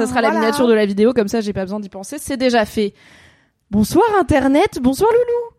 ça 0.00 0.06
sera 0.06 0.22
la 0.22 0.30
miniature 0.30 0.66
de 0.66 0.72
la 0.72 0.86
vidéo, 0.86 1.12
comme 1.12 1.28
ça 1.28 1.40
j'ai 1.40 1.52
pas 1.52 1.62
besoin 1.62 1.80
d'y 1.80 1.88
penser, 1.90 2.16
c'est 2.18 2.36
déjà 2.36 2.64
fait. 2.64 2.94
Bonsoir 3.70 4.04
Internet, 4.18 4.78
bonsoir 4.80 5.10
Loulou 5.12 5.56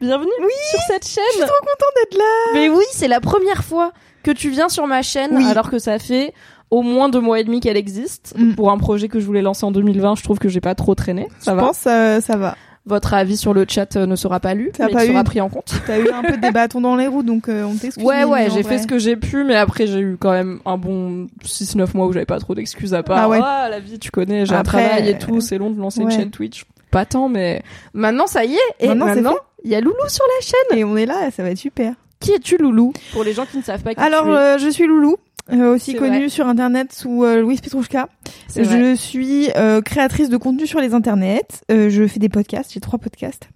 Bienvenue 0.00 0.30
Oui, 0.40 0.52
sur 0.70 0.80
cette 0.88 1.04
Je 1.04 1.10
suis 1.10 1.20
chaîne 1.20 1.46
trop 1.46 1.58
contente 1.60 1.94
d'être 1.96 2.18
là. 2.18 2.24
Mais 2.54 2.68
oui, 2.68 2.84
c'est 2.92 3.08
la 3.08 3.20
première 3.20 3.62
fois 3.64 3.92
que 4.22 4.30
tu 4.30 4.50
viens 4.50 4.68
sur 4.68 4.86
ma 4.86 5.02
chaîne, 5.02 5.36
Oui. 5.36 5.44
alors 5.46 5.70
que 5.70 5.78
ça 5.78 5.98
fait 5.98 6.34
au 6.70 6.82
moins 6.82 7.08
deux 7.08 7.20
mois 7.20 7.38
et 7.40 7.44
demi 7.44 7.60
qu'elle 7.60 7.76
existe. 7.76 8.34
Mm. 8.36 8.54
Pour 8.54 8.70
un 8.70 8.78
projet 8.78 9.08
que 9.08 9.20
je 9.20 9.26
voulais 9.26 9.42
lancer 9.42 9.64
en 9.64 9.70
2020, 9.72 10.16
je 10.16 10.22
trouve 10.22 10.38
que 10.38 10.48
j'ai 10.48 10.60
pas 10.60 10.74
trop 10.74 10.94
traîné. 10.94 11.28
Ça 11.38 11.52
je 11.52 11.56
va. 11.56 11.62
pense 11.62 11.84
euh, 11.86 12.20
ça 12.20 12.36
va. 12.36 12.56
Votre 12.86 13.12
avis 13.14 13.36
sur 13.36 13.52
le 13.52 13.66
chat 13.68 13.94
euh, 13.96 14.06
ne 14.06 14.16
sera 14.16 14.40
pas 14.40 14.54
lu, 14.54 14.72
mais 14.78 14.88
pas 14.88 15.04
il 15.04 15.08
sera 15.10 15.20
eu- 15.20 15.24
pris 15.24 15.40
en 15.40 15.48
compte. 15.50 15.74
T'as 15.86 15.98
eu 15.98 16.08
un 16.08 16.22
peu 16.22 16.38
des 16.38 16.50
bâtons 16.50 16.80
dans 16.80 16.96
les 16.96 17.06
roues, 17.06 17.22
donc 17.22 17.48
euh, 17.48 17.62
on 17.64 17.74
t'excuse. 17.74 18.02
Ouais, 18.04 18.24
ouais, 18.24 18.48
j'ai 18.50 18.62
fait 18.62 18.78
ce 18.78 18.86
que 18.86 18.98
j'ai 18.98 19.16
pu, 19.16 19.44
mais 19.44 19.54
après 19.54 19.86
j'ai 19.86 20.00
eu 20.00 20.16
quand 20.18 20.32
même 20.32 20.60
un 20.64 20.78
bon 20.78 21.26
6-9 21.44 21.94
mois 21.94 22.06
où 22.06 22.12
j'avais 22.12 22.24
pas 22.26 22.38
trop 22.40 22.54
d'excuses 22.54 22.94
à 22.94 23.02
part. 23.02 23.18
Ah 23.18 23.28
ouais. 23.28 23.38
la 23.38 23.80
vie, 23.80 23.98
tu 23.98 24.10
connais, 24.10 24.46
j'ai 24.46 24.54
un 24.54 24.62
travail 24.62 25.08
et 25.10 25.14
euh, 25.14 25.18
tout, 25.18 25.40
c'est 25.40 25.58
long 25.58 25.70
de 25.70 25.78
lancer 25.78 26.00
une 26.00 26.10
chaîne 26.10 26.30
Twitch. 26.30 26.64
Pas 26.90 27.04
tant, 27.04 27.28
mais 27.28 27.62
maintenant 27.94 28.26
ça 28.26 28.44
y 28.44 28.54
est. 28.54 28.58
Et 28.80 28.88
Maintenant, 28.94 29.34
il 29.62 29.70
y 29.70 29.74
a 29.74 29.80
Loulou 29.80 30.08
sur 30.08 30.24
la 30.40 30.44
chaîne. 30.46 30.78
Et 30.78 30.82
on 30.84 30.96
est 30.96 31.06
là, 31.06 31.30
ça 31.30 31.42
va 31.42 31.50
être 31.50 31.58
super. 31.58 31.92
Qui 32.18 32.32
es-tu, 32.32 32.56
Loulou? 32.58 32.92
Pour 33.12 33.24
les 33.24 33.32
gens 33.32 33.46
qui 33.46 33.56
ne 33.58 33.62
savent 33.62 33.82
pas 33.82 33.94
qui 33.94 34.00
Alors, 34.00 34.24
tu 34.24 34.30
es. 34.30 34.34
euh, 34.34 34.58
je 34.58 34.68
suis 34.68 34.86
Loulou, 34.86 35.16
euh, 35.52 35.74
aussi 35.74 35.94
connue 35.94 36.18
vrai. 36.18 36.28
sur 36.28 36.46
Internet 36.46 36.92
sous 36.92 37.24
euh, 37.24 37.40
Louise 37.40 37.60
Petrouchka. 37.60 38.08
Vrai. 38.54 38.64
Je 38.64 38.94
suis 38.94 39.50
euh, 39.56 39.80
créatrice 39.80 40.28
de 40.28 40.36
contenu 40.36 40.66
sur 40.66 40.80
les 40.80 40.94
internets. 40.94 41.62
Euh, 41.70 41.90
je 41.90 42.06
fais 42.06 42.18
des 42.18 42.28
podcasts, 42.28 42.72
j'ai 42.72 42.80
trois 42.80 42.98
podcasts. 42.98 43.48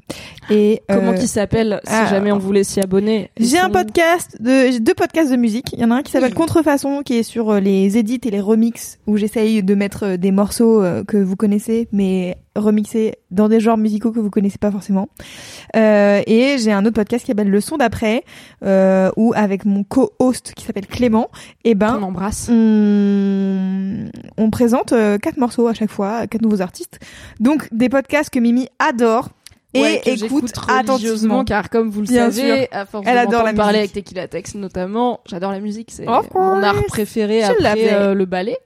Et 0.51 0.83
Comment 0.89 1.13
euh, 1.13 1.15
qui 1.15 1.27
s'appelle 1.27 1.81
si 1.85 1.93
ah, 1.93 2.07
jamais 2.07 2.33
on 2.33 2.39
voulait 2.39 2.65
s'y 2.65 2.81
abonner? 2.81 3.31
J'ai 3.39 3.59
un 3.59 3.71
podcast 3.71 4.37
de, 4.41 4.71
j'ai 4.71 4.81
deux 4.81 4.95
podcasts 4.95 5.31
de 5.31 5.37
musique. 5.37 5.73
Il 5.73 5.81
y 5.81 5.85
en 5.85 5.91
a 5.91 5.97
un 5.97 6.03
qui 6.03 6.13
s'appelle. 6.13 6.35
Contrefaçon, 6.35 7.03
qui 7.03 7.15
est 7.15 7.23
sur 7.23 7.51
euh, 7.51 7.61
les 7.61 7.97
edits 7.99 8.21
et 8.25 8.31
les 8.31 8.41
remixes, 8.41 8.99
où 9.07 9.17
j'essaye 9.17 9.63
de 9.63 9.75
mettre 9.75 10.17
des 10.17 10.31
morceaux 10.31 10.83
que 11.07 11.17
vous 11.17 11.37
connaissez, 11.37 11.89
mais 11.93 12.37
remixés 12.57 13.15
dans 13.31 13.49
des 13.49 13.59
genres 13.61 13.77
musicaux 13.77 14.13
que 14.13 14.21
vous 14.21 14.31
connaissez 14.31 14.59
pas 14.59 14.71
forcément. 14.71 15.09
Euh, 15.77 16.23
et 16.27 16.57
j'ai 16.59 16.73
un 16.73 16.85
autre 16.85 16.95
podcast 16.95 17.25
qui 17.25 17.31
s'appelle 17.31 17.51
Le 17.51 17.61
son 17.61 17.77
d'après, 17.77 18.23
euh, 18.65 19.11
où 19.17 19.33
avec 19.35 19.65
mon 19.65 19.83
co-host 19.85 20.53
qui 20.55 20.65
s'appelle 20.65 20.87
Clément, 20.87 21.31
et 21.65 21.75
ben, 21.75 21.99
On 22.01 22.05
embrasse. 22.05 22.49
on, 22.51 24.05
on 24.37 24.51
présente 24.51 24.93
euh, 24.93 25.19
quatre 25.19 25.37
morceaux 25.39 25.67
à 25.69 25.75
chaque 25.75 25.91
fois, 25.91 26.27
quatre 26.27 26.43
nouveaux 26.43 26.61
artistes. 26.63 27.01
Donc 27.41 27.69
des 27.73 27.89
podcasts 27.89 28.31
que 28.31 28.39
Mimi 28.39 28.69
adore 28.79 29.31
Ouais, 29.77 30.01
et 30.07 30.13
écoute 30.13 30.53
attentivement. 30.69 31.43
car 31.45 31.69
comme 31.69 31.91
vous 31.91 32.03
le 32.03 32.07
Bien 32.07 32.31
savez, 32.31 32.59
sûr. 32.59 32.67
à 32.71 32.87
force 32.87 33.05
Elle 33.09 33.15
de 33.17 33.21
adore 33.23 33.43
la 33.43 33.53
parler 33.55 33.81
musique. 33.81 33.97
avec 33.97 34.05
Tequila 34.07 34.29
Tex 34.29 34.55
notamment, 34.55 35.19
j'adore 35.27 35.51
la 35.51 35.59
musique, 35.59 35.91
c'est 35.91 36.07
mon 36.07 36.63
art 36.63 36.85
préféré 36.87 37.43
après 37.43 37.93
euh, 37.93 38.15
le 38.15 38.25
ballet. 38.25 38.57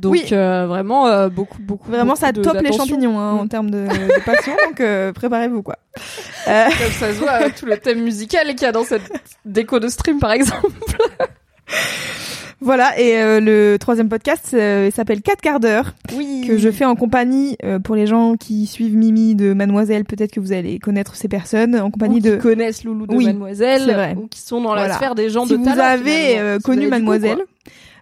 Donc 0.00 0.12
Oui. 0.12 0.24
euh, 0.32 0.66
vraiment 0.68 1.06
euh, 1.06 1.28
beaucoup 1.28 1.60
beaucoup 1.60 1.90
Vraiment, 1.90 2.12
beaucoup 2.12 2.20
ça 2.20 2.32
de- 2.32 2.40
top 2.42 2.60
les 2.62 2.72
champignons 2.72 3.18
hein, 3.18 3.32
en 3.32 3.44
Mm. 3.44 3.48
termes 3.48 3.70
de, 3.70 3.78
de 3.86 4.24
passion, 4.24 4.52
donc 4.68 4.80
euh, 4.80 5.12
préparez-vous 5.12 5.62
quoi. 5.62 5.76
Euh, 6.48 6.64
Comme 6.66 6.92
ça 6.92 7.12
se 7.12 7.18
voit 7.18 7.30
avec 7.32 7.54
tout 7.56 7.66
le 7.66 7.76
thème 7.76 8.02
musical 8.02 8.46
qu'il 8.48 8.62
y 8.62 8.64
a 8.66 8.72
dans 8.72 8.84
cette 8.84 9.10
déco 9.44 9.80
de 9.80 9.88
stream 9.88 10.18
par 10.20 10.32
exemple. 10.32 10.68
voilà, 12.60 12.98
et 12.98 13.16
euh, 13.18 13.40
le 13.40 13.76
troisième 13.78 14.08
podcast 14.08 14.50
euh, 14.54 14.90
s'appelle 14.90 15.22
4 15.22 15.40
quarts 15.40 15.60
d'heure, 15.60 15.94
Oui. 16.16 16.44
que 16.46 16.58
je 16.58 16.70
fais 16.70 16.84
en 16.84 16.96
compagnie, 16.96 17.56
euh, 17.64 17.78
pour 17.78 17.94
les 17.94 18.06
gens 18.06 18.36
qui 18.36 18.66
suivent 18.66 18.96
Mimi 18.96 19.34
de 19.34 19.52
Mademoiselle, 19.52 20.04
peut-être 20.04 20.32
que 20.32 20.40
vous 20.40 20.52
allez 20.52 20.78
connaître 20.80 21.14
ces 21.14 21.28
personnes, 21.28 21.78
en 21.78 21.90
compagnie 21.90 22.18
ou 22.18 22.22
qui 22.22 22.30
de... 22.30 22.36
connaissent 22.36 22.84
Loulou 22.84 23.06
de 23.06 23.14
Oui, 23.14 23.26
Mademoiselle 23.26 24.16
ou 24.20 24.26
qui 24.26 24.40
sont 24.40 24.60
dans 24.60 24.74
la 24.74 24.82
Voilà. 24.82 24.94
sphère 24.94 25.14
des 25.14 25.30
gens 25.30 25.44
Si 25.46 25.52
de 25.52 25.56
vous 25.58 25.64
talent, 25.64 25.82
avez 25.84 26.38
euh, 26.38 26.54
Si 26.54 26.56
vous 26.58 26.62
connu 26.62 26.78
avez 26.78 26.86
goût, 26.86 26.90
Mademoiselle. 26.90 27.38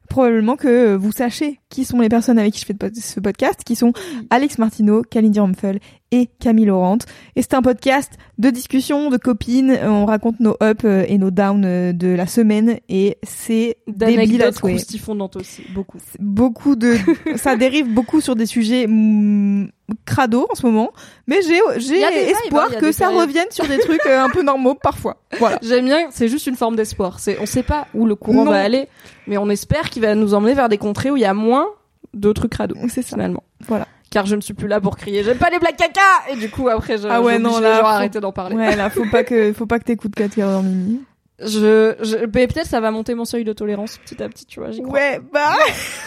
Probablement 0.07 0.57
que 0.57 0.95
vous 0.95 1.13
sachez 1.13 1.61
qui 1.69 1.85
sont 1.85 2.01
les 2.01 2.09
personnes 2.09 2.39
avec 2.39 2.55
qui 2.55 2.61
je 2.61 2.67
fais 2.67 3.01
ce 3.01 3.21
podcast, 3.21 3.63
qui 3.65 3.77
sont 3.77 3.93
Alex 4.31 4.59
Martineau, 4.59 5.03
Kalindi 5.03 5.41
Ramphel 5.41 5.81
et 6.13 6.29
Camille 6.39 6.67
Laurent. 6.67 6.99
Et 7.35 7.43
c'est 7.43 7.55
un 7.55 7.63
podcast 7.63 8.13
de 8.39 8.51
discussion, 8.51 9.11
de 9.11 9.17
copines. 9.17 9.79
On 9.83 10.07
raconte 10.07 10.41
nos 10.41 10.57
ups 10.63 10.85
euh, 10.85 11.05
et 11.09 11.19
nos 11.19 11.31
downs 11.31 11.65
euh, 11.65 11.93
de 11.93 12.09
la 12.09 12.27
semaine 12.27 12.79
et 12.89 13.19
c'est 13.23 13.79
débile 13.89 14.43
à 14.43 14.53
souhait. 14.53 14.75
aussi, 14.75 15.63
beaucoup. 15.75 15.99
Beaucoup 16.19 16.77
de, 16.77 16.97
ça 17.37 17.57
dérive 17.57 17.93
beaucoup 17.93 18.21
sur 18.21 18.37
des 18.37 18.47
sujets 18.47 18.87
mm, 18.87 19.71
crado 20.05 20.47
en 20.51 20.55
ce 20.55 20.67
moment, 20.67 20.93
mais 21.27 21.41
j'ai 21.43 21.61
j'ai 21.79 22.01
espoir 22.03 22.69
hein, 22.71 22.75
a 22.77 22.81
que 22.81 22.93
ça 22.93 23.09
revienne 23.09 23.47
sur 23.51 23.67
des 23.67 23.79
trucs 23.79 24.05
euh, 24.07 24.23
un 24.23 24.29
peu 24.29 24.43
normaux 24.43 24.75
parfois. 24.75 25.19
Voilà. 25.39 25.59
J'aime 25.63 25.87
bien, 25.87 26.09
c'est 26.11 26.29
juste 26.29 26.47
une 26.47 26.57
forme 26.57 26.77
d'espoir. 26.77 27.19
C'est, 27.21 27.39
on 27.41 27.47
sait 27.47 27.63
pas 27.63 27.87
où 27.95 28.07
le 28.07 28.15
courant 28.15 28.45
Non. 28.45 28.51
va 28.51 28.61
aller, 28.63 28.89
mais 29.27 29.39
on 29.39 29.49
espère 29.49 29.91
qu'il 29.91 30.03
va 30.03 30.15
nous 30.15 30.35
emmener 30.35 30.55
vers 30.55 30.69
des 30.69 30.79
contrées 30.79 31.11
où 31.11 31.17
il 31.17 31.23
y 31.23 31.27
a 31.27 31.35
moins 31.35 31.67
de 32.15 32.33
trucs 32.33 32.55
rados, 32.55 32.79
C'est 32.89 33.03
ça. 33.03 33.09
finalement. 33.09 33.43
Voilà. 33.69 33.87
Car 34.11 34.25
je 34.27 34.37
ne 34.37 34.41
suis 34.41 34.55
plus 34.55 34.69
là 34.69 34.81
pour 34.81 34.97
crier, 34.97 35.25
j'aime 35.25 35.39
pas 35.39 35.51
les 35.51 35.59
blagues 35.59 35.77
caca! 35.77 36.01
Et 36.31 36.37
du 36.37 36.49
coup, 36.51 36.69
après, 36.69 36.97
je, 36.99 37.09
Ah 37.09 37.21
ouais, 37.21 37.39
non, 37.39 37.57
les 37.59 37.63
là, 37.65 37.77
à 37.77 37.81
faut- 37.81 37.87
arrêter 37.87 38.21
d'en 38.21 38.33
parler. 38.33 38.55
Ouais, 38.57 38.77
là, 38.77 38.89
faut 38.91 39.05
pas 39.11 39.25
que, 39.25 39.53
faut 39.57 39.67
pas 39.67 39.79
que 39.79 39.85
t'écoutes 39.85 40.15
4 40.15 40.35
quarts 40.37 40.49
d'heure 40.51 40.63
Mimi. 40.63 41.01
Je, 41.39 41.95
je, 42.01 42.17
mais 42.35 42.47
peut-être 42.47 42.67
ça 42.67 42.81
va 42.81 42.91
monter 42.91 43.15
mon 43.15 43.27
seuil 43.27 43.45
de 43.45 43.53
tolérance 43.53 43.99
petit 43.99 44.23
à 44.23 44.29
petit, 44.31 44.47
tu 44.47 44.59
vois, 44.61 44.71
j'y 44.71 44.81
crois. 44.81 44.95
Ouais, 44.95 45.21
bah. 45.33 45.53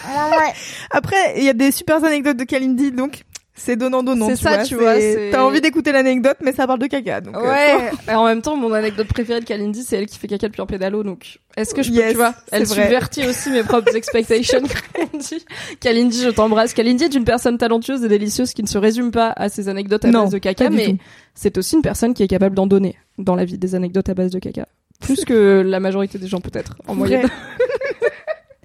Après, 0.90 1.34
il 1.36 1.44
y 1.44 1.48
a 1.48 1.52
des 1.52 1.70
super 1.70 2.02
anecdotes 2.04 2.36
de 2.36 2.44
Kalindi, 2.44 2.90
donc 2.90 3.22
c'est 3.62 3.76
donnant 3.76 4.02
donnant. 4.02 4.28
C'est 4.28 4.36
ça, 4.36 4.56
vois, 4.56 4.64
tu 4.64 4.74
vois, 4.74 4.94
T'as 5.30 5.42
envie 5.42 5.60
d'écouter 5.60 5.92
l'anecdote, 5.92 6.38
mais 6.42 6.52
ça 6.52 6.66
parle 6.66 6.78
de 6.78 6.86
caca. 6.86 7.20
Donc, 7.20 7.36
euh, 7.36 7.42
Ouais. 7.42 7.90
Et 8.10 8.14
en 8.14 8.24
même 8.24 8.40
temps, 8.40 8.56
mon 8.56 8.72
anecdote 8.72 9.06
préférée 9.08 9.40
de 9.40 9.44
Kalindi, 9.44 9.82
c'est 9.82 9.96
elle 9.98 10.06
qui 10.06 10.18
fait 10.18 10.28
caca 10.28 10.48
depuis 10.48 10.62
un 10.62 10.66
pédalo, 10.66 11.02
donc 11.02 11.38
est-ce 11.56 11.74
que 11.74 11.82
je 11.82 11.90
peux, 11.90 11.96
Yes, 11.96 12.10
tu 12.12 12.16
vois, 12.16 12.34
elle 12.52 12.64
vrai. 12.64 12.82
subvertit 12.82 13.26
aussi 13.26 13.50
mes 13.50 13.62
propres 13.62 13.94
expectations. 13.94 14.62
Kalindi, 14.94 15.44
Kalindi, 15.80 16.22
je 16.22 16.30
t'embrasse. 16.30 16.72
Kalindi 16.72 17.04
est 17.04 17.14
une 17.14 17.24
personne 17.24 17.58
talentueuse 17.58 18.02
et 18.04 18.08
délicieuse 18.08 18.52
qui 18.54 18.62
ne 18.62 18.68
se 18.68 18.78
résume 18.78 19.10
pas 19.10 19.32
à 19.36 19.48
ses 19.48 19.68
anecdotes 19.68 20.04
à 20.06 20.08
Non, 20.10 20.22
base 20.22 20.32
de 20.32 20.38
caca, 20.38 20.70
mais 20.70 20.96
c'est 21.34 21.58
aussi 21.58 21.76
une 21.76 21.82
personne 21.82 22.14
qui 22.14 22.22
est 22.22 22.28
capable 22.28 22.54
d'en 22.56 22.66
donner 22.66 22.96
dans 23.18 23.34
la 23.34 23.44
vie 23.44 23.58
des 23.58 23.74
anecdotes 23.74 24.08
à 24.08 24.14
base 24.14 24.30
de 24.30 24.38
caca. 24.38 24.66
Plus 25.00 25.24
que 25.24 25.62
la 25.66 25.80
majorité 25.80 26.18
des 26.18 26.26
gens 26.28 26.40
peut-être, 26.40 26.74
en 26.86 26.94
moyenne. 26.94 27.28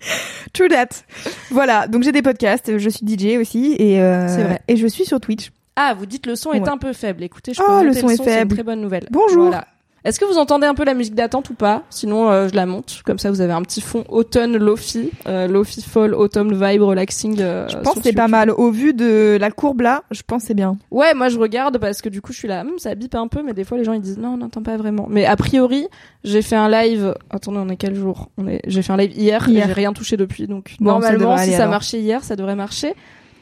True 0.53 0.67
that. 0.69 0.87
Voilà, 1.51 1.87
donc 1.87 2.03
j'ai 2.03 2.11
des 2.11 2.21
podcasts, 2.21 2.77
je 2.77 2.89
suis 2.89 3.05
DJ 3.05 3.37
aussi, 3.39 3.75
et, 3.79 4.01
euh, 4.01 4.27
vrai. 4.27 4.61
et 4.67 4.75
je 4.77 4.87
suis 4.87 5.05
sur 5.05 5.19
Twitch. 5.19 5.51
Ah, 5.75 5.93
vous 5.97 6.05
dites 6.05 6.25
le 6.25 6.35
son 6.35 6.53
est 6.53 6.61
Ouais. 6.61 6.69
un 6.69 6.77
peu 6.77 6.93
faible. 6.93 7.23
Écoutez, 7.23 7.53
je 7.53 7.61
Oh, 7.61 7.65
peux 7.67 7.81
le 7.81 7.87
monter 7.89 7.99
son 8.01 8.09
est 8.09 8.15
c'est 8.17 8.23
une 8.23 8.29
faible. 8.29 8.53
très 8.55 8.63
bonne 8.63 8.79
nouvelle. 8.81 9.07
Bonjour. 9.11 9.47
Voilà. 9.47 9.67
Est-ce 10.05 10.19
que 10.19 10.25
vous 10.25 10.37
entendez 10.37 10.67
un 10.67 10.75
peu 10.75 10.85
la 10.85 10.93
musique 10.93 11.15
d'attente 11.15 11.49
ou 11.49 11.55
pas? 11.55 11.81
Sinon, 11.89 12.29
euh, 12.29 12.47
je 12.47 12.53
la 12.55 12.65
monte. 12.67 13.01
Comme 13.05 13.17
ça, 13.17 13.31
vous 13.31 13.41
avez 13.41 13.53
un 13.53 13.63
petit 13.63 13.81
fond 13.81 14.03
automne 14.07 14.55
lofi, 14.55 15.09
euh, 15.27 15.47
lofi 15.47 15.81
fall, 15.81 16.13
autumn 16.13 16.53
vibe 16.53 16.83
relaxing. 16.83 17.37
euh, 17.41 17.67
Je 17.69 17.77
pense 17.77 17.95
que 17.95 18.01
c'est 18.03 18.13
pas 18.13 18.27
mal. 18.27 18.51
Au 18.51 18.69
vu 18.69 18.93
de 18.93 19.37
la 19.41 19.49
courbe 19.49 19.81
là, 19.81 20.03
je 20.11 20.21
pense 20.25 20.43
que 20.43 20.47
c'est 20.49 20.53
bien. 20.53 20.77
Ouais, 20.91 21.13
moi 21.15 21.29
je 21.29 21.39
regarde 21.39 21.79
parce 21.79 22.01
que 22.03 22.09
du 22.09 22.21
coup 22.21 22.33
je 22.33 22.37
suis 22.37 22.47
là, 22.47 22.61
Hum, 22.61 22.77
ça 22.77 22.93
bip 22.93 23.15
un 23.15 23.27
peu, 23.27 23.41
mais 23.43 23.53
des 23.53 23.63
fois 23.63 23.77
les 23.79 23.83
gens 23.83 23.93
ils 23.93 23.99
disent 24.01 24.19
non, 24.19 24.35
on 24.35 24.37
n'entend 24.37 24.61
pas 24.61 24.77
vraiment. 24.77 25.07
Mais 25.09 25.25
a 25.25 25.35
priori, 25.35 25.87
j'ai 26.23 26.43
fait 26.43 26.55
un 26.55 26.69
live. 26.69 27.15
Attendez, 27.31 27.57
on 27.59 27.69
est 27.69 27.75
quel 27.77 27.95
jour? 27.95 28.29
On 28.37 28.47
est. 28.47 28.61
J'ai 28.67 28.83
fait 28.83 28.93
un 28.93 28.97
live 28.97 29.11
hier, 29.17 29.49
Hier. 29.49 29.63
et 29.63 29.67
j'ai 29.67 29.73
rien 29.73 29.91
touché 29.91 30.17
depuis, 30.17 30.45
donc 30.45 30.75
Bon, 30.79 30.91
normalement, 30.91 31.35
si 31.37 31.43
aller, 31.43 31.51
ça 31.53 31.57
alors. 31.63 31.71
marchait 31.71 31.99
hier, 31.99 32.23
ça 32.23 32.35
devrait 32.35 32.55
marcher 32.55 32.93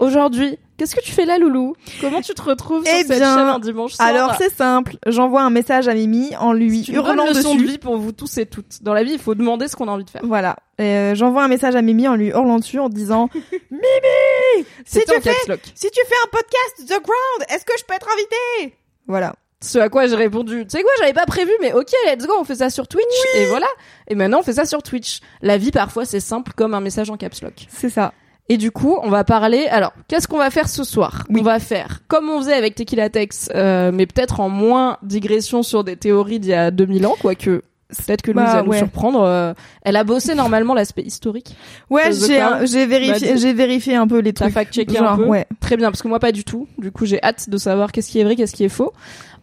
aujourd'hui, 0.04 0.58
qu'est-ce 0.78 0.96
que 0.96 1.02
tu 1.02 1.12
fais 1.12 1.26
là, 1.26 1.38
Loulou 1.38 1.76
Comment 2.02 2.22
tu 2.22 2.34
te 2.34 2.42
retrouves 2.42 2.86
sur 2.86 2.94
Eh 2.94 3.04
cette 3.04 3.18
bien, 3.18 3.36
chaîne 3.38 3.48
un 3.48 3.60
dimanche 3.60 3.94
soir 3.94 4.08
Alors 4.08 4.36
c'est 4.38 4.54
simple, 4.54 4.98
j'envoie 5.08 5.42
un 5.42 5.50
message 5.50 5.88
à 5.88 5.94
Mimi 5.94 6.36
en 6.38 6.54
lui 6.54 6.84
une 6.86 6.96
hurlant 6.96 7.16
bonne 7.26 7.36
leçon 7.36 7.56
dessus. 7.56 7.66
de 7.66 7.72
vie 7.72 7.78
pour 7.78 7.98
vous 7.98 8.12
tous 8.12 8.38
et 8.38 8.46
toutes. 8.46 8.82
Dans 8.84 8.94
la 8.94 9.04
vie, 9.04 9.14
il 9.14 9.20
faut 9.20 9.36
demander 9.36 9.68
ce 9.68 9.76
qu'on 9.76 9.88
a 9.88 9.92
envie 9.92 10.04
de 10.06 10.10
faire. 10.10 10.22
Voilà, 10.24 10.56
Euh, 10.82 11.16
j'envoie 11.16 11.44
un 11.44 11.48
message 11.48 11.76
à 11.76 11.82
Mimi 11.82 12.08
en 12.08 12.16
lui 12.16 12.28
hurlant 12.28 12.60
dessus 12.60 12.80
en 12.80 12.90
disant 12.90 13.30
Mimi, 13.72 14.66
si 14.86 15.00
tu 15.00 15.22
fais 15.22 15.34
si 15.76 15.90
tu 15.92 16.00
fais 16.06 16.16
un 16.24 16.30
podcast 16.32 16.86
The 16.88 17.02
Ground, 17.04 17.50
est-ce 17.50 17.66
que 17.66 17.74
je 17.80 17.84
peux 17.86 17.94
être 17.94 18.08
invitée? 18.12 18.76
Voilà. 19.08 19.34
Ce 19.62 19.80
à 19.80 19.88
quoi 19.88 20.08
j'ai 20.08 20.16
répondu, 20.18 20.66
tu 20.66 20.78
sais 20.78 20.84
quoi, 20.84 20.92
j'avais 21.00 21.14
pas 21.14 21.26
prévu, 21.26 21.52
mais 21.62 21.72
ok, 21.72 21.88
let's 22.08 22.28
go, 22.28 22.34
on 22.38 22.44
fait 22.44 22.56
ça 22.56 22.70
sur 22.70 22.86
Twitch. 22.90 23.06
Et 23.36 23.46
voilà. 23.46 23.68
Et 24.10 24.16
maintenant, 24.16 24.40
on 24.40 24.44
fait 24.44 24.52
ça 24.54 24.66
sur 24.66 24.84
Twitch. 24.84 25.22
La 25.42 25.58
vie, 25.58 25.72
parfois, 25.72 26.04
c'est 26.04 26.20
simple 26.20 26.52
comme 26.54 26.74
un 26.74 26.82
message 26.82 27.10
en 27.10 27.16
caps 27.16 27.42
lock. 27.42 27.54
C'est 27.70 27.90
ça. 27.90 28.12
Et 28.50 28.58
du 28.58 28.72
coup, 28.72 28.98
on 29.02 29.10
va 29.10 29.24
parler. 29.24 29.68
Alors, 29.72 29.94
qu'est-ce 30.08 30.28
qu'on 30.28 30.38
va 30.38 30.50
faire 30.52 30.68
ce 30.68 30.84
soir? 30.84 31.24
Oui. 31.30 31.40
On 31.40 31.44
va 31.44 31.60
faire 31.60 32.02
comme 32.08 32.30
on 32.30 32.40
faisait 32.40 32.54
avec 32.54 32.76
Tequila 32.76 33.10
Tex, 33.10 33.50
euh, 33.56 33.92
mais 33.94 34.06
peut-être 34.06 34.40
en 34.42 34.50
moins 34.50 34.98
digression 35.02 35.64
sur 35.64 35.84
des 35.84 35.96
théories 35.96 36.40
d'il 36.40 36.52
y 36.52 36.54
a 36.54 36.70
2000 36.70 37.06
ans, 37.08 37.16
quoique 37.22 37.62
peut-être 38.06 38.22
que 38.24 38.32
Louise 38.32 38.46
Bah, 38.46 38.54
va 38.56 38.64
nous 38.64 38.70
ouais. 38.72 38.78
surprendre. 38.80 39.22
euh, 39.22 39.54
elle 39.84 39.96
a 39.96 40.04
bossé 40.04 40.34
normalement 40.36 40.74
l'aspect 40.74 41.04
historique. 41.04 41.56
Ouais, 41.90 42.10
The 42.10 42.66
j'ai 42.66 42.86
vérifié 42.86 43.34
Bah, 43.34 43.36
j'ai 43.38 43.54
vérifié 43.54 43.96
un 43.96 44.08
peu 44.08 44.20
les 44.20 44.34
T'as 44.34 44.46
trucs. 44.46 44.54
fact-checké 44.56 44.98
Genre, 44.98 45.12
un 45.12 45.16
peu. 45.18 45.26
Ouais. 45.26 45.46
Très 45.62 45.78
bien, 45.78 45.90
parce 45.92 46.02
que 46.02 46.08
moi 46.08 46.20
pas 46.20 46.32
du 46.32 46.44
tout. 46.44 46.68
Du 46.80 46.92
coup, 46.92 47.06
j'ai 47.06 47.22
hâte 47.24 47.50
de 47.50 47.58
savoir 47.58 47.92
qu'est-ce 47.92 48.10
qui 48.10 48.20
est 48.20 48.24
vrai, 48.24 48.36
qu'est-ce 48.36 48.54
qui 48.56 48.64
est 48.66 48.70
faux. 48.70 48.92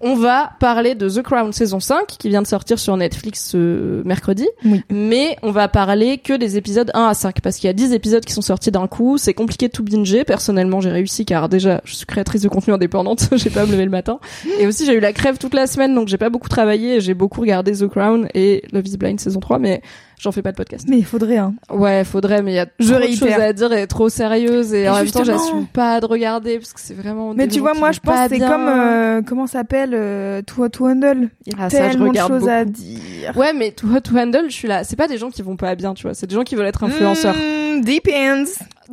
On 0.03 0.15
va 0.15 0.53
parler 0.61 0.95
de 0.95 1.09
The 1.09 1.23
Crown 1.23 1.53
saison 1.53 1.79
5 1.79 2.07
qui 2.07 2.31
vient 2.31 2.41
de 2.41 2.47
sortir 2.47 2.79
sur 2.79 2.97
Netflix 2.97 3.51
ce 3.51 4.03
mercredi. 4.05 4.49
Oui. 4.65 4.83
Mais 4.91 5.37
on 5.43 5.51
va 5.51 5.69
parler 5.69 6.17
que 6.19 6.33
des 6.33 6.57
épisodes 6.57 6.91
1 6.95 7.05
à 7.09 7.15
5 7.15 7.41
parce 7.43 7.57
qu'il 7.57 7.67
y 7.67 7.71
a 7.71 7.75
10 7.75 7.93
épisodes 7.93 8.25
qui 8.25 8.33
sont 8.33 8.41
sortis 8.41 8.71
d'un 8.71 8.87
coup. 8.87 9.19
C'est 9.19 9.35
compliqué 9.35 9.69
de 9.69 9.73
tout 9.73 9.85
binger. 9.85 10.25
Personnellement, 10.25 10.81
j'ai 10.81 10.91
réussi 10.91 11.27
car 11.27 11.51
déjà, 11.51 11.83
je 11.85 11.95
suis 11.95 12.07
créatrice 12.07 12.41
de 12.41 12.49
contenu 12.49 12.73
indépendante. 12.73 13.29
j'ai 13.33 13.51
pas 13.51 13.63
à 13.63 13.67
me 13.67 13.73
lever 13.73 13.85
le 13.85 13.91
matin. 13.91 14.21
Et 14.59 14.67
aussi, 14.67 14.87
j'ai 14.87 14.95
eu 14.95 15.01
la 15.01 15.13
crève 15.13 15.37
toute 15.37 15.55
la 15.55 15.67
semaine 15.67 15.95
donc 15.95 16.09
j'ai 16.09 16.19
pas 16.19 16.31
beaucoup 16.31 16.49
travaillé. 16.49 17.01
J'ai 17.01 17.15
beaucoup 17.15 17.43
regardé 17.43 17.73
The 17.73 17.87
Crown 17.87 18.29
et 18.35 18.63
Love 18.73 18.87
is 18.87 18.97
Blind 18.97 19.21
saison 19.21 19.41
3 19.41 19.59
mais 19.59 19.83
j'en 20.21 20.33
fais 20.33 20.43
pas 20.43 20.53
de 20.53 20.57
podcast. 20.57 20.87
Mais 20.89 20.99
il 20.99 21.05
faudrait 21.05 21.39
hein. 21.39 21.55
Ouais, 21.71 22.05
faudrait, 22.05 22.43
mais 22.43 22.53
il 22.53 22.57
y 22.57 22.59
a 22.59 22.67
Je 22.79 22.93
trop 22.93 23.01
de 23.01 23.15
choses 23.15 23.41
à 23.41 23.53
dire 23.53 23.73
et 23.73 23.87
trop 23.87 24.09
sérieuse 24.09 24.75
et 24.75 24.83
Et 24.83 24.89
en 24.89 24.95
même 24.97 25.11
temps, 25.11 25.25
j'assume 25.25 25.67
pas 25.67 26.01
de 26.01 26.07
regarder 26.07 26.59
parce 26.59 26.73
que 26.73 26.81
c'est 26.81 26.95
vraiment. 26.95 27.35
Mais 27.35 27.49
tu 27.49 27.61
vois, 27.61 27.75
moi 27.75 27.93
je 27.93 28.01
pense 28.01 28.29
que 28.29 28.35
c'est 28.37 28.39
comme 28.39 28.69
euh, 28.69 29.23
comment 29.23 29.47
ça 29.47 29.61
s'appelle 29.61 29.91
euh, 29.95 30.43
Too 30.43 30.65
Hot 30.65 30.69
to 30.71 30.89
Handle. 30.89 31.29
Il 31.47 31.53
y 31.53 31.57
a 31.57 31.65
Ah, 31.65 31.71
ça, 31.71 31.85
je 31.87 31.91
tellement 31.91 32.05
de 32.05 32.11
regarde 32.11 32.33
choses 32.33 32.49
à 32.49 32.65
dire. 32.65 33.37
Ouais, 33.37 33.53
mais 33.53 33.73
to, 33.73 33.87
to 34.01 34.17
handle, 34.17 34.45
je 34.47 34.55
suis 34.55 34.69
là. 34.69 34.85
C'est 34.85 34.97
pas 34.97 35.09
des 35.09 35.19
gens 35.19 35.31
qui 35.31 35.43
vont 35.43 35.57
pas 35.57 35.75
bien, 35.75 35.95
tu 35.95 36.03
vois. 36.03 36.15
C'est 36.15 36.27
des 36.27 36.35
gens 36.35 36.45
qui 36.45 36.55
veulent 36.55 36.67
être 36.67 36.85
influenceurs. 36.85 37.35
Mm, 37.35 37.81
depends. 37.83 38.45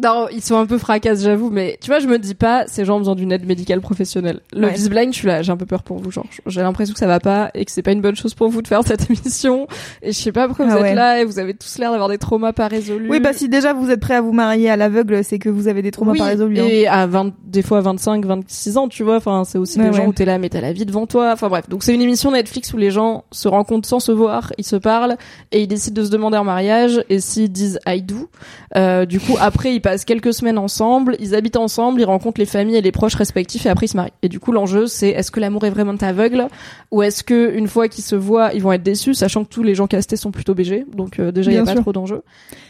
Non, 0.01 0.27
ils 0.31 0.41
sont 0.43 0.57
un 0.57 0.65
peu 0.65 0.77
fracasses, 0.77 1.23
j'avoue, 1.23 1.49
mais 1.49 1.77
tu 1.81 1.87
vois, 1.87 1.99
je 1.99 2.07
me 2.07 2.19
dis 2.19 2.35
pas, 2.35 2.65
ces 2.67 2.85
gens 2.85 2.95
ont 2.97 2.99
besoin 2.99 3.15
d'une 3.15 3.31
aide 3.31 3.45
médicale 3.45 3.81
professionnelle. 3.81 4.41
Le 4.53 4.67
Ouais. 4.67 4.89
Blind, 4.89 5.11
je 5.13 5.17
suis 5.19 5.27
là, 5.27 5.41
j'ai 5.41 5.51
un 5.51 5.57
peu 5.57 5.65
peur 5.65 5.81
pour 5.83 5.97
vous, 5.97 6.11
genre. 6.11 6.25
J'ai 6.45 6.61
l'impression 6.61 6.93
que 6.93 6.99
ça 6.99 7.07
va 7.07 7.19
pas 7.19 7.49
et 7.55 7.65
que 7.65 7.71
c'est 7.71 7.81
pas 7.81 7.91
une 7.93 8.01
bonne 8.01 8.15
chose 8.15 8.33
pour 8.35 8.49
vous 8.49 8.61
de 8.61 8.67
faire 8.67 8.81
cette 8.85 9.09
émission. 9.09 9.67
Et 10.03 10.11
je 10.11 10.17
sais 10.17 10.31
pas 10.31 10.47
pourquoi 10.47 10.65
vous 10.65 10.71
Ah 10.73 10.77
êtes 10.77 10.83
ouais. 10.83 10.93
là 10.95 11.19
et 11.21 11.25
vous 11.25 11.39
avez 11.39 11.53
tous 11.55 11.77
l'air 11.79 11.91
d'avoir 11.91 12.09
des 12.09 12.17
traumas 12.19 12.53
pas 12.53 12.67
résolus. 12.67 13.09
Oui, 13.09 13.19
bah 13.19 13.33
si 13.33 13.49
déjà 13.49 13.73
vous 13.73 13.89
êtes 13.89 13.99
prêt 13.99 14.13
à 14.15 14.21
vous 14.21 14.33
marier 14.33 14.69
à 14.69 14.75
l'aveugle, 14.77 15.23
c'est 15.23 15.39
que 15.39 15.49
vous 15.49 15.67
avez 15.67 15.81
des 15.81 15.91
traumas 15.91 16.11
Oui, 16.11 16.19
pas 16.19 16.25
résolus. 16.25 16.59
hein. 16.59 16.65
Et 16.69 16.87
à 16.87 17.07
20, 17.07 17.33
des 17.45 17.61
fois 17.63 17.79
à 17.79 17.81
25, 17.81 18.25
26 18.25 18.77
ans, 18.77 18.87
tu 18.87 19.03
vois. 19.03 19.15
Enfin, 19.17 19.43
c'est 19.45 19.57
aussi 19.57 19.79
des 19.79 19.91
gens 19.93 20.05
où 20.05 20.13
t'es 20.13 20.25
là, 20.25 20.37
mais 20.37 20.49
t'as 20.49 20.61
la 20.61 20.73
vie 20.73 20.85
devant 20.85 21.07
toi. 21.07 21.31
Enfin 21.33 21.49
bref. 21.49 21.67
Donc 21.69 21.83
c'est 21.83 21.93
une 21.95 22.01
émission 22.01 22.31
Netflix 22.31 22.73
où 22.73 22.77
les 22.77 22.91
gens 22.91 23.23
se 23.31 23.47
rencontrent 23.47 23.87
sans 23.87 23.99
se 23.99 24.11
voir, 24.11 24.53
ils 24.57 24.63
se 24.65 24.75
parlent 24.75 25.17
et 25.51 25.61
ils 25.61 25.67
décident 25.67 26.01
de 26.01 26.05
se 26.05 26.11
demander 26.11 26.37
en 26.37 26.43
mariage. 26.43 27.03
Et 27.09 27.19
s'ils 27.19 27.51
disent 27.51 27.79
I 27.87 28.01
do, 28.03 28.29
euh, 28.75 29.05
du 29.05 29.19
coup 29.19 29.35
après 29.41 29.73
ils 29.73 29.79
passent 29.87 30.03
quelques 30.03 30.33
semaines 30.33 30.57
ensemble, 30.57 31.15
ils 31.17 31.33
habitent 31.33 31.55
ensemble, 31.55 32.01
ils 32.01 32.05
rencontrent 32.05 32.41
les 32.41 32.45
familles 32.45 32.75
et 32.75 32.81
les 32.81 32.91
proches 32.91 33.15
respectifs 33.15 33.65
et 33.65 33.69
après 33.69 33.85
ils 33.85 33.89
se 33.89 33.95
marient. 33.95 34.11
Et 34.21 34.27
du 34.27 34.37
coup 34.37 34.51
l'enjeu 34.51 34.85
c'est 34.85 35.11
est-ce 35.11 35.31
que 35.31 35.39
l'amour 35.39 35.63
est 35.63 35.69
vraiment 35.69 35.95
aveugle 36.01 36.47
ou 36.91 37.03
est-ce 37.03 37.23
que 37.23 37.55
une 37.55 37.69
fois 37.69 37.87
qu'ils 37.87 38.03
se 38.03 38.17
voient 38.17 38.51
ils 38.53 38.61
vont 38.61 38.73
être 38.73 38.83
déçus, 38.83 39.13
sachant 39.13 39.45
que 39.45 39.49
tous 39.49 39.63
les 39.63 39.75
gens 39.75 39.87
castés 39.87 40.17
sont 40.17 40.31
plutôt 40.31 40.53
BG. 40.53 40.85
Donc 40.93 41.19
euh, 41.19 41.31
déjà 41.31 41.51
il 41.51 41.55
y 41.55 41.57
a 41.57 41.63
pas 41.63 41.75
trop 41.75 41.93
d'enjeux. 41.93 42.23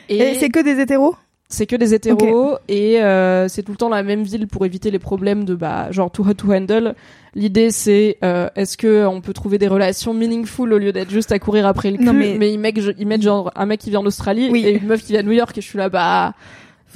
Et, 0.09 0.35
c'est 0.35 0.49
que 0.49 0.63
des 0.63 0.79
hétéros? 0.79 1.15
c'est 1.49 1.65
que 1.65 1.75
des 1.75 1.95
hétéros 1.95 2.57
et 2.67 3.01
euh, 3.01 3.47
c'est 3.47 3.63
tout 3.63 3.71
le 3.71 3.77
temps 3.77 3.89
la 3.89 4.03
même 4.03 4.21
ville 4.21 4.47
pour 4.47 4.65
éviter 4.65 4.91
les 4.91 4.99
problèmes 4.99 5.43
de 5.43 5.55
bah 5.55 5.87
genre 5.89 6.11
too 6.11 6.23
hot 6.23 6.35
to 6.35 6.53
handle. 6.53 6.93
L'idée 7.33 7.71
c'est 7.71 8.17
euh, 8.23 8.47
est-ce 8.55 8.77
que 8.77 9.07
on 9.07 9.21
peut 9.21 9.33
trouver 9.33 9.57
des 9.57 9.67
relations 9.67 10.13
meaningful 10.13 10.71
au 10.71 10.77
lieu 10.77 10.91
d'être 10.91 11.09
juste 11.09 11.31
à 11.31 11.39
courir 11.39 11.65
après 11.65 11.89
le 11.89 11.97
cul? 11.97 12.03
Non, 12.03 12.13
mais... 12.13 12.35
mais- 12.37 12.53
ils 12.53 12.59
mettent 12.59 12.79
ils 12.99 13.07
mettent 13.07 13.23
genre 13.23 13.51
un 13.55 13.65
mec 13.65 13.79
qui 13.79 13.89
vient 13.89 14.03
d'Australie 14.03 14.49
Oui. 14.51 14.65
et 14.67 14.77
une 14.77 14.85
meuf 14.85 15.01
qui 15.01 15.13
vient 15.13 15.23
de 15.23 15.27
New 15.27 15.33
York 15.33 15.57
et 15.57 15.61
je 15.61 15.67
suis 15.67 15.79
là 15.79 15.89
bah 15.89 16.35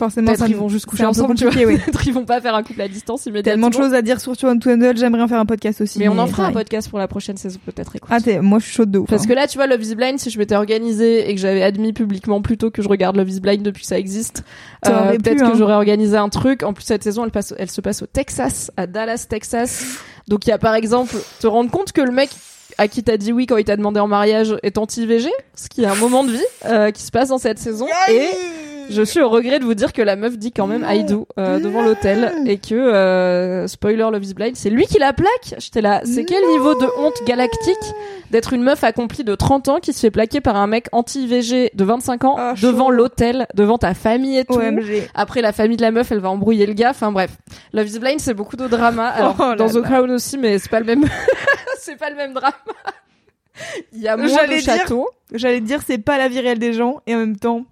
Forcément, 0.02 0.34
ça 0.34 0.48
ils 0.48 0.56
vont 0.56 0.68
juste 0.68 0.88
coucher 0.88 1.06
ensemble 1.06 1.36
tu 1.36 1.44
vois. 1.44 1.54
Peut-être 1.54 2.08
ils 2.08 2.14
vont 2.14 2.26
pas 2.26 2.42
faire 2.42 2.56
un 2.56 2.64
couple 2.64 2.82
à 2.82 2.88
distance 2.88 3.28
immédiatement. 3.28 3.70
Tellement 3.70 3.70
de 3.70 3.76
choses 3.76 3.94
à 3.94 4.02
dire 4.02 4.20
sur 4.20 4.32
Hot 4.32 4.56
to 4.56 4.72
Handle, 4.72 4.98
j'aimerais 4.98 5.22
en 5.22 5.28
faire 5.28 5.40
un 5.40 5.46
podcast 5.46 5.80
aussi. 5.80 6.00
Mais 6.00 6.08
on 6.08 6.18
en 6.18 6.26
fera 6.26 6.48
un 6.48 6.52
podcast 6.52 6.90
pour 6.90 6.98
la 6.98 7.08
prochaine 7.08 7.38
saison 7.38 7.60
peut-être 7.64 7.96
écoute. 7.96 8.10
Ah, 8.12 8.20
t'es, 8.20 8.40
moi 8.40 8.58
je 8.58 8.66
suis 8.66 8.74
chaude 8.74 8.90
de 8.90 8.98
ouf. 8.98 9.08
Parce 9.08 9.26
hein. 9.26 9.28
que 9.28 9.34
là, 9.34 9.46
tu 9.46 9.60
vois, 9.60 9.68
Love 9.68 9.84
is 9.84 9.94
Blind, 9.94 10.18
si 10.18 10.32
je 10.32 10.40
m'étais 10.40 10.56
organisée 10.56 11.30
et 11.30 11.36
que 11.36 11.40
j'avais 11.40 11.62
admis 11.62 11.94
publiquement 11.94 12.42
plutôt 12.42 12.72
que 12.72 12.82
je 12.82 12.90
regarde 12.90 13.16
Love 13.16 13.30
is 13.30 13.40
Blind 13.42 13.62
depuis 13.62 13.82
que 13.82 13.88
ça 13.88 14.00
existe, 14.00 14.44
euh, 14.88 15.12
peut-être 15.18 15.38
que 15.38 15.44
hein. 15.44 15.54
j'aurais 15.56 15.76
organisé 15.76 16.18
un 16.18 16.30
truc. 16.30 16.64
En 16.64 16.74
plus, 16.74 16.84
cette 16.84 17.04
saison, 17.04 17.24
elle, 17.24 17.32
passe, 17.32 17.54
elle 17.60 17.70
se 17.70 17.82
passe 17.82 18.02
au 18.02 18.08
Texas, 18.08 18.72
à 18.78 18.88
Dallas, 18.88 19.28
Texas. 19.30 20.00
Donc, 20.28 20.48
il 20.48 20.50
y 20.50 20.54
a 20.54 20.58
par 20.58 20.74
exemple, 20.74 21.16
te 21.40 21.46
rendre 21.46 21.70
compte 21.70 21.92
que 21.92 22.02
le 22.02 22.12
mec 22.12 22.32
à 22.80 22.88
qui 22.88 23.04
t'as 23.04 23.18
dit 23.18 23.34
oui 23.34 23.46
quand 23.46 23.58
il 23.58 23.66
t'a 23.66 23.78
demandé 23.78 24.00
en 24.00 24.08
mariage 24.08 24.56
est 24.64 24.80
anti-VG, 24.80 25.30
ce 25.54 25.70
qui 25.70 25.84
est 25.84 25.88
un 25.88 25.96
moment 25.96 26.24
de 26.24 26.32
vie 26.32 26.40
euh, 26.66 26.90
qui 26.90 27.04
se 27.04 27.12
passe 27.12 27.30
dans 27.30 27.38
cette 27.38 27.60
saison. 27.60 27.86
Et 28.10 28.30
je 28.92 29.02
suis 29.02 29.22
au 29.22 29.30
regret 29.30 29.60
de 29.60 29.64
vous 29.64 29.74
dire 29.74 29.94
que 29.94 30.02
la 30.02 30.16
meuf 30.16 30.38
dit 30.38 30.52
quand 30.52 30.68
même 30.68 30.86
I 30.88 31.04
do 31.04 31.28
euh, 31.38 31.60
devant 31.60 31.82
l'hôtel 31.82 32.34
et 32.46 32.58
que 32.58 32.76
euh, 32.76 33.68
spoiler 33.68 33.98
Love 33.98 34.24
is 34.24 34.34
Blind, 34.34 34.56
c'est 34.56 34.70
lui 34.70 34.86
qui 34.86 35.00
la 35.00 35.14
plaque. 35.14 35.56
J'étais 35.58 35.82
là, 35.82 36.02
c'est 36.04 36.26
quel 36.26 36.46
niveau 36.50 36.76
de 36.76 36.88
honte 36.98 37.24
galactique 37.26 37.76
d'être 38.30 38.54
une 38.54 38.64
meuf 38.64 38.84
accomplie 38.84 39.24
de 39.24 39.36
30 39.36 39.70
ans 39.70 39.80
qui 39.80 39.94
se 39.94 40.00
fait 40.00 40.12
plaquer 40.12 40.42
par 40.42 40.56
un 40.56 40.68
mec 40.68 40.88
anti-VG 40.92 41.72
de 41.74 41.84
25 41.84 42.24
ans 42.26 42.36
Ah, 42.38 42.54
devant 42.62 42.90
l'hôtel, 42.90 43.48
devant 43.54 43.78
ta 43.78 43.94
famille 43.94 44.38
et 44.38 44.46
tout. 44.46 44.54
OMG. 44.54 45.10
Après, 45.14 45.42
la 45.42 45.52
famille 45.52 45.78
de 45.78 45.82
la 45.82 45.92
meuf, 45.92 46.12
elle 46.12 46.20
va 46.20 46.30
embrouiller 46.30 46.66
le 46.66 46.74
gars. 46.74 46.92
Enfin 46.92 47.12
bref, 47.12 47.32
Love 47.74 47.88
is 47.90 48.00
Blind, 48.00 48.20
c'est 48.20 48.34
beaucoup 48.34 48.56
de 48.56 48.68
drama. 48.68 49.08
Alors 49.16 49.36
Oh 49.40 49.56
dans 49.56 49.68
The. 49.70 49.82
Crown 49.82 50.12
aussi, 50.12 50.38
mais 50.38 50.60
c'est 50.60 50.70
pas 50.70 50.80
le 50.80 50.86
même. 50.86 51.04
c'est 51.80 51.98
pas 51.98 52.10
le 52.10 52.16
même 52.16 52.34
drama. 52.34 52.56
Il 53.94 54.02
y 54.02 54.08
a 54.08 54.18
moins 54.18 54.28
de 54.28 54.58
châteaux. 54.58 55.08
J'allais 55.34 55.62
dire, 55.62 55.80
c'est 55.86 55.98
pas 55.98 56.18
la 56.18 56.28
vie 56.28 56.40
réelle 56.40 56.60
des 56.60 56.74
gens, 56.74 57.02
et 57.08 57.16
en 57.16 57.20
même 57.20 57.38
temps, 57.38 57.66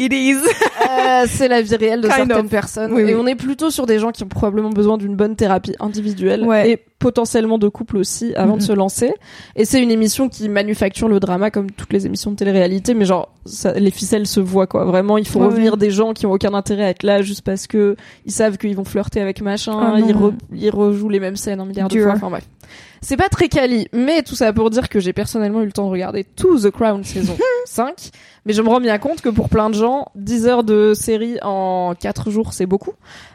it 0.00 0.12
is. 0.12 0.36
Euh, 0.90 1.26
c'est 1.28 1.46
la 1.46 1.62
vie 1.62 1.76
réelle 1.76 2.00
de 2.00 2.08
Kind 2.08 2.16
certaines 2.28 2.46
of. 2.46 2.50
personnes. 2.50 2.92
Oui, 2.92 3.02
et 3.02 3.04
oui. 3.04 3.14
on 3.16 3.26
est 3.26 3.34
plutôt 3.36 3.70
sur 3.70 3.86
des 3.86 3.98
gens 4.00 4.10
qui 4.10 4.24
ont 4.24 4.28
probablement 4.28 4.70
besoin 4.70 4.96
d'une 4.98 5.14
bonne 5.14 5.36
thérapie 5.36 5.74
individuelle 5.78 6.42
Ouais. 6.42 6.70
et 6.70 6.78
potentiellement 6.98 7.58
de 7.58 7.68
couple 7.68 7.96
aussi 7.98 8.34
avant 8.34 8.54
de 8.56 8.62
Mhm. 8.62 8.66
se 8.66 8.72
lancer. 8.72 9.14
Et 9.56 9.64
c'est 9.64 9.80
une 9.80 9.90
émission 9.90 10.28
qui 10.28 10.48
manufacture 10.48 11.06
le 11.08 11.20
drama 11.20 11.50
comme 11.50 11.70
toutes 11.70 11.92
les 11.92 12.06
émissions 12.06 12.30
de 12.32 12.36
télé-réalité, 12.36 12.94
mais 12.94 13.04
genre 13.04 13.28
ça, 13.44 13.72
les 13.74 13.90
ficelles 13.92 14.26
se 14.26 14.40
voient 14.40 14.66
quoi. 14.66 14.84
Vraiment, 14.84 15.16
il 15.16 15.28
faut 15.28 15.38
Ouais, 15.38 15.46
revenir 15.46 15.72
ouais. 15.74 15.78
des 15.78 15.90
gens 15.90 16.12
qui 16.12 16.26
ont 16.26 16.32
aucun 16.32 16.54
intérêt 16.54 16.84
à 16.84 16.88
être 16.90 17.02
là 17.04 17.22
juste 17.22 17.42
parce 17.42 17.66
que 17.68 17.94
ils 18.26 18.32
savent 18.32 18.56
qu'ils 18.58 18.74
vont 18.74 18.84
flirter 18.84 19.20
avec 19.20 19.40
machin, 19.42 19.78
Ah 19.80 19.98
ils, 19.98 20.12
re- 20.14 20.34
ils 20.52 20.70
rejouent 20.70 21.10
les 21.10 21.20
mêmes 21.20 21.36
scènes 21.36 21.60
un 21.60 21.66
milliard 21.66 21.88
de 21.88 22.00
fois. 22.02 22.12
Enfin 22.16 22.30
bref. 22.30 22.44
C'est 23.02 23.16
pas 23.16 23.28
très 23.30 23.48
quali, 23.48 23.88
mais 23.92 24.22
tout 24.22 24.34
ça 24.34 24.52
pour 24.52 24.68
dire 24.70 24.88
que 24.88 25.00
j'ai 25.00 25.12
personnellement 25.12 25.62
eu 25.62 25.66
le 25.66 25.72
temps 25.72 25.86
de 25.86 25.90
regarder 25.90 26.24
tout 26.24 26.58
The 26.60 26.70
Crown 26.70 27.02
saison 27.02 27.36
5. 27.66 28.10
Mais 28.46 28.52
je 28.52 28.60
me 28.62 28.68
rends 28.68 28.80
bien 28.80 28.98
compte 28.98 29.20
que 29.22 29.28
pour 29.30 29.48
plein 29.48 29.70
de 29.70 29.74
gens, 29.74 30.06
10 30.16 30.46
heures 30.46 30.64
de 30.64 30.92
série 30.94 31.38
en 31.42 31.94
4 31.98 32.30
jours, 32.30 32.52
c'est 32.52 32.66
beaucoup. 32.66 32.92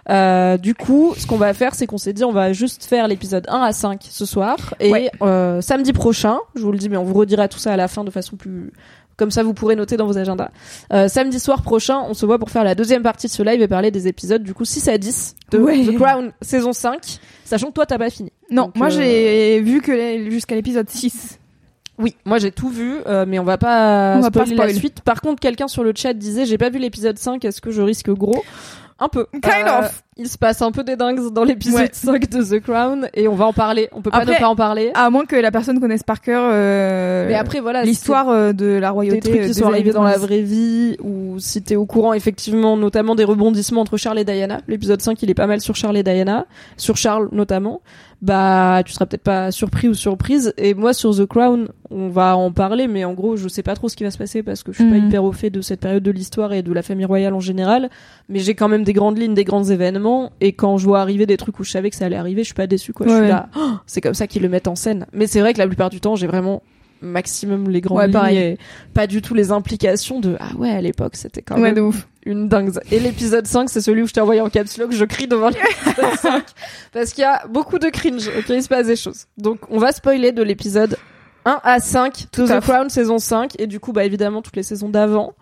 Euh, 0.09 0.57
du 0.57 0.75
coup, 0.75 1.13
ce 1.17 1.25
qu'on 1.25 1.37
va 1.37 1.53
faire, 1.53 1.73
c'est 1.75 1.87
qu'on 1.87 1.97
s'est 1.97 2.13
dit, 2.13 2.23
on 2.23 2.31
va 2.31 2.53
juste 2.53 2.85
faire 2.85 3.07
l'épisode 3.07 3.45
1 3.49 3.61
à 3.61 3.71
5 3.73 4.01
ce 4.07 4.25
soir. 4.25 4.75
Et 4.79 4.91
Ouais. 4.91 5.11
euh, 5.21 5.61
samedi 5.61 5.93
prochain, 5.93 6.37
je 6.55 6.61
vous 6.61 6.71
le 6.71 6.77
dis, 6.77 6.89
mais 6.89 6.97
on 6.97 7.03
vous 7.03 7.13
redira 7.15 7.47
tout 7.47 7.59
ça 7.59 7.73
à 7.73 7.77
la 7.77 7.87
fin 7.87 8.03
de 8.03 8.11
façon 8.11 8.35
plus... 8.35 8.71
Comme 9.17 9.31
ça, 9.31 9.43
vous 9.43 9.53
pourrez 9.53 9.77
noter 9.77 9.95
dans 9.95 10.05
vos 10.07 10.17
agendas. 10.17 10.49
Euh, 10.91 11.07
samedi 11.07 11.39
soir 11.39 11.61
prochain, 11.61 12.01
on 12.09 12.13
se 12.13 12.25
voit 12.25 12.37
pour 12.37 12.49
faire 12.51 12.65
la 12.65 12.75
deuxième 12.75 13.01
partie 13.01 13.27
de 13.27 13.31
ce 13.31 13.43
live 13.43 13.61
et 13.61 13.67
parler 13.69 13.89
des 13.89 14.09
épisodes 14.09 14.43
du 14.43 14.53
coup 14.53 14.65
6 14.65 14.89
à 14.89 14.97
10 14.97 15.35
de 15.51 15.57
Ouais. 15.57 15.85
The 15.85 15.95
Crown 15.95 16.33
saison 16.41 16.73
5, 16.73 17.19
sachant 17.45 17.67
que 17.67 17.71
toi, 17.73 17.85
t'as 17.85 17.97
pas 17.97 18.09
fini. 18.09 18.33
Non, 18.51 18.65
Donc, 18.65 18.75
moi 18.75 18.87
euh, 18.87 18.89
j'ai 18.91 19.61
vu 19.61 19.81
que 19.81 20.29
jusqu'à 20.29 20.55
l'épisode 20.55 20.89
6. 20.89 21.39
Oui, 21.97 22.15
moi 22.25 22.37
j'ai 22.39 22.51
tout 22.51 22.69
vu, 22.69 22.97
euh, 23.07 23.25
mais 23.27 23.39
on 23.39 23.43
va 23.43 23.57
pas 23.57 24.15
On 24.17 24.21
va 24.21 24.31
pas 24.31 24.43
la 24.45 24.73
suite. 24.73 25.01
Par 25.01 25.21
contre, 25.21 25.39
quelqu'un 25.39 25.67
sur 25.67 25.83
le 25.83 25.93
chat 25.95 26.13
disait 26.13 26.45
j'ai 26.45 26.57
pas 26.57 26.69
vu 26.69 26.77
l'épisode 26.79 27.17
5, 27.17 27.43
est-ce 27.45 27.61
que 27.61 27.71
je 27.71 27.81
risque 27.81 28.09
gros? 28.09 28.43
Un 28.99 29.07
peu. 29.09 29.25
Kind 29.31 29.67
Euh, 29.67 29.79
of. 29.79 30.03
Il 30.17 30.29
se 30.29 30.37
passe 30.37 30.61
un 30.61 30.71
peu 30.71 30.85
des 30.85 30.95
dingues 30.95 31.33
dans 31.33 31.43
l'épisode 31.43 31.81
Ouais. 31.81 31.89
5 31.91 32.29
de 32.29 32.41
The 32.41 32.61
Crown 32.63 33.09
et 33.15 33.27
on 33.27 33.35
va 33.35 33.47
en 33.47 33.51
parler. 33.51 33.89
On 33.91 34.01
peut 34.01 34.11
pas 34.11 34.19
Après- 34.19 34.35
ne 34.35 34.39
pas 34.39 34.47
en 34.47 34.55
parler. 34.55 34.91
À 34.93 35.09
moins 35.09 35.25
que 35.25 35.35
la 35.35 35.51
personne 35.51 35.77
connaisse 35.81 36.03
par 36.03 36.21
cœur 36.21 36.41
euh, 36.53 37.27
mais 37.27 37.33
après 37.33 37.59
voilà, 37.59 37.83
l'histoire 37.83 38.29
euh, 38.29 38.53
de 38.53 38.65
la 38.65 38.87
des 38.87 38.93
royauté. 38.93 39.19
trucs 39.19 39.35
euh, 39.35 39.41
qui 39.41 39.47
des 39.47 39.53
sont 39.55 39.65
arrivés 39.67 39.91
dans 39.91 40.03
la 40.03 40.13
90. 40.13 40.25
vraie 40.27 40.41
vie 40.41 40.95
ou 41.03 41.37
si 41.39 41.61
t'es 41.61 41.75
au 41.75 41.85
courant 41.85 42.13
effectivement 42.13 42.77
notamment 42.77 43.15
des 43.15 43.25
rebondissements 43.25 43.81
entre 43.81 43.97
Charles 43.97 44.19
et 44.19 44.23
Diana 44.23 44.61
l'épisode 44.69 45.01
5 45.01 45.21
il 45.21 45.29
est 45.29 45.33
pas 45.33 45.47
mal 45.47 45.59
sur 45.59 45.75
Charles 45.75 45.97
et 45.97 46.03
Diana 46.03 46.45
sur 46.77 46.95
Charles 46.95 47.27
notamment 47.33 47.81
bah 48.21 48.81
tu 48.85 48.93
seras 48.93 49.05
peut-être 49.05 49.23
pas 49.23 49.51
surpris 49.51 49.89
ou 49.89 49.93
surprise 49.93 50.53
et 50.57 50.73
moi 50.73 50.93
sur 50.93 51.13
The 51.13 51.25
Crown 51.25 51.67
on 51.91 52.07
va 52.07 52.37
en 52.37 52.51
parler 52.53 52.87
mais 52.87 53.03
en 53.03 53.13
gros 53.13 53.35
je 53.35 53.49
sais 53.49 53.61
pas 53.63 53.75
trop 53.75 53.89
ce 53.89 53.97
qui 53.97 54.05
va 54.05 54.11
se 54.11 54.17
passer 54.17 54.41
parce 54.43 54.63
que 54.63 54.71
je 54.71 54.77
suis 54.77 54.89
pas 54.89 54.95
Mhm. 54.95 55.07
hyper 55.07 55.23
au 55.25 55.33
fait 55.33 55.49
de 55.49 55.59
cette 55.59 55.81
période 55.81 56.01
de 56.03 56.11
l'histoire 56.11 56.53
et 56.53 56.61
de 56.63 56.71
la 56.71 56.81
famille 56.81 57.05
royale 57.05 57.33
en 57.33 57.41
général 57.41 57.89
mais 58.29 58.39
j'ai 58.39 58.55
quand 58.55 58.69
même 58.69 58.83
des 58.85 58.93
grandes 58.93 59.17
lignes, 59.17 59.33
des 59.33 59.43
grands 59.43 59.65
événements. 59.65 60.04
Et 60.41 60.53
quand 60.53 60.77
je 60.77 60.85
vois 60.85 61.01
arriver 61.01 61.25
des 61.25 61.37
trucs 61.37 61.59
où 61.59 61.63
je 61.63 61.71
savais 61.71 61.89
que 61.89 61.95
ça 61.95 62.05
allait 62.05 62.15
arriver, 62.15 62.41
je 62.41 62.45
suis 62.47 62.53
pas 62.53 62.67
déçue, 62.67 62.93
quoi. 62.93 63.05
je 63.07 63.11
suis 63.11 63.21
ouais. 63.21 63.27
là, 63.27 63.49
Oh, 63.57 63.71
c'est 63.85 64.01
comme 64.01 64.13
ça 64.13 64.27
qu'ils 64.27 64.41
le 64.41 64.49
mettent 64.49 64.67
en 64.67 64.75
scène. 64.75 65.05
Mais 65.13 65.27
c'est 65.27 65.39
vrai 65.41 65.53
que 65.53 65.59
la 65.59 65.67
plupart 65.67 65.89
du 65.89 65.99
temps, 66.01 66.15
j'ai 66.15 66.27
vraiment 66.27 66.61
maximum 67.01 67.69
les 67.69 67.81
grandes 67.81 67.97
Ouais, 67.97 68.05
lignes 68.05 68.13
pareil. 68.13 68.37
et 68.37 68.57
pas 68.93 69.05
du 69.05 69.21
tout 69.21 69.33
les 69.33 69.51
implications 69.51 70.19
de 70.21 70.37
ah 70.39 70.55
ouais 70.57 70.69
à 70.71 70.81
l'époque 70.81 71.17
c'était 71.17 71.41
quand 71.41 71.57
même 71.57 71.75
de 71.75 71.81
ouf. 71.81 72.07
une 72.25 72.47
dingue. 72.47 72.71
Et 72.89 72.99
l'épisode 72.99 73.45
5, 73.45 73.69
c'est 73.69 73.81
celui 73.81 74.01
où 74.01 74.07
je 74.07 74.13
t'ai 74.13 74.21
envoyé 74.21 74.39
en 74.41 74.49
caps 74.49 74.77
lock, 74.77 74.91
je 74.93 75.03
crie 75.05 75.27
devant 75.27 75.49
l'épisode 75.49 76.13
5 76.21 76.43
parce 76.93 77.11
qu'il 77.13 77.21
y 77.23 77.25
a 77.25 77.45
beaucoup 77.47 77.79
de 77.79 77.89
cringe. 77.89 78.29
OK, 78.39 78.45
il 78.49 78.63
se 78.63 78.69
passe 78.69 78.87
des 78.87 78.95
choses. 78.95 79.25
Donc 79.37 79.59
on 79.69 79.77
va 79.77 79.91
spoiler 79.91 80.31
de 80.31 80.41
l'épisode 80.41 80.97
1 81.43 81.59
à 81.63 81.79
5 81.79 82.27
Tout 82.31 82.47
de 82.47 82.51
à 82.51 82.59
The. 82.59 82.63
Crown 82.63 82.89
saison 82.89 83.19
5 83.19 83.59
et 83.59 83.67
du 83.67 83.79
coup 83.79 83.91
bah 83.91 84.05
évidemment 84.05 84.41
toutes 84.41 84.55
les 84.55 84.63
saisons 84.63 84.89
d'avant. 84.89 85.33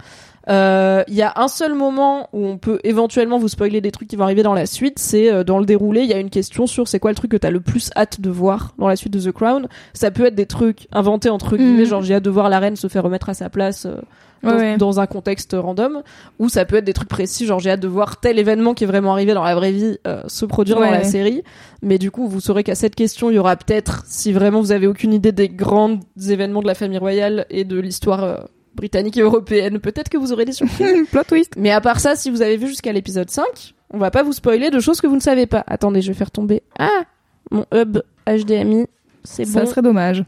Euh, 0.50 1.04
Il 1.08 1.14
y 1.16 1.22
a 1.22 1.34
un 1.38 1.48
seul 1.48 1.74
moment 1.74 2.30
où 2.34 2.46
on 2.46 2.58
peut 2.58 2.80
éventuellement 2.84 3.38
vous 3.38 3.48
spoiler 3.48 3.80
des 3.82 3.92
trucs 3.92 4.08
qui 4.10 4.16
vont 4.16 4.24
arriver 4.26 4.44
dans 4.44 4.54
la 4.54 4.66
suite, 4.66 5.00
c'est 5.00 5.32
euh, 5.32 5.44
dans 5.44 5.60
le 5.60 5.66
déroulé, 5.66 6.02
il 6.02 6.10
y 6.10 6.14
a 6.14 6.20
une 6.20 6.30
question 6.30 6.68
sur 6.68 6.88
c'est 6.88 7.00
quoi 7.00 7.12
le 7.12 7.16
truc 7.16 7.32
que 7.32 7.38
t'as 7.38 7.50
le 7.52 7.62
plus 7.62 7.92
hâte 7.96 8.20
de 8.22 8.30
voir 8.30 8.74
dans 8.78 8.88
la 8.88 8.96
suite 8.96 9.14
de 9.14 9.20
The 9.20 9.32
Crown. 9.32 9.68
Ça 9.94 10.12
peut 10.12 10.26
être 10.26 10.36
des 10.36 10.46
trucs 10.46 10.88
inventés 10.92 11.30
entre 11.30 11.56
guillemets, 11.58 11.84
Mhm. 11.84 11.90
genre 11.90 12.02
j'ai 12.02 12.16
hâte 12.16 12.24
de 12.24 12.30
voir 12.30 12.50
la 12.50 12.60
reine 12.60 12.76
se 12.76 12.88
faire 12.88 13.04
remettre 13.04 13.30
à 13.30 13.34
sa 13.34 13.50
place 13.50 13.86
euh, 13.86 13.96
dans, 14.44 14.50
Ouais, 14.50 14.56
ouais. 14.58 14.78
dans 14.78 15.00
un 15.00 15.08
contexte 15.08 15.56
random, 15.58 16.02
ou 16.40 16.50
ça 16.50 16.66
peut 16.66 16.76
être 16.76 16.84
des 16.84 16.92
trucs 16.92 17.08
précis, 17.08 17.46
genre 17.46 17.60
j'ai 17.62 17.70
hâte 17.72 17.80
de 17.80 17.88
voir 17.88 18.20
tel 18.20 18.38
événement 18.38 18.74
qui 18.74 18.84
est 18.84 18.88
vraiment 18.88 19.14
arrivé 19.14 19.34
dans 19.34 19.44
la 19.46 19.56
vraie 19.56 19.72
vie 19.72 19.98
euh, 20.06 20.22
se 20.28 20.44
produire 20.46 20.76
dans 20.78 20.82
la 20.92 21.06
série. 21.06 21.44
Mais 21.82 21.98
du 21.98 22.12
coup, 22.12 22.28
vous 22.28 22.42
saurez 22.42 22.64
qu'à 22.66 22.76
cette 22.76 22.96
question, 22.96 23.30
il 23.30 23.36
y 23.36 23.40
aura 23.40 23.56
peut-être, 23.56 24.04
si 24.06 24.34
vraiment 24.34 24.60
vous 24.60 24.74
avez 24.74 24.88
aucune 24.88 25.14
idée 25.14 25.32
des 25.32 25.48
grands 25.48 25.98
événements 26.30 26.62
de 26.62 26.68
la 26.68 26.74
famille 26.76 26.98
royale 26.98 27.46
et 27.50 27.64
de 27.64 27.80
l'histoire 27.80 28.24
euh, 28.26 28.36
britannique 28.76 29.18
et 29.18 29.22
européenne, 29.22 29.80
peut-être 29.80 30.10
que 30.10 30.18
vous 30.18 30.32
aurez 30.34 30.46
des 30.46 30.52
surprises. 30.52 31.08
Plot 31.12 31.24
twist. 31.24 31.54
Mais 31.58 31.72
à 31.72 31.82
part 31.82 32.00
ça, 32.00 32.16
si 32.16 32.30
vous 32.30 32.42
avez 32.42 32.58
vu 32.58 32.68
jusqu'à 32.68 32.92
l'épisode 32.92 33.30
5, 33.30 33.46
on 33.92 33.98
va 33.98 34.12
pas 34.12 34.24
vous 34.24 34.34
spoiler 34.34 34.70
de 34.70 34.80
choses 34.80 35.00
que 35.02 35.08
vous 35.08 35.16
ne 35.16 35.22
savez 35.22 35.46
pas. 35.46 35.64
Attendez, 35.68 36.02
je 36.02 36.08
vais 36.12 36.18
faire 36.18 36.32
tomber. 36.32 36.64
Ah 36.80 37.04
Mon 37.52 37.66
hub 37.74 38.00
HDMI, 38.28 38.88
c'est 39.24 39.46
Ça 39.46 39.62
bon. 39.62 39.68
serait 39.68 39.82
dommage. 39.82 40.24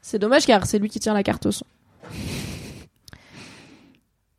C'est 0.00 0.18
dommage 0.18 0.46
car 0.46 0.64
c'est 0.66 0.78
lui 0.78 0.88
qui 0.88 1.00
tient 1.00 1.14
la 1.14 1.22
carte 1.22 1.46
au 1.46 1.50
son. 1.52 1.66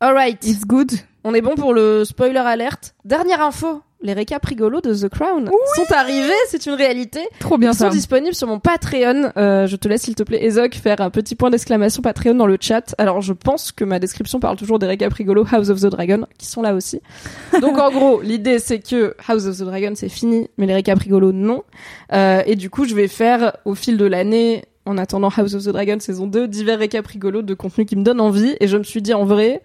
Alright. 0.00 0.44
It's 0.46 0.64
good. 0.66 0.90
On 1.24 1.34
est 1.34 1.42
bon 1.42 1.54
pour 1.54 1.74
le 1.74 2.04
spoiler 2.04 2.38
alerte. 2.38 2.94
Dernière 3.04 3.42
info, 3.42 3.82
les 4.02 4.12
récaps 4.12 4.46
rigolos 4.46 4.80
de 4.80 4.94
The 4.94 5.08
Crown 5.08 5.50
sont 5.76 5.92
arrivés, 5.94 6.32
c'est 6.48 6.64
une 6.66 6.72
réalité. 6.74 7.20
Trop 7.38 7.58
bien 7.58 7.72
Ils 7.72 7.76
sont 7.76 7.84
ça. 7.84 7.90
disponibles 7.90 8.34
sur 8.34 8.48
mon 8.48 8.58
Patreon. 8.58 9.32
Euh, 9.36 9.66
je 9.66 9.76
te 9.76 9.88
laisse 9.88 10.02
s'il 10.02 10.14
te 10.14 10.22
plaît, 10.22 10.44
Ezok, 10.44 10.74
faire 10.74 11.00
un 11.00 11.10
petit 11.10 11.34
point 11.34 11.50
d'exclamation 11.50 12.00
Patreon 12.02 12.34
dans 12.34 12.46
le 12.46 12.56
chat. 12.60 12.94
Alors 12.98 13.20
je 13.20 13.32
pense 13.32 13.72
que 13.72 13.84
ma 13.84 13.98
description 13.98 14.40
parle 14.40 14.56
toujours 14.56 14.78
des 14.78 14.86
récaps 14.86 15.14
rigolos 15.14 15.44
House 15.52 15.68
of 15.68 15.80
the 15.80 15.86
Dragon, 15.86 16.26
qui 16.38 16.46
sont 16.46 16.62
là 16.62 16.74
aussi. 16.74 17.00
Donc 17.60 17.78
en 17.78 17.90
gros, 17.90 18.20
l'idée 18.22 18.58
c'est 18.58 18.78
que 18.80 19.14
House 19.28 19.46
of 19.46 19.58
the 19.58 19.62
Dragon 19.64 19.92
c'est 19.94 20.08
fini, 20.08 20.48
mais 20.56 20.66
les 20.66 20.74
récaps 20.74 21.02
rigolos 21.02 21.32
non. 21.32 21.62
Euh, 22.12 22.42
et 22.46 22.56
du 22.56 22.70
coup, 22.70 22.84
je 22.86 22.94
vais 22.94 23.08
faire 23.08 23.56
au 23.64 23.74
fil 23.74 23.96
de 23.98 24.06
l'année, 24.06 24.64
en 24.86 24.96
attendant 24.96 25.28
House 25.28 25.54
of 25.54 25.64
the 25.64 25.68
Dragon 25.68 25.98
saison 26.00 26.26
2, 26.26 26.48
divers 26.48 26.78
récaps 26.78 27.06
rigolos 27.06 27.42
de 27.42 27.54
contenu 27.54 27.84
qui 27.84 27.96
me 27.96 28.02
donnent 28.02 28.20
envie. 28.20 28.56
Et 28.60 28.66
je 28.66 28.78
me 28.78 28.82
suis 28.82 29.02
dit 29.02 29.12
en 29.14 29.24
vrai, 29.24 29.60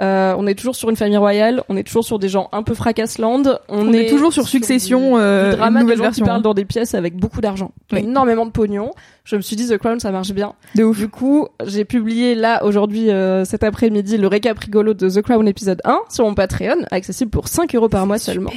euh, 0.00 0.34
on 0.38 0.46
est 0.46 0.54
toujours 0.54 0.76
sur 0.76 0.90
une 0.90 0.96
famille 0.96 1.16
royale, 1.16 1.62
on 1.68 1.76
est 1.76 1.82
toujours 1.82 2.04
sur 2.04 2.18
des 2.18 2.28
gens 2.28 2.48
un 2.52 2.62
peu 2.62 2.74
fracassland, 2.74 3.58
on, 3.68 3.88
On 3.88 3.92
est 3.92 4.08
toujours 4.08 4.32
sur 4.32 4.46
Succession, 4.48 5.18
euh, 5.18 5.52
drama 5.52 5.66
une 5.66 5.74
des 5.74 5.82
nouvelle 5.82 5.96
gens 5.98 6.02
version. 6.04 6.24
qui 6.24 6.28
parlent 6.28 6.42
dans 6.42 6.54
des 6.54 6.64
pièces 6.64 6.94
avec 6.94 7.16
beaucoup 7.16 7.40
d'argent, 7.40 7.72
Oui. 7.92 8.00
énormément 8.00 8.46
de 8.46 8.50
pognon. 8.52 8.92
Je 9.24 9.36
me 9.36 9.40
suis 9.40 9.56
dit 9.56 9.68
The 9.68 9.76
Crown 9.78 9.98
ça 10.00 10.10
marche 10.10 10.32
bien. 10.32 10.54
De 10.74 10.84
ouf. 10.84 10.96
Du 10.98 11.08
coup, 11.08 11.48
j'ai 11.66 11.84
publié 11.84 12.34
là 12.34 12.64
aujourd'hui 12.64 13.10
euh, 13.10 13.44
cet 13.44 13.64
après-midi 13.64 14.16
le 14.18 14.26
récap 14.28 14.58
rigolo 14.58 14.94
de 14.94 15.08
The 15.10 15.22
Crown 15.22 15.46
épisode 15.48 15.80
1 15.84 15.98
sur 16.10 16.24
mon 16.24 16.34
Patreon, 16.34 16.84
accessible 16.90 17.30
pour 17.30 17.48
5 17.48 17.74
euros 17.74 17.88
par 17.88 18.06
mois 18.06 18.18
seulement. 18.18 18.50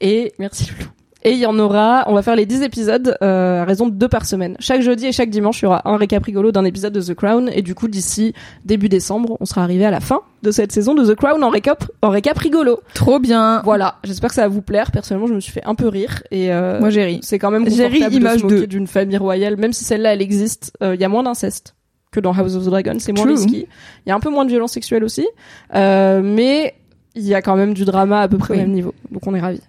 Et 0.00 0.32
merci 0.38 0.70
Loulou. 0.70 0.90
Et 1.28 1.32
il 1.32 1.38
y 1.38 1.46
en 1.46 1.58
aura, 1.58 2.04
on 2.06 2.14
va 2.14 2.22
faire 2.22 2.36
les 2.36 2.46
10 2.46 2.62
épisodes 2.62 3.16
euh, 3.20 3.62
à 3.62 3.64
raison 3.64 3.88
de 3.88 3.92
deux 3.94 4.06
par 4.06 4.24
semaine. 4.26 4.56
Chaque 4.60 4.80
jeudi 4.80 5.06
et 5.06 5.12
chaque 5.12 5.28
dimanche, 5.28 5.60
il 5.60 5.64
y 5.64 5.66
aura 5.66 5.82
un 5.88 5.96
récap 5.96 6.22
rigolo 6.22 6.52
d'un 6.52 6.64
épisode 6.64 6.92
de 6.92 7.02
The 7.02 7.14
Crown. 7.14 7.50
Et 7.52 7.62
du 7.62 7.74
coup, 7.74 7.88
d'ici 7.88 8.32
début 8.64 8.88
décembre, 8.88 9.36
on 9.40 9.44
sera 9.44 9.64
arrivé 9.64 9.84
à 9.84 9.90
la 9.90 9.98
fin 9.98 10.20
de 10.44 10.52
cette 10.52 10.70
saison 10.70 10.94
de 10.94 11.04
The 11.04 11.16
Crown 11.16 11.42
en 11.42 11.48
récap, 11.48 11.84
en 12.02 12.10
récap 12.10 12.38
rigolo. 12.38 12.78
Trop 12.94 13.18
bien. 13.18 13.60
Voilà, 13.64 13.96
j'espère 14.04 14.28
que 14.28 14.36
ça 14.36 14.42
va 14.42 14.48
vous 14.48 14.62
plaire. 14.62 14.92
Personnellement, 14.92 15.26
je 15.26 15.34
me 15.34 15.40
suis 15.40 15.50
fait 15.50 15.64
un 15.64 15.74
peu 15.74 15.88
rire. 15.88 16.22
Et 16.30 16.52
euh, 16.52 16.78
Moi 16.78 16.90
j'ai 16.90 17.04
ri. 17.04 17.18
c'est 17.22 17.40
quand 17.40 17.50
même 17.50 17.64
ri 17.64 17.70
confortable 17.76 18.10
de 18.12 18.16
image 18.16 18.42
d'une 18.68 18.86
famille 18.86 19.18
royale, 19.18 19.56
même 19.56 19.72
si 19.72 19.82
celle-là 19.84 20.14
elle 20.14 20.22
existe. 20.22 20.72
euh, 20.82 20.94
Il 20.94 21.00
y 21.00 21.04
a 21.04 21.08
moins 21.08 21.24
d'inceste 21.24 21.74
que 22.12 22.20
dans 22.20 22.32
House 22.34 22.54
of 22.54 22.64
the 22.64 22.68
Dragon, 22.70 22.94
c'est 23.00 23.10
moins 23.12 23.26
risqué. 23.26 23.66
Il 24.06 24.08
y 24.08 24.12
a 24.12 24.14
un 24.14 24.20
peu 24.20 24.30
moins 24.30 24.44
de 24.44 24.50
violence 24.50 24.70
sexuelle 24.72 25.02
aussi, 25.02 25.26
euh, 25.74 26.22
mais 26.22 26.74
il 27.16 27.24
y 27.26 27.34
a 27.34 27.42
quand 27.42 27.56
même 27.56 27.74
du 27.74 27.84
drama 27.84 28.20
à 28.20 28.28
peu 28.28 28.38
près 28.38 28.54
Oui. 28.54 28.60
au 28.60 28.62
même 28.62 28.72
niveau. 28.72 28.94
Donc 29.10 29.26
on 29.26 29.34
est 29.34 29.40
ravis. 29.40 29.60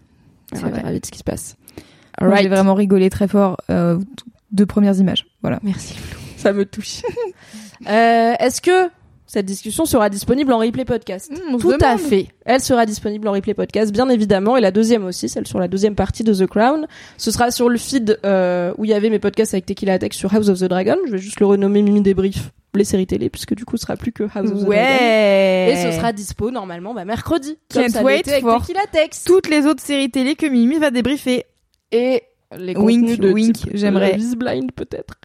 On 0.64 0.84
ravis 0.84 1.00
de 1.00 1.06
ce 1.06 1.12
qui 1.12 1.20
se 1.20 1.24
passe. 1.24 1.56
J'ai 2.20 2.48
vraiment 2.48 2.74
rigolé 2.74 3.10
très 3.10 3.28
fort. 3.28 3.58
Euh, 3.70 4.00
deux 4.52 4.66
premières 4.66 4.98
images. 4.98 5.28
Voilà. 5.42 5.60
Merci. 5.64 5.96
Ça 6.38 6.54
me 6.54 6.66
touche. 6.66 7.02
euh, 7.88 8.34
Est-ce 8.40 8.62
que 8.62 8.90
cette 9.26 9.46
discussion 9.46 9.86
sera 9.86 10.10
disponible 10.10 10.54
en 10.54 10.60
replay 10.60 10.86
podcast 10.86 11.30
Mmh, 11.32 11.58
se 11.58 11.62
Tout 11.62 11.78
à 11.82 11.98
fait. 11.98 12.28
Elle 12.46 12.62
sera 12.62 12.86
disponible 12.86 13.28
en 13.28 13.34
replay 13.34 13.54
podcast, 13.54 13.92
bien 13.92 14.08
évidemment. 14.10 14.56
Et 14.56 14.62
la 14.62 14.72
deuxième 14.72 15.04
aussi, 15.06 15.28
celle 15.28 15.46
sur 15.46 15.60
la 15.60 15.68
deuxième 15.68 15.96
partie 15.96 16.24
de 16.24 16.34
The 16.34 16.48
Crown. 16.48 16.88
Ce 17.18 17.30
sera 17.32 17.52
sur 17.52 17.68
le 17.68 17.78
feed 17.78 18.20
euh, 18.26 18.74
où 18.78 18.86
il 18.86 18.92
y 18.92 18.94
avait 18.94 19.10
mes 19.10 19.20
podcasts 19.20 19.54
avec 19.54 19.66
Tequila 19.66 20.00
Tech 20.00 20.14
sur 20.14 20.34
House 20.34 20.48
of 20.50 20.60
the 20.60 20.64
Dragon. 20.66 20.96
Je 21.06 21.12
vais 21.12 21.18
juste 21.18 21.40
le 21.42 21.46
renommer 21.46 21.82
Mimi 21.82 22.02
Débrief, 22.02 22.52
les 22.78 22.86
séries 22.86 23.08
télé, 23.08 23.30
puisque 23.30 23.54
du 23.56 23.66
coup, 23.66 23.76
ce 23.78 23.82
sera 23.84 23.98
plus 23.98 24.12
que 24.14 24.24
House 24.24 24.36
of 24.36 24.46
the 24.46 24.66
Dragon. 24.66 24.68
Ouais. 24.70 25.70
Et 25.74 25.76
ce 25.92 25.98
sera 25.98 26.14
dispo 26.14 26.52
normalement 26.52 26.94
bah, 26.94 27.04
mercredi. 27.06 27.58
Comme 27.74 27.84
Can't 27.84 27.92
ça 27.92 28.04
wait 28.04 28.28
avec 28.28 28.42
for 28.44 28.66
Tex. 28.92 29.24
toutes 29.26 29.50
les 29.50 29.66
autres 29.66 29.84
séries 29.84 30.10
télé 30.10 30.36
que 30.36 30.46
Mimi 30.46 30.78
va 30.78 30.92
débriefer. 30.92 31.44
Et 31.92 32.22
les 32.58 32.76
Wink, 32.78 33.02
contenus 33.02 33.20
de 33.20 33.30
wink, 33.34 33.54
type, 33.56 33.72
j'aimerais. 33.74 34.14
Love 34.14 34.22
is 34.22 34.36
Blind 34.38 34.72
peut-être. 34.72 35.16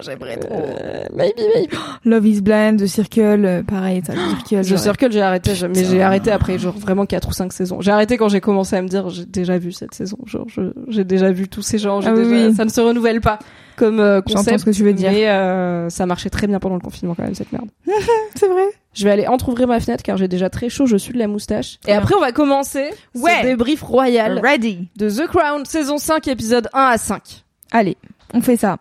J'aimerais 0.00 0.38
Euh, 0.50 1.04
maybe, 1.14 1.40
maybe. 1.54 1.72
Love 2.04 2.26
is 2.26 2.40
Blind, 2.40 2.80
The 2.80 2.86
Circle, 2.86 3.44
euh, 3.44 3.62
pareil, 3.62 4.02
ça, 4.04 4.12
The 4.14 4.16
Circle. 4.48 4.60
The 4.60 4.64
j'aurais- 4.66 4.80
Circle, 4.82 5.12
j'ai 5.12 5.22
arrêté, 5.22 5.52
mais 5.74 5.84
j'ai 5.84 6.02
arrêté 6.02 6.30
après 6.32 6.58
genre 6.58 6.76
vraiment 6.76 7.06
4 7.06 7.28
ou 7.28 7.32
5 7.32 7.52
saisons. 7.52 7.80
J'ai 7.80 7.92
arrêté 7.92 8.16
quand 8.16 8.28
j'ai 8.28 8.40
commencé 8.40 8.74
à 8.76 8.82
me 8.82 8.88
dire 8.88 9.08
j'ai 9.10 9.26
déjà 9.26 9.58
vu 9.58 9.70
cette 9.72 9.94
saison, 9.94 10.18
genre 10.26 10.46
j'ai 10.88 11.04
déjà 11.04 11.30
vu 11.30 11.48
tous 11.48 11.62
ces 11.62 11.78
gens, 11.78 12.00
Ah 12.04 12.12
oui, 12.12 12.24
déjà- 12.24 12.48
oui. 12.48 12.54
ça 12.54 12.64
ne 12.64 12.70
se 12.70 12.80
renouvelle 12.80 13.20
pas 13.20 13.38
comme 13.76 14.00
euh, 14.00 14.20
concept. 14.22 14.60
Ce 14.60 14.64
que 14.64 14.70
tu 14.70 14.82
veux 14.84 14.92
dire. 14.92 15.10
Mais 15.10 15.28
euh, 15.28 15.88
ça 15.90 16.06
marchait 16.06 16.30
très 16.30 16.46
bien 16.46 16.58
pendant 16.60 16.74
le 16.76 16.80
confinement 16.80 17.14
quand 17.14 17.24
même 17.24 17.34
cette 17.34 17.52
merde. 17.52 17.68
C'est 18.34 18.48
vrai. 18.48 18.64
Je 18.94 19.04
vais 19.04 19.10
aller 19.10 19.26
entrouvrir 19.26 19.66
ma 19.68 19.80
fenêtre 19.80 20.02
car 20.02 20.16
j'ai 20.16 20.28
déjà 20.28 20.50
très 20.50 20.68
chaud, 20.68 20.86
je 20.86 20.96
suis 20.96 21.12
de 21.14 21.18
la 21.18 21.26
moustache. 21.28 21.78
Et 21.86 21.92
après 21.92 22.14
on 22.14 22.20
va 22.20 22.32
commencer 22.32 22.90
Ouais. 23.14 23.38
ce 23.42 23.46
débrief 23.46 23.82
royal 23.82 24.38
Ready. 24.42 24.88
de 24.96 25.08
The 25.08 25.26
Crown 25.26 25.64
saison 25.64 25.96
5 25.98 26.28
épisode 26.28 26.68
1 26.74 26.78
à 26.84 26.98
5. 26.98 27.44
Allez, 27.70 27.96
on 28.34 28.40
fait 28.42 28.56
ça. 28.58 28.76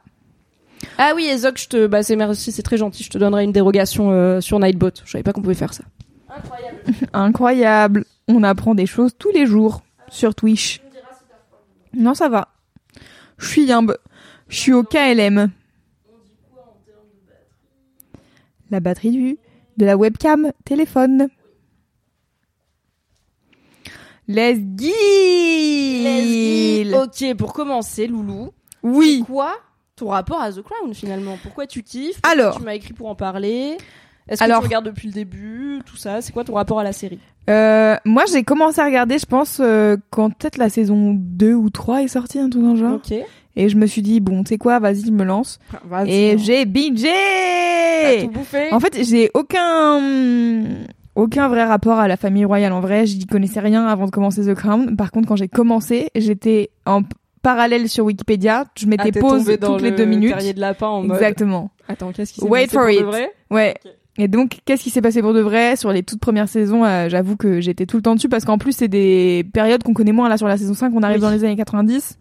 Ah 0.98 1.14
oui, 1.16 1.26
Ezok, 1.26 1.58
je 1.60 1.68
te 1.68 1.88
bah 1.88 2.04
c'est 2.04 2.16
merci, 2.16 2.52
c'est 2.52 2.64
très 2.64 2.78
gentil, 2.78 3.04
je 3.04 3.10
te 3.10 3.18
donnerai 3.18 3.44
une 3.46 3.52
dérogation 3.54 4.12
euh, 4.12 4.42
sur 4.42 4.60
Nightbot. 4.60 4.90
Je 5.06 5.12
savais 5.12 5.24
pas 5.24 5.32
qu'on 5.32 5.42
pouvait 5.42 5.54
faire 5.54 5.74
ça. 5.74 5.84
Incroyable. 6.30 6.78
Incroyable. 7.14 8.06
On 8.28 8.44
apprend 8.44 8.76
des 8.76 8.86
choses 8.86 9.12
tous 9.18 9.32
les 9.32 9.46
jours 9.46 9.82
sur 10.10 10.36
Twitch. 10.36 10.82
Non, 11.94 12.14
ça 12.14 12.30
va. 12.30 12.48
Je 13.38 13.48
suis 13.48 13.64
yimbe. 13.64 13.98
Je 14.52 14.58
suis 14.58 14.74
au 14.74 14.84
KLM. 14.84 15.50
La 18.70 18.80
batterie 18.82 19.12
du 19.12 19.38
de 19.78 19.86
la 19.86 19.96
webcam 19.96 20.52
téléphone. 20.66 21.30
Let's 24.28 24.60
go. 24.60 24.90
Ok, 27.02 27.34
pour 27.38 27.54
commencer, 27.54 28.08
Loulou. 28.08 28.52
Oui. 28.84 29.20
C'est 29.20 29.26
quoi 29.26 29.54
ton 29.96 30.10
rapport 30.10 30.42
à 30.42 30.52
The 30.52 30.62
Crown 30.62 30.94
finalement? 30.94 31.38
Pourquoi 31.42 31.66
tu 31.66 31.82
kiffes? 31.82 32.20
Alors. 32.24 32.58
tu 32.58 32.64
m'as 32.64 32.76
écrit 32.76 32.94
pour 32.94 33.08
en 33.08 33.16
parler? 33.16 33.78
Est-ce 34.28 34.40
que 34.40 34.44
Alors. 34.44 34.60
tu 34.60 34.66
regardes 34.66 34.86
depuis 34.86 35.08
le 35.08 35.14
début 35.14 35.82
Tout 35.86 35.96
ça, 35.96 36.22
c'est 36.22 36.34
quoi 36.34 36.44
ton 36.44 36.56
rapport 36.56 36.80
à 36.80 36.84
la 36.84 36.94
série? 36.94 37.20
Euh, 37.50 37.96
moi, 38.04 38.24
j'ai 38.32 38.44
commencé 38.44 38.80
à 38.82 38.86
regarder, 38.86 39.18
je 39.18 39.26
pense, 39.26 39.60
euh, 39.62 39.96
quand 40.10 40.30
peut-être 40.30 40.58
la 40.58 40.70
saison 40.70 41.14
2 41.16 41.54
ou 41.54 41.70
3 41.70 42.04
est 42.04 42.08
sortie, 42.10 42.40
un 42.40 42.50
truc 42.50 42.64
dans 42.64 42.74
le 42.74 42.80
genre. 42.80 42.96
Ok. 42.96 43.14
Et 43.56 43.68
je 43.70 43.76
me 43.78 43.86
suis 43.86 44.02
dit, 44.02 44.20
bon, 44.22 44.44
tu 44.44 44.50
sais 44.50 44.58
quoi, 44.58 44.80
vas-y, 44.80 45.06
je 45.06 45.12
me 45.12 45.24
lance. 45.24 45.60
Vas-y, 45.86 46.10
Et 46.12 46.32
hein. 46.34 46.38
j'ai 46.38 46.66
bingé 46.66 47.10
tout 48.24 48.30
bouffé? 48.30 48.72
En 48.72 48.80
fait, 48.80 49.04
j'ai 49.04 49.30
aucun 49.34 50.00
aucun 51.16 51.50
vrai 51.50 51.64
rapport 51.66 52.00
à 52.00 52.08
la 52.08 52.16
famille 52.18 52.46
royale. 52.46 52.72
En 52.74 52.80
vrai, 52.80 53.06
j'y 53.06 53.26
connaissais 53.26 53.60
rien 53.60 53.86
avant 53.86 54.06
de 54.06 54.12
commencer 54.12 54.46
The 54.46 54.54
Crown. 54.56 54.96
Par 54.96 55.12
contre, 55.12 55.28
quand 55.28 55.36
j'ai 55.36 55.50
commencé, 55.50 56.10
j'étais 56.16 56.70
en 56.86 57.02
parallèle 57.42 57.90
sur 57.90 58.06
Wikipédia. 58.06 58.66
Je 58.78 58.86
Ah, 58.86 58.90
mettais 58.90 59.12
pause 59.20 59.46
dans 59.60 59.74
toutes 59.74 59.82
les 59.82 59.90
le 59.92 59.98
deux 59.98 60.06
minutes. 60.06 60.36
de 60.56 60.60
lapin 60.60 60.88
en 60.88 61.02
mode. 61.04 61.18
Exactement. 61.18 61.72
Attends, 61.90 62.12
qu'est-ce 62.14 62.34
qui 62.34 62.42
s'est 62.42 62.48
Wait 62.48 62.68
passé 62.68 62.74
for 62.78 62.82
pour 62.84 62.90
it. 62.92 63.00
de 63.02 63.06
vrai? 63.06 63.32
Ouais. 63.50 63.74
Et 64.18 64.28
donc, 64.28 64.60
qu'est-ce 64.66 64.84
qui 64.84 64.90
s'est 64.90 65.02
passé 65.02 65.22
pour 65.22 65.34
de 65.34 65.42
vrai? 65.42 65.76
Sur 65.76 65.92
les 65.92 66.04
toutes 66.04 66.20
premières 66.20 66.48
saisons 66.50 66.86
euh, 66.86 67.10
J'avoue 67.10 67.36
que 67.36 67.60
j'étais 67.60 67.86
tout 67.86 67.98
le 67.98 68.04
temps 68.04 68.16
dessus 68.16 68.30
parce 68.30 68.46
qu'en 68.46 68.58
plus, 68.58 68.72
c'est 68.74 68.88
des 68.88 69.46
périodes 69.54 69.84
qu'on 69.84 69.94
connaît 69.94 70.12
moins 70.14 70.30
là 70.30 70.38
sur 70.38 70.48
la 70.48 70.58
saison 70.58 70.74
5. 70.74 70.94
On 70.96 71.04
arrive 71.04 71.18
Oui. 71.18 71.22
dans 71.22 71.30
les 71.30 71.44
années 71.44 71.56
90. 71.58 72.18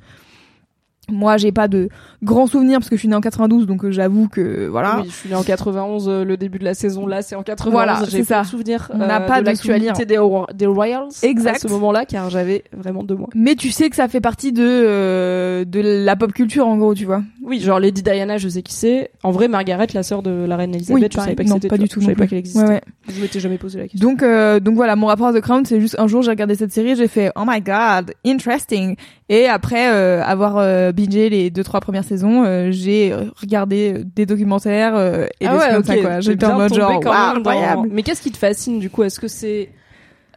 Moi, 1.11 1.37
j'ai 1.37 1.53
pas 1.53 1.69
de 1.69 1.89
grands 2.23 2.47
souvenirs 2.47 2.79
parce 2.79 2.89
que 2.89 2.97
je 2.97 3.01
suis 3.01 3.09
née 3.09 3.15
en 3.15 3.21
92, 3.21 3.67
donc 3.67 3.85
euh, 3.85 3.91
j'avoue 3.91 4.29
que 4.29 4.67
voilà. 4.69 5.01
Oui, 5.03 5.09
je 5.09 5.15
suis 5.15 5.29
née 5.29 5.35
en 5.35 5.43
91, 5.43 6.09
euh, 6.09 6.25
le 6.25 6.37
début 6.37 6.59
de 6.59 6.65
la 6.65 6.75
saison 6.75 7.07
là, 7.07 7.23
c'est 7.23 7.35
en 7.35 7.43
91. 7.43 7.73
Voilà, 7.73 8.01
j'ai 8.09 8.25
ça. 8.25 8.37
pas 8.37 8.43
de 8.43 8.47
souvenir 8.49 8.91
On 8.95 8.99
n'a 8.99 9.23
euh, 9.23 9.27
pas 9.27 9.41
de 9.41 9.47
l'actualité 9.47 10.05
des, 10.05 10.19
des 10.55 10.67
Royals 10.67 11.09
Exact. 11.23 11.57
à 11.57 11.59
ce 11.59 11.69
moment-là, 11.69 12.05
car 12.05 12.31
j'avais 12.31 12.65
vraiment 12.77 13.03
deux 13.03 13.15
mois. 13.17 13.29
Mais 13.35 13.55
tu 13.55 13.71
sais 13.71 13.91
que 13.91 13.97
ça 13.97 14.09
fait 14.09 14.21
partie 14.21 14.53
de 14.53 14.63
euh, 14.65 15.65
de 15.65 15.81
la 15.81 16.17
pop 16.17 16.33
culture 16.33 16.67
en 16.67 16.77
gros, 16.77 16.95
tu 16.95 17.05
vois. 17.05 17.23
Oui, 17.43 17.61
genre 17.61 17.81
Lady 17.81 18.03
Diana, 18.03 18.39
je 18.39 18.49
sais 18.49 18.63
qui 18.63 18.75
c'est. 18.75 19.11
En 19.23 19.31
vrai, 19.31 19.49
Margaret, 19.49 19.89
la 19.95 20.03
sœur 20.03 20.23
de 20.23 20.31
la 20.47 20.57
reine 20.57 20.75
Elisabeth, 20.75 21.03
Oui, 21.03 21.09
je 21.11 21.19
savais 21.19 21.35
pas 21.35 21.45
que 21.45 21.51
c'était. 21.51 21.69
pas 21.69 21.79
du 21.79 21.89
tout 21.89 22.01
Je 22.01 22.07
savais 22.07 22.17
pas 22.17 22.27
qu'elle 22.27 22.39
existait. 22.39 22.61
Ouais, 22.63 22.69
ouais. 22.69 22.81
Je 23.09 23.21
m'étais 23.21 23.41
jamais 23.41 23.59
posé 23.59 23.79
la 23.79 23.89
question. 23.89 24.09
Donc 24.09 24.23
euh, 24.23 24.61
donc 24.61 24.75
voilà, 24.77 24.97
mon 24.97 25.07
rapport 25.07 25.27
à 25.29 25.33
The 25.33 25.41
Crown, 25.41 25.65
c'est 25.65 25.81
juste 25.81 25.97
un 25.99 26.07
jour 26.07 26.23
j'ai 26.23 26.31
regardé 26.31 26.55
cette 26.55 26.73
série, 26.73 26.97
j'ai 26.97 27.09
fait 27.09 27.31
oh 27.37 27.43
my 27.47 27.61
god, 27.61 28.13
interesting. 28.25 28.97
Et 29.29 29.47
après 29.47 29.93
euh, 29.93 30.23
avoir 30.25 30.59
euh, 30.59 30.93
bingé 31.07 31.31
les 31.31 31.51
deux 31.51 31.65
trois 31.65 31.81
premières 31.81 32.05
saisons, 32.05 32.45
euh, 32.45 32.69
j'ai 32.71 33.15
regardé 33.41 33.95
euh, 33.99 34.05
des 34.17 34.27
documentaires 34.27 34.95
euh, 34.97 35.27
et 35.41 35.47
ah 35.47 35.53
des 35.53 35.59
ouais, 35.59 35.69
trucs 35.75 35.79
ok. 35.79 35.87
comme 35.87 35.97
ça 35.97 36.03
quoi. 36.11 36.21
J'étais 36.21 36.47
en 36.47 36.57
mode 36.57 36.75
genre 36.75 37.01
dans- 37.01 37.11
incroyable. 37.37 37.89
Mais 37.93 38.03
qu'est-ce 38.03 38.23
qui 38.23 38.31
te 38.31 38.39
fascine 38.39 38.79
du 38.79 38.91
coup? 38.91 39.03
Est-ce 39.03 39.21
que 39.21 39.29
c'est 39.29 39.71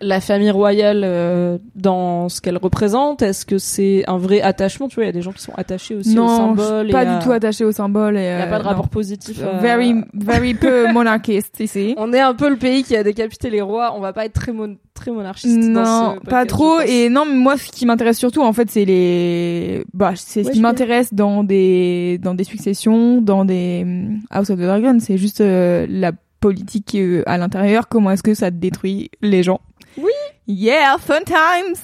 la 0.03 0.21
famille 0.21 0.51
royale 0.51 1.01
euh, 1.03 1.57
dans 1.75 2.29
ce 2.29 2.41
qu'elle 2.41 2.57
représente? 2.57 3.21
Est-ce 3.21 3.45
que 3.45 3.57
c'est 3.57 4.03
un 4.07 4.17
vrai 4.17 4.41
attachement? 4.41 4.87
Tu 4.87 4.95
vois, 4.95 5.05
il 5.05 5.07
y 5.07 5.09
a 5.09 5.13
des 5.13 5.21
gens 5.21 5.31
qui 5.31 5.41
sont 5.41 5.53
attachés 5.55 5.95
aussi 5.95 6.11
au 6.17 6.21
Non, 6.23 6.27
symbole. 6.55 6.85
suis 6.85 6.91
pas 6.93 7.03
et 7.03 7.07
à- 7.07 7.17
du 7.19 7.25
tout 7.25 7.31
attaché 7.31 7.65
au 7.65 7.71
symbole. 7.71 8.15
Il 8.15 8.21
n'y 8.21 8.27
a 8.27 8.45
euh, 8.45 8.49
pas 8.49 8.59
de 8.59 8.63
non. 8.63 8.69
rapport 8.69 8.89
positif. 8.89 9.41
à- 9.43 9.57
Very 9.59 9.95
very 10.13 10.53
peu 10.53 10.87
monarchiste 10.93 11.59
ici. 11.59 11.95
On 11.97 12.13
est 12.13 12.19
un 12.19 12.33
peu 12.33 12.49
le 12.49 12.57
pays 12.57 12.83
qui 12.83 12.95
a 12.95 13.03
décapité 13.03 13.49
les 13.49 13.61
rois. 13.61 13.93
On 13.95 13.99
va 13.99 14.13
pas 14.13 14.25
être 14.25 14.33
très, 14.33 14.51
mon- 14.51 14.77
très 14.93 15.11
monarchiste 15.11 15.59
dans 15.71 15.83
Non, 15.83 16.15
ce 16.23 16.29
pas 16.29 16.45
trop. 16.45 16.79
Et 16.81 17.09
non, 17.09 17.25
mais 17.25 17.35
moi, 17.35 17.57
ce 17.57 17.71
qui 17.71 17.85
m'intéresse 17.85 18.17
surtout, 18.19 18.41
en 18.43 18.53
fait, 18.53 18.69
c'est 18.69 18.85
les, 18.85 19.83
bah, 19.93 20.13
c'est 20.15 20.43
ce 20.43 20.51
qui 20.51 20.61
m'intéresse 20.61 21.13
dans 21.13 21.43
des, 21.43 22.19
dans 22.21 22.33
des 22.35 22.43
successions, 22.43 23.21
dans 23.21 23.45
des 23.45 23.81
hum, 23.83 24.19
House 24.29 24.49
of 24.49 24.57
the 24.59 24.63
Dragon. 24.63 24.97
C'est 24.99 25.17
juste 25.17 25.41
euh, 25.41 25.85
la 25.89 26.11
politique 26.39 26.95
euh, 26.95 27.23
à 27.25 27.37
l'intérieur. 27.37 27.87
Comment 27.87 28.11
est-ce 28.11 28.23
que 28.23 28.33
ça 28.33 28.51
détruit 28.51 29.09
les 29.21 29.43
gens? 29.43 29.61
Oui. 29.97 30.11
Yeah, 30.47 30.97
fun 30.99 31.21
times. 31.25 31.75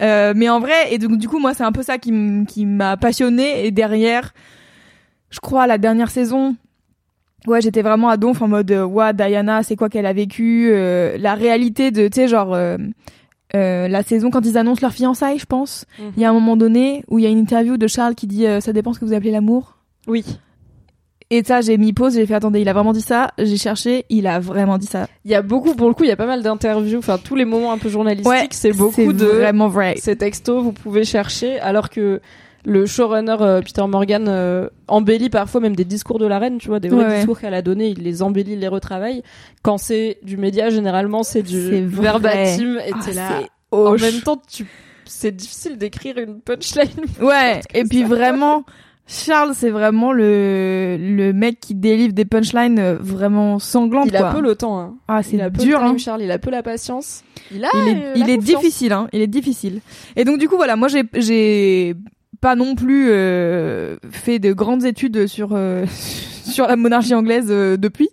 Euh, 0.00 0.32
mais 0.36 0.48
en 0.48 0.60
vrai, 0.60 0.92
et 0.92 0.98
donc 0.98 1.18
du 1.18 1.28
coup, 1.28 1.38
moi, 1.38 1.54
c'est 1.54 1.64
un 1.64 1.72
peu 1.72 1.82
ça 1.82 1.98
qui 1.98 2.12
m'a 2.12 2.96
passionné. 2.96 3.66
Et 3.66 3.70
derrière, 3.70 4.32
je 5.30 5.40
crois 5.40 5.66
la 5.66 5.78
dernière 5.78 6.10
saison. 6.10 6.56
Ouais, 7.46 7.60
j'étais 7.60 7.82
vraiment 7.82 8.08
à 8.08 8.16
donf 8.16 8.42
en 8.42 8.48
mode, 8.48 8.70
euh, 8.72 8.84
ouais, 8.84 9.14
Diana, 9.14 9.62
c'est 9.62 9.76
quoi 9.76 9.88
qu'elle 9.88 10.06
a 10.06 10.12
vécu, 10.12 10.70
euh, 10.72 11.16
la 11.18 11.34
réalité 11.34 11.90
de, 11.90 12.08
tu 12.08 12.16
sais, 12.16 12.28
genre, 12.28 12.52
euh, 12.52 12.76
euh, 13.54 13.88
la 13.88 14.02
saison 14.02 14.30
quand 14.30 14.44
ils 14.44 14.58
annoncent 14.58 14.80
leur 14.82 14.92
fiançailles, 14.92 15.38
je 15.38 15.46
pense. 15.46 15.86
Mhm. 15.98 16.12
Il 16.16 16.22
y 16.22 16.24
a 16.24 16.30
un 16.30 16.32
moment 16.32 16.56
donné 16.56 17.04
où 17.08 17.18
il 17.18 17.22
y 17.22 17.26
a 17.26 17.30
une 17.30 17.38
interview 17.38 17.76
de 17.76 17.86
Charles 17.86 18.14
qui 18.16 18.26
dit, 18.26 18.46
euh, 18.46 18.60
ça 18.60 18.72
dépend 18.72 18.92
ce 18.92 18.98
que 18.98 19.04
vous 19.04 19.14
appelez 19.14 19.30
l'amour. 19.30 19.78
Oui. 20.06 20.24
Et 21.30 21.44
ça, 21.44 21.60
j'ai 21.60 21.76
mis 21.76 21.92
pause, 21.92 22.14
j'ai 22.14 22.24
fait, 22.26 22.34
attendez, 22.34 22.60
il 22.62 22.68
a 22.68 22.72
vraiment 22.72 22.92
dit 22.94 23.02
ça. 23.02 23.32
J'ai 23.38 23.58
cherché, 23.58 24.06
il 24.08 24.26
a 24.26 24.40
vraiment 24.40 24.78
dit 24.78 24.86
ça. 24.86 25.08
Il 25.26 25.30
y 25.30 25.34
a 25.34 25.42
beaucoup, 25.42 25.74
pour 25.74 25.88
le 25.88 25.94
coup, 25.94 26.04
il 26.04 26.08
y 26.08 26.12
a 26.12 26.16
pas 26.16 26.26
mal 26.26 26.42
d'interviews. 26.42 26.98
Enfin, 26.98 27.18
tous 27.22 27.34
les 27.36 27.44
moments 27.44 27.72
un 27.72 27.78
peu 27.78 27.88
journalistiques, 27.90 28.54
c'est 28.54 28.72
beaucoup 28.72 29.12
de 29.12 29.26
vraiment 29.26 29.68
vrai. 29.68 29.94
ces 29.98 30.16
textos. 30.16 30.62
Vous 30.62 30.72
pouvez 30.72 31.04
chercher, 31.04 31.60
alors 31.60 31.90
que 31.90 32.20
le 32.64 32.86
showrunner 32.86 33.36
euh, 33.40 33.60
Peter 33.62 33.86
Morgan 33.86 34.26
euh, 34.28 34.68
embellit 34.88 35.30
parfois 35.30 35.60
même 35.60 35.76
des 35.76 35.84
discours 35.84 36.18
de 36.18 36.26
la 36.26 36.38
reine, 36.38 36.58
tu 36.58 36.68
vois, 36.68 36.80
des 36.80 36.88
vrais 36.88 36.98
Ouais, 36.98 37.06
ouais. 37.08 37.16
discours 37.18 37.38
qu'elle 37.40 37.54
a 37.54 37.62
donnés, 37.62 37.88
il 37.88 38.02
les 38.02 38.22
embellit, 38.22 38.52
il 38.54 38.58
les 38.60 38.68
retravaille. 38.68 39.22
Quand 39.62 39.78
c'est 39.78 40.18
du 40.22 40.36
média, 40.38 40.68
généralement, 40.70 41.22
c'est 41.22 41.42
du 41.42 41.86
verbatim 41.86 42.78
et 42.78 42.90
Ah, 42.92 43.12
là. 43.14 43.30
En 43.70 43.92
même 43.92 44.20
temps, 44.24 44.40
tu, 44.50 44.66
c'est 45.04 45.34
difficile 45.34 45.76
d'écrire 45.78 46.16
une 46.18 46.40
punchline. 46.40 46.88
Ouais, 47.20 47.60
et 47.74 47.84
puis 47.84 48.00
ça. 48.00 48.06
vraiment, 48.08 48.64
Charles, 49.10 49.52
c'est 49.54 49.70
vraiment 49.70 50.12
le, 50.12 50.96
le 51.00 51.32
mec 51.32 51.60
qui 51.60 51.74
délivre 51.74 52.12
des 52.12 52.26
punchlines 52.26 52.78
euh, 52.78 52.96
vraiment 53.00 53.58
sanglantes, 53.58 54.08
Il 54.08 54.16
a 54.16 54.20
quoi. 54.20 54.32
peu 54.34 54.40
le 54.42 54.54
temps, 54.54 54.78
hein. 54.78 54.96
Ah, 55.08 55.22
c'est 55.22 55.38
dur, 55.52 55.82
hein. 55.82 55.96
Charles, 55.96 56.22
il 56.22 56.30
a 56.30 56.38
peu 56.38 56.50
la 56.50 56.62
patience. 56.62 57.24
Il 57.50 57.64
a, 57.64 57.68
il 57.74 57.88
est, 57.88 58.04
euh, 58.04 58.12
il 58.16 58.28
est 58.30 58.36
difficile, 58.36 58.92
hein. 58.92 59.08
Il 59.14 59.22
est 59.22 59.26
difficile. 59.26 59.80
Et 60.16 60.24
donc 60.26 60.38
du 60.38 60.46
coup 60.48 60.56
voilà, 60.56 60.76
moi 60.76 60.88
j'ai 60.88 61.04
j'ai 61.14 61.94
pas 62.42 62.54
non 62.54 62.74
plus 62.74 63.08
euh, 63.10 63.96
fait 64.10 64.38
de 64.38 64.52
grandes 64.52 64.84
études 64.84 65.26
sur 65.26 65.50
euh, 65.52 65.86
sur 66.44 66.66
la 66.66 66.76
monarchie 66.76 67.14
anglaise 67.14 67.46
euh, 67.48 67.78
depuis, 67.78 68.10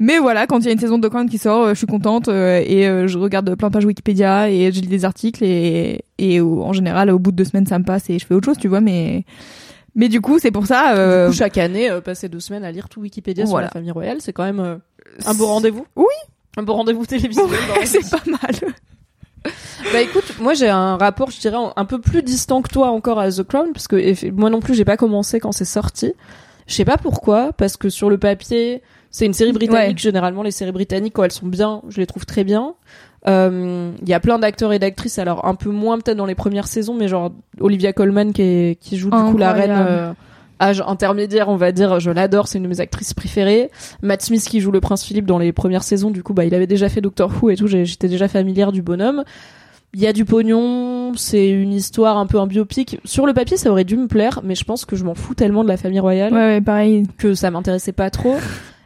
mais 0.00 0.18
voilà, 0.18 0.48
quand 0.48 0.58
il 0.58 0.66
y 0.66 0.68
a 0.68 0.72
une 0.72 0.78
saison 0.80 0.98
de 0.98 1.06
The 1.06 1.10
Crown 1.10 1.28
qui 1.30 1.38
sort, 1.38 1.68
je 1.68 1.74
suis 1.74 1.86
contente 1.86 2.26
euh, 2.26 2.60
et 2.66 2.88
euh, 2.88 3.06
je 3.06 3.16
regarde 3.16 3.54
plein 3.54 3.68
de 3.68 3.72
pages 3.72 3.84
Wikipédia 3.84 4.50
et 4.50 4.72
je 4.72 4.80
lis 4.80 4.88
des 4.88 5.04
articles 5.04 5.44
et 5.44 6.04
et 6.18 6.40
en 6.40 6.72
général 6.72 7.10
au 7.10 7.18
bout 7.20 7.30
de 7.30 7.36
deux 7.36 7.44
semaines 7.44 7.66
ça 7.66 7.78
me 7.78 7.84
passe 7.84 8.10
et 8.10 8.18
je 8.18 8.26
fais 8.26 8.34
autre 8.34 8.46
chose, 8.46 8.58
tu 8.58 8.66
vois, 8.68 8.80
mais 8.80 9.24
mais 9.94 10.08
du 10.08 10.20
coup 10.20 10.38
c'est 10.38 10.50
pour 10.50 10.66
ça. 10.66 10.94
euh, 10.96 11.28
coup, 11.28 11.34
chaque 11.34 11.58
année, 11.58 11.90
euh, 11.90 12.00
passer 12.00 12.28
deux 12.28 12.40
semaines 12.40 12.64
à 12.64 12.72
lire 12.72 12.88
tout 12.88 13.00
Wikipédia 13.00 13.44
Voilà. 13.44 13.68
sur 13.68 13.74
la 13.74 13.80
famille 13.80 13.90
royale, 13.92 14.18
c'est 14.20 14.32
quand 14.32 14.44
même 14.44 14.60
euh, 14.60 14.76
un 15.26 15.34
beau 15.34 15.46
rendez-vous. 15.46 15.86
Oui. 15.96 16.06
Un 16.56 16.62
beau 16.62 16.74
rendez-vous 16.74 17.06
télévisuel. 17.06 17.46
c'est 17.84 18.08
pas 18.10 18.22
mal. 18.26 18.74
Bah 19.92 20.00
écoute, 20.00 20.38
moi 20.38 20.54
j'ai 20.54 20.68
un 20.68 20.96
rapport, 20.96 21.30
je 21.30 21.40
dirais, 21.40 21.56
un 21.74 21.84
peu 21.84 22.00
plus 22.00 22.22
distant 22.22 22.62
que 22.62 22.68
toi 22.68 22.90
encore 22.90 23.18
à 23.18 23.30
The 23.30 23.42
Crown, 23.42 23.72
parce 23.72 23.88
que 23.88 24.30
moi 24.30 24.50
non 24.50 24.60
plus 24.60 24.74
j'ai 24.74 24.84
pas 24.84 24.96
commencé 24.96 25.40
quand 25.40 25.52
c'est 25.52 25.64
sorti. 25.64 26.12
Je 26.68 26.74
sais 26.74 26.84
pas 26.84 26.96
pourquoi, 26.96 27.52
parce 27.52 27.76
que 27.76 27.88
sur 27.88 28.08
le 28.08 28.18
papier, 28.18 28.82
c'est 29.10 29.26
une 29.26 29.34
série 29.34 29.52
britannique. 29.52 29.96
Ouais. 29.96 30.02
Généralement, 30.02 30.44
les 30.44 30.52
séries 30.52 30.70
britanniques, 30.70 31.14
quand 31.14 31.24
elles 31.24 31.32
sont 31.32 31.46
bien, 31.48 31.82
je 31.88 31.98
les 32.00 32.06
trouve 32.06 32.24
très 32.24 32.44
bien. 32.44 32.74
Euh, 33.28 33.92
Il 34.02 34.08
y 34.08 34.14
a 34.14 34.20
plein 34.20 34.38
d'acteurs 34.38 34.72
et 34.72 34.78
d'actrices, 34.78 35.18
alors 35.18 35.44
un 35.46 35.54
peu 35.54 35.70
moins 35.70 35.98
peut-être 35.98 36.16
dans 36.16 36.26
les 36.26 36.34
premières 36.34 36.66
saisons, 36.66 36.94
mais 36.94 37.08
genre 37.08 37.32
Olivia 37.60 37.92
Colman 37.92 38.32
qui, 38.32 38.42
est- 38.42 38.80
qui 38.80 38.96
joue 38.96 39.10
du 39.10 39.16
coup 39.30 39.36
la 39.38 39.52
reine 39.52 39.70
euh, 39.88 40.12
âge 40.60 40.82
intermédiaire, 40.86 41.48
on 41.48 41.56
va 41.56 41.72
dire. 41.72 42.00
Je 42.00 42.10
l'adore, 42.10 42.48
c'est 42.48 42.58
une 42.58 42.64
de 42.64 42.68
mes 42.68 42.80
actrices 42.80 43.14
préférées. 43.14 43.70
Matt 44.02 44.22
Smith 44.22 44.44
qui 44.48 44.60
joue 44.60 44.70
le 44.72 44.80
prince 44.80 45.04
Philippe 45.04 45.26
dans 45.26 45.38
les 45.38 45.52
premières 45.52 45.82
saisons, 45.84 46.10
du 46.10 46.22
coup, 46.22 46.34
bah 46.34 46.44
il 46.44 46.54
avait 46.54 46.66
déjà 46.66 46.88
fait 46.88 47.00
Doctor 47.00 47.30
Who 47.42 47.50
et 47.50 47.56
tout. 47.56 47.66
J'étais 47.68 48.08
déjà 48.08 48.28
familière 48.28 48.72
du 48.72 48.82
bonhomme. 48.82 49.24
Il 49.94 50.00
y 50.00 50.06
a 50.06 50.12
du 50.14 50.24
pognon, 50.24 51.12
c'est 51.16 51.50
une 51.50 51.72
histoire 51.74 52.16
un 52.16 52.26
peu 52.26 52.38
un 52.40 52.46
biopic. 52.46 52.98
Sur 53.04 53.26
le 53.26 53.34
papier, 53.34 53.56
ça 53.58 53.70
aurait 53.70 53.84
dû 53.84 53.96
me 53.98 54.06
plaire, 54.06 54.40
mais 54.42 54.54
je 54.54 54.64
pense 54.64 54.84
que 54.86 54.96
je 54.96 55.04
m'en 55.04 55.14
fous 55.14 55.34
tellement 55.34 55.62
de 55.64 55.68
la 55.68 55.76
famille 55.76 56.00
royale 56.00 56.32
Ouais, 56.32 56.38
ouais, 56.38 56.60
pareil. 56.62 57.06
que 57.18 57.34
ça 57.34 57.50
m'intéressait 57.50 57.92
pas 57.92 58.08
trop. 58.08 58.36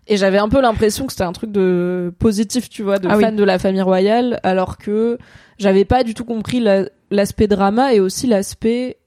Et 0.09 0.17
j'avais 0.17 0.39
un 0.39 0.49
peu 0.49 0.61
l'impression 0.61 1.07
que 1.07 1.13
c'était 1.13 1.25
un 1.25 1.33
truc 1.33 1.51
de 1.51 2.13
positif, 2.19 2.69
tu 2.69 2.83
vois, 2.83 2.99
de 2.99 3.09
Ah 3.09 3.17
oui. 3.17 3.23
fan 3.25 3.35
de 3.35 3.43
la 3.45 3.59
famille 3.59 3.83
royale, 3.83 4.39
alors 4.45 4.79
que 4.79 5.19
j'avais 5.59 5.85
pas 5.85 6.05
du 6.05 6.15
tout 6.15 6.25
compris 6.25 6.61
la- 6.61 6.89
l'aspect 7.11 7.49
drama 7.49 7.93
et 7.93 7.99
aussi 8.01 8.27
l'aspect, 8.29 8.99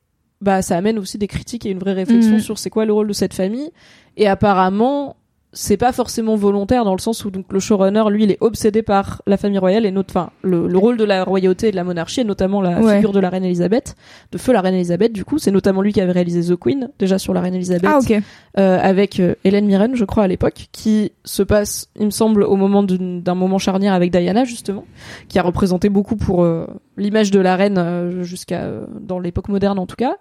bah, 0.41 0.61
ça 0.61 0.75
amène 0.77 0.99
aussi 0.99 1.17
des 1.17 1.27
critiques 1.27 1.65
et 1.65 1.69
une 1.69 1.79
vraie 1.79 1.93
réflexion 1.93 2.33
Mhm. 2.33 2.39
sur 2.39 2.57
c'est 2.57 2.69
quoi 2.69 2.85
le 2.85 2.91
rôle 2.93 3.07
de 3.07 3.13
cette 3.13 3.33
famille. 3.33 3.71
Et 4.17 4.27
apparemment, 4.27 5.15
c'est 5.51 5.77
pas 5.77 5.91
forcément 5.91 6.35
volontaire 6.35 6.85
dans 6.85 6.93
le 6.93 6.99
sens 6.99 7.25
où 7.25 7.31
donc 7.31 7.45
le 7.51 7.59
showrunner, 7.59 8.03
lui, 8.11 8.23
il 8.25 8.31
est 8.31 8.37
obsédé 8.39 8.83
par 8.83 9.21
la 9.25 9.35
famille 9.35 9.57
royale 9.57 9.85
et 9.85 9.91
notre, 9.91 10.11
enfin, 10.15 10.29
le, 10.43 10.67
le 10.67 10.77
rôle 10.77 10.95
de 10.97 11.03
la 11.03 11.23
royauté 11.23 11.69
et 11.69 11.71
de 11.71 11.75
la 11.75 11.83
monarchie, 11.83 12.21
et 12.21 12.23
notamment 12.23 12.61
la 12.61 12.79
Ouais. 12.79 12.95
figure 12.97 13.11
de 13.13 13.19
la 13.19 13.29
reine 13.29 13.43
Elisabeth, 13.43 13.95
de 14.31 14.37
feu 14.37 14.53
la 14.53 14.61
reine 14.61 14.75
Elisabeth. 14.75 15.11
Du 15.11 15.25
coup, 15.25 15.39
c'est 15.39 15.49
notamment 15.51 15.81
lui 15.81 15.91
qui 15.91 16.01
avait 16.01 16.11
réalisé 16.11 16.53
The 16.53 16.57
Queen, 16.59 16.89
déjà 16.99 17.17
sur 17.17 17.33
la 17.33 17.41
reine 17.41 17.55
Elisabeth 17.55 17.89
Ah 17.91 17.99
euh, 18.59 18.79
avec 18.81 19.19
euh, 19.19 19.33
Hélène 19.43 19.65
Mirren, 19.65 19.95
je 19.95 20.05
crois 20.05 20.23
à 20.23 20.27
l'époque, 20.27 20.67
qui 20.71 21.13
se 21.23 21.41
passe, 21.41 21.87
il 21.99 22.05
me 22.05 22.11
semble, 22.11 22.43
au 22.43 22.55
moment 22.55 22.83
d'un 22.83 23.35
moment 23.35 23.57
charnière 23.57 23.93
avec 23.93 24.11
Diana 24.11 24.43
justement, 24.45 24.85
qui 25.29 25.39
a 25.39 25.41
représenté 25.41 25.89
beaucoup 25.89 26.15
pour 26.15 26.43
euh, 26.43 26.67
l'image 26.97 27.31
de 27.31 27.39
la 27.39 27.55
reine 27.55 27.77
euh, 27.79 28.23
jusqu'à 28.23 28.61
euh, 28.61 28.85
dans 29.01 29.17
l'époque 29.19 29.49
moderne 29.49 29.79
en 29.79 29.87
tout 29.87 29.95
cas. 29.95 30.15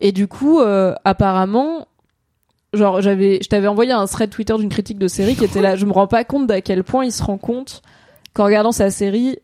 Et 0.00 0.12
du 0.12 0.26
coup, 0.28 0.60
euh, 0.60 0.94
apparemment, 1.04 1.86
genre 2.72 3.00
j'avais, 3.00 3.40
je 3.42 3.48
t'avais 3.48 3.68
envoyé 3.68 3.92
un 3.92 4.06
thread 4.06 4.30
Twitter 4.30 4.54
d'une 4.58 4.68
critique 4.68 4.98
de 4.98 5.08
série 5.08 5.34
qui 5.36 5.44
était 5.44 5.60
là. 5.62 5.76
Je 5.76 5.86
me 5.86 5.92
rends 5.92 6.06
pas 6.06 6.24
compte 6.24 6.46
d'à 6.46 6.60
quel 6.60 6.84
point 6.84 7.04
il 7.04 7.12
se 7.12 7.22
rend 7.22 7.38
compte 7.38 7.82
qu'en 8.34 8.44
regardant 8.44 8.72
sa 8.72 8.90
série, 8.90 9.38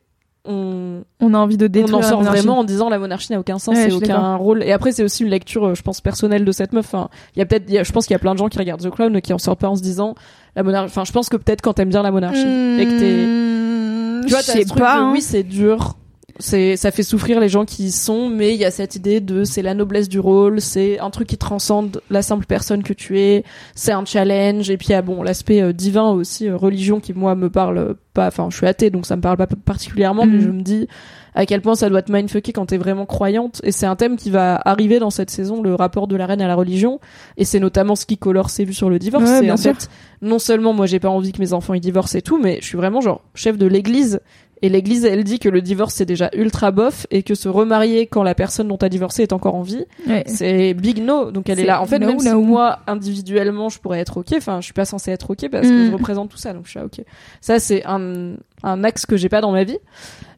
on, 0.45 1.03
On 1.21 1.35
a 1.35 1.39
envie 1.39 1.59
de 1.59 1.67
on 1.67 1.69
détruire 1.69 1.99
en 1.99 2.01
la 2.01 2.09
sort 2.09 2.23
vraiment 2.23 2.61
en 2.61 2.65
disant 2.65 2.89
la 2.89 2.99
monarchie 2.99 3.33
n'a 3.33 3.41
aucun 3.41 3.59
sens 3.59 3.77
Ouais, 3.77 3.91
et 3.91 3.93
aucun 3.93 4.37
rôle. 4.37 4.63
Et 4.63 4.73
après, 4.73 4.93
c'est 4.93 5.03
aussi 5.03 5.23
une 5.23 5.29
lecture, 5.29 5.67
euh, 5.67 5.75
je 5.75 5.83
pense, 5.83 6.01
personnelle 6.01 6.47
de 6.47 6.53
cette 6.53 6.73
meuf. 6.73 6.87
Enfin, 6.87 7.11
il 7.37 7.41
y 7.41 7.43
a 7.43 7.47
peut-être, 7.47 7.85
je 7.85 7.93
pense 7.93 8.07
qu'il 8.07 8.15
y 8.15 8.17
a 8.17 8.19
plein 8.19 8.33
de 8.33 8.39
gens 8.39 8.49
qui 8.49 8.59
regardent 8.59 8.81
The 8.81 8.89
Crown 8.91 9.15
et 9.15 9.21
qui 9.21 9.35
en 9.35 9.39
sortent 9.39 9.61
pas 9.61 9.69
en 9.69 9.77
se 9.77 9.83
disant 9.83 10.15
la 10.57 10.63
monarchie. 10.63 10.91
Enfin, 10.91 11.05
je 11.05 11.13
pense 11.13 11.29
que 11.29 11.37
peut-être 11.37 11.61
quand 11.61 11.75
t'aimes 11.75 11.91
bien 11.91 12.03
la 12.03 12.11
monarchie 12.11 12.41
et 12.41 12.87
que 12.87 12.99
t'es, 12.99 14.27
tu 14.27 14.33
vois, 14.33 14.41
sais 14.43 14.63
ce 14.63 14.69
truc 14.69 14.79
pas. 14.79 14.97
de, 14.97 15.03
hein. 15.03 15.11
oui, 15.13 15.21
c'est 15.21 15.43
dur. 15.43 15.98
C'est, 16.41 16.77
ça 16.77 16.93
fait 16.93 17.03
souffrir 17.03 17.41
les 17.41 17.49
gens 17.49 17.65
qui 17.65 17.87
y 17.87 17.91
sont, 17.91 18.29
mais 18.29 18.55
il 18.55 18.61
y 18.61 18.65
a 18.65 18.71
cette 18.71 18.95
idée 18.95 19.21
de 19.21 19.43
c'est 19.43 19.61
la 19.63 19.75
noblesse 19.75 20.09
du 20.09 20.21
rôle, 20.21 20.61
c'est 20.61 21.01
un 21.01 21.11
truc 21.11 21.27
qui 21.27 21.37
transcende 21.37 22.01
la 22.11 22.23
simple 22.23 22.47
personne 22.47 22.85
que 22.85 22.93
tu 22.93 23.19
es, 23.19 23.43
c'est 23.75 23.91
un 23.91 24.05
challenge, 24.05 24.71
et 24.71 24.77
puis 24.77 24.89
il 24.89 24.93
y 24.93 24.95
a 24.95 25.03
bon 25.03 25.25
l'aspect 25.25 25.61
euh, 25.63 25.73
divin 25.73 26.11
aussi, 26.11 26.47
euh, 26.49 26.57
religion 26.57 27.01
qui 27.01 27.13
moi 27.13 27.35
me 27.35 27.51
parle 27.51 27.97
pas, 28.15 28.29
enfin 28.29 28.47
je 28.51 28.57
suis 28.57 28.67
athée 28.67 28.91
donc 28.91 29.05
ça 29.05 29.17
me 29.17 29.21
parle 29.21 29.37
pas 29.37 29.47
particulièrement, 29.47 30.27
mais 30.27 30.35
Mhm. 30.37 30.41
je 30.43 30.49
me 30.51 30.63
dis 30.63 30.89
à 31.35 31.45
quel 31.47 31.61
point 31.61 31.75
ça 31.77 31.89
doit 31.89 32.03
te 32.03 32.11
mindfucker 32.13 32.53
quand 32.53 32.67
t'es 32.67 32.79
vraiment 32.79 33.05
croyante, 33.07 33.61
et 33.65 33.73
c'est 33.73 33.87
un 33.87 33.97
thème 33.97 34.17
qui 34.17 34.31
va 34.31 34.61
arriver 34.65 35.01
dans 35.01 35.11
cette 35.11 35.31
saison, 35.31 35.61
le 35.61 35.75
rapport 35.75 36.07
de 36.07 36.15
la 36.15 36.27
reine 36.27 36.41
à 36.41 36.47
la 36.49 36.55
religion, 36.55 37.01
et 37.37 37.45
c'est 37.45 37.61
notamment 37.61 37.97
ce 37.97 38.07
qui 38.07 38.17
colore 38.17 38.51
ses 38.51 38.65
vues 38.65 38.75
sur 38.75 38.91
le 38.91 39.01
divorce, 39.01 39.25
Ouais, 39.29 39.41
c'est 39.41 39.51
en 39.51 39.57
sûr. 39.57 39.75
fait 39.75 39.89
non 40.23 40.39
seulement 40.39 40.73
moi 40.73 40.87
j'ai 40.87 40.99
pas 41.01 41.09
envie 41.11 41.33
que 41.33 41.39
mes 41.41 41.53
enfants 41.53 41.75
y 41.75 41.81
divorcent 41.81 42.17
et 42.19 42.23
tout, 42.23 42.41
mais 42.41 42.59
je 42.61 42.67
suis 42.67 42.77
vraiment 42.77 43.01
genre 43.01 43.23
chef 43.35 43.57
de 43.59 43.67
l'église 43.67 44.21
Et 44.63 44.69
l'église, 44.69 45.05
elle 45.05 45.25
dit 45.25 45.39
que 45.39 45.49
le 45.49 45.63
divorce 45.63 45.95
c'est 45.95 46.05
déjà 46.05 46.31
ultra 46.35 46.71
bof 46.71 47.07
et 47.11 47.23
que 47.23 47.35
se 47.35 47.49
remarier 47.49 48.07
quand 48.07 48.23
la 48.23 48.35
personne 48.35 48.69
dont 48.69 48.77
t'as 48.77 48.89
divorcé 48.89 49.23
est 49.23 49.33
encore 49.33 49.55
en 49.55 49.63
vie, 49.63 49.85
Ouais. 50.09 50.25
c'est 50.27 50.75
big 50.75 51.03
no. 51.03 51.31
Donc 51.31 51.49
elle 51.49 51.61
est 51.61 51.65
là. 51.65 51.81
En 51.81 51.87
fait, 51.87 51.99
no, 51.99 52.09
même 52.09 52.19
si 52.21 52.29
no. 52.29 52.41
moi 52.41 52.81
individuellement 52.87 53.69
je 53.69 53.79
pourrais 53.79 54.01
être 54.01 54.19
ok, 54.19 54.35
enfin 54.37 54.61
je 54.61 54.65
suis 54.65 54.73
pas 54.75 54.85
censée 54.85 55.11
être 55.13 55.31
ok 55.31 55.49
parce 55.51 55.67
que 55.69 55.85
Mm. 55.85 55.87
je 55.89 55.93
représente 55.93 56.29
tout 56.31 56.39
ça, 56.39 56.53
donc 56.53 56.65
je 56.67 56.71
suis 56.71 56.81
ok. 56.81 57.03
Ça 57.41 57.59
c'est 57.61 57.85
un 57.87 58.35
un 58.63 58.83
axe 58.85 59.07
que 59.07 59.17
j'ai 59.17 59.29
pas 59.29 59.41
dans 59.41 59.53
ma 59.53 59.63
vie. 59.65 59.79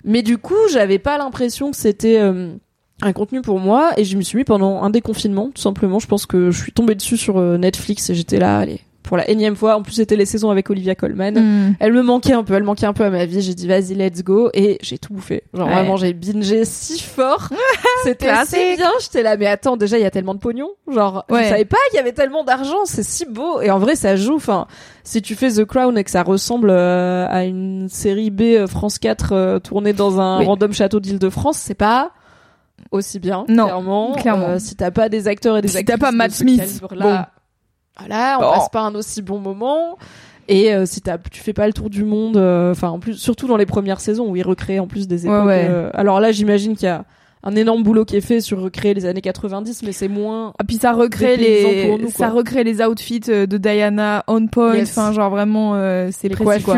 Mais 0.05 0.23
du 0.23 0.37
coup, 0.39 0.55
j'avais 0.73 0.99
pas 0.99 1.17
l'impression 1.19 1.71
que 1.71 1.77
c'était 1.77 2.19
euh, 2.21 2.53
un 3.03 3.13
contenu 3.15 3.41
pour 3.41 3.59
moi 3.59 3.93
et 3.97 4.05
je 4.05 4.17
me 4.17 4.23
suis 4.23 4.37
mis 4.39 4.45
pendant 4.45 4.83
un 4.83 4.91
déconfinement 4.91 5.51
tout 5.55 5.63
simplement. 5.63 5.99
Je 5.99 6.07
pense 6.07 6.27
que 6.27 6.51
je 6.51 6.63
suis 6.63 6.73
tombée 6.73 6.95
dessus 6.95 7.17
sur 7.17 7.39
euh, 7.39 7.57
Netflix 7.57 8.11
et 8.11 8.15
j'étais 8.15 8.39
là, 8.39 8.59
allez, 8.59 8.81
pour 9.11 9.17
la 9.17 9.29
énième 9.29 9.57
fois. 9.57 9.75
En 9.75 9.83
plus, 9.83 9.95
c'était 9.95 10.15
les 10.15 10.25
saisons 10.25 10.51
avec 10.51 10.71
Olivia 10.71 10.95
Colman. 10.95 11.33
Mm. 11.35 11.75
Elle 11.81 11.93
me 11.93 12.01
manquait 12.03 12.33
un 12.33 12.45
peu, 12.45 12.55
elle 12.55 12.63
manquait 12.63 12.87
un 12.87 12.93
peu 12.93 13.03
à 13.03 13.11
ma 13.11 13.25
vie. 13.27 13.43
J'ai 13.43 13.55
dit 13.55 13.67
vas-y, 13.67 13.95
let's 13.95 14.23
go 14.23 14.51
et 14.55 14.79
j'ai 14.83 14.99
tout 14.99 15.13
bouffé. 15.13 15.43
Genre 15.53 15.67
Ouais. 15.67 15.75
vraiment, 15.75 15.97
j'ai 15.97 16.13
bingé 16.13 16.65
si 16.65 17.01
fort. 17.03 17.49
C'était 18.05 18.27
Classique. 18.27 18.77
bien. 18.77 18.93
J'étais 19.01 19.25
là, 19.25 19.37
mais 19.37 19.47
attends, 19.47 19.77
déjà 19.77 19.99
il 19.99 20.03
y 20.03 20.07
a 20.07 20.13
tellement 20.13 20.35
de 20.35 20.39
pognon. 20.39 20.69
Genre, 20.89 21.25
Ouais. 21.29 21.43
je 21.43 21.49
savais 21.49 21.65
pas 21.65 21.77
qu'il 21.91 21.97
y 21.97 22.01
avait 22.01 22.13
tellement 22.13 22.45
d'argent. 22.45 22.85
C'est 22.85 23.03
si 23.03 23.25
beau 23.27 23.61
et 23.61 23.73
en 23.73 23.81
vrai, 23.81 23.97
ça 23.97 24.15
joue. 24.15 24.37
Enfin, 24.37 24.69
si 25.03 25.21
tu 25.23 25.35
fais 25.35 25.51
The 25.51 25.65
Crown 25.65 25.99
et 25.99 26.05
que 26.05 26.11
ça 26.13 26.23
ressemble 26.23 26.69
euh, 26.71 27.27
à 27.29 27.43
une 27.43 27.89
série 27.89 28.31
B 28.31 28.43
euh, 28.43 28.69
France 28.69 29.01
4 29.01 29.33
euh, 29.33 29.59
tournée 29.59 29.93
dans 29.93 30.21
un 30.21 30.39
Oui. 30.39 30.47
random 30.47 30.73
château 30.73 31.01
d'Île-de-France, 31.01 31.57
c'est 31.59 31.75
pas 31.75 32.13
aussi 32.93 33.19
bien. 33.19 33.45
Non, 33.49 33.65
clairement. 33.65 34.13
clairement. 34.13 34.59
Si 34.61 34.77
t'as 34.77 34.93
pas 34.93 35.09
des 35.09 35.27
acteurs 35.27 35.57
et 35.57 35.63
des 35.63 35.69
Si 35.69 35.79
actrices 35.79 35.99
t'as 35.99 36.07
pas 36.07 36.13
Matt 36.13 36.31
Smith, 36.31 36.81
voilà, 37.99 38.39
on 38.39 38.43
Bon. 38.43 38.53
passe 38.53 38.69
pas 38.71 38.81
un 38.83 38.95
aussi 38.95 39.23
bon 39.23 39.39
moment. 39.39 39.99
Et 40.49 40.75
euh, 40.75 40.85
si 40.87 41.01
t'as, 41.01 41.19
tu 41.19 41.41
fais 41.41 41.53
pas 41.53 41.67
le 41.67 41.73
tour 41.73 41.91
du 41.91 42.03
monde, 42.05 42.37
euh, 42.37 42.73
enfin 42.73 42.89
en 42.89 42.99
plus, 42.99 43.15
surtout 43.15 43.47
dans 43.47 43.57
les 43.57 43.67
premières 43.67 44.01
saisons 44.01 44.29
où 44.29 44.35
ils 44.37 44.43
recréent 44.43 44.81
en 44.83 44.87
plus 44.89 45.07
des 45.07 45.27
époques. 45.27 45.47
ouais. 45.47 45.67
euh, 45.71 45.91
alors 45.95 46.19
là, 46.19 46.33
j'imagine 46.33 46.75
qu'il 46.75 46.87
y 46.87 46.91
a 46.91 47.05
un 47.45 47.55
énorme 47.57 47.83
boulot 47.85 48.05
qui 48.05 48.17
est 48.17 48.21
fait 48.21 48.41
sur 48.41 48.61
recréer 48.61 48.93
les 48.95 49.07
années 49.07 49.21
90, 49.21 49.83
mais 49.85 49.93
c'est 49.93 50.09
moins. 50.09 50.53
Ah, 50.59 50.65
puis 50.65 50.77
ça 50.77 50.93
recrée 50.93 51.37
les, 51.37 51.87
pour 51.87 51.99
nous, 51.99 52.07
quoi. 52.11 52.27
ça 52.27 52.29
recrée 52.31 52.65
les 52.65 52.83
outfits 52.83 53.21
euh, 53.29 53.47
de 53.47 53.57
Diana 53.59 54.25
on 54.27 54.47
point. 54.49 54.75
Yes. 54.75 54.91
Enfin, 54.91 55.13
genre 55.13 55.31
vraiment, 55.31 55.75
euh, 55.77 56.09
c'est 56.11 56.29
les 56.29 56.35
précis, 56.35 56.63
quoi. 56.65 56.75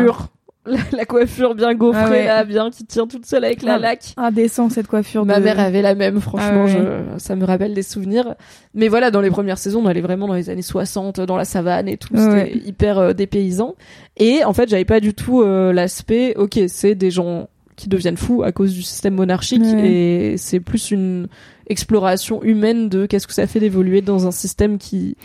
La, 0.65 0.77
la 0.91 1.05
coiffure 1.05 1.55
bien 1.55 1.73
gaufrée 1.75 2.01
Ah 2.05 2.09
ouais. 2.09 2.25
là, 2.25 2.43
bien 2.45 2.69
qui 2.69 2.85
tient 2.85 3.05
toute 3.07 3.25
seule 3.25 3.43
avec 3.43 3.61
la 3.63 3.75
Ah, 3.75 3.79
laque. 3.79 4.13
Indécent 4.17 4.69
cette 4.69 4.87
coiffure. 4.87 5.25
Ma 5.25 5.39
de... 5.39 5.43
mère 5.43 5.59
avait 5.59 5.81
la 5.81 5.95
même, 5.95 6.19
franchement, 6.21 6.63
Ah 6.63 6.65
ouais. 6.65 6.71
je, 7.15 7.19
ça 7.19 7.35
me 7.35 7.45
rappelle 7.45 7.73
des 7.73 7.83
souvenirs. 7.83 8.35
Mais 8.73 8.87
voilà, 8.87 9.11
dans 9.11 9.21
les 9.21 9.29
premières 9.29 9.57
saisons, 9.57 9.81
on 9.83 9.87
allait 9.87 10.01
vraiment 10.01 10.27
dans 10.27 10.33
les 10.35 10.49
années 10.49 10.61
60, 10.61 11.19
dans 11.21 11.37
la 11.37 11.45
savane 11.45 11.87
et 11.87 11.97
tout, 11.97 12.15
c'était 12.15 12.55
hyper 12.57 12.97
euh, 12.97 13.13
dépaysant. 13.13 13.75
Et 14.17 14.43
en 14.43 14.53
fait, 14.53 14.69
j'avais 14.69 14.85
pas 14.85 14.99
du 14.99 15.13
tout 15.13 15.41
euh, 15.41 15.73
l'aspect, 15.73 16.35
ok, 16.37 16.59
c'est 16.67 16.95
des 16.95 17.11
gens 17.11 17.47
qui 17.75 17.89
deviennent 17.89 18.17
fous 18.17 18.43
à 18.43 18.51
cause 18.51 18.73
du 18.73 18.83
système 18.83 19.15
monarchique 19.15 19.63
et 19.63 20.35
c'est 20.37 20.59
plus 20.59 20.91
une 20.91 21.27
exploration 21.67 22.43
humaine 22.43 22.89
de 22.89 23.05
qu'est-ce 23.05 23.27
que 23.27 23.33
ça 23.33 23.47
fait 23.47 23.59
d'évoluer 23.59 24.01
dans 24.01 24.27
un 24.27 24.31
système 24.31 24.77
qui 24.77 25.15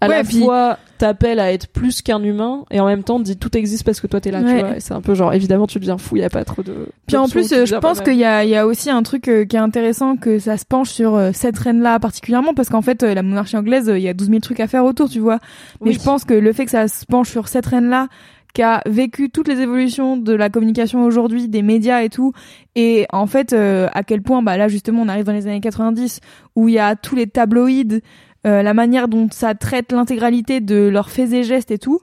à 0.00 0.08
Ouais, 0.08 0.16
la 0.18 0.24
puis- 0.24 0.40
fois 0.40 0.78
t'appelle 0.98 1.40
à 1.40 1.52
être 1.52 1.68
plus 1.68 2.02
qu'un 2.02 2.22
humain 2.22 2.64
et 2.70 2.80
en 2.80 2.86
même 2.86 3.02
temps 3.02 3.18
dit 3.18 3.36
tout 3.38 3.54
existe 3.56 3.82
parce 3.84 4.00
que 4.00 4.06
toi 4.06 4.20
t'es 4.20 4.30
là 4.30 4.40
Ouais. 4.40 4.54
tu 4.54 4.60
vois 4.66 4.76
et 4.76 4.80
c'est 4.80 4.92
un 4.92 5.00
peu 5.00 5.14
genre 5.14 5.32
évidemment 5.32 5.66
tu 5.66 5.78
deviens 5.78 5.96
fou 5.98 6.16
il 6.16 6.20
y 6.20 6.24
a 6.24 6.28
pas 6.30 6.44
trop 6.44 6.62
de 6.62 6.88
Puis 7.06 7.16
en 7.16 7.28
plus, 7.28 7.50
euh, 7.52 7.56
je 7.60 7.60
deviens 7.62 7.80
pas 7.80 7.88
pense 7.88 8.00
qu'il 8.02 8.16
y 8.16 8.24
a, 8.24 8.44
il 8.44 8.50
y 8.50 8.56
a 8.56 8.66
aussi 8.66 8.90
un 8.90 9.02
truc 9.02 9.28
euh, 9.28 9.44
qui 9.46 9.56
est 9.56 9.58
intéressant 9.58 10.16
que 10.16 10.38
ça 10.38 10.56
se 10.58 10.64
penche 10.66 10.90
sur 10.90 11.14
euh, 11.14 11.30
cette 11.32 11.58
reine-là 11.58 11.98
particulièrement 11.98 12.52
parce 12.54 12.68
qu'en 12.68 12.82
fait, 12.82 13.02
euh, 13.02 13.14
la 13.14 13.22
monarchie 13.22 13.56
anglaise, 13.56 13.90
il 13.94 14.00
y 14.02 14.08
a 14.08 14.14
12 14.14 14.28
000 14.28 14.40
trucs 14.40 14.60
à 14.60 14.66
faire 14.66 14.84
autour, 14.84 15.08
tu 15.08 15.18
vois. 15.20 15.38
Mais 15.80 15.88
Oui. 15.90 15.94
je 15.94 16.00
pense 16.04 16.24
que 16.24 16.34
le 16.34 16.52
fait 16.52 16.64
que 16.66 16.70
ça 16.70 16.88
se 16.88 17.04
penche 17.06 17.30
sur 17.30 17.48
cette 17.48 17.66
reine-là, 17.66 18.08
qui 18.56 18.62
a 18.62 18.80
vécu 18.86 19.28
toutes 19.28 19.48
les 19.48 19.60
évolutions 19.60 20.16
de 20.16 20.32
la 20.32 20.48
communication 20.48 21.04
aujourd'hui, 21.04 21.46
des 21.46 21.60
médias 21.60 22.00
et 22.00 22.08
tout, 22.08 22.32
et 22.74 23.06
en 23.12 23.26
fait, 23.26 23.52
euh, 23.52 23.86
à 23.92 24.02
quel 24.02 24.22
point, 24.22 24.42
bah 24.42 24.56
là 24.56 24.66
justement, 24.66 25.02
on 25.02 25.08
arrive 25.08 25.26
dans 25.26 25.34
les 25.34 25.46
années 25.46 25.60
90 25.60 26.20
où 26.54 26.66
il 26.70 26.76
y 26.76 26.78
a 26.78 26.96
tous 26.96 27.14
les 27.14 27.26
tabloïds, 27.26 28.00
euh, 28.46 28.62
la 28.62 28.72
manière 28.72 29.08
dont 29.08 29.28
ça 29.30 29.54
traite 29.54 29.92
l'intégralité 29.92 30.62
de 30.62 30.88
leurs 30.88 31.10
faits 31.10 31.34
et 31.34 31.42
gestes 31.42 31.70
et 31.70 31.76
tout. 31.76 32.00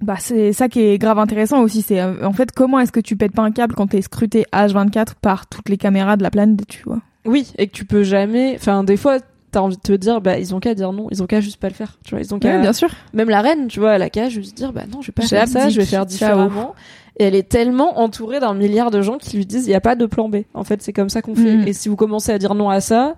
Bah 0.00 0.16
c'est 0.18 0.54
ça 0.54 0.70
qui 0.70 0.80
est 0.80 0.96
grave 0.96 1.18
intéressant 1.18 1.60
aussi, 1.60 1.82
c'est 1.82 2.00
euh, 2.00 2.26
en 2.26 2.32
fait 2.32 2.52
comment 2.52 2.78
est-ce 2.78 2.92
que 2.92 3.00
tu 3.00 3.16
pètes 3.16 3.32
pas 3.32 3.42
un 3.42 3.50
câble 3.50 3.74
quand 3.74 3.88
t'es 3.88 4.00
scruté 4.00 4.46
H24 4.54 5.08
par 5.20 5.46
toutes 5.46 5.68
les 5.68 5.76
caméras 5.76 6.16
de 6.16 6.22
la 6.22 6.30
planète, 6.30 6.66
tu 6.68 6.84
vois? 6.84 7.00
Oui, 7.26 7.52
et 7.58 7.66
que 7.66 7.72
tu 7.72 7.84
peux 7.84 8.02
jamais. 8.02 8.54
Enfin, 8.54 8.82
des 8.82 8.96
fois, 8.96 9.18
t'as 9.50 9.60
envie 9.60 9.76
de 9.76 9.80
te 9.82 9.92
dire, 9.92 10.20
bah, 10.20 10.38
ils 10.38 10.54
ont 10.54 10.60
qu'à 10.60 10.74
dire 10.74 10.92
non, 10.92 11.08
ils 11.10 11.22
ont 11.22 11.26
qu'à 11.26 11.40
juste 11.40 11.58
pas 11.58 11.68
le 11.68 11.74
faire. 11.74 11.98
Tu 12.04 12.10
vois, 12.14 12.20
ils 12.20 12.34
ont 12.34 12.38
qu'à. 12.38 12.72
sûr. 12.72 12.88
Même 13.14 13.28
la 13.30 13.40
reine, 13.40 13.66
tu 13.68 13.80
vois, 13.80 13.94
elle 13.94 14.02
a 14.02 14.10
qu'à 14.10 14.28
juste 14.28 14.56
dire, 14.56 14.72
bah 14.72 14.82
non, 14.92 15.02
je 15.02 15.08
vais 15.08 15.12
pas 15.12 15.22
faire 15.22 15.48
ça, 15.48 15.68
je 15.68 15.80
vais 15.80 15.86
faire 15.86 16.06
différemment. 16.06 16.74
Et 17.18 17.24
elle 17.24 17.34
est 17.34 17.48
tellement 17.48 17.98
entourée 18.00 18.40
d'un 18.40 18.54
milliard 18.54 18.90
de 18.90 19.02
gens 19.02 19.18
qui 19.18 19.36
lui 19.36 19.44
disent, 19.46 19.66
il 19.66 19.70
y 19.70 19.74
a 19.74 19.80
pas 19.80 19.94
de 19.94 20.06
plan 20.06 20.28
B. 20.28 20.36
En 20.54 20.64
fait, 20.64 20.80
c'est 20.82 20.92
comme 20.92 21.10
ça 21.10 21.20
qu'on 21.20 21.34
fait. 21.34 21.56
Mhm. 21.56 21.68
Et 21.68 21.72
si 21.72 21.88
vous 21.88 21.96
commencez 21.96 22.32
à 22.32 22.38
dire 22.38 22.54
non 22.54 22.70
à 22.70 22.80
ça, 22.80 23.16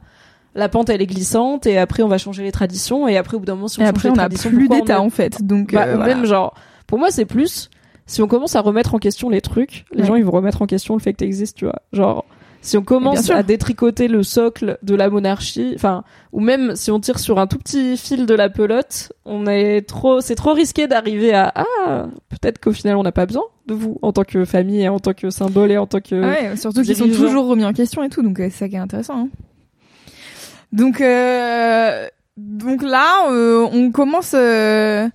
la 0.54 0.68
pente 0.68 0.90
elle 0.90 1.00
est 1.00 1.06
glissante, 1.06 1.66
et 1.66 1.78
après 1.78 2.02
on 2.02 2.08
va 2.08 2.18
changer 2.18 2.42
les 2.42 2.52
traditions, 2.52 3.06
et 3.08 3.16
après 3.16 3.36
au 3.36 3.40
bout 3.40 3.46
d'un 3.46 3.54
moment, 3.54 3.68
si 3.68 3.78
on 3.78 3.82
Et 3.82 3.86
change 3.86 3.90
après 3.96 4.08
les 4.10 4.14
on 4.14 4.18
a 4.18 4.28
plus 4.28 4.68
d'état 4.68 5.00
en 5.00 5.08
fait, 5.10 5.42
donc 5.42 5.72
Bah, 5.72 5.84
euh, 5.86 5.96
voilà. 5.96 6.14
même 6.14 6.26
genre, 6.26 6.54
pour 6.86 6.98
moi 6.98 7.08
c'est 7.10 7.24
plus, 7.24 7.70
si 8.04 8.20
on 8.20 8.26
commence 8.26 8.54
à 8.56 8.60
remettre 8.60 8.94
en 8.94 8.98
question 8.98 9.30
les 9.30 9.40
trucs, 9.40 9.86
les 9.92 10.02
Ouais. 10.02 10.08
gens 10.08 10.14
ils 10.16 10.24
vont 10.24 10.32
remettre 10.32 10.60
en 10.60 10.66
question 10.66 10.94
le 10.94 11.00
fait 11.00 11.12
que 11.12 11.18
t'existes, 11.18 11.56
tu 11.56 11.64
vois. 11.64 11.76
Genre, 11.94 12.26
si 12.62 12.78
on 12.78 12.82
commence 12.82 13.28
à 13.30 13.42
détricoter 13.42 14.08
le 14.08 14.22
socle 14.22 14.78
de 14.82 14.94
la 14.94 15.10
monarchie, 15.10 15.72
enfin, 15.74 16.04
ou 16.32 16.40
même 16.40 16.74
si 16.76 16.90
on 16.90 16.98
tire 17.00 17.18
sur 17.18 17.38
un 17.38 17.46
tout 17.46 17.58
petit 17.58 17.96
fil 17.98 18.24
de 18.24 18.34
la 18.34 18.48
pelote, 18.48 19.12
on 19.26 19.46
est 19.46 19.82
trop, 19.86 20.20
c'est 20.22 20.34
trop 20.36 20.54
risqué 20.54 20.86
d'arriver 20.86 21.34
à, 21.34 21.52
ah, 21.54 22.06
peut-être 22.30 22.58
qu'au 22.60 22.72
final 22.72 22.96
on 22.96 23.02
n'a 23.02 23.12
pas 23.12 23.26
besoin 23.26 23.42
de 23.66 23.74
vous 23.74 23.98
en 24.00 24.12
tant 24.12 24.24
que 24.24 24.44
famille 24.44 24.80
et 24.82 24.88
en 24.88 24.98
tant 25.00 25.12
que 25.12 25.28
symbole 25.30 25.70
et 25.72 25.76
en 25.76 25.86
tant 25.86 26.00
que, 26.00 26.14
Ouais, 26.14 26.56
surtout 26.56 26.82
qu'ils 26.82 26.96
sont 26.96 27.08
toujours 27.08 27.46
remis 27.46 27.64
en 27.64 27.72
question 27.72 28.02
et 28.02 28.08
tout, 28.08 28.22
donc 28.22 28.40
euh, 28.40 28.48
c'est 28.50 28.58
ça 28.60 28.68
qui 28.68 28.76
est 28.76 28.78
intéressant. 28.78 29.18
hein. 29.24 29.28
Donc, 30.72 31.00
euh, 31.00 32.06
donc 32.38 32.82
là, 32.82 33.30
euh, 33.30 33.68
on 33.72 33.90
commence 33.90 34.32
euh, 34.34 35.06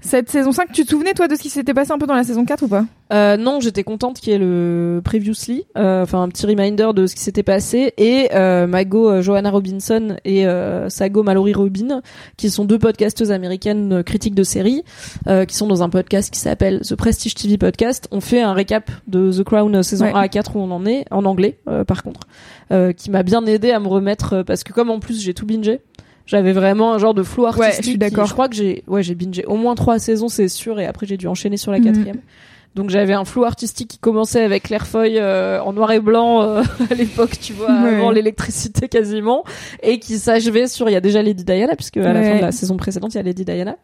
cette 0.00 0.30
saison 0.30 0.52
5. 0.52 0.70
Tu 0.72 0.84
te 0.84 0.90
souvenais, 0.90 1.14
toi, 1.14 1.26
de 1.28 1.34
ce 1.34 1.42
qui 1.42 1.50
s'était 1.50 1.74
passé 1.74 1.90
un 1.92 1.98
peu 1.98 2.06
dans 2.06 2.14
la 2.14 2.22
saison 2.24 2.44
4 2.44 2.62
ou 2.62 2.68
pas? 2.68 2.84
Euh, 3.12 3.36
non, 3.36 3.60
j'étais 3.60 3.84
contente 3.84 4.18
qu'il 4.20 4.32
y 4.32 4.36
ait 4.36 4.38
le 4.38 5.00
previously, 5.04 5.64
euh, 5.76 6.02
enfin 6.02 6.22
un 6.22 6.28
petit 6.28 6.44
reminder 6.44 6.88
de 6.94 7.06
ce 7.06 7.14
qui 7.14 7.22
s'était 7.22 7.44
passé 7.44 7.92
et 7.98 8.30
euh, 8.34 8.66
Mago 8.66 9.08
euh, 9.08 9.22
Johanna 9.22 9.50
Robinson 9.50 10.16
et 10.24 10.44
euh, 10.46 10.88
Sago 10.88 11.22
Mallory 11.22 11.52
Robin, 11.52 12.02
qui 12.36 12.50
sont 12.50 12.64
deux 12.64 12.80
podcasteuses 12.80 13.30
américaines 13.30 13.92
euh, 13.92 14.02
critiques 14.02 14.34
de 14.34 14.42
séries, 14.42 14.82
euh, 15.28 15.44
qui 15.44 15.54
sont 15.54 15.68
dans 15.68 15.84
un 15.84 15.88
podcast 15.88 16.32
qui 16.32 16.40
s'appelle 16.40 16.80
The 16.80 16.96
Prestige 16.96 17.34
TV 17.36 17.58
Podcast. 17.58 18.08
On 18.10 18.20
fait 18.20 18.42
un 18.42 18.52
récap 18.54 18.90
de 19.06 19.30
The 19.30 19.44
Crown 19.44 19.82
saison 19.84 20.06
Ouais. 20.06 20.12
1 20.12 20.20
à 20.20 20.28
4 20.28 20.56
où 20.56 20.60
on 20.60 20.70
en 20.72 20.84
est, 20.84 21.04
en 21.12 21.24
anglais 21.26 21.58
euh, 21.68 21.84
par 21.84 22.02
contre, 22.02 22.20
euh, 22.72 22.92
qui 22.92 23.10
m'a 23.12 23.22
bien 23.22 23.44
aidé 23.46 23.70
à 23.70 23.78
me 23.78 23.86
remettre 23.88 24.42
parce 24.42 24.64
que 24.64 24.72
comme 24.72 24.90
en 24.90 24.98
plus 24.98 25.20
j'ai 25.22 25.32
tout 25.34 25.46
bingé. 25.46 25.80
J'avais 26.26 26.52
vraiment 26.52 26.92
un 26.92 26.98
genre 26.98 27.14
de 27.14 27.22
flou 27.22 27.46
artistique. 27.46 27.84
je 27.84 27.88
suis 27.90 27.98
d'accord. 27.98 28.26
Je 28.26 28.32
crois 28.32 28.48
que 28.48 28.54
j'ai, 28.56 28.82
ouais, 28.88 29.02
j'ai 29.02 29.14
bingé 29.14 29.44
au 29.46 29.56
moins 29.56 29.74
trois 29.76 29.98
saisons, 29.98 30.28
c'est 30.28 30.48
sûr, 30.48 30.80
et 30.80 30.86
après 30.86 31.06
j'ai 31.06 31.16
dû 31.16 31.26
enchaîner 31.28 31.56
sur 31.56 31.70
la 31.72 31.78
Mhm. 31.78 31.84
quatrième. 31.84 32.20
Donc 32.74 32.90
j'avais 32.90 33.14
un 33.14 33.24
flou 33.24 33.44
artistique 33.44 33.88
qui 33.88 33.98
commençait 33.98 34.42
avec 34.42 34.64
Claire 34.64 34.86
Foy 34.86 35.16
euh, 35.18 35.60
en 35.60 35.72
noir 35.72 35.92
et 35.92 36.00
blanc 36.00 36.42
euh, 36.42 36.62
à 36.90 36.94
l'époque, 36.94 37.38
tu 37.40 37.54
vois, 37.54 37.68
Ouais. 37.68 37.94
avant 37.96 38.10
l'électricité 38.10 38.86
quasiment, 38.88 39.44
et 39.82 39.98
qui 39.98 40.18
s'achevait 40.18 40.66
sur 40.66 40.88
il 40.90 40.92
y 40.92 40.96
a 40.96 41.00
déjà 41.00 41.22
Lady 41.22 41.42
Diana 41.44 41.74
puisque 41.74 41.96
à 41.96 42.12
la 42.12 42.20
Ouais. 42.20 42.30
fin 42.32 42.36
de 42.36 42.42
la 42.42 42.52
saison 42.52 42.76
précédente 42.76 43.14
il 43.14 43.16
y 43.16 43.20
a 43.20 43.22
Lady 43.22 43.44
Diana, 43.46 43.76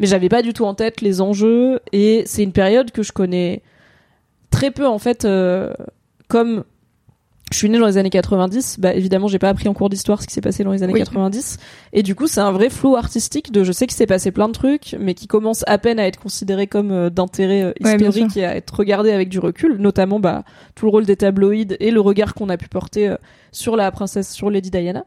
mais 0.00 0.06
j'avais 0.06 0.28
pas 0.28 0.42
du 0.42 0.52
tout 0.52 0.64
en 0.64 0.74
tête 0.74 1.00
les 1.00 1.20
enjeux 1.20 1.78
et 1.92 2.24
c'est 2.26 2.42
une 2.42 2.50
période 2.52 2.90
que 2.90 3.02
je 3.04 3.12
connais 3.12 3.62
très 4.50 4.72
peu 4.72 4.86
en 4.86 4.98
fait, 4.98 5.24
euh, 5.24 5.72
comme 6.26 6.64
je 7.50 7.56
suis 7.58 7.68
née 7.68 7.78
dans 7.78 7.86
les 7.86 7.98
années 7.98 8.10
90, 8.10 8.76
bah 8.78 8.94
évidemment 8.94 9.26
j'ai 9.28 9.38
pas 9.38 9.48
appris 9.48 9.68
en 9.68 9.74
cours 9.74 9.88
d'histoire 9.88 10.22
ce 10.22 10.26
qui 10.26 10.34
s'est 10.34 10.40
passé 10.40 10.62
dans 10.62 10.72
les 10.72 10.82
années 10.82 10.92
Oui. 10.92 11.00
90 11.00 11.58
et 11.92 12.02
du 12.02 12.14
coup 12.14 12.26
c'est 12.26 12.40
un 12.40 12.52
vrai 12.52 12.70
flou 12.70 12.96
artistique 12.96 13.50
de 13.52 13.64
je 13.64 13.72
sais 13.72 13.86
qu'il 13.86 13.96
s'est 13.96 14.06
passé 14.06 14.30
plein 14.30 14.46
de 14.48 14.52
trucs 14.52 14.96
mais 15.00 15.14
qui 15.14 15.26
commence 15.26 15.64
à 15.66 15.78
peine 15.78 15.98
à 15.98 16.06
être 16.06 16.20
considéré 16.20 16.66
comme 16.66 16.92
euh, 16.92 17.10
d'intérêt 17.10 17.62
euh, 17.62 17.72
Ouais, 17.82 17.94
historique 17.96 18.36
et 18.36 18.44
à 18.44 18.56
être 18.56 18.70
regardé 18.76 19.10
avec 19.10 19.28
du 19.28 19.38
recul, 19.38 19.76
notamment 19.78 20.20
bah 20.20 20.44
tout 20.74 20.86
le 20.86 20.90
rôle 20.90 21.06
des 21.06 21.16
tabloïds 21.16 21.76
et 21.80 21.90
le 21.90 22.00
regard 22.00 22.34
qu'on 22.34 22.48
a 22.48 22.56
pu 22.56 22.68
porter 22.68 23.08
euh, 23.08 23.16
sur 23.52 23.76
la 23.76 23.90
princesse 23.90 24.30
sur 24.32 24.50
Lady 24.50 24.70
Diana 24.70 25.04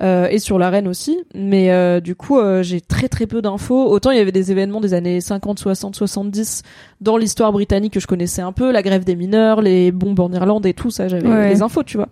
euh, 0.00 0.26
et 0.30 0.38
sur 0.38 0.58
la 0.58 0.70
reine 0.70 0.88
aussi. 0.88 1.18
Mais 1.34 1.70
euh, 1.70 2.00
du 2.00 2.14
coup, 2.14 2.38
euh, 2.38 2.62
j'ai 2.62 2.80
très 2.80 3.08
très 3.08 3.26
peu 3.26 3.40
d'infos. 3.42 3.88
Autant 3.90 4.10
il 4.10 4.18
y 4.18 4.20
avait 4.20 4.32
des 4.32 4.50
événements 4.50 4.80
des 4.80 4.94
années 4.94 5.20
50, 5.20 5.58
60, 5.58 5.94
70 5.96 6.62
dans 7.00 7.16
l'histoire 7.16 7.52
britannique 7.52 7.92
que 7.94 8.00
je 8.00 8.06
connaissais 8.06 8.42
un 8.42 8.52
peu, 8.52 8.72
la 8.72 8.82
grève 8.82 9.04
des 9.04 9.16
mineurs, 9.16 9.60
les 9.62 9.92
bombes 9.92 10.20
en 10.20 10.32
Irlande 10.32 10.66
et 10.66 10.74
tout 10.74 10.90
ça, 10.90 11.08
j'avais 11.08 11.28
Ouais. 11.28 11.48
les 11.50 11.62
infos, 11.62 11.82
tu 11.82 11.96
vois. 11.96 12.08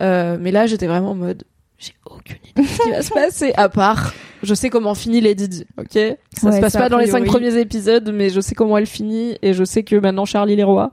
Euh, 0.00 0.36
mais 0.40 0.50
là, 0.50 0.66
j'étais 0.66 0.86
vraiment 0.86 1.10
en 1.10 1.14
mode, 1.14 1.44
j'ai 1.78 1.92
aucune 2.06 2.36
idée 2.50 2.62
de 2.62 2.66
ce 2.68 2.82
qui 2.82 2.90
va 2.90 3.02
se 3.02 3.10
passer, 3.14 3.52
à 3.56 3.68
part, 3.68 4.14
je 4.42 4.54
sais 4.54 4.70
comment 4.70 4.94
finit 4.94 5.20
Lady 5.20 5.48
Di, 5.48 5.66
ok? 5.78 5.88
Ça 6.36 6.48
Ouais, 6.48 6.56
se 6.56 6.60
passe 6.60 6.72
pas 6.72 6.88
dans 6.88 6.98
les 6.98 7.06
cinq 7.06 7.24
premiers 7.26 7.56
épisodes, 7.58 8.10
mais 8.14 8.30
je 8.30 8.40
sais 8.40 8.54
comment 8.54 8.78
elle 8.78 8.86
finit, 8.86 9.36
et 9.42 9.52
je 9.52 9.64
sais 9.64 9.82
que 9.82 9.96
maintenant 9.96 10.24
Charlie 10.24 10.58
est 10.58 10.62
roi, 10.64 10.90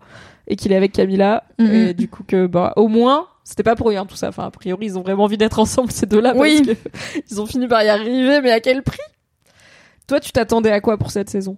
et 0.48 0.56
qu'il 0.56 0.72
est 0.72 0.76
avec 0.76 0.92
Camilla, 0.92 1.44
Mhm. 1.60 1.72
et 1.72 1.94
du 1.94 2.08
coup 2.10 2.24
que, 2.28 2.48
bah, 2.48 2.74
au 2.76 2.88
moins, 2.90 3.28
c'était 3.48 3.64
pas 3.64 3.76
pour 3.78 3.88
rien 3.88 4.06
tout 4.06 4.18
ça. 4.18 4.28
Enfin, 4.28 4.44
a 4.44 4.52
priori, 4.52 4.88
ils 4.88 4.98
ont 4.98 5.02
vraiment 5.02 5.24
envie 5.24 5.38
d'être 5.38 5.58
ensemble 5.58 5.90
ces 5.90 6.06
deux-là 6.06 6.34
parce 6.34 6.42
Oui. 6.42 6.64
que 6.66 6.72
ils 7.32 7.40
ont 7.42 7.46
fini 7.46 7.66
par 7.68 7.82
y 7.82 7.88
arriver, 7.88 8.42
mais 8.42 8.52
à 8.52 8.60
quel 8.60 8.84
prix? 8.84 9.00
Toi, 10.06 10.20
tu 10.20 10.34
t'attendais 10.34 10.72
à 10.72 10.82
quoi 10.82 10.98
pour 10.98 11.12
cette 11.12 11.30
saison? 11.30 11.56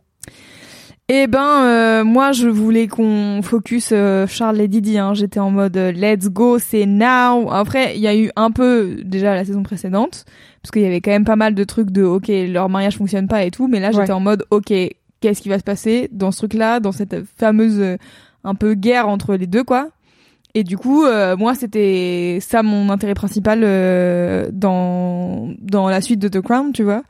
Eh 1.12 1.26
ben, 1.26 1.64
euh, 1.64 2.04
moi, 2.04 2.32
je 2.32 2.48
voulais 2.48 2.88
qu'on 2.88 3.42
focus 3.42 3.90
euh, 3.92 4.28
Charles 4.28 4.62
et 4.62 4.68
Didi. 4.68 5.00
Hein. 5.00 5.16
J'étais 5.16 5.40
en 5.40 5.50
mode 5.50 5.76
euh, 5.78 5.92
let's 5.92 6.30
go, 6.30 6.60
c'est 6.60 6.86
now. 6.86 7.50
Après, 7.52 7.96
il 7.96 8.02
y 8.02 8.08
a 8.08 8.16
eu 8.16 8.30
un 8.36 8.52
peu 8.52 8.98
déjà 9.04 9.34
la 9.34 9.44
saison 9.44 9.64
précédente, 9.64 10.26
parce 10.62 10.70
qu'il 10.72 10.84
y 10.84 10.86
avait 10.86 11.02
quand 11.02 11.10
même 11.10 11.26
pas 11.26 11.36
mal 11.36 11.56
de 11.56 11.64
trucs 11.64 11.90
de 11.90 12.04
ok, 12.04 12.28
leur 12.48 12.70
mariage 12.70 12.98
fonctionne 12.98 13.28
pas 13.28 13.44
et 13.44 13.50
tout. 13.50 13.68
Mais 13.68 13.80
là, 13.80 13.92
j'étais 13.92 14.12
en 14.12 14.20
mode 14.20 14.46
ok, 14.52 14.72
qu'est-ce 15.20 15.42
qui 15.42 15.50
va 15.50 15.58
se 15.58 15.64
passer 15.64 16.10
dans 16.12 16.32
ce 16.32 16.38
truc-là, 16.38 16.80
dans 16.80 16.92
cette 16.92 17.16
fameuse 17.40 17.80
euh, 17.80 17.98
un 18.44 18.54
peu 18.54 18.76
guerre 18.76 19.10
entre 19.10 19.36
les 19.36 19.48
deux, 19.48 19.64
quoi. 19.64 19.90
Et 20.56 20.64
du 20.64 20.78
coup, 20.78 21.06
euh, 21.06 21.38
moi, 21.38 21.54
c'était 21.54 22.40
ça 22.42 22.64
mon 22.64 22.90
intérêt 22.90 23.14
principal 23.14 23.62
euh, 23.64 24.50
dans 24.52 25.50
dans 25.60 25.88
la 25.90 26.02
suite 26.02 26.20
de 26.20 26.28
The 26.28 26.42
Crown, 26.42 26.72
tu 26.74 26.84
vois, 26.84 27.04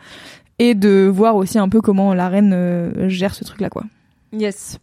et 0.59 0.75
de 0.75 1.07
voir 1.07 1.35
aussi 1.37 1.57
un 1.57 1.69
peu 1.69 1.79
comment 1.81 2.13
la 2.13 2.27
reine 2.27 2.51
euh, 2.53 3.07
gère 3.07 3.33
ce 3.33 3.43
truc-là, 3.45 3.69
quoi. 3.69 3.85
Yes. 4.33 4.77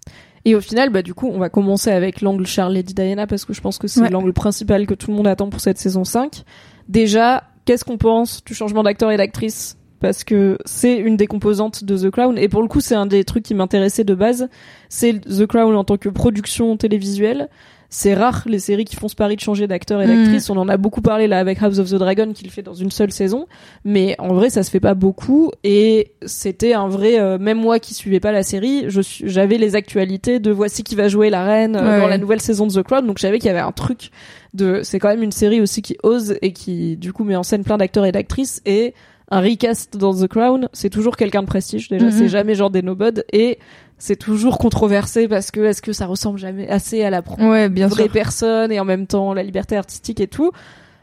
Et 0.46 0.54
au 0.54 0.60
final, 0.60 0.90
bah 0.90 1.02
du 1.02 1.12
coup, 1.12 1.28
on 1.32 1.38
va 1.38 1.48
commencer 1.50 1.90
avec 1.90 2.20
l'angle 2.22 2.46
Charles 2.46 2.72
Lady 2.74 2.94
Diana 2.94 3.26
parce 3.26 3.44
que 3.44 3.52
je 3.52 3.60
pense 3.60 3.78
que 3.78 3.88
c'est 3.88 4.00
Ouais. 4.00 4.10
l'angle 4.10 4.32
principal 4.32 4.86
que 4.86 4.94
tout 4.94 5.10
le 5.10 5.16
monde 5.16 5.26
attend 5.26 5.50
pour 5.50 5.60
cette 5.60 5.76
saison 5.78 6.04
5. 6.04 6.44
Déjà, 6.88 7.42
qu'est-ce 7.64 7.84
qu'on 7.84 7.98
pense 7.98 8.42
du 8.44 8.54
changement 8.54 8.84
d'acteur 8.84 9.10
et 9.10 9.16
d'actrice? 9.16 9.76
Parce 9.98 10.24
que 10.24 10.56
c'est 10.64 10.96
une 10.96 11.16
des 11.16 11.26
composantes 11.26 11.82
de 11.84 11.96
The 11.96 12.10
Crown 12.10 12.38
et 12.38 12.48
pour 12.48 12.62
le 12.62 12.68
coup, 12.68 12.80
c'est 12.80 12.94
un 12.94 13.06
des 13.06 13.24
trucs 13.24 13.42
qui 13.44 13.54
m'intéressait 13.54 14.04
de 14.04 14.14
base. 14.14 14.48
C'est 14.88 15.18
The 15.20 15.46
Crown 15.46 15.74
en 15.74 15.84
tant 15.84 15.96
que 15.96 16.08
production 16.08 16.76
télévisuelle. 16.76 17.48
C'est 17.98 18.12
rare 18.12 18.42
les 18.46 18.58
séries 18.58 18.84
qui 18.84 18.94
font 18.94 19.08
ce 19.08 19.14
pari 19.14 19.36
de 19.36 19.40
changer 19.40 19.66
d'acteur 19.66 20.02
et 20.02 20.06
Mm. 20.06 20.22
d'actrice. 20.24 20.50
On 20.50 20.56
en 20.58 20.68
a 20.68 20.76
beaucoup 20.76 21.00
parlé 21.00 21.26
là 21.28 21.38
avec 21.38 21.62
House 21.62 21.78
of 21.78 21.88
the 21.88 21.94
Dragon 21.94 22.32
qui 22.34 22.44
le 22.44 22.50
fait 22.50 22.60
dans 22.60 22.74
une 22.74 22.90
seule 22.90 23.10
saison, 23.10 23.46
mais 23.86 24.16
en 24.18 24.34
vrai 24.34 24.50
ça 24.50 24.62
se 24.62 24.70
fait 24.70 24.80
pas 24.80 24.92
beaucoup 24.92 25.50
et 25.64 26.12
c'était 26.26 26.74
un 26.74 26.88
vrai. 26.88 27.18
euh, 27.18 27.38
même 27.38 27.58
moi 27.58 27.78
qui 27.78 27.94
suivais 27.94 28.20
pas 28.20 28.32
la 28.32 28.42
série, 28.42 28.84
je 28.88 29.00
j'avais 29.24 29.56
les 29.56 29.76
actualités 29.76 30.40
de 30.40 30.50
voici 30.50 30.82
qui 30.84 30.94
va 30.94 31.08
jouer 31.08 31.30
la 31.30 31.42
reine 31.44 31.74
euh, 31.76 31.94
Ouais, 31.96 32.00
dans 32.02 32.08
la 32.08 32.18
nouvelle 32.18 32.40
saison 32.42 32.66
de 32.66 32.72
The 32.74 32.82
Crown, 32.82 33.06
donc 33.06 33.16
je 33.16 33.22
savais 33.22 33.38
qu'il 33.38 33.46
y 33.46 33.50
avait 33.50 33.60
un 33.60 33.72
truc 33.72 34.10
de. 34.52 34.80
C'est 34.82 34.98
quand 34.98 35.08
même 35.08 35.22
une 35.22 35.32
série 35.32 35.62
aussi 35.62 35.80
qui 35.80 35.96
ose 36.02 36.36
et 36.42 36.52
qui 36.52 36.98
du 36.98 37.14
coup 37.14 37.24
met 37.24 37.36
en 37.36 37.42
scène 37.44 37.64
plein 37.64 37.78
d'acteurs 37.78 38.04
et 38.04 38.12
d'actrices 38.12 38.60
et 38.66 38.92
un 39.30 39.40
recast 39.40 39.96
dans 39.96 40.14
The 40.14 40.28
Crown, 40.28 40.68
c'est 40.72 40.90
toujours 40.90 41.16
quelqu'un 41.16 41.42
de 41.42 41.48
prestige 41.48 41.88
déjà, 41.88 42.04
Mhm. 42.06 42.12
c'est 42.12 42.28
jamais 42.28 42.54
genre 42.54 42.70
des 42.70 42.82
nobodes 42.82 43.24
et 43.32 43.58
c'est 43.98 44.16
toujours 44.16 44.58
controversé 44.58 45.28
parce 45.28 45.50
que 45.50 45.60
est-ce 45.60 45.82
que 45.82 45.92
ça 45.92 46.06
ressemble 46.06 46.38
jamais 46.38 46.68
assez 46.68 47.02
à 47.02 47.10
la 47.10 47.22
Ouais, 47.40 47.68
bien 47.68 47.86
vraie 47.86 48.04
sûr. 48.04 48.12
personne 48.12 48.70
et 48.72 48.78
en 48.80 48.84
même 48.84 49.06
temps 49.06 49.32
la 49.34 49.42
liberté 49.42 49.76
artistique 49.76 50.20
et 50.20 50.28
tout. 50.28 50.52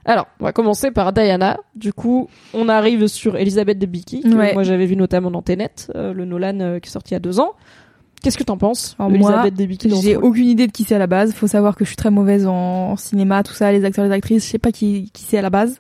Alors, 0.06 0.27
on 0.41 0.43
va 0.43 0.51
commencer 0.51 0.91
par 0.91 1.13
Diana. 1.13 1.60
Du 1.75 1.93
coup, 1.93 2.27
on 2.53 2.67
arrive 2.67 3.08
sur 3.08 3.38
Elisabeth 3.38 3.79
Debicki, 3.79 4.21
que 4.21 4.27
Ouais. 4.36 4.53
moi 4.53 4.63
j'avais 4.63 4.86
vu 4.86 4.95
notamment 4.97 5.32
dans 5.32 5.41
Tenet, 5.41 5.69
euh, 5.95 6.13
le 6.13 6.25
Nolan 6.25 6.60
euh, 6.60 6.79
qui 6.79 6.89
est 6.89 6.91
sorti 6.91 7.12
il 7.12 7.15
y 7.15 7.17
a 7.17 7.19
deux 7.21 7.39
ans. 7.39 7.53
Qu'est-ce 8.21 8.38
que 8.38 8.43
t'en 8.43 8.58
penses 8.58 8.95
Alors 8.99 9.12
Elisabeth 9.12 9.53
moi, 9.89 9.99
J'ai 10.01 10.15
aucune 10.15 10.47
idée 10.47 10.67
de 10.67 10.71
qui 10.71 10.86
c'est 10.86 10.95
à 10.95 10.99
la 10.99 11.08
base. 11.08 11.34
Faut 11.34 11.47
savoir 11.47 11.75
que 11.75 11.84
je 11.84 11.89
suis 11.89 11.97
très 11.97 12.10
mauvaise 12.10 12.47
en 12.47 12.95
cinéma, 12.95 13.43
tout 13.43 13.51
ça, 13.53 13.69
les 13.73 13.84
acteurs, 13.84 14.06
les 14.06 14.12
actrices. 14.12 14.45
Je 14.45 14.51
sais 14.51 14.60
pas 14.60 14.71
qui, 14.71 15.10
qui 15.13 15.23
c'est 15.23 15.38
à 15.38 15.41
la 15.41 15.49
base. 15.49 15.79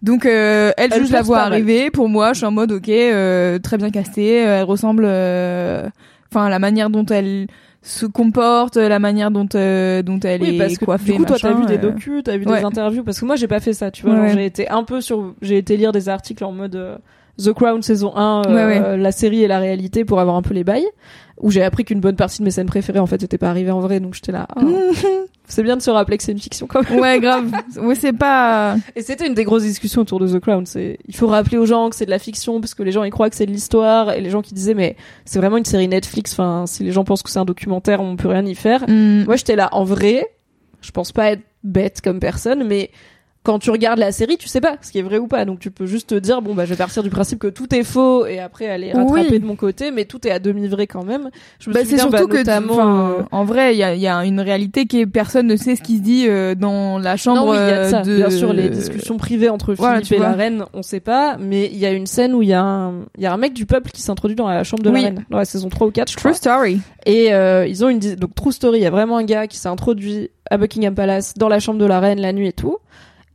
Donc, 0.00 0.24
euh, 0.24 0.70
elle, 0.76 0.90
Elle 0.92 1.00
juste 1.00 1.12
la 1.12 1.22
voix 1.22 1.40
arriver. 1.40 1.90
Pour 1.90 2.08
moi, 2.08 2.32
je 2.32 2.38
suis 2.38 2.46
en 2.46 2.52
mode 2.52 2.70
ok, 2.70 2.88
euh, 2.88 3.58
très 3.58 3.76
bien 3.76 3.90
castée. 3.90 4.34
Elle 4.36 4.62
ressemble, 4.62 5.02
euh, 5.04 5.88
enfin, 6.32 6.48
la 6.48 6.58
manière 6.58 6.90
dont 6.90 7.06
elle 7.06 7.46
se 7.82 8.04
comporte, 8.06 8.76
la 8.76 8.98
manière 8.98 9.30
dont 9.30 9.48
euh, 9.54 10.02
dont 10.02 10.20
elle 10.20 10.42
Oui, 10.42 10.60
est 10.60 10.78
que 10.78 10.84
coiffée. 10.84 11.12
du 11.12 11.18
coup, 11.18 11.24
toi, 11.24 11.36
t'as 11.40 11.52
vu 11.54 11.64
des 11.66 11.78
docus, 11.78 12.22
t'as 12.24 12.36
vu 12.36 12.46
ouais. 12.46 12.58
des 12.58 12.64
interviews, 12.64 13.02
parce 13.04 13.18
que 13.20 13.24
moi, 13.24 13.36
j'ai 13.36 13.48
pas 13.48 13.60
fait 13.60 13.72
ça, 13.72 13.90
tu 13.90 14.04
vois. 14.04 14.20
Ouais. 14.20 14.32
J'ai 14.34 14.44
été 14.44 14.68
un 14.68 14.84
peu 14.84 15.00
sur, 15.00 15.34
j'ai 15.40 15.56
été 15.58 15.76
lire 15.76 15.92
des 15.92 16.08
articles 16.08 16.44
en 16.44 16.52
mode 16.52 16.76
euh, 16.76 16.98
The 17.42 17.52
Crown 17.54 17.80
saison 17.82 18.14
1, 18.14 18.42
euh, 18.48 18.66
Ouais, 18.66 18.96
la 18.98 19.12
série 19.12 19.42
et 19.42 19.48
la 19.48 19.58
réalité 19.60 20.04
pour 20.04 20.20
avoir 20.20 20.36
un 20.36 20.42
peu 20.42 20.52
les 20.52 20.64
bails, 20.64 20.86
où 21.40 21.50
j'ai 21.50 21.62
appris 21.62 21.84
qu'une 21.84 22.00
bonne 22.00 22.16
partie 22.16 22.40
de 22.40 22.44
mes 22.44 22.50
scènes 22.50 22.66
préférées, 22.66 22.98
en 22.98 23.06
fait, 23.06 23.22
étaient 23.22 23.38
pas 23.38 23.48
arrivées 23.48 23.70
en 23.70 23.80
vrai, 23.80 23.98
donc 23.98 24.12
j'étais 24.14 24.32
là. 24.32 24.46
ah, 24.56 24.60
c'est 25.52 25.62
bien 25.62 25.76
de 25.76 25.82
se 25.82 25.90
rappeler 25.90 26.16
que 26.16 26.22
c'est 26.22 26.32
une 26.32 26.38
fiction 26.38 26.66
quand 26.66 26.88
même. 26.88 27.00
ouais, 27.00 27.20
grave. 27.20 27.50
Ouais, 27.80 27.94
c'est 27.94 28.12
pas. 28.12 28.76
Et 28.96 29.02
c'était 29.02 29.26
une 29.26 29.34
des 29.34 29.44
grosses 29.44 29.62
discussions 29.62 30.02
autour 30.02 30.20
de 30.20 30.28
The 30.28 30.40
Crown. 30.40 30.66
C'est, 30.66 30.98
il 31.06 31.16
faut 31.16 31.26
rappeler 31.26 31.58
aux 31.58 31.66
gens 31.66 31.90
que 31.90 31.96
c'est 31.96 32.06
de 32.06 32.10
la 32.10 32.18
fiction 32.18 32.60
parce 32.60 32.74
que 32.74 32.82
les 32.82 32.92
gens 32.92 33.04
ils 33.04 33.10
croient 33.10 33.30
que 33.30 33.36
c'est 33.36 33.46
de 33.46 33.52
l'histoire 33.52 34.12
et 34.12 34.20
les 34.20 34.30
gens 34.30 34.42
qui 34.42 34.54
disaient 34.54 34.74
mais 34.74 34.96
c'est 35.24 35.38
vraiment 35.38 35.56
une 35.56 35.64
série 35.64 35.88
Netflix. 35.88 36.32
Enfin, 36.32 36.64
si 36.66 36.84
les 36.84 36.92
gens 36.92 37.04
pensent 37.04 37.22
que 37.22 37.30
c'est 37.30 37.38
un 37.38 37.44
documentaire, 37.44 38.00
on 38.00 38.16
peut 38.16 38.28
rien 38.28 38.44
y 38.44 38.54
faire. 38.54 38.84
Hmm. 38.88 39.24
Moi, 39.24 39.36
j'étais 39.36 39.56
là 39.56 39.68
en 39.72 39.84
vrai. 39.84 40.26
Je 40.80 40.90
pense 40.92 41.12
pas 41.12 41.32
être 41.32 41.42
bête 41.62 42.00
comme 42.00 42.20
personne, 42.20 42.66
mais 42.66 42.90
quand 43.42 43.58
tu 43.58 43.70
regardes 43.70 43.98
la 43.98 44.12
série, 44.12 44.36
tu 44.36 44.48
sais 44.48 44.60
pas 44.60 44.76
ce 44.82 44.90
qui 44.92 44.98
est 44.98 45.02
vrai 45.02 45.16
ou 45.18 45.26
pas. 45.26 45.46
Donc 45.46 45.60
tu 45.60 45.70
peux 45.70 45.86
juste 45.86 46.10
te 46.10 46.14
dire 46.14 46.42
bon 46.42 46.54
bah 46.54 46.66
je 46.66 46.70
vais 46.70 46.76
partir 46.76 47.02
du 47.02 47.08
principe 47.08 47.38
que 47.38 47.46
tout 47.46 47.74
est 47.74 47.84
faux 47.84 48.26
et 48.26 48.38
après 48.38 48.68
aller 48.68 48.92
rattraper 48.92 49.28
Oui. 49.30 49.40
de 49.40 49.44
mon 49.46 49.56
côté, 49.56 49.90
mais 49.90 50.04
tout 50.04 50.26
est 50.26 50.30
à 50.30 50.38
demi 50.38 50.68
vrai 50.68 50.86
quand 50.86 51.04
même. 51.04 51.30
Je 51.58 51.70
me 51.70 51.74
Bah, 51.74 51.80
c'est 51.84 51.96
surtout 51.96 52.12
bah, 52.12 52.24
que, 52.26 52.36
notamment, 52.36 52.72
enfin, 52.74 53.10
euh, 53.18 53.22
en 53.32 53.44
vrai, 53.44 53.74
il 53.74 53.78
y 53.78 53.82
a, 53.82 53.94
y 53.94 54.06
a 54.06 54.24
une 54.26 54.40
réalité 54.40 54.84
qui 54.84 55.00
est 55.00 55.06
personne 55.06 55.46
ne 55.46 55.56
sait 55.56 55.74
ce 55.74 55.82
qui 55.82 55.96
se 55.96 56.02
dit 56.02 56.26
euh, 56.28 56.54
dans 56.54 56.98
la 56.98 57.16
chambre 57.16 57.46
Non, 57.46 57.50
oui, 57.52 57.56
il 57.58 57.68
y 57.68 57.72
a 57.72 57.84
de 57.86 57.90
ça. 57.90 58.02
de. 58.02 58.16
Bien 58.16 58.30
sûr, 58.30 58.52
les 58.52 58.68
discussions 58.68 59.16
privées 59.16 59.48
entre 59.48 59.72
Voilà, 59.72 59.96
Philippe 60.02 60.08
tu 60.08 60.14
et 60.16 60.18
la 60.18 60.32
reine, 60.32 60.64
on 60.74 60.82
sait 60.82 61.00
pas, 61.00 61.36
mais 61.40 61.66
il 61.72 61.78
y 61.78 61.86
a 61.86 61.92
une 61.92 62.06
scène 62.06 62.34
où 62.34 62.42
il 62.42 62.48
y 62.48 62.52
a 62.54 62.62
un, 62.62 63.00
il 63.16 63.22
y 63.22 63.26
a 63.26 63.32
un 63.32 63.38
mec 63.38 63.54
du 63.54 63.64
peuple 63.64 63.90
qui 63.90 64.02
s'introduit 64.02 64.36
dans 64.36 64.48
la 64.48 64.64
chambre 64.64 64.82
de 64.82 64.90
Oui. 64.90 65.00
la 65.00 65.08
reine, 65.08 65.24
dans 65.30 65.38
la 65.38 65.44
saison 65.46 65.70
3 65.70 65.86
ou 65.86 65.90
4, 65.90 66.08
je 66.10 66.16
True 66.16 66.20
crois. 66.30 66.34
story. 66.34 66.80
Et 67.06 67.32
euh, 67.32 67.66
ils 67.66 67.82
ont 67.86 67.88
une, 67.88 68.00
donc 68.00 68.34
True 68.34 68.52
Story, 68.52 68.80
il 68.80 68.82
y 68.82 68.86
a 68.86 68.90
vraiment 68.90 69.16
un 69.16 69.24
gars 69.24 69.46
qui 69.46 69.56
s'est 69.56 69.68
introduit 69.68 70.28
à 70.50 70.58
Buckingham 70.58 70.94
Palace, 70.94 71.32
dans 71.38 71.48
la 71.48 71.58
chambre 71.58 71.78
de 71.78 71.86
la 71.86 72.00
reine 72.00 72.20
la 72.20 72.34
nuit 72.34 72.48
et 72.48 72.52
tout. 72.52 72.76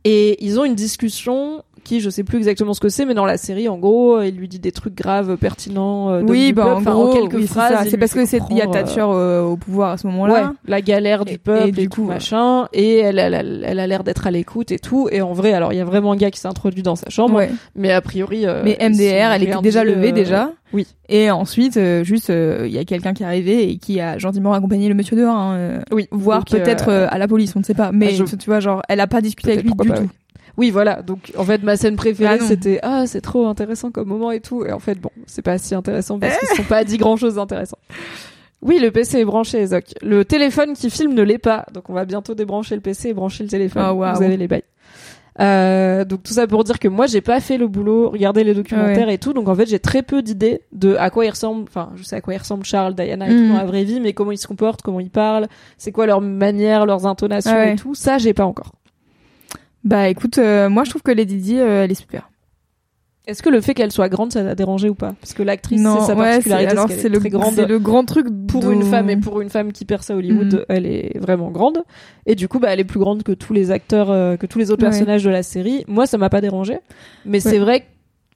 Et 0.08 0.44
ils 0.44 0.60
ont 0.60 0.64
une 0.64 0.76
discussion 0.76 1.62
qui, 1.82 2.00
je 2.00 2.10
sais 2.10 2.24
plus 2.24 2.38
exactement 2.38 2.74
ce 2.74 2.80
que 2.80 2.88
c'est, 2.88 3.04
mais 3.04 3.14
dans 3.14 3.24
la 3.24 3.36
série, 3.36 3.68
en 3.68 3.78
gros, 3.78 4.20
il 4.20 4.34
lui 4.36 4.48
dit 4.48 4.58
des 4.58 4.72
trucs 4.72 4.94
graves, 4.96 5.36
pertinents. 5.36 6.10
euh, 6.10 6.22
Oui, 6.22 6.52
bah 6.52 6.66
en 6.74 6.78
Enfin, 6.78 6.92
gros, 6.92 7.12
quelques 7.12 7.34
oui, 7.34 7.46
phrases. 7.46 7.88
C'est 7.88 7.96
parce 7.96 8.12
que 8.12 8.24
c'est 8.26 8.40
il 8.50 8.56
y 8.56 8.60
a 8.60 8.66
euh, 8.66 8.72
Thatcher 8.72 9.04
euh, 9.06 9.42
au 9.42 9.56
pouvoir 9.56 9.92
à 9.92 9.96
ce 9.96 10.04
Ouais, 10.06 10.12
moment-là. 10.12 10.52
la 10.66 10.80
galère 10.80 11.22
Et- 11.26 11.30
du 11.32 11.38
peuple 11.38 11.66
et 11.66 11.68
et, 11.68 11.72
du 11.72 11.88
tout 11.88 12.02
coup, 12.02 12.08
machin 12.08 12.66
et 12.72 12.98
elle 12.98 13.18
elle, 13.20 13.62
elle, 13.64 13.78
a 13.78 13.86
l'air 13.86 14.02
d'être 14.02 14.26
à 14.26 14.30
l'écoute 14.32 14.72
et 14.72 14.78
tout 14.80 15.08
et 15.12 15.20
en 15.22 15.32
vrai 15.32 15.52
alors 15.52 15.72
il 15.72 15.76
y 15.76 15.80
a 15.80 15.84
vraiment 15.84 16.10
un 16.12 16.16
gars 16.16 16.30
qui 16.32 16.40
s'est 16.40 16.48
introduit 16.48 16.82
dans 16.82 16.96
sa 16.96 17.08
chambre 17.08 17.34
Ouais. 17.36 17.50
mais 17.76 17.92
a 17.92 18.00
priori 18.00 18.46
euh, 18.46 18.62
Mais 18.64 18.76
MDR, 18.80 19.32
elle 19.32 19.42
était 19.44 19.60
déjà 19.60 19.84
levée 19.84 20.08
euh, 20.08 20.12
déjà. 20.12 20.50
Oui. 20.72 20.86
Et 21.08 21.30
ensuite, 21.30 21.76
euh, 21.76 22.02
juste, 22.04 22.30
euh, 22.30 22.64
il 22.66 22.72
y 22.72 22.78
a 22.78 22.84
quelqu'un 22.84 23.14
qui 23.14 23.22
est 23.22 23.26
arrivé 23.26 23.70
et 23.70 23.78
qui 23.78 24.00
a 24.00 24.18
gentiment 24.18 24.52
accompagné 24.52 24.88
le 24.88 24.94
monsieur 24.94 25.16
dehors. 25.16 25.34
Hein, 25.36 25.56
euh, 25.56 25.80
oui 25.92 26.08
voire 26.10 26.44
euh, 26.52 26.58
peut-être 26.58 26.88
euh, 26.88 27.06
à 27.10 27.18
la 27.18 27.28
police, 27.28 27.54
on 27.56 27.60
ne 27.60 27.64
sait 27.64 27.74
pas. 27.74 27.92
Mais 27.92 28.10
je- 28.14 28.24
tu 28.24 28.46
vois, 28.46 28.60
genre, 28.60 28.82
elle 28.88 29.00
a 29.00 29.06
pas 29.06 29.20
discuté 29.20 29.52
avec 29.52 29.64
lui 29.64 29.72
du 29.72 29.88
pas, 29.88 29.98
tout. 30.00 30.08
oui 30.56 30.70
voilà 30.70 31.02
donc 31.02 31.32
en 31.36 31.44
fait 31.44 31.62
ma 31.62 31.76
scène 31.76 31.96
préférée 31.96 32.38
Ah 32.40 32.44
c'était 32.44 32.80
ah 32.82 33.06
c'est 33.06 33.20
trop 33.20 33.46
intéressant 33.46 33.90
comme 33.90 34.08
moment 34.08 34.32
et 34.32 34.40
tout 34.40 34.64
et 34.64 34.72
en 34.72 34.78
fait 34.78 34.98
bon 34.98 35.10
c'est 35.26 35.42
pas 35.42 35.58
si 35.58 35.74
intéressant 35.74 36.18
parce 36.18 36.36
qu'ils 36.38 36.48
sont 36.56 36.62
pas 36.64 36.82
dit 36.84 36.96
grand 36.98 37.16
chose 37.16 37.34
d'intéressant 37.36 37.78
oui, 38.62 38.78
le 38.80 38.90
PC 38.90 39.18
est 39.20 39.24
branché, 39.24 39.58
Ezoc. 39.60 39.84
Le 40.02 40.24
téléphone 40.24 40.72
qui 40.72 40.88
filme 40.88 41.12
ne 41.12 41.22
l'est 41.22 41.38
pas. 41.38 41.66
Donc, 41.74 41.88
on 41.90 41.92
va 41.92 42.04
bientôt 42.06 42.34
débrancher 42.34 42.74
le 42.74 42.80
PC 42.80 43.10
et 43.10 43.14
brancher 43.14 43.44
le 43.44 43.50
téléphone. 43.50 43.82
Ah, 43.84 43.94
waouh. 43.94 44.16
Vous 44.16 44.22
avez 44.22 44.38
les 44.38 44.48
bails. 44.48 44.64
Euh, 45.38 46.04
donc 46.06 46.22
tout 46.22 46.32
ça 46.32 46.46
pour 46.46 46.64
dire 46.64 46.78
que 46.78 46.88
moi 46.88 47.06
j'ai 47.06 47.20
pas 47.20 47.40
fait 47.40 47.58
le 47.58 47.68
boulot, 47.68 48.08
regarder 48.08 48.42
les 48.42 48.54
documentaires 48.54 49.08
et 49.10 49.18
tout, 49.18 49.34
donc 49.34 49.48
en 49.48 49.54
fait 49.54 49.66
j'ai 49.66 49.78
très 49.78 50.02
peu 50.02 50.22
d'idées 50.22 50.62
de 50.72 50.96
à 50.96 51.10
quoi 51.10 51.26
ils 51.26 51.30
ressemblent. 51.30 51.64
Enfin, 51.68 51.90
je 51.96 52.02
sais 52.04 52.16
à 52.16 52.20
quoi 52.22 52.32
ils 52.34 52.38
ressemblent 52.38 52.64
Charles, 52.64 52.94
Diana 52.94 53.26
et 53.26 53.30
tout 53.30 53.34
Mhm. 53.36 53.48
dans 53.50 53.56
la 53.58 53.64
vraie 53.66 53.84
vie, 53.84 54.00
mais 54.00 54.14
comment 54.14 54.32
ils 54.32 54.38
se 54.38 54.46
comportent, 54.46 54.80
comment 54.82 55.00
ils 55.00 55.10
parlent, 55.10 55.46
c'est 55.76 55.92
quoi 55.92 56.06
leur 56.06 56.20
manière, 56.22 56.86
leurs 56.86 57.06
intonations 57.06 57.52
ouais. 57.52 57.74
et 57.74 57.76
tout. 57.76 57.94
Ça 57.94 58.16
j'ai 58.18 58.32
pas 58.32 58.44
encore. 58.46 58.72
Bah 59.84 60.08
écoute, 60.08 60.38
euh, 60.38 60.68
moi 60.68 60.84
je 60.84 60.90
trouve 60.90 61.02
que 61.02 61.12
Lady 61.12 61.36
Di, 61.36 61.58
euh, 61.60 61.84
elle 61.84 61.90
est 61.90 61.94
super. 61.94 62.30
Est-ce 63.26 63.42
que 63.42 63.48
le 63.50 63.60
fait 63.60 63.74
qu'elle 63.74 63.90
soit 63.90 64.08
grande 64.08 64.32
ça 64.32 64.44
t'a 64.44 64.54
dérangé 64.54 64.88
ou 64.88 64.94
pas? 64.94 65.14
Parce 65.20 65.34
que 65.34 65.42
l'actrice 65.42 65.80
c'est 65.80 65.84
sa 65.84 65.92
ouais, 65.92 66.06
c'est 66.06 66.14
particularité, 66.16 66.70
alors 66.70 66.88
c'est 66.88 67.08
le 67.08 67.18
grande. 67.18 67.54
c'est 67.54 67.66
le 67.66 67.78
grand 67.80 68.04
truc 68.04 68.26
pour 68.46 68.70
une 68.70 68.84
femme 68.84 69.10
et 69.10 69.16
pour 69.16 69.40
une 69.40 69.50
femme 69.50 69.72
qui 69.72 69.84
perce 69.84 70.10
à 70.10 70.16
Hollywood, 70.16 70.54
Mhm. 70.54 70.64
elle 70.68 70.86
est 70.86 71.18
vraiment 71.18 71.50
grande. 71.50 71.82
Et 72.26 72.36
du 72.36 72.46
coup, 72.46 72.60
bah, 72.60 72.68
elle 72.72 72.78
est 72.80 72.84
plus 72.84 73.00
grande 73.00 73.24
que 73.24 73.32
tous 73.32 73.52
les 73.52 73.70
acteurs, 73.72 74.10
euh, 74.12 74.36
que 74.36 74.46
tous 74.46 74.58
les 74.60 74.70
autres 74.70 74.84
Ouais. 74.84 74.90
personnages 74.90 75.24
de 75.24 75.30
la 75.30 75.42
série. 75.42 75.84
Moi, 75.88 76.06
ça 76.06 76.18
m'a 76.18 76.28
pas 76.30 76.40
dérangé. 76.40 76.78
Mais 77.24 77.40
c'est 77.40 77.58
vrai 77.58 77.80
que 77.80 77.84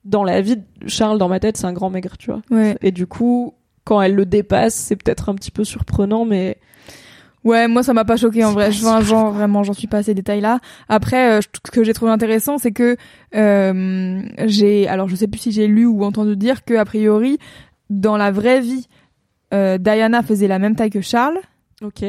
dans 0.03 0.23
la 0.25 0.41
vie 0.41 0.57
de 0.57 0.63
Charles, 0.87 1.17
dans 1.19 1.29
ma 1.29 1.39
tête, 1.39 1.55
c'est 1.57 1.67
un 1.67 1.73
grand 1.73 1.89
maigre, 1.89 2.17
tu 2.17 2.29
vois. 2.31 2.41
Ouais. 2.51 2.75
Et 2.81 2.91
du 2.91 3.07
coup, 3.07 3.53
quand 3.85 4.01
elle 4.01 4.15
le 4.15 4.25
dépasse, 4.25 4.75
c'est 4.75 4.95
peut-être 4.97 5.29
un 5.29 5.35
petit 5.35 5.51
peu 5.51 5.63
surprenant, 5.63 6.25
mais 6.25 6.57
Ouais, 7.43 7.67
moi 7.67 7.81
ça 7.81 7.93
m'a 7.93 8.05
pas 8.05 8.17
choqué 8.17 8.45
en 8.45 8.51
vrai. 8.51 8.71
Je 8.71 8.85
enfin, 8.85 9.01
genre 9.01 9.31
vraiment, 9.31 9.63
j'en 9.63 9.73
suis 9.73 9.87
pas 9.87 9.97
à 9.97 10.03
ces 10.03 10.13
détails-là. 10.13 10.59
Après, 10.89 11.31
euh, 11.37 11.41
ce 11.41 11.71
que 11.71 11.83
j'ai 11.83 11.93
trouvé 11.93 12.11
intéressant, 12.11 12.57
c'est 12.59 12.71
que 12.71 12.95
euh, 13.35 14.21
j'ai, 14.45 14.87
alors 14.87 15.07
je 15.09 15.15
sais 15.15 15.27
plus 15.27 15.39
si 15.39 15.51
j'ai 15.51 15.67
lu 15.67 15.85
ou 15.85 16.03
entendu 16.03 16.35
dire 16.35 16.63
que 16.63 16.75
a 16.75 16.85
priori, 16.85 17.39
dans 17.89 18.15
la 18.17 18.29
vraie 18.31 18.61
vie, 18.61 18.87
euh, 19.53 19.77
Diana 19.77 20.21
faisait 20.21 20.47
la 20.47 20.59
même 20.59 20.75
taille 20.75 20.91
que 20.91 21.01
Charles. 21.01 21.39
ok. 21.83 22.03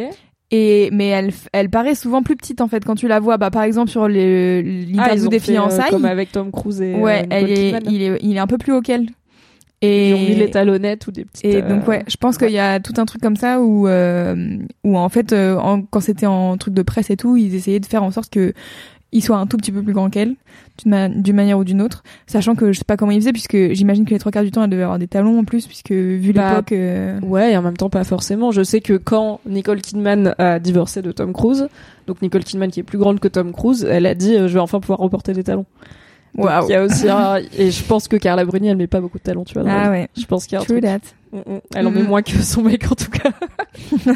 Et 0.55 0.91
mais 0.93 1.07
elle, 1.07 1.33
elle 1.55 1.71
paraît 1.71 1.95
souvent 1.95 2.23
plus 2.23 2.37
petite 2.37 2.61
en 2.61 2.69
fait 2.69 2.85
quand 2.85 2.95
tu 2.95 3.09
la 3.09 3.21
vois. 3.21 3.39
Bah 3.39 3.51
par 3.51 3.63
exemple 3.63 3.91
sur 3.91 4.07
les 4.07 4.85
Ah, 4.99 4.99
l'interview 4.99 5.27
ont 5.27 5.29
des 5.31 5.39
fiançailles. 5.39 5.91
comme 5.91 6.05
avec 6.05 6.31
Tom 6.31 6.53
Cruise 6.53 6.83
et 6.83 6.95
ouais, 6.95 7.27
elle 7.31 7.51
est, 7.51 7.73
il 7.89 8.03
est, 8.03 8.19
il 8.21 8.37
est 8.37 8.39
un 8.39 8.47
peu 8.47 8.59
plus 8.59 8.75
haut 8.75 8.83
qu'elle. 8.83 9.07
Ils 9.83 9.89
Et 9.89 10.15
ont 10.15 10.19
mis 10.19 10.35
les 10.37 10.51
talonnettes 10.51 11.07
ou 11.09 11.11
des 11.11 11.25
petites. 11.25 11.45
et 11.45 11.63
euh, 11.63 11.69
donc 11.69 11.87
ouais, 11.89 12.05
je 12.09 12.17
pense 12.17 12.39
qu'il 12.39 12.51
y 12.53 12.59
a 12.61 12.79
tout 12.79 12.95
un 12.99 13.05
truc 13.05 13.21
comme 13.21 13.37
ça 13.37 13.61
où 13.61 13.89
euh, 13.89 14.57
où 14.85 14.97
en 14.97 15.09
fait 15.09 15.33
euh, 15.33 15.57
en- 15.57 15.83
quand 15.83 16.01
c'était 16.01 16.27
en 16.27 16.57
truc 16.57 16.73
de 16.75 16.83
presse 16.83 17.11
et 17.11 17.17
tout, 17.17 17.37
ils 17.37 17.55
essayaient 17.55 17.81
de 17.81 17.87
faire 17.87 18.05
en 18.05 18.11
sorte 18.13 18.31
que 18.33 18.53
il 19.15 19.23
soit 19.23 19.37
un 19.37 19.47
tout 19.47 19.59
petit 19.59 19.73
peu 19.73 19.83
plus 19.83 19.93
grand 19.93 20.09
qu'elle, 20.09 20.37
d'une 20.79 20.91
ma- 20.91 21.09
d'une 21.11 21.37
manière 21.37 21.59
ou 21.59 21.65
d'une 21.65 21.83
autre, 21.83 22.03
sachant 22.27 22.55
que 22.55 22.73
je 22.73 22.79
sais 22.79 22.85
pas 22.87 22.97
comment 22.97 23.11
il 23.13 23.21
faisait, 23.21 23.33
puisque 23.33 23.73
j'imagine 23.75 24.07
que 24.07 24.11
les 24.11 24.19
trois 24.19 24.33
quarts 24.33 24.43
du 24.45 24.51
temps, 24.51 24.65
elle 24.65 24.71
devait 24.71 24.85
avoir 24.85 24.99
des 24.99 25.07
talons 25.09 25.39
en 25.41 25.45
plus, 25.45 25.67
puisque 25.67 25.91
vu 25.93 26.33
Bah, 26.33 26.49
l'époque... 26.51 26.73
euh, 26.73 27.21
Ouais, 27.21 27.53
et 27.53 27.57
en 27.59 27.63
même 27.63 27.77
temps 27.77 27.91
pas 27.91 28.05
forcément. 28.05 28.53
Je 28.53 28.63
sais 28.63 28.81
que 28.81 28.95
quand 28.95 29.41
Nicole 29.45 29.83
Kidman 29.83 30.35
a 30.39 30.59
divorcé 30.59 31.03
de 31.03 31.13
Tom 31.13 31.35
Cruise, 31.35 31.69
donc 32.07 32.23
Nicole 32.23 32.43
Kidman 32.45 32.71
qui 32.71 32.81
est 32.81 32.85
plus 32.85 32.97
grande 32.97 33.21
que 33.21 33.29
Tom 33.29 33.53
Cruise, 33.53 33.85
elle 33.91 34.07
a 34.07 34.15
dit 34.15 34.35
euh, 34.35 34.49
je 34.49 34.55
vais 34.55 34.61
enfin 34.61 34.81
pouvoir 34.81 35.01
reporter 35.01 35.35
des 35.35 35.45
talons. 35.45 35.67
Donc, 36.35 36.47
Waouh. 36.47 36.67
Il 36.69 36.73
y 36.73 36.75
a 36.75 36.83
aussi 36.83 37.09
un- 37.09 37.37
et 37.59 37.71
je 37.71 37.85
pense 37.85 38.09
que 38.09 38.17
Carla 38.17 38.45
Bruni 38.45 38.69
elle 38.69 38.77
met 38.77 38.87
pas 38.87 39.01
beaucoup 39.01 39.19
de 39.19 39.23
talons, 39.23 39.45
tu 39.45 39.53
vois. 39.59 39.69
Ah 39.71 39.91
ouais, 39.91 40.09
Je 40.17 40.25
pense 40.25 40.47
qu'il 40.47 40.55
y 40.55 40.57
a 40.57 40.61
un 40.61 40.65
true 40.65 40.81
truc. 40.81 40.85
that. 40.85 41.01
Mm, 41.33 41.55
mm. 41.57 41.61
Elle 41.75 41.87
en 41.87 41.91
met 41.91 42.03
moins 42.03 42.23
que 42.23 42.41
son 42.43 42.63
mec 42.63 42.91
en 42.91 42.95
tout 42.95 43.11
cas. 43.11 43.31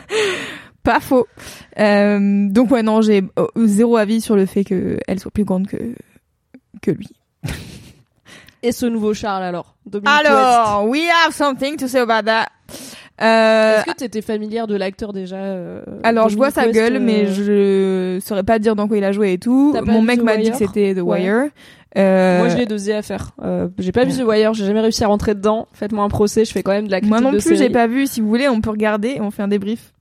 Pas 0.83 1.01
faux. 1.01 1.27
Euh, 1.79 2.49
donc 2.49 2.71
ouais, 2.71 2.83
non, 2.83 3.03
j'ai 3.03 3.25
euh, 3.39 3.47
zéro 3.67 3.97
avis 3.97 4.21
sur 4.21 4.37
le 4.37 4.47
fait 4.47 4.65
qu'elle 4.65 5.19
soit 5.19 5.31
plus 5.33 5.45
grande 5.45 5.67
que, 5.67 5.77
que 6.81 6.91
lui. 6.93 7.09
Et 8.63 8.73
ce 8.73 8.87
nouveau 8.87 9.13
Charles 9.13 9.43
alors, 9.43 9.75
Dominic 9.85 10.09
West. 10.17 10.27
Alors, 10.31 10.87
we 10.89 11.03
have 11.25 11.33
something 11.35 11.77
to 11.77 11.87
say 11.89 11.99
about 12.01 12.25
that. 12.27 12.47
Euh, 13.23 13.79
Est-ce 13.79 13.85
que 13.87 13.97
t'étais 13.97 14.21
familière 14.21 14.67
de 14.67 14.77
l'acteur 14.77 15.13
déjà 15.15 15.37
euh, 15.37 15.81
alors, 16.03 16.29
je 16.29 16.37
vois 16.37 16.51
sa 16.51 16.69
gueule, 16.69 16.97
euh, 16.97 17.01
mais 17.01 17.27
je 17.27 18.19
saurais 18.23 18.43
pas 18.43 18.59
dire 18.59 18.77
dans 18.77 18.89
quoi 18.89 18.99
il 18.99 19.05
a 19.05 19.13
joué 19.13 19.33
et 19.33 19.39
tout. 19.39 19.75
Mon 19.87 20.03
mec 20.03 20.21
The 20.21 20.23
m'a 20.25 20.37
dit 20.37 20.51
que 20.51 20.57
c'était 20.57 20.95
The 20.95 20.99
Ouais. 20.99 21.21
Wire. 21.23 21.49
Euh, 21.97 22.41
Moi, 22.41 22.49
je 22.51 22.57
l'ai 22.59 22.67
dosé 22.67 22.93
à 22.93 23.01
faire. 23.01 23.31
Euh, 23.43 23.69
j'ai 23.79 23.93
pas 23.93 24.05
vu 24.05 24.13
The 24.13 24.23
Wire, 24.27 24.53
j'ai 24.53 24.67
jamais 24.67 24.81
réussi 24.83 25.03
à 25.03 25.07
rentrer 25.07 25.35
dedans. 25.35 25.67
Faites-moi 25.73 26.05
un 26.05 26.11
procès, 26.11 26.45
je 26.45 26.53
fais 26.53 26.63
quand 26.63 26.73
même 26.73 26.87
de 26.87 26.91
la 26.91 26.99
critique 27.01 27.11
moi 27.11 27.23
non 27.23 27.33
de 27.33 27.41
plus, 27.43 27.57
j'ai 27.57 27.71
pas 27.71 27.87
vu. 27.87 28.07
Si 28.07 28.21
vous 28.21 28.29
voulez, 28.29 28.49
on 28.49 28.61
peut 28.61 28.69
regarder 28.71 29.13
et 29.17 29.21
on 29.23 29.31
fait 29.31 29.43
un 29.43 29.49
débrief. 29.49 29.93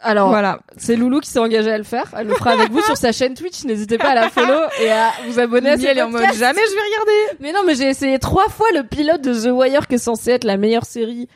Alors, 0.00 0.28
Voilà. 0.28 0.60
c'est 0.76 0.94
Loulou 0.96 1.18
qui 1.20 1.28
s'est 1.28 1.40
engagée 1.40 1.72
à 1.72 1.76
le 1.76 1.82
faire. 1.84 2.14
Elle 2.16 2.28
le 2.28 2.34
fera 2.34 2.52
avec 2.52 2.70
vous 2.70 2.80
sur 2.82 2.96
sa 2.96 3.10
chaîne 3.12 3.34
Twitch. 3.34 3.64
N'hésitez 3.64 3.98
pas 3.98 4.10
à 4.10 4.14
la 4.14 4.30
follow 4.30 4.60
et 4.80 4.88
à 4.90 5.10
vous 5.28 5.38
abonner 5.40 5.70
à 5.70 5.74
elle 5.74 5.98
est 5.98 6.02
en 6.02 6.08
mode 6.08 6.22
jamais 6.22 6.60
je 6.60 6.74
vais 6.74 6.80
regarder. 6.80 7.36
Mais 7.40 7.52
non, 7.52 7.60
mais 7.66 7.74
j'ai 7.74 7.88
essayé 7.88 8.18
trois 8.20 8.48
fois 8.48 8.68
le 8.74 8.84
pilote 8.84 9.20
de 9.20 9.34
The 9.34 9.50
Wire 9.52 9.88
qui 9.88 9.96
est 9.96 9.98
censé 9.98 10.30
être 10.30 10.44
la 10.44 10.56
meilleure 10.56 10.84
série 10.86 11.28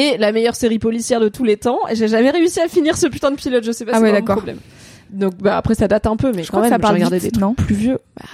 et 0.00 0.16
la 0.18 0.32
meilleure 0.32 0.56
série 0.56 0.78
policière 0.78 1.20
de 1.20 1.28
tous 1.28 1.44
les 1.44 1.56
temps. 1.56 1.78
Et 1.90 1.94
j'ai 1.94 2.08
jamais 2.08 2.30
réussi 2.30 2.60
à 2.60 2.68
finir 2.68 2.96
ce 2.96 3.06
putain 3.06 3.30
de 3.30 3.36
pilote. 3.36 3.64
Je 3.64 3.72
sais 3.72 3.84
pas 3.84 3.92
Ah 3.94 3.96
si 3.98 4.02
ouais, 4.02 4.08
c'est 4.08 4.14
mon 4.14 4.20
d'accord. 4.20 4.36
problème. 4.36 4.58
Donc, 5.10 5.34
bah, 5.38 5.56
après, 5.56 5.74
ça 5.74 5.88
date 5.88 6.06
un 6.06 6.16
peu, 6.16 6.32
mais 6.32 6.42
Je 6.44 6.50
quand 6.50 6.58
crois 6.58 6.60
que 6.62 6.64
même, 6.64 6.70
ça 6.70 6.76
j'ai 6.76 6.80
parle 6.82 6.94
regardé 6.94 7.16
vite, 7.18 7.24
des 7.24 7.30
trucs 7.32 7.42
non 7.42 7.54
plus 7.54 7.74
vieux. 7.74 7.98
Bah, 8.16 8.26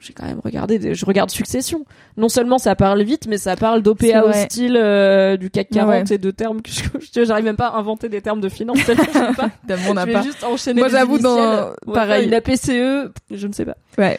j'ai 0.00 0.12
quand 0.14 0.24
même 0.26 0.40
regardé 0.44 0.78
des... 0.80 0.94
je 0.96 1.04
regarde 1.06 1.30
Succession. 1.30 1.84
Non 2.16 2.28
seulement 2.28 2.58
ça 2.58 2.74
parle 2.74 3.02
vite, 3.02 3.26
mais 3.28 3.38
ça 3.38 3.54
parle 3.54 3.82
d'OPA 3.82 4.24
hostile, 4.24 4.76
euh, 4.76 5.36
du 5.36 5.48
CAC 5.50 5.68
40 5.68 5.88
Ouais. 5.90 6.04
et 6.14 6.18
de 6.18 6.30
termes 6.32 6.60
que 6.60 6.70
je, 7.14 7.24
j'arrive 7.24 7.44
même 7.44 7.56
pas 7.56 7.68
à 7.68 7.76
inventer 7.78 8.08
des 8.08 8.20
termes 8.20 8.40
de 8.40 8.48
finance 8.48 8.78
je 8.78 8.84
sais 8.84 8.96
pas. 8.96 9.50
On 9.70 9.94
je 9.94 10.04
vais 10.06 10.12
pas. 10.12 10.22
juste 10.22 10.42
enchaîner 10.42 10.80
Moi, 10.80 10.88
j'avoue, 10.88 11.18
dans- 11.18 11.70
pareil. 11.92 12.26
Une 12.26 12.34
APCE, 12.34 13.12
je 13.30 13.46
ne 13.46 13.52
sais 13.52 13.64
pas. 13.64 13.76
Ouais. 13.96 14.18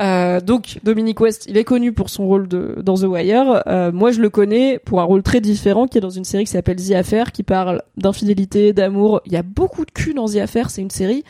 Euh, 0.00 0.40
donc 0.40 0.78
Dominic 0.84 1.20
West, 1.20 1.46
il 1.48 1.56
est 1.56 1.64
connu 1.64 1.92
pour 1.92 2.10
son 2.10 2.26
rôle 2.26 2.48
de 2.48 2.76
dans 2.82 2.94
The 2.94 3.04
Wire. 3.04 3.62
Euh, 3.66 3.92
moi, 3.92 4.12
je 4.12 4.20
le 4.20 4.30
connais 4.30 4.78
pour 4.78 5.00
un 5.00 5.04
rôle 5.04 5.22
très 5.22 5.40
différent 5.40 5.86
qui 5.86 5.98
est 5.98 6.00
dans 6.00 6.10
une 6.10 6.24
série 6.24 6.44
qui 6.44 6.52
s'appelle 6.52 6.76
The 6.76 6.92
Affair, 6.92 7.32
qui 7.32 7.42
parle 7.42 7.82
d'infidélité, 7.96 8.72
d'amour. 8.72 9.20
Il 9.26 9.32
y 9.32 9.36
a 9.36 9.42
beaucoup 9.42 9.84
de 9.84 9.90
cul 9.90 10.14
dans 10.14 10.26
The 10.26 10.36
Affair. 10.36 10.70
C'est 10.70 10.82
une 10.82 10.90
série 10.90 11.24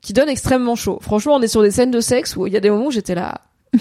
qui 0.00 0.12
donne 0.12 0.28
extrêmement 0.28 0.76
chaud. 0.76 0.98
Franchement, 1.00 1.34
on 1.34 1.42
est 1.42 1.48
sur 1.48 1.62
des 1.62 1.70
scènes 1.70 1.90
de 1.90 2.00
sexe 2.00 2.36
où 2.36 2.46
il 2.46 2.52
y 2.52 2.56
a 2.56 2.60
des 2.60 2.70
moments 2.70 2.86
où 2.86 2.90
j'étais 2.92 3.14
là. 3.14 3.40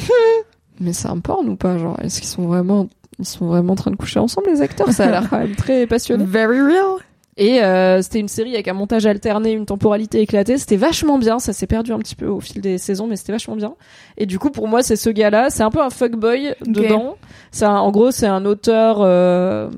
Mais 0.80 0.92
c'est 0.92 1.08
un 1.08 1.20
porn 1.20 1.48
ou 1.48 1.56
pas 1.56 1.78
Genre, 1.78 1.98
est-ce 2.02 2.20
qu'ils 2.20 2.30
sont 2.30 2.48
vraiment 2.48 2.90
ils 3.20 3.26
sont 3.26 3.48
vraiment 3.48 3.74
en 3.74 3.78
train 3.78 3.92
de 3.92 3.96
coucher 3.96 4.20
ensemble 4.20 4.50
les 4.50 4.62
acteurs? 4.62 4.92
Ça 4.92 5.06
a 5.06 5.12
l'air 5.12 5.30
quand 5.30 5.40
même 5.40 5.56
très 5.56 5.88
passionnant. 5.88 6.26
Very 6.26 6.60
real. 6.62 6.98
Et 7.38 7.62
euh, 7.62 8.02
c'était 8.02 8.20
une 8.22 8.30
série 8.30 8.54
avec 8.54 8.70
un 8.70 8.74
montage 8.74 9.06
alterné, 9.06 9.52
une 9.52 9.66
temporalité 9.66 10.22
éclatée. 10.22 10.58
C'était 10.58 10.78
vachement 10.78 11.18
bien. 11.18 11.38
Ça 11.40 11.52
s'est 11.52 11.68
perdu 11.68 11.92
un 11.92 12.00
petit 12.00 12.16
peu 12.16 12.28
au 12.28 12.40
fil 12.40 12.62
des 12.62 12.78
saisons, 12.78 13.08
mais 13.08 13.18
c'était 13.18 13.34
vachement 13.34 13.58
bien. 13.58 13.74
Et 14.18 14.26
du 14.26 14.40
coup, 14.40 14.52
pour 14.52 14.70
moi, 14.70 14.84
c'est 14.84 14.96
ce 14.96 15.10
gars-là. 15.10 15.50
C'est 15.50 15.64
un 15.64 15.70
peu 15.70 15.82
un 15.82 15.90
fuckboy 15.90 16.56
dedans. 16.66 17.18
C'est 17.52 17.66
en 17.66 17.92
gros, 17.92 18.12
c'est 18.12 18.26
un 18.28 18.46
auteur 18.46 19.00
euh, 19.02 19.70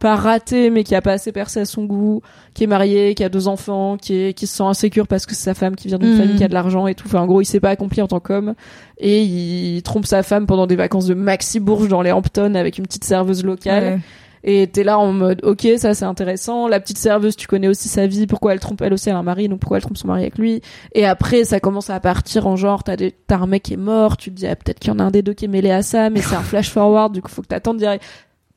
pas 0.00 0.16
raté, 0.16 0.68
mais 0.68 0.84
qui 0.84 0.94
a 0.94 1.00
pas 1.00 1.12
assez 1.12 1.32
percé 1.32 1.60
à 1.60 1.64
son 1.64 1.84
goût, 1.84 2.20
qui 2.52 2.64
est 2.64 2.66
marié, 2.66 3.14
qui 3.14 3.24
a 3.24 3.30
deux 3.30 3.48
enfants, 3.48 3.96
qui 3.96 4.14
est 4.14 4.34
qui 4.34 4.46
se 4.46 4.56
sent 4.58 4.64
insécure 4.64 5.06
parce 5.06 5.24
que 5.24 5.34
c'est 5.34 5.44
sa 5.44 5.54
femme 5.54 5.76
qui 5.76 5.88
vient 5.88 5.98
d'une 5.98 6.10
Mhm. 6.12 6.18
famille 6.18 6.36
qui 6.36 6.44
a 6.44 6.48
de 6.48 6.54
l'argent 6.54 6.86
et 6.88 6.94
tout. 6.94 7.06
Enfin, 7.06 7.20
en 7.20 7.26
gros, 7.26 7.40
il 7.40 7.46
s'est 7.46 7.60
pas 7.60 7.70
accompli 7.70 8.02
en 8.02 8.06
tant 8.08 8.20
qu'homme 8.20 8.54
et 8.98 9.22
il 9.22 9.82
trompe 9.82 10.04
sa 10.04 10.22
femme 10.22 10.46
pendant 10.46 10.66
des 10.66 10.76
vacances 10.76 11.06
de 11.06 11.14
Maxi 11.14 11.58
Bourges 11.58 11.88
dans 11.88 12.02
les 12.02 12.12
Hamptons 12.12 12.54
avec 12.54 12.76
une 12.76 12.84
petite 12.84 13.04
serveuse 13.04 13.44
locale. 13.44 13.84
Ouais. 13.94 13.98
Et 14.44 14.66
t'es 14.66 14.82
là 14.82 14.98
en 14.98 15.12
mode, 15.12 15.40
ok, 15.44 15.66
ça 15.76 15.94
c'est 15.94 16.04
intéressant. 16.04 16.66
La 16.68 16.80
petite 16.80 16.98
serveuse, 16.98 17.36
tu 17.36 17.46
connais 17.46 17.68
aussi 17.68 17.88
sa 17.88 18.06
vie. 18.06 18.26
Pourquoi 18.26 18.52
elle 18.52 18.60
trompe 18.60 18.82
Elle 18.82 18.92
aussi, 18.92 19.08
elle 19.08 19.14
a 19.14 19.18
un 19.18 19.22
mari, 19.22 19.48
donc 19.48 19.60
pourquoi 19.60 19.78
elle 19.78 19.82
trompe 19.82 19.96
son 19.96 20.08
mari 20.08 20.22
avec 20.22 20.38
lui? 20.38 20.62
Et 20.94 21.06
après, 21.06 21.44
ça 21.44 21.60
commence 21.60 21.90
à 21.90 22.00
partir 22.00 22.46
en 22.46 22.56
genre, 22.56 22.82
t'as 22.82 22.96
des, 22.96 23.12
t'as 23.12 23.36
un 23.38 23.46
mec 23.46 23.62
qui 23.62 23.74
est 23.74 23.76
mort. 23.78 24.16
Tu 24.16 24.30
te 24.30 24.36
dis, 24.36 24.46
ah, 24.46 24.56
peut-être 24.56 24.80
qu'il 24.80 24.92
y 24.92 24.96
en 24.96 24.98
a 24.98 25.04
un 25.04 25.10
des 25.10 25.22
deux 25.22 25.34
qui 25.34 25.44
est 25.44 25.48
mêlé 25.48 25.70
à 25.70 25.82
ça, 25.82 26.10
mais 26.10 26.20
c'est 26.20 26.34
un 26.34 26.42
flash 26.42 26.70
forward. 26.70 27.12
Du 27.12 27.22
coup, 27.22 27.28
faut 27.28 27.42
que 27.42 27.48
t'attendes 27.48 27.78
direct. 27.78 28.04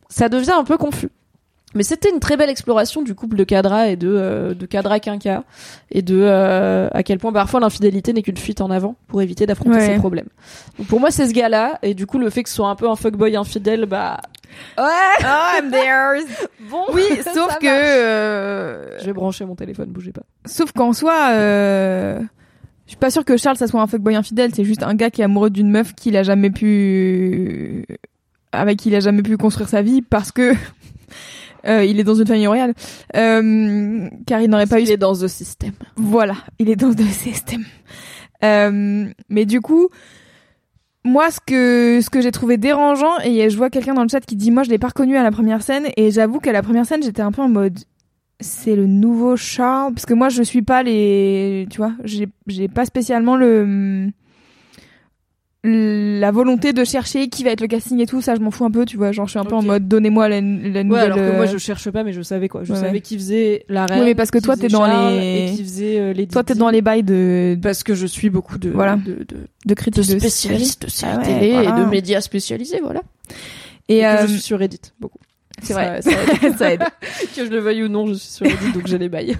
Ça 0.09 0.29
devient 0.29 0.53
un 0.57 0.63
peu 0.63 0.77
confus. 0.77 1.09
Mais 1.75 1.83
c'était 1.83 2.09
une 2.09 2.19
très 2.19 2.37
belle 2.37 2.49
exploration 2.49 3.01
du 3.01 3.13
couple 3.15 3.35
de 3.35 3.43
Cadra 3.43 3.89
et 3.89 3.95
de 3.97 4.07
euh, 4.09 4.53
de 4.53 4.65
Cadra 4.65 4.99
Quinca 4.99 5.43
et 5.91 6.01
de 6.01 6.17
euh, 6.21 6.87
à 6.93 7.03
quel 7.03 7.19
point 7.19 7.33
parfois 7.33 7.59
l'infidélité 7.59 8.13
n'est 8.13 8.21
qu'une 8.21 8.37
fuite 8.37 8.61
en 8.61 8.71
avant 8.71 8.95
pour 9.07 9.21
éviter 9.21 9.45
d'affronter 9.45 9.77
Ouais. 9.77 9.85
ses 9.87 9.95
problèmes. 9.97 10.27
Donc 10.79 10.87
pour 10.87 10.99
moi 11.01 11.11
c'est 11.11 11.27
ce 11.27 11.33
gars-là 11.33 11.77
et 11.83 11.93
du 11.93 12.05
coup 12.07 12.17
le 12.17 12.29
fait 12.29 12.43
que 12.43 12.49
ce 12.49 12.55
soit 12.55 12.69
un 12.69 12.75
peu 12.75 12.89
un 12.89 12.95
fuckboy 12.95 13.35
infidèle 13.35 13.85
bah 13.85 14.21
ouais 14.77 14.83
Oh, 15.21 15.57
I'm 15.59 15.69
there. 15.69 16.23
bon 16.71 16.83
Oui, 16.93 17.03
sauf 17.33 17.57
que, 17.59 17.67
euh, 17.67 18.97
je 18.99 19.05
vais 19.05 19.13
brancher 19.13 19.43
mon 19.45 19.55
téléphone 19.55 19.89
bougez 19.89 20.13
pas. 20.13 20.23
sauf 20.45 20.71
qu'en 20.71 20.93
soi, 20.93 21.29
euh, 21.33 22.19
je 22.85 22.91
suis 22.91 22.97
pas 22.97 23.09
sûre 23.09 23.25
que 23.25 23.35
Charles 23.35 23.57
ça 23.57 23.67
soit 23.67 23.81
un 23.81 23.87
fuckboy 23.87 24.15
infidèle. 24.15 24.51
C'est 24.55 24.63
juste 24.63 24.83
un 24.83 24.93
gars 24.95 25.09
qui 25.09 25.19
est 25.21 25.25
amoureux 25.25 25.49
d'une 25.49 25.69
meuf 25.71 25.93
qu'il 25.93 26.15
a 26.15 26.23
jamais 26.23 26.51
pu, 26.51 27.85
avec 28.53 28.77
qui 28.77 28.89
il 28.89 28.95
a 28.95 28.99
jamais 29.01 29.23
pu 29.23 29.35
construire 29.37 29.67
sa 29.67 29.81
vie 29.81 30.01
parce 30.01 30.31
que 30.31 30.53
euh, 31.67 31.83
il 31.83 31.99
est 31.99 32.03
dans 32.03 32.15
une 32.15 32.27
famille 32.27 32.47
royale, 32.47 32.73
euh, 33.15 34.07
car 34.25 34.41
il 34.41 34.49
n'aurait 34.49 34.67
pas 34.67 34.79
eu 34.79 34.83
il 34.83 34.91
est 34.91 34.97
dans 34.97 35.13
the 35.13 35.27
system. 35.27 35.71
Voilà, 35.95 36.35
il 36.59 36.69
est 36.69 36.75
dans 36.75 36.89
le 36.89 37.03
système. 37.05 37.63
Euh, 38.43 39.07
mais 39.29 39.45
du 39.45 39.61
coup, 39.61 39.89
moi, 41.03 41.31
ce 41.31 41.39
que 41.39 41.99
ce 42.01 42.09
que 42.09 42.21
j'ai 42.21 42.31
trouvé 42.31 42.57
dérangeant, 42.57 43.19
et 43.23 43.49
je 43.49 43.57
vois 43.57 43.69
quelqu'un 43.69 43.93
dans 43.93 44.03
le 44.03 44.09
chat 44.09 44.21
qui 44.21 44.35
dit, 44.35 44.51
moi, 44.51 44.63
je 44.63 44.69
l'ai 44.69 44.77
pas 44.77 44.89
reconnu 44.89 45.17
à 45.17 45.23
la 45.23 45.31
première 45.31 45.61
scène, 45.61 45.87
et 45.97 46.11
j'avoue 46.11 46.39
qu'à 46.39 46.51
la 46.51 46.61
première 46.61 46.85
scène, 46.85 47.03
j'étais 47.03 47.21
un 47.21 47.31
peu 47.31 47.41
en 47.41 47.49
mode, 47.49 47.79
c'est 48.39 48.75
le 48.75 48.85
nouveau 48.85 49.35
Charles, 49.35 49.93
parce 49.93 50.05
que 50.05 50.13
moi, 50.13 50.29
je 50.29 50.43
suis 50.43 50.61
pas 50.61 50.83
les, 50.83 51.67
tu 51.69 51.77
vois, 51.77 51.93
j'ai 52.03 52.27
j'ai 52.47 52.67
pas 52.67 52.85
spécialement 52.85 53.35
le 53.35 54.11
la 55.65 56.31
volonté 56.31 56.71
de 56.73 56.83
chercher 56.83 57.27
qui 57.27 57.43
va 57.43 57.51
être 57.51 57.61
le 57.61 57.67
casting 57.67 57.99
et 57.99 58.05
tout, 58.05 58.21
ça 58.21 58.35
je 58.35 58.39
m'en 58.39 58.51
fous 58.51 58.65
un 58.65 58.71
peu, 58.71 58.85
tu 58.85 58.97
vois, 58.97 59.11
genre 59.11 59.25
je 59.25 59.31
suis 59.31 59.39
un 59.39 59.45
peu 59.45 59.55
en 59.55 59.61
mode 59.63 59.87
donnez-moi 59.87 60.29
la, 60.29 60.35
la 60.41 60.41
nouvelle. 60.41 60.89
Ouais 60.91 60.99
alors 60.99 61.17
que 61.17 61.35
moi 61.35 61.45
euh, 61.45 61.47
je 61.51 61.57
cherche 61.57 61.89
pas 61.89 62.03
mais 62.03 62.13
je 62.13 62.21
savais 62.21 62.47
quoi. 62.47 62.63
Je 62.63 62.73
Ouais, 62.73 62.79
savais 62.79 63.01
qui 63.01 63.15
faisait 63.17 63.65
la 63.69 63.85
reine. 63.85 63.99
Oui, 63.99 64.05
mais 64.05 64.15
parce 64.15 64.31
que 64.31 64.39
toi, 64.39 64.55
t'es 64.55 64.67
dans 64.67 64.85
les- 64.85 65.49
et 65.51 65.55
qui 65.55 65.63
faisait 65.63 65.99
euh, 65.99 66.13
les 66.13 66.27
Toi 66.27 66.43
t'es 66.43 66.55
dans 66.55 66.69
les 66.69 66.81
bails 66.81 67.03
de 67.03 67.57
parce 67.61 67.83
que 67.83 67.95
je 67.95 68.05
suis 68.05 68.29
beaucoup 68.29 68.57
de 68.57 68.69
Voilà. 68.69 68.95
de, 68.97 69.13
de, 69.23 69.37
de 69.65 69.73
critiques 69.73 70.07
de 70.07 70.19
spécialistes 70.19 70.83
de 70.85 70.89
séries 70.89 71.13
Ah 71.15 71.19
ouais, 71.19 71.25
télé 71.39 71.51
voilà. 71.53 71.69
et 71.69 71.79
de 71.81 71.85
médias 71.89 72.21
spécialisés 72.21 72.79
voilà. 72.81 73.01
Et, 73.87 73.97
Et 73.97 74.01
que 74.01 74.05
euh, 74.05 74.21
je 74.27 74.31
suis 74.33 74.41
sur 74.41 74.59
Reddit 74.59 74.79
beaucoup. 74.99 75.19
c'est 75.61 75.73
vrai. 75.73 76.01
ça 76.01 76.11
aide. 76.11 76.57
ça 76.57 76.73
aide. 76.73 76.81
que 77.35 77.45
je 77.45 77.49
le 77.49 77.59
veuille 77.59 77.83
ou 77.83 77.87
non, 77.87 78.07
je 78.07 78.13
suis 78.13 78.29
sur 78.31 78.45
Reddit 78.45 78.71
donc 78.73 78.87
j'ai 78.87 78.97
les 78.97 79.09
bails. 79.09 79.35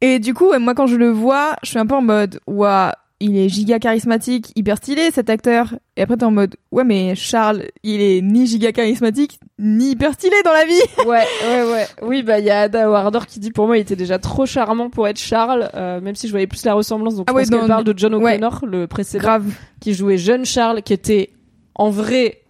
Et 0.00 0.18
du 0.18 0.34
coup, 0.34 0.52
moi 0.60 0.74
quand 0.74 0.86
je 0.86 0.96
le 0.96 1.08
vois, 1.10 1.56
je 1.62 1.70
suis 1.70 1.78
un 1.78 1.86
peu 1.86 1.94
en 1.94 2.02
mode 2.02 2.38
ouah, 2.46 2.92
il 3.18 3.36
est 3.38 3.48
giga 3.48 3.78
charismatique, 3.78 4.52
hyper 4.56 4.76
stylé 4.76 5.10
cet 5.10 5.30
acteur. 5.30 5.74
Et 5.96 6.02
après 6.02 6.16
t'es 6.18 6.24
en 6.24 6.30
mode 6.30 6.56
ouais 6.70 6.84
mais 6.84 7.14
Charles, 7.14 7.64
il 7.82 8.00
est 8.02 8.20
ni 8.20 8.46
giga 8.46 8.72
charismatique 8.72 9.40
ni 9.58 9.92
hyper 9.92 10.12
stylé 10.12 10.36
dans 10.44 10.52
la 10.52 10.64
vie. 10.66 10.72
Ouais, 11.06 11.24
ouais, 11.44 11.72
ouais. 11.72 11.86
Oui, 12.02 12.22
bah 12.22 12.38
il 12.40 12.44
y 12.44 12.50
a 12.50 12.62
Ada 12.62 12.90
Warder 12.90 13.20
qui 13.26 13.40
dit 13.40 13.50
pour 13.52 13.66
moi 13.66 13.78
il 13.78 13.80
était 13.80 13.96
déjà 13.96 14.18
trop 14.18 14.44
charmant 14.44 14.90
pour 14.90 15.08
être 15.08 15.18
Charles, 15.18 15.70
euh, 15.74 16.00
même 16.00 16.14
si 16.14 16.26
je 16.26 16.32
voyais 16.32 16.46
plus 16.46 16.64
la 16.64 16.74
ressemblance. 16.74 17.14
Donc 17.16 17.26
Ah 17.28 17.32
je 17.32 17.36
ouais, 17.36 17.42
pense 17.44 17.50
dans- 17.60 17.66
parle 17.66 17.84
de 17.84 17.94
John 17.96 18.14
ouais. 18.16 18.32
O'Connor, 18.34 18.64
le 18.66 18.86
précédent, 18.86 19.22
Grave. 19.22 19.46
qui 19.80 19.94
jouait 19.94 20.18
jeune 20.18 20.44
Charles, 20.44 20.82
qui 20.82 20.92
était 20.92 21.30
en 21.74 21.88
vrai 21.90 22.42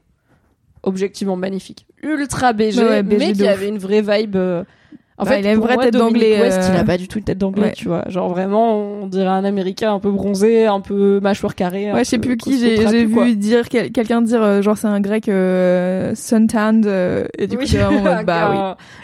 objectivement 0.83 1.37
magnifique, 1.37 1.87
ultra 2.03 2.53
BG, 2.53 2.81
Ouais, 2.83 2.89
ouais, 2.89 3.03
BG 3.03 3.19
mais 3.19 3.33
qui 3.33 3.43
ouf. 3.43 3.49
avait 3.49 3.69
une 3.69 3.79
vraie 3.79 4.03
vibe. 4.03 4.37
euh, 4.37 4.65
En 5.19 5.25
Bah, 5.25 5.31
fait, 5.31 5.41
il 5.41 5.47
a 5.47 5.53
une 5.55 5.61
vraie 5.61 5.79
tête 5.79 5.95
d'anglais, 5.95 6.39
West, 6.41 6.61
il 6.71 6.77
euh, 6.77 6.81
a 6.81 6.85
pas 6.85 6.99
du 6.99 7.09
tout 7.09 7.17
une 7.19 7.25
tête 7.25 7.39
d'anglais, 7.39 7.63
ouais. 7.69 7.73
tu 7.73 7.89
vois. 7.89 8.05
Genre 8.09 8.29
vraiment, 8.29 8.77
on 8.77 9.07
dirait 9.07 9.27
un 9.27 9.45
américain 9.45 9.95
un 9.95 9.99
peu 9.99 10.11
bronzé, 10.11 10.67
un 10.67 10.81
peu 10.83 11.21
mâchoire 11.23 11.55
carrée. 11.55 11.91
Ouais, 11.91 12.01
je 12.05 12.11
sais 12.11 12.19
plus 12.19 12.37
qui 12.37 12.59
j'ai 12.59 13.07
quoi. 13.09 13.25
vu 13.25 13.35
dire 13.35 13.69
quel- 13.71 13.93
quelqu'un 13.93 14.21
dire 14.21 14.43
euh, 14.43 14.61
genre 14.61 14.77
c'est 14.77 14.89
un 14.89 15.01
grec 15.01 15.31
euh, 15.31 16.15
suntanned 16.15 16.87
euh, 16.87 17.27
et 17.39 17.47
du 17.47 17.57
coup 17.57 17.63
Oui, 17.65 17.77
vraiment 17.79 18.03
mode, 18.03 18.27
bah 18.27 18.51
oui. 18.51 18.57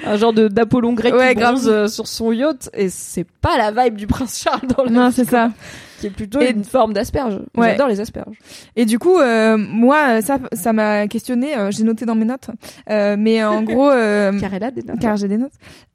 un, 0.07 0.12
un 0.12 0.16
genre 0.16 0.35
de 0.35 0.48
d'Apollon 0.48 0.92
grec 0.92 1.14
Ouais, 1.14 1.31
qui 1.31 1.40
grave. 1.40 1.55
bronze 1.55 1.68
euh, 1.68 1.87
sur 1.88 2.07
son 2.07 2.31
yacht 2.33 2.68
et 2.75 2.90
c'est 2.90 3.27
pas 3.40 3.57
la 3.57 3.70
vibe 3.85 3.94
du 3.96 4.07
prince 4.07 4.38
Charles 4.42 4.68
dans 4.77 4.85
le 4.85 4.90
Non, 4.90 5.11
c'est 5.11 5.25
ça. 5.29 5.48
Qui 6.03 6.09
est 6.09 6.11
plutôt 6.11 6.41
Et- 6.41 6.51
une 6.51 6.65
forme 6.65 6.93
d'asperge. 6.93 7.41
Ouais. 7.57 7.71
J'adore 7.71 7.88
les 7.88 8.01
asperges. 8.01 8.37
Et 8.77 8.85
du 8.85 8.99
coup, 8.99 9.19
euh, 9.19 9.57
moi, 9.57 10.21
ça, 10.21 10.38
ça 10.53 10.73
m'a 10.73 11.07
questionné. 11.09 11.57
euh, 11.57 11.71
j'ai 11.71 11.85
noté 11.85 12.05
dans 12.05 12.15
mes 12.15 12.25
notes, 12.27 12.51
euh, 12.91 13.17
mais 13.19 13.43
en 13.45 13.62
gros, 13.62 13.88
euh, 13.91 14.38
Car 14.41 14.53
elle 14.53 14.65
a 14.65 14.71
des 14.71 14.83
notes. 14.83 14.99
car 15.01 15.17
j'ai 15.17 15.29
des 15.29 15.38
notes. 15.38 15.53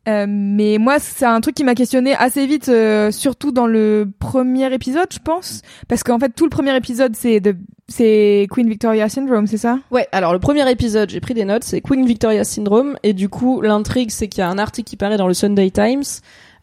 Euh, 0.08 0.26
mais 0.30 0.78
moi, 0.80 1.00
c'est 1.00 1.26
un 1.26 1.42
truc 1.42 1.54
qui 1.56 1.66
m'a 1.66 1.76
questionné 1.76 2.16
assez 2.16 2.48
vite, 2.48 2.70
euh, 2.70 3.12
surtout 3.12 3.52
dans 3.52 3.68
le 3.68 4.10
premier 4.20 4.74
épisode, 4.74 5.08
je 5.12 5.20
pense, 5.20 5.62
parce 5.90 6.02
qu'en 6.04 6.18
fait, 6.18 6.30
tout 6.30 6.46
le 6.46 6.50
premier 6.50 6.74
épisode, 6.78 7.14
c'est 7.16 7.42
de, 7.42 7.58
c'est 7.90 8.48
Queen 8.50 8.70
Victoria 8.70 9.10
Syndrome, 9.10 9.48
c'est 9.48 9.58
ça? 9.58 9.80
Ouais, 9.92 10.08
alors 10.14 10.32
le 10.32 10.40
premier 10.40 10.70
épisode, 10.72 11.10
j'ai 11.10 11.20
pris 11.20 11.34
des 11.34 11.44
notes, 11.44 11.66
c'est 11.66 11.82
Queen 11.82 12.06
Victoria 12.06 12.46
Syndrome, 12.46 12.96
et 13.04 13.12
du 13.12 13.28
coup, 13.28 13.60
l'intrigue, 13.60 14.10
c'est 14.12 14.30
qu'il 14.30 14.40
y 14.40 14.44
a 14.44 14.50
un 14.50 14.58
article 14.58 14.90
qui 14.90 14.96
paraît 14.96 15.18
dans 15.18 15.28
le 15.28 15.34
Sunday 15.34 15.72
Times, 15.72 16.04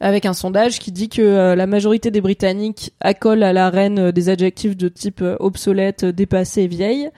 avec 0.00 0.26
un 0.26 0.32
sondage 0.32 0.78
qui 0.78 0.92
dit 0.92 1.08
que 1.08 1.22
euh, 1.22 1.54
la 1.54 1.66
majorité 1.66 2.10
des 2.10 2.20
Britanniques 2.20 2.92
accolent 3.00 3.42
à 3.42 3.52
la 3.52 3.70
reine 3.70 3.98
euh, 3.98 4.12
des 4.12 4.28
adjectifs 4.28 4.76
de 4.76 4.88
type 4.88 5.20
euh, 5.22 5.36
obsolète, 5.40 6.04
dépassé 6.04 6.62
et 6.62 6.66
vieille, 6.66 7.10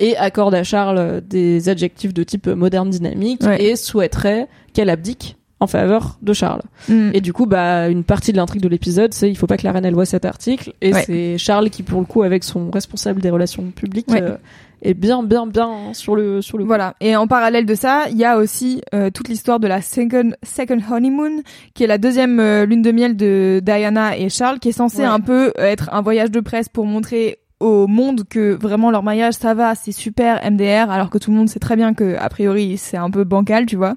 et 0.00 0.16
accordent 0.16 0.54
à 0.54 0.64
Charles 0.64 1.20
des 1.26 1.68
adjectifs 1.68 2.12
de 2.14 2.22
type 2.22 2.46
moderne, 2.46 2.90
dynamique, 2.90 3.42
Ouais. 3.42 3.62
et 3.62 3.76
souhaiteraient 3.76 4.48
qu'elle 4.72 4.90
abdique 4.90 5.36
en 5.64 5.66
faveur 5.66 6.18
de 6.22 6.32
Charles. 6.32 6.62
Mm. 6.88 7.10
Et 7.14 7.20
du 7.20 7.32
coup, 7.32 7.46
bah, 7.46 7.88
une 7.88 8.04
partie 8.04 8.30
de 8.32 8.36
l'intrigue 8.36 8.62
de 8.62 8.68
l'épisode, 8.68 9.12
c'est 9.12 9.28
il 9.28 9.36
faut 9.36 9.46
pas 9.48 9.56
que 9.56 9.64
la 9.64 9.72
reine 9.72 9.84
elle 9.84 9.94
voit 9.94 10.06
cet 10.06 10.24
article. 10.24 10.72
Et 10.80 10.92
Ouais. 10.94 11.02
c'est 11.06 11.38
Charles 11.38 11.70
qui, 11.70 11.82
pour 11.82 11.98
le 12.00 12.06
coup, 12.06 12.22
avec 12.22 12.44
son 12.44 12.70
responsable 12.70 13.20
des 13.20 13.30
relations 13.30 13.64
publiques, 13.70 14.08
Ouais. 14.10 14.22
euh, 14.22 14.36
est 14.82 14.94
bien, 14.94 15.22
bien, 15.22 15.46
bien 15.46 15.94
sur 15.94 16.14
le 16.14 16.42
sur 16.42 16.58
le. 16.58 16.64
Voilà. 16.64 16.94
Et 17.00 17.16
en 17.16 17.26
parallèle 17.26 17.64
de 17.64 17.74
ça, 17.74 18.04
il 18.10 18.18
y 18.18 18.24
a 18.24 18.36
aussi 18.36 18.82
euh, 18.94 19.08
toute 19.10 19.28
l'histoire 19.28 19.58
de 19.58 19.66
la 19.66 19.80
second 19.80 20.32
second 20.42 20.78
honeymoon, 20.90 21.42
qui 21.74 21.84
est 21.84 21.86
la 21.86 21.96
deuxième 21.98 22.38
euh, 22.38 22.66
lune 22.66 22.82
de 22.82 22.92
miel 22.92 23.16
de 23.16 23.60
Diana 23.64 24.16
et 24.18 24.28
Charles, 24.28 24.58
qui 24.58 24.68
est 24.68 24.72
censée 24.72 24.98
Ouais. 24.98 25.04
un 25.06 25.20
peu 25.20 25.52
être 25.58 25.88
un 25.92 26.02
voyage 26.02 26.30
de 26.30 26.40
presse 26.40 26.68
pour 26.68 26.84
montrer 26.84 27.38
au 27.60 27.86
monde 27.86 28.22
que 28.28 28.54
vraiment 28.54 28.90
leur 28.90 29.02
mariage 29.02 29.34
ça 29.34 29.54
va 29.54 29.74
c'est 29.76 29.92
super 29.92 30.40
MDR 30.50 30.90
alors 30.90 31.08
que 31.08 31.18
tout 31.18 31.30
le 31.30 31.36
monde 31.36 31.48
sait 31.48 31.60
très 31.60 31.76
bien 31.76 31.94
que 31.94 32.16
a 32.18 32.28
priori 32.28 32.76
c'est 32.76 32.96
un 32.96 33.10
peu 33.10 33.22
bancal 33.24 33.64
tu 33.66 33.76
vois 33.76 33.94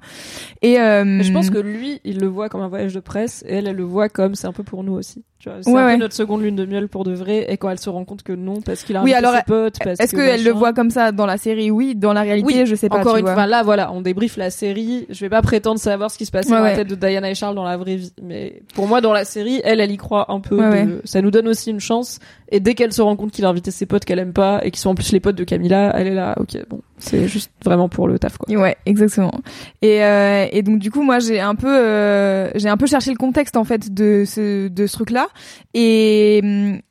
et 0.62 0.80
euh, 0.80 1.22
je 1.22 1.32
pense 1.32 1.50
que 1.50 1.58
lui, 1.58 2.00
il 2.04 2.20
le 2.20 2.28
voit 2.28 2.50
comme 2.50 2.62
un 2.62 2.68
voyage 2.68 2.94
de 2.94 3.00
presse, 3.00 3.44
et 3.48 3.56
elle, 3.56 3.68
elle 3.68 3.76
le 3.76 3.84
voit 3.84 4.10
comme 4.10 4.34
c'est 4.36 4.48
un 4.48 4.52
peu 4.54 4.64
pour 4.64 4.84
nous 4.84 4.94
aussi. 4.94 5.24
Tu 5.40 5.50
vois, 5.50 5.60
c'est 5.62 5.70
Ouais, 5.70 5.80
un 5.82 5.86
ouais. 5.86 5.94
peu 5.94 6.00
notre 6.00 6.16
seconde 6.16 6.42
lune 6.42 6.56
de 6.56 6.66
miel 6.66 6.88
pour 6.88 7.04
de 7.04 7.14
vrai. 7.14 7.46
Et 7.52 7.58
quand 7.58 7.70
elle 7.70 7.80
se 7.80 7.90
rend 7.92 8.06
compte 8.06 8.24
que 8.24 8.34
non, 8.34 8.60
parce 8.62 8.82
qu'il 8.84 8.96
a 8.98 9.04
Oui, 9.04 9.14
alors, 9.14 9.36
ses 9.36 9.44
potes, 9.44 9.76
est-ce 9.86 10.12
que 10.14 10.18
qu'elle 10.18 10.44
le 10.44 10.50
machin. 10.50 10.58
voit 10.60 10.74
comme 10.74 10.90
ça 10.90 11.12
dans 11.12 11.28
la 11.28 11.38
série? 11.38 11.70
Oui 11.70 11.94
dans 11.96 12.12
la 12.14 12.22
réalité 12.22 12.48
Oui, 12.62 12.66
je 12.66 12.74
sais 12.74 12.90
pas 12.90 12.98
Encore 13.00 13.14
tu 13.14 13.20
une 13.20 13.26
vois. 13.26 13.36
fois, 13.36 13.46
là, 13.46 13.62
voilà, 13.62 13.92
on 13.92 14.02
débriefe 14.02 14.36
la 14.38 14.50
série. 14.50 15.06
Je 15.10 15.20
vais 15.22 15.30
pas 15.30 15.44
prétendre 15.44 15.80
savoir 15.80 16.10
ce 16.10 16.18
qui 16.18 16.26
se 16.26 16.32
passait 16.32 16.52
Ouais, 16.52 16.58
dans 16.58 16.64
la 16.64 16.76
tête 16.76 16.88
de 16.88 16.96
Diana 16.96 17.30
et 17.30 17.36
Charles 17.36 17.56
dans 17.56 17.64
la 17.66 17.78
vraie 17.78 17.98
vie. 17.98 18.12
Mais 18.24 18.62
pour 18.74 18.88
moi, 18.88 19.00
dans 19.00 19.14
la 19.14 19.26
série, 19.26 19.62
elle, 19.64 19.80
elle 19.80 19.92
y 19.92 19.98
croit 19.98 20.32
un 20.32 20.40
peu. 20.40 20.58
De- 20.58 21.02
Ça 21.06 21.22
nous 21.22 21.30
donne 21.32 21.48
aussi 21.48 21.70
une 21.70 21.80
chance. 21.80 22.18
Et 22.50 22.60
dès 22.60 22.74
qu'elle 22.74 22.94
se 22.94 23.02
rend 23.04 23.16
compte 23.16 23.32
qu'il 23.32 23.46
a 23.48 23.50
invité 23.50 23.72
ses 23.72 23.86
potes 23.86 24.06
qu'elle 24.06 24.20
aime 24.20 24.34
pas 24.34 24.60
et 24.64 24.72
qui 24.72 24.80
sont 24.80 24.92
en 24.92 24.96
plus 24.96 25.12
les 25.12 25.20
potes 25.20 25.36
de 25.36 25.44
Camilla, 25.44 25.92
elle 25.96 26.08
est 26.08 26.16
là, 26.16 26.36
ok, 26.40 26.58
bon, 26.70 26.82
c'est 26.98 27.28
juste 27.28 27.52
vraiment 27.64 27.90
pour 27.90 28.08
le 28.08 28.18
taf, 28.20 28.38
quoi. 28.38 28.54
Ouais, 28.56 28.76
exactement. 28.86 29.34
Et, 29.82 30.04
euh, 30.04 30.46
et 30.52 30.62
donc 30.64 30.80
du 30.80 30.92
coup, 30.92 31.04
moi, 31.04 31.20
j'ai 31.20 31.40
un 31.40 31.56
peu, 31.56 31.68
euh, 31.68 32.50
j'ai 32.56 32.70
un 32.70 32.78
peu 32.78 32.88
cherché 32.88 33.12
le 33.12 33.18
contexte 33.18 33.56
en 33.58 33.64
fait 33.64 33.94
de 33.94 34.24
ce 34.26 34.68
de 34.68 34.88
ce 34.88 34.94
truc-là. 34.94 35.28
Et 35.74 36.42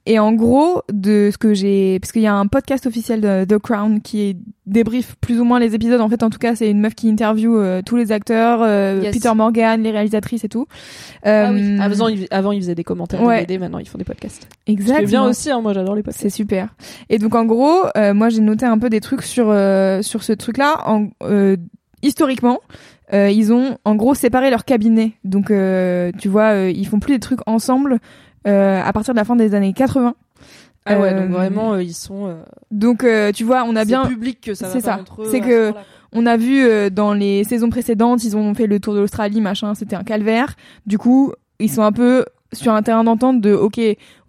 et 0.06 0.18
en 0.20 0.32
gros, 0.32 0.82
de 0.92 1.30
ce 1.32 1.38
que 1.38 1.52
j'ai, 1.54 1.98
parce 2.00 2.12
qu'il 2.12 2.22
y 2.22 2.26
a 2.28 2.34
un 2.34 2.46
podcast 2.46 2.86
officiel 2.86 3.20
de 3.20 3.44
The 3.44 3.58
Crown 3.58 4.00
qui 4.00 4.36
débrief 4.66 5.14
plus 5.20 5.40
ou 5.40 5.44
moins 5.44 5.58
les 5.60 5.74
épisodes. 5.74 6.00
En 6.00 6.08
fait, 6.08 6.22
en 6.22 6.30
tout 6.30 6.38
cas, 6.38 6.54
c'est 6.56 6.70
une 6.70 6.80
meuf 6.80 6.94
qui 6.94 7.08
interview 7.08 7.56
euh, 7.56 7.82
tous 7.84 7.96
les 7.96 8.12
acteurs, 8.12 8.60
euh, 8.62 9.00
Yes. 9.02 9.14
Peter 9.14 9.32
Morgan, 9.34 9.82
les 9.82 9.90
réalisatrices 9.90 10.44
et 10.44 10.48
tout. 10.48 10.66
Ah 11.24 11.50
oui. 11.52 11.60
Euh, 11.62 11.80
Avant, 11.80 12.08
ils, 12.08 12.26
avant, 12.30 12.52
ils 12.52 12.60
faisaient 12.60 12.74
des 12.74 12.84
commentaires 12.84 13.22
ouais. 13.22 13.40
DVD, 13.40 13.58
maintenant 13.58 13.78
ils 13.78 13.88
font 13.88 13.98
des 13.98 14.04
podcasts. 14.04 14.48
exactement. 14.66 14.98
C'est 15.00 15.06
bien 15.06 15.24
aussi, 15.24 15.50
hein, 15.50 15.60
moi 15.60 15.72
j'adore 15.72 15.94
les 15.94 16.02
podcasts. 16.02 16.22
C'est 16.22 16.30
super. 16.30 16.68
Et 17.08 17.18
donc 17.18 17.34
en 17.34 17.44
gros, 17.44 17.82
euh, 17.96 18.14
moi 18.14 18.28
j'ai 18.28 18.40
noté 18.40 18.64
un 18.66 18.78
peu 18.78 18.90
des 18.90 19.00
trucs 19.00 19.22
sur 19.22 19.46
euh, 19.50 19.95
sur 20.02 20.22
ce 20.22 20.32
truc-là. 20.32 20.82
En, 20.86 21.08
euh, 21.22 21.56
historiquement, 22.02 22.60
euh, 23.12 23.30
ils 23.30 23.52
ont 23.52 23.78
en 23.84 23.94
gros 23.94 24.14
séparé 24.14 24.50
leur 24.50 24.64
cabinet. 24.64 25.12
Donc 25.24 25.50
euh, 25.50 26.10
tu 26.18 26.28
vois, 26.28 26.52
euh, 26.54 26.70
ils 26.70 26.86
font 26.86 26.98
plus 27.00 27.14
des 27.14 27.20
trucs 27.20 27.40
ensemble 27.46 27.98
euh, 28.46 28.82
à 28.82 28.92
partir 28.92 29.14
de 29.14 29.18
la 29.18 29.24
fin 29.24 29.36
des 29.36 29.54
années 29.54 29.72
80. 29.72 30.14
Ah 30.88 31.00
ouais, 31.00 31.12
Euh, 31.12 31.20
donc 31.22 31.30
vraiment, 31.30 31.72
euh, 31.74 31.82
ils 31.82 31.94
sont. 31.94 32.26
euh, 32.26 32.34
Donc 32.70 33.02
euh, 33.02 33.32
tu 33.32 33.42
vois, 33.44 33.64
on 33.64 33.74
a 33.76 33.80
c'est 33.80 33.86
bien 33.86 34.04
public 34.06 34.40
que 34.40 34.54
ça 34.54 34.66
va 34.68 34.72
c'est 34.72 34.80
ça. 34.80 35.00
C'est 35.30 35.40
que-. 35.40 35.72
On 36.12 36.24
a 36.26 36.36
vu 36.36 36.64
euh, 36.64 36.88
dans 36.88 37.12
les 37.12 37.42
saisons 37.44 37.68
précédentes, 37.70 38.22
ils 38.24 38.36
ont 38.36 38.54
fait 38.54 38.66
le 38.68 38.78
tour 38.80 38.94
de 38.94 39.00
l'Australie, 39.00 39.40
machin, 39.40 39.74
c'était 39.74 39.96
un 39.96 40.04
calvaire. 40.04 40.54
Du 40.86 40.96
coup, 40.96 41.32
ils 41.58 41.68
sont 41.70 41.82
un 41.82 41.92
peu 41.92 42.24
sur 42.52 42.72
un 42.72 42.82
terrain 42.82 43.02
d'entente 43.04 43.40
de 43.40 43.52
OK, 43.52 43.80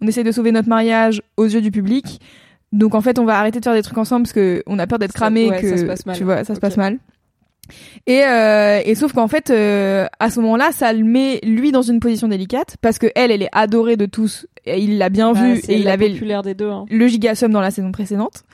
on 0.02 0.06
essaie 0.08 0.24
de 0.24 0.32
sauver 0.32 0.50
notre 0.50 0.68
mariage 0.68 1.22
aux 1.36 1.44
yeux 1.46 1.60
du 1.60 1.70
public. 1.70 2.20
Donc 2.72 2.94
en 2.94 3.00
fait, 3.00 3.18
on 3.18 3.24
va 3.24 3.38
arrêter 3.38 3.60
de 3.60 3.64
faire 3.64 3.74
des 3.74 3.82
trucs 3.82 3.98
ensemble 3.98 4.24
parce 4.24 4.32
que 4.34 4.62
on 4.66 4.78
a 4.78 4.86
peur 4.86 4.98
d'être 4.98 5.12
cramé 5.12 5.48
ouais, 5.48 5.60
que 5.60 5.68
ça 5.68 5.76
se 5.78 5.84
passe 5.84 6.04
mal. 6.06 6.16
tu 6.16 6.24
vois, 6.24 6.38
ça 6.38 6.44
se 6.44 6.52
Ok. 6.54 6.60
passe 6.60 6.76
mal. 6.76 6.98
Et, 8.06 8.22
euh, 8.24 8.80
et 8.84 8.94
sauf 8.94 9.12
qu'en 9.12 9.28
fait, 9.28 9.50
euh, 9.50 10.06
à 10.20 10.30
ce 10.30 10.40
moment-là, 10.40 10.70
ça 10.72 10.90
le 10.94 11.04
met 11.04 11.38
lui 11.42 11.70
dans 11.70 11.82
une 11.82 12.00
position 12.00 12.26
délicate 12.28 12.76
parce 12.80 12.98
que 12.98 13.06
elle, 13.14 13.30
elle 13.30 13.42
est 13.42 13.50
adorée 13.52 13.96
de 13.96 14.06
tous. 14.06 14.46
Et 14.64 14.80
il 14.80 14.96
l'a 14.98 15.10
bien 15.10 15.32
Bah, 15.32 15.40
vu 15.42 15.58
et 15.68 15.76
il 15.78 15.88
avait 15.88 16.08
des 16.10 16.54
deux. 16.54 16.70
Hein. 16.70 16.86
le 16.90 17.06
gigasum 17.06 17.50
dans 17.52 17.60
la 17.60 17.70
saison 17.70 17.92
précédente. 17.92 18.44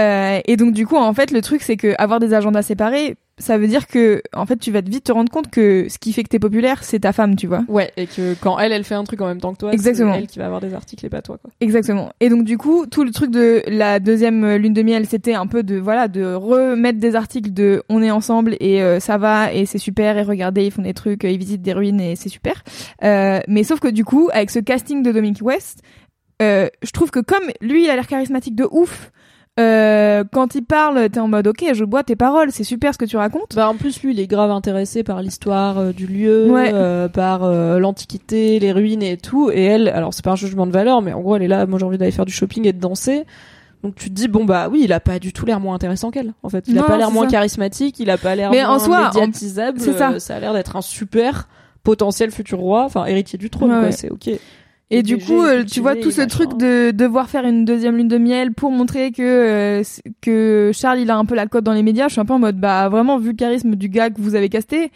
Euh, 0.00 0.40
et 0.46 0.56
donc 0.56 0.72
du 0.72 0.86
coup, 0.86 0.96
en 0.96 1.12
fait, 1.12 1.30
le 1.30 1.42
truc 1.42 1.62
c'est 1.62 1.76
que 1.76 1.94
avoir 1.98 2.20
des 2.20 2.32
agendas 2.32 2.62
séparés, 2.62 3.16
ça 3.38 3.58
veut 3.58 3.66
dire 3.66 3.86
que 3.86 4.22
en 4.34 4.46
fait, 4.46 4.56
tu 4.56 4.70
vas 4.70 4.80
vite 4.82 5.04
te 5.04 5.12
rendre 5.12 5.30
compte 5.32 5.50
que 5.50 5.86
ce 5.88 5.98
qui 5.98 6.12
fait 6.12 6.22
que 6.22 6.28
t'es 6.28 6.38
populaire, 6.38 6.84
c'est 6.84 7.00
ta 7.00 7.12
femme, 7.12 7.34
tu 7.34 7.46
vois. 7.46 7.64
Ouais, 7.68 7.90
et 7.96 8.06
que 8.06 8.34
quand 8.34 8.58
elle, 8.58 8.72
elle 8.72 8.84
fait 8.84 8.94
un 8.94 9.04
truc 9.04 9.20
en 9.20 9.26
même 9.26 9.40
temps 9.40 9.52
que 9.52 9.58
toi, 9.58 9.72
Exactement. 9.72 10.12
c'est 10.12 10.18
elle 10.20 10.26
qui 10.26 10.38
va 10.38 10.46
avoir 10.46 10.60
des 10.60 10.74
articles 10.74 11.04
et 11.04 11.08
pas 11.08 11.22
toi, 11.22 11.38
quoi. 11.38 11.50
Exactement. 11.60 12.12
Et 12.20 12.28
donc 12.28 12.44
du 12.44 12.58
coup, 12.58 12.86
tout 12.86 13.04
le 13.04 13.10
truc 13.10 13.30
de 13.30 13.62
la 13.66 14.00
deuxième 14.00 14.44
euh, 14.44 14.58
lune 14.58 14.74
de 14.74 14.82
miel, 14.82 15.06
c'était 15.06 15.34
un 15.34 15.46
peu 15.46 15.62
de 15.62 15.76
voilà 15.78 16.08
de 16.08 16.34
remettre 16.34 16.98
des 16.98 17.16
articles 17.16 17.52
de 17.52 17.82
on 17.88 18.02
est 18.02 18.10
ensemble 18.10 18.56
et 18.60 18.82
euh, 18.82 19.00
ça 19.00 19.18
va 19.18 19.52
et 19.52 19.66
c'est 19.66 19.78
super 19.78 20.18
et 20.18 20.22
regardez 20.22 20.64
ils 20.66 20.70
font 20.70 20.82
des 20.82 20.94
trucs, 20.94 21.24
euh, 21.24 21.30
ils 21.30 21.38
visitent 21.38 21.62
des 21.62 21.72
ruines 21.72 22.00
et 22.00 22.16
c'est 22.16 22.28
super. 22.28 22.62
Euh, 23.02 23.40
mais 23.48 23.64
sauf 23.64 23.80
que 23.80 23.88
du 23.88 24.04
coup, 24.04 24.28
avec 24.32 24.50
ce 24.50 24.58
casting 24.58 25.02
de 25.02 25.10
Dominic 25.10 25.42
West, 25.42 25.82
euh, 26.42 26.68
je 26.82 26.90
trouve 26.90 27.10
que 27.10 27.20
comme 27.20 27.44
lui 27.60 27.84
il 27.84 27.90
a 27.90 27.94
l'air 27.96 28.06
charismatique 28.06 28.54
de 28.56 28.66
ouf. 28.70 29.10
Euh, 29.60 30.24
quand 30.32 30.54
il 30.54 30.62
parle, 30.64 31.10
t'es 31.10 31.20
en 31.20 31.28
mode 31.28 31.46
ok, 31.46 31.62
je 31.74 31.84
bois 31.84 32.02
tes 32.02 32.16
paroles, 32.16 32.50
c'est 32.52 32.64
super 32.64 32.94
ce 32.94 32.98
que 32.98 33.04
tu 33.04 33.18
racontes. 33.18 33.54
Bah 33.54 33.68
en 33.68 33.74
plus 33.74 34.02
lui 34.02 34.14
il 34.14 34.20
est 34.20 34.26
grave 34.26 34.50
intéressé 34.50 35.02
par 35.02 35.20
l'histoire 35.20 35.78
euh, 35.78 35.92
du 35.92 36.06
lieu, 36.06 36.50
Ouais. 36.50 36.70
euh, 36.72 37.06
par 37.08 37.44
euh, 37.44 37.78
l'antiquité, 37.78 38.58
les 38.58 38.72
ruines 38.72 39.02
et 39.02 39.18
tout. 39.18 39.50
Et 39.52 39.62
elle, 39.62 39.88
alors 39.88 40.14
c'est 40.14 40.24
pas 40.24 40.30
un 40.32 40.36
jugement 40.36 40.66
de 40.66 40.72
valeur, 40.72 41.02
mais 41.02 41.12
en 41.12 41.20
gros 41.20 41.36
elle 41.36 41.42
est 41.42 41.48
là, 41.48 41.66
moi 41.66 41.78
j'ai 41.78 41.84
envie 41.84 41.98
d'aller 41.98 42.12
faire 42.12 42.24
du 42.24 42.32
shopping 42.32 42.66
et 42.66 42.72
de 42.72 42.80
danser. 42.80 43.24
Donc 43.82 43.94
tu 43.94 44.08
te 44.08 44.14
dis 44.14 44.26
bon 44.28 44.46
bah 44.46 44.68
oui 44.70 44.80
il 44.84 44.92
a 44.94 45.00
pas 45.00 45.18
du 45.18 45.34
tout 45.34 45.44
l'air 45.44 45.60
moins 45.60 45.74
intéressant 45.74 46.10
qu'elle. 46.10 46.32
En 46.42 46.48
fait 46.48 46.64
il 46.68 46.78
a 46.78 46.80
Non, 46.80 46.86
pas 46.86 46.96
l'air 46.96 47.10
moins 47.10 47.24
ça. 47.26 47.32
charismatique, 47.32 48.00
il 48.00 48.08
a 48.08 48.16
pas 48.16 48.34
l'air 48.34 48.50
moins 48.52 48.68
en 48.68 48.78
soi, 48.78 49.10
en- 49.14 49.20
médiatisable. 49.20 49.80
c'est 49.80 49.92
ça. 49.92 50.18
ça 50.18 50.36
a 50.36 50.40
l'air 50.40 50.54
d'être 50.54 50.76
un 50.76 50.82
super 50.82 51.46
potentiel 51.84 52.30
futur 52.30 52.58
roi, 52.60 52.84
enfin 52.84 53.04
héritier 53.04 53.38
du 53.38 53.50
trône 53.50 53.70
ouais. 53.72 53.92
C'est 53.92 54.08
ok. 54.10 54.30
Et 54.94 55.02
du 55.02 55.16
coup, 55.18 55.42
euh, 55.42 55.64
tu 55.64 55.80
vois 55.80 55.96
tout 55.96 56.10
ce 56.10 56.20
truc 56.20 56.56
de 56.58 56.90
devoir 56.90 57.28
faire 57.30 57.44
une 57.46 57.64
deuxième 57.64 57.96
lune 57.96 58.08
de 58.08 58.18
miel 58.18 58.52
pour 58.52 58.70
montrer 58.70 59.10
que 59.10 59.22
euh, 59.22 59.82
que 60.20 60.70
Charles 60.74 61.00
il 61.00 61.10
a 61.10 61.16
un 61.16 61.24
peu 61.24 61.34
la 61.34 61.46
cote 61.46 61.64
dans 61.64 61.72
les 61.72 61.82
médias. 61.82 62.08
Je 62.08 62.12
suis 62.12 62.20
un 62.20 62.24
peu 62.26 62.34
en 62.34 62.38
mode 62.38 62.60
bah 62.60 62.88
vraiment 62.90 63.18
vu 63.18 63.30
le 63.30 63.36
charisme 63.36 63.74
du 63.74 63.88
gars 63.88 64.10
que 64.10 64.20
vous 64.20 64.34
avez 64.34 64.48
casté, 64.50 64.92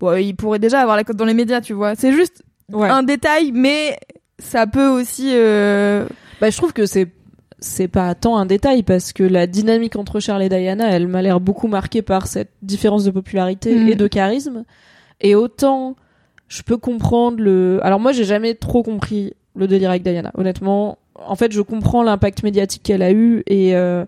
bon 0.00 0.16
il 0.20 0.34
pourrait 0.34 0.58
déjà 0.58 0.80
avoir 0.80 0.96
la 0.96 1.04
cote 1.04 1.16
dans 1.16 1.24
les 1.24 1.34
médias, 1.34 1.60
tu 1.60 1.72
vois. 1.74 1.94
C'est 1.94 2.12
juste 2.12 2.42
Ouais. 2.72 2.88
un 2.88 3.04
détail, 3.04 3.52
mais 3.54 3.96
ça 4.40 4.66
peut 4.66 4.88
aussi. 4.88 5.30
Euh... 5.32 6.04
Bah, 6.40 6.50
je 6.50 6.56
trouve 6.56 6.72
que 6.72 6.84
c'est 6.84 7.06
c'est 7.60 7.86
pas 7.88 8.14
tant 8.16 8.36
un 8.36 8.44
détail 8.46 8.82
parce 8.82 9.12
que 9.12 9.22
la 9.22 9.46
dynamique 9.46 9.94
entre 9.96 10.18
Charles 10.18 10.42
et 10.42 10.48
Diana, 10.48 10.90
elle 10.90 11.06
m'a 11.06 11.22
l'air 11.22 11.38
beaucoup 11.40 11.68
marquée 11.68 12.02
par 12.02 12.26
cette 12.26 12.50
différence 12.62 13.04
de 13.04 13.12
popularité 13.12 13.74
Mm. 13.74 13.88
et 13.88 13.94
de 13.94 14.06
charisme. 14.08 14.64
Et 15.20 15.34
autant 15.36 15.94
je 16.48 16.62
peux 16.62 16.76
comprendre 16.76 17.38
le. 17.40 17.80
Alors 17.82 18.00
moi, 18.00 18.12
j'ai 18.12 18.24
jamais 18.24 18.54
trop 18.54 18.82
compris 18.82 19.34
le 19.54 19.66
délire 19.66 19.90
avec 19.90 20.02
Diana. 20.02 20.30
Honnêtement, 20.34 20.98
en 21.14 21.34
fait, 21.34 21.52
je 21.52 21.60
comprends 21.60 22.02
l'impact 22.02 22.42
médiatique 22.42 22.82
qu'elle 22.82 23.02
a 23.02 23.12
eu 23.12 23.42
et 23.46 23.74
euh, 23.74 24.04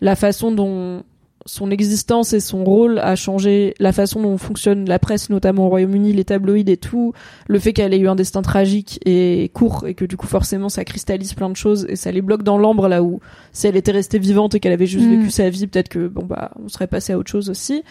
la 0.00 0.16
façon 0.16 0.52
dont 0.52 1.02
son 1.46 1.70
existence 1.70 2.32
et 2.32 2.40
son 2.40 2.64
rôle 2.64 2.98
a 3.00 3.16
changé 3.16 3.74
la 3.78 3.92
façon 3.92 4.22
dont 4.22 4.38
fonctionne 4.38 4.88
la 4.88 4.98
presse, 4.98 5.28
notamment 5.28 5.66
au 5.66 5.68
Royaume-Uni, 5.68 6.12
les 6.12 6.24
tabloïds 6.24 6.70
et 6.70 6.76
tout, 6.76 7.12
le 7.46 7.58
fait 7.58 7.72
qu'elle 7.72 7.92
ait 7.92 7.98
eu 7.98 8.08
un 8.08 8.14
destin 8.14 8.40
tragique 8.40 8.98
et 9.04 9.50
court 9.52 9.86
et 9.86 9.94
que 9.94 10.04
du 10.06 10.16
coup 10.16 10.26
forcément 10.26 10.68
ça 10.68 10.84
cristallise 10.84 11.34
plein 11.34 11.50
de 11.50 11.56
choses 11.56 11.86
et 11.88 11.96
ça 11.96 12.10
les 12.10 12.22
bloque 12.22 12.42
dans 12.44 12.56
l'ambre 12.56 12.88
là 12.88 13.02
où 13.02 13.20
si 13.52 13.66
elle 13.66 13.76
était 13.76 13.92
restée 13.92 14.18
vivante 14.18 14.54
et 14.54 14.60
qu'elle 14.60 14.72
avait 14.72 14.86
juste 14.86 15.06
Mm. 15.06 15.18
vécu 15.18 15.30
sa 15.30 15.50
vie, 15.50 15.66
peut-être 15.66 15.88
que 15.90 16.08
bon 16.08 16.24
bah 16.24 16.52
on 16.64 16.68
serait 16.68 16.86
passé 16.86 17.12
à 17.12 17.18
autre 17.18 17.30
chose 17.30 17.50
aussi. 17.50 17.82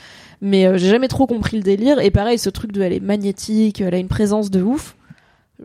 Mais 0.42 0.66
euh, 0.66 0.78
j'ai 0.78 0.90
jamais 0.90 1.08
trop 1.08 1.28
compris 1.28 1.58
le 1.58 1.64
délire 1.64 2.00
et 2.00 2.10
pareil 2.12 2.40
ce 2.40 2.50
truc 2.50 2.72
de 2.72 2.82
elle 2.82 2.94
est 2.94 3.00
magnétique, 3.00 3.82
elle 3.82 3.94
a 3.94 4.00
une 4.00 4.08
présence 4.08 4.50
de 4.50 4.62
ouf. 4.64 4.96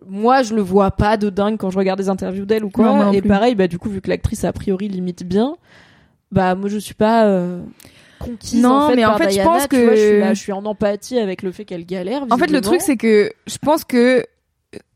Moi, 0.06 0.42
je 0.42 0.54
le 0.54 0.60
vois 0.60 0.90
pas 0.90 1.16
de 1.16 1.30
dingue 1.30 1.56
quand 1.56 1.70
je 1.70 1.78
regarde 1.78 1.98
des 1.98 2.08
interviews 2.08 2.44
d'elle 2.44 2.64
ou 2.64 2.70
quoi. 2.70 3.04
Non, 3.06 3.12
et 3.12 3.22
pareil, 3.22 3.54
bah 3.54 3.66
du 3.66 3.78
coup, 3.78 3.88
vu 3.88 4.00
que 4.00 4.10
l'actrice 4.10 4.44
a 4.44 4.52
priori 4.52 4.86
limite 4.88 5.24
bien, 5.24 5.56
bah 6.32 6.54
moi 6.54 6.68
je 6.68 6.78
suis 6.78 6.94
pas 6.94 7.26
euh, 7.26 7.60
conquise 8.18 8.60
Non, 8.62 8.70
en 8.70 8.88
fait 8.90 8.96
mais 8.96 9.04
en 9.04 9.16
fait, 9.16 9.30
je 9.30 9.42
pense 9.42 9.66
que- 9.66 9.84
vois, 9.84 9.94
je 9.94 10.00
suis 10.00 10.18
là, 10.20 10.34
je 10.34 10.40
suis 10.40 10.52
en 10.52 10.64
empathie 10.64 11.18
avec 11.18 11.42
le 11.42 11.52
fait 11.52 11.64
qu'elle 11.64 11.86
galère. 11.86 12.24
En 12.30 12.36
fait, 12.38 12.50
le 12.50 12.60
truc 12.60 12.80
c'est 12.80 12.96
que 12.96 13.30
je 13.46 13.58
pense 13.58 13.84
que 13.84 14.24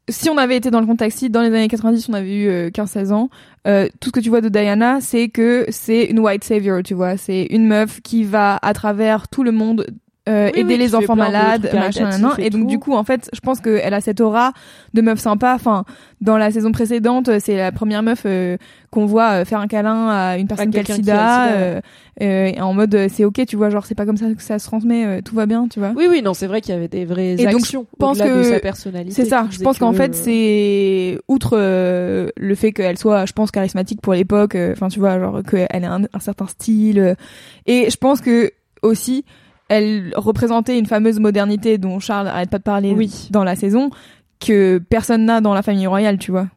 si 0.09 0.29
on 0.29 0.37
avait 0.37 0.57
été 0.57 0.71
dans 0.71 0.81
le 0.81 0.87
contexte, 0.87 1.25
dans 1.27 1.43
les 1.43 1.49
années 1.49 1.69
90 1.69 2.09
on 2.09 2.15
avait 2.15 2.35
eu 2.35 2.49
euh, 2.49 2.71
15-16 2.71 3.13
ans, 3.13 3.31
euh, 3.67 3.89
tout 4.01 4.09
ce 4.09 4.13
que 4.13 4.21
tu 4.21 4.29
vois 4.31 4.41
de 4.41 4.49
Diana, 4.49 5.01
c'est 5.01 5.29
que 5.29 5.67
c'est 5.71 6.05
une 6.05 6.19
white 6.19 6.43
savior, 6.45 6.83
tu 6.83 6.95
vois. 6.95 7.17
C'est 7.17 7.45
une 7.51 7.67
meuf 7.67 8.01
qui 8.03 8.25
va 8.25 8.59
à 8.63 8.75
travers 8.75 9.29
tout 9.29 9.45
le 9.45 9.53
monde 9.53 9.87
euh, 10.29 10.51
Oui, 10.55 10.61
aider 10.61 10.75
oui, 10.75 10.79
les 10.79 10.95
enfants 10.95 11.17
malades, 11.17 11.69
machin, 11.75 12.17
nan, 12.19 12.33
et 12.39 12.47
et 12.47 12.51
donc 12.51 12.63
tout. 12.63 12.69
du 12.69 12.79
coup, 12.79 12.95
en 12.95 13.03
fait, 13.03 13.29
je 13.33 13.41
pense 13.41 13.61
qu'elle 13.61 13.93
a 13.93 14.01
cette 14.01 14.21
aura 14.21 14.53
de 14.95 15.01
meuf 15.03 15.19
sympa. 15.19 15.53
Enfin, 15.55 15.85
dans 16.21 16.39
la 16.39 16.51
saison 16.53 16.71
précédente, 16.71 17.29
euh, 17.29 17.39
c'est 17.41 17.57
la 17.57 17.73
première 17.73 18.03
meuf 18.05 18.23
euh, 18.25 18.57
qu'on 18.91 19.05
voit 19.07 19.31
euh, 19.41 19.45
faire 19.45 19.59
un 19.59 19.67
câlin 19.67 20.09
à 20.11 20.39
une 20.39 20.47
personne 20.47 20.71
qui 20.71 20.79
a 20.79 20.83
le 20.83 20.87
quelqu'un 20.87 21.03
qui 21.03 21.11
a 21.11 21.47
le 21.47 21.59
sida, 21.59 21.83
euh, 22.23 22.53
en 22.61 22.73
mode 22.75 23.09
c'est 23.09 23.25
ok, 23.25 23.45
tu 23.47 23.57
vois, 23.57 23.71
genre 23.71 23.85
c'est 23.85 23.97
pas 23.97 24.07
comme 24.07 24.17
ça 24.17 24.27
que 24.33 24.43
ça 24.43 24.59
se 24.61 24.67
transmet, 24.67 25.23
tout 25.23 25.35
va 25.35 25.47
bien, 25.47 25.67
tu 25.67 25.81
vois. 25.81 25.93
Oui, 25.97 26.07
oui, 26.09 26.23
non, 26.23 26.35
c'est 26.35 26.47
vrai 26.47 26.61
qu'il 26.61 26.73
y 26.73 26.77
avait 26.77 26.87
des 26.89 27.05
vraies 27.05 27.33
Et 27.33 27.47
donc, 27.47 27.63
actions. 27.63 27.87
je 27.93 27.97
pense 27.99 28.21
au-delà 28.21 28.37
de 28.37 28.43
que 28.43 28.51
sa 28.51 28.61
personnalité. 28.61 29.15
C'est 29.15 29.29
ça. 29.29 29.49
Je 29.51 29.59
pense 29.61 29.79
qu'en 29.79 29.91
que, 29.91 29.97
fait, 29.97 30.15
c'est 30.15 31.19
outre 31.27 31.57
le 31.57 32.55
fait 32.55 32.73
qu'elle 32.73 32.99
soit, 32.99 33.27
je 33.27 33.33
pense, 33.33 33.51
charismatique 33.51 34.01
pour 34.01 34.13
l'époque. 34.15 34.57
Enfin, 34.73 34.89
tu 34.89 35.01
vois, 35.01 35.19
genre 35.19 35.43
qu'elle 35.43 35.67
ait 35.73 35.85
un, 35.85 36.05
un 36.13 36.21
certain 36.21 36.47
style. 36.47 37.17
et 37.67 37.91
je 37.91 37.97
pense 37.97 38.21
que 38.21 38.53
aussi, 38.83 39.25
elle 39.77 40.13
représentait 40.17 40.79
une 40.79 40.87
fameuse 40.87 41.19
modernité 41.19 41.79
dont 41.79 41.99
Charles 42.01 42.29
arrête 42.29 42.51
pas 42.51 42.59
de 42.59 42.63
parler 42.65 42.93
Oui. 42.93 43.29
dans 43.31 43.45
la 43.45 43.57
saison 43.57 43.91
que 44.41 44.79
personne 44.89 45.25
n'a 45.27 45.41
dans 45.41 45.55
la 45.55 45.63
famille 45.63 45.87
royale, 45.87 46.19
tu 46.19 46.31
vois. 46.31 46.49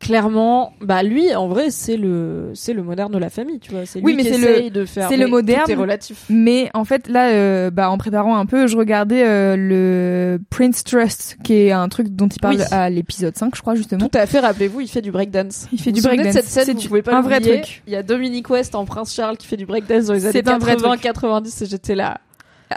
clairement, 0.00 0.72
bah 0.80 1.04
lui, 1.04 1.32
en 1.32 1.46
vrai, 1.46 1.70
c'est 1.70 1.96
le, 1.96 2.50
c'est 2.54 2.72
le 2.72 2.82
moderne 2.82 3.12
de 3.12 3.18
la 3.18 3.30
famille, 3.30 3.60
tu 3.60 3.70
vois. 3.70 3.86
C'est 3.86 4.00
lui 4.00 4.06
Oui, 4.06 4.14
mais 4.16 4.24
qui 4.24 4.30
c'est 4.32 4.38
le- 4.38 4.50
essaye 4.56 4.70
de 4.72 4.84
faire. 4.84 5.08
c'est 5.08 5.16
le 5.16 5.28
moderne. 5.28 5.62
Tout 5.64 5.70
est 5.70 5.74
relatif. 5.76 6.24
Mais 6.28 6.70
en 6.74 6.84
fait, 6.84 7.06
là, 7.06 7.28
euh, 7.30 7.70
bah, 7.70 7.88
en 7.88 7.98
préparant 7.98 8.36
un 8.36 8.44
peu, 8.44 8.66
je 8.66 8.76
regardais 8.76 9.22
euh, 9.24 9.54
le 9.56 10.40
Prince 10.50 10.82
Trust, 10.82 11.36
qui 11.44 11.54
est 11.54 11.70
un 11.70 11.88
truc 11.88 12.08
dont 12.08 12.26
il 12.26 12.40
parle 12.40 12.56
Oui. 12.56 12.62
à 12.72 12.90
l'épisode 12.90 13.36
5, 13.36 13.54
je 13.54 13.60
crois, 13.62 13.76
justement. 13.76 14.08
Tout 14.08 14.18
à 14.18 14.26
fait. 14.26 14.40
Rappelez-vous, 14.40 14.80
il 14.80 14.88
fait 14.88 15.02
du 15.02 15.12
breakdance. 15.12 15.68
Il 15.72 15.80
fait 15.80 15.90
Vous 15.90 15.96
du 15.96 16.02
breakdance. 16.02 16.32
cette 16.32 16.46
scène, 16.46 16.76
vous 16.76 16.88
pouvez 16.88 17.02
pas 17.02 17.14
un 17.16 17.20
vrai 17.20 17.38
truc. 17.40 17.82
Il 17.86 17.92
y 17.92 17.96
a 17.96 18.02
Dominique 18.02 18.50
West 18.50 18.74
en 18.74 18.84
Prince 18.84 19.14
Charles 19.14 19.36
qui 19.36 19.46
fait 19.46 19.56
du 19.56 19.66
breakdance 19.66 20.06
dans 20.06 20.14
les 20.14 20.24
années 20.26 20.32
C'est 20.32 20.48
un 20.48 20.58
vrai 20.58 20.72
80, 20.72 20.88
truc. 20.88 21.00
90 21.02 21.62
et 21.62 21.66
j'étais 21.66 21.94
là. 21.94 22.18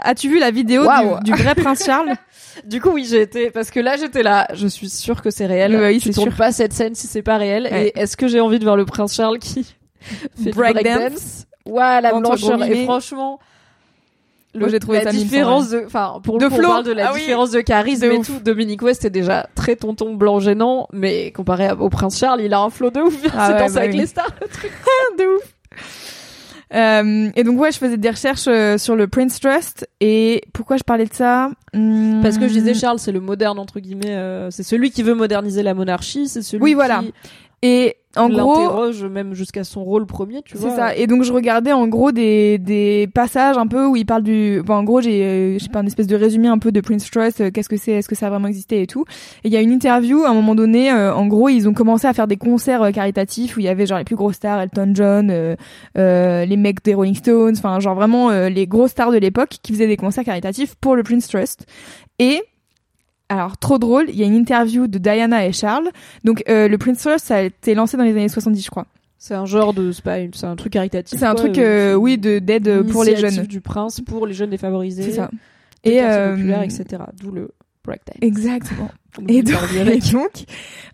As-tu 0.02 0.28
vu 0.28 0.38
la 0.38 0.50
vidéo 0.50 0.82
du, 1.22 1.30
du 1.32 1.42
vrai 1.42 1.54
Prince 1.54 1.84
Charles? 1.84 2.12
Du 2.64 2.80
coup, 2.80 2.88
oui, 2.92 3.06
j'ai 3.06 3.20
été, 3.20 3.50
parce 3.50 3.70
que 3.70 3.80
là, 3.80 3.98
j'étais 3.98 4.22
là, 4.22 4.48
je 4.54 4.66
suis 4.66 4.88
sûre 4.88 5.20
que 5.20 5.28
c'est 5.28 5.44
réel. 5.44 5.76
Oui, 5.78 5.98
tu 6.00 6.08
c'est 6.08 6.14
tournes 6.14 6.30
sûr. 6.30 6.38
pas 6.38 6.52
cette 6.52 6.72
scène 6.72 6.94
si 6.94 7.06
c'est 7.06 7.20
pas 7.20 7.36
réel. 7.36 7.68
Ouais. 7.70 7.88
Et 7.94 7.98
est-ce 8.00 8.16
que 8.16 8.28
j'ai 8.28 8.40
envie 8.40 8.58
de 8.58 8.64
voir 8.64 8.78
le 8.78 8.86
prince 8.86 9.14
Charles 9.14 9.38
qui 9.38 9.74
fait 10.42 10.52
Breakdance. 10.52 11.44
Ouais, 11.66 12.00
la 12.00 12.14
blancheur. 12.18 12.62
Et 12.64 12.84
franchement, 12.84 13.38
Moi, 14.54 14.68
j'ai 14.68 14.80
trouvé 14.80 15.04
la 15.04 15.12
différence 15.12 15.68
de, 15.68 15.82
enfin, 15.84 16.18
pour 16.24 16.38
De 16.38 16.44
le 16.44 16.48
coup, 16.48 16.56
on 16.56 16.58
flow. 16.60 16.68
parle 16.68 16.84
de 16.84 16.92
la 16.92 17.08
Ah 17.08 17.12
oui. 17.12 17.20
différence 17.20 17.50
de 17.50 17.60
charisme 17.60 18.06
De 18.08 18.12
et 18.12 18.16
ouf. 18.16 18.26
tout. 18.26 18.40
Dominique 18.42 18.80
West 18.80 19.04
est 19.04 19.10
déjà 19.10 19.46
très 19.54 19.76
tonton 19.76 20.14
blanc 20.14 20.40
gênant, 20.40 20.88
mais 20.94 21.32
comparé 21.32 21.70
au 21.72 21.90
prince 21.90 22.18
Charles, 22.18 22.40
il 22.40 22.54
a 22.54 22.60
un 22.60 22.70
flow 22.70 22.88
de 22.90 23.00
ouf. 23.00 23.14
Ah 23.36 23.48
c'est 23.48 23.52
ouais, 23.64 23.68
bah 23.68 23.80
avec 23.80 23.92
oui. 23.92 23.98
les 23.98 24.06
stars. 24.06 24.30
de 25.18 25.24
ouf. 25.36 25.52
Euh, 26.74 27.30
et 27.36 27.44
donc 27.44 27.60
ouais, 27.60 27.70
je 27.70 27.78
faisais 27.78 27.96
des 27.96 28.10
recherches 28.10 28.46
euh, 28.48 28.76
sur 28.76 28.96
le 28.96 29.06
Prince 29.06 29.38
Trust. 29.40 29.88
Et 30.00 30.42
pourquoi 30.52 30.76
je 30.76 30.82
parlais 30.82 31.04
de 31.06 31.14
ça? 31.14 31.50
Hmm, 31.72 32.20
Parce 32.22 32.38
que 32.38 32.48
je 32.48 32.52
disais 32.52 32.74
Charles, 32.74 32.98
c'est 32.98 33.12
le 33.12 33.20
moderne 33.20 33.58
entre 33.58 33.78
guillemets, 33.80 34.16
euh, 34.16 34.50
c'est 34.50 34.62
celui 34.64 34.90
qui 34.90 35.02
veut 35.02 35.14
moderniser 35.14 35.62
la 35.62 35.74
monarchie, 35.74 36.26
c'est 36.28 36.42
celui 36.42 36.62
Oui, 36.64 36.74
voilà. 36.74 37.00
qui 37.00 37.12
et 37.62 37.96
en 38.16 38.30
gros 38.30 38.54
l'interroge 38.62 39.04
même 39.04 39.34
jusqu'à 39.34 39.62
son 39.62 39.84
rôle 39.84 40.06
premier, 40.06 40.40
tu 40.42 40.56
vois. 40.56 40.70
c'est 40.70 40.76
ça. 40.76 40.96
Et 40.96 41.06
donc 41.06 41.22
je 41.22 41.32
regardais 41.32 41.72
en 41.72 41.86
gros 41.86 42.12
des 42.12 42.56
des 42.58 43.08
passages 43.12 43.58
un 43.58 43.66
peu 43.66 43.84
où 43.86 43.94
il 43.96 44.06
parle 44.06 44.22
du. 44.22 44.62
Bon, 44.64 44.74
en 44.74 44.84
gros 44.84 45.00
j'ai 45.02 45.22
euh, 45.22 45.58
je 45.58 45.64
sais 45.64 45.68
pas 45.70 45.80
un 45.80 45.86
espèce 45.86 46.06
de 46.06 46.16
résumé 46.16 46.48
un 46.48 46.58
peu 46.58 46.72
de 46.72 46.80
Prince 46.80 47.10
Trust. 47.10 47.40
euh, 47.42 47.50
Qu'est-ce 47.50 47.68
que 47.68 47.76
c'est 47.76 47.92
Est-ce 47.92 48.08
que 48.08 48.14
ça 48.14 48.28
a 48.28 48.30
vraiment 48.30 48.48
existé 48.48 48.80
et 48.80 48.86
tout. 48.86 49.04
Et 49.44 49.48
il 49.48 49.52
y 49.52 49.56
a 49.56 49.60
une 49.60 49.70
interview 49.70 50.22
à 50.24 50.30
un 50.30 50.34
moment 50.34 50.54
donné. 50.54 50.90
euh, 50.90 51.14
en 51.14 51.26
gros 51.26 51.48
ils 51.50 51.68
ont 51.68 51.74
commencé 51.74 52.06
à 52.06 52.14
faire 52.14 52.26
des 52.26 52.36
concerts 52.38 52.82
euh, 52.82 52.90
caritatifs 52.90 53.56
où 53.56 53.60
il 53.60 53.66
y 53.66 53.68
avait 53.68 53.84
genre 53.86 53.98
les 53.98 54.04
plus 54.04 54.16
grosses 54.16 54.36
stars, 54.36 54.60
Elton 54.62 54.92
John, 54.94 55.30
euh, 55.30 55.56
euh, 55.98 56.44
les 56.46 56.56
mecs 56.56 56.82
des 56.84 56.94
Rolling 56.94 57.14
Stones, 57.16 57.54
enfin 57.58 57.80
genre 57.80 57.94
vraiment 57.96 58.30
euh, 58.30 58.48
les 58.48 58.66
grosses 58.66 58.92
stars 58.92 59.12
de 59.12 59.18
l'époque 59.18 59.56
qui 59.62 59.72
faisaient 59.72 59.86
des 59.88 59.96
concerts 59.98 60.24
caritatifs 60.24 60.74
pour 60.76 60.96
le 60.96 61.02
Prince 61.02 61.28
Trust. 61.28 61.66
Et 62.18 62.42
alors, 63.28 63.56
trop 63.58 63.78
drôle, 63.78 64.06
il 64.08 64.16
y 64.16 64.22
a 64.22 64.26
une 64.26 64.34
interview 64.34 64.86
de 64.86 64.98
Diana 64.98 65.46
et 65.46 65.52
Charles. 65.52 65.90
Donc, 66.24 66.44
euh, 66.48 66.68
le 66.68 66.78
Prince 66.78 66.98
Trust, 67.00 67.26
ça 67.26 67.36
a 67.36 67.42
été 67.42 67.74
lancé 67.74 67.96
dans 67.96 68.04
les 68.04 68.12
années 68.12 68.28
70, 68.28 68.64
je 68.64 68.70
crois. 68.70 68.86
C'est 69.18 69.34
un 69.34 69.46
genre 69.46 69.72
de, 69.74 69.90
c'est 69.92 70.04
pas 70.04 70.18
une- 70.20 70.34
c'est 70.34 70.46
un 70.46 70.54
truc 70.56 70.72
caritatif. 70.74 71.18
C'est 71.18 71.24
un 71.24 71.34
quoi, 71.34 71.44
truc, 71.44 71.58
euh, 71.58 71.92
euh, 71.92 71.94
oui, 71.96 72.18
de 72.18 72.38
d'aide 72.38 72.82
pour 72.90 73.02
les 73.02 73.16
jeunes. 73.16 73.46
du 73.46 73.60
prince 73.60 74.00
pour 74.00 74.26
les 74.26 74.34
jeunes 74.34 74.50
défavorisés. 74.50 75.02
C'est 75.04 75.12
ça. 75.12 75.30
Et, 75.84 76.02
euh, 76.02 76.34
populaires, 76.34 76.62
etc. 76.62 76.84
D'où 77.20 77.30
le 77.32 77.50
breakdance. 77.84 78.16
Exactement. 78.20 78.90
Et 79.28 79.42
donc, 79.42 79.58
et 79.74 80.12
donc, 80.12 80.44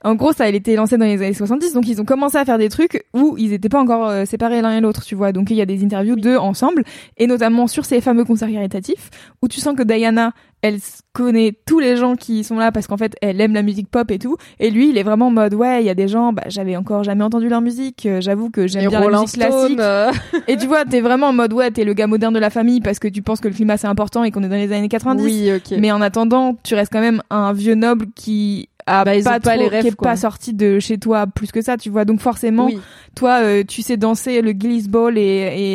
en 0.05 0.15
gros, 0.15 0.33
ça 0.33 0.45
a 0.45 0.49
été 0.49 0.75
lancé 0.75 0.97
dans 0.97 1.05
les 1.05 1.23
années 1.23 1.35
70, 1.35 1.75
donc 1.75 1.89
ils 1.89 2.01
ont 2.01 2.05
commencé 2.05 2.37
à 2.37 2.45
faire 2.45 2.59
des 2.59 2.69
trucs 2.69 3.05
où 3.15 3.37
ils 3.39 3.53
étaient 3.53 3.69
pas 3.69 3.81
encore 3.81 4.09
euh, 4.09 4.25
séparés 4.25 4.61
l'un 4.61 4.77
et 4.77 4.81
l'autre, 4.81 5.05
tu 5.05 5.15
vois. 5.15 5.33
Donc 5.33 5.51
il 5.51 5.57
y 5.57 5.61
a 5.61 5.67
des 5.67 5.85
interviews 5.85 6.17
d'eux 6.17 6.37
ensemble, 6.37 6.85
et 7.19 7.27
notamment 7.27 7.67
sur 7.67 7.85
ces 7.85 8.01
fameux 8.01 8.25
concerts 8.25 8.51
caritatifs, 8.51 9.11
où 9.43 9.49
tu 9.49 9.61
sens 9.61 9.77
que 9.77 9.83
Diana, 9.83 10.33
elle 10.63 10.79
connaît 11.13 11.53
tous 11.67 11.81
les 11.81 11.97
gens 11.97 12.15
qui 12.15 12.45
sont 12.45 12.57
là 12.57 12.71
parce 12.71 12.87
qu'en 12.87 12.97
fait, 12.97 13.17
elle 13.21 13.41
aime 13.41 13.53
la 13.53 13.63
musique 13.63 13.89
pop 13.89 14.11
et 14.11 14.19
tout, 14.19 14.37
et 14.61 14.71
lui, 14.71 14.89
il 14.89 14.99
est 14.99 15.03
vraiment 15.03 15.27
en 15.27 15.31
mode, 15.31 15.55
ouais, 15.55 15.83
il 15.83 15.87
y 15.87 15.91
a 15.91 15.95
des 15.95 16.09
gens, 16.09 16.33
bah, 16.33 16.45
j'avais 16.47 16.77
encore 16.77 17.05
jamais 17.05 17.25
entendu 17.25 17.49
leur 17.49 17.61
musique, 17.61 18.07
euh, 18.07 18.21
j'avoue 18.21 18.49
que 18.49 18.67
j'aime 18.67 18.89
bien 18.89 19.01
la 19.01 19.21
musique 19.21 19.39
classique. 19.39 19.79
Euh, 19.79 20.13
Et 20.49 20.57
tu 20.57 20.67
vois, 20.67 20.85
t'es 20.85 21.01
vraiment 21.01 21.29
en 21.29 21.33
mode, 21.33 21.53
ouais, 21.53 21.71
t'es 21.71 21.85
le 21.85 21.95
gars 21.95 22.07
moderne 22.07 22.35
de 22.35 22.39
la 22.39 22.51
famille 22.51 22.81
parce 22.81 22.99
que 22.99 23.09
tu 23.09 23.23
penses 23.23 23.41
que 23.41 23.49
le 23.49 23.55
climat 23.55 23.77
c'est 23.77 23.89
important 23.89 24.25
et 24.25 24.31
qu'on 24.31 24.43
est 24.43 24.49
dans 24.49 24.57
les 24.57 24.73
années 24.73 24.89
90. 24.89 25.23
oui. 25.23 25.51
Mais 25.79 25.91
en 25.91 26.01
attendant, 26.01 26.57
tu 26.63 26.75
restes 26.75 26.93
quand 26.93 27.01
même 27.01 27.23
un 27.31 27.53
vieux 27.53 27.75
noble 27.75 28.07
qui 28.15 28.69
a 28.87 29.05
Bah, 29.05 29.13
pas, 29.25 29.41
trop- 29.41 29.59
les 29.59 29.69
rêves, 29.69 29.83
qui 29.83 29.89
est 29.89 29.97
pas 29.97 30.17
sorti 30.17 30.53
de 30.55 30.79
chez 30.81 30.99
toi 30.99 31.27
plus 31.27 31.53
que 31.53 31.61
ça, 31.63 31.77
tu 31.77 31.91
vois. 31.91 32.05
Donc 32.05 32.21
forcément, 32.21 32.67
oui. 32.67 32.79
toi, 33.15 33.41
euh, 33.43 33.63
tu 33.67 33.83
sais 33.83 33.97
danser 33.97 34.41
le 34.43 34.51
Gillis 34.53 34.89
Ball 34.89 35.17
et, 35.19 35.23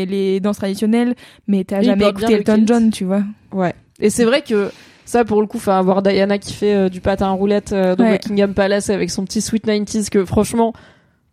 et 0.01 0.05
les 0.05 0.39
danses 0.39 0.57
traditionnelles, 0.57 1.15
mais 1.47 1.63
t'as 1.63 1.81
jamais 1.81 2.07
écouté 2.09 2.33
Elton. 2.33 2.63
John, 2.65 2.89
tu 2.91 3.05
vois. 3.05 3.23
Ouais. 3.51 3.73
Et 3.99 4.09
c'est 4.09 4.25
vrai 4.25 4.41
que 4.41 4.69
ça, 5.05 5.23
pour 5.23 5.39
le 5.41 5.47
coup, 5.47 5.57
enfin, 5.57 5.79
avoir 5.79 6.01
Diana 6.01 6.37
qui 6.37 6.53
fait 6.53 6.73
euh, 6.73 6.89
du 6.89 6.99
patin 7.01 7.29
roulette 7.31 7.71
euh, 7.71 7.95
dans 7.95 8.03
Ouais. 8.03 8.13
Buckingham 8.13 8.53
Palace 8.53 8.89
avec 8.89 9.09
son 9.09 9.23
petit 9.23 9.41
sweet 9.41 9.65
90s, 9.65 10.09
que 10.09 10.25
franchement, 10.25 10.73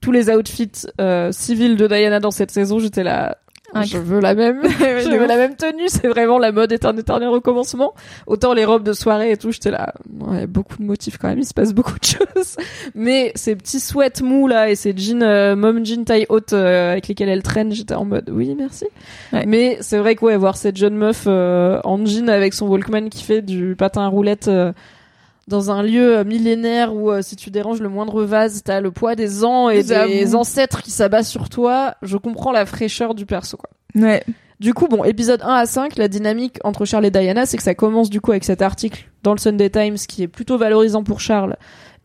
tous 0.01 0.13
les 0.13 0.31
outfits 0.31 0.71
euh, 1.01 1.33
civils 1.33 1.77
de 1.77 1.87
Diana 1.89 2.21
dans 2.21 2.31
cette 2.31 2.51
saison, 2.53 2.79
j'étais 2.79 3.03
là. 3.03 3.37
Je 3.83 3.99
veux 3.99 4.21
la 4.21 4.35
même, 4.35 4.63
je 4.79 5.17
veux 5.17 5.27
la 5.27 5.37
même 5.37 5.57
tenue. 5.57 5.89
C'est 5.89 6.09
vraiment 6.09 6.39
la 6.39 6.53
mode 6.53 6.73
est 6.73 6.85
un 6.85 6.97
éternel 6.97 7.29
recommencement. 7.29 7.95
Autant 8.27 8.55
les 8.55 8.65
robes 8.65 8.85
de 8.85 8.93
soirée 8.93 9.33
et 9.33 9.37
tout, 9.37 9.51
j'étais 9.51 9.71
là. 9.71 9.95
Ouais, 10.21 10.47
beaucoup 10.47 10.77
de 10.79 10.85
motifs 10.85 11.19
quand 11.19 11.29
même. 11.29 11.39
Il 11.39 11.47
se 11.47 11.55
passe 11.55 11.75
beaucoup 11.75 11.99
de 11.99 12.05
choses. 12.05 12.57
Mais 12.95 13.33
ces 13.35 13.57
petits 13.57 13.81
sweats 13.81 14.23
mous 14.23 14.47
là 14.47 14.71
et 14.71 14.77
ces 14.77 14.97
jeans 14.97 15.23
euh, 15.23 15.57
mom 15.57 15.85
jeans 15.85 16.05
taille 16.05 16.27
haute 16.29 16.53
euh, 16.53 16.93
avec 16.93 17.09
lesquels 17.09 17.29
elle 17.29 17.43
traîne, 17.43 17.73
j'étais 17.73 17.95
en 17.95 18.05
mode 18.05 18.31
oui 18.31 18.55
merci. 18.57 18.87
Ouais. 19.33 19.45
Mais 19.47 19.79
c'est 19.81 19.99
vrai 19.99 20.15
que 20.15 20.25
ouais, 20.25 20.37
voir 20.37 20.57
cette 20.57 20.77
jeune 20.77 20.97
meuf 20.97 21.25
euh, 21.27 21.81
en 21.85 22.05
jean 22.05 22.29
avec 22.29 22.55
son 22.55 22.67
Walkman 22.69 23.09
qui 23.11 23.23
fait 23.23 23.43
du 23.43 23.75
patin 23.77 24.03
à 24.03 24.09
roulette 24.09 24.49
euh, 24.49 24.73
dans 25.49 25.71
un 25.71 25.83
lieu 25.83 26.19
euh, 26.19 26.25
millénaire 26.25 26.95
où 26.95 27.11
euh, 27.11 27.23
si 27.23 27.37
tu 27.37 27.51
déranges 27.51 27.81
le 27.81 27.89
moindre 27.89 28.23
vase, 28.25 28.63
t'as 28.65 28.81
le 28.81 28.91
poids 28.91 29.15
des 29.15 29.45
ans 29.45 29.69
et 29.69 29.83
des 29.83 30.35
ancêtres 30.35 30.83
qui 30.83 30.91
s'abattent 30.91 31.25
sur 31.25 31.49
toi. 31.49 31.95
Je 32.03 32.17
comprends 32.17 32.53
la 32.53 32.67
fraîcheur 32.67 33.15
du 33.15 33.27
perso 33.27 33.57
quoi. 33.57 33.71
Ouais. 33.95 34.23
Du 34.61 34.73
coup, 34.73 34.87
bon, 34.87 35.05
épisode 35.05 35.43
1 35.43 35.47
à 35.49 35.67
5, 35.67 35.97
la 35.97 36.09
dynamique 36.09 36.59
entre 36.65 36.85
Charles 36.85 37.07
et 37.07 37.11
Diana, 37.11 37.45
c'est 37.45 37.57
que 37.57 37.63
ça 37.63 37.75
commence 37.75 38.09
du 38.09 38.21
coup 38.21 38.31
avec 38.31 38.45
cet 38.45 38.63
article 38.63 39.11
dans 39.23 39.33
le 39.33 39.39
Sunday 39.39 39.69
Times 39.69 39.97
qui 39.97 40.23
est 40.23 40.29
plutôt 40.29 40.57
valorisant 40.59 41.03
pour 41.03 41.21
Charles 41.21 41.57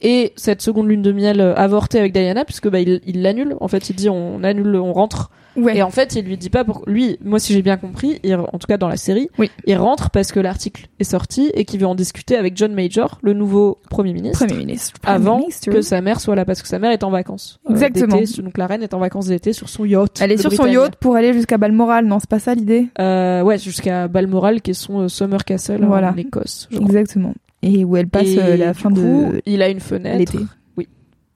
et 0.01 0.33
cette 0.35 0.61
seconde 0.61 0.87
lune 0.87 1.01
de 1.01 1.11
miel 1.11 1.41
euh, 1.41 1.53
avortée 1.55 1.99
avec 1.99 2.13
Diana 2.13 2.45
puisque 2.45 2.69
bah 2.69 2.79
il 2.79 3.21
l'annule. 3.21 3.55
En 3.59 3.67
fait, 3.67 3.89
il 3.89 3.95
dit 3.95 4.09
on 4.09 4.43
annule, 4.43 4.75
on 4.75 4.93
rentre. 4.93 5.29
Ouais. 5.63 5.77
Et 5.77 5.83
en 5.83 5.89
fait, 5.89 6.15
il 6.15 6.25
lui 6.25 6.37
dit 6.37 6.49
pas 6.49 6.63
pour 6.63 6.83
lui. 6.87 7.17
Moi, 7.23 7.39
si 7.39 7.53
j'ai 7.53 7.61
bien 7.61 7.77
compris, 7.77 8.19
il- 8.23 8.35
en 8.35 8.45
tout 8.59 8.67
cas 8.67 8.77
dans 8.77 8.87
la 8.87 8.97
série, 8.97 9.29
Oui. 9.37 9.49
il 9.65 9.75
rentre 9.77 10.09
parce 10.09 10.31
que 10.31 10.39
l'article 10.39 10.87
est 10.99 11.03
sorti 11.03 11.51
et 11.53 11.65
qu'il 11.65 11.79
veut 11.79 11.85
en 11.87 11.95
discuter 11.95 12.35
avec 12.35 12.55
John 12.57 12.73
Major, 12.73 13.19
le 13.21 13.33
nouveau 13.33 13.77
premier 13.89 14.13
ministre, 14.13 14.45
Premier 14.45 14.57
ministre. 14.59 14.99
Premier 15.01 15.15
avant 15.15 15.39
ministre. 15.39 15.71
que 15.71 15.81
sa 15.81 16.01
mère 16.01 16.19
soit 16.19 16.35
là 16.35 16.45
parce 16.45 16.61
que 16.61 16.67
sa 16.67 16.79
mère 16.79 16.91
est 16.91 17.03
en 17.03 17.09
vacances. 17.11 17.59
euh, 17.69 17.71
Exactement. 17.73 18.17
donc 18.43 18.57
la 18.57 18.67
reine 18.67 18.83
est 18.83 18.93
en 18.93 18.99
vacances 18.99 19.27
d'été 19.27 19.53
sur 19.53 19.69
son 19.69 19.85
yacht. 19.85 20.19
Elle 20.21 20.31
est 20.31 20.37
sur 20.37 20.51
son 20.53 20.65
yacht 20.65 20.95
pour 20.95 21.15
aller 21.15 21.33
jusqu'à 21.33 21.57
Balmoral, 21.57 22.05
non, 22.05 22.19
c'est 22.19 22.29
pas 22.29 22.39
ça 22.39 22.55
l'idée? 22.55 22.87
Euh, 22.99 23.41
ouais, 23.41 23.57
jusqu'à 23.57 24.07
Balmoral, 24.07 24.61
qui 24.61 24.71
est 24.71 24.73
son 24.73 25.01
euh, 25.01 25.07
Summer 25.07 25.43
Castle 25.43 25.83
Voilà. 25.85 26.11
en 26.11 26.17
Écosse. 26.17 26.67
Exactement. 26.71 27.33
Et 27.61 27.83
où 27.83 27.97
elle 27.97 28.07
passe 28.07 28.27
Et 28.27 28.55
la 28.57 28.73
fin 28.73 28.89
coup, 28.89 28.95
de 28.95 29.41
Il 29.45 29.61
a 29.61 29.69
une 29.69 29.81
fenêtre. 29.81 30.17
l'été. 30.17 30.39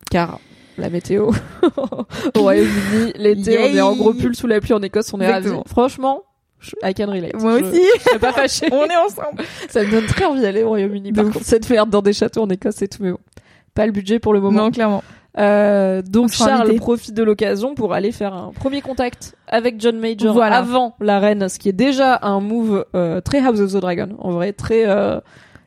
Car 0.09 0.39
la 0.78 0.89
météo 0.89 1.32
au 2.38 2.39
Royaume-Uni, 2.41 3.13
l'été, 3.15 3.57
on 3.59 3.76
est 3.76 3.82
en 3.82 3.95
gros 3.95 4.13
pull 4.13 4.36
sous 4.36 4.47
la 4.47 4.59
pluie 4.59 4.74
en 4.74 4.82
Écosse, 4.82 5.13
on 5.13 5.19
est 5.19 5.32
ravis. 5.32 5.49
Franchement, 5.67 6.21
je- 6.59 6.71
I 6.84 6.93
can 6.93 7.07
relate. 7.11 7.34
Moi 7.41 7.59
Je- 7.59 7.65
aussi. 7.65 7.82
Je 7.97 8.01
serais 8.03 8.19
pas 8.19 8.32
fâchée. 8.34 8.67
On 8.71 8.86
est 8.86 8.95
ensemble. 8.95 9.43
Ça 9.69 9.84
me 9.84 9.91
donne 9.91 10.05
très 10.05 10.24
envie 10.26 10.41
d'aller 10.41 10.63
au 10.63 10.69
Royaume-Uni. 10.69 11.11
Par 11.11 11.26
contre, 11.26 11.43
cette 11.43 11.69
merde 11.69 11.89
dans 11.89 12.01
des 12.01 12.13
châteaux 12.13 12.41
en 12.41 12.49
Écosse 12.49 12.82
et 12.82 12.88
tout, 12.88 13.03
mais 13.03 13.11
bon. 13.11 13.17
Pas 13.76 13.86
le 13.86 13.91
budget 13.91 14.19
pour 14.19 14.34
le 14.34 14.39
moment. 14.39 14.63
Non, 14.65 14.71
clairement. 14.71 15.03
Euh, 15.39 16.03
donc 16.03 16.32
Charles 16.32 16.76
profite 16.76 17.15
de 17.15 17.24
l'occasion 17.24 17.74
pour 17.74 17.93
aller 17.93 18.11
faire 18.11 18.34
un 18.36 18.51
premier 18.53 18.82
contact 18.82 19.34
avec 19.47 19.82
John 19.82 19.97
Major 19.99 20.32
Voilà. 20.32 20.57
avant 20.57 20.95
la 21.01 21.19
reine, 21.19 21.49
ce 21.49 21.57
qui 21.57 21.69
est 21.69 21.74
déjà 21.74 22.19
un 22.21 22.39
move 22.39 22.86
euh, 22.95 23.19
très 23.19 23.39
House 23.43 23.59
of 23.59 23.74
the 23.74 23.78
Dragon, 23.78 24.09
en 24.19 24.30
vrai, 24.32 24.53
très 24.53 24.88
euh, 24.88 25.19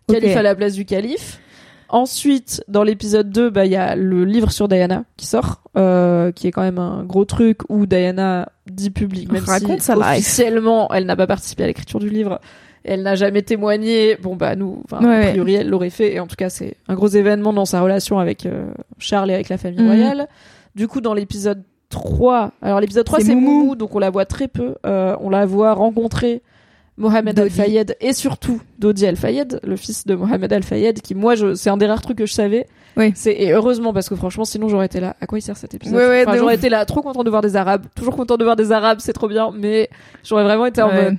calife 0.08 0.36
à 0.36 0.42
la 0.42 0.54
place 0.54 0.74
du 0.74 0.84
calife. 0.84 1.40
Ensuite, 1.88 2.64
dans 2.68 2.82
l'épisode 2.82 3.30
2, 3.30 3.50
bah 3.50 3.64
il 3.64 3.72
y 3.72 3.76
a 3.76 3.94
le 3.96 4.24
livre 4.24 4.50
sur 4.50 4.68
Diana 4.68 5.04
qui 5.16 5.26
sort, 5.26 5.60
euh, 5.76 6.32
qui 6.32 6.46
est 6.48 6.50
quand 6.52 6.62
même 6.62 6.78
un 6.78 7.04
gros 7.04 7.24
truc 7.24 7.60
où 7.68 7.86
Diana 7.86 8.48
dit 8.70 8.90
public, 8.90 9.30
même 9.30 9.44
Raconte 9.44 9.80
si 9.80 9.92
officiellement 9.92 10.92
elle 10.92 11.06
n'a 11.06 11.14
pas 11.16 11.26
participé 11.28 11.62
à 11.64 11.66
l'écriture 11.68 12.00
du 12.00 12.08
livre, 12.10 12.40
elle 12.82 13.02
n'a 13.02 13.14
jamais 13.14 13.42
témoigné. 13.42 14.16
Bon 14.20 14.34
bah 14.36 14.56
nous, 14.56 14.82
Ouais, 15.00 15.26
a 15.26 15.30
priori 15.30 15.54
elle 15.54 15.68
l'aurait 15.68 15.90
fait, 15.90 16.14
et 16.14 16.20
en 16.20 16.26
tout 16.26 16.36
cas 16.36 16.48
c'est 16.50 16.76
un 16.88 16.94
gros 16.94 17.08
événement 17.08 17.52
dans 17.52 17.64
sa 17.66 17.80
relation 17.80 18.18
avec 18.18 18.46
euh, 18.46 18.66
Charles 18.98 19.30
et 19.30 19.34
avec 19.34 19.48
la 19.48 19.58
famille 19.58 19.80
Mhm. 19.80 19.86
royale. 19.86 20.28
Du 20.74 20.88
coup, 20.88 21.00
dans 21.00 21.14
l'épisode 21.14 21.62
3, 21.88 22.50
alors 22.62 22.80
l'épisode 22.80 23.06
3 23.06 23.20
C'est 23.20 23.26
c'est 23.26 23.34
Moumou. 23.36 23.50
Moumou, 23.60 23.76
donc 23.76 23.94
on 23.94 23.98
la 24.00 24.10
voit 24.10 24.24
très 24.26 24.48
peu, 24.48 24.74
euh, 24.84 25.16
on 25.20 25.30
la 25.30 25.46
voit 25.46 25.72
rencontrer 25.72 26.42
Mohamed. 26.98 27.38
Al-Fayed 27.38 27.96
et 28.00 28.12
surtout 28.12 28.60
Dodi 28.78 29.06
Al-Fayed, 29.06 29.60
le 29.62 29.76
fils 29.76 30.06
de 30.06 30.14
Mohamed 30.14 30.52
Al-Fayed, 30.52 31.00
qui 31.02 31.14
moi, 31.14 31.34
je, 31.34 31.54
c'est 31.54 31.70
un 31.70 31.76
des 31.76 31.86
rares 31.86 32.00
trucs 32.00 32.18
que 32.18 32.26
je 32.26 32.32
savais. 32.32 32.66
Oui. 32.96 33.12
C'est, 33.14 33.32
et 33.34 33.52
heureusement, 33.52 33.92
parce 33.92 34.08
que 34.08 34.16
franchement, 34.16 34.46
sinon 34.46 34.68
j'aurais 34.68 34.86
été 34.86 35.00
là. 35.00 35.14
À 35.20 35.26
quoi 35.26 35.38
il 35.38 35.42
sert 35.42 35.56
cet 35.56 35.74
épisode? 35.74 35.96
Ouais, 35.98 36.08
ouais, 36.08 36.24
Enfin, 36.26 36.38
j'aurais 36.38 36.54
ouf. 36.54 36.58
été 36.60 36.70
là, 36.70 36.84
trop 36.86 37.02
content 37.02 37.24
de 37.24 37.28
voir 37.30 37.42
des 37.42 37.54
Arabes, 37.56 37.84
toujours 37.94 38.16
content 38.16 38.36
de 38.38 38.44
voir 38.44 38.56
des 38.56 38.72
Arabes, 38.72 38.98
c'est 39.00 39.12
trop 39.12 39.28
bien, 39.28 39.50
mais 39.54 39.90
j'aurais 40.24 40.44
vraiment 40.44 40.64
été 40.66 40.80
en 40.80 40.90
mode, 40.92 41.16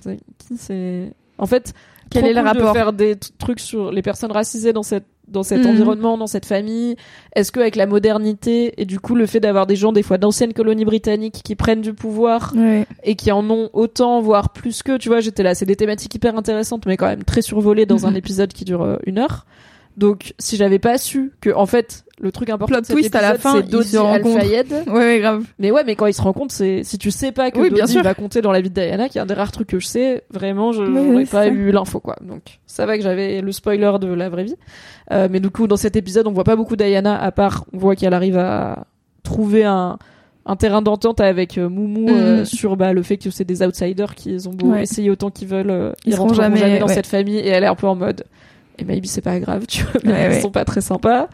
c'est- 0.00 0.18
qui 0.38 0.56
c'est, 0.56 1.12
en 1.38 1.46
fait, 1.46 1.72
Quel 2.10 2.26
est 2.26 2.32
le 2.32 2.40
cool 2.40 2.46
rapport 2.48 2.72
de 2.72 2.78
faire 2.78 2.92
des 2.92 3.16
t- 3.16 3.28
trucs 3.38 3.58
sur 3.58 3.90
les 3.90 4.02
personnes 4.02 4.30
racisées 4.30 4.72
dans 4.72 4.82
cette 4.84 5.06
dans 5.28 5.42
cet 5.42 5.60
Mhm. 5.64 5.70
environnement, 5.70 6.18
dans 6.18 6.26
cette 6.26 6.46
famille? 6.46 6.96
Est-ce 7.34 7.52
que 7.52 7.60
avec 7.60 7.76
la 7.76 7.86
modernité 7.86 8.74
et 8.80 8.84
du 8.84 9.00
coup 9.00 9.14
le 9.14 9.26
fait 9.26 9.40
d'avoir 9.40 9.66
des 9.66 9.76
gens 9.76 9.92
des 9.92 10.02
fois 10.02 10.18
d'anciennes 10.18 10.52
colonies 10.52 10.84
britanniques 10.84 11.40
qui 11.44 11.54
prennent 11.56 11.80
du 11.80 11.94
pouvoir 11.94 12.52
Ouais. 12.56 12.86
et 13.04 13.14
qui 13.14 13.32
en 13.32 13.48
ont 13.50 13.70
autant, 13.72 14.20
voire 14.20 14.50
plus 14.50 14.82
que, 14.82 14.96
tu 14.98 15.08
vois, 15.08 15.20
j'étais 15.20 15.42
là, 15.42 15.54
c'est 15.54 15.66
des 15.66 15.76
thématiques 15.76 16.14
hyper 16.14 16.36
intéressantes, 16.36 16.84
mais 16.86 16.96
quand 16.96 17.06
même 17.06 17.24
très 17.24 17.42
survolées 17.42 17.86
dans 17.86 18.04
un 18.06 18.14
épisode 18.14 18.52
qui 18.52 18.64
dure 18.64 18.82
euh, 18.82 18.96
une 19.06 19.18
heure. 19.18 19.46
Donc, 19.96 20.32
si 20.38 20.56
j'avais 20.56 20.78
pas 20.78 20.96
su 20.98 21.32
que, 21.40 21.50
en 21.50 21.66
fait, 21.66 22.04
le 22.18 22.32
truc 22.32 22.48
important 22.48 22.74
Plot 22.76 22.80
de 22.82 22.86
cet 22.86 22.96
twist 22.96 23.14
à 23.14 23.20
la 23.20 23.36
fin, 23.36 23.56
c'est 23.56 23.68
Dodi. 23.68 23.96
Al-Fayed. 23.96 24.72
Ouais, 24.86 24.92
ouais, 24.92 25.18
grave. 25.20 25.44
Mais 25.58 25.70
ouais, 25.70 25.82
mais 25.84 25.96
quand 25.96 26.06
ils 26.06 26.14
se 26.14 26.22
rencontrent, 26.22 26.54
c'est, 26.54 26.82
si 26.84 26.96
tu 26.96 27.10
sais 27.10 27.30
pas 27.32 27.50
que 27.50 27.58
Oui, 27.60 27.68
bien 27.70 27.86
sûr. 27.86 28.02
va 28.02 28.14
compter 28.14 28.40
dans 28.40 28.52
la 28.52 28.60
vie 28.62 28.70
de 28.70 28.74
Diana, 28.74 29.08
qui 29.08 29.18
est 29.18 29.20
un 29.20 29.26
des 29.26 29.34
rares 29.34 29.52
trucs 29.52 29.68
que 29.68 29.78
je 29.78 29.86
sais, 29.86 30.22
vraiment, 30.30 30.72
je 30.72 30.82
n'aurais 30.82 31.24
pas 31.24 31.44
ça. 31.44 31.48
eu 31.48 31.70
l'info, 31.72 32.00
quoi. 32.00 32.16
Donc, 32.22 32.60
ça 32.66 32.86
va 32.86 32.96
que 32.96 33.02
j'avais 33.02 33.40
le 33.42 33.52
spoiler 33.52 33.92
de 34.00 34.06
la 34.06 34.28
vraie 34.30 34.44
vie. 34.44 34.56
Euh, 35.10 35.28
mais 35.30 35.40
du 35.40 35.50
coup, 35.50 35.66
dans 35.66 35.76
cet 35.76 35.94
épisode, 35.96 36.26
on 36.26 36.32
voit 36.32 36.44
pas 36.44 36.56
beaucoup 36.56 36.76
Diana, 36.76 37.20
à 37.22 37.30
part, 37.32 37.64
on 37.74 37.78
voit 37.78 37.96
qu'elle 37.96 38.14
arrive 38.14 38.38
à 38.38 38.86
trouver 39.24 39.64
un, 39.64 39.98
un 40.46 40.56
terrain 40.56 40.80
d'entente 40.82 41.20
avec 41.20 41.58
euh, 41.58 41.68
Moumou 41.68 42.08
euh, 42.08 42.38
Mhm. 42.38 42.44
sur 42.46 42.76
bah, 42.76 42.92
le 42.94 43.02
fait 43.02 43.16
que 43.18 43.30
c'est 43.30 43.44
des 43.44 43.62
outsiders 43.62 44.14
qui 44.14 44.36
ont 44.46 44.50
beau 44.54 44.68
Ouais. 44.68 44.82
essayer 44.84 45.10
autant 45.10 45.30
qu'ils 45.30 45.48
veulent, 45.48 45.70
euh, 45.70 45.92
Ils 46.06 46.12
ils, 46.12 46.16
rentreront 46.16 46.40
jamais- 46.42 46.56
jamais, 46.56 46.78
dans 46.78 46.86
ouais. 46.86 46.94
cette 46.94 47.06
famille 47.06 47.36
et 47.36 47.48
elle 47.48 47.62
est 47.64 47.68
un 47.68 47.74
peu 47.74 47.86
en 47.86 47.94
mode 47.94 48.24
et 48.78 48.84
maybe 48.84 49.06
c'est 49.06 49.20
pas 49.20 49.38
grave, 49.40 49.66
tu 49.68 49.82
vois, 49.84 50.00
mais 50.04 50.12
Ouais, 50.12 50.36
ils 50.36 50.40
sont 50.42 50.50
pas 50.50 50.64
très 50.64 50.80
sympas. 50.80 51.28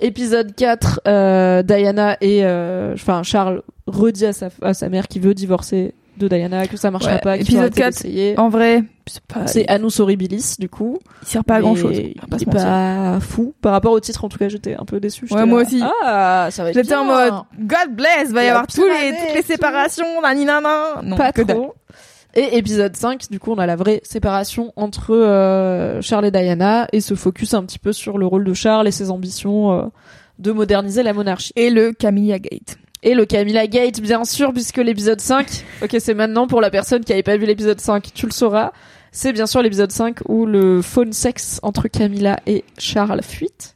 Épisode 0.00 0.54
4, 0.54 1.00
euh, 1.08 1.62
Diana 1.62 2.16
et 2.20 2.44
euh, 2.44 2.94
enfin 2.94 3.22
Charles 3.24 3.62
redit 3.88 4.26
à 4.26 4.32
sa, 4.32 4.48
à 4.62 4.72
sa 4.72 4.88
mère 4.88 5.08
qu'il 5.08 5.22
veut 5.22 5.34
divorcer 5.34 5.92
de 6.18 6.28
Diana, 6.28 6.66
que 6.68 6.76
ça 6.76 6.90
marchera 6.92 7.14
Ouais. 7.14 7.20
pas, 7.20 7.36
Épisode 7.36 7.60
arrêter 7.62 7.80
4, 7.80 7.92
d'essayer. 7.92 8.38
En 8.38 8.48
vrai, 8.48 8.82
c'est 9.06 9.22
pas, 9.24 9.44
Anus 9.68 9.98
Horribilis 10.00 10.54
du 10.58 10.68
coup. 10.68 10.98
il 11.22 11.28
sert 11.28 11.44
pas 11.44 11.56
à 11.56 11.60
grand 11.60 11.74
chose. 11.76 11.96
Il 11.96 12.10
est 12.10 12.44
pas 12.50 13.18
fou. 13.20 13.54
Par 13.60 13.72
rapport 13.72 13.92
au 13.92 14.00
titre, 14.00 14.24
en 14.24 14.28
tout 14.28 14.38
cas, 14.38 14.48
j'étais 14.48 14.74
un 14.76 14.84
peu 14.84 15.00
déçu. 15.00 15.26
Ouais, 15.32 15.46
moi 15.46 15.62
aussi. 15.62 15.82
Ah, 16.04 16.48
ça 16.50 16.62
va 16.64 16.70
être 16.70 16.74
J'étais 16.76 16.94
en 16.94 17.04
mode 17.04 17.34
God 17.58 17.94
bless, 17.94 18.30
va 18.30 18.44
y 18.44 18.48
avoir 18.48 18.66
tous 18.68 18.84
les, 18.84 19.10
toutes 19.10 19.34
les 19.36 19.42
séparations, 19.42 20.20
nani 20.22 20.44
nana. 20.44 21.00
Non, 21.02 21.16
pas 21.16 21.32
que 21.32 21.42
trop. 21.42 21.74
Et 22.34 22.56
épisode 22.58 22.94
5, 22.94 23.30
du 23.30 23.40
coup, 23.40 23.52
on 23.52 23.58
a 23.58 23.66
la 23.66 23.74
vraie 23.76 24.00
séparation 24.04 24.72
entre 24.76 25.14
euh, 25.14 26.00
Charles 26.02 26.26
et 26.26 26.30
Diana 26.30 26.86
et 26.92 27.00
se 27.00 27.14
focus 27.14 27.54
un 27.54 27.64
petit 27.64 27.78
peu 27.78 27.92
sur 27.92 28.18
le 28.18 28.26
rôle 28.26 28.44
de 28.44 28.52
Charles 28.54 28.86
et 28.86 28.92
ses 28.92 29.10
ambitions 29.10 29.72
euh, 29.72 29.82
de 30.38 30.52
moderniser 30.52 31.02
la 31.02 31.14
monarchie. 31.14 31.52
Et 31.56 31.70
le 31.70 31.92
Camilla 31.92 32.38
Gate. 32.38 32.76
Et 33.02 33.14
le 33.14 33.24
Camilla 33.24 33.66
Gate, 33.66 34.00
bien 34.00 34.24
sûr, 34.24 34.52
puisque 34.52 34.76
l'épisode 34.76 35.20
5, 35.20 35.46
ok, 35.82 35.96
c'est 35.98 36.14
maintenant 36.14 36.46
pour 36.46 36.60
la 36.60 36.70
personne 36.70 37.02
qui 37.02 37.12
avait 37.12 37.22
pas 37.22 37.36
vu 37.36 37.46
l'épisode 37.46 37.80
5, 37.80 38.12
tu 38.14 38.26
le 38.26 38.32
sauras. 38.32 38.72
C'est 39.10 39.32
bien 39.32 39.46
sûr 39.46 39.62
l'épisode 39.62 39.90
5 39.90 40.18
où 40.28 40.44
le 40.44 40.82
phone 40.82 41.12
sexe 41.14 41.58
entre 41.62 41.88
Camilla 41.88 42.38
et 42.46 42.62
Charles 42.78 43.22
fuite. 43.22 43.74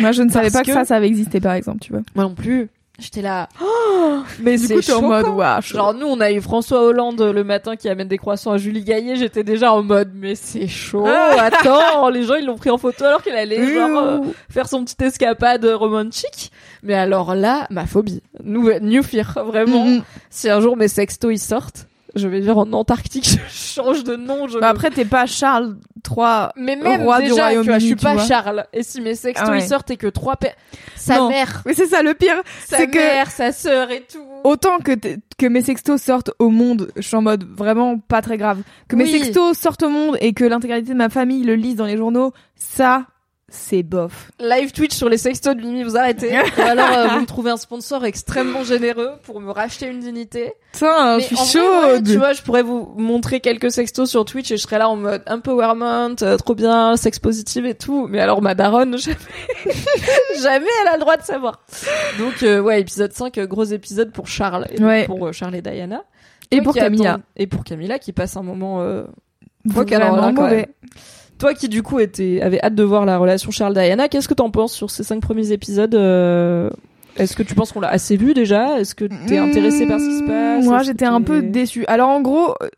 Moi, 0.00 0.12
je 0.12 0.22
ne 0.22 0.30
savais 0.30 0.44
Parce 0.50 0.54
pas 0.54 0.62
que, 0.62 0.66
que- 0.68 0.72
ça, 0.72 0.84
ça 0.86 0.96
avait 0.96 1.08
existé, 1.08 1.40
par 1.40 1.52
exemple, 1.52 1.80
tu 1.80 1.92
vois. 1.92 2.02
Moi 2.14 2.24
non 2.24 2.34
plus. 2.34 2.70
J'étais 2.98 3.22
là. 3.22 3.48
Oh, 3.62 4.22
mais 4.40 4.58
c'est 4.58 4.92
en 4.92 5.02
mode. 5.02 5.26
Genre 5.62 5.94
nous 5.94 6.06
on 6.06 6.18
a 6.20 6.32
eu 6.32 6.40
François 6.40 6.82
Hollande 6.82 7.20
le 7.20 7.44
matin 7.44 7.76
qui 7.76 7.88
amène 7.88 8.08
des 8.08 8.18
croissants 8.18 8.50
à 8.50 8.58
Julie 8.58 8.82
Gaillet, 8.82 9.14
j'étais 9.14 9.44
déjà 9.44 9.72
en 9.72 9.84
mode 9.84 10.10
mais 10.14 10.34
c'est 10.34 10.66
chaud. 10.66 11.04
Ah. 11.06 11.36
Attends, 11.44 12.08
les 12.08 12.24
gens 12.24 12.34
ils 12.34 12.44
l'ont 12.44 12.56
pris 12.56 12.70
en 12.70 12.78
photo 12.78 13.04
alors 13.04 13.22
qu'il 13.22 13.34
allait 13.34 13.72
genre 13.72 13.98
euh, 13.98 14.18
faire 14.50 14.68
son 14.68 14.82
petite 14.82 15.00
escapade 15.02 15.64
romantique. 15.64 16.50
Mais 16.82 16.94
alors 16.94 17.36
là, 17.36 17.68
ma 17.70 17.86
phobie, 17.86 18.22
New, 18.42 18.68
new 18.80 19.02
fear 19.04 19.44
vraiment. 19.44 19.84
Mhm. 19.84 20.02
Si 20.30 20.50
un 20.50 20.60
jour 20.60 20.76
mes 20.76 20.88
sextos 20.88 21.32
ils 21.32 21.38
sortent, 21.38 21.86
je 22.14 22.26
vais 22.28 22.40
vivre 22.40 22.58
en 22.58 22.72
Antarctique, 22.72 23.38
je 23.48 23.82
change 23.82 24.04
de 24.04 24.16
nom, 24.16 24.48
je 24.48 24.58
Bah 24.58 24.68
après, 24.68 24.90
t'es 24.90 25.04
pas 25.04 25.26
Charles 25.26 25.76
III. 26.08 26.48
mais 26.56 26.76
même 26.76 27.02
roi 27.02 27.18
du 27.18 27.24
déjà, 27.24 27.34
tu 27.34 27.38
vois, 27.38 27.44
Royaume-Uni, 27.48 27.80
je 27.80 27.86
suis 27.86 27.96
pas 27.96 28.14
vois. 28.14 28.24
Charles. 28.24 28.66
Et 28.72 28.82
si 28.82 29.00
mes 29.00 29.14
sextos 29.14 29.46
Ah 29.48 29.52
ouais. 29.52 29.58
ils 29.62 29.68
sortent 29.68 29.90
et 29.90 29.96
que 29.96 30.06
trois 30.06 30.36
per... 30.36 30.50
sa 30.96 31.16
Non. 31.18 31.28
mère, 31.28 31.62
Mais 31.66 31.74
c'est 31.74 31.86
ça 31.86 32.02
le 32.02 32.14
pire. 32.14 32.36
sa 32.66 32.78
c'est 32.78 32.86
que- 32.88 32.98
mère, 32.98 33.30
sa 33.30 33.52
sœur 33.52 33.90
et 33.90 34.04
tout. 34.10 34.18
Autant 34.44 34.78
que, 34.78 34.92
que 35.38 35.46
mes 35.46 35.62
sextos 35.62 36.00
sortent 36.00 36.30
au 36.38 36.48
monde, 36.50 36.90
je 36.96 37.02
suis 37.02 37.16
en 37.16 37.22
mode 37.22 37.44
vraiment 37.44 37.98
pas 37.98 38.22
très 38.22 38.36
grave. 38.38 38.60
Que 38.88 38.96
mes 38.96 39.06
sextos 39.06 39.56
sortent 39.58 39.82
au 39.82 39.88
monde 39.90 40.16
et 40.20 40.32
que 40.32 40.44
l'intégralité 40.44 40.92
de 40.92 40.96
ma 40.98 41.08
famille 41.08 41.42
le 41.44 41.54
lise 41.56 41.76
dans 41.76 41.86
les 41.86 41.96
journaux, 41.96 42.32
ça, 42.56 43.04
c'est 43.50 43.82
bof. 43.82 44.30
live 44.38 44.72
Twitch 44.72 44.94
sur 44.94 45.08
les 45.08 45.16
sextos 45.16 45.56
de 45.56 45.62
Mimi, 45.62 45.82
vous 45.82 45.96
arrêtez. 45.96 46.32
Ou 46.58 46.60
alors 46.60 46.86
euh, 46.92 47.06
vous 47.08 47.20
me 47.20 47.26
trouvez 47.26 47.50
un 47.50 47.56
sponsor 47.56 48.04
extrêmement 48.04 48.62
généreux 48.62 49.12
pour 49.22 49.40
me 49.40 49.50
racheter 49.50 49.86
une 49.86 50.00
dignité. 50.00 50.52
Putain, 50.72 51.18
je 51.18 51.24
suis 51.24 51.34
vrai, 51.36 51.44
chaude. 51.46 52.06
tu 52.06 52.16
vois, 52.18 52.34
je 52.34 52.42
pourrais 52.42 52.62
vous 52.62 52.92
montrer 52.98 53.40
quelques 53.40 53.70
sextos 53.72 54.10
sur 54.10 54.24
Twitch 54.26 54.50
et 54.50 54.56
je 54.58 54.62
serais 54.62 54.78
là 54.78 54.88
en 54.90 54.96
mode 54.96 55.22
empowerment, 55.26 56.16
euh, 56.22 56.36
trop 56.36 56.54
bien, 56.54 56.96
sexe 56.96 57.18
positive 57.18 57.64
et 57.64 57.74
tout. 57.74 58.06
Mais 58.06 58.20
alors 58.20 58.42
ma 58.42 58.54
daronne, 58.54 58.98
jamais, 58.98 59.16
jamais 60.42 60.66
elle 60.82 60.88
a 60.88 60.94
le 60.94 61.00
droit 61.00 61.16
de 61.16 61.22
savoir. 61.22 61.60
Donc 62.18 62.42
euh, 62.42 62.60
ouais, 62.60 62.80
épisode 62.80 63.12
5, 63.12 63.38
euh, 63.38 63.46
gros 63.46 63.64
épisode 63.64 64.12
pour 64.12 64.26
Charles 64.26 64.66
et 64.70 64.82
Ouais. 64.82 65.06
pour 65.06 65.26
euh, 65.26 65.32
Charles 65.32 65.54
et 65.56 65.62
Diana. 65.62 66.04
et 66.50 66.56
Toi 66.56 66.64
pour 66.64 66.74
Camilla. 66.74 67.18
Et 67.36 67.46
pour 67.46 67.64
Camilla 67.64 67.98
qui 67.98 68.12
passe 68.12 68.36
un 68.36 68.42
moment 68.42 68.82
euh, 68.82 69.04
quand 69.74 70.42
mauvais. 70.42 70.56
même. 70.56 70.66
Toi 71.38 71.54
qui 71.54 71.68
du 71.68 71.82
coup 71.82 72.00
était, 72.00 72.40
avait 72.42 72.60
hâte 72.62 72.74
de 72.74 72.82
voir 72.82 73.04
la 73.04 73.16
relation 73.16 73.50
Charles-Diana, 73.50 74.08
qu'est-ce 74.08 74.28
que 74.28 74.34
t'en 74.34 74.50
penses 74.50 74.72
sur 74.72 74.90
ces 74.90 75.04
cinq 75.04 75.20
premiers 75.20 75.52
épisodes 75.52 75.94
euh, 75.94 76.68
Est-ce 77.16 77.36
que 77.36 77.44
tu 77.44 77.54
penses 77.54 77.72
qu'on 77.72 77.80
l'a 77.80 77.90
assez 77.90 78.16
vu 78.16 78.34
déjà? 78.34 78.80
Est-ce 78.80 78.94
que 78.94 79.04
t'es 79.26 79.38
intéressé 79.38 79.86
par 79.86 80.00
ce 80.00 80.06
qui 80.06 80.18
se 80.18 80.24
passe? 80.24 80.64
Moi, 80.64 80.82
j'étais 80.82 81.04
un 81.04 81.22
peu 81.22 81.42
déçue. 81.42 81.84
Alors, 81.86 82.08
en 82.08 82.20
gros, 82.20 82.54
euh, 82.62 82.68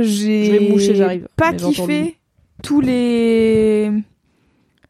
j'ai 0.00 1.24
pas 1.36 1.52
kiffé 1.52 2.16
tous 2.62 2.80
les... 2.80 3.90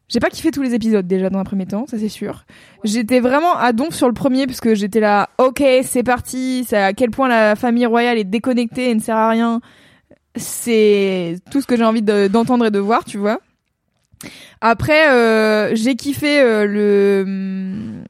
J'ai 0.07 0.19
pas 0.19 0.29
kiffé 0.29 0.51
tous 0.51 0.61
les 0.61 0.75
épisodes 0.75 1.07
déjà 1.07 1.31
dans 1.31 1.39
un 1.39 1.43
premier 1.43 1.65
temps, 1.65 1.87
ça 1.87 1.97
c'est 1.97 2.09
sûr. 2.09 2.45
J'étais 2.83 3.19
vraiment 3.19 3.57
à 3.57 3.73
donf 3.73 3.95
sur 3.95 4.07
le 4.07 4.13
premier 4.13 4.45
parce 4.45 4.61
que 4.61 4.75
j'étais 4.75 4.99
là, 4.99 5.29
ok, 5.39 5.63
c'est 5.81 6.03
parti, 6.03 6.63
c'est 6.67 6.77
à 6.77 6.93
quel 6.93 7.09
point 7.09 7.27
la 7.27 7.55
famille 7.55 7.87
royale 7.87 8.19
est 8.19 8.23
déconnectée 8.23 8.91
et 8.91 8.95
ne 8.95 8.99
sert 8.99 9.15
à 9.17 9.29
rien. 9.29 9.61
C'est 10.35 11.37
tout 11.51 11.61
ce 11.61 11.67
que 11.67 11.77
j'ai 11.77 11.83
envie 11.85 12.01
de- 12.01 12.27
d'entendre 12.27 12.65
et 12.65 12.71
de 12.71 12.79
voir, 12.79 13.05
tu 13.05 13.17
vois. 13.17 13.39
Après, 14.61 15.09
euh, 15.11 15.75
j'ai 15.75 15.95
kiffé 15.95 16.39
euh, 16.41 16.65
le... 16.65 18.03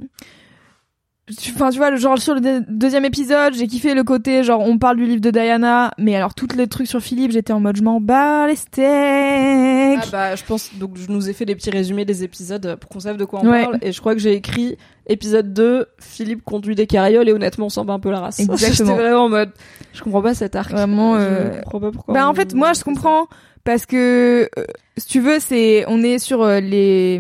Enfin, 1.56 1.72
tu 1.72 1.78
vois, 1.80 1.90
le 1.90 1.98
genre 1.98 2.20
sur 2.20 2.36
le 2.36 2.42
deux- 2.42 2.64
deuxième 2.70 3.04
épisode, 3.04 3.56
j'ai 3.56 3.66
kiffé 3.66 3.96
le 3.96 4.04
côté 4.04 4.44
genre 4.44 4.62
on 4.62 4.78
parle 4.78 4.98
du 4.98 5.06
livre 5.08 5.22
de 5.22 5.32
Diana, 5.32 5.92
mais 5.98 6.16
alors 6.16 6.36
tous 6.36 6.48
les 6.56 6.68
trucs 6.68 6.86
sur 6.86 7.00
Philippe, 7.02 7.32
j'étais 7.32 7.52
en 7.52 7.60
mode 7.60 7.78
je 7.78 7.82
m'en 7.82 8.00
bats 8.00 8.46
les 8.48 8.56
steaks. 8.56 10.00
Ah 10.04 10.06
bah 10.12 10.36
je 10.36 10.44
pense 10.44 10.70
donc 10.76 10.92
je 10.98 11.12
nous 11.12 11.28
ai 11.28 11.34
fait 11.34 11.46
des 11.46 11.56
petits 11.56 11.72
résumés 11.72 12.06
des 12.06 12.24
épisodes 12.24 12.76
pour 12.80 12.90
qu'on 12.92 13.00
sache 13.00 13.18
de 13.18 13.26
quoi 13.26 13.40
on 13.44 13.48
Ouais. 13.50 13.64
parle 13.64 13.80
et 13.82 13.92
je 13.92 14.00
crois 14.00 14.14
que 14.14 14.20
j'ai 14.22 14.34
écrit 14.34 14.78
épisode 15.08 15.52
2 15.52 15.88
Philippe 16.00 16.44
conduit 16.44 16.76
des 16.76 16.86
carrioles 16.86 17.28
et 17.28 17.34
honnêtement 17.34 17.66
on 17.68 17.70
s'en 17.70 17.86
bat 17.86 17.94
un 17.94 18.00
peu 18.00 18.12
la 18.12 18.20
race. 18.20 18.40
Exactement. 18.48 18.90
J'étais 18.92 19.02
vraiment 19.02 19.24
en 19.26 19.30
mode 19.30 19.50
je 19.94 20.04
comprends 20.04 20.22
pas 20.22 20.36
cet 20.36 20.56
arc. 20.56 20.72
Vraiment, 20.72 21.18
Je 21.20 21.24
euh, 21.26 21.62
comprends 21.64 21.80
pas 21.80 21.92
pourquoi. 21.92 22.14
Bah 22.14 22.28
on- 22.28 22.30
en 22.30 22.34
fait, 22.36 22.54
moi 22.54 22.74
je 22.74 22.84
comprends 22.84 23.26
parce 23.64 23.88
que 23.88 24.48
euh, 24.60 24.64
si 24.98 25.08
tu 25.08 25.22
veux, 25.22 25.40
c'est 25.40 25.86
on 25.88 26.04
est 26.04 26.20
sur 26.20 26.44
euh, 26.44 26.60
les 26.60 27.20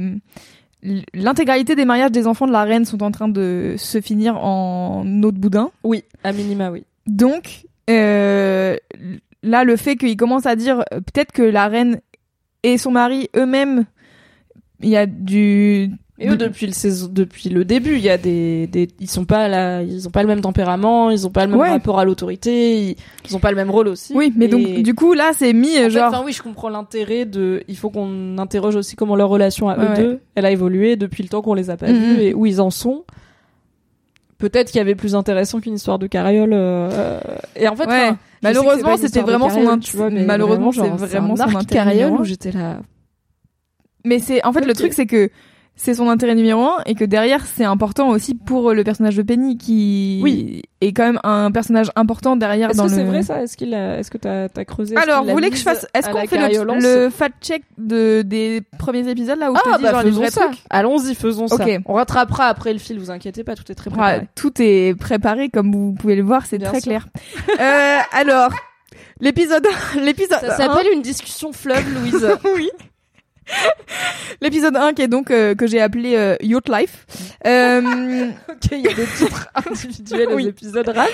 l'intégralité 1.13 1.75
des 1.75 1.85
mariages 1.85 2.11
des 2.11 2.27
enfants 2.27 2.47
de 2.47 2.51
la 2.51 2.63
reine 2.63 2.85
sont 2.85 3.01
en 3.03 3.11
train 3.11 3.27
de 3.27 3.75
se 3.77 4.01
finir 4.01 4.37
en 4.37 5.03
eau 5.23 5.31
de 5.31 5.37
boudin. 5.37 5.71
Oui, 5.83 6.03
à 6.23 6.31
minima 6.31 6.71
oui. 6.71 6.83
Donc 7.07 7.65
euh, 7.89 8.75
là, 9.43 9.63
le 9.63 9.75
fait 9.75 9.95
qu'il 9.95 10.17
commence 10.17 10.45
à 10.45 10.55
dire 10.55 10.79
euh, 10.93 10.99
peut-être 11.01 11.31
que 11.31 11.43
la 11.43 11.67
reine 11.67 12.01
et 12.63 12.77
son 12.77 12.91
mari 12.91 13.29
eux-mêmes, 13.35 13.85
il 14.81 14.89
y 14.89 14.97
a 14.97 15.05
du 15.05 15.91
Et 16.17 16.29
eux, 16.29 16.37
depuis 16.37 16.65
le 16.65 16.71
saison, 16.71 17.09
depuis 17.11 17.49
le 17.49 17.65
début, 17.65 17.95
il 17.97 18.01
y 18.01 18.09
a 18.09 18.17
des, 18.17 18.67
des, 18.67 18.87
ils 19.01 19.09
sont 19.09 19.25
pas 19.25 19.49
là, 19.49 19.81
ils 19.81 20.07
ont 20.07 20.11
pas 20.11 20.21
le 20.21 20.29
même 20.29 20.39
tempérament, 20.39 21.09
ils 21.09 21.27
ont 21.27 21.29
pas 21.29 21.45
le 21.45 21.51
même 21.51 21.59
Ouais. 21.59 21.69
rapport 21.69 21.99
à 21.99 22.05
l'autorité, 22.05 22.77
ils, 22.91 22.95
ils 23.27 23.35
ont 23.35 23.39
pas 23.39 23.49
le 23.49 23.57
même 23.57 23.69
rôle 23.69 23.89
aussi. 23.89 24.13
Oui, 24.15 24.31
mais 24.37 24.45
Et- 24.45 24.47
donc 24.47 24.61
du 24.81 24.93
coup 24.95 25.11
là 25.13 25.31
c'est 25.35 25.51
mis 25.51 25.71
En 25.77 25.81
fait, 25.81 25.89
genre 25.89 26.07
enfin, 26.13 26.23
oui, 26.25 26.31
je 26.31 26.41
comprends 26.41 26.69
l'intérêt 26.69 27.25
de. 27.25 27.63
Il 27.67 27.75
faut 27.75 27.89
qu'on 27.89 28.37
interroge 28.37 28.77
aussi 28.77 28.95
comment 28.95 29.17
leur 29.17 29.27
relation 29.27 29.67
à 29.67 29.75
eux 29.77 29.89
Ouais. 29.89 29.95
deux, 29.97 30.19
elle 30.35 30.45
a 30.45 30.51
évolué 30.51 30.95
depuis 30.95 31.21
le 31.21 31.27
temps 31.27 31.41
qu'on 31.41 31.53
les 31.53 31.69
a 31.69 31.75
pas 31.75 31.87
Mhm. 31.91 31.95
vus 32.15 32.21
et 32.21 32.33
où 32.33 32.45
ils 32.45 32.61
en 32.61 32.69
sont. 32.69 33.03
Peut-être 34.37 34.67
qu'il 34.71 34.77
y 34.77 34.81
avait 34.81 34.95
plus 34.95 35.15
intéressant 35.15 35.59
qu'une 35.59 35.75
histoire 35.75 35.99
de 35.99 36.07
carriole. 36.07 36.51
euh, 36.53 37.19
Et 37.57 37.67
en 37.67 37.75
fait, 37.75 37.87
Ouais. 37.87 38.11
Malheureusement, 38.43 38.95
c'était 38.95 39.21
vraiment 39.21 39.49
son 39.49 39.55
carriole, 39.55 39.73
int- 39.77 39.79
tu 39.79 39.97
vois, 39.97 40.09
mais 40.09 40.23
malheureusement, 40.23 40.71
c'est 40.71 40.77
genre, 40.85 40.95
vraiment 40.97 41.33
un 41.39 41.49
son 41.51 41.59
carriole 41.65 42.11
où 42.13 42.23
j'étais 42.23 42.51
là. 42.51 42.79
Mais 44.05 44.19
c'est 44.19 44.45
en 44.45 44.53
fait 44.53 44.65
le 44.65 44.73
truc 44.73 44.93
c'est 44.93 45.07
que 45.07 45.29
c'est 45.77 45.93
son 45.93 46.07
intérêt 46.09 46.35
numéro 46.35 46.61
un 46.63 46.77
et 46.85 46.95
que 46.95 47.03
derrière 47.03 47.45
c'est 47.45 47.65
important 47.65 48.09
aussi 48.09 48.33
pour 48.33 48.73
le 48.73 48.83
personnage 48.83 49.15
de 49.17 49.21
Penny 49.23 49.57
qui 49.57 50.21
Oui. 50.23 50.61
est 50.81 50.93
quand 50.93 51.03
même 51.03 51.19
un 51.23 51.51
personnage 51.51 51.91
important 51.97 52.35
derrière 52.37 52.69
Est-ce 52.69 52.77
dans 52.77 52.85
que 52.85 52.91
le. 52.91 52.95
c'est 52.95 53.03
vrai 53.03 53.23
ça? 53.23 53.41
Est-ce 53.43 53.57
qu'il 53.57 53.73
a... 53.73 53.99
Est-ce 53.99 54.09
que 54.09 54.17
t'as 54.17 54.47
as 54.55 54.65
creusé 54.65 54.95
Alors, 54.95 55.25
vous 55.25 55.31
voulez 55.31 55.49
que 55.49 55.57
je 55.57 55.63
fasse 55.63 55.85
Est-ce 55.93 56.09
qu'on 56.09 56.25
fait 56.27 56.37
le, 56.37 57.03
le 57.03 57.09
fact 57.09 57.35
check 57.43 57.63
de 57.77 58.21
des 58.23 58.61
premiers 58.79 59.07
épisodes 59.09 59.37
là 59.37 59.51
où 59.51 59.55
je 59.55 59.61
Ah 59.65 59.73
te 59.73 59.77
dis 59.77 59.83
bah 59.83 59.91
genre 59.91 60.03
les 60.03 60.11
faisons 60.11 60.27
ça. 60.29 60.51
Allons-y, 60.69 61.13
faisons 61.15 61.47
ça. 61.47 61.55
Ok. 61.55 61.79
On 61.85 61.93
rattrapera 61.93 62.45
après 62.45 62.71
le 62.73 62.79
fil. 62.79 62.97
Vous 62.97 63.11
inquiétez 63.11 63.43
pas, 63.43 63.55
tout 63.55 63.69
est 63.69 63.75
très 63.75 63.89
Ah, 63.93 63.97
préparé. 63.97 64.27
Tout 64.35 64.53
est 64.59 64.97
préparé 64.97 65.49
comme 65.49 65.71
vous 65.73 65.93
pouvez 65.93 66.15
le 66.15 66.23
voir, 66.23 66.45
c'est 66.45 66.57
Bien 66.57 66.69
très 66.69 66.79
sûr. 66.79 66.89
clair. 66.89 67.07
euh, 67.59 67.97
alors, 68.13 68.51
l'épisode 69.19 69.67
l'épisode 70.01 70.39
Ça 70.39 70.55
s'appelle 70.57 70.87
une 70.93 71.01
discussion 71.01 71.51
fleuve, 71.51 71.83
Louise. 71.93 72.27
oui. 72.55 72.69
L'épisode 74.41 74.75
1 74.75 74.93
qui 74.93 75.01
est 75.03 75.07
donc 75.07 75.31
euh, 75.31 75.55
que 75.55 75.67
j'ai 75.67 75.79
appelé 75.81 76.15
euh, 76.15 76.35
Yacht 76.41 76.69
Life. 76.69 77.05
Euh, 77.45 78.29
ok, 78.49 78.71
il 78.71 78.79
y 78.81 78.87
a 78.87 78.93
des 78.93 79.05
titres 79.05 79.47
individuels 79.69 80.29
aux 80.29 80.35
Oui. 80.37 80.47
épisodes 80.47 80.89
rares. 80.89 81.05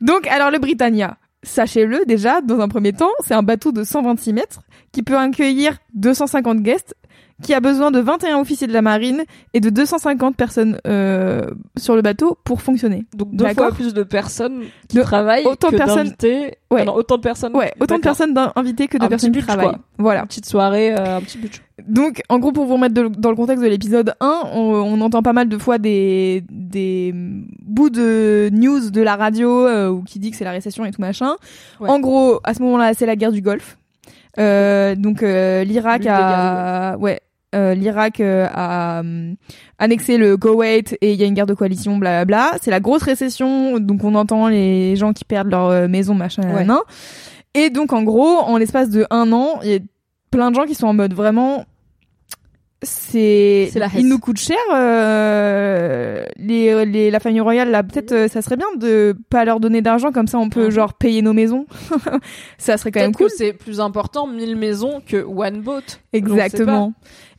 donc 0.00 0.26
alors 0.28 0.50
le 0.50 0.58
Britannia, 0.58 1.18
sachez-le 1.42 2.06
déjà 2.06 2.40
dans 2.40 2.58
un 2.60 2.68
premier 2.68 2.94
temps, 2.94 3.10
c'est 3.26 3.34
un 3.34 3.42
bateau 3.42 3.70
de 3.70 3.84
126 3.84 4.32
mètres 4.32 4.60
qui 4.92 5.02
peut 5.02 5.18
accueillir 5.18 5.76
250 5.92 6.62
guests, 6.62 6.94
qui 7.42 7.52
a 7.52 7.60
besoin 7.60 7.90
de 7.90 7.98
21 7.98 8.38
officiers 8.38 8.66
de 8.68 8.72
la 8.72 8.80
marine 8.82 9.24
et 9.54 9.60
de 9.60 9.68
250 9.68 10.36
personnes 10.36 10.78
euh, 10.86 11.42
sur 11.76 11.96
le 11.96 12.02
bateau 12.02 12.38
pour 12.44 12.62
fonctionner. 12.62 13.06
Donc 13.14 13.34
deux 13.34 13.48
fois 13.54 13.72
plus 13.72 13.92
de 13.92 14.04
personnes 14.04 14.62
qui 14.88 14.96
De- 14.98 15.02
travaillent 15.02 15.44
autant 15.44 15.68
de 15.68 15.72
que 15.72 15.76
personnes- 15.78 16.04
d'invités. 16.04 16.58
Ouais. 16.70 16.82
Ah 16.82 16.84
non, 16.86 16.94
autant 16.94 17.16
de 17.16 17.22
personnes. 17.22 17.56
Ouais, 17.56 17.72
autant 17.80 17.96
de 17.96 18.02
personnes 18.02 18.34
invitées 18.56 18.86
que 18.88 18.98
de 18.98 19.04
Un 19.04 19.08
personnes 19.08 19.32
petit 19.32 19.40
qui 19.40 19.46
travaillent. 19.46 19.66
quoi. 19.68 19.78
Voilà. 19.98 20.20
Une 20.20 20.26
petite 20.28 20.46
soirée, 20.46 20.92
euh, 20.94 21.16
un 21.16 21.20
petit 21.20 21.38
but. 21.38 21.60
Donc, 21.88 22.22
en 22.28 22.38
gros, 22.38 22.52
pour 22.52 22.66
vous 22.66 22.74
remettre 22.74 22.94
de- 22.94 23.08
dans 23.08 23.30
le 23.30 23.36
contexte 23.36 23.62
de 23.64 23.68
l'épisode 23.68 24.14
1, 24.20 24.40
on, 24.52 24.58
on 24.60 25.00
entend 25.00 25.22
pas 25.22 25.32
mal 25.32 25.48
de 25.48 25.58
fois 25.58 25.78
des, 25.78 26.44
des 26.50 27.12
bouts 27.14 27.90
de 27.90 28.48
news 28.52 28.90
de 28.90 29.02
la 29.02 29.16
radio 29.16 29.66
euh, 29.66 29.88
où 29.90 30.02
qui 30.02 30.18
dit 30.20 30.30
que 30.30 30.36
c'est 30.36 30.44
la 30.44 30.52
récession 30.52 30.84
et 30.84 30.92
tout 30.92 31.00
machin. 31.00 31.34
Ouais. 31.80 31.90
En 31.90 31.98
gros, 32.00 32.38
à 32.44 32.54
ce 32.54 32.62
moment-là, 32.62 32.94
c'est 32.94 33.06
la 33.06 33.16
guerre 33.16 33.32
du 33.32 33.40
Golfe. 33.42 33.76
Euh, 34.38 34.94
donc, 34.96 35.22
euh, 35.22 35.62
l'Irak 35.64 36.06
a, 36.08 36.96
ouais, 36.98 37.20
euh, 37.54 37.74
l'Irak 37.74 38.20
euh, 38.20 38.46
a 38.52 39.00
hum, 39.00 39.36
annexé 39.78 40.18
le 40.18 40.36
Koweït 40.36 40.96
et 41.00 41.12
il 41.12 41.20
y 41.20 41.22
a 41.22 41.26
une 41.26 41.34
guerre 41.34 41.46
de 41.46 41.54
coalition, 41.54 41.96
blablabla. 41.96 42.58
C'est 42.60 42.70
la 42.70 42.80
grosse 42.80 43.02
récession, 43.02 43.78
donc 43.78 44.04
on 44.04 44.14
entend 44.14 44.48
les 44.48 44.96
gens 44.96 45.12
qui 45.12 45.24
perdent 45.24 45.50
leur 45.50 45.68
euh, 45.68 45.88
maison, 45.88 46.14
machin, 46.14 46.42
Ouais. 46.54 46.66
Et 47.56 47.70
donc, 47.70 47.92
en 47.92 48.02
gros, 48.02 48.38
en 48.38 48.56
l'espace 48.56 48.90
de 48.90 49.06
un 49.10 49.30
an, 49.32 49.60
il 49.62 49.70
y 49.70 49.74
a 49.76 49.78
plein 50.30 50.50
de 50.50 50.56
gens 50.56 50.64
qui 50.64 50.74
sont 50.74 50.88
en 50.88 50.94
mode 50.94 51.14
vraiment 51.14 51.64
c'est 52.84 53.70
il 53.96 54.08
nous 54.08 54.18
coûte 54.18 54.38
cher 54.38 54.56
euh, 54.72 56.24
les, 56.36 56.84
les 56.84 57.10
la 57.10 57.20
famille 57.20 57.40
royale 57.40 57.70
là 57.70 57.82
peut-être 57.82 58.12
euh, 58.12 58.28
ça 58.28 58.42
serait 58.42 58.56
bien 58.56 58.66
de 58.76 59.16
pas 59.30 59.44
leur 59.44 59.60
donner 59.60 59.82
d'argent 59.82 60.12
comme 60.12 60.26
ça 60.26 60.38
on 60.38 60.48
peut 60.48 60.70
genre 60.70 60.94
payer 60.94 61.22
nos 61.22 61.32
maisons. 61.32 61.66
Ça 62.58 62.76
serait 62.76 62.90
quand 62.92 63.00
même 63.00 63.14
cool. 63.14 63.30
c'est 63.34 63.52
plus 63.52 63.80
important 63.80 64.26
1000 64.26 64.56
maisons 64.56 65.02
que 65.06 65.24
one 65.24 65.60
boat. 65.60 65.80
exactement 66.12 66.92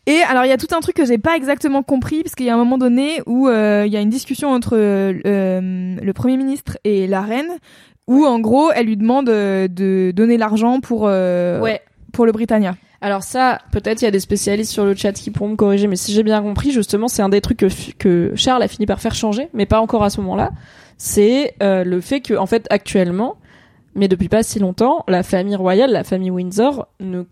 et 0.08 0.22
alors 0.30 0.46
il 0.46 0.50
y 0.50 0.52
a 0.52 0.58
tout 0.58 0.74
un 0.76 0.80
truc 0.82 0.96
que 0.96 1.06
j'ai 1.06 1.18
pas 1.18 1.36
exactement 1.36 1.84
compris 1.84 2.24
parce 2.24 2.36
qu'il 2.36 2.46
y 2.46 2.50
a 2.50 2.54
un 2.54 2.58
moment 2.58 2.78
donné 2.78 3.22
où 3.26 3.48
euh, 3.48 3.84
il 3.88 3.92
y 3.94 3.98
a 3.98 4.02
une 4.02 4.10
discussion 4.10 4.50
entre 4.50 4.76
euh, 4.78 5.96
le 6.02 6.14
premier 6.14 6.38
ministre 6.38 6.78
et 6.84 7.08
la 7.08 7.22
reine 7.22 7.50
où 8.08 8.26
en 8.26 8.40
gros 8.40 8.72
elle 8.72 8.86
lui 8.86 8.98
demande 8.98 9.30
euh, 9.30 9.68
de 9.68 10.12
donner 10.16 10.38
l'argent 10.38 10.80
pour 10.80 11.06
euh, 11.08 11.60
Ouais. 11.62 11.82
pour 12.14 12.26
le 12.26 12.32
Britannia 12.32 12.76
Alors 13.02 13.24
ça, 13.24 13.60
peut-être 13.72 14.02
il 14.02 14.06
y 14.06 14.08
a 14.08 14.12
des 14.12 14.20
spécialistes 14.20 14.72
sur 14.72 14.86
le 14.86 14.94
chat 14.96 15.12
qui 15.14 15.32
pourront 15.32 15.50
me 15.50 15.56
corriger, 15.56 15.88
mais 15.88 15.96
si 15.96 16.12
j'ai 16.14 16.24
bien 16.24 16.42
compris, 16.42 16.72
justement, 16.72 17.08
c'est 17.08 17.22
un 17.24 17.30
des 17.30 17.42
trucs 17.42 17.58
que, 17.58 17.68
que 17.98 18.32
Charles 18.36 18.62
a 18.64 18.68
fini 18.68 18.86
par 18.86 19.00
faire 19.02 19.16
changer, 19.16 19.50
mais 19.54 19.66
pas 19.66 19.80
encore 19.80 20.04
à 20.04 20.10
ce 20.10 20.22
moment-là. 20.22 20.52
C'est 20.98 21.56
euh, 21.62 21.84
le 21.84 22.00
fait 22.00 22.22
que, 22.22 22.36
en 22.36 22.46
fait, 22.46 22.66
actuellement, 22.70 23.36
mais 23.96 24.08
depuis 24.08 24.30
pas 24.30 24.44
si 24.44 24.60
longtemps, 24.60 25.04
la 25.08 25.24
famille 25.24 25.56
royale, 25.56 25.92
la 25.92 26.04
famille 26.04 26.32
Windsor, 26.32 26.88
ne 27.00 27.24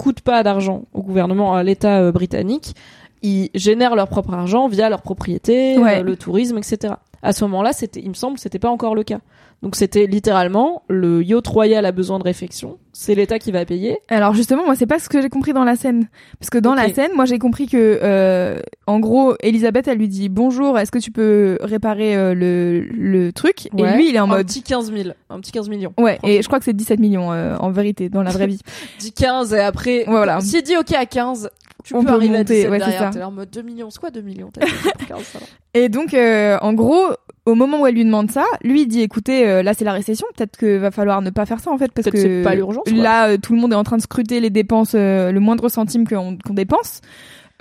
coûte 0.00 0.20
pas 0.22 0.42
d'argent 0.42 0.82
au 0.94 1.02
gouvernement, 1.02 1.54
à 1.54 1.62
l'État 1.62 1.98
euh, 2.00 2.12
britannique. 2.12 2.74
Ils 3.22 3.50
génèrent 3.54 3.94
leur 3.96 4.08
propre 4.08 4.32
argent 4.32 4.66
via 4.68 4.88
leur 4.88 5.02
propriété, 5.02 5.76
Ouais. 5.78 6.00
euh, 6.00 6.02
le 6.02 6.16
tourisme, 6.16 6.56
etc. 6.58 6.94
À 7.22 7.32
ce 7.34 7.44
moment-là, 7.44 7.72
c'était, 7.74 8.00
il 8.00 8.08
me 8.08 8.14
semble, 8.14 8.38
c'était 8.38 8.58
pas 8.58 8.70
encore 8.70 8.94
le 8.94 9.02
cas. 9.02 9.20
Donc 9.62 9.76
c'était 9.76 10.06
littéralement 10.06 10.84
le 10.88 11.22
yacht 11.22 11.46
royal 11.46 11.84
a 11.84 11.92
besoin 11.92 12.18
de 12.18 12.24
réfection, 12.24 12.78
c'est 12.94 13.14
l'État 13.14 13.38
qui 13.38 13.52
va 13.52 13.66
payer. 13.66 13.98
Alors 14.08 14.32
justement, 14.32 14.64
moi 14.64 14.74
c'est 14.74 14.86
pas 14.86 14.98
ce 14.98 15.10
que 15.10 15.20
j'ai 15.20 15.28
compris 15.28 15.52
dans 15.52 15.64
la 15.64 15.76
scène, 15.76 16.08
parce 16.38 16.48
que 16.48 16.56
dans 16.56 16.72
Ok. 16.72 16.78
la 16.78 16.92
scène, 16.94 17.10
moi 17.14 17.26
j'ai 17.26 17.38
compris 17.38 17.66
que, 17.66 17.98
euh, 18.02 18.58
en 18.86 19.00
gros, 19.00 19.34
Elisabeth 19.40 19.86
elle 19.86 19.98
lui 19.98 20.08
dit 20.08 20.30
bonjour, 20.30 20.78
est-ce 20.78 20.90
que 20.90 20.98
tu 20.98 21.10
peux 21.10 21.58
réparer 21.60 22.16
euh, 22.16 22.32
le 22.34 22.80
le 22.90 23.32
truc? 23.34 23.66
Et 23.76 23.82
Ouais. 23.82 23.96
lui 23.96 24.08
il 24.08 24.16
est 24.16 24.20
en 24.20 24.24
un 24.24 24.36
mode 24.36 24.46
petit 24.46 24.62
15 24.62 24.92
000, 24.94 25.10
un 25.28 25.40
petit 25.40 25.52
15 25.52 25.68
millions. 25.68 25.92
ouais, 25.98 26.18
et 26.24 26.40
je 26.40 26.46
crois 26.46 26.58
que 26.58 26.64
c'est 26.64 26.72
17 26.72 26.98
millions 26.98 27.30
euh, 27.30 27.54
en 27.58 27.70
vérité 27.70 28.08
dans 28.08 28.22
la 28.22 28.30
vraie 28.30 28.46
vie. 28.46 28.60
Dit 28.98 29.12
15 29.12 29.52
et 29.52 29.60
après, 29.60 30.04
Voilà. 30.06 30.40
s'il 30.40 30.62
dit 30.62 30.76
ok 30.78 30.92
à 30.94 31.04
15, 31.04 31.50
tu 31.84 31.94
On 31.94 32.00
peux 32.00 32.06
peut 32.06 32.12
arriver 32.14 32.38
monter, 32.38 32.66
à 32.66 32.70
17 32.70 32.70
ouais, 32.70 32.78
c'est 32.78 32.86
derrière. 32.86 33.12
ça. 33.12 33.18
T'es 33.18 33.22
en 33.24 33.30
mode 33.30 33.50
2 33.50 33.60
millions, 33.62 33.90
c'est 33.90 34.00
quoi 34.00 34.10
2 34.10 34.22
millions? 34.22 34.50
T'as 34.52 34.64
dit 34.64 34.72
pour 34.98 35.06
15, 35.06 35.22
ça 35.24 35.38
va. 35.38 35.44
Et 35.74 35.88
donc 35.90 36.14
euh, 36.14 36.56
en 36.62 36.72
gros, 36.72 37.08
au 37.46 37.54
moment 37.54 37.80
où 37.82 37.86
elle 37.86 37.94
lui 37.94 38.04
demande 38.04 38.30
ça, 38.30 38.44
lui 38.62 38.82
il 38.82 38.86
dit 38.86 39.00
écoutez, 39.00 39.48
euh, 39.48 39.62
là 39.62 39.74
c'est 39.74 39.84
la 39.84 39.92
récession, 39.92 40.26
peut-être 40.36 40.56
que 40.56 40.76
va 40.78 40.90
falloir 40.90 41.22
ne 41.22 41.30
pas 41.30 41.46
faire 41.46 41.60
ça 41.60 41.70
en 41.70 41.78
fait 41.78 41.90
parce 41.92 42.10
que 42.10 42.16
c'est 42.18 42.42
pas 42.42 42.54
l'urgence. 42.54 42.88
Là 42.90 43.30
euh, 43.30 43.36
tout 43.38 43.54
le 43.54 43.60
monde 43.60 43.72
est 43.72 43.76
en 43.76 43.84
train 43.84 43.96
de 43.96 44.02
scruter 44.02 44.40
les 44.40 44.50
dépenses, 44.50 44.92
euh, 44.94 45.32
le 45.32 45.40
moindre 45.40 45.68
centime 45.68 46.06
qu'on 46.06 46.36
dépense. 46.50 47.00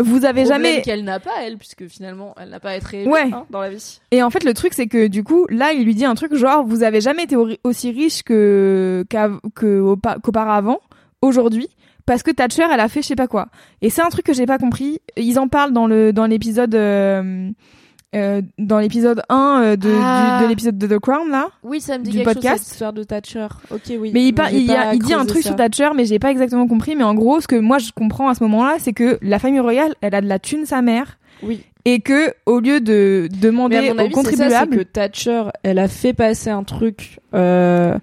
Vous 0.02 0.24
avez 0.24 0.44
Problème 0.44 0.64
jamais 0.64 0.82
qu'elle 0.82 1.04
n'a 1.04 1.20
pas 1.20 1.32
elle, 1.44 1.58
puisque 1.58 1.86
finalement 1.88 2.34
elle 2.42 2.50
n'a 2.50 2.62
pas 2.62 2.70
à 2.70 2.76
être 2.76 2.94
Ouais. 3.06 3.30
hein, 3.34 3.46
dans 3.50 3.60
la 3.60 3.70
vie. 3.70 4.00
Et 4.12 4.24
en 4.24 4.30
fait, 4.30 4.46
le 4.46 4.54
truc, 4.54 4.74
c'est 4.74 4.88
que 4.88 5.08
du 5.08 5.26
coup, 5.26 5.46
là, 5.50 5.74
il 5.74 5.84
lui 5.84 5.94
dit 5.94 6.06
un 6.06 6.16
truc 6.16 6.34
genre, 6.36 6.66
vous 6.66 6.84
avez 6.84 7.02
jamais 7.02 7.24
été 7.24 7.36
aussi 7.66 7.92
riche 7.92 8.24
que 8.24 9.04
qu'auparavant, 9.56 10.80
aujourd'hui, 11.22 11.68
parce 12.06 12.24
que 12.24 12.32
Thatcher, 12.32 12.64
elle 12.72 12.80
a 12.80 12.88
fait 12.88 13.02
je 13.02 13.08
sais 13.08 13.16
pas 13.18 13.28
quoi. 13.28 13.48
Et 13.82 13.90
c'est 13.90 14.02
un 14.02 14.08
truc 14.08 14.26
que 14.26 14.34
j'ai 14.34 14.46
pas 14.46 14.58
compris. 14.58 15.00
Ils 15.18 15.38
en 15.38 15.50
parlent 15.50 15.74
dans 15.74 15.86
le 15.88 16.14
dans 16.14 16.26
l'épisode 16.28 16.74
euh, 18.16 18.42
dans 18.58 18.80
l'épisode 18.80 19.22
1 19.30 19.62
euh, 19.64 19.76
de 19.76 19.92
Ah. 20.02 20.38
du- 20.40 20.46
de 20.46 20.50
l'épisode 20.50 20.78
de 20.78 20.88
The 20.88 21.00
Crown 21.00 21.30
là. 21.30 21.48
Oui, 21.64 21.80
ça 21.82 21.98
me 21.98 22.04
dit 22.04 22.12
Du 22.12 22.18
quelque 22.18 22.34
podcast. 22.34 22.58
chose 22.58 22.62
cette 22.66 22.72
histoire 22.74 22.94
de 22.94 23.04
Thatcher. 23.04 23.48
Ok, 23.72 23.82
oui. 24.00 24.12
Mais 24.14 24.24
il, 24.28 24.34
j'ai 24.50 24.58
il, 24.58 24.66
y 24.66 24.72
a- 24.74 24.84
pas 24.86 24.94
il 24.96 25.00
dit 25.04 25.14
un 25.14 25.26
truc 25.26 25.44
ça. 25.44 25.50
sur 25.50 25.56
Thatcher, 25.56 25.90
mais 25.96 26.06
j'ai 26.06 26.18
pas 26.20 26.32
exactement 26.32 26.68
compris. 26.68 26.96
Mais 26.96 27.04
en 27.04 27.14
gros, 27.14 27.40
ce 27.42 27.48
que 27.48 27.56
moi 27.56 27.78
je 27.78 27.92
comprends 27.92 28.30
à 28.30 28.36
ce 28.36 28.44
moment-là, 28.44 28.76
c'est 28.80 28.94
que 28.94 29.20
la 29.22 29.38
famille 29.40 29.60
royale, 29.60 29.94
elle 30.02 30.16
a 30.16 30.22
de 30.22 30.28
la 30.28 30.40
thune 30.40 30.66
sa 30.66 30.82
mère, 30.82 31.18
Oui. 31.44 31.62
et 31.86 32.00
que 32.00 32.34
au 32.48 32.60
lieu 32.60 32.82
de 32.82 33.28
Mais 33.32 33.38
demander 33.40 33.92
aux 33.92 34.10
contribuables, 34.10 34.78
que 34.78 34.84
Thatcher, 34.84 35.44
elle 35.64 35.78
a 35.80 35.88
fait 35.88 36.14
passer 36.14 36.50
un 36.50 36.64
truc. 36.64 37.20
Euh... 37.36 37.98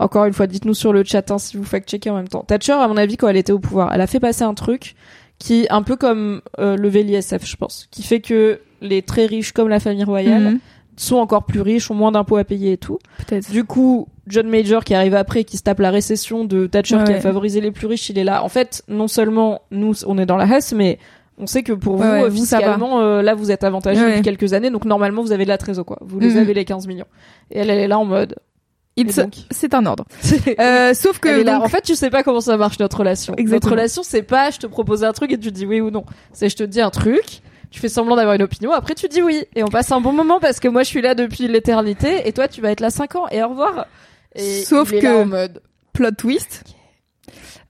Encore 0.00 0.24
une 0.24 0.32
fois, 0.32 0.48
dites-nous 0.48 0.74
sur 0.74 0.92
le 0.92 1.04
chat 1.04 1.30
hein, 1.30 1.38
si 1.38 1.56
vous 1.56 1.62
fact-checkez 1.62 2.10
en 2.10 2.16
même 2.16 2.26
temps. 2.26 2.42
Thatcher, 2.42 2.72
à 2.72 2.88
mon 2.88 2.96
avis, 2.96 3.16
quand 3.16 3.28
elle 3.28 3.36
était 3.36 3.52
au 3.52 3.60
pouvoir, 3.60 3.92
elle 3.94 4.00
a 4.00 4.08
fait 4.08 4.18
passer 4.18 4.42
un 4.42 4.52
truc 4.54 4.96
qui, 5.44 5.66
un 5.70 5.82
peu 5.82 5.96
comme 5.96 6.40
euh, 6.58 6.76
lever 6.76 7.02
l'ISF, 7.02 7.44
je 7.44 7.56
pense, 7.56 7.86
qui 7.90 8.02
fait 8.02 8.20
que 8.20 8.60
les 8.80 9.02
très 9.02 9.26
riches, 9.26 9.52
comme 9.52 9.68
la 9.68 9.80
famille 9.80 10.04
royale, 10.04 10.42
Mhm. 10.44 10.58
sont 10.96 11.16
encore 11.16 11.44
plus 11.44 11.60
riches, 11.60 11.90
ont 11.90 11.94
moins 11.94 12.12
d'impôts 12.12 12.36
à 12.36 12.44
payer 12.44 12.72
et 12.72 12.76
tout. 12.78 12.98
peut-être. 13.18 13.50
Du 13.50 13.64
coup, 13.64 14.06
John 14.26 14.48
Major 14.48 14.84
qui 14.84 14.94
arrive 14.94 15.14
après, 15.14 15.44
qui 15.44 15.56
se 15.58 15.62
tape 15.62 15.80
la 15.80 15.90
récession 15.90 16.44
de 16.44 16.66
Thatcher 16.66 16.96
Ouais, 16.96 17.04
qui 17.04 17.12
a 17.12 17.20
favorisé 17.20 17.60
les 17.60 17.72
plus 17.72 17.86
riches, 17.86 18.08
il 18.10 18.18
est 18.18 18.24
là. 18.24 18.42
En 18.44 18.48
fait, 18.48 18.82
non 18.88 19.08
seulement 19.08 19.60
nous, 19.70 19.92
on 20.06 20.16
est 20.18 20.26
dans 20.26 20.36
la 20.36 20.46
Hesse, 20.46 20.72
mais 20.72 20.98
on 21.36 21.46
sait 21.46 21.62
que 21.64 21.72
pour 21.72 21.96
vous, 21.96 22.02
Ouais, 22.04 22.28
vous, 22.28 22.36
fiscalement, 22.36 23.00
euh, 23.00 23.20
là, 23.22 23.34
vous 23.34 23.50
êtes 23.50 23.64
avantagé 23.64 24.00
depuis 24.00 24.22
quelques 24.22 24.52
années, 24.54 24.70
donc 24.70 24.84
normalement, 24.84 25.20
vous 25.22 25.32
avez 25.32 25.44
de 25.44 25.48
la 25.50 25.58
trésor, 25.58 25.84
quoi. 25.84 25.98
Vous 26.00 26.20
les 26.20 26.30
Mhm. 26.34 26.38
avez 26.38 26.54
les 26.54 26.64
15 26.64 26.86
millions. 26.86 27.06
Et 27.50 27.58
elle, 27.58 27.70
elle 27.70 27.80
est 27.80 27.88
là 27.88 27.98
en 27.98 28.04
mode. 28.04 28.36
C'est 29.50 29.74
un 29.74 29.84
ordre. 29.86 30.04
Euh, 30.60 30.94
sauf 30.94 31.18
que 31.18 31.28
là. 31.28 31.54
donc- 31.54 31.64
En 31.64 31.68
fait, 31.68 31.80
tu 31.82 31.94
sais 31.94 32.10
pas 32.10 32.22
comment 32.22 32.40
ça 32.40 32.56
marche 32.56 32.78
notre 32.78 32.98
relation. 32.98 33.34
Exactement. 33.36 33.70
Notre 33.70 33.70
relation, 33.70 34.02
c'est 34.04 34.22
pas 34.22 34.50
je 34.50 34.58
te 34.58 34.66
propose 34.66 35.02
un 35.04 35.12
truc 35.12 35.32
et 35.32 35.38
tu 35.38 35.50
dis 35.50 35.66
oui 35.66 35.80
ou 35.80 35.90
non. 35.90 36.04
C'est 36.32 36.48
je 36.48 36.56
te 36.56 36.62
dis 36.62 36.80
un 36.80 36.90
truc, 36.90 37.40
tu 37.70 37.80
fais 37.80 37.88
semblant 37.88 38.14
d'avoir 38.16 38.36
une 38.36 38.42
opinion, 38.42 38.70
après 38.72 38.94
tu 38.94 39.08
dis 39.08 39.20
oui 39.22 39.44
et 39.56 39.64
on 39.64 39.68
passe 39.68 39.90
un 39.90 40.00
bon 40.00 40.12
moment 40.12 40.38
parce 40.38 40.60
que 40.60 40.68
moi 40.68 40.82
je 40.84 40.88
suis 40.88 41.02
là 41.02 41.14
depuis 41.14 41.48
l'éternité 41.48 42.28
et 42.28 42.32
toi 42.32 42.46
tu 42.46 42.60
vas 42.60 42.70
être 42.70 42.80
là 42.80 42.90
5 42.90 43.16
ans 43.16 43.26
et 43.30 43.42
au 43.42 43.48
revoir. 43.48 43.86
Et 44.36 44.62
Sauf 44.62 44.90
il 44.92 44.96
est 44.96 45.00
que- 45.00 45.06
là 45.06 45.16
en 45.18 45.26
mode 45.26 45.62
plot 45.92 46.10
twist. 46.12 46.64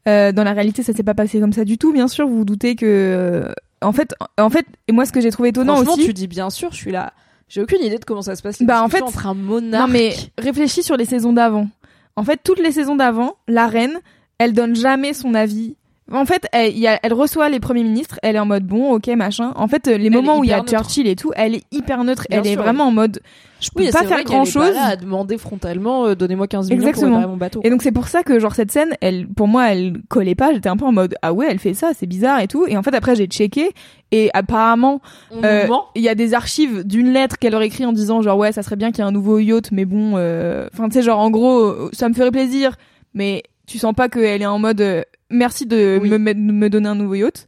Euh, 0.06 0.32
dans 0.32 0.44
la 0.44 0.52
réalité, 0.52 0.82
ça 0.82 0.92
s'est 0.92 1.02
pas 1.02 1.14
passé 1.14 1.40
comme 1.40 1.52
ça 1.54 1.64
du 1.64 1.78
tout. 1.78 1.92
Bien 1.92 2.08
sûr, 2.08 2.26
vous 2.28 2.38
vous 2.38 2.44
doutez 2.44 2.76
que 2.76 2.84
euh, 2.84 3.52
en 3.80 3.92
fait, 3.92 4.14
en 4.38 4.50
fait, 4.50 4.66
et 4.88 4.92
moi, 4.92 5.06
ce 5.06 5.12
que 5.12 5.20
j'ai 5.22 5.30
trouvé 5.30 5.48
étonnant 5.50 5.76
Franchement, 5.76 5.94
aussi. 5.94 6.04
tu 6.06 6.12
dis 6.12 6.26
bien 6.26 6.50
sûr, 6.50 6.70
je 6.72 6.76
suis 6.76 6.92
là. 6.92 7.14
J'ai 7.48 7.62
aucune 7.62 7.82
idée 7.82 7.98
de 7.98 8.04
comment 8.04 8.22
ça 8.22 8.36
se 8.36 8.42
passe. 8.42 8.62
Bah, 8.62 8.82
en 8.82 8.88
fait, 8.88 9.02
entre 9.02 9.26
un 9.26 9.34
monarque. 9.34 9.86
Non 9.86 9.92
mais 9.92 10.14
réfléchis 10.38 10.82
sur 10.82 10.96
les 10.96 11.04
saisons 11.04 11.32
d'avant. 11.32 11.68
En 12.16 12.24
fait, 12.24 12.40
toutes 12.42 12.60
les 12.60 12.72
saisons 12.72 12.96
d'avant, 12.96 13.36
la 13.48 13.66
reine, 13.66 14.00
elle 14.38 14.52
donne 14.52 14.74
jamais 14.76 15.12
son 15.12 15.34
avis. 15.34 15.76
En 16.12 16.26
fait, 16.26 16.46
elle, 16.52 16.76
y 16.76 16.86
a- 16.86 17.00
elle 17.02 17.14
reçoit 17.14 17.48
les 17.48 17.60
premiers 17.60 17.82
ministres, 17.82 18.18
elle 18.22 18.36
est 18.36 18.38
en 18.38 18.44
mode 18.44 18.64
bon, 18.66 18.92
ok, 18.92 19.06
machin. 19.16 19.52
En 19.56 19.68
fait, 19.68 19.86
les 19.86 20.10
moments 20.10 20.38
où 20.38 20.44
il 20.44 20.50
y 20.50 20.52
a 20.52 20.58
neutre. 20.58 20.68
Churchill 20.70 21.06
et 21.06 21.16
tout, 21.16 21.32
elle 21.34 21.54
est 21.54 21.62
hyper 21.72 22.04
neutre. 22.04 22.26
Bien 22.28 22.40
elle 22.42 22.46
est 22.46 22.56
vraiment 22.56 22.84
en 22.88 22.90
mode, 22.90 23.20
je 23.58 23.70
peux 23.70 23.82
oui, 23.84 23.90
pas 23.90 24.04
faire 24.04 24.22
grand 24.22 24.42
est 24.42 24.52
pas 24.54 24.66
chose. 24.66 24.74
là 24.74 24.84
à 24.88 24.96
demander 24.96 25.38
frontalement, 25.38 26.04
euh, 26.04 26.14
donnez-moi 26.14 26.46
15 26.46 26.68
millions 26.68 26.80
pour 26.82 26.88
Exactement. 26.90 27.16
réparer 27.16 27.30
mon 27.32 27.38
bateau. 27.38 27.60
Et 27.64 27.70
donc 27.70 27.82
c'est 27.82 27.90
pour 27.90 28.08
ça 28.08 28.22
que 28.22 28.38
genre 28.38 28.54
cette 28.54 28.70
scène, 28.70 28.90
elle, 29.00 29.26
pour 29.28 29.48
moi, 29.48 29.72
elle 29.72 29.94
collait 30.10 30.34
pas. 30.34 30.52
J'étais 30.52 30.68
un 30.68 30.76
peu 30.76 30.84
en 30.84 30.92
mode 30.92 31.14
ah 31.22 31.32
ouais, 31.32 31.46
elle 31.48 31.58
fait 31.58 31.72
ça, 31.72 31.92
c'est 31.98 32.06
bizarre 32.06 32.40
et 32.40 32.48
tout. 32.48 32.66
Et 32.66 32.76
en 32.76 32.82
fait 32.82 32.94
après 32.94 33.16
j'ai 33.16 33.26
checké 33.26 33.70
et 34.12 34.28
apparemment 34.34 35.00
euh, 35.42 35.66
il 35.94 36.02
y 36.02 36.10
a 36.10 36.14
des 36.14 36.34
archives 36.34 36.84
d'une 36.86 37.14
lettre 37.14 37.38
qu'elle 37.38 37.54
aurait 37.54 37.68
écrit 37.68 37.86
en 37.86 37.92
disant 37.92 38.20
genre 38.20 38.36
ouais 38.36 38.52
ça 38.52 38.62
serait 38.62 38.76
bien 38.76 38.90
qu'il 38.92 38.98
y 38.98 39.00
ait 39.06 39.08
un 39.08 39.12
nouveau 39.12 39.38
yacht 39.38 39.72
mais 39.72 39.86
bon 39.86 40.12
euh, 40.16 40.68
enfin 40.74 40.88
tu 40.88 40.94
sais 40.94 41.02
genre 41.02 41.18
en 41.18 41.30
gros 41.30 41.90
ça 41.92 42.08
me 42.10 42.14
ferait 42.14 42.30
plaisir 42.30 42.76
mais 43.14 43.42
tu 43.66 43.78
sens 43.78 43.94
pas 43.94 44.08
qu'elle 44.10 44.42
est 44.42 44.46
en 44.46 44.58
mode 44.58 44.80
euh, 44.82 45.02
merci 45.30 45.66
de 45.66 45.98
Oui. 46.00 46.10
me, 46.10 46.18
me 46.34 46.68
donner 46.70 46.88
un 46.88 46.94
nouveau 46.94 47.14
yacht 47.14 47.46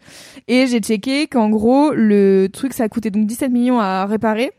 et 0.49 0.67
j'ai 0.67 0.81
checké 0.81 1.27
qu'en 1.27 1.51
gros 1.51 1.93
le 1.93 2.49
truc 2.53 2.73
ça 2.73 2.85
a 2.85 2.89
coûté 2.89 3.11
donc 3.11 3.27
17 3.27 3.51
millions 3.53 3.79
à 3.81 4.07
réparer 4.07 4.51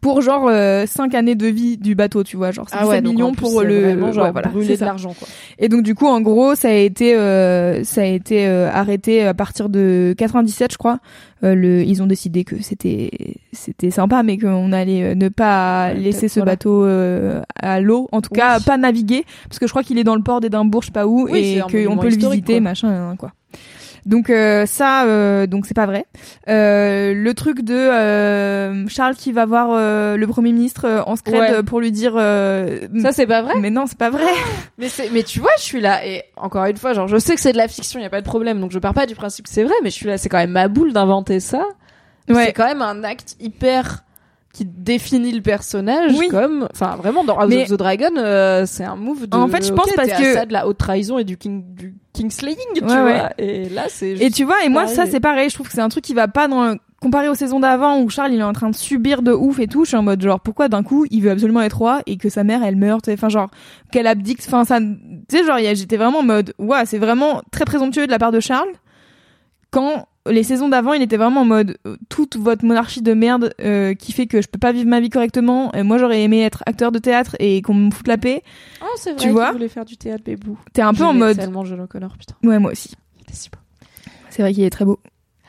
pour 0.00 0.22
genre 0.22 0.50
5 0.86 1.14
années 1.14 1.34
de 1.34 1.46
vie 1.46 1.76
du 1.76 1.94
bateau 1.94 2.24
tu 2.24 2.36
vois 2.36 2.50
genre 2.50 2.66
c'est 2.68 2.78
17 2.78 2.90
Ah 2.98 3.00
millions 3.08 3.32
plus, 3.32 3.42
pour 3.42 3.62
le 3.62 3.80
vraiment 3.80 4.12
genre 4.12 4.24
ouais, 4.24 4.32
voilà, 4.32 4.48
brûler 4.48 4.76
de 4.76 4.84
l'argent 4.84 5.14
quoi. 5.18 5.28
Et 5.58 5.68
donc 5.68 5.82
du 5.82 5.94
coup, 5.94 6.06
en 6.06 6.20
gros, 6.20 6.54
ça 6.54 6.68
a 6.68 6.72
été 6.72 7.14
euh, 7.14 7.84
ça 7.84 8.00
a 8.00 8.04
été 8.04 8.46
euh, 8.46 8.70
arrêté 8.72 9.22
à 9.24 9.34
partir 9.34 9.68
de 9.68 10.14
97, 10.16 10.72
je 10.72 10.78
crois. 10.78 10.98
Euh, 11.44 11.54
le, 11.56 11.82
ils 11.82 12.02
ont 12.02 12.06
décidé 12.06 12.44
que 12.44 12.62
c'était 12.62 13.10
c'était 13.52 13.90
sympa, 13.90 14.22
mais 14.22 14.38
qu'on 14.38 14.72
allait 14.72 15.02
euh, 15.02 15.14
ne 15.14 15.28
pas 15.28 15.88
Ouais, 15.88 15.94
laisser 15.94 16.28
ce 16.28 16.40
voilà. 16.40 16.52
bateau 16.52 16.84
euh, 16.84 17.42
à 17.60 17.80
l'eau, 17.80 18.08
en 18.12 18.20
tout 18.20 18.30
Oui. 18.32 18.38
cas 18.38 18.60
pas 18.60 18.76
naviguer, 18.76 19.24
parce 19.48 19.58
que 19.58 19.66
je 19.66 19.72
crois 19.72 19.82
qu'il 19.82 19.98
est 19.98 20.04
dans 20.04 20.14
le 20.16 20.22
port 20.22 20.40
d'Édimbourg, 20.40 20.82
je 20.82 20.86
sais 20.86 20.92
pas 20.92 21.06
où, 21.06 21.28
Oui, 21.28 21.56
et 21.58 21.60
qu'on 21.60 21.96
peut 21.98 22.08
le 22.08 22.16
visiter, 22.16 22.54
quoi. 22.54 22.60
machin, 22.60 22.88
hein, 23.10 23.16
quoi. 23.16 23.32
Donc 24.04 24.30
euh, 24.30 24.66
ça, 24.66 25.04
euh, 25.04 25.46
donc 25.46 25.64
c'est 25.66 25.74
pas 25.74 25.86
vrai. 25.86 26.06
Euh, 26.48 27.14
le 27.14 27.34
truc 27.34 27.62
de 27.62 27.74
euh, 27.74 28.88
Charles 28.88 29.14
qui 29.14 29.30
va 29.32 29.46
voir 29.46 29.68
euh, 29.72 30.16
le 30.16 30.26
premier 30.26 30.52
ministre 30.52 30.86
euh, 30.86 31.02
en 31.06 31.14
secret 31.16 31.38
Ouais. 31.38 31.62
pour 31.62 31.80
lui 31.80 31.92
dire. 31.92 32.14
euh, 32.16 32.80
Ça 33.00 33.12
c'est 33.12 33.26
pas 33.26 33.42
vrai? 33.42 33.54
mais 33.60 33.70
non, 33.70 33.86
c'est 33.86 33.98
pas 33.98 34.10
vrai. 34.10 34.24
Mais 34.78 34.88
c'est, 34.88 35.08
mais 35.10 35.22
tu 35.22 35.38
vois, 35.40 35.50
je 35.58 35.62
suis 35.62 35.80
là 35.80 36.04
et 36.04 36.24
encore 36.36 36.64
une 36.64 36.76
fois, 36.76 36.92
genre, 36.94 37.06
je 37.06 37.16
sais 37.18 37.34
que 37.36 37.40
c'est 37.40 37.52
de 37.52 37.56
la 37.58 37.68
fiction, 37.68 38.00
y 38.00 38.04
a 38.04 38.10
pas 38.10 38.20
de 38.20 38.26
problème, 38.26 38.60
donc 38.60 38.72
je 38.72 38.78
pars 38.80 38.94
pas 38.94 39.06
du 39.06 39.14
principe 39.14 39.44
que 39.46 39.52
c'est 39.52 39.62
vrai, 39.64 39.74
mais 39.84 39.90
je 39.90 39.94
suis 39.94 40.06
là, 40.06 40.18
c'est 40.18 40.28
quand 40.28 40.38
même 40.38 40.50
ma 40.50 40.66
boule 40.68 40.92
d'inventer 40.92 41.38
ça. 41.40 41.64
C'est 42.28 42.52
quand 42.52 42.66
même 42.66 42.82
un 42.82 43.04
acte 43.04 43.36
hyper 43.40 44.04
qui 44.52 44.66
définit 44.66 45.32
le 45.32 45.40
personnage 45.40 46.12
Oui. 46.18 46.28
comme, 46.28 46.68
enfin, 46.72 46.96
vraiment 46.96 47.24
dans 47.24 47.38
House 47.38 47.48
Mais- 47.48 47.62
of 47.62 47.68
the 47.70 47.74
Dragon, 47.78 48.10
euh, 48.18 48.64
c'est 48.66 48.84
un 48.84 48.96
move 48.96 49.26
de. 49.26 49.34
En 49.36 49.48
fait, 49.48 49.66
je 49.66 49.72
pense 49.72 49.86
ok, 49.86 49.94
parce 49.96 50.12
que- 50.12 50.34
ça 50.34 50.44
de 50.44 50.52
la 50.52 50.66
haute 50.66 50.76
trahison 50.78 51.18
et 51.18 51.24
du 51.24 51.38
king, 51.38 51.64
du 51.74 51.94
kingslaying, 52.12 52.58
tu 52.74 52.82
Ouais, 52.84 52.88
vois. 52.88 53.02
ouais. 53.04 53.28
Et 53.38 53.68
là, 53.70 53.84
c'est. 53.88 54.10
Et 54.10 54.30
tu 54.30 54.44
vois, 54.44 54.56
et 54.64 54.68
moi, 54.68 54.86
ça, 54.86 55.06
c'est 55.06 55.20
pareil. 55.20 55.48
Je 55.48 55.54
trouve 55.54 55.68
que 55.68 55.72
c'est 55.72 55.80
un 55.80 55.88
truc 55.88 56.04
qui 56.04 56.12
va 56.12 56.28
pas 56.28 56.48
dans, 56.48 56.76
comparé 57.00 57.28
aux 57.30 57.34
saisons 57.34 57.60
d'avant 57.60 57.98
où 58.00 58.10
Charles, 58.10 58.32
il 58.34 58.40
est 58.40 58.44
en 58.44 58.52
train 58.52 58.68
de 58.68 58.76
subir 58.76 59.22
de 59.22 59.32
ouf 59.32 59.58
et 59.58 59.66
tout. 59.68 59.84
Je 59.84 59.88
suis 59.88 59.96
en 59.96 60.02
mode, 60.02 60.20
genre, 60.22 60.38
pourquoi 60.38 60.68
d'un 60.68 60.82
coup, 60.82 61.06
il 61.10 61.22
veut 61.22 61.30
absolument 61.30 61.62
être 61.62 61.78
roi 61.78 62.02
et 62.06 62.18
que 62.18 62.28
sa 62.28 62.44
mère, 62.44 62.62
elle 62.62 62.76
meurt, 62.76 63.08
enfin, 63.08 63.30
genre, 63.30 63.48
qu'elle 63.90 64.06
abdique, 64.06 64.40
enfin, 64.46 64.64
ça, 64.66 64.80
tu 64.80 64.86
sais, 65.30 65.44
genre, 65.44 65.58
j'étais 65.74 65.96
vraiment 65.96 66.18
en 66.18 66.22
mode, 66.24 66.52
ouais, 66.58 66.84
c'est 66.84 66.98
vraiment 66.98 67.40
très 67.50 67.64
présomptueux 67.64 68.06
de 68.06 68.10
la 68.12 68.18
part 68.18 68.32
de 68.32 68.40
Charles. 68.40 68.68
Quand 69.70 70.06
les 70.30 70.42
saisons 70.44 70.68
d'avant, 70.68 70.92
il 70.92 71.02
était 71.02 71.16
vraiment 71.16 71.40
en 71.40 71.44
mode, 71.44 71.76
euh, 71.86 71.96
toute 72.08 72.36
votre 72.36 72.64
monarchie 72.64 73.02
de 73.02 73.12
merde, 73.14 73.52
euh, 73.60 73.94
qui 73.94 74.12
fait 74.12 74.26
que 74.26 74.40
je 74.40 74.48
peux 74.48 74.58
pas 74.58 74.72
vivre 74.72 74.88
ma 74.88 75.00
vie 75.00 75.10
correctement. 75.10 75.72
Et 75.74 75.82
moi, 75.82 75.98
j'aurais 75.98 76.22
aimé 76.22 76.42
être 76.42 76.62
acteur 76.66 76.92
de 76.92 76.98
théâtre 76.98 77.34
et 77.40 77.60
qu'on 77.62 77.74
me 77.74 77.90
foute 77.90 78.06
la 78.08 78.18
paix. 78.18 78.42
Oh, 78.82 78.86
c'est 78.96 79.12
vrai. 79.12 79.20
tu 79.20 79.30
vois 79.30 79.46
qu'il 79.46 79.52
voulait 79.54 79.68
faire 79.68 79.84
du 79.84 79.96
théâtre, 79.96 80.22
Bébou. 80.24 80.56
T'es 80.72 80.82
un 80.82 80.94
peu 80.94 81.04
en 81.04 81.12
mode, 81.14 81.36
tellement 81.38 81.64
John 81.64 81.80
O'Connor, 81.80 82.16
putain. 82.18 82.34
ouais, 82.44 82.58
moi 82.58 82.72
aussi. 82.72 82.94
C'est 84.30 84.42
vrai 84.42 84.52
qu'il 84.54 84.64
est 84.64 84.70
très 84.70 84.84
beau. 84.84 84.98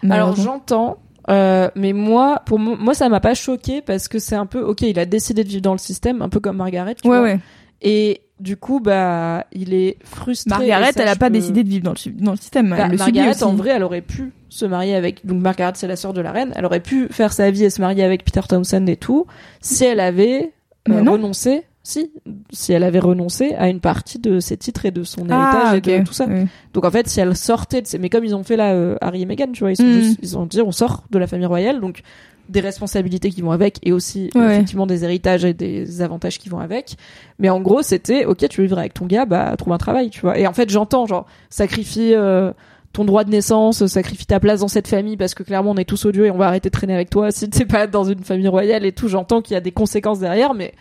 Alors 0.09 0.35
j'entends, 0.35 0.97
euh, 1.29 1.69
mais 1.75 1.93
moi, 1.93 2.41
pour 2.45 2.59
mo- 2.59 2.75
moi, 2.75 2.93
ça 2.93 3.07
m'a 3.07 3.21
pas 3.21 3.33
choqué 3.33 3.81
parce 3.81 4.07
que 4.09 4.19
c'est 4.19 4.35
un 4.35 4.45
peu, 4.45 4.61
ok, 4.61 4.81
il 4.81 4.99
a 4.99 5.05
décidé 5.05 5.43
de 5.45 5.49
vivre 5.49 5.61
dans 5.61 5.71
le 5.71 5.77
système, 5.77 6.21
un 6.21 6.27
peu 6.29 6.39
comme 6.41 6.57
Margaret. 6.57 6.95
Tu 6.95 7.07
ouais, 7.07 7.17
vois. 7.17 7.23
ouais. 7.25 7.39
Et 7.81 8.21
du 8.39 8.57
coup, 8.57 8.79
bah, 8.79 9.45
il 9.53 9.73
est 9.73 9.97
frustré. 10.03 10.49
Margaret, 10.67 10.91
elle 10.95 11.07
a 11.07 11.13
je 11.13 11.19
pas 11.19 11.29
décidé 11.29 11.63
de 11.63 11.69
vivre 11.69 11.83
dans 11.85 11.91
le, 11.91 11.97
su- 11.97 12.11
dans 12.11 12.31
le 12.31 12.37
système. 12.37 12.69
Bah, 12.69 12.77
elle 12.85 12.91
le 12.91 12.97
subit 12.97 13.11
Margaret, 13.19 13.35
aussi. 13.35 13.43
en 13.43 13.53
vrai, 13.53 13.69
elle 13.71 13.83
aurait 13.83 14.01
pu 14.01 14.31
se 14.49 14.65
marier 14.65 14.95
avec. 14.95 15.25
Donc 15.25 15.41
Margaret, 15.41 15.73
c'est 15.75 15.87
la 15.87 15.95
sœur 15.95 16.13
de 16.13 16.21
la 16.21 16.31
reine. 16.31 16.51
Elle 16.55 16.65
aurait 16.65 16.79
pu 16.81 17.07
faire 17.09 17.31
sa 17.33 17.49
vie 17.51 17.63
et 17.65 17.69
se 17.69 17.79
marier 17.81 18.03
avec 18.03 18.23
Peter 18.25 18.41
Townsend 18.47 18.87
et 18.87 18.97
tout, 18.97 19.25
si 19.61 19.85
elle 19.85 19.99
avait 19.99 20.51
euh, 20.89 21.01
non. 21.01 21.13
renoncé. 21.13 21.63
Si, 21.85 22.11
si 22.49 22.71
elle 22.71 22.83
avait 22.83 22.99
renoncé 22.99 23.55
à 23.55 23.67
une 23.67 23.81
partie 23.81 24.17
de 24.17 24.39
ses 24.39 24.55
titres 24.55 24.85
et 24.85 24.91
de 24.91 25.03
son 25.03 25.27
ah, 25.29 25.73
héritage 25.73 25.73
et 25.95 25.99
de 25.99 26.05
tout 26.05 26.13
ça. 26.13 26.27
Donc 26.73 26.85
en 26.85 26.91
fait, 26.91 27.09
si 27.09 27.19
elle 27.19 27.35
sortait 27.35 27.81
de 27.81 27.87
ces, 27.87 27.97
mais 27.99 28.07
comme 28.09 28.23
ils 28.23 28.33
ont 28.33 28.43
fait 28.43 28.55
là 28.55 28.71
euh, 28.71 28.95
Harry 29.01 29.23
et 29.23 29.25
Meghan, 29.25 29.51
tu 29.51 29.59
vois, 29.65 29.71
ils 29.71 29.75
sont 29.75 29.83
Mm. 29.83 29.99
juste, 29.99 30.19
ils 30.23 30.37
ont 30.37 30.45
dit 30.45 30.61
on 30.61 30.71
sort 30.71 31.03
de 31.11 31.19
la 31.19 31.27
famille 31.27 31.45
royale, 31.45 31.81
donc 31.81 32.01
des 32.49 32.59
responsabilités 32.59 33.29
qui 33.29 33.41
vont 33.41 33.51
avec 33.51 33.79
et 33.83 33.91
aussi 33.91 34.29
Ouais, 34.35 34.41
ouais. 34.41 34.53
effectivement 34.55 34.85
des 34.85 35.03
héritages 35.03 35.45
et 35.45 35.53
des 35.53 36.01
avantages 36.01 36.39
qui 36.39 36.49
vont 36.49 36.59
avec. 36.59 36.95
Mais 37.39 37.49
en 37.49 37.61
gros, 37.61 37.81
c'était 37.81 38.25
ok, 38.25 38.47
tu 38.49 38.61
veux 38.61 38.67
vivre 38.67 38.79
avec 38.79 38.93
ton 38.93 39.05
gars, 39.05 39.25
bah 39.25 39.55
trouve 39.57 39.73
un 39.73 39.77
travail, 39.77 40.09
tu 40.09 40.21
vois. 40.21 40.37
Et 40.37 40.45
en 40.47 40.53
fait, 40.53 40.69
j'entends 40.69 41.05
genre 41.05 41.25
sacrifie 41.49 42.13
euh, 42.13 42.51
ton 42.91 43.05
droit 43.05 43.23
de 43.23 43.29
naissance, 43.31 43.85
sacrifie 43.87 44.25
ta 44.25 44.39
place 44.39 44.59
dans 44.59 44.67
cette 44.67 44.87
famille 44.87 45.17
parce 45.17 45.33
que 45.33 45.43
clairement 45.43 45.71
on 45.71 45.77
est 45.77 45.85
tous 45.85 46.05
odieux 46.05 46.25
et 46.25 46.31
on 46.31 46.37
va 46.37 46.47
arrêter 46.47 46.69
de 46.69 46.73
traîner 46.73 46.93
avec 46.93 47.09
toi 47.09 47.31
si 47.31 47.49
t'es 47.49 47.65
pas 47.65 47.87
dans 47.87 48.03
une 48.03 48.23
famille 48.23 48.47
royale 48.47 48.85
et 48.85 48.91
tout. 48.91 49.07
J'entends 49.07 49.41
qu'il 49.41 49.53
y 49.53 49.57
a 49.57 49.61
des 49.61 49.71
conséquences 49.71 50.19
derrière, 50.19 50.53
mais 50.53 50.73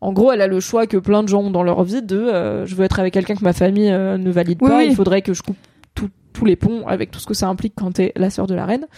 en 0.00 0.12
gros, 0.12 0.32
elle 0.32 0.40
a 0.42 0.46
le 0.46 0.60
choix 0.60 0.86
que 0.86 0.96
plein 0.96 1.22
de 1.22 1.28
gens 1.28 1.42
ont 1.42 1.50
dans 1.50 1.62
leur 1.62 1.82
vie 1.84 2.02
de 2.02 2.16
euh, 2.18 2.66
je 2.66 2.74
veux 2.74 2.84
être 2.84 2.98
avec 2.98 3.14
quelqu'un 3.14 3.34
que 3.36 3.44
ma 3.44 3.52
famille 3.52 3.90
euh, 3.90 4.18
ne 4.18 4.30
valide 4.30 4.58
Oui, 4.62 4.68
pas, 4.70 4.78
oui. 4.78 4.86
il 4.90 4.94
faudrait 4.96 5.22
que 5.22 5.32
je 5.34 5.42
coupe 5.42 5.56
tous 6.34 6.44
les 6.44 6.56
ponts 6.56 6.84
avec 6.88 7.12
tout 7.12 7.20
ce 7.20 7.26
que 7.26 7.32
ça 7.34 7.46
implique 7.46 7.74
quand 7.76 7.92
t'es 7.92 8.12
la 8.16 8.28
sœur 8.28 8.48
de 8.48 8.56
la 8.56 8.66
reine. 8.66 8.88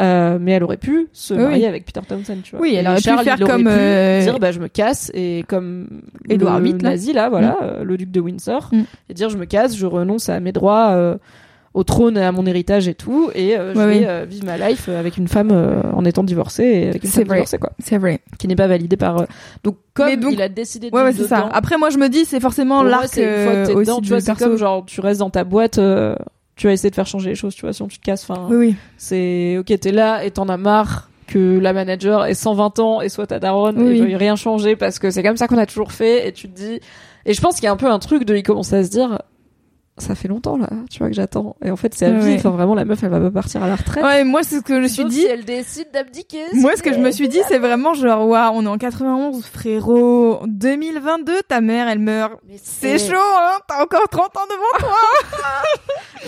Euh, 0.00 0.38
mais 0.40 0.52
elle 0.52 0.64
aurait 0.64 0.78
pu 0.78 1.08
se 1.12 1.34
marier 1.34 1.60
oui. 1.60 1.66
avec 1.66 1.84
Peter 1.84 2.00
Townsend, 2.08 2.40
tu 2.42 2.52
vois. 2.56 2.62
Oui, 2.62 2.74
elle 2.74 2.86
aurait 2.86 2.96
pu 2.96 3.02
Charles, 3.02 3.24
faire 3.24 3.36
il 3.38 3.42
aurait 3.44 3.52
comme, 3.52 3.64
pu 3.64 3.68
euh, 3.70 4.20
dire 4.22 4.38
bah 4.38 4.50
je 4.50 4.58
me 4.58 4.68
casse 4.68 5.10
et 5.12 5.44
comme 5.48 5.86
Édouard 6.30 6.60
le 6.60 6.64
VIII, 6.64 6.74
nazi 6.76 7.12
là, 7.12 7.28
voilà, 7.28 7.58
euh, 7.62 7.84
le 7.84 7.96
duc 7.98 8.10
de 8.10 8.20
Windsor, 8.20 8.70
Mm. 8.72 8.82
et 9.10 9.14
dire 9.14 9.28
je 9.28 9.36
me 9.36 9.44
casse, 9.44 9.76
je 9.76 9.84
renonce 9.84 10.30
à 10.30 10.40
mes 10.40 10.52
droits 10.52 10.92
euh, 10.92 11.16
au 11.74 11.84
trône 11.84 12.16
et 12.16 12.22
à 12.22 12.32
mon 12.32 12.46
héritage 12.46 12.88
et 12.88 12.94
tout, 12.94 13.30
et 13.34 13.56
euh, 13.58 13.74
je 13.74 13.78
Ouais, 13.78 13.86
vais 13.86 13.98
oui. 13.98 14.04
euh, 14.06 14.24
vivre 14.26 14.46
ma 14.46 14.56
life 14.56 14.88
avec 14.88 15.18
une 15.18 15.28
femme 15.28 15.50
euh, 15.52 15.82
en 15.92 16.06
étant 16.06 16.22
divorcée 16.24 16.64
et 16.64 16.88
avec 16.88 17.04
une 17.04 17.10
femme 17.10 17.24
vrai. 17.24 17.36
divorcée 17.36 17.58
quoi, 17.58 17.72
C'est 17.78 17.98
vrai. 17.98 18.20
qui 18.38 18.48
n'est 18.48 18.56
pas 18.56 18.66
validée 18.68 18.96
par. 18.96 19.20
euh, 19.20 19.24
Donc 19.64 19.76
comme 19.92 20.16
donc- 20.16 20.32
il 20.32 20.40
a 20.40 20.48
décidé 20.48 20.90
de 20.90 20.96
Ouais, 20.96 21.02
ouais, 21.02 21.12
c'est 21.12 21.24
ça. 21.28 21.50
Après, 21.52 21.76
moi, 21.76 21.90
je 21.90 21.98
me 21.98 22.08
dis, 22.08 22.24
c'est 22.24 22.40
forcément 22.40 22.82
l'arc 22.82 23.16
euh, 23.18 23.66
dedans, 23.66 23.98
aussi 23.98 24.08
tu 24.08 24.14
vois, 24.18 24.34
comme 24.36 24.56
genre 24.56 24.84
tu 24.86 25.02
restes 25.02 25.20
dans 25.20 25.28
ta 25.30 25.44
boîte, 25.44 25.76
euh, 25.78 26.14
tu 26.62 26.68
vas 26.68 26.72
essayer 26.74 26.90
de 26.90 26.94
faire 26.94 27.08
changer 27.08 27.30
les 27.30 27.34
choses, 27.34 27.56
tu 27.56 27.62
vois, 27.62 27.72
sinon 27.72 27.88
tu 27.88 27.98
te 27.98 28.04
casses. 28.04 28.22
Enfin, 28.30 28.46
Oui, 28.48 28.56
oui. 28.56 28.74
c'est 28.96 29.56
ok, 29.58 29.66
t'es 29.80 29.90
là 29.90 30.24
et 30.24 30.30
t'en 30.30 30.48
as 30.48 30.56
marre 30.56 31.10
que 31.26 31.58
la 31.58 31.72
manager 31.72 32.24
ait 32.24 32.34
120 32.34 32.78
ans 32.78 33.00
et 33.00 33.08
soit 33.08 33.26
ta 33.26 33.40
daronne 33.40 33.82
Oui. 33.82 33.96
et 33.96 34.00
veuille 34.00 34.14
rien 34.14 34.36
changer 34.36 34.76
parce 34.76 35.00
que 35.00 35.10
c'est 35.10 35.24
comme 35.24 35.36
ça 35.36 35.48
qu'on 35.48 35.58
a 35.58 35.66
toujours 35.66 35.90
fait 35.90 36.28
et 36.28 36.32
tu 36.32 36.48
te 36.48 36.54
dis 36.56 36.78
et 37.26 37.34
je 37.34 37.40
pense 37.40 37.56
qu'il 37.56 37.64
y 37.64 37.66
a 37.66 37.72
un 37.72 37.76
peu 37.76 37.90
un 37.90 37.98
truc 37.98 38.24
de 38.24 38.36
il 38.36 38.44
commence 38.44 38.72
à 38.72 38.84
se 38.84 38.90
dire 38.90 39.20
ça 39.98 40.14
fait 40.14 40.26
longtemps 40.28 40.56
là, 40.56 40.68
tu 40.90 40.98
vois 41.00 41.08
que 41.08 41.14
j'attends 41.14 41.54
et 41.62 41.70
en 41.70 41.76
fait 41.76 41.92
c'est 41.94 42.06
à 42.06 42.10
Ouais, 42.10 42.18
vie, 42.20 42.24
ouais. 42.32 42.36
enfin 42.36 42.48
vraiment 42.50 42.74
la 42.74 42.84
meuf 42.86 43.02
elle 43.02 43.10
va 43.10 43.20
pas 43.20 43.30
partir 43.30 43.62
à 43.62 43.68
la 43.68 43.76
retraite. 43.76 44.02
Ouais, 44.02 44.24
moi, 44.24 44.42
c'est 44.42 44.56
ce 44.56 44.62
que 44.62 44.74
je 44.76 44.80
me 44.80 44.88
suis 44.88 45.04
dit. 45.04 45.20
si 45.20 45.26
elle 45.26 45.44
décide 45.44 45.88
d'abdiquer. 45.92 46.38
Moi, 46.54 46.72
ce 46.76 46.82
que 46.82 46.92
je 46.94 46.98
me 46.98 47.10
suis 47.10 47.28
dit, 47.28 47.40
c'est 47.48 47.58
vraiment 47.58 47.92
genre, 47.94 48.26
waouh, 48.26 48.52
on 48.54 48.64
est 48.64 48.68
en 48.68 48.78
91, 48.78 49.44
frérot. 49.44 50.40
2022, 50.46 51.42
ta 51.46 51.60
mère, 51.60 51.88
elle 51.88 51.98
meurt. 51.98 52.32
Mais 52.48 52.56
C'est 52.62 52.98
chaud, 52.98 53.14
hein 53.16 53.58
T'as 53.68 53.82
encore 53.82 54.08
30 54.08 54.24
ans 54.36 54.40
devant 54.50 54.88
toi 54.88 54.96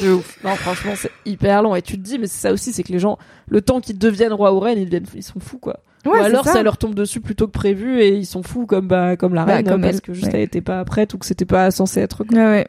de 0.02 0.12
ouf. 0.12 0.38
Non, 0.44 0.54
franchement, 0.56 0.92
c'est 0.96 1.10
hyper 1.24 1.62
long. 1.62 1.74
Et 1.74 1.82
tu 1.82 1.96
te 1.96 2.02
dis, 2.02 2.18
mais 2.18 2.26
c'est 2.26 2.48
ça 2.48 2.52
aussi, 2.52 2.72
c'est 2.72 2.82
que 2.82 2.92
les 2.92 2.98
gens, 2.98 3.18
le 3.48 3.62
temps 3.62 3.80
qu'ils 3.80 3.98
deviennent 3.98 4.32
roi 4.34 4.52
ou 4.54 4.60
reine, 4.60 4.78
ils, 4.78 4.84
deviennent, 4.86 5.06
ils 5.14 5.22
sont 5.22 5.40
fous, 5.40 5.58
quoi. 5.58 5.80
ou 6.06 6.10
c'est 6.14 6.20
alors 6.20 6.44
ça. 6.44 6.62
leur 6.62 6.76
tombe 6.76 6.94
dessus 6.94 7.20
plutôt 7.20 7.46
que 7.46 7.52
prévu 7.52 8.00
et 8.00 8.08
ils 8.10 8.26
sont 8.26 8.42
fous 8.42 8.66
comme, 8.66 8.88
bah, 8.88 9.16
comme 9.16 9.34
la 9.34 9.44
Bah, 9.44 9.54
reine, 9.54 9.66
comme 9.68 9.80
parce 9.82 9.94
elle, 9.96 10.00
que 10.02 10.12
juste 10.12 10.26
ouais. 10.26 10.32
elle 10.34 10.40
était 10.42 10.60
pas 10.60 10.84
prête 10.84 11.14
ou 11.14 11.18
que 11.18 11.26
c'était 11.26 11.44
pas 11.46 11.70
censé 11.70 12.00
être. 12.00 12.24
quoi. 12.24 12.36
Ouais, 12.36 12.44
ouais. 12.44 12.68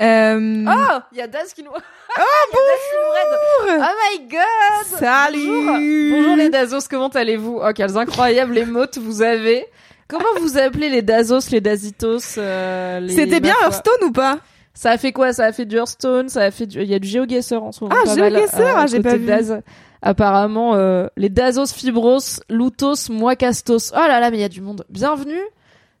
Euh... 0.00 0.64
Oh, 0.66 0.98
il 1.12 1.18
y 1.18 1.20
a 1.20 1.26
Daz 1.26 1.52
qui 1.52 1.62
nous. 1.62 1.70
Oh, 2.14 2.22
bonjour! 2.52 3.78
Oh 3.80 4.18
my 4.20 4.28
god! 4.28 4.98
Salut 4.98 5.46
Bonjour. 5.46 6.18
Bonjour 6.18 6.36
les 6.36 6.50
Dazos, 6.50 6.86
comment 6.90 7.08
allez-vous? 7.08 7.58
Oh, 7.64 7.70
quels 7.74 7.96
incroyables 7.96 8.58
émotes 8.58 8.98
vous 8.98 9.22
avez. 9.22 9.64
Comment 10.08 10.28
vous 10.40 10.58
appelez 10.58 10.90
les 10.90 11.00
Dazos, 11.00 11.48
les 11.50 11.62
Dazitos? 11.62 12.18
euh, 12.36 13.00
les- 13.00 13.14
C'était 13.14 13.40
bien 13.40 13.54
Hearthstone 13.62 14.04
ou 14.08 14.12
pas 14.12 14.40
Ça 14.74 14.90
a 14.90 14.98
fait 14.98 15.12
quoi 15.12 15.32
Ça 15.32 15.46
a 15.46 15.52
fait 15.52 15.64
du 15.64 15.76
Hearthstone, 15.76 16.28
ça 16.28 16.42
a 16.42 16.50
fait 16.50 16.66
du... 16.66 16.82
il 16.82 16.90
y 16.90 16.94
a 16.94 16.98
du 16.98 17.08
GeoGuessr 17.08 17.62
en 17.62 17.72
ce 17.72 17.82
moment. 17.82 17.96
Ah, 17.98 18.14
GeoGuessr, 18.14 18.60
euh, 18.60 18.72
ah, 18.76 18.86
j'ai 18.86 19.00
pas 19.00 19.16
vu. 19.16 19.24
Daz. 19.24 19.62
Apparemment, 20.02 20.74
euh, 20.74 21.06
les 21.16 21.30
Dazos, 21.30 21.68
Fibros, 21.74 22.18
Lutos, 22.50 23.08
Moicastos. 23.08 23.92
Oh 23.94 24.06
là 24.06 24.20
là, 24.20 24.30
mais 24.30 24.36
il 24.36 24.40
y 24.42 24.44
a 24.44 24.48
du 24.50 24.60
monde. 24.60 24.84
Bienvenue, 24.90 25.40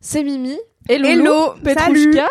c'est 0.00 0.22
Mimi. 0.24 0.58
Hello, 0.90 1.08
Hello, 1.08 1.54
Petrouchka. 1.64 2.28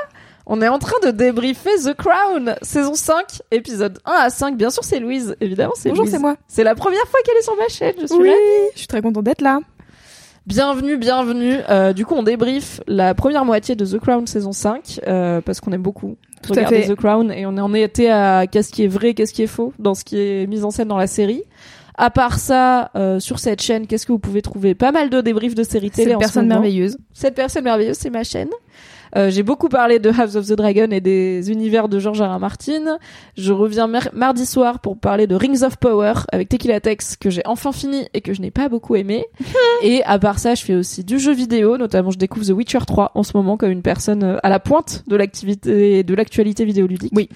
On 0.48 0.62
est 0.62 0.68
en 0.68 0.80
train 0.80 0.96
de 1.06 1.12
débriefer 1.12 1.70
The 1.86 1.94
Crown, 1.94 2.56
saison 2.62 2.94
5, 2.96 3.42
épisode 3.52 4.00
1 4.06 4.12
à 4.12 4.30
5. 4.30 4.58
Bien 4.58 4.70
sûr, 4.70 4.84
c'est 4.84 5.00
Louise. 5.00 5.36
Évidemment, 5.40 5.74
c'est 5.76 5.90
Bonjour, 5.90 6.08
c'est 6.08 6.20
moi. 6.20 6.36
C'est 6.48 6.64
la 6.64 6.76
première 6.76 7.06
fois 7.08 7.20
qu'elle 7.24 7.38
est 7.38 7.44
sur 7.44 7.56
ma 7.56 7.68
chaîne. 7.68 7.94
Je 8.02 8.08
suis 8.08 8.16
Oui, 8.16 8.30
ravie. 8.30 8.40
je 8.74 8.80
suis 8.80 8.88
très 8.88 9.02
contente 9.02 9.24
d'être 9.24 9.42
là. 9.42 9.60
Bienvenue, 10.48 10.98
bienvenue. 10.98 11.58
Euh, 11.70 11.94
du 11.94 12.06
coup, 12.06 12.16
on 12.16 12.24
débriefe 12.24 12.82
la 12.88 13.14
première 13.14 13.46
moitié 13.46 13.76
de 13.76 13.86
The 13.86 14.00
Crown 14.00 14.26
saison 14.26 14.52
5 14.52 15.02
euh, 15.08 15.40
parce 15.42 15.62
qu'on 15.62 15.72
aime 15.72 15.84
beaucoup 15.84 16.18
Tout 16.42 16.54
à 16.54 16.56
regarder 16.56 16.82
fait. 16.82 16.94
The 16.94 16.96
Crown 16.96 17.32
et 17.32 17.46
on 17.46 17.56
en 17.58 17.74
était 17.76 18.10
à 18.10 18.48
qu'est-ce 18.48 18.72
qui 18.72 18.84
est 18.84 18.88
vrai, 18.88 19.14
qu'est-ce 19.14 19.34
qui 19.34 19.44
est 19.44 19.48
faux 19.48 19.72
dans 19.78 19.94
ce 19.94 20.04
qui 20.04 20.18
est 20.20 20.48
mis 20.48 20.64
en 20.64 20.72
scène 20.72 20.88
dans 20.88 20.98
la 20.98 21.06
série. 21.08 21.44
À 21.96 22.10
part 22.10 22.40
ça, 22.40 22.90
euh, 22.96 23.20
sur 23.20 23.38
cette 23.38 23.62
chaîne, 23.62 23.86
qu'est-ce 23.86 24.08
que 24.08 24.12
vous 24.12 24.18
pouvez 24.20 24.42
trouver? 24.42 24.74
Pas 24.74 24.92
mal 24.92 25.12
de 25.12 25.22
débriefs 25.22 25.54
de 25.54 25.62
séries 25.62 25.92
télé 25.92 26.08
Cette 26.08 26.16
en 26.16 26.20
personne 26.20 26.44
ce 26.46 26.48
merveilleuse. 26.50 26.98
Cette 27.14 27.36
personne 27.36 27.64
merveilleuse, 27.66 27.98
c'est 27.98 28.10
ma 28.10 28.24
chaîne. 28.24 28.50
Euh, 29.16 29.30
j'ai 29.30 29.44
beaucoup 29.44 29.70
parlé 29.70 30.00
de 30.00 30.10
House 30.10 30.36
of 30.36 30.48
the 30.48 30.54
Dragon 30.54 30.88
et 30.92 31.02
des 31.02 31.52
univers 31.52 31.90
de 31.90 32.00
George 32.00 32.22
R. 32.22 32.36
R. 32.36 32.40
Martin. 32.40 32.98
Je 33.38 33.52
reviens 33.54 33.90
mardi 34.14 34.46
soir 34.46 34.80
pour 34.80 34.98
parler 34.98 35.28
de 35.28 35.36
Rings 35.36 35.64
of 35.64 35.78
Power 35.78 36.14
avec 36.32 36.50
Tequila 36.50 36.80
Tex 36.80 37.16
que 37.18 37.30
j'ai 37.30 37.42
enfin 37.46 37.72
fini 37.72 38.08
et 38.14 38.22
que 38.22 38.34
je 38.34 38.42
n'ai 38.42 38.52
pas 38.52 38.70
beaucoup 38.70 38.96
aimé. 38.96 39.26
et 39.84 40.04
à 40.04 40.20
part 40.20 40.40
ça, 40.40 40.56
je 40.56 40.64
fais 40.64 40.76
aussi 40.76 41.04
du 41.04 41.20
jeu 41.20 41.34
vidéo, 41.34 41.78
notamment 41.78 42.12
je 42.12 42.18
découvre 42.18 42.46
The 42.46 42.52
Witcher 42.52 42.80
3 42.86 43.12
en 43.16 43.24
ce 43.24 43.36
moment 43.36 43.58
comme 43.58 43.72
une 43.72 43.82
personne 43.82 44.24
euh, 44.24 44.38
à 44.44 44.50
la 44.50 44.60
pointe 44.60 45.04
de 45.08 45.16
l'activité 45.16 46.04
de 46.04 46.16
l'actualité 46.16 46.66
vidéoludique. 46.66 47.12
Oui. 47.16 47.30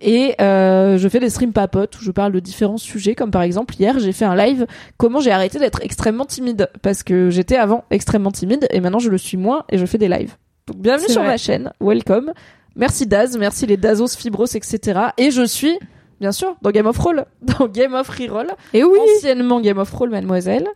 Et 0.00 0.34
euh, 0.40 0.98
je 0.98 1.08
fais 1.08 1.20
des 1.20 1.30
streams 1.30 1.52
papotes 1.52 1.98
où 2.00 2.02
je 2.02 2.10
parle 2.10 2.32
de 2.32 2.40
différents 2.40 2.76
sujets, 2.76 3.14
comme 3.14 3.30
par 3.30 3.42
exemple 3.42 3.74
hier 3.78 3.98
j'ai 3.98 4.12
fait 4.12 4.24
un 4.24 4.34
live 4.34 4.66
comment 4.96 5.20
j'ai 5.20 5.30
arrêté 5.30 5.58
d'être 5.58 5.80
extrêmement 5.82 6.26
timide? 6.26 6.68
Parce 6.82 7.02
que 7.02 7.30
j'étais 7.30 7.56
avant 7.56 7.84
extrêmement 7.90 8.32
timide 8.32 8.66
et 8.70 8.80
maintenant 8.80 8.98
je 8.98 9.10
le 9.10 9.18
suis 9.18 9.36
moins 9.36 9.64
et 9.70 9.78
je 9.78 9.86
fais 9.86 9.98
des 9.98 10.08
lives. 10.08 10.36
Donc 10.66 10.76
bienvenue 10.76 11.08
sur 11.08 11.22
vrai. 11.22 11.30
ma 11.30 11.36
chaîne, 11.36 11.72
welcome. 11.80 12.32
Merci 12.76 13.06
Daz, 13.06 13.36
merci 13.36 13.66
les 13.66 13.76
Dazos, 13.76 14.16
Fibros, 14.16 14.46
etc. 14.46 15.00
Et 15.18 15.30
je 15.30 15.42
suis 15.42 15.76
bien 16.20 16.30
sûr 16.30 16.56
dans 16.62 16.70
Game 16.70 16.86
of 16.86 16.96
Roll, 16.98 17.26
dans 17.42 17.66
Game 17.66 17.94
of 17.94 18.08
Reroll, 18.08 18.52
Et 18.72 18.84
oui, 18.84 18.98
anciennement 19.16 19.60
Game 19.60 19.78
of 19.78 19.90
Roll 19.92 20.10
Mademoiselle, 20.10 20.68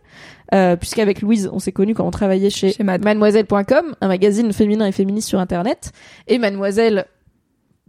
euh, 0.53 0.75
puisqu'avec 0.75 1.21
Louise 1.21 1.49
on 1.53 1.59
s'est 1.59 1.71
connus 1.71 1.95
quand 1.95 2.05
on 2.05 2.11
travaillait 2.11 2.49
chez, 2.49 2.73
Chez 2.73 2.83
Mad. 2.83 3.01
mademoiselle.com, 3.03 3.95
un 4.01 4.07
magazine 4.07 4.51
féminin 4.51 4.85
et 4.85 4.91
féministe 4.91 5.29
sur 5.29 5.39
internet. 5.39 5.93
Et 6.27 6.37
Mademoiselle, 6.37 7.05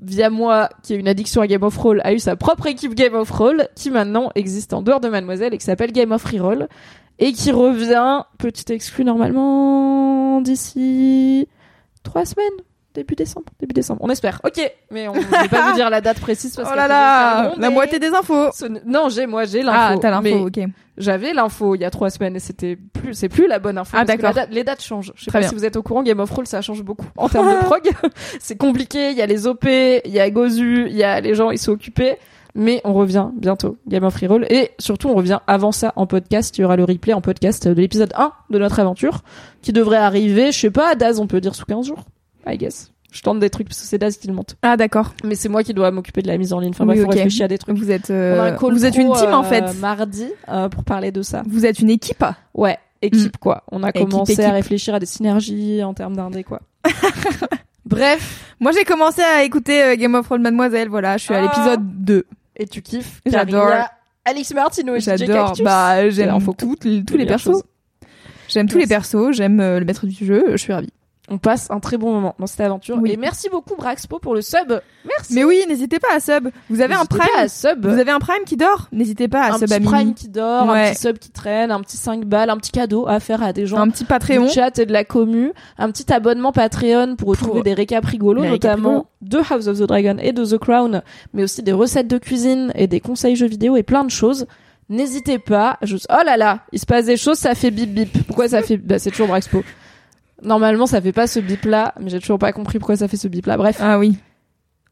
via 0.00 0.30
moi, 0.30 0.68
qui 0.84 0.92
a 0.92 0.96
une 0.96 1.08
addiction 1.08 1.40
à 1.40 1.48
Game 1.48 1.64
of 1.64 1.76
Roll, 1.76 2.00
a 2.04 2.12
eu 2.12 2.20
sa 2.20 2.36
propre 2.36 2.68
équipe 2.68 2.94
Game 2.94 3.14
of 3.14 3.28
Roll, 3.28 3.66
qui 3.74 3.90
maintenant 3.90 4.30
existe 4.36 4.72
en 4.72 4.82
dehors 4.82 5.00
de 5.00 5.08
Mademoiselle 5.08 5.52
et 5.52 5.58
qui 5.58 5.64
s'appelle 5.64 5.90
Game 5.90 6.12
of 6.12 6.24
Reroll, 6.24 6.68
et 7.18 7.32
qui 7.32 7.50
revient, 7.50 8.22
petit 8.38 8.72
exclu 8.72 9.04
normalement, 9.04 10.40
d'ici 10.40 11.48
trois 12.08 12.24
semaines. 12.24 12.46
Début 12.94 13.14
décembre, 13.14 13.46
début 13.60 13.74
décembre. 13.74 14.00
On 14.02 14.08
espère. 14.08 14.40
Ok, 14.44 14.60
mais 14.90 15.06
on 15.08 15.14
ne 15.14 15.20
va 15.20 15.46
pas 15.48 15.68
vous 15.68 15.74
dire 15.76 15.90
la 15.90 16.00
date 16.00 16.18
précise 16.20 16.56
parce 16.56 16.70
oh 16.72 16.74
là 16.74 16.84
peut 16.84 16.88
là, 16.88 17.52
la 17.58 17.70
moitié 17.70 17.98
des 17.98 18.08
infos. 18.08 18.48
Ce 18.52 18.64
Non, 18.86 19.08
j'ai 19.10 19.26
moi 19.26 19.44
j'ai 19.44 19.62
l'info. 19.62 19.78
Ah, 19.78 19.94
t'as 20.00 20.10
l'info, 20.10 20.46
ok. 20.46 20.58
J'avais 20.96 21.32
l'info 21.34 21.74
il 21.74 21.82
y 21.82 21.84
a 21.84 21.90
trois 21.90 22.10
semaines 22.10 22.34
et 22.34 22.40
c'était 22.40 22.76
plus, 22.76 23.12
c'est 23.14 23.28
plus 23.28 23.46
la 23.46 23.58
bonne 23.58 23.76
info. 23.78 23.96
Ah, 23.96 24.04
d'accord. 24.04 24.32
les 24.50 24.64
dates 24.64 24.82
changent. 24.82 25.12
Je 25.14 25.24
sais 25.24 25.30
Très 25.30 25.38
pas 25.38 25.40
bien. 25.40 25.48
si 25.50 25.54
vous 25.54 25.64
êtes 25.66 25.76
au 25.76 25.82
courant, 25.82 26.02
Game 26.02 26.18
of 26.18 26.30
Thrones 26.30 26.46
ça 26.46 26.62
change 26.62 26.82
beaucoup 26.82 27.06
en 27.16 27.28
termes 27.28 27.50
de 27.52 27.64
prog. 27.64 27.82
c'est 28.40 28.56
compliqué. 28.56 29.10
Il 29.10 29.16
y 29.16 29.22
a 29.22 29.26
les 29.26 29.46
OP, 29.46 29.64
il 29.66 30.00
y 30.10 30.18
a 30.18 30.28
Gozu, 30.30 30.86
il 30.88 30.96
y 30.96 31.04
a 31.04 31.20
les 31.20 31.34
gens 31.34 31.50
ils 31.50 31.58
sont 31.58 31.72
occupés. 31.72 32.16
Mais 32.54 32.80
on 32.84 32.92
revient 32.94 33.28
bientôt, 33.36 33.76
Game 33.86 34.04
of 34.04 34.14
Reroll. 34.16 34.46
Et 34.50 34.70
surtout, 34.78 35.08
on 35.08 35.14
revient 35.14 35.38
avant 35.46 35.72
ça 35.72 35.92
en 35.96 36.06
podcast. 36.06 36.56
Il 36.58 36.62
y 36.62 36.64
aura 36.64 36.76
le 36.76 36.84
replay 36.84 37.12
en 37.12 37.20
podcast 37.20 37.68
de 37.68 37.80
l'épisode 37.80 38.12
1 38.16 38.32
de 38.50 38.58
notre 38.58 38.80
aventure, 38.80 39.22
qui 39.62 39.72
devrait 39.72 39.96
arriver, 39.98 40.50
je 40.52 40.58
sais 40.58 40.70
pas, 40.70 40.90
à 40.90 40.94
Daz, 40.94 41.20
on 41.20 41.26
peut 41.26 41.40
dire 41.40 41.54
sous 41.54 41.64
15 41.66 41.86
jours. 41.86 42.04
I 42.46 42.56
guess. 42.56 42.90
Je 43.10 43.22
tente 43.22 43.38
des 43.38 43.48
trucs 43.48 43.68
parce 43.68 43.80
que 43.80 43.86
c'est 43.86 43.96
Daz 43.98 44.16
qui 44.18 44.26
le 44.28 44.34
monte. 44.34 44.56
Ah 44.62 44.76
d'accord. 44.76 45.14
Mais 45.24 45.34
c'est 45.34 45.48
moi 45.48 45.62
qui 45.62 45.72
dois 45.72 45.90
m'occuper 45.90 46.20
de 46.20 46.26
la 46.28 46.36
mise 46.36 46.52
en 46.52 46.60
ligne. 46.60 46.70
Enfin 46.74 46.86
Oui, 46.86 46.96
bref, 46.96 47.06
on 47.06 47.10
réfléchit 47.10 47.42
à 47.42 47.48
des 47.48 47.56
trucs. 47.56 47.76
Vous 47.78 47.90
êtes, 47.90 48.10
On 48.10 48.14
a 48.14 48.16
euh, 48.16 48.52
un 48.52 48.56
call 48.58 48.72
vous 48.72 48.84
êtes 48.84 48.96
une 48.96 49.12
team 49.14 49.32
en 49.32 49.40
euh, 49.44 49.48
fait. 49.48 49.74
mardi 49.80 50.26
euh, 50.50 50.68
pour 50.68 50.84
parler 50.84 51.10
de 51.10 51.22
ça. 51.22 51.42
Vous 51.48 51.64
êtes 51.64 51.78
une 51.78 51.88
équipe. 51.88 52.22
Ouais, 52.52 52.76
équipe 53.00 53.38
quoi. 53.38 53.62
On 53.72 53.82
a 53.82 53.88
Équipe, 53.90 54.08
commencé 54.10 54.32
équipe. 54.32 54.44
à 54.44 54.50
réfléchir 54.52 54.94
à 54.94 54.98
des 55.00 55.06
synergies 55.06 55.82
en 55.82 55.94
termes 55.94 56.16
d'indé 56.16 56.44
quoi. 56.44 56.60
Bref, 57.86 58.54
Moi 58.60 58.72
j'ai 58.72 58.84
commencé 58.84 59.22
à 59.22 59.42
écouter 59.44 59.82
euh, 59.82 59.96
Game 59.96 60.14
of 60.14 60.26
Thrones 60.26 60.42
Mademoiselle. 60.42 60.88
Voilà, 60.90 61.16
je 61.16 61.24
suis 61.24 61.34
à 61.34 61.38
Ah. 61.38 61.42
l'épisode 61.42 61.80
2. 62.04 62.26
Et 62.58 62.66
tu 62.66 62.82
kiffes 62.82 63.20
J'adore. 63.26 63.68
car 63.68 63.70
il 63.70 63.78
y 63.78 63.80
a 63.80 63.90
Alex 64.24 64.54
Martino 64.54 64.94
et 64.94 65.00
J'adore. 65.00 65.54
Bah 65.62 66.10
j'aime 66.10 66.38
toutes 66.58 66.86
tous 67.06 67.16
les 67.16 67.26
persos. 67.26 67.62
J'aime 68.48 68.68
tous 68.68 68.78
les 68.78 68.86
persos. 68.86 69.32
J'aime 69.32 69.58
le 69.58 69.84
maître 69.84 70.06
du 70.06 70.24
jeu. 70.24 70.44
Je 70.52 70.56
suis 70.56 70.72
ravie. 70.72 70.92
On 71.30 71.38
passe 71.38 71.70
un 71.70 71.80
très 71.80 71.98
bon 71.98 72.12
moment 72.12 72.34
dans 72.38 72.46
cette 72.46 72.60
aventure. 72.60 72.98
Oui. 73.00 73.12
Et 73.12 73.16
merci 73.16 73.48
beaucoup 73.50 73.76
Braxpo 73.76 74.18
pour 74.18 74.34
le 74.34 74.40
sub. 74.40 74.80
Merci. 75.04 75.34
Mais 75.34 75.44
oui, 75.44 75.62
n'hésitez 75.68 75.98
pas 75.98 76.08
à 76.14 76.20
sub. 76.20 76.48
Vous 76.70 76.80
avez 76.80 76.94
un 76.94 77.04
prime. 77.04 77.28
à 77.36 77.48
sub. 77.48 77.86
Vous 77.86 77.98
avez 77.98 78.10
un 78.10 78.18
prime 78.18 78.44
qui 78.46 78.56
dort. 78.56 78.88
N'hésitez 78.92 79.28
pas 79.28 79.42
à 79.42 79.54
un 79.54 79.58
sub 79.58 79.68
petit 79.68 79.74
Mimi. 79.74 79.86
prime 79.86 80.14
qui 80.14 80.28
dort, 80.28 80.70
un 80.70 80.90
petit 80.90 81.00
sub 81.00 81.18
qui 81.18 81.30
traîne, 81.30 81.70
un 81.70 81.80
petit 81.80 81.96
5 81.96 82.24
balles, 82.24 82.50
un 82.50 82.56
petit 82.56 82.72
cadeau 82.72 83.06
à 83.06 83.20
faire 83.20 83.42
à 83.42 83.52
des 83.52 83.66
gens. 83.66 83.78
Un 83.78 83.90
petit 83.90 84.04
Patreon. 84.04 84.46
du 84.46 84.52
chat 84.52 84.78
et 84.78 84.86
de 84.86 84.92
la 84.92 85.04
commu, 85.04 85.52
un 85.76 85.90
petit 85.90 86.10
abonnement 86.12 86.52
Patreon 86.52 87.16
pour 87.16 87.28
retrouver 87.28 87.52
Pour 87.52 87.62
des 87.64 87.74
récaps 87.74 88.06
rigolos, 88.06 88.44
notamment 88.44 89.06
de 89.20 89.38
House 89.38 89.66
of 89.66 89.78
the 89.78 89.82
Dragon 89.82 90.16
et 90.20 90.32
de 90.32 90.44
The 90.44 90.58
Crown, 90.58 91.02
mais 91.34 91.42
aussi 91.42 91.62
des 91.62 91.72
recettes 91.72 92.08
de 92.08 92.18
cuisine 92.18 92.72
et 92.74 92.86
des 92.86 93.00
conseils 93.00 93.36
jeux 93.36 93.48
vidéo 93.48 93.76
et 93.76 93.82
plein 93.82 94.04
de 94.04 94.10
choses. 94.10 94.46
N'hésitez 94.88 95.38
pas. 95.38 95.76
Je... 95.82 95.96
Oh 96.08 96.24
là 96.24 96.36
là, 96.36 96.60
il 96.72 96.78
se 96.78 96.86
passe 96.86 97.06
des 97.06 97.18
choses, 97.18 97.36
ça 97.36 97.54
fait 97.54 97.70
bip 97.70 97.92
bip. 97.92 98.26
Pourquoi 98.26 98.48
ça 98.48 98.62
fait 98.62 98.78
bah, 98.78 98.98
C'est 98.98 99.10
toujours 99.10 99.28
Braxpo. 99.28 99.62
Normalement, 100.42 100.86
ça 100.86 101.00
fait 101.00 101.12
pas 101.12 101.26
ce 101.26 101.40
bip 101.40 101.64
là, 101.64 101.94
mais 102.00 102.10
j'ai 102.10 102.20
toujours 102.20 102.38
pas 102.38 102.52
compris 102.52 102.78
pourquoi 102.78 102.96
ça 102.96 103.08
fait 103.08 103.16
ce 103.16 103.28
bip 103.28 103.46
là. 103.46 103.56
Bref, 103.56 103.78
Ah 103.80 103.98
oui. 103.98 104.16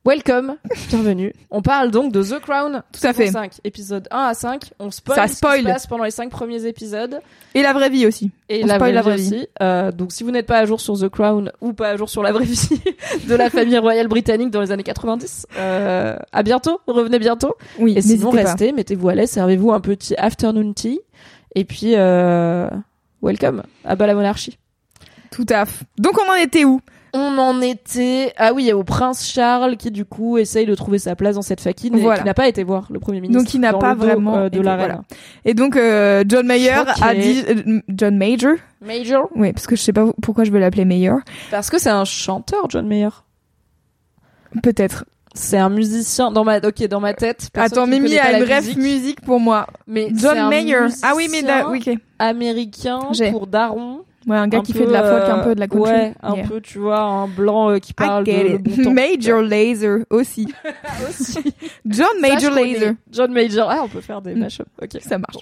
welcome, 0.05 0.57
bienvenue. 0.88 1.32
On 1.51 1.62
parle 1.62 1.90
donc 1.92 2.12
de 2.12 2.22
The 2.22 2.40
Crown, 2.40 2.82
Tout 2.92 3.07
à 3.07 3.12
fait. 3.12 3.28
5, 3.28 3.53
épisode 3.64 4.09
1 4.11 4.18
à 4.18 4.34
5. 4.34 4.72
On 4.80 4.90
spoil 4.90 5.16
Ça 5.16 5.26
ce 5.26 5.32
qui 5.32 5.36
spoil. 5.38 5.61
se 5.61 5.64
passe 5.66 5.86
pendant 5.86 6.03
les 6.05 6.11
5 6.11 6.30
premiers 6.30 6.64
épisodes. 6.66 7.20
Et 7.55 7.62
la 7.62 7.72
vraie 7.72 7.90
vie 7.90 8.07
aussi. 8.07 8.30
Et 8.49 8.64
On 8.64 8.66
la 8.66 8.74
spoil 8.76 8.92
vraie, 8.92 8.92
la 8.92 9.01
vie 9.03 9.07
vraie 9.09 9.16
vie. 9.16 9.36
aussi. 9.36 9.49
Euh, 9.62 9.92
donc 9.92 10.11
si 10.12 10.24
vous 10.24 10.30
n'êtes 10.32 10.47
pas 10.47 10.59
à 10.59 10.64
jour 10.64 10.80
sur 10.80 10.99
The 10.99 11.09
Crown 11.09 11.53
ou 11.61 11.72
pas 11.72 11.90
à 11.90 11.97
jour 11.97 12.09
sur 12.11 12.22
la 12.24 12.32
vraie 12.32 12.44
vie 12.44 12.68
de 13.28 13.34
la 13.36 13.49
famille 13.51 13.78
royale 13.78 14.09
britannique 14.09 14.51
dans 14.51 14.61
les 14.61 14.72
années 14.72 14.82
90, 14.82 15.47
euh, 15.59 16.16
à 16.32 16.42
bientôt, 16.42 16.80
revenez 16.88 17.18
bientôt. 17.20 17.55
Oui. 17.78 17.94
Et 17.97 18.03
sinon 18.03 18.30
restez, 18.30 18.72
mettez-vous 18.72 19.09
à 19.09 19.14
l'aise, 19.14 19.30
servez-vous 19.30 19.70
un 19.72 19.80
petit 19.80 20.14
afternoon 20.18 20.72
tea. 20.72 21.01
Et 21.55 21.64
puis, 21.64 21.92
euh, 21.94 22.68
welcome 23.22 23.62
à 23.84 23.94
bas 23.97 24.07
la 24.09 24.14
monarchie. 24.14 24.59
Tout 25.31 25.47
à 25.51 25.64
fait. 25.66 25.85
Donc 25.99 26.14
on 26.24 26.31
en 26.31 26.35
était 26.37 26.64
où? 26.64 26.81
On 27.18 27.39
en 27.39 27.62
était, 27.62 28.35
ah 28.37 28.53
oui, 28.53 28.70
au 28.74 28.85
prince 28.85 29.27
Charles 29.27 29.79
qui 29.79 29.91
du 29.91 30.05
coup 30.05 30.37
essaye 30.37 30.66
de 30.66 30.74
trouver 30.74 30.99
sa 30.99 31.16
place 31.16 31.37
dans 31.37 31.43
cette 31.43 31.62
faquine 31.62 31.97
et 31.97 32.01
Voilà. 32.03 32.18
qui 32.18 32.27
n'a 32.27 32.35
pas 32.35 32.47
été 32.47 32.62
voir 32.62 32.89
le 32.91 32.99
premier 33.01 33.22
ministre. 33.22 33.43
Donc, 33.43 33.55
il 33.55 33.61
n'a 33.61 33.72
pas 33.72 33.95
vraiment 33.95 34.37
euh, 34.37 34.49
de 34.51 34.61
la 34.61 34.77
voilà. 34.77 35.01
Et 35.47 35.55
donc 35.55 35.77
euh, 35.77 36.24
John 36.29 36.47
Mayer 36.47 36.72
a 37.01 37.14
dit 37.14 37.43
euh, 37.49 37.81
John 37.89 38.18
Major. 38.18 38.57
Major, 38.85 39.31
Oui, 39.35 39.53
parce 39.55 39.66
que 39.66 39.77
je 39.77 39.81
sais 39.83 39.95
pas 39.95 40.05
pourquoi 40.20 40.45
je 40.45 40.51
veux 40.51 40.59
l'appeler 40.59 40.85
Mayer. 40.85 41.12
parce 41.51 41.70
que 41.70 41.79
c'est 41.79 41.89
un 41.91 42.05
chanteur, 42.05 42.66
John 42.68 42.87
Mayer. 42.87 43.09
Peut-être. 44.62 45.05
C'est 45.35 45.59
un 45.59 45.68
musicien 45.68 46.31
dans 46.31 46.45
ma 46.45 46.59
ok 46.59 46.87
dans 46.89 47.01
ma 47.01 47.12
tête. 47.14 47.51
Attends, 47.55 47.87
Mimi 47.87 48.16
a 48.18 48.39
une 48.39 48.45
brève 48.45 48.64
musique, 48.64 48.79
musique. 48.79 49.20
pour 49.20 49.39
moi. 49.39 49.66
mais 49.87 50.09
John 50.14 50.49
Mayer. 50.49 50.87
Ah 51.03 51.12
oui, 51.16 51.29
mais 51.31 51.43
da- 51.43 51.68
oui, 51.68 51.83
ok. 51.87 51.99
américain 52.18 53.01
pour 53.33 53.47
daron. 53.47 54.01
Ouais, 54.27 54.37
un 54.37 54.49
gars 54.49 54.59
un 54.59 54.62
qui 54.62 54.72
peu, 54.72 54.81
fait 54.81 54.87
de 54.87 54.91
la 54.93 55.03
folk, 55.05 55.22
un 55.31 55.39
euh, 55.39 55.45
peu 55.45 55.55
de 55.55 55.61
la 55.61 55.68
country. 55.68 55.91
Ouais, 55.93 56.14
un 56.22 56.35
Yeah. 56.35 56.47
peu, 56.49 56.61
tu 56.61 56.79
vois, 56.79 57.01
un 57.01 57.29
blanc 57.29 57.70
euh, 57.70 57.79
qui 57.79 57.93
parle 57.93 58.24
de 58.24 58.59
bon. 58.83 58.91
Major 58.93 59.41
Laser 59.41 59.99
aussi. 60.11 60.53
Aussi. 61.09 61.39
John 61.87 62.09
Major. 62.20 62.53
Laser. 62.53 62.95
John 63.11 63.33
Major. 63.33 63.68
Ah, 63.70 63.81
on 63.85 63.89
peut 63.89 64.01
faire 64.01 64.20
des 64.22 64.35
Mm. 64.35 64.41
mashups. 64.41 64.68
Ok. 64.83 65.01
Ça 65.01 65.18
marche. 65.18 65.37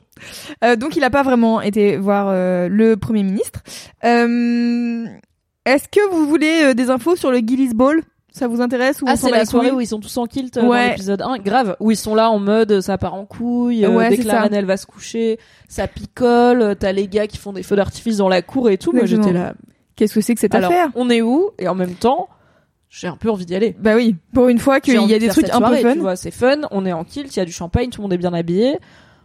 Euh, 0.62 0.76
donc 0.76 0.96
il 0.96 1.04
a 1.04 1.10
pas 1.10 1.22
vraiment 1.22 1.60
été 1.62 1.96
voir 1.96 2.26
euh, 2.28 2.68
le 2.68 2.96
premier 2.96 3.22
ministre. 3.22 3.60
Euh, 4.04 5.06
Est-ce 5.64 5.88
que 5.88 6.10
vous 6.10 6.26
voulez 6.26 6.74
des 6.74 6.90
infos 6.90 7.16
sur 7.16 7.30
le 7.30 7.38
Gillis 7.38 7.72
Ball 7.74 8.02
Ça 8.36 8.48
vous 8.48 8.60
intéresse 8.60 9.00
ou 9.00 9.04
Ah, 9.08 9.14
c'est 9.16 9.30
la 9.30 9.44
soirée 9.44 9.70
où 9.70 9.80
ils 9.80 9.86
sont 9.86 10.00
tous 10.00 10.16
en 10.16 10.26
kilt 10.26 10.56
euh, 10.56 10.62
dans 10.62 10.68
Ouais. 10.68 10.88
l'épisode 10.90 11.22
1. 11.22 11.38
Grave. 11.38 11.76
Où 11.78 11.92
ils 11.92 11.96
sont 11.96 12.16
là 12.16 12.30
en 12.30 12.40
mode 12.40 12.80
ça 12.80 12.98
part 12.98 13.14
en 13.14 13.26
couille, 13.26 13.84
euh, 13.84 13.90
Ouais, 13.90 14.08
dès 14.10 14.16
que 14.18 14.26
la 14.26 14.42
reine 14.42 14.54
elle 14.54 14.64
va 14.66 14.76
se 14.76 14.86
coucher, 14.86 15.38
ça 15.68 15.86
picole, 15.86 16.60
euh, 16.60 16.74
t'as 16.74 16.90
les 16.90 17.06
gars 17.06 17.28
qui 17.28 17.38
font 17.38 17.52
des 17.52 17.62
feux 17.62 17.76
d'artifice 17.76 18.16
dans 18.16 18.28
la 18.28 18.42
cour 18.42 18.70
et 18.70 18.76
tout. 18.76 18.90
Moi 18.92 19.02
Exactement. 19.02 19.28
j'étais 19.28 19.38
là. 19.38 19.54
Qu'est-ce 19.94 20.14
que 20.14 20.20
c'est 20.20 20.34
que 20.34 20.40
cette 20.40 20.54
Alors, 20.56 20.72
affaire? 20.72 20.88
on 20.96 21.08
est 21.10 21.22
où? 21.22 21.50
Et 21.60 21.68
en 21.68 21.76
même 21.76 21.94
temps, 21.94 22.28
j'ai 22.90 23.06
un 23.06 23.16
peu 23.16 23.30
envie 23.30 23.46
d'y 23.46 23.54
aller. 23.54 23.76
Bah 23.78 23.94
oui, 23.94 24.16
pour 24.32 24.48
une 24.48 24.58
fois 24.58 24.80
qu'il 24.80 24.94
y 24.94 25.14
a 25.14 25.18
de 25.18 25.24
des 25.24 25.28
trucs 25.28 25.48
un 25.50 25.60
peu 25.60 25.76
fun. 25.76 25.92
Tu 25.92 25.98
vois, 26.00 26.16
c'est 26.16 26.32
fun. 26.32 26.62
On 26.72 26.84
est 26.84 26.92
en 26.92 27.04
kilt, 27.04 27.34
il 27.36 27.38
y 27.38 27.42
a 27.42 27.44
du 27.44 27.52
champagne, 27.52 27.90
tout 27.90 28.00
le 28.00 28.02
monde 28.06 28.12
est 28.14 28.18
bien 28.18 28.34
habillé. 28.34 28.78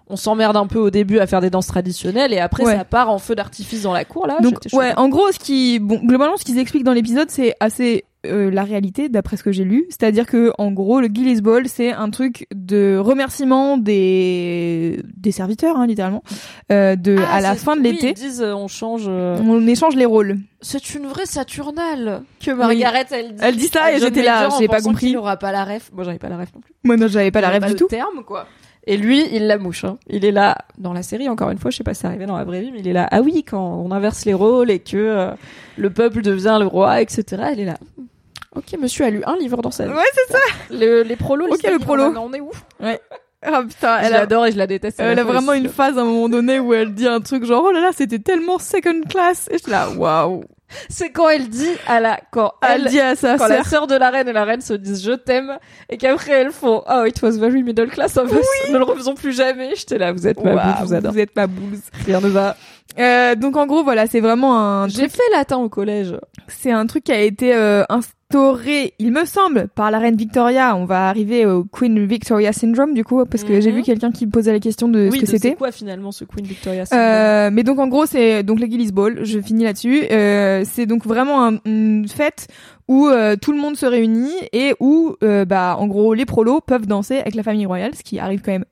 On 0.07 0.15
s'emmerde 0.17 0.55
un 0.55 0.67
peu 0.67 0.77
au 0.79 0.91
début 0.91 1.17
à 1.19 1.25
faire 1.25 1.41
des 1.41 1.49
danses 1.49 1.67
traditionnelles 1.67 2.31
et 2.33 2.39
après 2.39 2.63
Ouais. 2.63 2.75
ça 2.75 2.83
part 2.85 3.09
en 3.09 3.17
feu 3.17 3.33
d'artifice 3.35 3.83
dans 3.83 3.93
la 3.93 4.05
cour 4.05 4.27
là. 4.27 4.37
Donc 4.41 4.59
ouais, 4.73 4.93
en 4.97 5.09
gros, 5.09 5.31
ce 5.31 5.39
qui, 5.39 5.79
bon, 5.79 5.99
globalement, 6.03 6.37
ce 6.37 6.43
qu'ils 6.45 6.57
expliquent 6.59 6.83
dans 6.83 6.93
l'épisode, 6.93 7.29
c'est 7.31 7.55
assez 7.59 8.05
euh, 8.25 8.51
la 8.51 8.63
réalité 8.63 9.07
d'après 9.09 9.37
ce 9.37 9.43
que 9.43 9.51
j'ai 9.51 9.63
lu. 9.63 9.85
C'est-à-dire 9.89 10.25
que 10.25 10.51
en 10.57 10.71
gros, 10.71 10.99
le 11.01 11.07
Gillis 11.07 11.41
Ball, 11.41 11.67
c'est 11.67 11.91
un 11.91 12.09
truc 12.09 12.47
de 12.53 12.97
remerciement 12.97 13.77
des 13.77 15.01
des 15.15 15.31
serviteurs, 15.31 15.77
hein, 15.77 15.87
littéralement, 15.87 16.23
euh, 16.71 16.95
de 16.95 17.15
Ah, 17.19 17.35
à 17.35 17.41
la 17.41 17.55
fin 17.55 17.75
de 17.75 17.81
oui, 17.81 17.91
l'été. 17.93 18.09
ils 18.09 18.13
disent 18.13 18.41
euh, 18.41 18.53
on 18.53 18.67
change. 18.67 19.05
euh, 19.07 19.37
On 19.43 19.65
échange 19.67 19.95
les 19.95 20.05
rôles. 20.05 20.37
C'est 20.61 20.93
une 20.95 21.07
vraie 21.07 21.25
Saturnale 21.25 22.23
que 22.43 22.51
Margaret 22.51 23.05
elle 23.11 23.35
dit. 23.35 23.41
Elle 23.41 23.55
dit 23.55 23.67
ça 23.67 23.93
et 23.93 23.99
j'étais 23.99 24.23
là, 24.23 24.49
j'ai 24.59 24.67
pas 24.67 24.81
compris. 24.81 25.07
qu'il 25.07 25.17
aura 25.17 25.37
pas 25.37 25.51
la 25.51 25.63
ref. 25.63 25.89
Moi 25.93 26.03
j'avais 26.03 26.19
pas 26.19 26.29
la 26.29 26.37
ref 26.37 26.49
non 26.53 26.61
plus. 26.61 26.73
Moi, 26.83 26.97
non, 26.97 27.07
j'avais 27.07 27.31
pas 27.31 27.41
la 27.41 27.49
rêve 27.49 27.63
du 27.65 27.71
le 27.71 27.75
tout. 27.75 27.87
terme 27.87 28.23
quoi. 28.25 28.45
Et 28.87 28.97
lui, 28.97 29.23
il 29.33 29.45
la 29.47 29.57
mouche. 29.57 29.83
Hein. 29.83 29.97
Il 30.07 30.25
est 30.25 30.31
là 30.31 30.57
dans 30.77 30.93
la 30.93 31.03
série. 31.03 31.29
Encore 31.29 31.49
une 31.51 31.57
fois, 31.59 31.69
je 31.69 31.77
sais 31.77 31.83
pas 31.83 31.93
si 31.93 32.01
c'est 32.01 32.07
arrivé 32.07 32.25
dans 32.25 32.37
la 32.37 32.43
vraie 32.43 32.61
vie, 32.61 32.71
mais 32.71 32.79
il 32.79 32.87
est 32.87 32.93
là. 32.93 33.07
Ah 33.11 33.21
oui, 33.21 33.43
quand 33.47 33.61
on 33.85 33.91
inverse 33.91 34.25
les 34.25 34.33
rôles 34.33 34.71
et 34.71 34.79
que 34.79 34.97
euh, 34.97 35.31
le 35.77 35.89
peuple 35.89 36.21
devient 36.21 36.57
le 36.59 36.65
roi, 36.65 37.01
etc. 37.01 37.43
Elle 37.51 37.59
est 37.59 37.65
là. 37.65 37.77
Ok, 38.55 38.75
monsieur 38.81 39.05
a 39.05 39.09
lu 39.11 39.21
un 39.25 39.37
livre 39.37 39.61
dans 39.61 39.69
sa 39.71 39.85
vie. 39.85 39.93
Ouais, 39.93 40.03
c'est 40.13 40.33
ça. 40.33 40.39
Le- 40.71 41.03
les 41.03 41.15
prolos. 41.15 41.45
les 41.45 41.53
Ok, 41.53 41.63
le 41.71 41.79
prolo. 41.79 42.05
maintenant, 42.05 42.25
On 42.29 42.33
est 42.33 42.39
où 42.41 42.49
Ah 42.81 43.61
putain, 43.67 43.99
elle 43.99 44.13
a, 44.15 44.19
l'adore 44.19 44.47
et 44.47 44.51
je 44.51 44.57
la 44.57 44.65
déteste. 44.67 44.97
la 44.99 45.05
elle 45.05 45.19
a 45.19 45.23
vraiment 45.23 45.53
une 45.53 45.69
phase 45.69 45.97
à 45.97 46.01
un 46.01 46.05
moment 46.05 46.27
donné 46.29 46.59
où 46.59 46.73
elle 46.73 46.93
dit 46.93 47.07
un 47.07 47.21
truc 47.21 47.45
genre 47.45 47.63
oh 47.67 47.71
là 47.71 47.79
là, 47.79 47.91
c'était 47.93 48.19
tellement 48.19 48.57
second 48.59 49.01
class. 49.07 49.47
Et 49.51 49.57
je 49.59 49.63
suis 49.63 49.71
là, 49.71 49.89
waouh. 49.91 50.43
C'est 50.89 51.11
quand 51.11 51.29
elle 51.29 51.49
dit 51.49 51.75
à 51.87 51.99
la 51.99 52.19
quand 52.31 52.53
Elle, 52.61 52.83
elle 52.85 52.91
dit 52.91 52.99
à 52.99 53.15
sa 53.15 53.37
quand 53.37 53.47
la 53.47 53.57
sœur. 53.57 53.65
sœur 53.65 53.87
de 53.87 53.95
la 53.95 54.09
reine 54.09 54.27
et 54.27 54.33
la 54.33 54.45
reine 54.45 54.61
se 54.61 54.73
disent 54.73 55.03
je 55.03 55.13
t'aime 55.13 55.57
et 55.89 55.97
qu'après 55.97 56.33
elles 56.33 56.51
font 56.51 56.83
oh 56.89 57.05
it 57.05 57.21
was 57.21 57.31
very 57.31 57.63
middle 57.63 57.87
class 57.89 58.17
of 58.17 58.31
us. 58.31 58.71
Ne 58.71 58.77
le 58.77 58.83
refaisons 58.83 59.15
plus 59.15 59.33
jamais. 59.33 59.75
J'étais 59.75 59.97
là 59.97 60.11
vous 60.11 60.27
êtes 60.27 60.43
ma 60.43 60.51
boule, 60.51 60.73
je 60.79 60.83
vous 60.95 61.11
vous 61.11 61.19
êtes 61.19 61.35
ma 61.35 61.47
bouse. 61.47 61.81
rien 62.05 62.21
ne 62.21 62.27
va 62.27 62.55
Euh, 62.97 63.35
donc 63.35 63.55
en 63.55 63.67
gros 63.67 63.83
voilà, 63.83 64.07
c'est 64.07 64.19
vraiment 64.19 64.57
un 64.59 64.87
j'ai 64.87 65.07
fait 65.09 65.21
latin 65.31 65.57
au 65.57 65.69
collège 65.69 66.15
c'est 66.47 66.71
un 66.71 66.87
truc 66.87 67.03
qui 67.03 67.11
a 67.11 67.21
été 67.21 67.53
euh, 67.53 67.83
instauré, 67.89 68.93
il 68.97 69.11
me 69.11 69.23
semble, 69.25 69.67
par 69.75 69.91
la 69.91 69.99
reine 69.99 70.15
Victoria. 70.15 70.75
On 70.75 70.85
va 70.85 71.07
arriver 71.07 71.45
au 71.45 71.63
Queen 71.63 72.03
Victoria 72.07 72.51
syndrome 72.53 72.95
du 72.95 73.03
coup 73.03 73.23
parce 73.25 73.43
que 73.43 73.53
Mhm. 73.53 73.61
j'ai 73.61 73.71
vu 73.71 73.81
quelqu'un 73.83 74.11
qui 74.11 74.25
me 74.25 74.31
posait 74.31 74.51
la 74.51 74.59
question 74.59 74.87
de 74.87 75.09
oui 75.11 75.17
ce 75.19 75.21
que 75.21 75.25
de 75.27 75.31
c'était. 75.31 75.49
c'est 75.49 75.55
quoi 75.55 75.71
finalement 75.71 76.11
ce 76.11 76.25
Queen 76.25 76.45
Victoria 76.47 76.85
syndrome 76.87 77.07
Euh, 77.07 77.49
mais 77.53 77.61
donc 77.63 77.77
en 77.77 77.87
gros 77.87 78.07
c'est 78.07 78.41
donc 78.41 78.59
le 78.59 78.65
Gillis 78.65 78.91
Ball, 78.91 79.19
je 79.23 79.39
finis 79.39 79.63
là-dessus. 79.65 80.03
Euh, 80.11 80.63
c'est 80.65 80.87
donc 80.87 81.05
vraiment 81.05 81.45
un- 81.45 81.59
une 81.65 82.07
fête 82.07 82.47
où 82.89 83.07
euh, 83.07 83.35
tout 83.39 83.51
le 83.51 83.59
monde 83.59 83.77
se 83.77 83.85
réunit 83.85 84.33
et 84.51 84.73
où 84.79 85.15
euh, 85.23 85.45
bah 85.45 85.75
en 85.77 85.85
gros 85.85 86.15
les 86.15 86.25
prolos 86.25 86.59
peuvent 86.59 86.87
danser 86.87 87.19
avec 87.19 87.35
la 87.35 87.43
famille 87.43 87.67
royale, 87.67 87.93
ce 87.95 88.01
qui 88.03 88.17
arrive 88.17 88.41
quand 88.41 88.51
même 88.51 88.65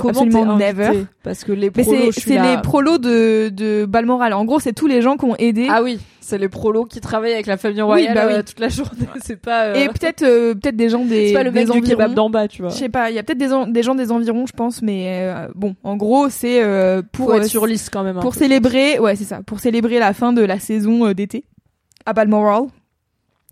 comment 0.00 0.08
absolument 0.08 0.56
never. 0.56 1.04
parce 1.22 1.44
que 1.44 1.52
les 1.52 1.70
prolos 1.70 2.10
c'est 2.12 2.36
là- 2.36 2.56
les 2.56 2.62
prolos 2.62 2.96
de 2.96 3.50
de 3.50 3.84
Balmoral. 3.84 4.32
En 4.32 4.44
gros 4.46 4.58
c'est 4.58 4.72
tous 4.72 4.86
les 4.86 5.02
gens 5.02 5.16
qui 5.18 5.26
ont 5.26 5.36
aidé. 5.36 5.66
ah 5.70 5.82
oui 5.82 5.98
c'est 6.20 6.38
les 6.38 6.48
prolos 6.48 6.84
qui 6.84 7.00
travaillent 7.00 7.32
avec 7.34 7.46
la 7.46 7.56
famille 7.58 7.80
royale 7.82 8.14
bah 8.14 8.24
oui. 8.26 8.32
euh, 8.34 8.42
toute 8.42 8.60
la 8.60 8.68
journée 8.68 9.06
c'est 9.22 9.36
pas 9.40 9.78
Et 9.78 9.86
peut-être 9.88 10.20
peut-être 10.54 10.76
des 10.76 10.88
gens 10.88 11.04
des 11.04 11.32
pas 11.34 11.42
le 11.42 11.50
des 11.50 11.64
mec 11.66 11.70
du 11.70 11.80
kebab 11.82 12.00
environs. 12.10 12.14
d'en 12.14 12.30
bas 12.30 12.48
tu 12.48 12.62
vois 12.62 12.70
Je 12.70 12.76
sais 12.76 12.88
pas, 12.88 13.10
il 13.10 13.16
y 13.16 13.18
a 13.18 13.22
peut-être 13.22 13.38
des, 13.38 13.52
en- 13.52 13.66
des 13.66 13.82
gens 13.82 13.94
des 13.94 14.10
environs, 14.12 14.46
je 14.46 14.52
pense, 14.52 14.80
mais 14.82 15.30
bon, 15.54 15.74
en 15.84 15.96
gros, 15.96 16.28
c'est 16.30 16.62
pour 17.12 17.34
être 17.34 17.44
sur 17.44 17.66
liste 17.66 17.90
quand 17.92 18.02
même 18.02 18.16
un 18.16 18.20
pour 18.20 18.32
peu. 18.32 18.38
célébrer, 18.40 18.98
ouais, 18.98 19.14
c'est 19.16 19.24
ça, 19.24 19.40
pour 19.46 19.60
célébrer 19.60 19.98
la 19.98 20.12
fin 20.14 20.32
de 20.32 20.42
la 20.42 20.58
saison 20.58 21.10
d'été 21.12 21.44
à 22.06 22.12
Balmoral. 22.14 22.62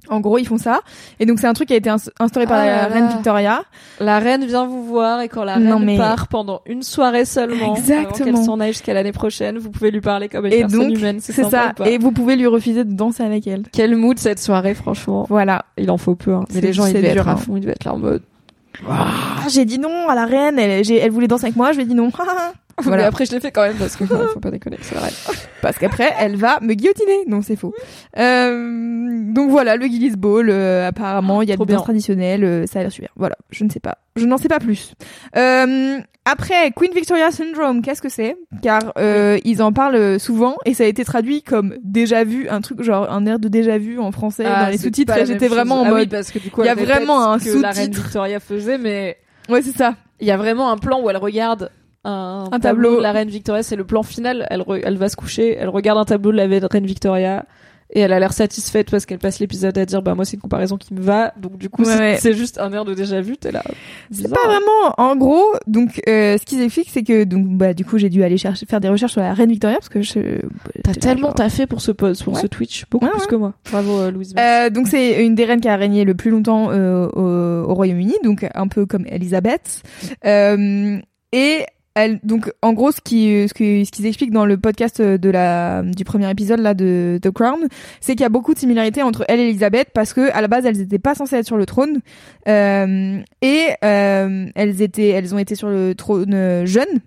En 0.09 0.21
gros, 0.21 0.39
ils 0.39 0.47
font 0.47 0.59
ça, 0.59 0.81
et 1.21 1.27
donc 1.27 1.39
c'est 1.41 1.47
un 1.47 1.53
truc 1.53 1.69
qui 1.69 1.75
a 1.75 1.77
été 1.77 1.91
ins- 1.91 1.97
instauré 2.21 2.47
par 2.47 2.59
Ah 2.59 2.67
la 2.67 2.77
là 2.83 2.87
reine 2.89 3.05
là. 3.05 3.11
Victoria. 3.13 3.63
La 4.01 4.19
reine 4.19 4.45
vient 4.47 4.67
vous 4.67 4.85
voir 4.85 5.21
et 5.21 5.29
quand 5.29 5.45
la 5.45 5.59
Non, 5.59 5.77
reine 5.79 5.85
mais- 5.87 5.97
part 5.97 6.29
pendant 6.29 6.61
une 6.67 6.83
soirée 6.83 7.25
seulement, 7.25 7.75
Exactement. 7.77 8.09
avant 8.15 8.25
qu'elle 8.25 8.37
s'en 8.45 8.61
aille 8.61 8.73
jusqu'à 8.73 8.95
l'année 8.95 9.13
prochaine, 9.13 9.59
vous 9.59 9.71
pouvez 9.71 9.91
lui 9.91 10.01
parler 10.01 10.29
comme 10.29 10.47
une 10.47 10.53
Et 10.53 10.61
personne 10.61 10.89
donc, 10.89 10.99
humaine. 10.99 11.19
C'est 11.21 11.33
ça, 11.33 11.71
ou 11.71 11.75
pas 11.75 11.89
et 11.89 11.99
vous 11.99 12.13
pouvez 12.13 12.37
lui 12.37 12.47
refuser 12.47 12.85
de 12.85 12.93
danser 12.93 13.23
avec 13.23 13.47
elle. 13.47 13.63
Quel 13.73 13.97
mood 13.97 14.19
cette 14.19 14.39
soirée, 14.39 14.75
franchement. 14.75 15.27
Voilà. 15.29 15.65
Il 15.79 15.91
en 15.91 15.99
faut 15.99 16.15
peu. 16.15 16.35
Hein. 16.35 16.45
Mais 16.55 16.61
les 16.61 16.73
gens, 16.73 16.87
ils 16.87 16.95
devaient 16.95 17.13
dur, 17.13 17.23
être 17.23 17.29
à 17.29 17.33
hein. 17.33 17.37
fond, 17.37 17.57
ils 17.57 17.61
devaient 17.61 17.73
être 17.73 17.85
là 17.85 17.95
en 17.95 17.99
mode. 17.99 18.23
Ah, 18.89 19.07
j'ai 19.49 19.65
dit 19.65 19.79
non 19.79 20.09
à 20.09 20.15
la 20.15 20.27
reine, 20.27 20.59
elle 20.59 21.11
voulait 21.11 21.29
danser 21.29 21.45
avec 21.47 21.57
moi, 21.57 21.73
je 21.73 21.77
lui 21.79 21.85
ai 21.85 21.87
dit 21.87 21.95
non. 21.95 22.11
Mais 22.79 22.85
voilà. 22.89 23.07
après, 23.07 23.25
je 23.25 23.33
l'ai 23.33 23.41
fait 23.41 23.51
quand 23.53 23.63
même 23.63 23.77
parce 23.77 23.97
que 23.97 24.05
bon, 24.05 24.19
faut 24.35 24.41
pas 24.41 24.51
déconner, 24.51 24.77
c'est 24.83 24.97
vrai. 24.97 25.09
Parce 25.63 25.79
qu'après, 25.79 26.13
elle 26.21 26.37
va 26.37 26.59
me 26.61 26.75
guillotiner. 26.75 27.25
Non, 27.27 27.41
c'est 27.43 27.57
faux. 27.57 27.75
Euh, 28.19 29.33
donc 29.33 29.51
voilà, 29.51 29.77
le 29.77 29.87
Gillis 29.87 30.17
Ball, 30.17 30.51
euh, 30.51 30.87
apparemment, 30.87 31.43
il 31.43 31.49
y 31.49 31.53
a 31.53 31.57
Trop 31.57 31.65
des 31.65 31.73
danses 31.73 31.81
bien. 31.81 31.85
traditionnelles, 31.85 32.45
euh, 32.45 32.67
ça 32.67 32.81
a 32.81 32.83
l'air 32.83 32.93
super. 32.93 33.11
Voilà, 33.17 33.37
je 33.51 33.65
ne 33.65 33.71
sais 33.71 33.81
pas. 33.81 33.99
Je 34.17 34.27
n'en 34.27 34.37
sais 34.39 34.49
pas 34.49 34.59
plus. 34.59 34.93
Euh, 35.37 35.99
après, 36.25 36.71
Queen 36.75 36.93
Victoria 36.95 37.31
Syndrome, 37.31 37.83
qu'est-ce 37.83 38.03
que 38.03 38.09
c'est? 38.09 38.37
Car 38.63 38.93
euh, 38.99 39.39
ils 39.45 39.63
en 39.63 39.73
parlent 39.73 40.19
souvent 40.19 40.57
et 40.65 40.75
ça 40.75 40.85
a 40.85 40.87
été 40.87 41.05
traduit 41.05 41.43
comme 41.43 41.77
déjà 41.83 42.25
vu, 42.25 42.49
un 42.49 42.61
truc 42.61 42.83
genre 42.83 43.11
un 43.11 43.25
air 43.27 43.39
de 43.39 43.49
déjà 43.49 43.79
vu 43.79 43.99
en 43.99 44.13
français 44.13 44.45
dans 44.45 44.69
les 44.69 44.77
Ah, 44.77 44.79
sous-titres. 44.79 45.17
Et 45.17 45.27
j'étais 45.27 45.49
vraiment 45.49 45.81
en 45.81 45.85
Ah 45.85 45.93
oui, 45.93 46.01
mode, 46.01 46.11
parce 46.11 46.31
que 46.31 46.39
du 46.39 46.51
coup, 46.51 46.63
il 46.63 46.67
y 46.67 46.69
a 46.69 46.73
elle 46.73 46.79
répète 46.79 46.95
vraiment 46.97 47.31
un 47.33 47.39
ce 47.39 47.45
que 47.45 47.63
la 47.63 47.71
reine 47.71 47.85
sous-titre. 47.87 48.03
Victoria 48.05 48.41
faisait, 48.41 48.79
mais 48.79 49.17
ouais, 49.49 49.63
c'est 49.63 49.77
ça. 49.77 49.95
il 50.21 50.27
y 50.27 50.31
a 50.31 50.37
vraiment 50.37 50.71
un 50.71 50.79
plan 50.79 51.01
où 51.01 51.09
elle 51.11 51.17
regarde 51.17 51.71
un, 52.07 52.45
Un 52.53 52.61
tableau 52.61 52.61
tableau. 52.61 52.97
de 52.99 53.03
la 53.03 53.13
reine 53.13 53.29
Victoria. 53.29 53.63
C'est 53.63 53.77
le 53.77 53.85
plan 53.85 54.03
final. 54.03 54.47
Elle, 54.51 54.61
re- 54.61 54.81
elle 54.85 54.97
va 54.97 55.09
se 55.09 55.17
coucher, 55.17 55.57
elle 55.59 55.69
regarde 55.69 55.99
un 55.99 56.05
tableau 56.05 56.33
de 56.33 56.37
la 56.37 56.47
reine 56.69 56.87
Victoria. 56.87 57.45
Et 57.95 58.01
elle 58.01 58.13
a 58.13 58.19
l'air 58.19 58.33
satisfaite 58.33 58.91
parce 58.91 59.07
qu'elle 59.07 59.21
passe 59.21 59.39
l'épisode 59.39 59.79
à 59.79 59.87
dire 59.87 60.03
bah 60.03 60.17
moi 60.17 60.25
c'est 60.25 60.35
une 60.35 60.41
comparaison 60.41 60.77
qui 60.77 60.93
me 60.93 61.01
va 61.01 61.33
donc 61.41 61.57
du 61.57 61.69
coup 61.71 61.85
Ouais, 61.85 62.17
c'est 62.19 62.31
ouais. 62.31 62.35
juste 62.35 62.59
un 62.59 62.73
air 62.73 62.85
de 62.85 62.95
déjà 62.95 63.21
vu 63.21 63.37
t'es 63.37 63.53
là 63.53 63.63
C'est 64.11 64.29
pas 64.29 64.45
vraiment. 64.45 64.93
En 64.99 65.15
gros, 65.15 65.45
donc 65.69 66.03
euh, 66.09 66.37
ce 66.37 66.45
qu'ils 66.45 66.61
expliquent, 66.63 66.91
c'est 66.91 67.05
que 67.05 67.23
donc 67.23 67.47
bah 67.47 67.75
du 67.75 67.85
coup 67.85 67.97
j'ai 67.99 68.09
dû 68.09 68.25
aller 68.25 68.39
chercher 68.39 68.67
faire 68.67 68.81
des 68.81 68.89
recherches 68.89 69.13
sur 69.13 69.21
la 69.21 69.33
reine 69.35 69.51
Victoria 69.51 69.77
parce 69.77 69.89
que 69.89 70.03
je. 70.03 70.15
T'as 70.83 70.95
j'étais 70.95 70.95
là, 70.95 70.95
tellement 71.15 71.29
genre- 71.29 71.35
taffé 71.37 71.67
pour 71.69 71.81
ce 71.81 71.93
post, 71.93 72.25
pour 72.25 72.35
Ouais. 72.35 72.41
ce 72.41 72.49
Twitch, 72.49 72.87
beaucoup 72.91 73.07
plus 73.07 73.27
que 73.29 73.37
moi. 73.37 73.55
Bravo 73.71 74.01
euh, 74.01 74.11
Louise. 74.11 74.35
Euh, 74.37 74.69
donc 74.69 74.89
c'est 74.89 75.25
une 75.25 75.37
des 75.37 75.45
reines 75.45 75.61
qui 75.61 75.69
a 75.69 75.77
régné 75.77 76.03
le 76.03 76.15
plus 76.17 76.33
longtemps 76.33 76.73
euh, 76.73 77.07
au, 77.11 77.71
au 77.71 77.75
Royaume-Uni, 77.77 78.15
donc 78.25 78.45
un 78.53 78.67
peu 78.67 78.85
comme 78.87 79.07
Elisabeth. 79.07 79.85
Euh, 80.27 80.99
et 81.33 81.65
elle, 81.97 82.21
donc 82.23 82.53
en 82.63 82.73
gros, 82.75 82.93
ce 82.93 83.01
qui, 83.01 83.49
ce 83.49 83.55
qu'ils 83.55 84.07
expliquent 84.07 84.31
dans 84.31 84.47
le 84.47 84.59
podcast 84.59 85.01
de 85.01 85.31
la 85.31 85.83
du 85.83 86.05
premier 86.05 86.31
épisode 86.31 86.61
là 86.61 86.75
de 86.75 87.19
The 87.23 87.31
Crown, 87.31 87.67
c'est 88.01 88.13
qu'il 88.13 88.21
y 88.21 88.25
a 88.25 88.29
beaucoup 88.29 88.55
de 88.55 88.59
similarités 88.59 89.03
entre 89.03 89.25
elle 89.29 89.41
et 89.41 89.49
Elisabeth 89.49 89.89
parce 89.95 90.13
que 90.13 90.31
à 90.33 90.41
la 90.41 90.49
base 90.49 90.67
elles 90.67 90.81
étaient 90.81 90.99
pas 90.99 91.15
censées 91.15 91.37
être 91.37 91.47
sur 91.47 91.57
le 91.57 91.67
trône 91.67 92.01
euh, 92.49 93.19
et 93.43 93.69
euh, 93.85 94.47
elles 94.55 94.83
étaient, 94.83 95.09
elles 95.09 95.35
ont 95.35 95.39
été 95.39 95.55
sur 95.55 95.69
le 95.69 95.95
trône 95.95 96.35
euh, 96.35 96.67
jeunes. 96.67 97.01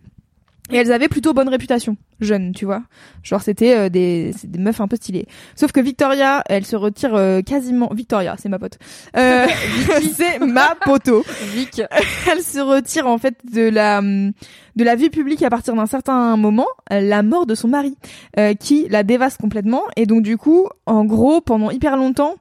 Et 0.71 0.77
elles 0.77 0.91
avaient 0.91 1.07
plutôt 1.07 1.33
bonne 1.33 1.49
réputation, 1.49 1.97
jeunes, 2.19 2.51
tu 2.53 2.65
vois. 2.65 2.83
Genre 3.23 3.41
c'était 3.41 3.75
euh, 3.75 3.89
des, 3.89 4.33
c'est 4.37 4.49
des 4.49 4.59
meufs 4.59 4.79
un 4.81 4.87
peu 4.87 4.95
stylées. 4.95 5.25
Sauf 5.55 5.71
que 5.71 5.79
Victoria, 5.79 6.43
elle 6.47 6.65
se 6.65 6.75
retire 6.75 7.15
euh, 7.15 7.41
quasiment. 7.41 7.89
Victoria, 7.93 8.35
c'est 8.37 8.49
ma 8.49 8.59
pote. 8.59 8.77
Euh, 9.17 9.47
c'est 10.13 10.39
ma 10.39 10.75
poteau. 10.75 11.23
Vic, 11.53 11.81
Elle 12.31 12.41
se 12.41 12.59
retire 12.59 13.07
en 13.07 13.17
fait 13.17 13.35
de 13.51 13.69
la 13.69 14.01
de 14.01 14.83
la 14.83 14.95
vie 14.95 15.09
publique 15.09 15.43
à 15.43 15.49
partir 15.49 15.75
d'un 15.75 15.85
certain 15.85 16.37
moment, 16.37 16.67
la 16.89 17.21
mort 17.21 17.45
de 17.45 17.55
son 17.55 17.67
mari, 17.67 17.97
euh, 18.37 18.53
qui 18.53 18.87
la 18.89 19.03
dévaste 19.03 19.39
complètement. 19.39 19.83
Et 19.95 20.05
donc 20.05 20.23
du 20.23 20.37
coup, 20.37 20.67
en 20.85 21.03
gros, 21.05 21.41
pendant 21.41 21.69
hyper 21.69 21.97
longtemps, 21.97 22.35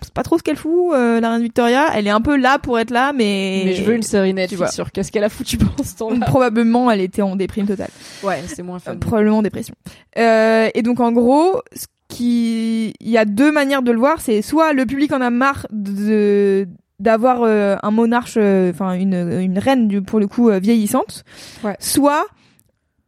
on 0.00 0.04
sait 0.04 0.10
pas 0.12 0.22
trop 0.22 0.38
ce 0.38 0.42
qu'elle 0.42 0.56
fout. 0.56 0.92
euh, 0.94 1.20
la 1.20 1.30
reine 1.30 1.42
Victoria, 1.42 1.86
elle 1.94 2.06
est 2.06 2.10
un 2.10 2.20
peu 2.20 2.36
là 2.36 2.58
pour 2.58 2.78
être 2.78 2.90
là, 2.90 3.12
mais 3.12 3.62
mais 3.64 3.74
je 3.74 3.82
veux 3.84 3.94
une 3.94 4.02
série 4.02 4.32
vois. 4.32 4.40
Netflix 4.42 4.74
sur 4.74 4.90
qu'est-ce 4.92 5.10
qu'elle 5.12 5.24
a 5.24 5.28
foutu 5.28 5.56
pendant 5.58 5.82
ce 5.84 5.96
temps-là. 5.96 6.26
probablement 6.26 6.90
elle 6.90 7.00
était 7.00 7.22
en 7.22 7.36
déprime 7.36 7.66
totale. 7.66 7.90
Ouais, 8.22 8.42
c'est 8.46 8.62
moins 8.62 8.78
fun. 8.78 8.92
Euh, 8.92 8.96
probablement 8.96 9.42
dépression. 9.42 9.74
Euh, 10.18 10.68
et 10.74 10.82
donc 10.82 11.00
en 11.00 11.12
gros, 11.12 11.60
ce 11.74 11.86
qui, 12.08 12.92
il 13.00 13.10
y 13.10 13.18
a 13.18 13.24
deux 13.24 13.50
manières 13.52 13.82
de 13.82 13.90
le 13.92 13.98
voir, 13.98 14.20
c'est 14.20 14.42
soit 14.42 14.72
le 14.72 14.86
public 14.86 15.12
en 15.12 15.20
a 15.20 15.30
marre 15.30 15.66
de 15.70 16.66
d'avoir 17.00 17.42
euh, 17.42 17.76
un 17.82 17.90
monarche, 17.90 18.34
euh, 18.36 18.70
enfin 18.70 18.92
une 18.92 19.14
une 19.40 19.58
reine 19.58 19.88
du 19.88 20.00
pour 20.00 20.20
le 20.20 20.26
coup 20.28 20.48
euh, 20.50 20.58
vieillissante, 20.60 21.24
Ouais. 21.64 21.76
soit 21.80 22.26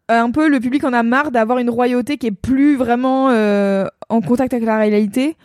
un 0.09 0.31
peu 0.31 0.49
le 0.49 0.61
public 0.61 0.85
en 0.85 0.93
a 0.93 1.03
marre 1.03 1.31
d'avoir 1.33 1.59
une 1.59 1.71
royauté 1.71 2.17
qui 2.17 2.29
est 2.29 2.31
plus 2.33 2.77
vraiment 2.77 3.31
euh, 3.31 3.87
en 4.09 4.21
contact 4.21 4.55
avec 4.55 4.65
la 4.65 4.77
réalité 4.79 5.37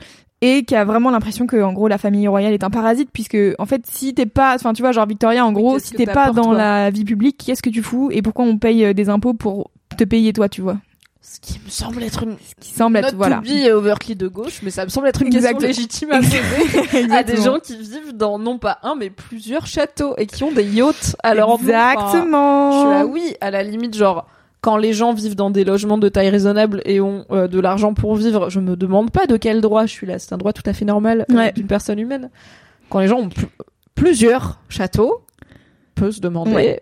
et 0.42 0.64
qui 0.64 0.76
a 0.76 0.84
vraiment 0.84 1.12
l'impression 1.12 1.46
que 1.46 1.62
en 1.62 1.72
gros 1.72 1.88
la 1.88 1.98
famille 1.98 2.28
royale 2.28 2.54
est 2.54 2.64
un 2.64 2.70
parasite 2.70 3.10
puisque 3.14 3.38
en 3.60 3.66
fait 3.66 3.86
si 3.86 4.14
t'es 4.14 4.26
pas 4.26 4.56
enfin 4.56 4.74
tu 4.74 4.82
vois 4.82 4.92
genre 4.92 5.06
Victoria 5.06 5.46
en 5.46 5.52
gros 5.52 5.80
si 5.80 5.94
t'es 5.94 6.06
pas 6.06 6.32
dans 6.32 6.46
toi 6.46 6.58
la 6.58 6.89
vie 6.89 7.06
publique 7.06 7.42
qu'est-ce 7.46 7.62
que 7.62 7.70
tu 7.70 7.84
fous 7.84 8.10
et 8.12 8.22
pourquoi 8.22 8.46
on 8.46 8.58
paye 8.58 8.86
euh, 8.86 8.94
des 8.94 9.10
impôts 9.10 9.34
pour 9.34 9.70
te 9.98 10.04
payer 10.04 10.34
toi 10.34 10.50
tu 10.50 10.62
vois? 10.62 10.78
Ce 11.24 11.39
qui 11.39 11.62
me 11.64 11.70
semble 11.70 12.02
être 12.02 12.24
une 12.24 12.36
ce 12.38 12.56
qui 12.60 12.74
semble 12.74 12.98
être 12.98 13.16
voilà. 13.16 13.42
be 13.42 13.72
overtly 13.72 14.16
de 14.16 14.28
gauche, 14.28 14.62
mais 14.64 14.72
ça 14.72 14.86
me 14.86 14.89
semble 14.89 15.08
être 15.08 15.22
une 15.22 15.30
question 15.30 15.60
légitime 15.60 16.12
à 16.12 16.18
poser 16.18 17.12
à 17.12 17.22
des 17.22 17.38
gens 17.38 17.60
qui 17.60 17.78
vivent 17.78 18.18
dans 18.18 18.39
non 18.39 18.58
pas 18.58 18.80
un 18.82 18.96
mais 18.96 19.12
plusieurs 19.12 19.68
châteaux 19.68 20.16
et 20.18 20.26
qui 20.26 20.44
ont 20.44 20.52
des 20.52 20.64
yachts 20.64 21.16
à 21.22 21.36
leur. 21.36 21.50
Enfin, 21.50 21.64
exactement 21.64 22.72
Je 22.72 22.78
suis 22.80 22.89
là, 22.89 23.06
oui, 23.06 23.36
à 23.39 23.52
la 23.52 23.62
limite, 23.62 23.96
genre, 23.96 24.28
quand 24.62 24.78
les 24.78 24.93
gens 24.93 25.14
vivent 25.14 25.36
dans 25.36 25.49
des 25.49 25.64
logements 25.64 25.97
de 25.97 26.07
taille 26.07 26.30
raisonnable 26.30 26.82
et 26.86 27.01
ont 27.01 27.26
euh, 27.32 27.47
de 27.47 27.59
l'argent 27.59 27.93
pour 27.95 28.16
vivre, 28.16 28.49
je 28.49 28.59
me 28.59 28.76
demande 28.76 29.09
pas 29.12 29.26
de 29.26 29.36
quel 29.38 29.59
droit 29.62 29.86
je 29.88 29.91
suis 29.91 30.05
là. 30.07 30.20
C'est 30.20 30.34
un 30.34 30.38
droit 30.38 30.53
tout 30.53 30.64
à 30.66 30.74
fait 30.74 30.86
normal 30.86 31.26
euh, 31.32 31.36
Ouais. 31.36 31.51
d'une 31.53 31.68
personne 31.68 31.97
humaine. 31.99 32.30
Quand 32.89 32.99
les 32.99 33.07
gens 33.07 33.18
ont 33.20 33.30
pl- 33.30 33.47
plusieurs 33.95 34.59
châteaux, 34.70 35.24
on 35.41 36.01
peut 36.01 36.12
se 36.12 36.22
demander 36.22 36.51
Ouais. 36.53 36.82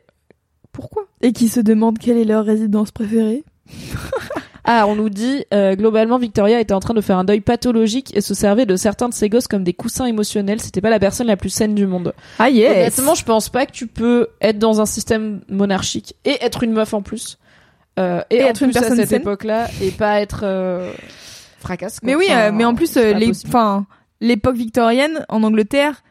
pourquoi. 0.71 1.03
et 1.21 1.31
qui 1.33 1.47
se 1.47 1.59
demandent 1.61 1.97
quelle 1.99 2.17
est 2.17 2.25
leur 2.25 2.45
résidence 2.45 2.91
préférée 2.91 3.43
Ah, 4.65 4.85
on 4.87 4.95
nous 4.95 5.09
dit 5.09 5.45
euh, 5.53 5.75
globalement 5.75 6.19
Victoria 6.19 6.59
était 6.59 6.73
en 6.75 6.79
train 6.79 6.93
de 6.93 7.01
faire 7.01 7.17
un 7.17 7.23
deuil 7.23 7.41
pathologique 7.41 8.15
et 8.15 8.21
se 8.21 8.35
servait 8.35 8.67
de 8.67 8.75
certains 8.75 9.09
de 9.09 9.13
ses 9.15 9.27
gosses 9.27 9.47
comme 9.47 9.63
des 9.63 9.73
coussins 9.73 10.05
émotionnels. 10.05 10.59
C'était 10.61 10.81
pas 10.81 10.91
la 10.91 10.99
personne 10.99 11.25
la 11.25 11.37
plus 11.37 11.49
saine 11.49 11.73
du 11.73 11.87
monde. 11.87 12.13
Ah 12.37 12.51
yes. 12.51 12.69
Honnêtement, 12.99 13.15
je 13.15 13.23
pense 13.23 13.49
pas 13.49 13.65
que 13.65 13.71
tu 13.71 13.87
peux 13.87 14.27
être 14.41 14.59
dans 14.59 14.79
un 14.79 14.85
système 14.85 15.41
monarchique 15.49 16.13
et 16.25 16.37
être 16.41 16.61
une 16.61 16.73
meuf 16.73 16.93
en 16.93 17.01
plus. 17.01 17.39
Euh, 17.97 18.21
et, 18.29 18.37
Et 18.37 18.43
en 18.43 18.47
être 18.47 18.61
une 18.63 18.69
plus 18.71 18.77
à 18.77 18.81
personne 18.81 18.97
cette 18.97 19.09
saine. 19.09 19.21
époque-là 19.21 19.67
et 19.81 19.91
pas 19.91 20.21
être 20.21 20.41
euh, 20.43 20.91
fracasse. 21.59 21.99
quoi. 21.99 22.07
Mais 22.07 22.15
oui, 22.15 22.25
Enfin, 22.29 22.47
euh, 22.47 22.51
mais 22.53 22.65
en 22.65 22.75
plus, 22.75 22.95
euh, 22.97 23.11
pas 23.13 23.19
les, 23.19 23.27
possible. 23.27 23.49
enfin, 23.49 23.85
l'époque 24.21 24.55
victorienne 24.55 25.25
en 25.29 25.43
Angleterre, 25.43 26.03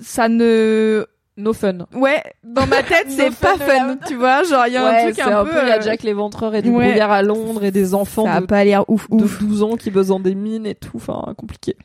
ça 0.00 0.28
ne, 0.28 1.06
no 1.36 1.52
fun. 1.52 1.86
ouais, 1.94 2.22
dans 2.42 2.66
ma 2.66 2.82
tête, 2.82 3.06
c'est 3.08 3.30
No 3.30 3.36
pas 3.40 3.56
fun 3.58 3.64
fun, 3.66 3.96
tu 4.06 4.16
vois, 4.16 4.42
genre 4.44 4.66
il 4.66 4.72
y 4.72 4.76
a 4.76 4.86
un 4.86 4.90
Ouais, 4.92 5.02
truc 5.04 5.14
c'est 5.16 5.22
un, 5.22 5.40
un 5.40 5.44
peu. 5.44 5.50
Il 5.62 5.68
y 5.68 5.70
a 5.72 5.78
euh, 5.78 5.82
Jack 5.82 6.02
l'éventreur 6.02 6.54
et 6.54 6.62
du 6.62 6.70
ouais. 6.70 6.88
brouillard 6.88 7.12
à 7.12 7.22
Londres 7.22 7.64
et 7.64 7.70
des 7.70 7.94
enfants 7.94 8.24
ça 8.24 8.34
a 8.34 8.40
de, 8.40 8.46
pas 8.46 8.64
l'air 8.64 8.88
ouf 8.88 9.08
de 9.10 9.22
ouf. 9.24 9.38
12 9.40 9.62
ans 9.62 9.76
qui 9.76 9.90
bossent 9.90 10.08
dans 10.08 10.20
des 10.20 10.34
mines 10.34 10.66
et 10.66 10.74
tout. 10.74 10.96
Enfin, 10.96 11.34
compliqué. 11.36 11.76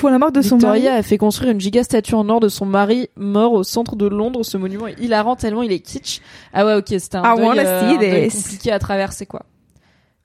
Pour 0.00 0.08
la 0.08 0.18
mort 0.18 0.32
de 0.32 0.40
son 0.40 0.56
mari. 0.56 0.80
Victoria 0.80 0.98
a 0.98 1.02
fait 1.02 1.18
construire 1.18 1.52
une 1.52 1.60
giga 1.60 1.84
statue 1.84 2.14
en 2.14 2.26
or 2.30 2.40
de 2.40 2.48
son 2.48 2.64
mari 2.64 3.10
mort 3.16 3.52
au 3.52 3.62
centre 3.62 3.96
de 3.96 4.06
Londres. 4.06 4.42
Ce 4.44 4.56
monument 4.56 4.86
est 4.86 4.98
hilarant 4.98 5.36
tellement 5.36 5.62
il 5.62 5.72
est 5.72 5.80
kitsch. 5.80 6.20
Ah 6.54 6.64
ouais, 6.64 6.74
ok, 6.76 6.86
c'était 6.98 7.18
un, 7.18 7.34
I 7.34 7.36
deuil, 7.36 7.58
euh, 7.58 7.82
un 7.82 7.98
deuil 7.98 8.30
compliqué 8.30 8.72
à 8.72 8.78
traverser 8.78 9.26
quoi. 9.26 9.42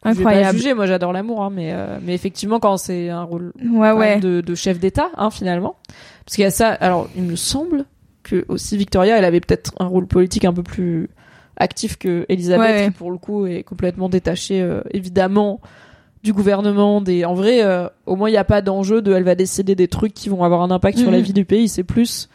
Je 0.06 0.12
vais 0.12 0.24
pas 0.24 0.30
Incroyable. 0.30 0.58
juger, 0.58 0.74
moi 0.76 0.86
j'adore 0.86 1.12
l'amour, 1.12 1.44
hein, 1.44 1.50
mais 1.52 1.74
euh, 1.74 1.98
mais 2.02 2.14
effectivement 2.14 2.60
quand 2.60 2.78
c'est 2.78 3.10
un 3.10 3.24
rôle 3.24 3.52
Ouais 3.70 3.92
ouais. 3.92 4.20
de, 4.20 4.40
de 4.40 4.56
chef 4.56 4.80
d'État, 4.80 5.10
hein, 5.18 5.30
finalement, 5.30 5.76
parce 6.24 6.36
qu'il 6.36 6.44
y 6.44 6.48
a 6.48 6.52
ça. 6.52 6.70
Alors 6.70 7.10
il 7.18 7.24
me 7.24 7.36
semble 7.36 7.84
que 8.24 8.46
aussi 8.48 8.78
Victoria, 8.78 9.18
elle 9.18 9.26
avait 9.26 9.42
peut-être 9.42 9.74
un 9.80 9.88
rôle 9.88 10.08
politique 10.08 10.46
un 10.46 10.54
peu 10.54 10.64
plus 10.64 11.10
actif 11.58 11.98
que 11.98 12.26
Elisabeth, 12.30 12.70
ouais. 12.70 12.86
qui 12.86 12.92
pour 12.92 13.12
le 13.12 13.18
coup 13.18 13.46
est 13.46 13.64
complètement 13.64 14.08
détachée, 14.08 14.62
euh, 14.62 14.82
évidemment 14.92 15.60
du 16.26 16.34
gouvernement 16.34 17.00
des 17.00 17.24
en 17.24 17.34
vrai 17.34 17.64
euh, 17.64 17.88
au 18.06 18.16
moins 18.18 18.28
il 18.30 18.34
n'y 18.34 18.38
a 18.38 18.44
pas 18.44 18.62
d'enjeu 18.62 19.02
de 19.02 19.14
elle 19.14 19.24
va 19.24 19.36
décider 19.36 19.76
des 19.76 19.88
trucs 19.88 20.14
qui 20.14 20.28
vont 20.28 20.44
avoir 20.44 20.62
un 20.62 20.72
impact 20.72 20.98
sur 20.98 21.10
la 21.12 21.18
Mhm. 21.20 21.24
vie 21.24 21.34
du 21.34 21.46
pays 21.46 21.70
c'est 21.70 21.84
plus 21.86 22.28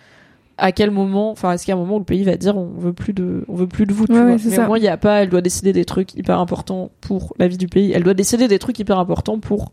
à 0.57 0.73
quel 0.73 0.91
moment 0.91 1.31
enfin 1.31 1.53
est-ce 1.53 1.65
qu'il 1.65 1.73
y 1.73 1.75
a 1.75 1.77
un 1.77 1.81
moment 1.81 1.97
où 1.97 1.99
le 2.01 2.05
pays 2.05 2.23
va 2.25 2.37
dire 2.37 2.57
on 2.57 2.67
veut 2.79 2.93
plus 2.95 3.13
de 3.13 3.45
on 3.49 3.55
veut 3.55 3.67
plus 3.67 3.85
de 3.87 3.93
vous 3.93 4.07
tu 4.07 4.13
Ouais, 4.15 4.19
vois 4.23 4.31
mais 4.33 4.39
ça. 4.39 4.65
au 4.65 4.67
moins 4.69 4.79
il 4.79 4.83
n'y 4.83 4.89
a 4.89 4.97
pas 4.97 5.23
elle 5.23 5.29
doit 5.29 5.41
décider 5.43 5.73
des 5.73 5.85
trucs 5.85 6.15
hyper 6.15 6.39
importants 6.39 6.91
pour 7.01 7.35
la 7.39 7.49
vie 7.49 7.59
du 7.59 7.67
pays 7.67 7.93
elle 7.93 8.03
doit 8.03 8.15
décider 8.15 8.49
des 8.49 8.59
trucs 8.59 8.79
hyper 8.79 8.99
importants 8.99 9.39
pour 9.39 9.73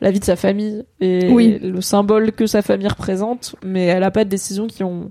la 0.00 0.10
vie 0.10 0.20
de 0.20 0.24
sa 0.24 0.36
famille 0.36 0.84
et 1.00 1.30
Oui. 1.32 1.58
le 1.62 1.80
symbole 1.80 2.32
que 2.32 2.46
sa 2.46 2.62
famille 2.62 2.88
représente 2.88 3.54
mais 3.64 3.84
elle 3.86 4.02
a 4.02 4.10
pas 4.10 4.24
de 4.24 4.28
décisions 4.30 4.66
qui 4.66 4.84
ont 4.84 5.10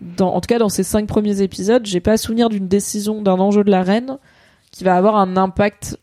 dans, 0.00 0.32
en 0.32 0.40
tout 0.40 0.46
cas 0.46 0.58
dans 0.58 0.68
ces 0.68 0.84
cinq 0.84 1.06
premiers 1.08 1.42
épisodes 1.42 1.84
j'ai 1.84 2.00
pas 2.00 2.16
souvenir 2.16 2.48
d'une 2.48 2.68
décision 2.68 3.20
d'un 3.20 3.38
enjeu 3.40 3.64
de 3.64 3.70
la 3.70 3.82
reine 3.82 4.18
qui 4.70 4.84
va 4.84 4.94
avoir 4.96 5.16
un 5.16 5.36
impact 5.36 5.98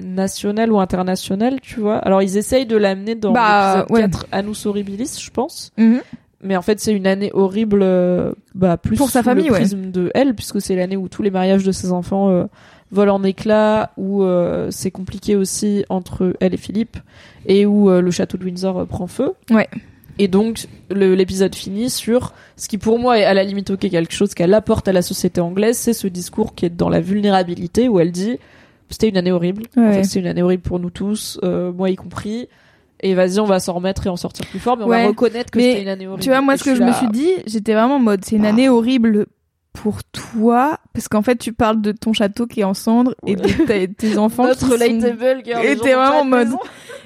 national 0.00 0.72
ou 0.72 0.80
international, 0.80 1.60
tu 1.60 1.80
vois. 1.80 1.96
Alors 1.98 2.22
ils 2.22 2.36
essayent 2.36 2.66
de 2.66 2.76
l'amener 2.76 3.14
dans 3.14 3.32
Bah, 3.32 3.84
l'épisode 3.88 3.90
ouais. 3.90 4.10
4 4.10 4.26
Annus 4.32 4.66
Horribilis, 4.66 5.18
je 5.20 5.30
pense. 5.30 5.72
Mhm. 5.76 6.00
Mais 6.42 6.56
en 6.56 6.62
fait, 6.62 6.78
c'est 6.78 6.92
une 6.92 7.08
année 7.08 7.30
horrible, 7.34 7.80
euh, 7.82 8.32
bah, 8.54 8.76
plus 8.76 8.96
Pour 8.96 9.10
sa 9.10 9.24
famille, 9.24 9.46
le 9.46 9.52
ouais. 9.52 9.58
prisme 9.58 9.90
de 9.90 10.10
elle, 10.14 10.34
puisque 10.36 10.60
c'est 10.60 10.76
l'année 10.76 10.96
où 10.96 11.08
tous 11.08 11.22
les 11.22 11.32
mariages 11.32 11.64
de 11.64 11.72
ses 11.72 11.90
enfants 11.90 12.30
euh, 12.30 12.44
volent 12.92 13.16
en 13.16 13.24
éclats, 13.24 13.90
où 13.96 14.22
euh, 14.22 14.68
c'est 14.70 14.92
compliqué 14.92 15.34
aussi 15.34 15.84
entre 15.88 16.34
elle 16.38 16.54
et 16.54 16.58
Philippe, 16.58 16.96
et 17.46 17.66
où 17.66 17.90
le 17.90 18.10
château 18.12 18.38
de 18.38 18.44
Windsor 18.44 18.86
prend 18.86 19.08
feu. 19.08 19.32
Ouais. 19.50 19.68
Et 20.20 20.28
donc, 20.28 20.66
l'épisode 20.90 21.54
finit 21.56 21.90
sur 21.90 22.32
ce 22.56 22.68
qui, 22.68 22.78
pour 22.78 23.00
moi, 23.00 23.18
est 23.18 23.24
à 23.24 23.34
la 23.34 23.42
limite 23.42 23.70
ok 23.70 23.80
quelque 23.90 24.12
chose 24.14 24.34
qu'elle 24.34 24.54
apporte 24.54 24.86
à 24.86 24.92
la 24.92 25.02
société 25.02 25.40
anglaise, 25.40 25.76
c'est 25.76 25.92
ce 25.92 26.06
discours 26.06 26.54
qui 26.54 26.66
est 26.66 26.70
dans 26.70 26.88
la 26.88 27.00
vulnérabilité, 27.00 27.88
où 27.88 27.98
elle 27.98 28.12
dit 28.12 28.38
c'était 28.90 29.08
une 29.08 29.16
année 29.16 29.32
horrible. 29.32 29.62
En 29.76 29.82
Ouais. 29.82 29.92
fait, 29.94 30.04
c'était 30.04 30.20
une 30.20 30.26
année 30.26 30.42
horrible 30.42 30.62
pour 30.62 30.78
nous 30.78 30.90
tous, 30.90 31.38
euh, 31.42 31.72
moi 31.72 31.90
y 31.90 31.96
compris. 31.96 32.48
Et 33.00 33.14
vas-y, 33.14 33.38
on 33.38 33.44
va 33.44 33.60
s'en 33.60 33.74
remettre 33.74 34.06
et 34.06 34.10
en 34.10 34.16
sortir 34.16 34.44
plus 34.46 34.58
fort, 34.58 34.76
mais 34.76 34.84
on 34.84 34.88
va 34.88 35.06
reconnaître 35.06 35.50
que 35.52 35.60
c'était 35.60 35.82
une 35.82 35.88
année 35.88 36.06
horrible. 36.08 36.22
Tu 36.22 36.30
vois, 36.30 36.40
moi, 36.40 36.56
ce 36.56 36.64
que 36.64 36.74
je 36.74 36.82
me 36.82 36.92
suis 36.92 37.08
dit, 37.08 37.30
j'étais 37.46 37.74
vraiment 37.74 37.96
en 37.96 38.00
mode, 38.00 38.24
c'est 38.24 38.34
une 38.36 38.46
année 38.46 38.68
horrible 38.68 39.26
pour 39.72 40.02
toi, 40.02 40.78
parce 40.92 41.06
qu'en 41.06 41.22
fait, 41.22 41.36
tu 41.36 41.52
parles 41.52 41.80
de 41.80 41.92
ton 41.92 42.12
château 42.12 42.48
qui 42.48 42.60
est 42.60 42.64
en 42.64 42.74
cendres 42.74 43.14
et 43.24 43.36
de 43.36 43.46
tes, 43.66 43.86
tes 43.86 44.18
enfants 44.18 44.48
qui 44.52 44.58
sont... 44.58 44.76
girl. 44.76 45.64
Et 45.64 45.76
t'es 45.76 45.94
vraiment 45.94 46.22
en 46.22 46.24
mode-. 46.24 46.48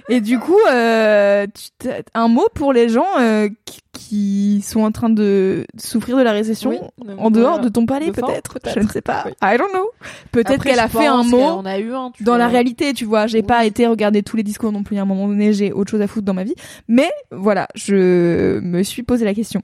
Et 0.08 0.22
du 0.22 0.38
coup, 0.38 0.56
euh, 0.70 1.46
tu 1.78 1.88
un 2.14 2.28
mot 2.28 2.46
pour 2.54 2.72
les 2.72 2.88
gens 2.88 3.04
euh, 3.20 3.50
qui, 3.66 3.80
qui 3.92 4.62
sont 4.66 4.80
en 4.80 4.90
train 4.90 5.10
de 5.10 5.66
souffrir 5.78 6.16
de 6.16 6.22
la 6.22 6.32
récession 6.32 6.70
Oui, 6.70 6.78
en 7.18 7.30
dehors 7.30 7.50
voilà. 7.54 7.64
de 7.64 7.68
ton 7.68 7.84
palais, 7.86 8.10
peut-être. 8.10 8.58
Je 8.74 8.80
ne 8.80 8.88
sais 8.88 9.02
pas. 9.02 9.24
Oui. 9.26 9.32
I 9.42 9.58
don't 9.58 9.70
know. 9.72 9.90
Peut-être 10.32 10.64
qu'elle 10.64 10.78
a 10.80 10.88
fait 10.88 11.06
un 11.06 11.22
mot 11.22 11.56
qu'on 11.58 11.66
a 11.66 11.78
eu 11.78 11.92
un, 11.92 12.10
tu 12.10 12.24
dans 12.24 12.32
vois. 12.32 12.38
la 12.38 12.48
réalité, 12.48 12.94
tu 12.94 13.04
vois. 13.04 13.26
J'ai 13.26 13.40
Oui. 13.40 13.46
pas 13.46 13.64
été 13.66 13.86
regarder 13.86 14.22
tous 14.22 14.36
les 14.36 14.42
discours 14.42 14.72
non 14.72 14.82
plus. 14.82 14.96
À 14.98 15.02
un 15.02 15.04
moment 15.04 15.28
donné, 15.28 15.52
j'ai 15.52 15.72
autre 15.72 15.90
chose 15.90 16.00
à 16.00 16.06
foutre 16.06 16.24
dans 16.24 16.32
ma 16.34 16.44
vie. 16.44 16.54
Mais 16.88 17.10
voilà, 17.30 17.68
je 17.74 18.60
me 18.60 18.82
suis 18.82 19.02
posé 19.02 19.24
la 19.26 19.34
question. 19.34 19.60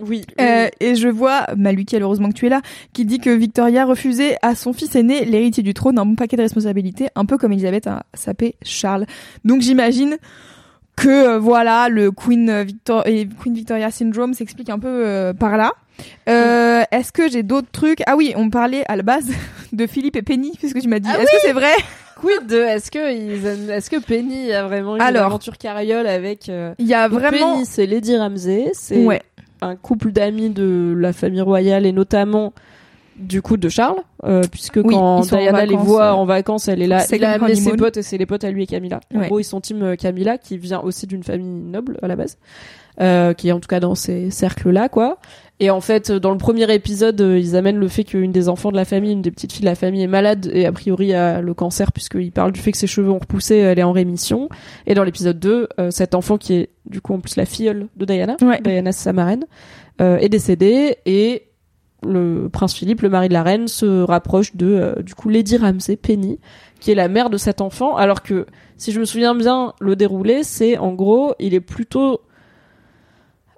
Oui. 0.00 0.24
Euh, 0.40 0.68
et 0.80 0.94
je 0.94 1.08
vois 1.08 1.46
Maluki, 1.56 1.96
heureusement 1.96 2.28
que 2.28 2.34
tu 2.34 2.46
es 2.46 2.48
là, 2.48 2.62
qui 2.92 3.04
dit 3.04 3.18
que 3.18 3.30
Victoria 3.30 3.84
refusait 3.84 4.36
à 4.42 4.54
son 4.54 4.72
fils 4.72 4.94
aîné 4.96 5.24
l'héritier 5.24 5.62
du 5.64 5.74
trône 5.74 5.98
un 5.98 6.06
bon 6.06 6.14
paquet 6.14 6.36
de 6.36 6.42
responsabilités, 6.42 7.08
un 7.16 7.24
peu 7.24 7.36
comme 7.36 7.52
Elisabeth 7.52 7.86
a 7.88 8.04
sapé 8.14 8.54
Charles. 8.62 9.06
Donc 9.44 9.60
j'imagine 9.60 10.16
que 11.00 11.08
euh, 11.08 11.38
voilà 11.38 11.88
le 11.88 12.10
Queen, 12.10 12.62
Victor 12.62 13.06
et 13.06 13.26
Queen 13.42 13.54
Victoria 13.54 13.90
syndrome 13.90 14.34
s'explique 14.34 14.70
un 14.70 14.78
peu 14.78 14.88
euh, 15.06 15.32
par 15.32 15.56
là. 15.56 15.72
Euh, 16.28 16.82
Est-ce 16.92 17.12
que 17.12 17.28
j'ai 17.28 17.42
d'autres 17.42 17.70
trucs? 17.72 18.02
Ah 18.06 18.16
oui, 18.16 18.32
on 18.36 18.50
parlait 18.50 18.84
à 18.88 18.96
la 18.96 19.02
base 19.02 19.30
de 19.72 19.86
Philippe 19.86 20.16
et 20.16 20.22
Penny, 20.22 20.52
puisque 20.58 20.80
tu 20.80 20.88
m'as 20.88 20.98
dit. 21.00 21.08
Ah 21.12 21.20
Est-ce 21.20 21.30
que 21.30 21.36
c'est 21.42 21.52
vrai? 21.52 21.72
Quid 22.20 22.46
de 22.48 22.56
est-ce 22.56 22.90
que 22.90 23.12
ils, 23.14 23.70
est-ce 23.70 23.88
que 23.90 24.00
Penny 24.00 24.52
a 24.52 24.64
vraiment 24.66 24.96
eu 24.96 25.00
Alors. 25.00 25.22
une 25.22 25.26
aventure 25.26 25.56
carriole 25.56 26.06
avec 26.08 26.48
euh, 26.48 26.74
Il 26.78 26.86
y 26.86 26.94
a 26.94 27.08
donc 27.08 27.20
vraiment. 27.20 27.54
Penny, 27.54 27.66
c'est 27.66 27.86
Lady 27.86 28.16
Ramsay, 28.16 28.70
c'est 28.74 29.04
Ouais. 29.04 29.22
un 29.62 29.76
couple 29.76 30.10
d'amis 30.10 30.50
de 30.50 30.94
la 30.98 31.12
famille 31.12 31.40
royale 31.40 31.86
et 31.86 31.92
notamment 31.92 32.52
du 33.18 33.42
coup 33.42 33.56
de 33.56 33.68
Charles, 33.68 34.00
euh, 34.24 34.42
puisque 34.50 34.76
Oui, 34.82 34.94
quand 34.94 35.20
Diana 35.22 35.66
les 35.66 35.76
voit 35.76 36.06
euh, 36.12 36.12
en 36.12 36.24
vacances, 36.24 36.68
elle 36.68 36.82
est 36.82 36.86
là. 36.86 37.00
second 37.00 37.16
Il 37.16 37.24
a 37.24 37.32
amené 37.32 37.54
ses 37.54 37.72
potes 37.76 37.96
et 37.96 38.02
c'est 38.02 38.18
les 38.18 38.26
potes 38.26 38.44
à 38.44 38.50
lui 38.50 38.62
et 38.62 38.66
Camilla. 38.66 39.00
En 39.14 39.18
Ouais. 39.20 39.26
gros, 39.26 39.38
ils 39.40 39.44
sont 39.44 39.60
team 39.60 39.82
euh, 39.82 39.96
Camilla 39.96 40.38
qui 40.38 40.56
vient 40.58 40.80
aussi 40.80 41.06
d'une 41.06 41.22
famille 41.22 41.46
noble 41.48 41.98
à 42.02 42.08
la 42.08 42.16
base, 42.16 42.38
euh, 43.00 43.32
qui 43.34 43.48
est 43.48 43.52
en 43.52 43.60
tout 43.60 43.68
cas 43.68 43.80
dans 43.80 43.94
ces 43.94 44.30
cercles-là, 44.30 44.88
quoi. 44.88 45.18
Et 45.60 45.70
en 45.70 45.80
fait, 45.80 46.12
dans 46.12 46.30
le 46.30 46.38
premier 46.38 46.72
épisode, 46.72 47.20
euh, 47.20 47.36
ils 47.36 47.56
amènent 47.56 47.78
le 47.78 47.88
fait 47.88 48.04
qu'une 48.04 48.30
des 48.30 48.48
enfants 48.48 48.70
de 48.70 48.76
la 48.76 48.84
famille, 48.84 49.10
une 49.10 49.22
des 49.22 49.32
petites 49.32 49.52
filles 49.52 49.62
de 49.62 49.66
la 49.66 49.74
famille 49.74 50.02
est 50.02 50.06
malade 50.06 50.48
et 50.52 50.66
a 50.66 50.70
priori 50.72 51.12
a 51.14 51.40
le 51.40 51.52
cancer 51.52 51.90
puisqu'ils 51.90 52.30
parlent 52.30 52.52
du 52.52 52.60
fait 52.60 52.70
que 52.70 52.78
ses 52.78 52.86
cheveux 52.86 53.10
ont 53.10 53.18
repoussé, 53.18 53.56
elle 53.56 53.80
est 53.80 53.82
en 53.82 53.90
rémission. 53.90 54.48
Et 54.86 54.94
dans 54.94 55.02
l'épisode 55.02 55.40
2, 55.40 55.68
euh, 55.80 55.90
cet 55.90 56.14
enfant 56.14 56.38
qui 56.38 56.54
est 56.54 56.68
du 56.86 57.00
coup 57.00 57.12
en 57.12 57.18
plus 57.18 57.34
la 57.34 57.44
filleule 57.44 57.88
de 57.96 58.04
Diana, 58.04 58.36
Ouais. 58.40 58.60
Diana 58.62 58.92
c'est 58.92 59.02
sa 59.02 59.12
marraine, 59.12 59.46
euh, 60.00 60.18
est 60.18 60.28
décédé 60.28 60.98
et 61.06 61.42
le 62.02 62.48
prince 62.48 62.74
Philippe, 62.74 63.02
le 63.02 63.08
mari 63.08 63.28
de 63.28 63.32
la 63.32 63.42
reine, 63.42 63.68
se 63.68 64.02
rapproche 64.02 64.54
de 64.56 64.66
euh, 64.66 65.02
du 65.02 65.14
coup 65.14 65.28
Lady 65.28 65.56
Ramsay 65.56 65.96
Penny, 65.96 66.38
qui 66.80 66.90
est 66.90 66.94
la 66.94 67.08
mère 67.08 67.30
de 67.30 67.36
cet 67.36 67.60
enfant, 67.60 67.96
alors 67.96 68.22
que 68.22 68.46
si 68.76 68.92
je 68.92 69.00
me 69.00 69.04
souviens 69.04 69.34
bien, 69.34 69.74
le 69.80 69.96
déroulé, 69.96 70.44
c'est 70.44 70.78
en 70.78 70.92
gros, 70.92 71.34
il 71.38 71.54
est 71.54 71.60
plutôt 71.60 72.20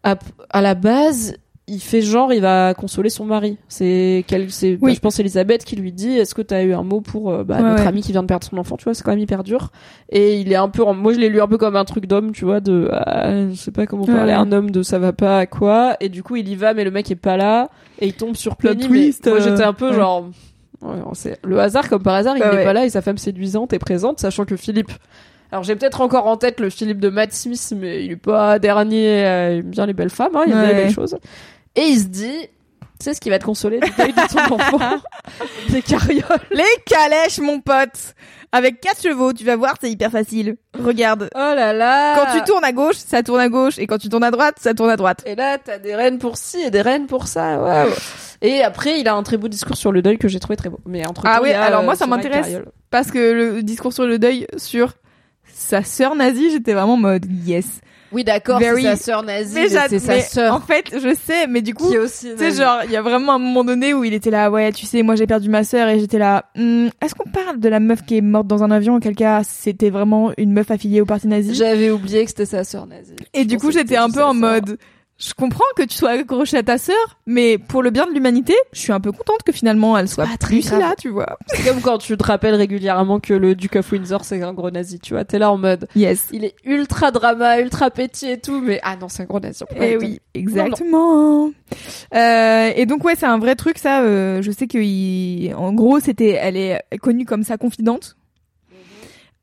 à, 0.03 0.17
à 0.49 0.63
la 0.63 0.75
base, 0.75 1.37
il 1.73 1.81
fait 1.81 2.03
genre, 2.03 2.33
il 2.33 2.41
va 2.43 2.75
consoler 2.75 3.09
son 3.11 3.25
mari. 3.25 3.57
C'est 3.69 4.25
c'est, 4.49 4.79
Oui. 4.81 4.95
je 4.95 5.01
pense 5.01 5.19
Elisabeth 5.21 5.65
qui 5.65 5.77
lui 5.77 5.93
dit, 5.93 6.19
est-ce 6.19 6.35
que 6.35 6.43
t'as 6.43 6.63
eu 6.63 6.73
un 6.75 6.83
mot 6.83 7.01
pour 7.01 7.31
euh, 7.31 7.45
bah, 7.45 7.57
Ouais, 7.57 7.63
notre 7.63 7.83
ouais. 7.83 7.87
ami 7.89 8.03
qui 8.03 8.13
vient 8.13 8.23
de 8.23 8.27
perdre 8.27 8.47
son 8.47 8.59
enfant, 8.59 8.77
tu 8.77 8.85
vois, 8.85 8.95
c'est 8.95 9.03
quand 9.03 9.13
même 9.13 9.19
hyper 9.21 9.43
dur. 9.45 9.71
Et 10.11 10.39
il 10.41 10.53
est 10.53 10.57
un 10.57 10.69
peu, 10.69 10.83
en- 10.83 10.95
moi 10.95 11.13
je 11.13 11.19
l'ai 11.19 11.29
lu 11.29 11.41
un 11.41 11.47
peu 11.49 11.57
comme 11.59 11.77
un 11.77 11.85
truc 11.85 12.07
d'homme, 12.07 12.33
tu 12.33 12.45
vois, 12.45 12.61
de, 12.61 12.89
ah, 12.93 13.49
je 13.51 13.55
sais 13.55 13.71
pas 13.71 13.87
comment 13.87 14.05
Ouais, 14.05 14.15
parler 14.15 14.33
à 14.33 14.43
ouais. 14.43 14.47
un 14.49 14.53
homme 14.53 14.71
de 14.71 14.83
ça 14.83 14.99
va 14.99 15.13
pas 15.13 15.39
à 15.39 15.47
quoi. 15.47 15.97
Et 16.01 16.09
du 16.09 16.23
coup 16.23 16.37
il 16.37 16.49
y 16.49 16.57
va, 16.57 16.75
mais 16.75 16.85
le 16.85 16.91
mec 16.91 17.11
est 17.11 17.17
pas 17.17 17.37
là 17.37 17.69
et 18.01 18.07
il 18.09 18.15
tombe 18.15 18.35
sur 18.37 18.57
Penny. 18.57 18.87
twist, 18.87 19.27
moi 19.27 19.37
euh, 19.37 19.41
j'étais 19.41 19.63
un 19.65 19.73
peu 19.73 19.91
ouais. 19.91 19.95
genre, 19.97 20.29
ouais, 20.83 20.97
c'est 21.13 21.39
le 21.45 21.61
hasard 21.61 21.89
comme 21.89 22.03
par 22.03 22.15
hasard, 22.15 22.37
il 22.37 22.43
Ouais, 22.43 22.51
n'est 22.51 22.57
ouais. 22.59 22.65
pas 22.65 22.73
là 22.73 22.85
et 22.85 22.91
sa 22.91 23.03
femme 23.03 23.19
séduisante 23.19 23.73
est 23.73 23.79
présente, 23.79 24.19
sachant 24.21 24.45
que 24.45 24.57
Philippe. 24.57 24.91
Alors 25.53 25.65
j'ai 25.65 25.75
peut-être 25.75 26.01
encore 26.01 26.29
en 26.29 26.37
tête 26.37 26.61
le 26.61 26.71
Philippe 26.71 27.01
de 27.01 27.09
Matt 27.09 27.33
Smith, 27.33 27.75
mais 27.77 28.05
il 28.05 28.13
est 28.13 28.17
pas 28.17 28.61
dernier, 28.61 29.25
euh, 29.27 29.53
il 29.55 29.59
aime 29.61 29.71
bien 29.71 29.85
les 29.87 29.95
belles 29.95 30.09
femmes, 30.11 30.37
hein, 30.37 30.43
il 30.47 30.53
aime 30.53 30.59
bien 30.61 30.69
les 30.69 30.75
Ouais. 30.75 30.83
belles 30.85 30.93
choses. 30.95 31.17
Et 31.77 31.83
il 31.83 31.99
se 31.99 32.05
dit, 32.07 32.49
tu 32.99 33.05
sais 33.05 33.15
ce 33.15 33.21
qui 33.21 33.31
va 33.31 33.39
te 33.39 33.45
consoler 33.45 33.81
du 33.81 33.91
deuil 33.97 34.13
de 34.13 34.47
ton 34.49 34.55
enfant? 34.55 34.97
Des 35.69 35.83
carrioles. 35.83 36.25
Les 36.51 36.65
calèches, 36.85 37.39
mon 37.39 37.61
pote 37.61 38.15
Avec 38.53 38.81
quatre 38.81 39.03
chevaux, 39.03 39.33
tu 39.33 39.45
vas 39.45 39.57
voir, 39.57 39.75
c'est 39.81 39.91
hyper 39.91 40.11
facile. 40.11 40.57
Regarde. 40.79 41.31
Oh 41.35 41.39
là 41.39 41.73
là 41.73 42.17
Quand 42.17 42.39
tu 42.39 42.45
tournes 42.45 42.65
à 42.65 42.73
gauche, 42.73 42.97
ça 42.97 43.23
tourne 43.23 43.41
à 43.41 43.49
gauche, 43.49 43.79
et 43.79 43.87
quand 43.87 43.99
tu 43.99 44.09
tournes 44.09 44.25
à 44.25 44.31
droite, 44.31 44.57
ça 44.61 44.75
tourne 44.75 44.91
à 44.91 44.97
droite. 44.97 45.23
Et 45.27 45.35
là, 45.37 45.59
t'as 45.59 45.79
des 45.79 45.95
reines 45.95 46.19
pour 46.19 46.37
ci 46.37 46.61
et 46.61 46.71
des 46.71 46.83
reines 46.83 47.07
pour 47.07 47.27
ça. 47.29 47.59
Waouh. 47.59 47.91
Et 48.43 48.63
après, 48.63 49.01
il 49.01 49.07
a 49.09 49.15
un 49.15 49.23
très 49.23 49.37
beau 49.37 49.49
discours 49.49 49.77
sur 49.77 49.93
le 49.93 50.03
deuil 50.03 50.19
que 50.19 50.27
j'ai 50.29 50.41
trouvé 50.41 50.57
très 50.57 50.71
beau. 50.71 50.81
Mais 50.87 51.07
entre 51.07 51.23
Ah 51.27 51.41
ouais, 51.43 51.53
alors 51.55 51.83
moi, 51.85 51.95
ça 51.95 52.07
m'intéresse. 52.07 52.49
Parce 52.91 53.11
que 53.11 53.33
le 53.33 53.63
discours 53.63 53.93
sur 53.93 54.07
le 54.07 54.19
deuil, 54.19 54.47
sur 54.57 54.95
sa 55.53 55.85
sœur 55.85 56.15
nazie, 56.15 56.51
j'étais 56.51 56.73
vraiment 56.73 56.95
en 56.95 56.99
mode 56.99 57.27
yes. 57.47 57.81
Oui, 58.13 58.25
d'accord, 58.25 58.59
Very- 58.59 58.83
c'est 58.83 58.97
sa 58.97 58.97
sœur 58.97 59.23
nazie, 59.23 59.55
Mais 59.55 59.63
mais 59.63 59.69
j'a- 59.69 59.89
c'est 59.89 59.99
sa 60.01 60.15
mais 60.15 60.21
sœur 60.23 60.55
En 60.55 60.61
fait, 60.61 60.87
je 60.93 61.15
sais, 61.15 61.47
mais 61.47 61.63
du 61.63 61.75
coup, 61.75 61.91
tu 61.93 62.09
sais, 62.09 62.51
genre, 62.53 62.81
il 62.85 62.91
y 62.91 62.97
a 62.97 63.03
vraiment 63.03 63.35
un 63.35 63.39
moment 63.39 63.63
donné 63.65 63.95
où 63.95 64.03
il 64.05 64.13
était 64.15 64.31
là, 64.31 64.51
ouais, 64.51 64.73
tu 64.73 64.85
sais, 64.87 65.03
moi 65.03 65.15
j'ai 65.15 65.27
perdu 65.29 65.49
ma 65.49 65.63
sœur 65.65 65.89
et 65.89 66.01
j'étais 66.01 66.19
là, 66.19 66.47
Hmm, 66.57 66.89
est-ce 67.01 67.15
qu'on 67.15 67.31
parle 67.31 67.61
de 67.61 67.69
la 67.69 67.79
meuf 67.81 68.03
qui 68.03 68.17
est 68.17 68.21
morte 68.21 68.47
dans 68.49 68.63
un 68.65 68.71
avion 68.71 68.97
Auquel 68.97 69.15
cas, 69.15 69.43
c'était 69.45 69.91
vraiment 69.91 70.33
une 70.39 70.53
meuf 70.53 70.71
affiliée 70.71 71.01
au 71.01 71.07
parti 71.07 71.29
nazi? 71.29 71.55
J'avais 71.55 71.91
oublié 71.91 72.25
que 72.25 72.31
c'était 72.31 72.47
sa 72.47 72.65
sœur 72.65 72.87
nazie. 72.87 73.15
Et 73.35 73.43
Je 73.43 73.47
du 73.49 73.57
coup, 73.59 73.71
j'étais 73.71 73.97
un 73.97 74.11
peu 74.11 74.23
en 74.25 74.35
sœur. 74.35 74.61
Je 75.21 75.35
comprends 75.35 75.65
que 75.77 75.83
tu 75.83 75.97
sois 75.97 76.11
accroché 76.13 76.57
à 76.57 76.63
ta 76.63 76.79
sœur, 76.79 76.97
mais 77.27 77.59
pour 77.59 77.83
le 77.83 77.91
bien 77.91 78.07
de 78.07 78.13
l'humanité, 78.13 78.55
je 78.73 78.81
suis 78.81 78.93
un 78.93 79.01
peu 79.01 79.13
contente 79.13 79.43
que 79.45 79.53
finalement 79.53 79.97
elle 79.99 80.09
soit 80.09 80.25
pas 80.27 80.37
très 80.39 80.57
plus 80.57 80.67
grave. 80.69 80.81
là, 80.81 80.95
tu 80.99 81.11
vois. 81.11 81.39
C'est 81.49 81.63
comme 81.63 81.81
quand 81.83 81.99
tu 81.99 82.17
te 82.17 82.25
rappelles 82.25 82.55
régulièrement 82.55 83.21
que 83.21 83.35
le 83.35 83.55
duc 83.55 83.77
of 83.77 83.93
Windsor 83.93 84.25
c'est 84.25 84.43
un 84.43 84.55
gros 84.55 84.71
nazi, 84.71 84.99
tu 84.99 85.13
vois. 85.15 85.25
T'es 85.25 85.39
là 85.39 85.53
en 85.53 85.59
mode, 85.59 85.87
Yes. 85.95 86.29
il 86.33 86.45
est 86.45 86.55
ultra 86.65 87.11
drama, 87.11 87.61
ultra 87.61 87.91
petit 87.91 88.31
et 88.31 88.41
tout, 88.41 88.61
mais 88.61 88.81
ah 88.83 88.97
non, 88.97 89.09
c'est 89.09 89.23
un 89.23 89.27
gros 89.27 89.41
nazi. 89.41 89.63
Eh 89.79 89.97
oui, 89.99 90.21
exactement. 90.35 91.51
Euh, 92.15 92.73
et 92.75 92.87
donc 92.87 93.05
ouais, 93.05 93.15
c'est 93.17 93.27
un 93.27 93.39
vrai 93.39 93.55
truc 93.57 93.79
ça. 93.79 94.01
euh, 94.03 94.41
je 94.43 94.51
sais 94.51 94.67
que 94.67 94.79
il- 94.79 95.55
en 95.55 95.73
gros, 95.73 96.01
c'était, 96.01 96.31
elle 96.41 96.57
est 96.57 96.81
connue 97.01 97.25
comme 97.27 97.43
sa 97.43 97.57
confidente. 97.59 98.17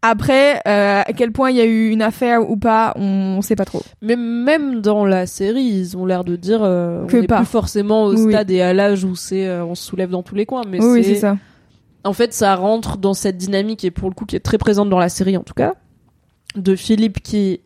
Après, 0.03 0.57
euh, 0.67 1.01
à 1.05 1.11
quel 1.13 1.31
point 1.31 1.49
il 1.49 1.57
y 1.57 1.61
a 1.61 1.65
eu 1.65 1.89
une 1.89 2.03
affaire 2.03 2.49
ou 2.49 2.55
pas, 2.55 2.93
on, 2.97 3.35
on 3.37 3.41
sait 3.41 3.55
pas 3.55 3.65
trop. 3.65 3.81
Mais 4.01 4.15
même 4.15 4.79
dans 4.81 5.05
la 5.05 5.25
série, 5.25 5.63
ils 5.63 5.97
ont 5.97 6.05
l'air 6.05 6.23
de 6.23 6.35
dire 6.35 6.59
euh, 6.63 7.05
Que 7.07 7.17
on 7.17 7.21
n'est 7.21 7.27
pas. 7.27 7.37
plus 7.37 7.45
forcément 7.47 8.05
au 8.05 8.13
Oui. 8.15 8.31
stade 8.31 8.51
et 8.51 8.61
à 8.61 8.73
l'âge 8.73 9.03
où 9.03 9.15
c'est 9.15 9.47
euh, 9.47 9.65
on 9.65 9.73
se 9.75 9.83
soulève 9.83 10.09
dans 10.11 10.21
tous 10.23 10.35
les 10.35 10.45
coins, 10.45 10.61
mais 10.69 10.79
oui, 10.83 11.03
c'est 11.03 11.15
ça. 11.15 11.37
en 12.03 12.13
fait 12.13 12.31
ça 12.33 12.55
rentre 12.55 12.97
dans 12.97 13.15
cette 13.15 13.37
dynamique 13.37 13.83
et 13.85 13.91
pour 13.91 14.07
le 14.09 14.13
coup 14.13 14.25
qui 14.25 14.35
est 14.35 14.39
très 14.39 14.59
présente 14.59 14.89
dans 14.89 14.99
la 14.99 15.09
série 15.09 15.35
en 15.35 15.43
tout 15.43 15.55
cas 15.55 15.73
de 16.55 16.75
Philippe 16.75 17.21
qui 17.21 17.61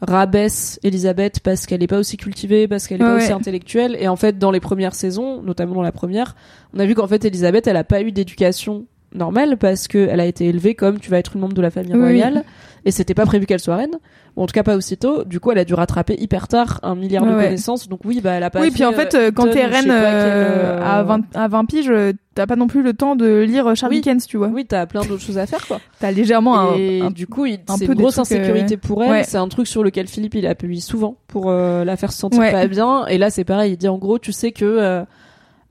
rabaisse 0.00 0.80
Elisabeth 0.82 1.40
parce 1.40 1.66
qu'elle 1.66 1.82
est 1.82 1.86
pas 1.86 1.98
aussi 1.98 2.16
cultivée, 2.16 2.66
parce 2.66 2.86
qu'elle 2.88 3.00
est 3.00 3.04
pas 3.04 3.16
Ouais, 3.16 3.22
aussi 3.22 3.32
intellectuelle 3.32 3.96
et 4.00 4.08
en 4.08 4.16
fait 4.16 4.38
dans 4.38 4.50
les 4.50 4.60
premières 4.60 4.94
saisons, 4.94 5.42
notamment 5.42 5.74
dans 5.74 5.82
la 5.82 5.92
première, 5.92 6.34
on 6.74 6.78
a 6.80 6.86
vu 6.86 6.94
qu'en 6.94 7.06
fait 7.06 7.24
Elisabeth 7.24 7.66
elle 7.66 7.76
a 7.76 7.84
pas 7.84 8.00
eu 8.02 8.10
d'éducation 8.10 8.86
normale 9.14 9.56
parce 9.56 9.88
que 9.88 10.08
elle 10.10 10.20
a 10.20 10.26
été 10.26 10.46
élevée 10.46 10.74
comme 10.74 10.98
tu 10.98 11.10
vas 11.10 11.18
être 11.18 11.34
une 11.34 11.40
membre 11.42 11.54
de 11.54 11.62
la 11.62 11.70
famille 11.70 11.94
Oui. 11.94 12.00
royale 12.00 12.44
et 12.84 12.90
c'était 12.90 13.14
pas 13.14 13.24
prévu 13.26 13.46
qu'elle 13.46 13.60
soit 13.60 13.76
reine. 13.76 13.96
Ou 14.36 14.42
en 14.42 14.46
tout 14.46 14.52
cas 14.52 14.64
pas 14.64 14.74
aussitôt. 14.76 15.22
Du 15.22 15.38
coup, 15.38 15.52
elle 15.52 15.58
a 15.58 15.64
dû 15.64 15.74
rattraper 15.74 16.16
hyper 16.18 16.48
tard 16.48 16.80
un 16.82 16.96
milliard 16.96 17.24
de 17.24 17.30
Ouais, 17.30 17.44
connaissances. 17.44 17.88
Donc 17.88 18.00
oui, 18.04 18.20
bah 18.20 18.32
elle 18.32 18.42
a 18.42 18.50
pas 18.50 18.58
Oui, 18.60 18.66
fait, 18.66 18.72
puis 18.74 18.84
en 18.84 18.92
fait, 18.92 19.14
euh, 19.14 19.28
euh, 19.28 19.30
quand 19.30 19.44
t'es 19.48 19.64
reine 19.64 19.88
euh, 19.88 20.80
à 20.82 21.04
20 21.04 21.20
à 21.36 21.46
20 21.46 21.64
piges, 21.66 21.92
t'as 22.34 22.46
pas 22.48 22.56
non 22.56 22.66
plus 22.66 22.82
le 22.82 22.94
temps 22.94 23.14
de 23.14 23.42
lire 23.42 23.76
Charlie 23.76 23.96
Oui. 23.98 24.02
Dickens, 24.02 24.26
tu 24.26 24.36
vois. 24.36 24.48
Oui, 24.48 24.64
t'as 24.66 24.86
plein 24.86 25.02
d'autres 25.02 25.22
choses 25.22 25.38
à 25.38 25.46
faire 25.46 25.64
quoi. 25.68 25.80
T'as 26.00 26.10
légèrement 26.10 26.74
et 26.74 27.00
un, 27.00 27.06
un- 27.06 27.10
du 27.12 27.28
coup, 27.28 27.46
c'est 27.46 27.86
peu 27.86 27.92
une 27.92 27.98
grosse 28.00 28.18
euh, 28.18 28.22
insécurité 28.22 28.76
pour 28.76 29.04
elle. 29.04 29.10
ouais. 29.10 29.22
C'est 29.24 29.38
un 29.38 29.46
truc 29.46 29.68
sur 29.68 29.84
lequel 29.84 30.08
Philippe 30.08 30.34
il 30.34 30.46
appuie 30.48 30.80
souvent 30.80 31.16
pour 31.28 31.52
la 31.52 31.96
faire 31.96 32.10
se 32.12 32.18
sentir 32.18 32.40
Ouais. 32.40 32.50
pas 32.50 32.66
bien. 32.66 33.06
Et 33.06 33.18
là, 33.18 33.30
c'est 33.30 33.44
pareil. 33.44 33.74
Il 33.74 33.76
dit 33.76 33.86
en 33.88 33.98
gros, 33.98 34.18
tu 34.18 34.32
sais 34.32 34.50
que 34.50 35.04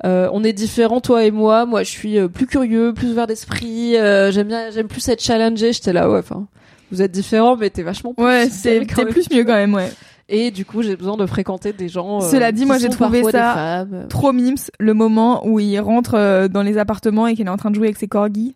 euh, 0.06 0.30
on 0.34 0.44
est 0.44 0.54
différents 0.54 1.02
toi 1.02 1.24
et 1.24 1.32
moi. 1.32 1.66
Moi, 1.66 1.84
je 1.84 1.90
suis 1.90 2.18
euh, 2.18 2.28
plus 2.28 2.46
curieux, 2.48 2.94
plus 2.94 3.12
ouvert 3.12 3.28
d'esprit. 3.28 3.96
euh, 3.98 4.32
j'aime 4.32 4.48
bien, 4.48 4.70
j'aime 4.72 4.88
plus 4.88 5.08
être 5.10 5.22
challengé. 5.24 5.74
J'étais 5.74 5.94
là, 5.94 6.10
ouais. 6.10 6.20
Enfin, 6.20 6.46
vous 6.92 7.02
êtes 7.02 7.12
différents, 7.12 7.56
mais 7.56 7.70
t'es 7.70 7.84
vachement 7.84 8.14
plus 8.14 8.24
Ouais, 8.24 8.48
c'est 8.50 8.86
t'es 8.86 9.06
plus 9.06 9.30
mieux 9.32 9.44
quand 9.44 9.54
même, 9.56 9.74
ouais. 9.74 9.92
Et 10.30 10.52
du 10.52 10.66
coup, 10.66 10.82
j'ai 10.84 10.96
besoin 10.96 11.18
de 11.18 11.26
fréquenter 11.26 11.74
des 11.74 11.90
gens. 11.90 12.22
euh, 12.24 12.30
Cela 12.30 12.52
dit, 12.52 12.62
qui 12.62 12.68
moi, 12.68 12.78
j'ai 12.78 12.90
trouvé 12.90 13.24
ça. 13.24 13.86
Trop 14.10 14.32
mimes, 14.32 14.56
le 14.80 14.94
moment 14.94 15.46
où 15.46 15.60
il 15.60 15.78
rentre 15.80 16.16
euh, 16.16 16.48
dans 16.48 16.62
les 16.64 16.78
appartements 16.78 17.28
et 17.28 17.36
qu'il 17.36 17.46
est 17.46 17.50
en 17.50 17.58
train 17.58 17.70
de 17.72 17.76
jouer 17.76 17.88
avec 17.88 17.98
ses 17.98 18.08
corgis. 18.08 18.56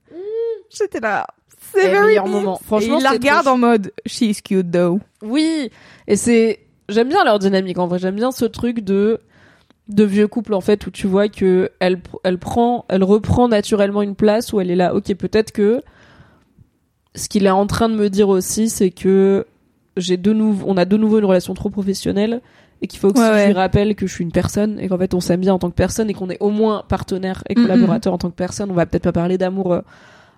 J'étais 0.69 0.99
là. 0.99 1.27
C'est 1.73 1.87
Eh, 1.87 1.89
very 1.91 2.07
meilleur 2.07 2.25
memes. 2.25 2.33
moment. 2.33 2.59
Et 2.61 2.65
Franchement, 2.65 2.97
il 2.99 3.03
la 3.03 3.09
regarde 3.11 3.45
trop 3.45 3.53
en 3.55 3.57
mode 3.57 3.91
she's 4.05 4.41
cute 4.41 4.71
though. 4.71 4.99
Oui, 5.21 5.69
et 6.07 6.15
c'est 6.15 6.59
j'aime 6.89 7.09
bien 7.09 7.23
leur 7.25 7.39
dynamique 7.39 7.77
en 7.77 7.87
vrai, 7.87 7.99
j'aime 7.99 8.15
bien 8.15 8.31
ce 8.31 8.45
truc 8.45 8.79
de 8.81 9.19
de 9.89 10.03
vieux 10.03 10.27
couple 10.27 10.53
en 10.53 10.61
fait 10.61 10.85
où 10.87 10.91
tu 10.91 11.07
vois 11.07 11.29
que 11.29 11.69
elle 11.79 11.99
elle 12.23 12.37
prend 12.39 12.85
elle 12.89 13.03
reprend 13.03 13.47
naturellement 13.47 14.01
une 14.01 14.15
place 14.15 14.51
où 14.53 14.59
elle 14.59 14.69
est 14.71 14.75
là. 14.75 14.93
OK, 14.93 15.13
peut-être 15.15 15.51
que 15.51 15.81
ce 17.15 17.29
qu'il 17.29 17.45
est 17.45 17.49
en 17.51 17.65
train 17.67 17.89
de 17.89 17.95
me 17.95 18.09
dire 18.09 18.29
aussi 18.29 18.69
c'est 18.69 18.91
que 18.91 19.45
j'ai 19.95 20.17
de 20.17 20.33
nouveau 20.33 20.65
on 20.67 20.77
a 20.77 20.85
de 20.85 20.97
nouveau 20.97 21.19
une 21.19 21.25
relation 21.25 21.53
trop 21.53 21.69
professionnelle 21.69 22.41
et 22.81 22.87
qu'il 22.87 22.99
faut 22.99 23.11
que 23.11 23.17
Ouais, 23.19 23.29
ouais. 23.29 23.41
je 23.43 23.47
lui 23.47 23.53
rappelle 23.53 23.95
que 23.95 24.05
je 24.05 24.13
suis 24.13 24.23
une 24.23 24.31
personne 24.31 24.79
et 24.79 24.87
qu'en 24.87 24.97
fait 24.97 25.13
on 25.13 25.19
s'aime 25.19 25.39
bien 25.39 25.53
en 25.53 25.57
tant 25.59 25.69
que 25.69 25.75
personne 25.75 26.09
et 26.09 26.13
qu'on 26.13 26.29
est 26.29 26.37
au 26.41 26.49
moins 26.51 26.83
partenaire 26.87 27.43
et 27.49 27.55
collaborateur 27.55 28.13
en 28.13 28.17
tant 28.19 28.29
que 28.29 28.35
personne, 28.35 28.69
on 28.69 28.75
va 28.75 28.85
peut-être 28.85 29.03
pas 29.05 29.11
parler 29.13 29.37
d'amour 29.39 29.73
euh, 29.73 29.81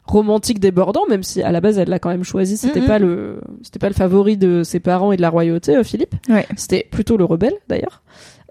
romantique 0.06 0.60
débordant 0.60 1.06
même 1.10 1.22
si 1.24 1.42
à 1.44 1.52
la 1.52 1.60
base 1.60 1.78
elle 1.78 1.90
l'a 1.90 2.00
quand 2.00 2.10
même 2.10 2.24
choisi, 2.24 2.56
c'était 2.56 2.80
Mhm. 2.80 2.88
pas 2.88 3.00
le 3.00 3.42
c'était 3.64 3.80
pas 3.80 3.90
le 3.90 3.94
favori 3.96 4.38
de 4.38 4.64
ses 4.64 4.80
parents 4.80 5.12
et 5.12 5.18
de 5.18 5.22
la 5.22 5.30
royauté 5.30 5.76
euh, 5.76 5.84
Philippe. 5.84 6.16
Ouais. 6.30 6.46
C'était 6.56 6.88
plutôt 6.90 7.18
le 7.18 7.26
rebelle 7.26 7.56
d'ailleurs. 7.68 8.04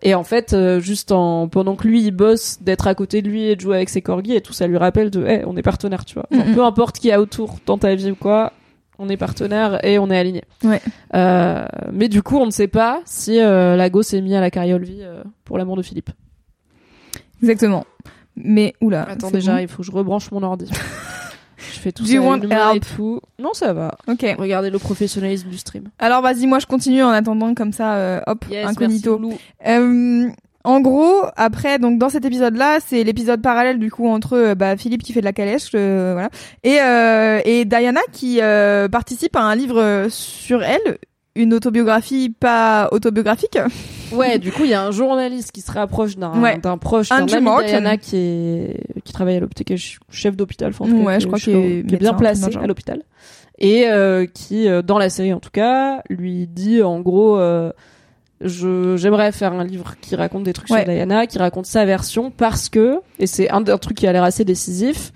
Et 0.03 0.15
en 0.15 0.23
fait, 0.23 0.53
euh, 0.53 0.79
juste 0.81 1.11
en 1.11 1.49
pendant 1.49 1.75
que 1.75 1.89
lui 1.89 2.05
il 2.05 2.13
bosse, 2.13 2.59
d'être 2.61 2.87
à 2.87 2.95
côté 2.95 3.21
de 3.21 3.29
lui 3.29 3.45
et 3.45 3.57
de 3.57 3.61
jouer 3.61 3.77
avec 3.77 3.89
ses 3.89 4.03
corgis 4.03 4.35
et 4.35 4.41
tout, 4.41 4.53
ça 4.53 4.67
lui 4.67 4.77
rappelle 4.77 5.11
de, 5.11 5.27
hey, 5.27 5.43
on 5.45 5.57
est 5.57 5.63
partenaire, 5.63 6.05
tu 6.05 6.15
vois. 6.15 6.27
Genre. 6.31 6.55
Peu 6.55 6.65
importe 6.65 6.99
qui 6.99 7.09
y 7.09 7.13
a 7.13 7.21
autour 7.21 7.59
dans 7.67 7.79
ta 7.79 7.95
vie 7.95 8.13
ou 8.13 8.15
quoi, 8.15 8.53
on 8.99 9.09
est 9.09 9.17
partenaire 9.17 9.85
et 9.85 9.99
on 9.99 10.11
est 10.11 10.19
aligné. 10.19 10.43
Ouais. 10.65 10.81
Euh, 11.15 11.67
mais 11.93 12.09
du 12.09 12.23
coup, 12.23 12.37
on 12.37 12.47
ne 12.47 12.51
sait 12.51 12.69
pas 12.69 13.01
si 13.05 13.41
euh, 13.41 13.77
Lago 13.77 14.03
s'est 14.03 14.21
mis 14.21 14.35
à 14.35 14.41
la 14.41 14.51
carriole 14.51 14.83
vie 14.83 15.03
euh, 15.03 15.23
pour 15.45 15.57
l'amour 15.57 15.77
de 15.77 15.83
Philippe. 15.83 16.11
Exactement. 17.41 17.87
Mais 18.37 18.75
oula. 18.81 19.03
Attends, 19.03 19.31
déjà, 19.31 19.55
bon. 19.55 19.59
il 19.59 19.69
faut 19.69 19.79
que 19.79 19.85
je 19.85 19.93
rebranche 19.93 20.31
mon 20.33 20.43
ordi. 20.43 20.71
je 21.59 21.79
fais 21.81 21.93
tout 21.93 22.03
Do 22.05 22.09
ça 22.09 22.15
you 22.15 22.23
want 22.23 22.41
et 22.75 22.81
tout. 22.81 23.21
Non, 23.39 23.53
ça 23.53 23.73
va. 23.73 23.97
Ok. 24.07 24.25
Regardez 24.39 24.71
le 24.71 24.79
professionnalisme 24.79 25.49
du 25.49 25.59
stream. 25.59 25.85
Alors 25.99 26.23
vas-y, 26.23 26.47
moi 26.47 26.59
je 26.59 26.67
continue 26.67 27.03
en 27.03 27.11
attendant 27.11 27.55
comme 27.55 27.73
ça, 27.73 27.95
euh, 27.97 28.21
hop, 28.27 28.45
Yes, 28.51 28.67
incognito. 28.69 29.19
merci. 29.19 29.39
Euh, 29.67 30.29
en 30.65 30.81
gros, 30.81 31.23
après, 31.37 31.79
donc 31.79 31.99
dans 31.99 32.09
cet 32.11 32.25
épisode-là, 32.25 32.79
c'est 32.85 33.03
l'épisode 33.05 33.41
parallèle 33.41 33.79
du 33.79 33.91
coup 33.91 34.09
entre 34.09 34.35
euh, 34.37 34.55
bah, 34.55 34.77
Philippe 34.77 35.03
qui 35.03 35.13
fait 35.13 35.21
de 35.21 35.25
la 35.25 35.33
calèche, 35.33 35.71
euh, 35.75 36.13
voilà, 36.15 36.31
et 36.65 36.81
euh, 36.81 37.41
et 37.45 37.65
Diana 37.65 38.01
qui 38.13 38.41
euh, 38.43 38.89
participe 38.89 39.35
à 39.37 39.43
un 39.43 39.55
livre 39.55 40.07
sur 40.11 40.63
elle, 40.63 40.99
une 41.37 41.55
autobiographie 41.55 42.31
pas 42.39 42.89
autobiographique. 42.93 43.59
Ouais, 44.13 44.39
du 44.39 44.53
coup, 44.53 44.65
il 44.65 44.71
y 44.71 44.75
a 44.75 44.83
un 44.83 44.91
journaliste 44.91 45.53
qui 45.53 45.61
se 45.61 45.71
rapproche 45.73 46.17
d'un 46.17 46.41
Ouais. 46.41 46.59
d'un 46.59 46.79
proche, 46.79 47.09
d'un 47.11 47.27
ami 47.27 47.49
Diana 47.67 47.97
qui 47.97 48.17
est 48.17 48.81
qui 49.05 49.13
travaille 49.13 49.37
à 49.37 49.41
l'hôpital, 49.41 49.65
qui 49.65 49.73
est 49.75 49.77
ch- 49.79 49.99
chef 50.11 50.37
d'hôpital, 50.37 50.71
enfin, 50.71 50.85
en 50.85 50.89
tout 50.89 50.99
cas, 50.99 51.05
Ouais, 51.05 51.15
qui 51.17 51.23
je 51.23 51.27
crois 51.27 51.39
qui 51.39 51.45
qu'il 51.47 51.55
est, 51.57 51.79
est 51.81 51.87
qui 51.87 51.95
est 51.95 51.99
bien 51.99 52.15
placé 52.15 52.57
à 52.57 52.67
l'hôpital 52.67 53.03
et 53.59 53.89
euh, 53.89 54.25
qui, 54.27 54.69
euh, 54.69 54.83
dans 54.83 54.99
la 54.99 55.11
série 55.11 55.33
en 55.33 55.41
tout 55.41 55.51
cas, 55.51 56.03
lui 56.09 56.47
dit 56.47 56.83
en 56.83 57.01
gros, 57.01 57.37
euh, 57.39 57.73
je 58.41 58.97
j'aimerais 58.97 59.33
faire 59.33 59.53
un 59.53 59.65
livre 59.65 59.95
qui 60.01 60.15
raconte 60.15 60.45
des 60.45 60.53
trucs 60.53 60.71
Ouais. 60.71 60.85
sur 60.85 60.93
Diana, 60.93 61.27
qui 61.27 61.39
raconte 61.39 61.67
sa 61.67 61.85
version 61.85 62.31
parce 62.31 62.69
que 62.69 63.01
et 63.19 63.27
c'est 63.27 63.51
un, 63.51 63.67
un 63.67 63.79
truc 63.79 63.97
qui 63.97 64.07
a 64.07 64.13
l'air 64.13 64.23
assez 64.23 64.45
décisif 64.45 65.13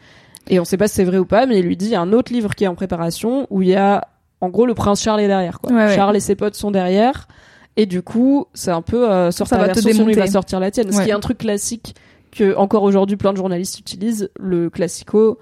et 0.51 0.59
on 0.59 0.65
sait 0.65 0.77
pas 0.77 0.89
si 0.89 0.97
c'est 0.97 1.05
vrai 1.05 1.19
ou 1.19 1.25
pas, 1.25 1.47
mais 1.47 1.61
il 1.61 1.65
lui 1.67 1.77
dit 1.77 1.87
il 1.87 1.93
y 1.93 1.95
a 1.95 2.01
un 2.01 2.13
autre 2.13 2.33
livre 2.33 2.55
qui 2.57 2.65
est 2.65 2.69
en 2.69 2.75
préparation 2.75 3.47
où 3.51 3.63
il 3.63 3.69
y 3.69 3.77
a 3.77 4.09
en 4.41 4.49
gros 4.49 4.67
le 4.67 4.75
prince 4.75 5.01
Charles 5.01 5.21
est 5.21 5.29
derrière 5.29 5.61
quoi. 5.61 5.71
Ouais, 5.73 5.85
ouais. 5.87 5.95
Charles 5.95 6.17
et 6.17 6.21
ses 6.21 6.35
potes 6.35 6.57
sont 6.57 6.73
derrière. 6.73 7.29
Et 7.77 7.87
du 7.87 8.03
coup, 8.03 8.47
c'est 8.55 8.71
un 8.71 8.83
peu 8.83 9.11
euh, 9.11 9.31
sort 9.31 9.47
Ça 9.49 9.57
ta 9.57 9.63
va 9.63 9.69
te 9.69 9.75
version, 9.81 9.91
sinon 9.93 10.05
il 10.05 10.09
va 10.11 10.15
démonter. 10.23 10.31
sortir 10.33 10.61
la 10.61 10.71
tienne. 10.71 10.93
Ce 10.93 10.99
Ouais. 10.99 11.05
qui 11.05 11.11
est 11.11 11.15
un 11.15 11.21
truc 11.21 11.39
classique 11.39 11.95
que 12.31 12.55
encore 12.57 12.83
aujourd'hui 12.83 13.17
plein 13.17 13.33
de 13.33 13.39
journalistes 13.39 13.79
utilisent. 13.79 14.31
Le 14.39 14.69
classico, 14.71 15.39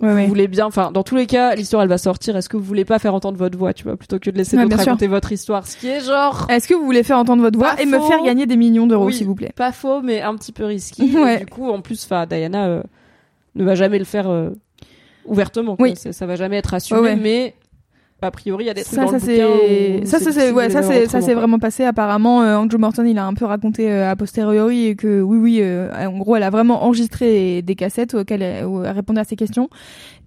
Ouais, 0.00 0.08
vous 0.10 0.14
ouais. 0.16 0.26
voulez 0.26 0.48
bien, 0.48 0.66
enfin 0.66 0.90
dans 0.92 1.04
tous 1.04 1.14
les 1.14 1.26
cas, 1.26 1.54
l'histoire 1.54 1.82
elle 1.84 1.88
va 1.88 1.98
sortir. 1.98 2.36
Est-ce 2.36 2.48
que 2.48 2.56
vous 2.56 2.64
voulez 2.64 2.84
pas 2.84 2.98
faire 2.98 3.14
entendre 3.14 3.38
votre 3.38 3.56
voix, 3.56 3.72
tu 3.72 3.84
vois, 3.84 3.96
plutôt 3.96 4.18
que 4.18 4.28
de 4.28 4.36
laisser 4.36 4.56
Ouais, 4.56 4.64
d'autres 4.64 4.76
sûr. 4.80 4.86
raconter 4.86 5.06
votre 5.06 5.30
histoire, 5.32 5.66
ce 5.66 5.76
qui 5.76 5.86
est 5.88 6.00
genre 6.00 6.46
Est-ce 6.50 6.66
que 6.66 6.74
vous 6.74 6.84
voulez 6.84 7.04
faire 7.04 7.16
entendre 7.18 7.42
votre 7.42 7.56
voix 7.58 7.76
Pas 7.76 7.82
et 7.82 7.86
me 7.86 8.00
faire 8.00 8.22
gagner 8.24 8.44
des 8.46 8.56
millions 8.56 8.86
d'euros, 8.88 9.06
Oui. 9.06 9.14
s'il 9.14 9.26
vous 9.26 9.36
plaît? 9.36 9.52
pas 9.54 9.70
faux, 9.72 10.02
mais 10.02 10.20
un 10.20 10.34
petit 10.36 10.50
peu 10.52 10.64
risqué. 10.64 11.04
Du 11.38 11.46
coup, 11.46 11.70
en 11.70 11.80
plus, 11.80 12.04
enfin 12.04 12.26
Diana 12.26 12.66
euh, 12.66 12.82
ne 13.54 13.64
va 13.64 13.74
jamais 13.76 13.98
le 14.00 14.04
faire 14.04 14.28
euh, 14.28 14.50
ouvertement. 15.26 15.76
Oui. 15.78 15.94
Ça 15.96 16.26
va 16.26 16.36
jamais 16.36 16.56
être 16.56 16.74
assumé, 16.74 17.14
mais 17.16 17.54
a 18.24 18.30
priori 18.30 18.64
il 18.64 18.66
y 18.66 18.70
a 18.70 18.74
des 18.74 18.82
trucs 18.84 18.94
ça, 18.94 19.04
dans 19.04 19.18
ça 19.18 19.26
le 19.26 19.98
bouquin 20.00 20.06
ça 20.06 20.18
c'est 20.18 20.50
ouais 20.50 20.70
ça 20.70 20.82
c'est 20.82 21.06
ça 21.08 21.20
c'est 21.20 21.34
vraiment 21.34 21.58
passé 21.58 21.84
apparemment 21.84 22.42
euh, 22.42 22.56
Andrew 22.56 22.78
Morton 22.78 23.04
il 23.04 23.18
a 23.18 23.26
un 23.26 23.34
peu 23.34 23.44
raconté 23.44 23.90
euh, 23.90 24.10
a 24.10 24.16
posteriori 24.16 24.96
que 24.96 25.20
oui 25.20 25.38
oui 25.38 25.58
euh, 25.60 25.90
en 26.06 26.18
gros 26.18 26.36
elle 26.36 26.42
a 26.42 26.50
vraiment 26.50 26.84
enregistré 26.84 27.62
des 27.62 27.74
cassettes 27.74 28.14
auxquelles 28.14 28.42
elle, 28.42 28.64
où 28.64 28.82
elle 28.84 28.90
répondait 28.92 29.20
à 29.20 29.24
ses 29.24 29.36
questions 29.36 29.68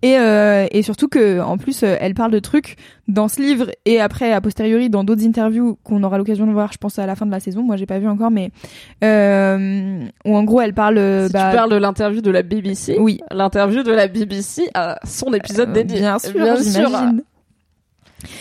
et 0.03 0.18
euh, 0.18 0.68
et 0.72 0.84
surtout 0.84 1.07
que 1.07 1.41
en 1.41 1.57
plus 1.57 1.84
elle 1.84 2.14
parle 2.14 2.32
de 2.32 2.40
trucs 2.40 2.76
dans 3.07 3.28
ce 3.28 3.41
livre 3.41 3.72
et 3.86 3.99
après 3.99 4.32
a 4.32 4.41
posteriori 4.41 4.90
dans 4.90 5.03
d'autres 5.03 5.26
interviews 5.26 5.78
qu'on 5.84 6.03
aura 6.03 6.18
l'occasion 6.18 6.45
de 6.45 6.52
voir 6.52 6.72
je 6.72 6.78
pense 6.78 6.99
à 6.99 7.06
la 7.06 7.15
fin 7.15 7.26
de 7.26 7.32
la 7.32 7.40
saison 7.40 7.64
moi 7.64 7.78
j'ai 7.78 7.86
pas 7.86 7.99
vu 7.99 8.07
encore 8.07 8.32
mais 8.32 8.52
où 9.02 10.36
en 10.36 10.44
gros 10.44 10.61
elle 10.61 10.74
parle 10.74 10.98
Si 11.26 11.34
bah, 11.34 11.49
tu 11.49 11.56
parles 11.56 11.72
de 11.72 11.78
l'interview 11.78 12.22
de 12.22 12.32
la 12.32 12.44
BBC, 12.44 12.98
oui 12.99 13.19
l'interview 13.32 13.84
de 13.84 13.91
la 13.91 14.07
BBC 14.07 14.69
a 14.74 14.99
son 15.06 15.34
épisode 15.34 15.74
dédié. 15.74 15.99
bien 15.99 16.19
sûr 16.19 16.34
Bien 16.34 16.61
sûr. 16.61 16.90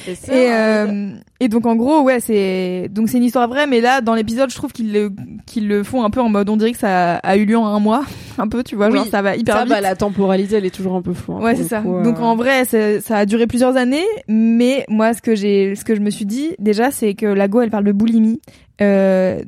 Et, 0.06 0.12
euh, 0.52 1.10
et 1.40 1.48
donc 1.48 1.66
en 1.66 1.74
gros 1.76 2.00
ouais 2.02 2.20
c'est 2.20 2.88
donc 2.90 3.08
c'est 3.08 3.18
une 3.18 3.24
histoire 3.24 3.48
vraie 3.48 3.66
mais 3.66 3.80
là 3.80 4.00
dans 4.00 4.14
l'épisode 4.14 4.50
je 4.50 4.54
trouve 4.56 4.72
qu'ils 4.72 4.92
le 4.92 5.12
qu'ils 5.46 5.66
le 5.68 5.82
font 5.82 6.04
un 6.04 6.10
peu 6.10 6.20
en 6.20 6.28
mode 6.28 6.48
on 6.48 6.56
dirait 6.56 6.72
que 6.72 6.78
ça 6.78 7.16
a 7.16 7.36
eu 7.36 7.44
lieu 7.44 7.56
en 7.58 7.66
un 7.66 7.80
mois 7.80 8.04
un 8.38 8.48
peu, 8.48 8.62
tu 8.62 8.76
vois, 8.76 8.88
Oui, 8.88 8.98
genre 8.98 9.06
ça 9.06 9.22
va 9.22 9.34
hyper 9.36 9.54
Ça, 9.54 9.60
vite. 9.64 9.70
bah, 9.70 9.80
la 9.80 9.96
temporalité, 9.96 10.56
elle 10.56 10.66
est 10.66 10.74
toujours 10.74 10.94
un 10.94 11.00
peu 11.02 11.14
floue. 11.14 11.36
hein, 11.36 11.40
Ouais, 11.42 11.54
c'est 11.56 11.64
ça. 11.64 11.80
coup, 11.80 11.96
euh. 11.96 12.02
Donc 12.02 12.20
en 12.20 12.36
vrai, 12.36 12.64
ça, 12.66 13.16
a 13.16 13.24
duré 13.24 13.46
plusieurs 13.46 13.76
années, 13.76 14.04
mais 14.28 14.84
moi, 14.90 15.14
ce 15.14 15.22
que 15.22 15.34
j'ai, 15.34 15.74
ce 15.74 15.84
que 15.84 15.94
je 15.94 16.00
me 16.00 16.10
suis 16.10 16.26
dit 16.26 16.50
déjà, 16.58 16.90
c'est 16.90 17.14
que 17.14 17.24
la 17.24 17.48
Go, 17.48 17.62
elle 17.62 17.70
parle 17.70 17.84
de 17.84 17.92
boulimie. 17.92 18.40
Euh, 18.82 19.40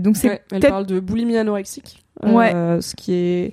donc 0.00 0.16
c'est 0.16 0.28
Ouais, 0.28 0.40
elle 0.52 0.60
parle 0.60 0.86
de 0.86 1.00
boulimie 1.00 1.36
anorexique. 1.36 2.02
Ouais. 2.24 2.52
Ce 2.80 2.94
qui 2.94 3.12
est 3.14 3.52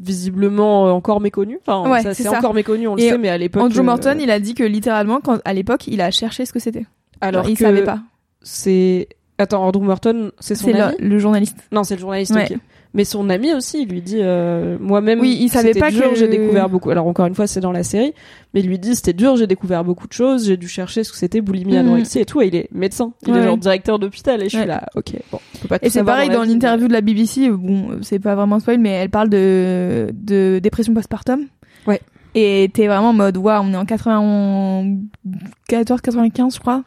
visiblement 0.00 0.86
euh, 0.88 0.90
encore 0.90 1.20
méconnu. 1.20 1.58
Enfin, 1.66 1.88
Ouais, 1.90 2.02
ça 2.02 2.14
c'est 2.14 2.28
encore 2.28 2.54
méconnu, 2.54 2.88
on 2.88 2.96
le 2.96 3.02
Et 3.02 3.10
sait, 3.10 3.18
mais 3.18 3.28
à 3.28 3.38
l'époque. 3.38 3.62
Andrew 3.62 3.80
euh, 3.80 3.84
Morton, 3.84 4.16
il 4.20 4.30
a 4.30 4.40
dit 4.40 4.54
que 4.54 4.64
littéralement, 4.64 5.20
quand 5.20 5.40
à 5.44 5.52
l'époque, 5.52 5.86
il 5.86 6.00
a 6.00 6.10
cherché 6.10 6.46
ce 6.46 6.52
que 6.52 6.58
c'était. 6.58 6.86
alors 7.20 7.48
il 7.48 7.56
que 7.56 7.64
savait 7.64 7.84
pas. 7.84 8.00
C'est. 8.42 9.08
Attends, 9.38 9.66
Andrew 9.66 9.82
Morton, 9.82 10.30
c'est 10.38 10.54
son 10.54 10.72
ami. 10.72 10.94
le, 11.00 11.08
le 11.08 11.18
journaliste. 11.18 11.56
Non, 11.72 11.82
c'est 11.84 11.94
le 11.96 12.00
journaliste. 12.00 12.32
Ouais. 12.34 12.48
Mais 12.96 13.04
son 13.04 13.28
ami 13.28 13.52
aussi, 13.52 13.82
il 13.82 13.88
lui 13.88 14.00
dit, 14.00 14.18
euh, 14.20 14.76
moi-même, 14.80 15.18
Oui, 15.18 15.36
il 15.40 15.48
savait 15.48 15.66
c'était 15.68 15.80
pas 15.80 15.90
dur, 15.90 16.10
que- 16.10 16.14
j'ai 16.14 16.28
découvert 16.28 16.68
beaucoup. 16.68 16.90
Alors 16.90 17.08
encore 17.08 17.26
une 17.26 17.34
fois, 17.34 17.48
c'est 17.48 17.58
dans 17.58 17.72
la 17.72 17.82
série, 17.82 18.14
mais 18.54 18.60
il 18.60 18.68
lui 18.68 18.78
dit, 18.78 18.94
c'était 18.94 19.12
dur, 19.12 19.34
j'ai 19.36 19.48
découvert 19.48 19.82
beaucoup 19.82 20.06
de 20.06 20.12
choses, 20.12 20.46
j'ai 20.46 20.56
dû 20.56 20.68
chercher 20.68 21.02
ce 21.02 21.10
que 21.10 21.18
c'était 21.18 21.40
boulimie, 21.40 21.72
Mhm. 21.72 21.78
anorexie 21.80 22.20
et 22.20 22.24
tout. 22.24 22.40
Et 22.40 22.46
il 22.46 22.54
est 22.54 22.68
médecin, 22.70 23.12
il 23.26 23.32
Ouais, 23.32 23.40
est 23.40 23.42
genre 23.42 23.58
directeur 23.58 23.98
d'hôpital 23.98 24.40
et 24.44 24.48
je 24.48 24.56
Ouais. 24.56 24.62
suis 24.62 24.68
là, 24.68 24.86
ok, 24.94 25.10
bon, 25.32 25.40
on 25.56 25.58
peut 25.58 25.66
pas 25.66 25.80
tout 25.80 25.86
Et 25.86 25.90
c'est 25.90 26.04
pareil 26.04 26.28
dans 26.30 26.42
vie, 26.42 26.50
l'interview 26.50 26.86
de 26.86 26.92
la 26.92 27.00
BBC. 27.00 27.50
Bon, 27.50 27.98
c'est 28.02 28.20
pas 28.20 28.36
vraiment 28.36 28.60
spoil, 28.60 28.78
mais 28.78 28.90
elle 28.90 29.10
parle 29.10 29.28
de 29.30 30.10
de 30.12 30.60
dépression 30.62 30.94
postpartum. 30.94 31.46
Ouais. 31.88 32.00
Et 32.36 32.70
t'es 32.72 32.86
vraiment 32.86 33.08
en 33.08 33.12
mode, 33.12 33.36
waouh, 33.38 33.64
on 33.64 33.72
est 33.72 33.76
en 33.76 33.86
94, 33.86 36.00
95, 36.00 36.54
je 36.54 36.60
crois. 36.60 36.84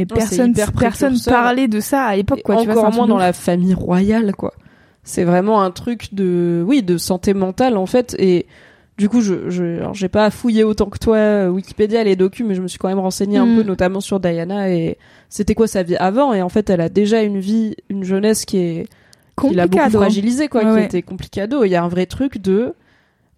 Mais 0.00 0.20
Non, 0.20 0.26
c'est 0.26 0.36
personne, 0.36 0.52
personne 0.78 1.16
parlait 1.26 1.68
de 1.68 1.80
ça 1.80 2.02
à 2.04 2.16
l'époque, 2.16 2.38
Et 2.40 2.42
quoi. 2.42 2.56
tu 2.62 2.70
encore 2.70 2.92
moins 2.92 3.06
dans 3.06 3.16
ouf. 3.16 3.20
la 3.20 3.32
famille 3.32 3.74
royale, 3.74 4.34
quoi. 4.34 4.52
C'est 5.04 5.24
vraiment 5.24 5.62
un 5.62 5.70
truc 5.70 6.12
de, 6.12 6.62
oui, 6.66 6.82
de 6.82 6.98
santé 6.98 7.32
mentale 7.34 7.76
en 7.76 7.86
fait. 7.86 8.14
Et 8.18 8.46
du 8.98 9.08
coup, 9.08 9.20
je, 9.20 9.48
je, 9.48 9.80
j'ai 9.92 10.08
pas 10.08 10.28
fouillé 10.30 10.64
autant 10.64 10.86
que 10.86 10.98
toi 10.98 11.16
euh, 11.16 11.48
Wikipédia 11.48 12.02
les 12.04 12.16
docus, 12.16 12.44
mais 12.46 12.54
je 12.54 12.60
me 12.62 12.68
suis 12.68 12.78
quand 12.78 12.88
même 12.88 12.98
renseigné 12.98 13.38
un 13.38 13.46
Mm. 13.46 13.56
peu, 13.56 13.62
notamment 13.62 14.00
sur 14.00 14.20
Diana 14.20 14.70
et 14.70 14.98
c'était 15.30 15.54
quoi 15.54 15.66
sa 15.66 15.82
vie 15.82 15.96
avant. 15.96 16.34
Et 16.34 16.42
en 16.42 16.48
fait, 16.48 16.68
elle 16.68 16.80
a 16.80 16.88
déjà 16.88 17.22
une 17.22 17.38
vie, 17.38 17.74
une 17.88 18.04
jeunesse 18.04 18.44
qui 18.44 18.58
est 18.58 18.86
qui 19.40 19.54
l'a 19.54 19.66
beaucoup 19.68 19.76
Complicado. 19.78 19.98
fragilisé, 20.00 20.48
quoi, 20.48 20.62
Ouais, 20.62 20.66
qui 20.68 20.74
ouais. 20.74 20.84
était 20.84 21.02
complicado. 21.02 21.62
Il 21.64 21.68
y 21.70 21.76
a 21.76 21.82
un 21.84 21.88
vrai 21.88 22.06
truc 22.06 22.38
de 22.42 22.74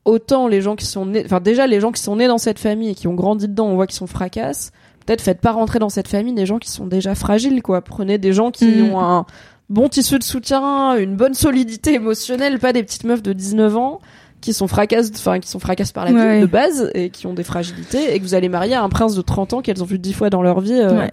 autant 0.06 0.48
les 0.48 0.62
gens 0.62 0.76
qui 0.76 0.86
sont 0.86 1.04
nés, 1.06 1.22
enfin 1.26 1.40
déjà 1.40 1.66
les 1.66 1.78
gens 1.78 1.92
qui 1.92 2.00
sont 2.02 2.16
nés 2.16 2.26
dans 2.26 2.38
cette 2.38 2.58
famille 2.58 2.88
et 2.90 2.94
qui 2.94 3.06
ont 3.06 3.14
grandi 3.14 3.46
dedans, 3.48 3.66
on 3.66 3.74
voit 3.74 3.86
qu'ils 3.86 3.96
sont 3.98 4.06
fracasses. 4.06 4.72
Peut-être 5.10 5.22
faites 5.22 5.40
pas 5.40 5.50
rentrer 5.50 5.80
dans 5.80 5.88
cette 5.88 6.06
famille 6.06 6.34
des 6.34 6.46
gens 6.46 6.60
qui 6.60 6.70
sont 6.70 6.86
déjà 6.86 7.16
fragiles, 7.16 7.62
quoi. 7.62 7.80
Prenez 7.80 8.16
des 8.16 8.32
gens 8.32 8.52
qui 8.52 8.66
Mhm. 8.66 8.94
ont 8.94 9.00
un 9.00 9.26
bon 9.68 9.88
tissu 9.88 10.20
de 10.20 10.22
soutien, 10.22 10.94
une 10.98 11.16
bonne 11.16 11.34
solidité 11.34 11.94
émotionnelle, 11.94 12.60
pas 12.60 12.72
des 12.72 12.84
petites 12.84 13.02
meufs 13.02 13.20
de 13.20 13.32
19 13.32 13.76
ans 13.76 13.98
qui 14.40 14.52
sont 14.52 14.68
fracasses, 14.68 15.10
enfin 15.16 15.40
qui 15.40 15.48
sont 15.48 15.58
fracasses 15.58 15.90
par 15.90 16.04
la 16.04 16.12
vie 16.12 16.16
Ouais. 16.16 16.40
de 16.40 16.46
base 16.46 16.92
et 16.94 17.10
qui 17.10 17.26
ont 17.26 17.34
des 17.34 17.42
fragilités 17.42 18.14
et 18.14 18.20
que 18.20 18.22
vous 18.22 18.34
allez 18.34 18.48
marier 18.48 18.74
à 18.76 18.84
un 18.84 18.88
prince 18.88 19.16
de 19.16 19.22
30 19.22 19.52
ans 19.52 19.62
qu'elles 19.62 19.82
ont 19.82 19.86
vu 19.86 19.98
dix 19.98 20.12
fois 20.12 20.30
dans 20.30 20.42
leur 20.42 20.60
vie. 20.60 20.74
euh, 20.74 20.96
Ouais. 21.00 21.10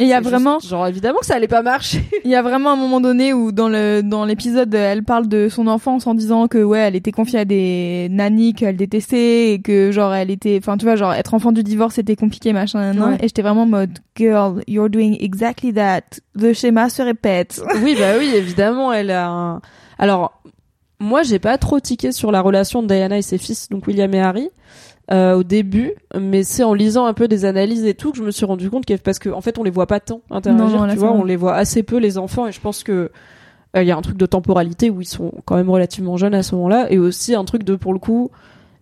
Et 0.00 0.04
il 0.04 0.08
y 0.08 0.14
a 0.14 0.20
vraiment, 0.20 0.58
juste- 0.58 0.70
genre 0.70 0.86
évidemment 0.86 1.18
que 1.20 1.26
ça 1.26 1.34
allait 1.34 1.46
pas 1.46 1.62
marcher. 1.62 2.02
il 2.24 2.30
y 2.30 2.34
a 2.34 2.42
vraiment 2.42 2.70
un 2.70 2.76
moment 2.76 3.00
donné 3.00 3.32
où 3.34 3.52
dans 3.52 3.68
le 3.68 4.00
dans 4.02 4.24
l'épisode, 4.24 4.74
elle 4.74 5.04
parle 5.04 5.28
de 5.28 5.48
son 5.48 5.66
enfance 5.66 6.06
en 6.06 6.14
disant 6.14 6.48
que 6.48 6.58
ouais, 6.62 6.78
elle 6.78 6.96
était 6.96 7.12
confiée 7.12 7.40
à 7.40 7.44
des 7.44 8.08
nannies 8.10 8.54
qu'elle 8.54 8.76
détestait 8.76 9.52
et 9.52 9.60
que 9.60 9.92
genre 9.92 10.14
elle 10.14 10.30
était, 10.30 10.58
enfin 10.60 10.76
tu 10.78 10.86
vois, 10.86 10.96
genre 10.96 11.12
être 11.12 11.34
enfant 11.34 11.52
du 11.52 11.62
divorce 11.62 11.96
c'était 11.96 12.16
compliqué 12.16 12.52
machin. 12.52 12.96
Ouais. 12.98 13.16
Et 13.16 13.28
j'étais 13.28 13.42
vraiment 13.42 13.62
en 13.62 13.66
mode 13.66 13.98
girl, 14.16 14.62
you're 14.66 14.88
doing 14.88 15.16
exactly 15.20 15.72
that. 15.74 16.00
Le 16.34 16.52
schéma 16.54 16.88
se 16.88 17.02
répète. 17.02 17.60
oui, 17.82 17.94
bah 17.98 18.14
oui, 18.18 18.32
évidemment, 18.34 18.92
elle 18.92 19.10
a 19.10 19.28
un... 19.28 19.60
Alors, 19.98 20.40
moi, 20.98 21.22
j'ai 21.22 21.38
pas 21.38 21.58
trop 21.58 21.80
tiqué 21.80 22.12
sur 22.12 22.30
la 22.32 22.40
relation 22.40 22.82
de 22.82 22.88
Diana 22.88 23.18
et 23.18 23.22
ses 23.22 23.38
fils, 23.38 23.68
donc 23.68 23.86
William 23.86 24.12
et 24.14 24.20
Harry, 24.20 24.50
euh, 25.12 25.34
au 25.34 25.42
début, 25.42 25.92
mais 26.18 26.42
c'est 26.44 26.62
en 26.62 26.72
lisant 26.74 27.06
un 27.06 27.14
peu 27.14 27.26
des 27.28 27.44
analyses 27.44 27.84
et 27.84 27.94
tout 27.94 28.12
que 28.12 28.18
je 28.18 28.22
me 28.22 28.30
suis 28.30 28.46
rendu 28.46 28.70
compte 28.70 28.86
que, 28.86 28.94
parce 28.94 29.18
qu'en 29.18 29.32
en 29.32 29.40
fait, 29.40 29.58
on 29.58 29.62
les 29.64 29.70
voit 29.70 29.86
pas 29.86 29.98
tant 30.00 30.20
interagir, 30.30 30.86
Non, 30.86 30.92
tu 30.92 30.98
vois, 30.98 31.12
on 31.12 31.24
les 31.24 31.36
voit 31.36 31.54
assez 31.54 31.82
peu, 31.82 31.98
les 31.98 32.16
enfants, 32.18 32.46
et 32.46 32.52
je 32.52 32.60
pense 32.60 32.84
que 32.84 33.10
euh, 33.76 33.82
il 33.82 33.86
y 33.88 33.90
a 33.90 33.96
un 33.96 34.02
truc 34.02 34.16
de 34.16 34.26
temporalité 34.26 34.88
où 34.90 35.00
ils 35.00 35.06
sont 35.06 35.32
quand 35.44 35.56
même 35.56 35.70
relativement 35.70 36.16
jeunes 36.16 36.34
à 36.34 36.42
ce 36.42 36.54
moment-là, 36.54 36.86
et 36.92 36.98
aussi 36.98 37.34
un 37.34 37.44
truc 37.44 37.64
de, 37.64 37.74
pour 37.74 37.92
le 37.92 37.98
coup, 37.98 38.30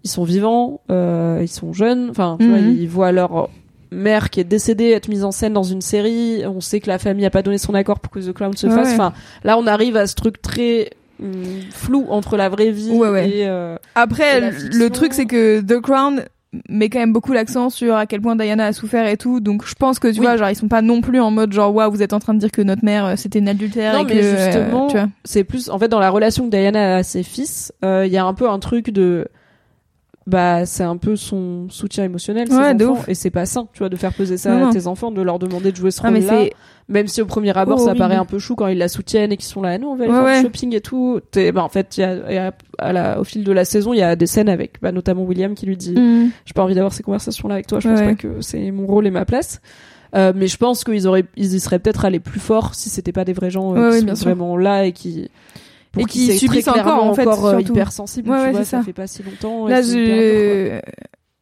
ils 0.05 0.10
sont 0.10 0.24
vivants, 0.24 0.80
euh, 0.90 1.38
ils 1.42 1.48
sont 1.48 1.72
jeunes, 1.72 2.09
enfin, 2.10 2.36
tu 2.38 2.46
vois, 2.48 2.59
Mhm. 2.60 2.76
ils 2.78 2.88
voient 2.88 3.12
leur 3.12 3.48
mère 3.90 4.28
qui 4.28 4.40
est 4.40 4.44
décédée 4.44 4.90
être 4.90 5.09
mise 5.09 5.24
en 5.24 5.30
scène 5.32 5.55
dans 5.55 5.62
une 5.62 5.80
série, 5.80 6.42
on 6.46 6.60
sait 6.60 6.78
que 6.80 6.88
la 6.88 6.98
famille 6.98 7.24
a 7.24 7.30
pas 7.30 7.40
donné 7.42 7.56
son 7.56 7.72
accord 7.72 8.00
pour 8.00 8.12
que 8.12 8.20
The 8.20 8.34
Crown 8.34 8.55
se 8.55 8.66
Ouais, 8.66 8.74
fasse, 8.74 8.88
ouais. 8.88 8.94
enfin, 8.94 9.14
là, 9.44 9.56
on 9.59 9.66
arrive 9.66 9.96
à 9.96 10.06
ce 10.06 10.14
truc 10.14 10.42
très 10.42 10.90
flou 11.70 12.07
entre 12.09 12.36
la 12.36 12.49
vraie 12.49 12.70
vie 12.70 12.90
Ouais, 12.93 13.09
ouais. 13.09 13.28
et 13.28 13.47
euh, 13.49 13.77
Après, 13.95 14.39
Et 14.39 14.40
la 14.40 14.51
le 14.51 14.90
truc 14.90 15.12
c'est 15.15 15.27
que 15.27 15.61
The 15.61 15.81
Crown 15.81 16.24
met 16.70 16.89
quand 16.89 16.99
même 16.99 17.12
beaucoup 17.12 17.32
l'accent 17.32 17.69
sur 17.69 17.95
à 17.95 18.07
quel 18.07 18.23
point 18.23 18.35
Diana 18.35 18.66
a 18.66 18.73
souffert 18.73 19.07
et 19.07 19.16
tout. 19.19 19.40
Donc 19.40 19.66
je 19.66 19.74
pense 19.74 19.99
que 19.99 20.09
tu 20.09 20.20
Oui. 20.20 20.27
vois, 20.27 20.36
genre 20.36 20.49
ils 20.49 20.57
sont 20.57 20.69
pas 20.69 20.81
non 20.81 21.01
plus 21.03 21.20
en 21.20 21.31
mode 21.31 21.53
genre 21.53 21.74
waouh, 21.74 21.90
vous 21.90 22.03
êtes 22.03 22.15
en 22.15 22.20
train 22.20 22.32
de 22.35 22.39
dire 22.39 22.51
que 22.51 22.62
notre 22.62 22.85
mère 22.85 23.05
euh, 23.05 23.15
c'était 23.16 23.39
une 23.40 23.49
adultère 23.49 23.93
Non, 23.93 24.01
et 24.01 24.05
mais 24.05 24.20
que 24.20 24.24
euh, 24.24 24.45
justement, 24.47 24.86
vois. 24.89 25.09
c'est 25.24 25.45
plus 25.45 25.69
en 25.69 25.78
fait 25.78 25.89
dans 25.89 26.01
la 26.01 26.09
relation 26.11 26.47
que 26.47 26.51
Diana 26.51 26.95
a 26.95 26.99
à 26.99 27.03
ses 27.03 27.23
fils, 27.23 27.73
euh, 27.85 28.05
il 28.07 28.12
y 28.12 28.16
a 28.16 28.24
un 28.24 28.32
peu 28.35 28.49
un 28.49 28.59
truc 28.61 28.90
de 28.90 29.28
bah 30.28 30.66
c'est 30.66 30.82
un 30.84 30.96
peu 30.98 31.16
son 31.16 31.66
soutien 31.70 32.05
émotionnel 32.05 32.48
ses 32.48 32.55
Ouais, 32.55 32.74
de 32.74 32.84
enfants 32.84 33.05
et 33.09 33.14
c'est 33.14 33.30
pas 33.30 33.46
sain 33.46 33.66
tu 33.72 33.78
vois 33.78 33.88
de 33.88 33.96
faire 33.96 34.12
peser 34.12 34.36
ça 34.36 34.50
Non, 34.50 34.56
à 34.56 34.60
non. 34.66 34.70
tes 34.72 34.86
enfants 34.86 35.10
de 35.10 35.22
leur 35.22 35.38
demander 35.38 35.72
de 35.72 35.76
jouer 35.76 35.90
ce 35.90 36.00
Ah, 36.05 36.10
rôle 36.10 36.18
là 36.20 36.44
même 36.88 37.06
si 37.09 37.20
au 37.22 37.26
premier 37.26 37.56
abord 37.56 37.80
ça 37.80 37.94
paraît 37.94 38.16
un 38.16 38.24
peu 38.26 38.38
chou 38.38 38.55
quand 38.55 38.66
ils 38.66 38.76
la 38.78 38.88
soutiennent 38.88 39.32
et 39.32 39.36
qu'ils 39.38 39.46
sont 39.48 39.62
là 39.62 39.78
nous 39.78 39.88
on 39.88 39.96
va 39.96 40.05
aller 40.05 40.12
Ouais, 40.12 40.18
faire 40.18 40.24
ouais. 40.26 40.38
du 40.40 40.44
shopping 40.46 40.74
et 40.76 40.80
tout. 40.82 41.20
T'es- 41.30 41.50
bah, 41.52 41.64
en 41.64 41.68
fait 41.70 41.96
il 41.96 42.00
y 42.00 42.05
a, 42.05 42.32
y 42.32 42.36
a- 42.36 42.52
à 42.78 42.92
la, 42.92 43.20
au 43.20 43.24
fil 43.24 43.42
de 43.42 43.52
la 43.52 43.64
saison 43.64 43.92
il 43.94 43.98
y 43.98 44.02
a 44.02 44.16
des 44.16 44.26
scènes 44.26 44.48
avec 44.50 44.80
bah, 44.82 44.92
notamment 44.92 45.22
William 45.24 45.55
qui 45.55 45.64
lui 45.66 45.76
dit 45.78 45.92
Mm. 45.98 46.30
j'ai 46.44 46.52
pas 46.55 46.62
envie 46.62 46.74
d'avoir 46.74 46.92
ces 46.92 47.02
conversations 47.02 47.48
là 47.48 47.55
avec 47.55 47.66
toi 47.66 47.80
je 47.80 47.88
pense 47.88 48.00
pas 48.00 48.14
que 48.14 48.40
c'est 48.42 48.70
mon 48.70 48.86
rôle 48.86 49.06
et 49.06 49.10
ma 49.10 49.24
place. 49.24 49.60
Euh, 50.14 50.32
mais 50.34 50.46
je 50.46 50.56
pense 50.56 50.84
qu'ils 50.84 51.06
auraient 51.06 51.24
ils 51.36 51.55
y 51.55 51.60
seraient 51.60 51.78
peut-être 51.78 52.05
allés 52.06 52.20
plus 52.20 52.40
fort 52.40 52.74
si 52.74 52.88
c'était 52.88 53.12
pas 53.12 53.24
des 53.26 53.34
vrais 53.34 53.50
gens 53.50 53.74
euh, 53.76 53.98
qui 54.00 54.06
sont 54.16 54.24
vraiment 54.24 54.56
là 54.56 54.84
et 54.86 54.92
qui 54.92 55.30
pour 55.98 56.08
Et 56.08 56.10
qui 56.10 56.28
qui 56.28 56.38
subissent 56.38 56.68
encore, 56.68 57.04
en 57.04 57.14
fait, 57.14 57.26
encore, 57.26 57.46
euh, 57.46 57.58
surtout. 57.58 57.72
hypersensibles 57.72 58.30
Ouais, 58.30 58.36
tu 58.38 58.42
ouais, 58.44 58.50
vois 58.52 58.60
c'est 58.60 58.70
ça. 58.70 58.78
ça. 58.78 58.84
fait 58.84 58.92
pas 58.92 59.06
si 59.06 59.22
longtemps 59.22 59.66
Là, 59.68 59.82
je 59.82 60.80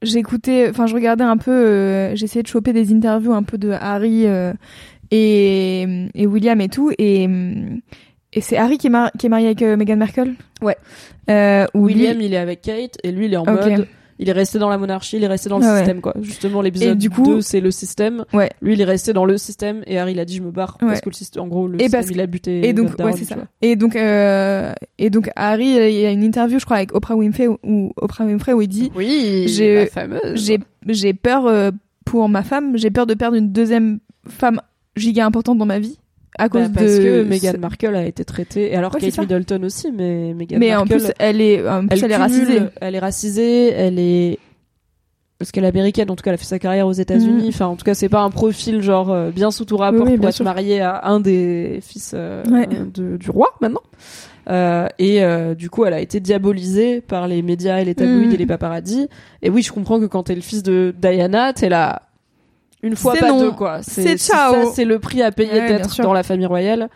j'écoutais, 0.03 0.69
enfin 0.71 0.87
je 0.87 0.95
regardais 0.95 1.25
un 1.25 1.37
peu, 1.37 1.51
euh, 1.51 2.15
j'essayais 2.17 2.43
de 2.43 2.49
choper 2.49 2.73
des 2.73 2.93
interviews 2.93 3.33
un 3.33 3.43
peu 3.43 3.59
de 3.59 3.71
Harry 3.71 4.27
euh, 4.27 4.53
et 5.11 5.87
et 6.15 6.27
William 6.27 6.61
et 6.61 6.69
tout 6.69 6.93
et 6.99 7.29
et 8.33 8.41
c'est 8.43 8.57
Harry 8.59 8.77
qui 8.77 8.89
est, 8.89 8.91
mar- 8.91 9.11
qui 9.19 9.27
est 9.27 9.29
marié 9.31 9.47
avec 9.47 9.63
euh, 9.63 9.77
Meghan 9.77 9.97
Markle? 9.97 10.35
Ouais. 10.61 10.77
Euh, 11.31 11.65
où 11.75 11.87
lui- 11.87 11.95
William 11.95 12.21
il 12.21 12.35
est 12.35 12.39
avec 12.39 12.61
Kate 12.63 12.99
et 13.03 13.11
lui 13.13 13.27
il 13.27 13.33
est 13.35 13.37
en 13.39 13.43
Ok. 13.45 13.49
mode 13.67 13.87
il 14.19 14.29
est 14.29 14.33
resté 14.33 14.59
dans 14.59 14.69
la 14.69 14.79
monarchie 14.79 15.17
il 15.17 15.25
est 15.25 15.27
resté 15.27 15.49
dans 15.49 15.59
le 15.59 15.65
Ah 15.65 15.73
ouais. 15.73 15.79
système 15.79 16.01
quoi 16.01 16.15
justement 16.21 16.63
l'épisode 16.63 16.89
Et 16.91 16.95
du 16.95 17.11
coup- 17.11 17.23
2 17.25 17.41
c'est 17.41 17.61
le 17.61 17.71
système 17.71 18.25
Ouais. 18.33 18.51
lui 18.63 18.75
il 18.75 18.81
est 18.81 18.85
resté 18.85 19.13
dans 19.13 19.25
le 19.25 19.37
système 19.39 19.83
et 19.87 19.99
Harry 19.99 20.13
il 20.13 20.19
a 20.21 20.25
dit 20.25 20.37
je 20.37 20.43
me 20.43 20.51
barre 20.51 20.79
Ouais. 20.83 20.89
parce 20.89 21.01
que 21.01 21.09
le 21.11 21.15
système 21.15 21.43
en 21.43 21.47
gros 21.49 21.69
le 21.69 21.77
Et 21.77 21.85
système 21.85 22.01
parce- 22.01 22.11
il 22.13 22.21
a 22.21 22.27
buté 22.27 22.67
Et 22.69 22.73
donc, 22.73 22.91
Goddarn, 22.91 23.11
ouais, 23.11 23.17
c'est 23.17 23.25
tu 23.25 23.29
ça. 23.29 23.35
vois. 23.37 23.45
Et 23.63 23.77
donc, 23.77 23.97
euh, 23.97 24.73
et 24.99 25.11
donc, 25.11 25.31
Harry, 25.37 25.67
il 25.67 26.01
y 26.01 26.07
a 26.07 26.11
une 26.11 26.23
interview, 26.23 26.59
je 26.59 26.65
crois, 26.65 26.77
avec 26.79 26.95
Oprah 26.95 27.15
Winfrey, 27.17 27.49
où, 27.49 27.93
Oprah 28.01 28.25
Winfrey, 28.25 28.53
où 28.53 28.63
il 28.63 28.69
dit, 28.69 28.91
oui 28.97 29.47
J'ai- 29.49 29.75
la 29.85 29.87
fameuse 29.87 30.21
j'ai, 30.35 30.59
j'ai 30.89 31.13
peur 31.15 31.47
euh, 31.47 31.71
pour 32.05 32.29
ma 32.29 32.43
femme, 32.43 32.77
j'ai 32.77 32.91
peur 32.91 33.07
de 33.07 33.15
perdre 33.15 33.37
une 33.37 33.53
deuxième 33.53 33.99
femme 34.29 34.61
giga 34.97 35.27
importante 35.27 35.59
dans 35.59 35.67
ma 35.67 35.79
vie. 35.79 35.99
À 36.39 36.45
Bah, 36.45 36.49
cause 36.49 36.69
parce 36.75 36.97
de. 36.99 37.03
que 37.03 37.23
Meghan 37.25 37.59
Markle 37.59 37.95
a 37.97 38.05
été 38.05 38.25
traitée 38.25 38.73
et 38.73 38.77
alors 38.77 38.95
Ouais, 38.95 39.01
Kate. 39.01 39.19
Middleton 39.19 39.63
aussi 39.63 39.91
mais 39.93 40.35
Meghan 40.35 40.59
Mais 40.59 40.75
en 40.77 40.85
plus, 40.87 41.11
elle 41.19 41.41
est, 41.41 41.67
en 41.69 41.87
plus, 41.87 42.03
elle, 42.03 42.13
est 42.13 42.17
racisée. 42.17 42.61
Elle 42.81 42.95
est 42.95 42.99
racisée, 42.99 43.69
elle 43.73 43.99
est 43.99 44.39
parce 45.39 45.53
qu'elle 45.53 45.65
est 45.65 45.69
américaine, 45.69 46.11
en 46.11 46.17
tout 46.17 46.23
cas, 46.23 46.31
elle 46.31 46.35
a 46.37 46.39
fait 46.39 46.47
sa 46.47 46.59
carrière 46.59 46.87
aux 46.87 46.93
États-Unis. 46.93 47.43
Mhm. 47.43 47.49
Enfin, 47.49 47.67
en 47.67 47.77
tout 47.77 47.85
cas, 47.85 47.93
c'est 47.93 48.09
pas 48.09 48.23
un 48.23 48.31
profil 48.31 48.81
genre 48.81 49.11
euh, 49.13 49.31
bien 49.31 49.51
sous 49.51 49.67
tout 49.67 49.77
rapport 49.77 50.07
Oui, 50.07 50.13
oui, 50.13 50.17
pour 50.19 50.29
être 50.31 50.43
mariée 50.43 50.81
à 50.81 51.07
un 51.09 51.21
des 51.21 51.81
fils 51.83 52.13
euh, 52.15 52.43
Ouais. 52.51 52.67
de- 52.67 53.19
du 53.19 53.31
roi 53.31 53.49
maintenant. 53.61 53.83
Euh, 54.49 54.87
et 54.99 55.23
euh, 55.25 55.55
du 55.55 55.69
coup, 55.69 55.85
elle 55.85 55.93
a 55.93 56.01
été 56.01 56.21
diabolisée 56.21 57.03
par 57.03 57.29
les 57.29 57.43
médias 57.43 57.81
et 57.81 57.85
les 57.85 57.95
tabloïds 57.95 58.29
Mhm. 58.29 58.33
et 58.33 58.37
les 58.39 58.47
paparazzis. 58.47 59.09
Et 59.43 59.51
oui, 59.51 59.61
je 59.63 59.73
comprends 59.73 60.01
que 60.01 60.07
quand 60.07 60.23
t'es 60.23 60.35
le 60.35 60.41
fils 60.41 60.63
de 60.63 60.95
Diana, 60.99 61.53
t'es 61.53 61.69
là 61.69 62.03
une 62.83 62.97
fois 62.97 63.15
pas 63.15 63.31
non. 63.31 63.39
deux 63.41 63.51
quoi. 63.53 63.83
C'est 63.83 64.19
ciao. 64.19 64.73
c'est 64.75 64.85
le 64.85 64.99
prix 64.99 65.23
à 65.23 65.33
payer 65.33 65.53
Ouais, 65.53 65.69
d'être 65.69 66.01
dans 66.03 66.13
la 66.13 66.23
famille 66.23 66.47
royale. 66.47 66.89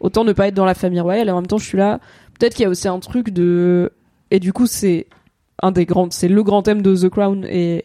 Autant 0.00 0.24
ne 0.24 0.32
pas 0.32 0.48
être 0.48 0.54
dans 0.54 0.64
la 0.64 0.74
famille 0.74 1.00
royale. 1.00 1.28
Et 1.28 1.30
en 1.30 1.36
même 1.36 1.46
temps, 1.46 1.58
je 1.58 1.64
suis 1.66 1.78
là. 1.78 1.98
Peut-être 2.38 2.54
qu'il 2.54 2.62
y 2.64 2.66
a 2.66 2.68
aussi 2.70 2.88
un 2.88 2.98
truc 3.00 3.30
de. 3.30 3.92
Et 4.30 4.40
du 4.40 4.52
coup, 4.52 4.66
c'est 4.66 5.06
un 5.62 5.70
des 5.72 5.86
grands. 5.86 6.08
C'est 6.10 6.28
le 6.28 6.42
grand 6.42 6.62
thème 6.62 6.82
de 6.82 6.94
The 6.96 7.08
Crown 7.08 7.44
et 7.48 7.84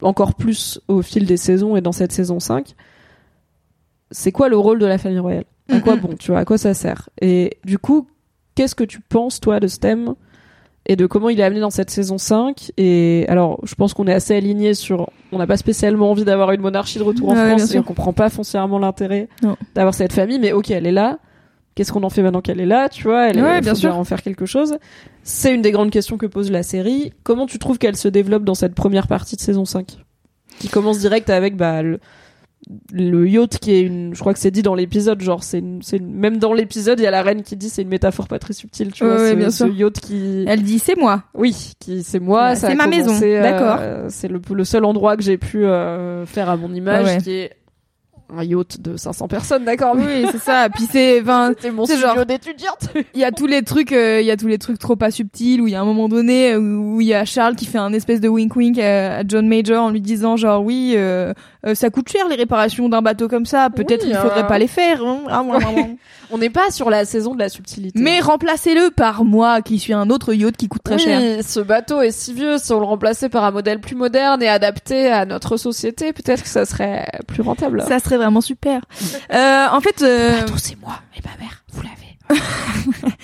encore 0.00 0.34
plus 0.34 0.80
au 0.88 1.02
fil 1.02 1.26
des 1.26 1.36
saisons 1.36 1.76
et 1.76 1.80
dans 1.80 1.92
cette 1.92 2.12
saison 2.12 2.40
5. 2.40 2.74
C'est 4.10 4.32
quoi 4.32 4.48
le 4.48 4.56
rôle 4.58 4.78
de 4.78 4.86
la 4.86 4.98
famille 4.98 5.18
royale? 5.20 5.44
À 5.70 5.80
quoi 5.80 5.94
Mhm. 5.94 6.00
bon 6.00 6.14
Tu 6.18 6.30
vois, 6.32 6.40
à 6.40 6.44
quoi 6.44 6.58
ça 6.58 6.74
sert? 6.74 7.08
Et 7.20 7.58
du 7.64 7.78
coup, 7.78 8.08
qu'est-ce 8.54 8.74
que 8.74 8.84
tu 8.84 9.00
penses, 9.00 9.40
toi, 9.40 9.60
de 9.60 9.68
ce 9.68 9.78
thème? 9.78 10.14
Et 10.92 10.96
de 10.96 11.06
comment 11.06 11.30
il 11.30 11.40
est 11.40 11.42
amené 11.42 11.60
dans 11.60 11.70
cette 11.70 11.88
saison 11.88 12.18
5 12.18 12.72
et 12.76 13.24
alors 13.28 13.60
je 13.64 13.74
pense 13.74 13.94
qu'on 13.94 14.06
est 14.06 14.12
assez 14.12 14.36
aligné 14.36 14.74
sur 14.74 15.08
on 15.32 15.38
n'a 15.38 15.46
pas 15.46 15.56
spécialement 15.56 16.10
envie 16.10 16.24
d'avoir 16.24 16.52
une 16.52 16.60
monarchie 16.60 16.98
de 16.98 17.02
retour 17.02 17.30
en 17.30 17.34
France 17.34 17.74
et 17.74 17.78
on 17.78 17.82
comprend 17.82 18.12
pas 18.12 18.28
foncièrement 18.28 18.78
l'intérêt 18.78 19.28
d'avoir 19.74 19.94
cette 19.94 20.12
famille. 20.12 20.38
Mais 20.38 20.52
ok 20.52 20.70
elle 20.70 20.86
est 20.86 20.92
là. 20.92 21.18
Qu'est-ce 21.74 21.90
qu'on 21.90 22.02
en 22.02 22.10
fait 22.10 22.20
maintenant 22.20 22.42
qu'elle 22.42 22.60
est 22.60 22.66
là, 22.66 22.90
tu 22.90 23.04
vois? 23.04 23.28
Elle 23.28 23.42
Ouais, 23.42 23.62
bien 23.62 23.74
sûr. 23.74 23.96
en 23.96 24.04
faire 24.04 24.20
quelque 24.20 24.44
chose. 24.44 24.76
C'est 25.22 25.54
une 25.54 25.62
des 25.62 25.70
grandes 25.70 25.90
questions 25.90 26.18
que 26.18 26.26
pose 26.26 26.50
la 26.50 26.62
série. 26.62 27.14
Comment 27.22 27.46
tu 27.46 27.58
trouves 27.58 27.78
qu'elle 27.78 27.96
se 27.96 28.08
développe 28.08 28.44
dans 28.44 28.54
cette 28.54 28.74
première 28.74 29.06
partie 29.06 29.36
de 29.36 29.40
saison 29.40 29.64
5 29.64 29.96
Qui 30.58 30.68
commence 30.68 30.98
direct 30.98 31.30
avec 31.30 31.56
bah, 31.56 31.80
le, 31.82 31.98
le 32.92 33.28
yacht 33.28 33.58
qui 33.58 33.72
est 33.72 33.80
une. 33.80 34.14
Je 34.14 34.20
crois 34.20 34.32
que 34.32 34.38
c'est 34.38 34.50
dit 34.50 34.62
dans 34.62 34.74
l'épisode, 34.74 35.20
genre, 35.20 35.42
c'est 35.42 35.62
c'est 35.80 36.00
même 36.00 36.38
dans 36.38 36.52
l'épisode, 36.52 37.00
il 37.00 37.02
y 37.02 37.06
a 37.06 37.10
la 37.10 37.22
reine 37.22 37.42
qui 37.42 37.56
dit 37.56 37.68
c'est 37.68 37.82
une 37.82 37.88
métaphore 37.88 38.28
pas 38.28 38.38
très 38.38 38.52
subtile, 38.52 38.92
tu 38.92 39.04
vois. 39.04 39.16
ouais, 39.16 39.30
ce, 39.30 39.34
bien 39.34 39.50
ce 39.50 39.64
sûr. 39.64 39.74
yacht 39.74 40.00
qui. 40.00 40.44
Elle 40.46 40.62
dit 40.62 40.78
c'est 40.78 40.96
moi. 40.96 41.24
Oui, 41.34 41.72
qui 41.80 42.02
c'est 42.02 42.20
moi, 42.20 42.50
Ouais, 42.50 42.56
c'est 42.56 42.74
ma 42.74 42.84
commencé, 42.84 42.98
maison, 43.02 43.20
euh, 43.22 43.42
d'accord. 43.42 44.10
C'est 44.10 44.28
le, 44.28 44.40
le 44.52 44.64
seul 44.64 44.84
endroit 44.84 45.16
que 45.16 45.22
j'ai 45.22 45.38
pu 45.38 45.64
euh, 45.64 46.24
faire 46.26 46.48
à 46.48 46.56
mon 46.56 46.72
image, 46.72 47.04
ouais. 47.06 47.18
qui 47.18 47.32
est 47.32 47.50
un 48.36 48.42
yacht 48.44 48.80
de 48.80 48.96
500 48.96 49.28
personnes, 49.28 49.64
d'accord. 49.64 49.94
Oui, 49.96 50.26
c'est 50.32 50.38
ça. 50.40 50.68
Puis 50.72 50.84
c'est, 50.90 51.20
enfin, 51.20 51.48
C'était 51.56 51.70
mon 51.70 51.84
c'est 51.86 51.96
studio 51.96 52.14
genre- 52.14 52.26
d'étudiante. 52.26 52.88
il 53.14 53.20
y 53.20 53.24
a 53.24 53.30
tous 53.32 53.46
les 53.46 53.62
trucs, 53.62 53.92
euh, 53.92 54.20
il 54.20 54.26
y 54.26 54.30
a 54.30 54.36
tous 54.36 54.46
les 54.46 54.58
trucs 54.58 54.78
trop 54.78 54.96
pas 54.96 55.10
subtils 55.10 55.60
où 55.60 55.66
il 55.66 55.72
y 55.72 55.76
a 55.76 55.80
un 55.80 55.84
moment 55.84 56.08
donné 56.08 56.56
où 56.56 57.00
il 57.00 57.06
y 57.06 57.14
a 57.14 57.24
Charles 57.24 57.56
qui 57.56 57.66
fait 57.66 57.78
un 57.78 57.92
espèce 57.92 58.20
de 58.20 58.28
wink 58.28 58.54
wink 58.56 58.78
à, 58.78 59.18
à 59.18 59.22
John 59.26 59.46
Major 59.46 59.82
en 59.84 59.90
lui 59.90 60.00
disant 60.00 60.36
genre 60.36 60.62
oui, 60.64 60.94
euh, 60.96 61.32
euh, 61.66 61.74
ça 61.74 61.90
coûte 61.90 62.08
cher 62.08 62.26
les 62.28 62.36
réparations 62.36 62.88
d'un 62.88 63.02
bateau 63.02 63.28
comme 63.28 63.46
ça. 63.46 63.68
Peut-être 63.70 64.04
Oui, 64.04 64.10
il 64.12 64.16
faudrait 64.16 64.40
euh. 64.44 64.44
pas 64.48 64.58
les 64.58 64.66
faire. 64.66 65.02
hein. 65.04 65.18
Ah, 65.28 65.42
ouais. 65.42 65.96
On 66.32 66.38
n'est 66.38 66.50
pas 66.50 66.70
sur 66.70 66.88
la 66.88 67.04
saison 67.04 67.34
de 67.34 67.38
la 67.38 67.50
subtilité. 67.50 68.00
Mais 68.00 68.20
remplacez-le 68.20 68.90
par 68.90 69.22
moi 69.22 69.60
qui 69.60 69.78
suis 69.78 69.92
un 69.92 70.08
autre 70.08 70.32
yacht 70.32 70.56
qui 70.56 70.66
coûte 70.66 70.82
très 70.82 70.94
oui, 70.94 71.02
cher. 71.02 71.44
ce 71.44 71.60
bateau 71.60 72.00
est 72.00 72.10
si 72.10 72.32
vieux, 72.32 72.56
si 72.56 72.72
on 72.72 72.80
le 72.80 72.86
remplaçait 72.86 73.28
par 73.28 73.44
un 73.44 73.50
modèle 73.50 73.80
plus 73.80 73.94
moderne 73.94 74.42
et 74.42 74.48
adapté 74.48 75.08
à 75.08 75.26
notre 75.26 75.58
société, 75.58 76.14
peut-être 76.14 76.42
que 76.42 76.48
ça 76.48 76.64
serait 76.64 77.06
plus 77.28 77.42
rentable. 77.42 77.82
Ça 77.86 77.98
serait 77.98 78.16
vraiment 78.16 78.40
super. 78.40 78.80
Euh, 79.32 79.66
en 79.70 79.80
fait, 79.80 80.02
euh, 80.02 80.40
c'est 80.56 80.78
moi 80.80 80.94
et 81.16 81.20
ma 81.24 81.42
mère, 81.42 81.64
vous 81.72 81.82
l'avez. 81.82 82.40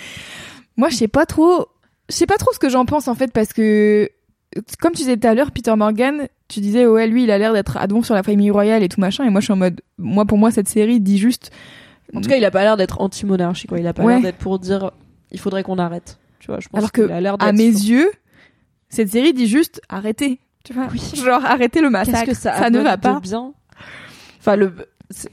Moi, 0.76 0.88
je 0.88 0.96
sais 0.96 1.08
pas 1.08 1.26
trop, 1.26 1.66
je 2.08 2.14
sais 2.14 2.26
pas 2.26 2.36
trop 2.36 2.52
ce 2.52 2.58
que 2.58 2.68
j'en 2.68 2.86
pense 2.86 3.08
en 3.08 3.14
fait 3.14 3.32
parce 3.32 3.52
que 3.52 4.08
comme 4.80 4.92
tu 4.92 4.98
disais 4.98 5.16
tout 5.16 5.26
à 5.26 5.34
l'heure, 5.34 5.50
Peter 5.50 5.74
Morgan, 5.76 6.28
tu 6.48 6.60
disais 6.60 6.86
ouais 6.86 7.06
lui 7.06 7.24
il 7.24 7.30
a 7.30 7.38
l'air 7.38 7.52
d'être 7.52 7.76
à 7.76 7.86
sur 8.02 8.14
la 8.14 8.22
famille 8.22 8.50
royale 8.50 8.82
et 8.82 8.88
tout 8.88 9.00
machin 9.00 9.24
et 9.24 9.30
moi 9.30 9.40
je 9.40 9.46
suis 9.46 9.52
en 9.52 9.56
mode 9.56 9.80
moi 9.98 10.24
pour 10.24 10.38
moi 10.38 10.50
cette 10.50 10.68
série 10.68 11.00
dit 11.00 11.18
juste 11.18 11.50
En 12.14 12.20
tout 12.20 12.28
cas, 12.28 12.36
il 12.36 12.44
a 12.44 12.50
pas 12.50 12.62
l'air 12.62 12.76
d'être 12.76 13.00
anti-monarchie, 13.00 13.66
quoi. 13.66 13.78
Il 13.78 13.86
a 13.86 13.92
pas 13.92 14.02
Ouais. 14.02 14.14
l'air 14.14 14.22
d'être 14.22 14.38
pour 14.38 14.58
dire 14.58 14.90
il 15.30 15.38
faudrait 15.38 15.62
qu'on 15.62 15.78
arrête. 15.78 16.18
Tu 16.40 16.46
vois, 16.46 16.60
je 16.60 16.68
pense 16.68 16.78
Alors 16.78 16.92
que, 16.92 17.02
a 17.10 17.34
à 17.38 17.52
mes 17.52 17.64
yeux 17.66 18.10
cette 18.88 19.10
série 19.10 19.32
dit 19.34 19.46
juste 19.46 19.80
arrêtez. 19.88 20.40
Tu 20.64 20.72
vois, 20.72 20.88
genre 21.14 21.44
arrêtez 21.44 21.80
le 21.80 21.90
massacre. 21.90 22.26
Que 22.30 22.34
ça, 22.34 22.54
ça 22.54 22.70
ne 22.70 22.78
va 22.80 22.96
pas. 22.96 23.20
bien 23.20 23.52
Enfin, 24.40 24.56
le. 24.56 24.72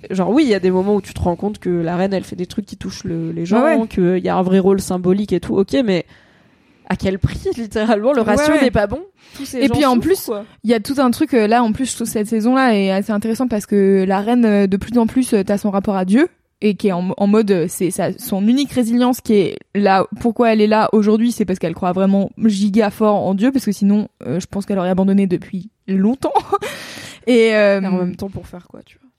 Genre 0.10 0.30
oui, 0.30 0.44
il 0.44 0.50
y 0.50 0.54
a 0.54 0.60
des 0.62 0.72
moments 0.72 0.96
où 0.96 1.02
tu 1.02 1.14
te 1.14 1.20
rends 1.20 1.36
compte 1.36 1.60
que 1.60 1.70
la 1.70 1.98
reine, 1.98 2.14
elle 2.14 2.24
fait 2.24 2.38
des 2.38 2.46
trucs 2.46 2.66
qui 2.66 2.78
touchent 2.78 3.04
le- 3.04 3.32
les 3.32 3.46
gens, 3.46 3.62
Ouais, 3.62 3.88
qu'il 3.90 4.20
y 4.20 4.30
a 4.30 4.36
un 4.38 4.42
vrai 4.42 4.60
rôle 4.60 4.80
symbolique 4.80 5.34
et 5.34 5.42
tout. 5.42 5.54
Ok, 5.58 5.76
mais 5.84 6.06
à 6.88 6.96
quel 6.96 7.20
prix 7.20 7.42
littéralement 7.58 8.14
Le 8.14 8.22
ratio 8.22 8.54
ouais. 8.54 8.62
n'est 8.62 8.72
pas 8.72 8.88
bon? 8.88 9.02
Et 9.54 9.68
puis, 9.70 9.86
en 9.86 10.00
plus. 10.00 10.30
Il 10.64 10.70
y 10.70 10.74
a 10.74 10.80
tout 10.80 10.96
un 10.98 11.12
truc 11.12 11.34
euh, 11.34 11.46
là 11.48 11.62
en 11.64 11.74
plus 11.74 11.90
je 11.92 11.96
trouve 11.96 12.08
cette 12.08 12.28
saison 12.28 12.56
là 12.56 12.74
est 12.74 12.90
assez 12.92 13.12
intéressant 13.12 13.48
parce 13.50 13.66
que 13.66 14.06
la 14.08 14.22
reine 14.22 14.46
euh, 14.46 14.68
de 14.68 14.78
plus 14.78 14.98
en 14.98 15.08
plus 15.08 15.34
euh, 15.34 15.44
t'as 15.44 15.58
son 15.58 15.72
rapport 15.72 15.96
à 15.98 16.06
Dieu 16.06 16.30
et 16.68 16.74
qui 16.76 16.88
est 16.88 16.92
en, 16.92 17.14
en 17.16 17.28
mode 17.28 17.52
euh, 17.52 17.66
c'est 17.70 17.92
sa- 17.92 18.18
son 18.18 18.48
unique 18.48 18.72
résilience 18.72 19.22
qui 19.22 19.34
est 19.34 19.58
là. 19.76 20.06
Pourquoi 20.20 20.52
elle 20.52 20.62
est 20.62 20.68
là 20.68 20.90
aujourd'hui 20.94 21.32
c'est 21.32 21.46
parce 21.46 21.60
qu'elle 21.60 21.76
croit 21.76 21.92
vraiment 21.94 22.32
giga 22.44 22.90
fort 22.90 23.16
en 23.28 23.36
Dieu 23.36 23.52
parce 23.52 23.66
que 23.66 23.72
sinon 23.72 24.08
euh, 24.26 24.40
je 24.40 24.48
pense 24.48 24.66
qu'elle 24.66 24.80
aurait 24.80 24.90
abandonné 24.90 25.28
depuis 25.28 25.70
longtemps. 25.88 26.34
Et 27.28 27.56
euh, 27.56 27.82
Et 27.82 27.88
en 27.88 27.92
même 27.92 28.16
temps 28.16 28.30
pour 28.30 28.48
faire 28.48 28.68
quoi, 28.68 28.82
tu 28.86 28.98
vois? 29.00 29.10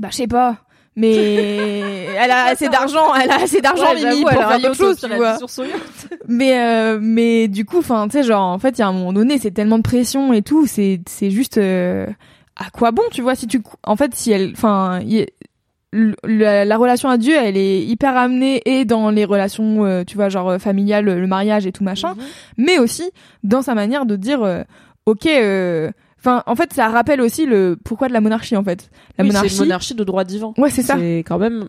Bah 0.00 0.08
je 0.10 0.16
sais 0.16 0.26
pas. 0.26 0.58
Mais 0.98 1.14
elle 2.18 2.30
a 2.30 2.46
assez 2.46 2.68
d'argent 2.68 3.14
elle 3.14 3.30
a 3.30 3.42
assez 3.42 3.60
d'argent 3.60 3.84
Ouais, 3.84 3.94
Mimi 3.96 4.04
j'avoue, 4.10 4.22
pour 4.22 4.30
faire 4.48 4.60
d'autres 4.60 4.74
choses 4.74 4.98
tu 5.00 5.14
vois. 5.14 5.36
sur 5.38 5.50
son 5.50 5.64
mais 6.26 6.58
euh, 6.58 6.98
mais 7.00 7.48
du 7.48 7.64
coup 7.66 7.78
enfin 7.80 8.08
tu 8.08 8.12
sais 8.18 8.22
genre 8.22 8.42
en 8.42 8.58
fait 8.58 8.78
il 8.78 8.80
y 8.80 8.82
a 8.82 8.88
un 8.88 8.92
moment 8.92 9.12
donné 9.12 9.38
c'est 9.38 9.50
tellement 9.50 9.76
de 9.76 9.82
pression 9.82 10.32
et 10.32 10.40
tout 10.42 10.66
c'est 10.66 11.00
c'est 11.06 11.30
juste 11.30 11.58
euh, 11.58 12.06
à 12.56 12.70
quoi 12.70 12.92
bon 12.92 13.02
tu 13.10 13.20
vois 13.20 13.34
si 13.34 13.46
tu 13.46 13.60
en 13.84 13.94
fait 13.96 14.14
si 14.14 14.32
elle 14.32 14.52
enfin 14.52 15.00
la, 16.24 16.64
la 16.64 16.76
relation 16.76 17.08
à 17.08 17.16
Dieu 17.18 17.34
elle 17.36 17.56
est 17.56 17.80
hyper 17.84 18.16
amenée 18.16 18.60
et 18.64 18.84
dans 18.84 19.10
les 19.10 19.24
relations 19.24 19.84
euh, 19.84 20.04
tu 20.04 20.16
vois 20.16 20.28
genre 20.28 20.48
euh, 20.50 20.58
familiales 20.58 21.04
le 21.06 21.26
mariage 21.26 21.66
et 21.66 21.72
tout 21.72 21.84
machin 21.84 22.14
Mhm. 22.16 22.22
mais 22.58 22.78
aussi 22.78 23.10
dans 23.44 23.62
sa 23.62 23.74
manière 23.74 24.06
de 24.06 24.16
dire 24.16 24.42
euh, 24.42 24.62
ok 25.06 25.26
enfin 26.18 26.42
en 26.46 26.54
fait 26.54 26.72
ça 26.72 26.88
rappelle 26.88 27.20
aussi 27.20 27.46
le 27.46 27.76
pourquoi 27.84 28.08
de 28.08 28.12
la 28.12 28.20
monarchie 28.20 28.56
en 28.56 28.64
fait 28.64 28.90
la 29.18 29.22
Oui, 29.24 29.28
monarchie 29.28 29.50
c'est 29.50 29.56
une 29.58 29.64
monarchie 29.68 29.94
de 29.94 30.04
droit 30.04 30.24
divin. 30.24 30.52
ouais 30.58 30.70
c'est 30.70 30.82
ça 30.82 30.96
C'est 30.98 31.18
quand 31.26 31.38
même 31.38 31.68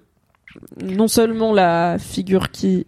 non 0.84 1.08
seulement 1.08 1.54
la 1.54 1.98
figure 1.99 2.49
qui 2.52 2.88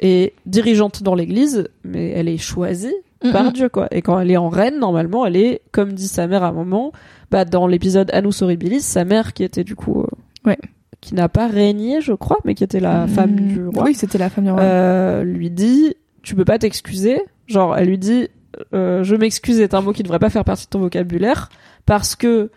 est 0.00 0.32
dirigeante 0.46 1.02
dans 1.02 1.14
l'église, 1.14 1.68
mais 1.84 2.10
elle 2.10 2.28
est 2.28 2.38
choisie 2.38 2.94
par. 3.32 3.52
Dieu, 3.52 3.68
quoi. 3.68 3.88
Et 3.90 4.00
quand 4.00 4.18
elle 4.20 4.30
est 4.30 4.36
en 4.36 4.48
reine, 4.48 4.78
normalement, 4.78 5.26
elle 5.26 5.36
est, 5.36 5.60
comme 5.72 5.92
dit 5.92 6.06
sa 6.08 6.26
mère 6.28 6.44
à 6.44 6.48
un 6.48 6.52
moment, 6.52 6.92
bah, 7.32 7.44
dans 7.44 7.66
l'épisode 7.66 8.08
Annus 8.12 8.42
Horribilis, 8.42 8.80
sa 8.80 9.04
mère 9.04 9.32
qui 9.32 9.42
était 9.42 9.64
du 9.64 9.74
coup, 9.74 10.00
euh, 10.02 10.06
Ouais. 10.44 10.58
qui 11.00 11.14
n'a 11.14 11.28
pas 11.28 11.46
régné, 11.46 12.00
je 12.00 12.12
crois, 12.12 12.38
mais 12.44 12.54
qui 12.54 12.64
était 12.64 12.80
la 12.80 13.06
Mm, 13.06 13.08
femme 13.08 13.36
du 13.36 13.66
roi, 13.68 13.84
oui 13.84 13.94
c'était 13.94 14.18
la 14.18 14.30
femme 14.30 14.44
du 14.44 14.50
roi 14.50 14.60
euh, 14.60 15.22
lui 15.22 15.50
dit, 15.50 15.94
tu 16.22 16.34
peux 16.34 16.44
pas 16.44 16.58
t'excuser. 16.58 17.20
Genre, 17.46 17.76
elle 17.76 17.88
lui 17.88 17.98
dit, 17.98 18.28
euh, 18.74 19.04
je 19.04 19.14
m'excuse 19.14 19.60
est 19.60 19.74
un 19.74 19.80
mot 19.80 19.92
qui 19.92 20.02
devrait 20.02 20.18
pas 20.18 20.30
faire 20.30 20.44
partie 20.44 20.64
de 20.64 20.70
ton 20.70 20.80
vocabulaire 20.80 21.48
parce 21.86 22.16
que 22.16 22.50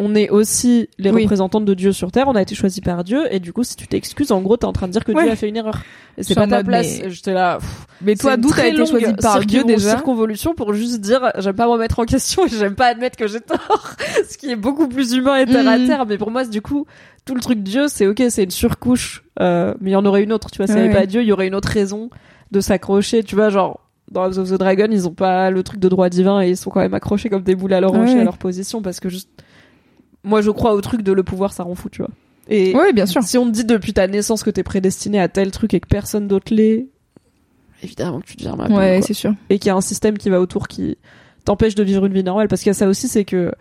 on 0.00 0.14
est 0.14 0.28
aussi 0.30 0.88
les 0.98 1.10
Oui. 1.10 1.22
représentantes 1.22 1.64
de 1.64 1.74
Dieu 1.74 1.90
sur 1.90 2.12
terre, 2.12 2.28
on 2.28 2.36
a 2.36 2.42
été 2.42 2.54
choisis 2.54 2.80
par 2.80 3.02
Dieu, 3.02 3.24
et 3.34 3.40
du 3.40 3.52
coup, 3.52 3.64
si 3.64 3.74
tu 3.74 3.88
t'excuses, 3.88 4.30
en 4.30 4.40
gros, 4.42 4.56
t'es 4.56 4.64
en 4.64 4.72
train 4.72 4.86
de 4.86 4.92
dire 4.92 5.04
que 5.04 5.10
Ouais. 5.10 5.24
Dieu 5.24 5.32
a 5.32 5.34
fait 5.34 5.48
une 5.48 5.56
erreur. 5.56 5.82
Et 6.16 6.22
c'est 6.22 6.36
pas 6.36 6.46
ta 6.46 6.62
place. 6.62 7.00
mais- 7.02 7.10
J'étais 7.10 7.32
là, 7.32 7.56
pff, 7.58 7.86
mais 8.02 8.14
toi 8.14 8.36
d'où 8.36 8.48
t'as 8.48 8.68
été 8.68 8.86
choisi 8.86 9.12
par 9.20 9.40
Dieu 9.40 9.64
déjà 9.64 9.90
Circonvolution 9.96 10.54
pour 10.54 10.72
juste 10.72 11.00
dire, 11.00 11.32
j'aime 11.38 11.56
pas 11.56 11.64
me 11.66 11.72
remettre 11.72 11.98
en 11.98 12.04
question 12.04 12.46
et 12.46 12.48
j'aime 12.48 12.76
pas 12.76 12.86
admettre 12.86 13.16
que 13.16 13.26
j'ai 13.26 13.40
tort. 13.40 13.94
Ce 14.30 14.38
qui 14.38 14.52
est 14.52 14.56
beaucoup 14.56 14.86
plus 14.86 15.14
humain 15.14 15.34
et 15.38 15.46
terre 15.46 15.66
à 15.68 15.76
Mhm. 15.78 15.86
terre. 15.88 16.06
Mais 16.06 16.16
pour 16.16 16.30
moi, 16.30 16.44
du 16.44 16.62
coup, 16.62 16.86
tout 17.28 17.34
le 17.34 17.40
truc 17.40 17.62
Dieu, 17.62 17.86
c'est 17.88 18.06
ok, 18.06 18.22
c'est 18.30 18.44
une 18.44 18.50
surcouche, 18.50 19.22
euh, 19.40 19.74
mais 19.80 19.90
il 19.90 19.92
y 19.92 19.96
en 19.96 20.04
aurait 20.04 20.22
une 20.24 20.32
autre, 20.32 20.50
tu 20.50 20.56
vois. 20.58 20.66
S'il 20.66 20.76
y 20.76 20.78
Ouais, 20.78 20.84
avait 20.86 20.94
ouais. 20.94 21.00
pas 21.02 21.06
Dieu, 21.06 21.22
il 21.22 21.28
y 21.28 21.32
aurait 21.32 21.46
une 21.46 21.54
autre 21.54 21.68
raison 21.68 22.10
de 22.50 22.60
s'accrocher, 22.60 23.22
tu 23.22 23.34
vois, 23.34 23.50
genre, 23.50 23.80
dans 24.10 24.22
House 24.24 24.38
of 24.38 24.50
the 24.50 24.54
Dragon, 24.54 24.88
ils 24.90 25.06
ont 25.06 25.12
pas 25.14 25.50
le 25.50 25.62
truc 25.62 25.78
de 25.80 25.88
droit 25.88 26.08
divin 26.08 26.40
et 26.40 26.48
ils 26.50 26.56
sont 26.56 26.70
quand 26.70 26.80
même 26.80 26.94
accrochés 26.94 27.28
comme 27.28 27.42
des 27.42 27.54
boules 27.54 27.74
à 27.74 27.80
leur 27.80 27.90
rocher 27.92 28.14
Ouais. 28.14 28.20
à 28.20 28.24
leur 28.24 28.38
position 28.38 28.80
parce 28.82 29.00
que 29.00 29.08
juste, 29.10 29.28
moi, 30.24 30.40
je 30.40 30.50
crois 30.50 30.72
au 30.74 30.80
truc 30.80 31.02
de 31.02 31.12
le 31.12 31.22
pouvoir, 31.22 31.52
ça 31.52 31.62
rend 31.62 31.74
fou, 31.74 31.88
tu 31.90 32.00
vois. 32.02 32.10
Et 32.50 32.74
oui 32.74 32.94
bien 32.94 33.04
sûr 33.04 33.22
si 33.22 33.36
on 33.36 33.44
te 33.44 33.50
dit 33.50 33.66
depuis 33.66 33.92
ta 33.92 34.06
naissance 34.06 34.42
que 34.42 34.48
t'es 34.48 34.62
prédestiné 34.62 35.20
à 35.20 35.28
tel 35.28 35.50
truc 35.50 35.74
et 35.74 35.80
que 35.80 35.86
personne 35.86 36.26
d'autre 36.28 36.54
l'est, 36.54 36.86
évidemment 37.82 38.20
que 38.20 38.26
tu 38.26 38.36
deviens 38.36 38.56
ma 38.56 38.68
ouais 38.68 39.02
c'est 39.02 39.12
sûr 39.12 39.34
et 39.50 39.58
qu'il 39.58 39.68
y 39.68 39.70
a 39.70 39.76
un 39.76 39.82
système 39.82 40.16
qui 40.16 40.30
va 40.30 40.40
autour 40.40 40.66
qui 40.66 40.96
t'empêche 41.44 41.74
de 41.74 41.82
vivre 41.82 42.06
une 42.06 42.14
vie 42.14 42.24
normale 42.24 42.48
parce 42.48 42.62
qu'il 42.62 42.70
y 42.70 42.70
a 42.70 42.74
ça 42.74 42.88
aussi 42.88 43.06
c'est 43.06 43.26
que 43.26 43.52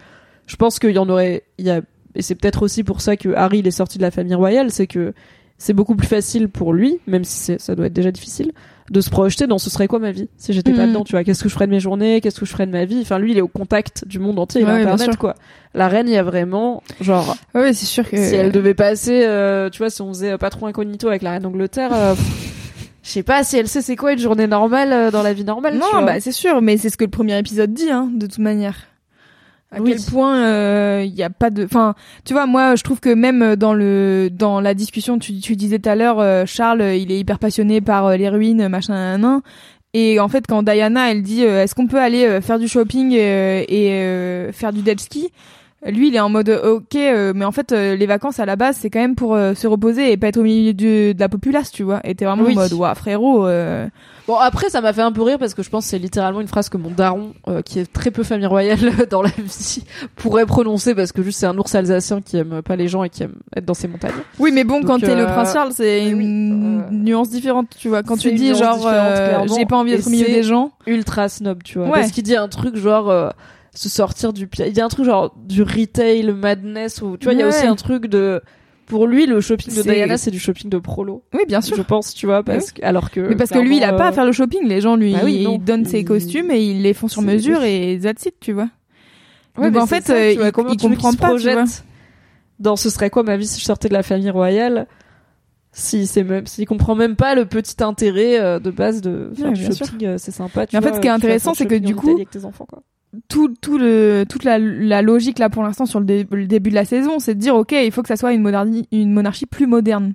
je 0.45 0.55
pense 0.55 0.79
qu'il 0.79 0.91
y 0.91 0.97
en 0.97 1.09
aurait 1.09 1.43
il 1.57 1.65
y 1.65 1.69
a 1.69 1.81
et 2.17 2.21
c'est 2.21 2.35
peut-être 2.35 2.63
aussi 2.63 2.83
pour 2.83 2.99
ça 2.99 3.15
que 3.15 3.29
Harry 3.35 3.59
il 3.59 3.67
est 3.67 3.71
sorti 3.71 3.97
de 3.97 4.03
la 4.03 4.11
famille 4.11 4.35
royale 4.35 4.71
c'est 4.71 4.87
que 4.87 5.13
c'est 5.57 5.73
beaucoup 5.73 5.95
plus 5.95 6.07
facile 6.07 6.49
pour 6.49 6.73
lui 6.73 6.97
même 7.07 7.23
si 7.23 7.55
ça 7.57 7.75
doit 7.75 7.85
être 7.85 7.93
déjà 7.93 8.11
difficile 8.11 8.51
de 8.89 9.01
se 9.01 9.09
projeter 9.09 9.47
dans 9.47 9.57
ce 9.57 9.69
serait 9.69 9.87
quoi 9.87 9.99
ma 9.99 10.11
vie 10.11 10.27
si 10.37 10.53
j'étais 10.53 10.71
pas 10.71 10.83
Mhm. 10.83 10.89
dedans 10.89 11.03
tu 11.03 11.11
vois 11.13 11.23
qu'est-ce 11.23 11.41
que 11.43 11.49
je 11.49 11.53
ferais 11.53 11.65
de 11.67 11.71
mes 11.71 11.79
journées 11.79 12.19
qu'est-ce 12.21 12.39
que 12.39 12.45
je 12.45 12.51
ferais 12.51 12.65
de 12.67 12.71
ma 12.71 12.85
vie? 12.85 12.99
Enfin 13.01 13.19
lui 13.19 13.31
il 13.31 13.37
est 13.37 13.41
au 13.41 13.47
contact 13.47 14.05
du 14.07 14.19
monde 14.19 14.37
entier 14.39 14.61
il 14.61 14.67
a 14.67 14.73
Ouais, 14.73 14.83
bien 14.83 14.93
internet 14.93 15.17
quoi 15.17 15.35
la 15.73 15.87
reine 15.87 16.07
il 16.07 16.13
y 16.13 16.17
a 16.17 16.23
vraiment 16.23 16.83
genre 17.01 17.35
ouais 17.55 17.73
c'est 17.73 17.85
sûr 17.85 18.09
que 18.09 18.15
si 18.17 18.35
elle 18.35 18.51
devait 18.51 18.73
passer, 18.73 19.23
euh, 19.25 19.69
tu 19.69 19.79
vois, 19.79 19.89
si 19.89 20.01
on 20.01 20.09
faisait 20.09 20.31
euh, 20.31 20.37
patron 20.37 20.67
incognito 20.67 21.07
avec 21.07 21.21
la 21.21 21.31
reine 21.31 21.43
d'Angleterre, 21.43 21.91
euh, 21.93 22.15
je 23.03 23.09
sais 23.09 23.23
pas 23.23 23.43
si 23.43 23.57
elle 23.57 23.67
sait 23.67 23.81
c'est 23.81 23.95
quoi 23.95 24.13
une 24.13 24.19
journée 24.19 24.47
normale 24.47 24.91
euh, 24.93 25.11
dans 25.11 25.21
la 25.23 25.33
vie 25.33 25.43
normale. 25.43 25.77
Non, 25.77 26.03
bah 26.05 26.19
c'est 26.19 26.31
sûr, 26.31 26.61
mais 26.61 26.77
c'est 26.77 26.89
ce 26.89 26.97
que 26.97 27.03
le 27.05 27.09
premier 27.11 27.37
épisode 27.37 27.73
dit, 27.73 27.89
hein, 27.91 28.09
de 28.13 28.25
toute 28.25 28.39
manière. 28.39 28.75
À 29.71 29.81
Oui. 29.81 29.91
quel 29.95 30.01
point 30.13 31.01
il 31.01 31.13
y 31.13 31.23
a 31.23 31.29
pas 31.29 31.49
de, 31.49 31.65
enfin, 31.65 31.93
tu 32.23 32.33
vois, 32.33 32.45
moi, 32.45 32.75
je 32.75 32.83
trouve 32.83 32.99
que 33.01 33.13
même 33.13 33.55
dans 33.57 33.73
le 33.73 34.29
dans 34.31 34.61
la 34.61 34.73
discussion, 34.73 35.19
tu, 35.19 35.39
tu 35.39 35.55
disais 35.57 35.77
tout 35.79 35.89
à 35.89 35.95
l'heure, 35.95 36.19
euh, 36.19 36.45
Charles, 36.45 36.81
euh, 36.81 36.95
il 36.95 37.11
est 37.11 37.19
hyper 37.19 37.37
passionné 37.37 37.81
par 37.81 38.05
euh, 38.05 38.15
les 38.17 38.29
ruines, 38.29 38.69
machin, 38.69 38.93
nan, 38.93 39.21
nan. 39.21 39.41
Et 39.93 40.19
en 40.19 40.27
fait, 40.29 40.45
quand 40.47 40.63
Diana, 40.63 41.11
elle 41.11 41.21
dit, 41.21 41.43
euh, 41.43 41.63
est-ce 41.63 41.75
qu'on 41.75 41.87
peut 41.87 41.99
aller 41.99 42.25
euh, 42.25 42.39
faire 42.39 42.59
du 42.59 42.67
shopping 42.67 43.13
euh, 43.17 43.63
et 43.67 43.91
euh, 43.93 44.51
faire 44.53 44.71
du 44.71 44.81
jet 44.85 44.99
ski 44.99 45.31
lui, 45.91 46.09
il 46.09 46.15
est 46.15 46.19
en 46.19 46.29
mode 46.29 46.49
euh, 46.49 46.75
ok, 46.75 46.95
euh, 46.95 47.33
mais 47.35 47.45
en 47.45 47.51
fait, 47.51 47.71
euh, 47.71 47.95
les 47.95 48.05
vacances 48.05 48.39
à 48.39 48.45
la 48.45 48.55
base, 48.55 48.77
c'est 48.79 48.89
quand 48.89 48.99
même 48.99 49.15
pour 49.15 49.35
euh, 49.35 49.53
se 49.53 49.67
reposer 49.67 50.11
et 50.11 50.17
pas 50.17 50.27
être 50.27 50.37
au 50.37 50.43
milieu 50.43 50.73
du- 50.73 51.13
de 51.13 51.19
la 51.19 51.29
populace, 51.29 51.71
tu 51.71 51.83
vois. 51.83 51.99
Et 52.03 52.15
t'es 52.15 52.25
vraiment 52.25 52.43
Oui. 52.43 52.53
en 52.53 52.61
mode, 52.61 52.73
ouah, 52.73 52.95
frérot. 52.95 53.45
euh, 53.47 53.87
Bon 54.27 54.35
après 54.35 54.69
ça 54.69 54.81
m'a 54.81 54.91
fait 54.91 55.01
un 55.01 55.13
peu 55.13 55.21
rire 55.21 55.39
parce 55.39 55.53
que 55.53 55.63
je 55.63 55.69
pense 55.69 55.85
que 55.85 55.89
c'est 55.91 55.99
littéralement 55.99 56.41
une 56.41 56.49
phrase 56.49 56.67
que 56.67 56.75
mon 56.75 56.89
daron, 56.91 57.31
euh, 57.47 57.61
qui 57.61 57.79
est 57.79 57.89
très 57.91 58.11
peu 58.11 58.23
famille 58.23 58.45
royale 58.45 58.79
dans 59.09 59.21
la 59.21 59.29
vie, 59.29 59.83
pourrait 60.17 60.45
prononcer 60.45 60.93
parce 60.95 61.13
que 61.13 61.21
juste 61.23 61.39
c'est 61.39 61.45
un 61.45 61.57
ours 61.57 61.73
alsacien 61.75 62.19
qui 62.19 62.35
aime 62.35 62.61
pas 62.61 62.75
les 62.75 62.89
gens 62.89 63.03
et 63.05 63.09
qui 63.09 63.23
aime 63.23 63.35
être 63.55 63.63
dans 63.63 63.73
ses 63.73 63.87
montagnes. 63.87 64.11
Oui, 64.39 64.51
mais 64.53 64.65
bon, 64.65 64.79
Donc, 64.81 64.87
quand 64.87 64.99
t'es 64.99 65.15
le 65.15 65.23
prince 65.25 65.53
Charles, 65.53 65.71
c'est 65.73 66.13
oui, 66.13 66.23
une 66.25 66.83
nuance 66.91 67.29
différente, 67.29 67.67
tu 67.79 67.87
vois. 67.87 68.03
Quand 68.03 68.17
tu 68.17 68.33
dis 68.33 68.53
genre, 68.53 68.85
euh, 68.85 69.45
j'ai 69.57 69.65
pas 69.65 69.77
envie 69.77 69.91
d'être 69.91 70.07
au 70.07 70.09
milieu 70.09 70.25
des 70.27 70.43
gens. 70.43 70.71
Ultra 70.87 71.29
snob, 71.29 71.63
tu 71.63 71.77
vois. 71.77 71.87
Ouais. 71.87 71.93
Parce 72.01 72.11
qu'il 72.11 72.23
dit 72.23 72.35
un 72.35 72.49
truc 72.49 72.75
genre 72.75 73.09
euh, 73.09 73.29
se 73.77 73.89
sortir 73.89 74.33
du 74.33 74.49
il 74.59 74.73
dit 74.73 74.81
un 74.81 74.87
truc 74.87 75.05
genre 75.05 75.35
du 75.37 75.61
retail 75.63 76.31
madness 76.33 77.01
ou 77.01 77.17
tu 77.17 77.25
vois 77.25 77.33
il 77.33 77.39
y 77.39 77.43
a 77.43 77.47
aussi 77.47 77.65
un 77.65 77.75
truc 77.75 78.07
de 78.07 78.41
pour 78.87 79.05
lui, 79.05 79.25
le 79.25 79.41
shopping 79.41 79.75
de 79.75 79.81
Diana, 79.81 80.17
c'est 80.17 80.31
du 80.31 80.39
shopping 80.39 80.69
de 80.69 80.77
prolo. 80.77 81.21
Oui, 81.33 81.41
bien 81.45 81.59
sûr. 81.59 81.75
Je 81.75 81.81
pense, 81.81 82.13
tu 82.13 82.25
vois, 82.25 82.41
parce 82.41 82.71
que, 82.71 82.83
alors 82.83 83.11
que. 83.11 83.19
Mais 83.19 83.35
parce 83.35 83.49
que 83.51 83.59
lui, 83.59 83.77
il 83.77 83.83
a 83.83 83.91
pas 83.93 84.05
à 84.05 84.09
euh, 84.09 84.11
faire 84.13 84.25
le 84.25 84.31
shopping. 84.31 84.65
Les 84.65 84.79
gens 84.79 84.95
lui 84.95 85.11
bah 85.11 85.19
oui, 85.25 85.43
non. 85.43 85.55
ils 85.55 85.63
donnent 85.63 85.85
ses 85.85 86.05
costumes 86.05 86.49
et 86.51 86.61
ils 86.63 86.81
les 86.81 86.93
font 86.93 87.09
sur 87.09 87.21
mesure 87.21 87.63
et 87.63 87.99
that's 88.01 88.25
it, 88.25 88.35
tu 88.39 88.53
vois. 88.53 88.69
Ouais, 89.57 89.65
Donc 89.65 89.73
mais 89.73 89.79
en 89.81 89.87
fait, 89.87 90.05
ça, 90.05 90.13
euh, 90.13 90.33
vois, 90.37 90.47
il- 90.69 90.77
comprend 90.77 91.13
pas, 91.13 91.35
tu 91.35 91.51
vois. 91.51 91.65
Dans 92.59 92.75
ce 92.75 92.89
serait 92.89 93.09
quoi 93.09 93.23
ma 93.23 93.37
vie 93.37 93.45
si 93.45 93.59
je 93.59 93.65
sortais 93.65 93.89
de 93.89 93.93
la 93.93 94.03
famille 94.03 94.29
royale? 94.29 94.87
Si 95.73 96.07
c'est 96.07 96.23
même 96.23 96.47
s'il 96.47 96.65
comprend 96.65 96.95
même 96.95 97.15
pas 97.15 97.35
le 97.35 97.45
petit 97.45 97.83
intérêt 97.83 98.39
euh, 98.39 98.57
de 98.57 98.71
base 98.71 99.01
de 99.01 99.31
faire 99.35 99.47
Ouais, 99.47 99.53
du 99.53 99.65
shopping 99.65 100.17
c'est 100.17 100.31
sympa 100.31 100.65
tu 100.65 100.75
Mais 100.75 100.79
en 100.79 100.81
fait, 100.81 100.95
ce 100.95 100.99
qui 101.01 101.07
est 101.07 101.11
intéressant, 101.11 101.53
c'est 101.53 101.67
que 101.67 101.75
du 101.75 101.93
coup- 101.93 102.15
avec 102.15 102.31
tes 102.31 102.45
enfants 102.45 102.65
quoi 102.65 102.81
Tout, 103.29 103.53
tout 103.61 103.77
le, 103.77 104.25
toute 104.29 104.43
la, 104.43 104.59
la 104.59 105.01
logique 105.01 105.39
là 105.39 105.49
pour 105.49 105.63
l'instant 105.63 105.85
sur 105.85 105.99
le, 105.99 106.05
dé- 106.05 106.27
le 106.29 106.45
début 106.45 106.69
de 106.69 106.75
la 106.75 106.85
saison, 106.85 107.19
c'est 107.19 107.35
de 107.35 107.39
dire 107.39 107.55
ok, 107.55 107.71
il 107.71 107.91
faut 107.91 108.01
que 108.01 108.09
ça 108.09 108.17
soit 108.17 108.33
une, 108.33 108.41
moderni- 108.43 108.85
une 108.91 109.13
monarchie 109.13 109.45
plus 109.45 109.65
moderne. 109.65 110.13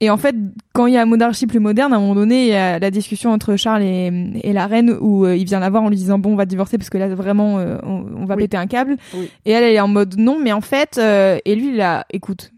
Et 0.00 0.08
en 0.10 0.16
fait, 0.18 0.36
quand 0.74 0.86
il 0.86 0.94
y 0.94 0.96
a 0.98 1.02
une 1.02 1.08
monarchie 1.08 1.46
plus 1.46 1.58
moderne, 1.58 1.92
à 1.92 1.96
un 1.96 2.00
moment 2.00 2.14
donné, 2.14 2.42
il 2.44 2.48
y 2.48 2.54
a 2.54 2.78
la 2.78 2.90
discussion 2.90 3.30
entre 3.32 3.56
Charles 3.56 3.82
et, 3.82 4.10
et 4.44 4.52
la 4.52 4.66
reine 4.66 4.94
où 5.00 5.24
euh, 5.24 5.34
il 5.36 5.44
vient 5.46 5.58
la 5.58 5.68
voir 5.70 5.82
en 5.82 5.88
lui 5.88 5.96
disant 5.96 6.18
bon, 6.18 6.32
on 6.34 6.36
va 6.36 6.44
divorcer 6.46 6.76
parce 6.78 6.90
que 6.90 6.98
là 6.98 7.08
vraiment, 7.14 7.58
euh, 7.58 7.78
on, 7.82 8.04
on 8.18 8.24
va 8.26 8.34
Oui. 8.36 8.42
péter 8.42 8.56
un 8.58 8.66
câble. 8.66 8.96
Oui. 9.14 9.28
Et 9.46 9.50
elle, 9.52 9.64
elle 9.64 9.74
est 9.74 9.80
en 9.80 9.88
mode 9.88 10.16
non, 10.18 10.38
mais 10.40 10.52
en 10.52 10.60
fait, 10.60 10.98
euh, 10.98 11.38
et 11.44 11.54
lui, 11.56 11.70
il 11.74 11.80
a, 11.80 12.06
écoute, 12.12 12.52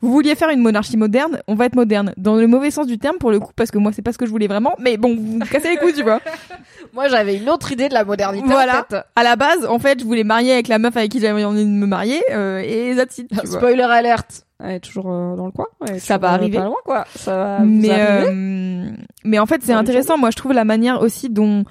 vous 0.00 0.10
vouliez 0.12 0.34
faire 0.34 0.50
une 0.50 0.60
monarchie 0.60 0.96
moderne, 0.96 1.40
on 1.48 1.54
va 1.54 1.66
être 1.66 1.74
moderne 1.76 2.12
dans 2.16 2.36
le 2.36 2.46
mauvais 2.46 2.70
sens 2.70 2.86
du 2.86 2.98
terme 2.98 3.16
pour 3.18 3.30
le 3.30 3.40
coup, 3.40 3.52
parce 3.56 3.70
que 3.70 3.78
moi, 3.78 3.92
c'est 3.94 4.02
pas 4.02 4.12
ce 4.12 4.18
que 4.18 4.26
je 4.26 4.30
voulais 4.30 4.46
vraiment. 4.48 4.74
Mais 4.78 4.96
bon, 4.96 5.14
vous 5.16 5.38
me 5.38 5.44
cassez 5.44 5.70
les 5.70 5.76
couilles, 5.76 5.94
tu 5.94 6.02
vois. 6.02 6.20
moi 6.92 7.08
j'avais 7.08 7.36
une 7.36 7.48
autre 7.48 7.72
idée 7.72 7.88
de 7.88 7.94
la 7.94 8.04
modernité 8.04 8.46
Voilà. 8.48 8.86
À 9.16 9.22
la 9.22 9.36
base, 9.36 9.66
en 9.66 9.78
fait, 9.78 10.00
je 10.00 10.04
voulais 10.04 10.24
marier 10.24 10.52
avec 10.52 10.68
la 10.68 10.78
meuf 10.78 10.96
avec 10.96 11.10
qui 11.10 11.20
j'avais 11.20 11.44
envie 11.44 11.64
de 11.64 11.70
me 11.70 11.86
marier, 11.86 12.20
euh, 12.30 12.58
et 12.58 12.94
that's 12.96 13.18
it, 13.18 13.28
tu 13.28 13.34
vois. 13.46 13.58
spoiler 13.58 13.82
alerte 13.82 14.44
elle 14.64 14.76
est 14.76 14.80
toujours 14.80 15.10
euh, 15.10 15.34
dans 15.34 15.46
le 15.46 15.50
coin 15.50 15.66
Ça 15.98 16.18
va 16.18 16.30
euh, 16.30 16.34
arriver. 16.34 16.58
pas 16.58 16.64
loin 16.66 16.76
quoi 16.84 17.04
ça 17.16 17.36
va 17.36 17.58
vous 17.58 17.64
mais 17.64 17.88
euh, 17.90 19.40
en 19.40 19.46
fait 19.46 19.60
c'est 19.64 19.72
intéressant 19.72 20.16
moi 20.18 20.30
je 20.30 20.36
trouve 20.36 20.52
la 20.52 20.64
manière 20.64 21.00
aussi 21.02 21.28
dont 21.30 21.64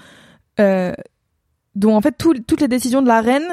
euh, 0.59 0.91
dont 1.75 1.95
en 1.95 2.01
fait 2.01 2.11
tout- 2.17 2.33
toutes 2.45 2.59
les 2.59 2.67
décisions 2.67 3.01
de 3.01 3.07
la 3.07 3.21
reine 3.21 3.47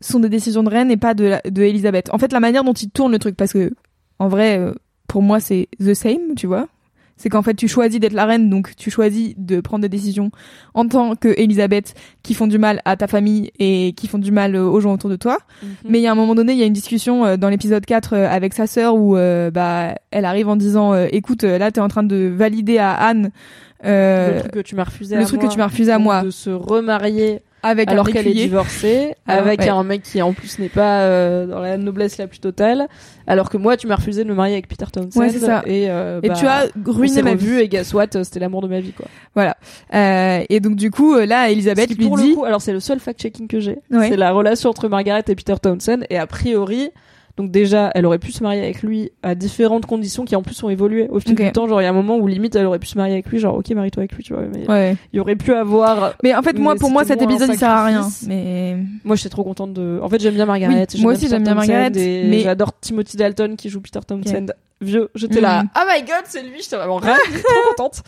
sont 0.00 0.20
des 0.20 0.28
décisions 0.28 0.62
de 0.62 0.70
reine 0.70 0.90
et 0.90 0.96
pas 0.96 1.14
de 1.14 1.24
la- 1.24 1.40
de 1.48 1.62
Elisabeth. 1.62 2.08
En 2.12 2.18
fait 2.18 2.32
la 2.32 2.40
manière 2.40 2.64
dont 2.64 2.72
il 2.74 2.90
tourne 2.90 3.12
le 3.12 3.18
truc 3.18 3.36
parce 3.36 3.52
que 3.52 3.72
en 4.18 4.28
vrai 4.28 4.58
euh, 4.58 4.72
pour 5.08 5.22
moi 5.22 5.40
c'est 5.40 5.68
the 5.80 5.94
same 5.94 6.34
tu 6.36 6.46
vois. 6.46 6.68
C'est 7.20 7.30
qu'en 7.30 7.42
fait 7.42 7.54
tu 7.54 7.66
choisis 7.66 7.98
d'être 7.98 8.12
la 8.12 8.26
reine 8.26 8.48
donc 8.48 8.76
tu 8.76 8.92
choisis 8.92 9.34
de 9.36 9.60
prendre 9.60 9.82
des 9.82 9.88
décisions 9.88 10.30
en 10.74 10.86
tant 10.86 11.16
que 11.16 11.26
Elisabeth 11.36 11.94
qui 12.22 12.32
font 12.34 12.46
du 12.46 12.58
mal 12.58 12.80
à 12.84 12.96
ta 12.96 13.08
famille 13.08 13.50
et 13.58 13.92
qui 13.96 14.06
font 14.06 14.18
du 14.18 14.30
mal 14.30 14.54
euh, 14.54 14.62
aux 14.64 14.78
gens 14.80 14.92
autour 14.92 15.10
de 15.10 15.16
toi. 15.16 15.38
Mhm. 15.64 15.68
mais 15.88 15.98
il 15.98 16.02
y 16.02 16.06
a 16.06 16.12
un 16.12 16.14
moment 16.14 16.36
donné, 16.36 16.52
il 16.52 16.58
y 16.60 16.62
a 16.62 16.66
une 16.66 16.72
discussion 16.72 17.24
euh, 17.24 17.36
dans 17.36 17.48
l'épisode 17.48 17.84
4 17.84 18.12
euh, 18.12 18.28
avec 18.28 18.54
sa 18.54 18.68
sœur 18.68 18.94
où 18.94 19.16
euh, 19.16 19.50
bah 19.50 19.96
elle 20.12 20.24
arrive 20.26 20.48
en 20.48 20.54
disant 20.54 20.92
euh, 20.92 21.06
écoute 21.10 21.42
là 21.42 21.72
t'es 21.72 21.80
en 21.80 21.88
train 21.88 22.04
de 22.04 22.32
valider 22.32 22.78
à 22.78 22.92
Anne 22.92 23.30
euh, 23.84 24.34
le 24.34 24.40
truc 24.40 24.52
que 24.52 24.60
tu 24.60 24.76
m'as 24.76 24.84
refusé 24.84 25.16
le 25.16 25.22
à 25.22 25.24
truc 25.24 25.40
moi, 25.40 25.48
que 25.48 25.52
tu 25.52 25.58
m'as 25.58 25.66
refusé 25.66 25.90
à 25.92 25.98
moi. 25.98 26.22
de 26.22 26.30
se 26.30 26.50
remarier 26.50 27.40
avec 27.62 27.88
alors 27.90 28.08
qu'elle 28.08 28.26
est 28.28 28.32
divorcée, 28.34 29.14
Alors, 29.26 29.46
avec 29.46 29.60
ouais. 29.60 29.68
un 29.68 29.82
mec 29.82 30.02
qui 30.02 30.22
en 30.22 30.32
plus 30.32 30.58
n'est 30.58 30.68
pas 30.68 31.02
euh, 31.02 31.46
dans 31.46 31.60
la 31.60 31.76
noblesse 31.76 32.16
la 32.18 32.26
plus 32.26 32.38
totale, 32.38 32.88
alors 33.26 33.50
que 33.50 33.56
moi 33.56 33.76
tu 33.76 33.86
m'as 33.86 33.96
refusé 33.96 34.22
de 34.24 34.28
me 34.28 34.34
marier 34.34 34.54
avec 34.54 34.68
Peter 34.68 34.84
Townsend. 34.92 35.18
Ouais, 35.20 35.28
c'est 35.30 35.38
ça. 35.40 35.62
Et, 35.66 35.90
euh, 35.90 36.20
Et 36.22 36.28
bah, 36.28 36.34
tu 36.34 36.46
as 36.46 36.66
on 36.86 36.92
ruiné 36.92 37.22
ma 37.22 37.34
vie. 37.34 37.58
et 37.60 37.68
guess 37.68 37.92
what, 37.94 38.06
c'était 38.22 38.40
l'amour 38.40 38.62
de 38.62 38.68
ma 38.68 38.80
vie 38.80 38.92
quoi. 38.92 39.06
Euh, 39.94 40.44
et 40.48 40.60
donc 40.60 40.76
du 40.76 40.90
coup 40.90 41.14
euh, 41.14 41.26
là 41.26 41.50
Elisabeth 41.50 41.88
lui 41.96 42.06
pour 42.06 42.16
dit 42.18 42.30
le 42.30 42.34
coup, 42.36 42.44
alors 42.44 42.60
c'est 42.60 42.72
le 42.72 42.80
seul 42.80 42.98
fact-checking 43.00 43.46
que 43.48 43.60
j'ai, 43.60 43.78
Ouais. 43.90 44.08
c'est 44.08 44.16
la 44.16 44.30
relation 44.32 44.70
entre 44.70 44.88
Margaret 44.88 45.24
et 45.28 45.34
Peter 45.34 45.54
Townsend 45.60 46.04
et 46.10 46.18
a 46.18 46.26
priori. 46.26 46.90
Donc 47.38 47.52
déjà, 47.52 47.90
elle 47.94 48.04
aurait 48.04 48.18
pu 48.18 48.32
se 48.32 48.42
marier 48.42 48.60
avec 48.60 48.82
lui 48.82 49.12
à 49.22 49.34
différentes 49.36 49.86
conditions 49.86 50.24
qui 50.24 50.34
en 50.34 50.42
plus 50.42 50.60
ont 50.64 50.68
évolué 50.68 51.08
au 51.08 51.20
fil 51.20 51.34
du 51.36 51.52
temps. 51.52 51.68
Genre 51.68 51.80
il 51.80 51.84
y 51.84 51.86
a 51.86 51.90
un 51.90 51.94
moment 51.94 52.16
où 52.18 52.26
limite 52.26 52.56
elle 52.56 52.66
aurait 52.66 52.80
pu 52.80 52.88
se 52.88 52.98
marier 52.98 53.14
avec 53.14 53.28
lui, 53.28 53.38
genre 53.38 53.54
ok 53.54 53.70
marie-toi 53.70 54.02
avec 54.02 54.12
lui, 54.12 54.24
tu 54.24 54.34
vois. 54.34 54.42
Mais 54.52 54.68
ouais. 54.68 54.96
il 55.12 55.16
y 55.16 55.20
aurait 55.20 55.36
pu 55.36 55.52
avoir. 55.54 56.14
Mais 56.22 56.34
en 56.34 56.42
fait 56.42 56.58
moi 56.58 56.74
pour 56.74 56.90
moi 56.90 57.04
cet 57.04 57.22
épisode 57.22 57.48
il 57.52 57.58
sert 57.58 57.70
à 57.70 57.86
rien. 57.86 58.08
Mais 58.26 58.76
Moi, 59.04 59.16
j'étais 59.16 59.28
trop 59.28 59.44
contente 59.44 59.72
de. 59.72 60.00
En 60.02 60.08
fait, 60.08 60.20
j'aime 60.20 60.34
bien 60.34 60.46
Margaret. 60.46 60.86
Oui, 60.94 61.02
moi 61.02 61.12
aussi, 61.12 61.28
j'aime 61.28 61.44
bien 61.44 61.54
Margaret, 61.54 61.92
et 61.96 62.24
mais- 62.28 62.40
j'adore 62.40 62.78
Timothy 62.80 63.16
Dalton 63.16 63.56
qui 63.56 63.68
joue 63.68 63.80
Peter 63.80 64.00
Townsend. 64.06 64.46
Vieux, 64.80 65.10
j'étais 65.16 65.40
là. 65.40 65.64
Mhm. 65.64 65.68
Oh 65.76 65.80
my 65.88 66.00
god, 66.02 66.24
c'est 66.24 66.42
lui. 66.42 66.60
J'étais 66.62 66.76
vraiment 66.76 66.98
ravie, 66.98 67.18
trop 67.44 67.70
contente. 67.70 68.02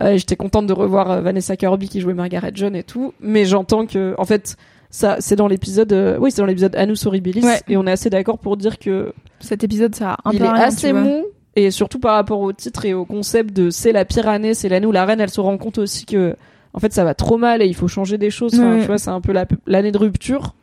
Euh, 0.00 0.16
j'étais 0.16 0.36
contente 0.36 0.68
de 0.68 0.72
revoir 0.72 1.10
euh, 1.10 1.20
Vanessa 1.20 1.56
Kirby 1.56 1.88
qui 1.88 2.00
jouait 2.00 2.14
Margaret 2.14 2.52
John 2.54 2.76
et 2.76 2.84
tout. 2.84 3.12
Mais 3.20 3.44
j'entends 3.44 3.86
que, 3.86 4.14
en 4.18 4.24
fait, 4.24 4.56
ça, 4.92 5.16
c'est 5.18 5.34
dans 5.36 5.48
l'épisode. 5.48 5.92
euh, 5.92 6.18
Oui, 6.20 6.30
c'est 6.30 6.40
dans 6.42 6.46
l'épisode 6.46 6.76
Annus 6.76 7.04
Horribilis. 7.06 7.42
Ouais. 7.44 7.60
Et 7.66 7.76
on 7.76 7.86
est 7.86 7.90
assez 7.90 8.10
d'accord 8.10 8.38
pour 8.38 8.56
dire 8.56 8.78
que 8.78 9.12
cet 9.40 9.64
épisode 9.64 9.94
ça 9.96 10.12
a 10.12 10.28
un 10.28 10.32
il 10.32 10.38
peu 10.38 10.44
est 10.44 10.48
rien, 10.52 10.62
assez 10.62 10.92
mou. 10.92 11.24
Et 11.56 11.70
surtout 11.72 11.98
par 11.98 12.14
rapport 12.14 12.40
au 12.40 12.52
titre 12.52 12.84
et 12.84 12.94
au 12.94 13.04
concept 13.04 13.52
de 13.52 13.70
c'est 13.70 13.90
la 13.92 14.04
pire 14.04 14.28
année, 14.28 14.54
c'est 14.54 14.68
l'année 14.68 14.86
où 14.86 14.92
la 14.92 15.04
reine 15.04 15.20
elle 15.20 15.30
se 15.30 15.40
rend 15.40 15.58
compte 15.58 15.78
aussi 15.78 16.06
que 16.06 16.36
en 16.74 16.78
fait 16.78 16.92
ça 16.92 17.04
va 17.04 17.14
trop 17.14 17.36
mal 17.38 17.60
et 17.62 17.66
il 17.66 17.74
faut 17.74 17.88
changer 17.88 18.16
des 18.18 18.30
choses. 18.30 18.54
Enfin, 18.54 18.74
Ouais. 18.74 18.80
tu 18.82 18.86
vois, 18.86 18.98
c'est 18.98 19.10
un 19.10 19.20
peu 19.20 19.32
la- 19.32 19.46
l'année 19.66 19.92
de 19.92 19.98
rupture. 19.98 20.54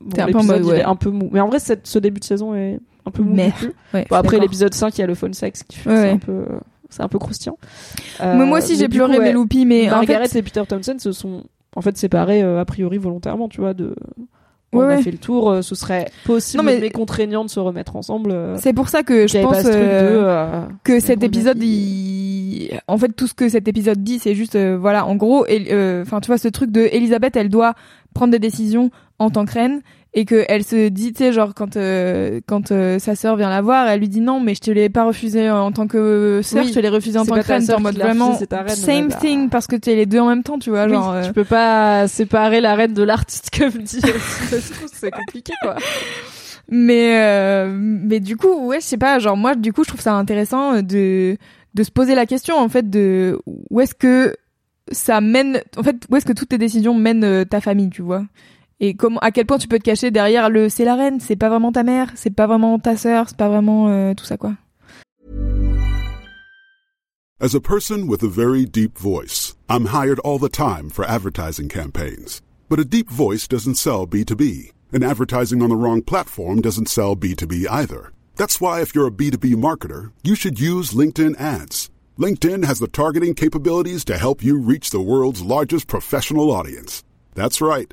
Bon, 0.00 0.10
un 0.10 0.14
peu 0.14 0.22
en 0.22 0.26
l'épisode, 0.26 0.46
mode, 0.58 0.66
il 0.66 0.70
ouais. 0.72 0.78
est 0.80 0.84
un 0.84 0.96
peu 0.96 1.10
mou. 1.10 1.30
Mais 1.32 1.40
en 1.40 1.48
vrai, 1.48 1.58
cette- 1.60 1.86
ce 1.86 1.98
début 1.98 2.20
de 2.20 2.24
saison 2.24 2.54
est 2.54 2.78
un 3.06 3.10
peu 3.10 3.22
mou. 3.22 3.34
Mais-. 3.34 3.52
Ouais, 3.94 4.06
Bon, 4.10 4.16
après 4.16 4.38
l'épisode 4.38 4.74
5, 4.74 4.98
il 4.98 5.00
y 5.00 5.04
a 5.04 5.06
le 5.06 5.14
phone 5.14 5.32
sex 5.34 5.62
qui 5.62 5.78
fait 5.78 5.90
Ouais, 5.90 6.10
un 6.10 6.18
peu 6.18 6.44
c'est 6.90 7.02
un 7.02 7.08
peu 7.08 7.18
croustillant. 7.18 7.58
Mais 8.20 8.44
moi 8.46 8.58
Euh, 8.58 8.60
aussi 8.60 8.76
j'ai 8.76 8.88
pleuré 8.88 9.18
mes 9.18 9.24
ouais, 9.26 9.32
loupies 9.32 9.66
mais 9.66 9.88
en 9.90 9.96
Margaret 9.96 10.28
fait 10.28 10.38
et 10.38 10.42
Peter 10.42 10.62
Townsend 10.68 11.00
se 11.00 11.10
sont 11.10 11.42
en 11.76 11.80
fait 11.82 11.96
séparés 11.96 12.42
euh, 12.42 12.60
a 12.60 12.64
priori 12.64 12.98
volontairement, 12.98 13.48
tu 13.48 13.60
vois, 13.60 13.74
de 13.74 13.94
on 14.72 14.78
Ouais, 14.78 14.84
a 14.86 14.88
ouais. 14.96 15.02
fait 15.02 15.12
le 15.12 15.18
tour, 15.18 15.50
euh, 15.50 15.62
ce 15.62 15.76
serait 15.76 16.06
possible 16.24 16.60
Non, 16.64 16.66
mais- 16.68 16.80
mais 16.80 16.90
contraignant 16.90 17.44
de 17.44 17.48
se 17.50 17.60
remettre 17.60 17.94
ensemble. 17.94 18.32
euh, 18.32 18.56
c'est 18.58 18.72
pour 18.72 18.88
ça 18.88 19.04
que 19.04 19.28
je 19.28 19.38
pense 19.40 19.58
ce 19.60 19.68
de, 19.68 19.72
euh, 19.72 20.62
que 20.82 20.98
cet 20.98 21.22
a 21.22 21.26
épisode 21.26 21.62
il... 21.62 22.70
en 22.88 22.98
fait 22.98 23.10
tout 23.14 23.26
ce 23.26 23.34
que 23.34 23.48
cet 23.48 23.68
épisode 23.68 24.02
dit 24.02 24.18
c'est 24.18 24.34
juste 24.34 24.56
euh, 24.56 24.76
voilà 24.76 25.06
en 25.06 25.14
gros 25.16 25.46
enfin 26.02 26.20
tu 26.20 26.26
vois 26.26 26.38
ce 26.38 26.48
truc 26.48 26.70
de 26.72 26.88
Elisabeth 26.92 27.36
elle 27.36 27.48
doit 27.50 27.74
prendre 28.14 28.32
des 28.32 28.38
décisions 28.40 28.90
en 29.20 29.30
tant 29.30 29.44
que 29.44 29.52
reine 29.52 29.80
et 30.16 30.24
que 30.24 30.44
elle 30.48 30.62
se 30.64 30.88
dit 30.88 31.12
tu 31.12 31.24
sais 31.24 31.32
genre 31.32 31.54
quand 31.54 31.76
euh, 31.76 32.40
quand 32.46 32.70
euh, 32.70 32.98
sa 33.00 33.16
sœur 33.16 33.36
vient 33.36 33.50
la 33.50 33.60
voir 33.60 33.88
elle 33.88 33.98
lui 34.00 34.08
dit 34.08 34.20
non 34.20 34.38
mais 34.40 34.54
je 34.54 34.60
te 34.60 34.70
l'ai 34.70 34.88
pas 34.88 35.04
refusé 35.04 35.50
en 35.50 35.72
tant 35.72 35.88
que 35.88 36.40
sœur 36.42 36.62
Oui. 36.62 36.68
je 36.68 36.74
te 36.74 36.78
l'ai 36.78 36.88
refusé 36.88 37.18
en 37.18 37.24
tant 37.26 37.34
que 37.34 37.40
reine. 37.46 37.62
sœur 37.62 37.78
en 37.78 37.82
mode 37.82 37.94
refusé, 37.96 38.06
vraiment 38.08 38.38
reine, 38.50 38.68
same 38.68 39.08
bah, 39.08 39.16
thing 39.16 39.48
parce 39.50 39.66
que 39.66 39.74
t'es 39.76 39.96
les 39.96 40.06
deux 40.06 40.20
en 40.20 40.28
même 40.28 40.44
temps 40.44 40.58
tu 40.58 40.70
vois 40.70 40.84
Oui, 40.84 40.92
genre 40.92 41.10
euh, 41.12 41.22
tu 41.26 41.32
peux 41.32 41.44
pas 41.44 42.06
séparer 42.06 42.60
la 42.60 42.74
reine 42.76 42.94
de 42.94 43.02
l'artiste 43.02 43.50
comme 43.58 43.82
dit 43.82 44.00
c'est 44.92 45.10
compliqué 45.10 45.52
quoi. 45.62 45.76
Mais 46.68 47.18
euh, 47.20 47.68
mais 47.70 48.20
du 48.20 48.36
coup, 48.36 48.66
ouais, 48.66 48.80
je 48.80 48.86
sais 48.86 48.96
pas, 48.96 49.18
genre 49.18 49.36
moi 49.36 49.54
du 49.54 49.72
coup, 49.72 49.84
je 49.84 49.88
trouve 49.88 50.00
ça 50.00 50.14
intéressant 50.14 50.80
de 50.80 51.36
de 51.74 51.82
se 51.82 51.90
poser 51.90 52.14
la 52.14 52.24
question 52.24 52.56
en 52.56 52.68
fait 52.68 52.88
de 52.88 53.38
où 53.46 53.80
est-ce 53.80 53.94
que 53.94 54.34
ça 54.90 55.20
mène 55.20 55.60
en 55.76 55.82
fait 55.82 55.96
où 56.10 56.16
est-ce 56.16 56.24
que 56.24 56.32
toutes 56.32 56.48
tes 56.48 56.58
décisions 56.58 56.94
mènent 56.94 57.24
euh, 57.24 57.44
ta 57.44 57.60
famille, 57.60 57.90
tu 57.90 58.00
vois? 58.02 58.24
Et 58.80 58.94
comment 58.94 59.18
à 59.20 59.30
quel 59.30 59.46
point 59.46 59.58
tu 59.58 59.68
peux 59.68 59.78
te 59.78 59.84
cacher 59.84 60.10
derrière 60.10 60.50
le 60.50 60.68
c'est 60.68 60.84
la 60.84 60.94
reine, 60.94 61.20
c'est 61.20 61.36
pas 61.36 61.48
vraiment 61.48 61.72
ta 61.72 61.82
mère, 61.82 62.12
c'est 62.16 62.34
pas 62.34 62.46
vraiment 62.46 62.78
ta 62.78 62.96
sœur, 62.96 63.28
c'est 63.28 63.36
pas 63.36 63.48
vraiment 63.48 63.88
euh, 63.88 64.14
tout 64.14 64.24
ça 64.24 64.36
quoi. 64.36 64.54
As 67.40 67.54
a 67.54 67.60
person 67.60 68.06
with 68.06 68.22
a 68.22 68.28
very 68.28 68.64
deep 68.64 68.96
voice, 68.96 69.54
I'm 69.68 69.86
hired 69.86 70.18
all 70.20 70.38
the 70.38 70.48
time 70.48 70.88
for 70.88 71.04
advertising 71.04 71.68
campaigns. 71.68 72.40
But 72.68 72.78
a 72.78 72.84
deep 72.84 73.10
voice 73.10 73.46
doesn't 73.46 73.74
sell 73.74 74.06
B2B, 74.06 74.72
and 74.92 75.04
advertising 75.04 75.60
on 75.60 75.68
the 75.68 75.76
wrong 75.76 76.00
platform 76.00 76.60
doesn't 76.62 76.88
sell 76.88 77.16
B2B 77.16 77.66
either. 77.68 78.12
That's 78.36 78.60
why 78.60 78.80
if 78.80 78.94
you're 78.94 79.08
a 79.08 79.10
B2B 79.10 79.56
marketer, 79.56 80.12
you 80.22 80.34
should 80.34 80.58
use 80.58 80.92
LinkedIn 80.92 81.38
ads. 81.38 81.90
LinkedIn 82.18 82.64
has 82.64 82.78
the 82.78 82.88
targeting 82.88 83.34
capabilities 83.34 84.04
to 84.06 84.16
help 84.16 84.42
you 84.42 84.58
reach 84.58 84.90
the 84.90 85.00
world's 85.00 85.42
largest 85.42 85.88
professional 85.88 86.50
audience. 86.50 87.04
That's 87.34 87.60
right, 87.60 87.92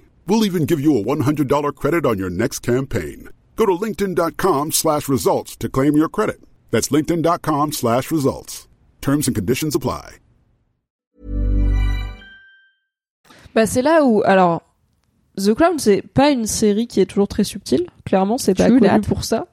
We'll 0.31 0.45
even 0.45 0.65
give 0.65 0.79
you 0.79 0.95
a 0.97 1.03
$100 1.03 1.75
credit 1.75 2.05
on 2.05 2.17
your 2.17 2.29
next 2.29 2.59
campaign. 2.59 3.27
Go 3.57 3.65
to 3.65 3.73
linkedin.com 3.73 4.71
slash 4.71 5.09
results 5.09 5.57
to 5.57 5.67
claim 5.67 5.97
your 5.97 6.07
credit. 6.07 6.39
That's 6.71 6.87
linkedin.com 6.87 7.73
slash 7.73 8.09
results. 8.11 8.65
Terms 9.01 9.27
and 9.27 9.35
conditions 9.35 9.75
apply. 9.75 10.19
Bah 13.53 13.65
c'est 13.65 13.81
là 13.81 14.05
où 14.05 14.21
alors 14.23 14.61
The 15.35 15.53
Crown 15.53 15.77
c'est 15.79 16.01
pas 16.01 16.29
une 16.29 16.45
série 16.45 16.87
qui 16.87 17.01
est 17.01 17.05
toujours 17.05 17.27
très 17.27 17.43
subtile, 17.43 17.87
clairement 18.05 18.37
c'est 18.37 18.55
pas 18.55 18.69
connu 18.69 18.87
that. 18.87 19.01
pour 19.01 19.25
ça. 19.25 19.47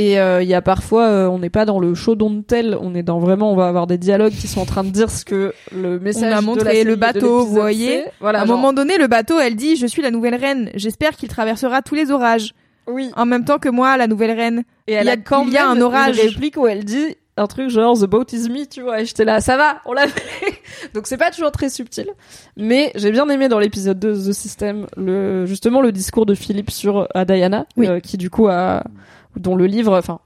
Et 0.00 0.20
euh, 0.20 0.42
il 0.42 0.48
y 0.48 0.54
a 0.54 0.62
parfois, 0.62 1.06
euh, 1.06 1.26
on 1.26 1.40
n'est 1.40 1.50
pas 1.50 1.64
dans 1.64 1.80
le 1.80 1.92
show 1.94 2.14
don't 2.14 2.42
tell, 2.46 2.78
on 2.80 2.94
est 2.94 3.02
dans 3.02 3.18
vraiment, 3.18 3.52
on 3.52 3.56
va 3.56 3.66
avoir 3.66 3.88
des 3.88 3.98
dialogues 3.98 4.32
qui 4.32 4.46
sont 4.46 4.60
en 4.60 4.64
train 4.64 4.84
de 4.84 4.90
dire 4.90 5.10
ce 5.10 5.24
que 5.24 5.52
le 5.74 5.98
message 5.98 6.32
On 6.32 6.36
a 6.36 6.40
de 6.40 6.46
montré 6.46 6.64
la 6.64 6.70
série 6.70 6.84
le 6.84 6.90
de 6.94 7.00
bateau, 7.00 7.44
vous 7.44 7.52
voyez. 7.54 8.04
Voilà, 8.20 8.38
à 8.38 8.42
un 8.42 8.46
genre, 8.46 8.56
moment 8.58 8.72
donné, 8.72 8.96
le 8.96 9.08
bateau, 9.08 9.40
elle 9.40 9.56
dit, 9.56 9.74
je 9.76 9.86
suis 9.86 10.00
la 10.00 10.12
nouvelle 10.12 10.36
reine. 10.36 10.70
J'espère 10.74 11.16
qu'il 11.16 11.28
traversera 11.28 11.82
tous 11.82 11.96
les 11.96 12.12
orages. 12.12 12.54
oui. 12.86 13.10
En 13.16 13.26
même 13.26 13.44
temps 13.44 13.58
que 13.58 13.68
moi, 13.68 13.96
la 13.96 14.06
nouvelle 14.06 14.30
reine. 14.38 14.62
Et 14.86 14.92
elle 14.92 15.04
il 15.04 15.06
y 15.08 15.10
a- 15.10 15.14
a 15.14 15.16
quand 15.16 15.44
il 15.46 15.52
y 15.52 15.58
a 15.58 15.68
un 15.68 15.80
orage. 15.80 16.16
une 16.16 16.28
réplique 16.30 16.56
où 16.56 16.66
elle 16.68 16.84
dit 16.84 17.16
un 17.36 17.46
truc 17.46 17.68
genre 17.68 17.96
the 17.98 18.04
boat 18.06 18.24
is 18.32 18.48
me, 18.48 18.66
tu 18.66 18.82
vois. 18.82 19.00
Et 19.00 19.04
j'étais 19.04 19.24
là, 19.24 19.40
ça 19.40 19.56
va, 19.56 19.80
on 19.84 19.92
l'a 19.92 20.06
fait. 20.06 20.54
Donc 20.94 21.06
c'est 21.08 21.16
pas 21.16 21.30
toujours 21.32 21.50
très 21.52 21.68
subtil, 21.70 22.06
mais 22.56 22.90
j'ai 22.94 23.10
bien 23.12 23.28
aimé 23.28 23.48
dans 23.48 23.58
l'épisode 23.58 23.98
2 23.98 24.12
The 24.28 24.32
System 24.32 24.86
le 24.96 25.44
justement 25.46 25.80
le 25.80 25.90
discours 25.92 26.24
de 26.26 26.34
Philippe 26.34 26.70
sur 26.70 27.06
à 27.14 27.24
Diana, 27.24 27.66
Oui. 27.76 27.86
euh, 27.88 28.00
qui 28.00 28.16
du 28.16 28.28
coup 28.30 28.48
a 28.48 28.82
dont 29.38 29.56
le 29.56 29.66
livre, 29.66 29.96
enfin 29.96 30.20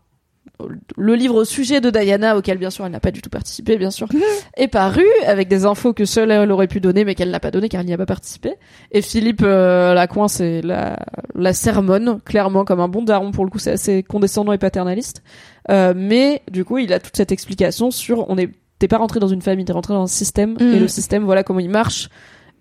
le 0.96 1.14
livre 1.14 1.36
au 1.36 1.44
sujet 1.44 1.80
de 1.80 1.90
Diana, 1.90 2.36
auquel 2.36 2.58
bien 2.58 2.70
sûr 2.70 2.84
elle 2.84 2.92
n'a 2.92 3.00
pas 3.00 3.10
du 3.10 3.22
tout 3.22 3.30
participé, 3.30 3.76
bien 3.76 3.90
sûr, 3.90 4.08
est 4.56 4.68
paru 4.68 5.04
avec 5.26 5.48
des 5.48 5.64
infos 5.64 5.92
que 5.92 6.04
seule 6.04 6.30
elle 6.30 6.50
aurait 6.50 6.68
pu 6.68 6.80
donner, 6.80 7.04
mais 7.04 7.14
qu'elle 7.14 7.30
n'a 7.30 7.40
pas 7.40 7.50
donné 7.50 7.68
car 7.68 7.80
elle 7.80 7.86
n'y 7.86 7.92
a 7.92 7.98
pas 7.98 8.06
participé. 8.06 8.54
Et 8.90 9.02
Philippe 9.02 9.42
euh, 9.42 9.94
Lacoin, 9.94 10.28
c'est 10.28 10.60
la, 10.62 10.98
la 11.34 11.52
sermonne, 11.52 12.20
clairement 12.24 12.64
comme 12.64 12.80
un 12.80 12.88
bon 12.88 13.02
daron 13.02 13.30
pour 13.30 13.44
le 13.44 13.50
coup, 13.50 13.58
c'est 13.58 13.72
assez 13.72 14.02
condescendant 14.02 14.52
et 14.52 14.58
paternaliste. 14.58 15.22
Euh, 15.70 15.94
mais 15.96 16.42
du 16.50 16.64
coup, 16.64 16.78
il 16.78 16.92
a 16.92 17.00
toute 17.00 17.16
cette 17.16 17.32
explication 17.32 17.90
sur 17.90 18.28
on 18.28 18.36
est 18.38 18.50
t'es 18.78 18.88
pas 18.88 18.98
rentré 18.98 19.20
dans 19.20 19.28
une 19.28 19.42
famille, 19.42 19.64
t'es 19.64 19.72
rentré 19.72 19.94
dans 19.94 20.02
un 20.02 20.06
système 20.08 20.54
Mm. 20.54 20.74
et 20.74 20.78
le 20.80 20.88
système 20.88 21.22
voilà 21.24 21.44
comment 21.44 21.60
il 21.60 21.70
marche 21.70 22.08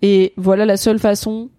et 0.02 0.34
voilà 0.38 0.66
la 0.66 0.78
seule 0.78 1.00
façon. 1.00 1.50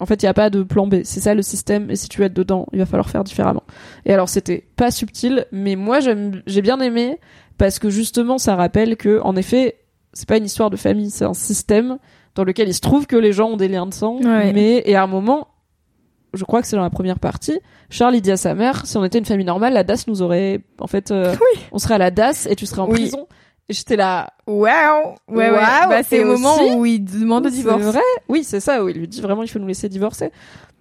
En 0.00 0.06
fait, 0.06 0.22
il 0.22 0.26
y 0.26 0.28
a 0.28 0.34
pas 0.34 0.50
de 0.50 0.62
plan 0.62 0.86
B. 0.86 0.96
C'est 1.04 1.20
ça 1.20 1.34
le 1.34 1.42
système 1.42 1.90
et 1.90 1.96
si 1.96 2.08
tu 2.08 2.18
veux 2.18 2.24
être 2.26 2.34
dedans, 2.34 2.66
il 2.72 2.78
va 2.78 2.86
falloir 2.86 3.08
faire 3.10 3.22
différemment. 3.22 3.62
Et 4.06 4.12
alors 4.12 4.28
c'était 4.28 4.66
pas 4.76 4.90
subtil, 4.90 5.46
mais 5.52 5.76
moi 5.76 6.00
j'ai 6.00 6.62
bien 6.62 6.80
aimé 6.80 7.18
parce 7.58 7.78
que 7.78 7.90
justement 7.90 8.38
ça 8.38 8.56
rappelle 8.56 8.96
que 8.96 9.20
en 9.22 9.36
effet, 9.36 9.76
c'est 10.14 10.26
pas 10.28 10.38
une 10.38 10.46
histoire 10.46 10.70
de 10.70 10.76
famille, 10.76 11.10
c'est 11.10 11.24
un 11.26 11.34
système 11.34 11.98
dans 12.34 12.44
lequel 12.44 12.68
il 12.68 12.74
se 12.74 12.80
trouve 12.80 13.06
que 13.06 13.16
les 13.16 13.32
gens 13.32 13.50
ont 13.50 13.56
des 13.56 13.68
liens 13.68 13.86
de 13.86 13.94
sang, 13.94 14.16
Ouais. 14.22 14.52
mais 14.52 14.82
et 14.86 14.96
à 14.96 15.02
un 15.02 15.06
moment 15.06 15.48
je 16.32 16.44
crois 16.44 16.62
que 16.62 16.68
c'est 16.68 16.76
dans 16.76 16.82
la 16.82 16.90
première 16.90 17.18
partie. 17.18 17.58
Charles 17.90 18.20
dit 18.20 18.30
à 18.30 18.36
sa 18.36 18.54
mère, 18.54 18.86
si 18.86 18.96
on 18.96 19.04
était 19.04 19.18
une 19.18 19.24
famille 19.24 19.44
normale, 19.46 19.72
la 19.72 19.82
DAS 19.82 20.04
nous 20.06 20.22
aurait, 20.22 20.60
en 20.78 20.86
fait, 20.86 21.10
euh, 21.10 21.32
Oui. 21.34 21.60
on 21.72 21.78
serait 21.78 21.94
à 21.94 21.98
la 21.98 22.12
DAS 22.12 22.46
et 22.48 22.54
tu 22.54 22.66
serais 22.66 22.82
en 22.82 22.86
Oui. 22.86 22.92
prison. 22.92 23.26
J'étais 23.70 23.96
là. 23.96 24.30
Waouh! 24.46 25.14
Ouais, 25.28 25.36
ouais. 25.36 25.50
Waouh, 25.50 25.88
Bah, 25.88 26.02
c'est 26.02 26.22
au 26.24 26.26
moment 26.26 26.56
aussi- 26.56 26.74
où 26.74 26.84
il 26.86 27.04
demande 27.04 27.44
le 27.44 27.50
C'est 27.50 27.56
divorce. 27.56 27.80
vrai 27.82 28.00
Oui, 28.28 28.44
c'est 28.44 28.60
ça. 28.60 28.82
Où 28.84 28.88
il 28.88 28.96
lui 28.98 29.08
dit 29.08 29.20
vraiment, 29.20 29.42
il 29.42 29.48
faut 29.48 29.58
nous 29.58 29.66
laisser 29.68 29.88
divorcer. 29.88 30.30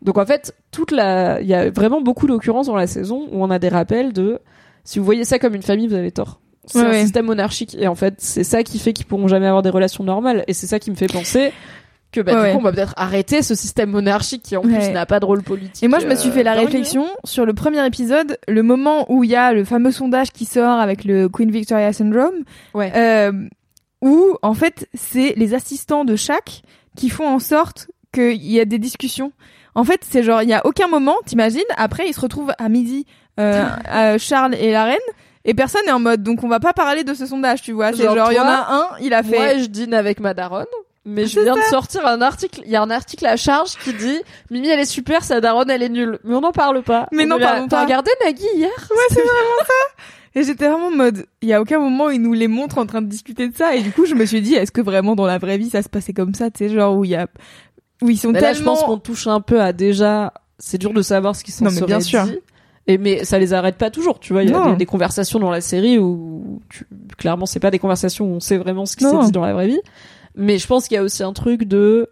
Donc 0.02 0.18
en 0.18 0.26
fait, 0.26 0.56
toute 0.72 0.92
la, 0.92 1.40
il 1.42 1.48
y 1.48 1.54
a 1.54 1.70
vraiment 1.70 2.02
beaucoup 2.02 2.26
d'occurrences 2.28 2.68
dans 2.68 2.76
la 2.76 2.88
saison 2.88 3.28
où 3.32 3.44
on 3.44 3.50
a 3.52 3.60
des 3.60 3.70
rappels 3.70 4.12
de, 4.14 4.40
si 4.84 4.98
vous 4.98 5.06
voyez 5.06 5.24
ça 5.26 5.40
comme 5.40 5.56
une 5.56 5.62
famille, 5.62 5.88
vous 5.88 5.94
avez 5.96 6.12
tort. 6.12 6.40
C'est 6.66 6.80
Ouais, 6.80 6.86
un 6.86 6.90
ouais. 6.92 7.02
système 7.02 7.26
monarchique 7.26 7.76
et 7.80 7.88
en 7.88 7.96
fait, 7.96 8.16
c'est 8.20 8.44
ça 8.44 8.64
qui 8.64 8.80
fait 8.80 8.94
qu'ils 8.94 9.06
pourront 9.08 9.28
jamais 9.28 9.48
avoir 9.48 9.62
des 9.62 9.70
relations 9.72 10.04
normales 10.04 10.44
et 10.48 10.54
c'est 10.54 10.68
ça 10.68 10.80
qui 10.80 10.90
me 10.92 10.96
fait 10.96 11.08
penser 11.12 11.52
que 12.12 12.22
bah, 12.22 12.34
Ouais, 12.42 12.48
du 12.50 12.54
coup, 12.56 12.60
on 12.62 12.64
va 12.64 12.72
peut-être 12.72 12.94
arrêter 12.98 13.42
ce 13.42 13.54
système 13.56 13.92
monarchique 13.92 14.42
qui 14.44 14.58
en 14.58 14.64
Ouais. 14.64 14.74
plus 14.80 14.90
n'a 14.92 15.06
pas 15.06 15.20
de 15.20 15.26
rôle 15.26 15.44
politique. 15.44 15.84
Et 15.84 15.88
moi, 15.88 16.00
je 16.00 16.08
me 16.08 16.16
suis 16.16 16.30
euh, 16.30 16.34
fait 16.34 16.44
la 16.44 16.54
réflexion 16.54 17.06
sur 17.24 17.46
le 17.46 17.54
premier 17.54 17.86
épisode, 17.86 18.38
le 18.48 18.64
moment 18.64 19.06
où 19.12 19.24
il 19.24 19.30
y 19.30 19.36
a 19.36 19.54
le 19.54 19.64
fameux 19.64 19.92
sondage 19.92 20.32
qui 20.32 20.46
sort 20.46 20.80
avec 20.80 21.04
le 21.04 21.30
Queen 21.30 21.52
Victoria 21.52 21.94
Syndrome, 21.94 22.44
Ouais. 22.74 22.92
euh, 22.96 23.32
où 24.02 24.38
en 24.42 24.54
fait 24.54 24.88
c'est 24.94 25.34
les 25.36 25.54
assistants 25.54 26.06
de 26.06 26.16
chaque 26.16 26.62
qui 26.96 27.10
font 27.10 27.28
en 27.28 27.40
sorte 27.40 27.88
qu'il 28.14 28.44
y 28.44 28.60
a 28.60 28.66
des 28.66 28.80
discussions. 28.80 29.32
En 29.76 29.84
fait, 29.84 30.02
c'est 30.10 30.24
genre 30.24 30.42
il 30.42 30.50
y 30.50 30.54
a 30.54 30.66
aucun 30.66 30.88
moment, 30.88 31.16
t'imagines 31.26 31.62
Après, 31.78 32.08
ils 32.08 32.14
se 32.14 32.22
retrouvent 32.22 32.54
à 32.58 32.70
midi, 32.70 33.06
euh, 33.40 33.66
à 33.86 34.18
Charles 34.18 34.56
et 34.56 34.72
la 34.72 34.86
reine. 34.86 34.98
Et 35.46 35.54
personne 35.54 35.82
n'est 35.86 35.92
en 35.92 36.00
mode, 36.00 36.22
donc 36.24 36.44
on 36.44 36.48
va 36.50 36.60
pas 36.60 36.74
parler 36.74 37.04
de 37.04 37.14
ce 37.14 37.26
sondage, 37.26 37.62
tu 37.62 37.72
vois. 37.72 37.94
C'est 37.94 38.04
Genre, 38.04 38.32
il 38.32 38.36
y 38.36 38.40
en 38.40 38.46
a 38.48 38.68
un, 38.72 38.84
il 39.02 39.14
a 39.14 39.24
fait. 39.24 39.38
Moi, 39.38 39.58
je 39.60 39.66
dîne 39.68 39.94
avec 39.94 40.20
ma 40.20 40.34
daronne. 40.34 40.66
Mais 41.10 41.26
je 41.26 41.34
C'est 41.36 41.44
viens 41.44 41.56
de 41.56 41.62
sortir 41.70 42.06
un 42.06 42.22
article, 42.22 42.62
il 42.66 42.72
y 42.72 42.76
a 42.76 42.82
un 42.82 42.90
article 42.90 43.26
à 43.26 43.36
charge 43.38 43.72
qui 43.84 43.94
dit 43.94 44.20
Mimi 44.52 44.68
elle 44.70 44.80
est 44.80 44.86
super, 44.86 45.24
sa 45.24 45.42
daronne 45.42 45.70
elle 45.70 45.84
est 45.84 45.90
nulle. 45.90 46.20
Mais 46.24 46.36
on 46.36 46.42
n'en 46.42 46.52
parle 46.52 46.82
pas. 46.84 47.08
Mais 47.12 47.24
On 47.24 47.28
non, 47.28 47.40
parlons 47.40 47.68
T'as 47.68 47.78
pas. 47.78 47.84
regardé 47.84 48.12
Nagui 48.24 48.44
hier? 48.56 48.70
Ouais, 48.92 48.98
c'est 49.10 49.16
vraiment 49.22 49.60
ça. 49.66 50.04
Et 50.36 50.44
j'étais 50.44 50.68
vraiment 50.70 50.88
en 50.88 50.92
mode, 50.96 51.26
il 51.42 51.50
y 51.50 51.54
a 51.54 51.60
aucun 51.62 51.80
moment 51.80 52.06
où 52.06 52.12
ils 52.12 52.22
nous 52.22 52.34
les 52.34 52.48
montrent 52.48 52.78
en 52.78 52.86
train 52.86 53.02
de 53.02 53.08
discuter 53.08 53.48
de 53.50 53.56
ça. 53.56 53.76
Et 53.76 53.82
du 53.82 53.92
coup, 53.92 54.06
je 54.06 54.14
me 54.14 54.26
suis 54.26 54.42
dit, 54.42 54.54
est-ce 54.54 54.72
que 54.72 54.80
vraiment 54.82 55.16
dans 55.16 55.26
la 55.26 55.40
vraie 55.40 55.58
vie 55.58 55.70
ça 55.72 55.82
se 55.82 55.90
passait 55.90 56.14
comme 56.14 56.36
ça, 56.36 56.52
tu 56.52 56.60
sais, 56.68 56.74
genre 56.74 56.96
où 56.96 57.04
il 57.04 57.10
y 57.12 57.16
a, 57.16 57.28
où 58.04 58.10
ils 58.12 58.18
sont 58.18 58.32
Mais 58.32 58.40
tellement. 58.40 58.54
là, 58.54 58.60
je 58.60 58.64
pense 58.64 58.84
qu'on 58.84 58.98
touche 59.00 59.26
un 59.28 59.42
peu 59.42 59.60
à 59.62 59.74
déjà. 59.74 60.34
C'est 60.60 60.78
dur 60.78 60.94
de 60.94 61.02
savoir 61.02 61.36
ce 61.36 61.44
qui 61.44 61.52
s'en 61.52 61.66
Non, 61.66 61.72
mais 61.72 61.82
bien 61.82 62.00
sûr. 62.02 62.24
dit. 62.26 62.38
Et 62.86 62.98
mais 62.98 63.24
ça 63.24 63.38
les 63.40 63.54
arrête 63.54 63.78
pas 63.78 63.90
toujours, 63.92 64.20
tu 64.20 64.34
vois. 64.34 64.44
Il 64.44 64.50
y 64.50 64.54
a 64.54 64.70
des, 64.72 64.76
des 64.78 64.86
conversations 64.86 65.40
dans 65.40 65.52
la 65.52 65.62
série 65.62 65.98
où 66.00 66.60
tu- 66.70 66.86
clairement 67.18 67.46
c'est 67.46 67.60
pas 67.60 67.70
des 67.72 67.78
conversations 67.80 68.26
où 68.26 68.36
on 68.36 68.40
sait 68.40 68.58
vraiment 68.58 68.86
ce 68.86 68.96
qui 68.96 69.04
s'est 69.06 69.18
dit 69.26 69.32
dans 69.32 69.46
la 69.46 69.54
vraie 69.54 69.68
vie. 69.68 69.80
Mais 70.36 70.58
je 70.58 70.68
pense 70.68 70.88
qu'il 70.88 70.96
y 70.96 70.98
a 70.98 71.04
aussi 71.04 71.24
un 71.24 71.34
truc 71.34 71.64
de. 71.64 72.08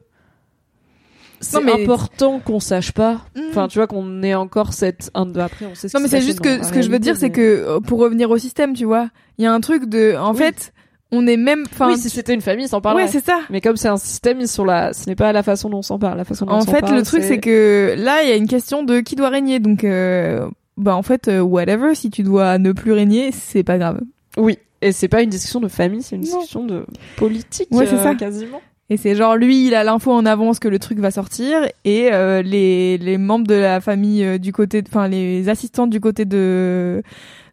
C'est 1.39 1.61
mais- 1.61 1.83
important 1.83 2.39
qu'on 2.39 2.59
sache 2.59 2.91
pas. 2.93 3.21
Mhm. 3.35 3.43
Enfin, 3.51 3.67
tu 3.67 3.77
vois 3.77 3.85
qu'on 3.87 4.23
ait 4.23 4.33
encore 4.33 4.73
cette. 4.73 5.11
Après, 5.13 5.65
on 5.71 5.75
sait 5.75 5.87
ce 5.87 5.95
Non, 5.95 6.01
mais 6.01 6.09
c'est 6.09 6.21
juste 6.21 6.41
que 6.41 6.63
ce 6.65 6.71
que 6.71 6.81
je 6.81 6.89
veux 6.89 6.97
dire, 6.99 7.15
c'est 7.15 7.29
que 7.29 7.41
euh, 7.41 7.79
pour 7.79 7.99
revenir 7.99 8.31
au 8.31 8.37
système, 8.39 8.73
tu 8.73 8.85
vois, 8.85 9.09
il 9.37 9.43
y 9.43 9.47
a 9.47 9.53
un 9.53 9.59
truc 9.59 9.85
de, 9.85 10.15
en 10.17 10.31
Oui. 10.31 10.37
fait, 10.39 10.73
on 11.11 11.27
est 11.27 11.37
même, 11.37 11.63
enfin, 11.71 11.89
oui, 11.89 11.97
si 11.97 12.09
c'était 12.09 12.33
une 12.33 12.41
famille, 12.41 12.65
ils 12.65 12.69
s'en 12.69 12.81
parleraient. 12.81 13.03
ouais, 13.03 13.09
c'est 13.11 13.23
ça. 13.23 13.39
Mais 13.51 13.61
comme 13.61 13.77
c'est 13.77 13.87
un 13.87 13.97
système, 13.97 14.41
ils 14.41 14.47
sont 14.47 14.65
là. 14.65 14.93
Ce 14.93 15.07
n'est 15.07 15.15
pas 15.15 15.31
la 15.31 15.43
façon 15.43 15.69
dont 15.69 15.77
on 15.77 15.81
s'en 15.83 15.99
parle. 15.99 16.17
La 16.17 16.25
façon 16.25 16.45
dont 16.45 16.53
En 16.53 16.61
fait, 16.61 16.81
parle, 16.81 16.95
le 16.95 17.03
truc, 17.03 17.21
c'est 17.23 17.37
que 17.39 17.93
là, 17.97 18.23
il 18.23 18.29
y 18.29 18.31
a 18.31 18.35
une 18.35 18.47
question 18.47 18.81
de 18.83 18.99
qui 19.01 19.15
doit 19.15 19.29
régner. 19.29 19.59
Donc, 19.59 19.83
euh, 19.83 20.49
bah, 20.75 20.95
en 20.95 21.03
fait, 21.03 21.27
euh, 21.27 21.39
whatever, 21.41 21.93
si 21.93 22.09
tu 22.09 22.23
dois 22.23 22.57
ne 22.57 22.71
plus 22.71 22.93
régner, 22.93 23.31
c'est 23.31 23.63
pas 23.63 23.77
grave. 23.77 24.01
Oui. 24.37 24.57
Et 24.81 24.91
c'est 24.91 25.07
pas 25.07 25.21
une 25.21 25.29
discussion 25.29 25.59
de 25.59 25.67
famille, 25.67 26.01
c'est 26.03 26.15
une 26.15 26.21
Non. 26.23 26.27
discussion 26.37 26.63
de 26.65 26.85
politique. 27.15 27.67
Ouais, 27.71 27.85
c'est 27.87 27.95
euh, 27.95 28.03
ça. 28.03 28.15
Quasiment. 28.15 28.61
Et 28.89 28.95
c'est 28.97 29.15
genre 29.15 29.35
lui, 29.35 29.67
il 29.67 29.75
a 29.75 29.83
l'info 29.83 30.11
en 30.13 30.25
avance 30.25 30.59
que 30.59 30.67
le 30.69 30.79
truc 30.79 30.99
va 30.99 31.11
sortir 31.11 31.67
et 31.83 32.13
euh, 32.13 32.41
les 32.41 32.97
les 32.97 33.17
membres 33.17 33.45
de 33.47 33.55
la 33.55 33.81
famille 33.81 34.23
euh, 34.23 34.37
du 34.37 34.53
côté, 34.53 34.81
enfin 34.87 35.07
les 35.09 35.49
assistants 35.49 35.87
du 35.87 35.99
côté 35.99 36.23
de 36.25 37.01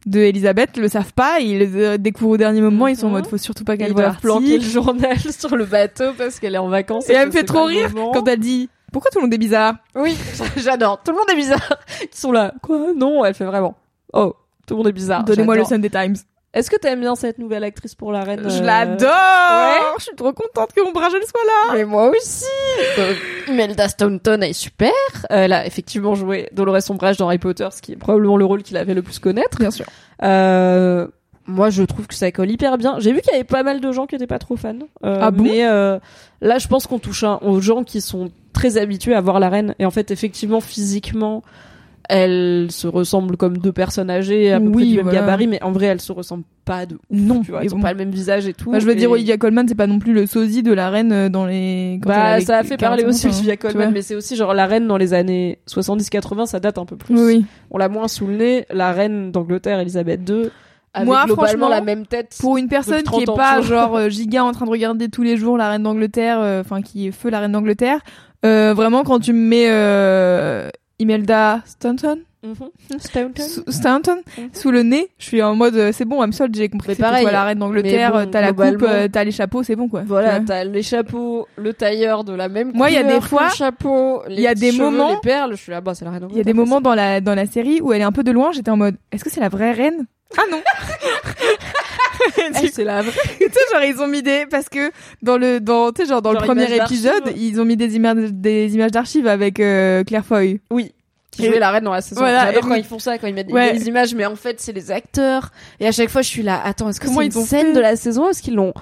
de 0.07 0.21
Elisabeth 0.21 0.77
le 0.77 0.87
savent 0.89 1.13
pas. 1.15 1.41
Ils 1.41 1.59
les 1.59 1.99
découvrent 1.99 2.31
au 2.33 2.37
dernier 2.37 2.61
moment. 2.61 2.87
Ils 2.87 2.97
sont 2.97 3.07
en 3.07 3.09
Mhm. 3.09 3.15
mode 3.17 3.27
faut 3.27 3.39
surtout 3.39 3.65
pas 3.65 3.77
qu'elle 3.77 3.95
parte. 3.95 4.21
planquer 4.21 4.59
le 4.59 4.63
journal 4.65 5.17
sur 5.37 5.57
le 5.57 5.65
bateau 5.65 6.13
parce 6.17 6.39
qu'elle 6.39 6.55
est 6.55 6.59
en 6.59 6.69
vacances. 6.69 7.09
Et 7.11 7.15
elle 7.15 7.27
me 7.29 7.33
fait 7.33 7.43
trop 7.45 7.65
rire 7.65 7.91
moment. 7.93 8.13
quand 8.13 8.29
elle 8.29 8.39
dit 8.39 8.69
pourquoi 8.93 9.11
tout 9.11 9.19
le 9.19 9.23
monde 9.25 9.35
est 9.35 9.39
bizarre? 9.39 9.75
Oui, 9.97 10.17
j'adore. 10.57 11.03
Tout 11.03 11.11
le 11.11 11.17
monde 11.19 11.31
est 11.33 11.37
bizarre. 11.37 11.79
Ils 12.03 12.17
sont 12.17 12.31
là. 12.31 12.55
Quoi? 12.63 12.93
Non, 12.95 13.25
elle 13.25 13.35
fait 13.35 13.45
vraiment. 13.45 13.75
Oh, 14.13 14.37
tout 14.69 14.75
le 14.75 14.79
monde 14.79 14.87
est 14.89 14.93
bizarre. 14.93 15.25
Donnez-moi 15.25 15.57
le. 15.57 15.65
Sunday 15.65 15.91
Times. 15.91 16.15
Est-ce 16.55 16.71
que 16.71 16.77
t'aimes 16.77 17.01
bien 17.01 17.15
cette 17.17 17.39
nouvelle 17.39 17.65
actrice 17.65 17.95
pour 17.95 18.13
la 18.13 18.23
reine 18.25 18.49
Je 18.49 18.63
euh, 18.63 18.65
l'adore. 18.65 19.09
ouais. 19.11 19.95
Je 19.99 20.05
suis 20.05 20.15
trop 20.17 20.33
contente 20.33 20.73
que 20.75 20.81
Ombrage 20.81 21.13
elle 21.15 21.27
soit 21.27 21.41
là. 21.47 21.75
Mais 21.75 21.85
moi 21.85 22.11
aussi. 22.11 22.45
Donc, 22.97 23.17
Imelda 23.49 23.89
Staunton 23.89 24.41
est 24.41 24.53
super. 24.53 24.93
Elle 25.31 25.53
a 25.53 25.67
effectivement 25.67 26.15
joué 26.15 26.49
Dolores 26.53 26.89
Ombrage 26.91 27.17
dans 27.17 27.27
Harry 27.27 27.39
Potter, 27.39 27.69
ce 27.75 27.83
qui 27.83 27.93
est 27.93 27.97
probablement 27.97 28.37
le 28.37 28.45
rôle 28.45 28.63
qu'il 28.63 28.77
avait 28.77 28.95
le 28.95 29.03
plus 29.03 29.19
connaître. 29.19 29.59
Bien 29.59 29.71
sûr. 29.73 29.87
Euh, 30.23 31.07
moi, 31.47 31.69
je 31.71 31.83
trouve 31.83 32.07
que 32.07 32.15
ça 32.15 32.31
colle 32.33 32.51
hyper 32.51 32.79
bien. 32.79 32.97
J'ai 33.01 33.13
vu 33.13 33.21
qu'il 33.21 33.33
y 33.33 33.35
avait 33.35 33.45
pas 33.45 33.63
mal 33.63 33.81
de 33.81 33.93
gens 33.93 34.07
qui 34.07 34.15
étaient 34.15 34.27
pas 34.27 34.39
trop 34.39 34.57
fans. 34.57 34.79
Euh, 35.05 35.19
Ah 35.21 35.31
bon 35.31 35.43
Mais 35.43 35.67
euh, 35.67 35.99
là, 36.41 36.59
je 36.59 36.69
pense 36.69 36.87
qu'on 36.87 36.99
touche 36.99 37.25
un- 37.25 37.39
aux 37.43 37.61
gens 37.61 37.85
qui 37.85 38.01
sont 38.01 38.31
très 38.53 38.79
habitués 38.79 39.15
à 39.15 39.21
voir 39.21 39.41
la 39.41 39.49
reine. 39.51 39.75
Et 39.79 39.85
en 39.85 39.91
fait, 39.91 40.11
effectivement, 40.11 40.61
physiquement, 40.61 41.43
elles 42.09 42.69
se 42.71 42.87
ressemblent 42.87 43.37
comme 43.37 43.59
deux 43.59 43.73
personnes 43.73 44.11
âgées, 44.11 44.53
à 44.53 44.61
peu 44.61 44.71
près 44.71 44.83
Oui, 44.83 44.89
du 44.91 44.97
même 44.97 45.05
voilà. 45.05 45.21
gabarit, 45.21 45.47
mais 45.47 45.63
en 45.63 45.73
vrai, 45.73 45.87
elles 45.87 46.01
se 46.01 46.13
ressemblent 46.13 46.45
pas 46.65 46.87
de 46.87 46.95
ouf. 46.95 47.01
Non, 47.11 47.41
tu 47.43 47.51
vois, 47.51 47.63
elles 47.65 47.75
ont 47.75 47.79
bon. 47.79 47.83
pas 47.83 47.93
le 47.93 47.99
même 47.99 48.11
visage 48.11 48.47
et 48.47 48.53
tout. 48.55 48.71
Bah, 48.73 48.79
je 48.79 48.87
veux 48.87 48.95
dire, 48.95 49.11
Olivia 49.11 49.37
Colman, 49.37 49.67
c'est 49.69 49.75
pas 49.75 49.87
non 49.87 49.99
plus 49.99 50.13
le 50.13 50.27
sosie 50.27 50.63
de 50.63 50.73
la 50.73 50.91
reine 50.91 51.13
euh, 51.13 51.29
dans 51.29 51.47
les. 51.47 51.99
quand 52.03 52.11
Bah, 52.11 52.41
ça 52.41 52.59
a 52.59 52.63
fait 52.63 52.77
40 52.77 52.81
parler 52.81 53.05
aussi 53.05 53.27
Olivia 53.27 53.57
tu 53.57 53.67
Colman, 53.67 53.91
mais 53.93 54.03
c'est 54.03 54.15
aussi 54.15 54.37
genre 54.37 54.55
la 54.55 54.67
reine 54.67 54.87
dans 54.87 54.97
les 54.97 55.15
années 55.15 55.59
70-80, 55.69 56.47
ça 56.47 56.61
date 56.61 56.79
un 56.79 56.85
peu 56.85 56.97
plus. 56.97 57.19
Oui. 57.19 57.45
On 57.71 57.79
l'a 57.79 57.89
moins 57.89 58.09
sous 58.09 58.27
le 58.27 58.37
nez. 58.37 58.67
La 58.71 58.93
reine 58.93 59.33
d'Angleterre, 59.33 59.81
Elisabeth 59.81 60.29
II, 60.29 60.51
Moi, 61.05 61.27
franchement, 61.27 61.69
la 61.69 61.81
même 61.81 62.07
tête. 62.07 62.37
Pour 62.41 62.57
une 62.57 62.69
personne 62.69 62.99
qui 62.99 63.05
30 63.05 63.23
est 63.23 63.29
ans, 63.31 63.37
pas 63.37 63.61
genre 63.63 63.97
euh, 63.97 64.09
giga 64.11 64.45
en 64.45 64.53
train 64.53 64.67
de 64.67 64.71
regarder 64.71 65.09
tous 65.09 65.23
les 65.23 65.37
jours 65.37 65.57
la 65.59 65.71
reine 65.71 65.83
d'Angleterre, 65.83 66.39
euh, 66.41 66.61
enfin 66.61 66.83
qui 66.83 67.09
est 67.09 67.13
feu 67.13 67.31
la 67.31 67.41
reine 67.41 67.53
d'Angleterre, 67.53 68.01
euh, 68.45 68.75
vraiment 68.75 69.03
quand 69.05 69.21
tu 69.21 69.33
me 69.33 69.49
mets 69.49 70.71
Imelda 70.99 71.63
Staunton, 71.67 72.21
Mhm. 72.45 72.99
Staunton. 72.99 73.43
sous- 73.43 73.65
Staunton 73.73 74.19
Mhm. 74.39 74.49
sous 74.53 74.71
le 74.71 74.83
nez, 74.83 75.09
je 75.19 75.25
suis 75.25 75.43
en 75.43 75.55
mode 75.57 75.75
euh, 75.77 75.91
c'est 75.93 76.05
bon, 76.05 76.23
I'm 76.23 76.33
sold, 76.33 76.55
j'ai 76.55 76.69
compris 76.69 76.95
pareil, 76.95 77.23
toi 77.23 77.33
la 77.33 77.45
reine 77.45 77.59
d'Angleterre, 77.59 78.15
euh, 78.15 78.25
bon, 78.27 78.31
t'as 78.31 78.41
la 78.43 78.53
coupe, 78.53 78.83
euh, 78.83 79.09
t'as 79.11 79.25
les 79.25 79.31
chapeaux, 79.33 79.63
c'est 79.63 79.77
bon 79.77 79.89
quoi. 79.89 80.03
Voilà, 80.07 80.39
Ouais. 80.39 80.45
t'as 80.47 80.63
les 80.65 80.83
chapeaux, 80.83 81.49
le 81.57 81.73
tailleur 81.73 82.23
de 82.23 82.35
la 82.35 82.49
même 82.49 82.71
Moi, 82.75 82.91
il 82.91 82.95
y 82.95 82.97
a 82.99 83.03
couleur 83.03 83.21
des 83.21 83.27
fois, 83.27 83.49
chapeau, 83.49 84.23
il 84.29 84.39
y 84.41 84.47
a 84.47 84.55
des 84.55 84.73
cheveux, 84.73 84.91
moments- 84.91 85.11
les 85.11 85.17
perles. 85.23 85.53
Je 85.57 85.63
suis 85.63 85.73
là, 85.73 85.81
bah 85.81 85.95
c'est 85.95 86.05
la 86.05 86.11
reine 86.13 86.27
Il 86.31 86.37
y 86.37 86.41
a 86.41 86.45
des 86.45 86.53
moments 86.53 86.81
dans 86.83 86.95
la 86.95 87.21
dans 87.21 87.35
la 87.35 87.47
série 87.47 87.81
où 87.81 87.93
elle 87.93 88.03
est 88.03 88.05
un 88.05 88.13
peu 88.13 88.23
de 88.25 88.31
loin, 88.31 88.53
j'étais 88.53 88.71
en 88.71 88.77
mode 88.77 88.97
est-ce 89.11 89.25
que 89.25 89.31
c'est 89.31 89.41
la 89.41 89.49
vraie 89.49 89.73
reine? 89.73 90.07
Ah 90.37 90.43
non. 90.51 90.59
c'est- 92.35 92.65
Eh, 92.65 92.69
c'est 92.73 92.85
la 92.85 93.03
vraie. 93.03 93.13
tu 93.39 93.45
sais 93.45 93.61
genre 93.73 93.83
ils 93.85 94.01
ont 94.03 94.07
mis 94.09 94.23
des 94.23 94.47
parce 94.51 94.69
que 94.69 94.91
dans 95.23 95.37
le 95.37 95.61
dans 95.61 95.93
tu 95.93 96.03
sais 96.03 96.09
genre 96.09 96.23
dans 96.23 96.33
Genre 96.33 96.43
le 96.43 96.47
premier 96.47 96.75
épisode 96.77 97.33
ils 97.37 97.61
ont 97.61 97.65
mis 97.65 97.77
des 97.77 97.97
images 97.97 98.31
des 98.33 98.75
images 98.75 98.91
d'archives 98.91 99.27
avec 99.27 99.61
euh, 99.61 100.05
Claire 100.05 100.25
Foy 100.25 100.61
Oui. 100.71 100.93
qui 101.31 101.47
jouait 101.47 101.59
la 101.59 101.71
reine 101.71 101.85
dans 101.85 101.93
la 101.93 102.01
saison. 102.01 102.21
Voilà, 102.21 102.47
J'adore 102.47 102.69
quand 102.69 102.75
ils 102.75 102.85
font 102.85 102.99
ça, 102.99 103.19
quand 103.19 103.27
ils 103.27 103.35
mettent 103.35 103.51
Ouais. 103.53 103.73
des 103.77 103.89
images, 103.89 104.15
mais 104.15 104.25
en 104.27 104.37
fait 104.37 104.61
c'est 104.61 104.73
les 104.73 104.91
acteurs. 104.91 105.51
Et 105.81 105.87
à 105.87 105.93
chaque 105.93 106.09
fois 106.11 106.23
je 106.23 106.29
suis 106.29 106.43
là, 106.43 106.61
attends, 106.65 106.89
est-ce 106.91 107.01
que 107.01 107.09
c'est 107.09 107.27
une 107.27 107.37
ont 107.37 107.45
scène 107.45 107.67
fait 107.69 107.73
de 107.73 107.81
la 107.81 107.97
saison? 107.97 108.29
Est-ce 108.31 108.41
qu'ils 108.43 108.55
l'ont 108.55 108.73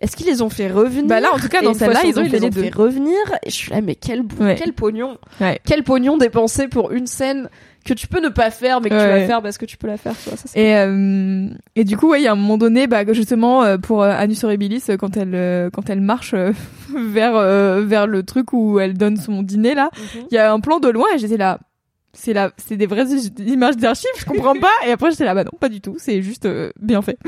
Est-ce 0.00 0.16
qu'ils 0.16 0.26
les 0.26 0.42
ont 0.42 0.50
fait 0.50 0.70
revenir? 0.70 1.06
Bah 1.06 1.20
là, 1.20 1.32
en 1.32 1.38
tout 1.38 1.48
cas, 1.48 1.62
dans 1.62 1.72
celle-là, 1.72 2.00
ils 2.04 2.18
ont 2.18 2.24
fait 2.28 2.38
les 2.40 2.50
deux. 2.50 2.62
fait 2.62 2.74
revenir? 2.74 3.16
Et 3.44 3.50
je 3.50 3.54
suis 3.54 3.70
là, 3.70 3.80
mais 3.80 3.94
quel 3.94 4.22
Ouais. 4.40 4.56
quel 4.58 4.72
pognon, 4.72 5.18
Ouais. 5.40 5.58
quel 5.64 5.82
pognon 5.84 6.16
dépensé 6.18 6.68
pour 6.68 6.90
une 6.92 7.06
scène 7.06 7.48
que 7.84 7.92
tu 7.94 8.06
peux 8.06 8.20
ne 8.20 8.28
pas 8.30 8.50
faire, 8.50 8.80
mais 8.80 8.88
que 8.88 8.94
tu 8.94 9.06
vas 9.06 9.26
faire 9.26 9.42
parce 9.42 9.58
que 9.58 9.66
tu 9.66 9.76
peux 9.76 9.86
la 9.86 9.96
faire. 9.96 10.14
Tu 10.22 10.28
vois, 10.28 10.38
ça, 10.38 10.44
c'est 10.46 10.58
Et, 10.60 10.76
euh, 10.76 11.48
et 11.76 11.84
du 11.84 11.96
coup, 11.96 12.08
ouais, 12.10 12.20
il 12.20 12.24
y 12.24 12.28
a 12.28 12.32
un 12.32 12.36
moment 12.36 12.56
donné, 12.58 12.86
bah, 12.86 13.04
justement, 13.12 13.62
euh, 13.62 13.76
pour 13.78 14.02
euh, 14.02 14.10
Anus 14.10 14.42
Horribilis, 14.44 14.84
euh, 14.88 14.96
quand 14.96 15.16
elle, 15.16 15.70
quand 15.70 15.90
elle 15.90 16.00
marche 16.00 16.34
vers, 16.94 17.34
vers 17.82 18.06
le 18.06 18.22
truc 18.22 18.52
où 18.52 18.80
elle 18.80 18.94
donne 18.94 19.16
son 19.16 19.42
dîner, 19.42 19.74
là, 19.74 19.90
Mhm. 19.94 20.26
il 20.30 20.34
y 20.34 20.38
a 20.38 20.52
un 20.52 20.60
plan 20.60 20.80
de 20.80 20.88
loin 20.88 21.06
et 21.14 21.18
j'étais 21.18 21.36
là. 21.36 21.58
C'est 22.16 22.32
là, 22.32 22.52
c'est 22.58 22.76
des 22.76 22.86
vraies 22.86 23.06
images 23.44 23.76
d'archives, 23.76 24.08
je 24.18 24.24
comprends 24.24 24.54
pas. 24.54 24.70
Et 24.86 24.92
après, 24.92 25.10
j'étais 25.10 25.24
là, 25.24 25.34
bah 25.34 25.42
non, 25.42 25.50
pas 25.58 25.68
du 25.68 25.80
tout, 25.80 25.96
c'est 25.98 26.22
juste 26.22 26.48
bien 26.80 27.02
fait. 27.02 27.18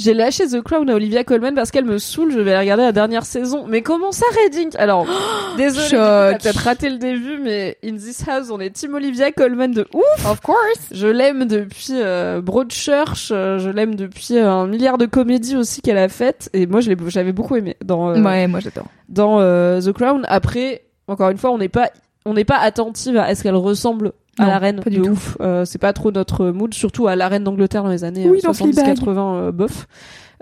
J'ai 0.00 0.14
lâché 0.14 0.46
The 0.46 0.62
Crown 0.62 0.88
à 0.88 0.94
Olivia 0.94 1.24
Colman 1.24 1.54
parce 1.54 1.70
qu'elle 1.70 1.84
me 1.84 1.98
saoule. 1.98 2.32
Je 2.32 2.40
vais 2.40 2.52
la 2.52 2.60
regarder 2.60 2.84
la 2.84 2.92
dernière 2.92 3.24
saison. 3.24 3.66
Mais 3.68 3.82
comment 3.82 4.12
ça, 4.12 4.24
Redding 4.42 4.70
Alors, 4.78 5.06
désolé, 5.56 5.88
Choc. 5.88 5.98
t'as 5.98 6.34
peut-être 6.38 6.56
raté 6.60 6.88
le 6.88 6.96
début, 6.98 7.38
mais 7.38 7.76
in 7.84 7.96
this 7.96 8.26
house, 8.26 8.50
on 8.50 8.60
est 8.60 8.70
team 8.70 8.94
Olivia 8.94 9.30
Colman 9.32 9.68
de 9.68 9.86
ouf. 9.94 10.26
Of 10.30 10.40
course. 10.40 10.58
Je 10.92 11.06
l'aime 11.06 11.44
depuis 11.46 11.92
euh, 11.92 12.40
Broadchurch. 12.40 13.30
euh, 13.30 13.58
je 13.58 13.68
l'aime 13.70 13.94
depuis 13.94 14.38
euh, 14.38 14.50
un 14.50 14.66
milliard 14.66 14.96
de 14.98 15.06
comédies 15.06 15.56
aussi 15.56 15.82
qu'elle 15.82 15.98
a 15.98 16.08
faites. 16.08 16.48
Et 16.52 16.66
moi, 16.66 16.80
je 16.80 16.90
l'ai- 16.90 16.96
j'avais 17.08 17.32
beaucoup 17.32 17.56
aimé 17.56 17.76
dans 17.84 18.10
euh, 18.10 18.20
Ouais, 18.22 18.46
moi 18.46 18.60
j'adore. 18.60 18.86
dans 19.08 19.40
euh, 19.40 19.80
The 19.80 19.92
Crown. 19.92 20.24
Après, 20.28 20.84
encore 21.08 21.30
une 21.30 21.38
fois, 21.38 21.50
on 21.50 21.58
n'est 21.58 21.68
pas 21.68 21.90
on 22.26 22.34
n'est 22.34 22.44
pas 22.44 22.58
attentive 22.58 23.16
à 23.16 23.30
est-ce 23.30 23.42
qu'elle 23.42 23.54
ressemble 23.56 24.12
à 24.38 24.44
Non, 24.44 24.48
la 24.50 24.58
reine 24.58 24.80
pas 24.80 24.90
du 24.90 24.98
de 24.98 25.02
tout. 25.04 25.10
ouf. 25.10 25.36
Euh, 25.40 25.64
c'est 25.64 25.78
pas 25.78 25.92
trop 25.92 26.10
notre 26.12 26.46
mood, 26.48 26.72
surtout 26.74 27.06
à 27.08 27.16
la 27.16 27.28
reine 27.28 27.44
d'Angleterre 27.44 27.82
dans 27.82 27.90
les 27.90 28.04
années 28.04 28.28
Oui, 28.28 28.38
euh, 28.38 28.48
dans 28.48 28.52
Fleabag. 28.52 28.96
70-80 28.98 29.34
euh, 29.36 29.52
bof. 29.52 29.86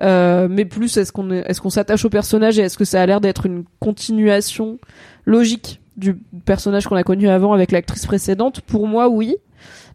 Euh, 0.01 0.47
mais 0.51 0.65
plus 0.65 0.97
est-ce 0.97 1.11
qu'on 1.13 1.31
est, 1.31 1.43
est-ce 1.49 1.61
qu'on 1.61 1.71
s'attache 1.71 2.05
au 2.05 2.11
personnage 2.11 2.59
et 2.59 2.63
est-ce 2.63 2.79
que 2.79 2.85
ça 2.85 3.03
a 3.03 3.07
l'air 3.07 3.21
d'être 3.21 3.47
une 3.47 3.65
continuation 3.81 4.79
logique 5.25 5.81
du 5.97 6.15
personnage 6.45 6.87
qu'on 6.87 6.95
a 6.97 7.03
connu 7.03 7.29
avant 7.29 7.53
avec 7.53 7.73
l'actrice 7.73 8.07
précédente? 8.07 8.61
Pour 8.61 8.87
moi, 8.87 9.09
oui. 9.09 9.37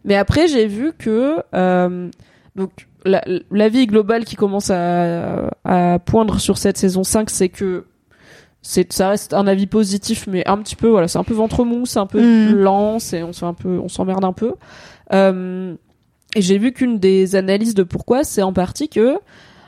Mais 0.04 0.14
après, 0.16 0.46
j'ai 0.48 0.66
vu 0.66 0.92
que 0.98 1.36
euh, 1.54 2.10
donc 2.56 2.70
la, 3.06 3.22
la 3.50 3.68
vie 3.70 3.86
globale 3.86 4.24
qui 4.26 4.36
commence 4.36 4.70
à, 4.70 5.48
à 5.64 5.98
poindre 5.98 6.38
sur 6.38 6.58
cette 6.58 6.76
saison 6.76 7.02
5, 7.04 7.30
c'est 7.30 7.48
que 7.48 7.84
c'est 8.66 8.92
ça 8.92 9.10
reste 9.10 9.34
un 9.34 9.46
avis 9.46 9.66
positif, 9.66 10.26
mais 10.26 10.42
un 10.48 10.56
petit 10.58 10.74
peu 10.74 10.88
voilà, 10.88 11.06
c'est 11.06 11.18
un 11.18 11.24
peu 11.24 11.34
ventre 11.34 11.64
mou, 11.64 11.84
c'est 11.84 11.98
un 11.98 12.06
peu 12.06 12.20
Mm. 12.20 12.54
lent, 12.54 12.98
c'est 12.98 13.22
on 13.22 13.32
se 13.32 13.44
un 13.44 13.52
peu, 13.54 13.78
on 13.78 13.88
s'emmerde 13.88 14.24
un 14.24 14.32
peu. 14.32 14.54
Euh, 15.12 15.74
et 16.34 16.42
j'ai 16.42 16.58
vu 16.58 16.72
qu'une 16.72 16.98
des 16.98 17.36
analyses 17.36 17.74
de 17.74 17.82
pourquoi, 17.82 18.24
c'est 18.24 18.42
en 18.42 18.54
partie 18.54 18.88
que 18.88 19.18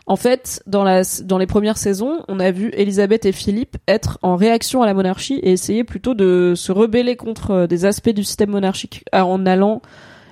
en 0.09 0.17
fait, 0.17 0.63
dans, 0.67 0.85
la, 0.85 1.03
dans 1.25 1.37
les 1.37 1.47
premières 1.47 1.79
saisons, 1.79 2.23
on 2.29 2.39
a 2.39 2.53
vu 2.53 2.71
Elisabeth 2.75 3.27
et 3.27 3.33
Philippe 3.33 3.77
être 3.89 4.19
en 4.23 4.37
réaction 4.37 4.83
à 4.83 4.87
la 4.87 4.95
monarchie 4.95 5.35
et 5.43 5.53
essayer 5.53 5.83
plutôt 5.83 6.15
de 6.15 6.55
se 6.57 6.71
rebeller 6.71 7.17
contre 7.17 7.51
euh, 7.51 7.67
des 7.67 7.85
aspects 7.85 8.11
du 8.11 8.23
système 8.23 8.51
monarchique 8.51 9.05
euh, 9.15 9.21
en 9.21 9.45
allant. 9.47 9.83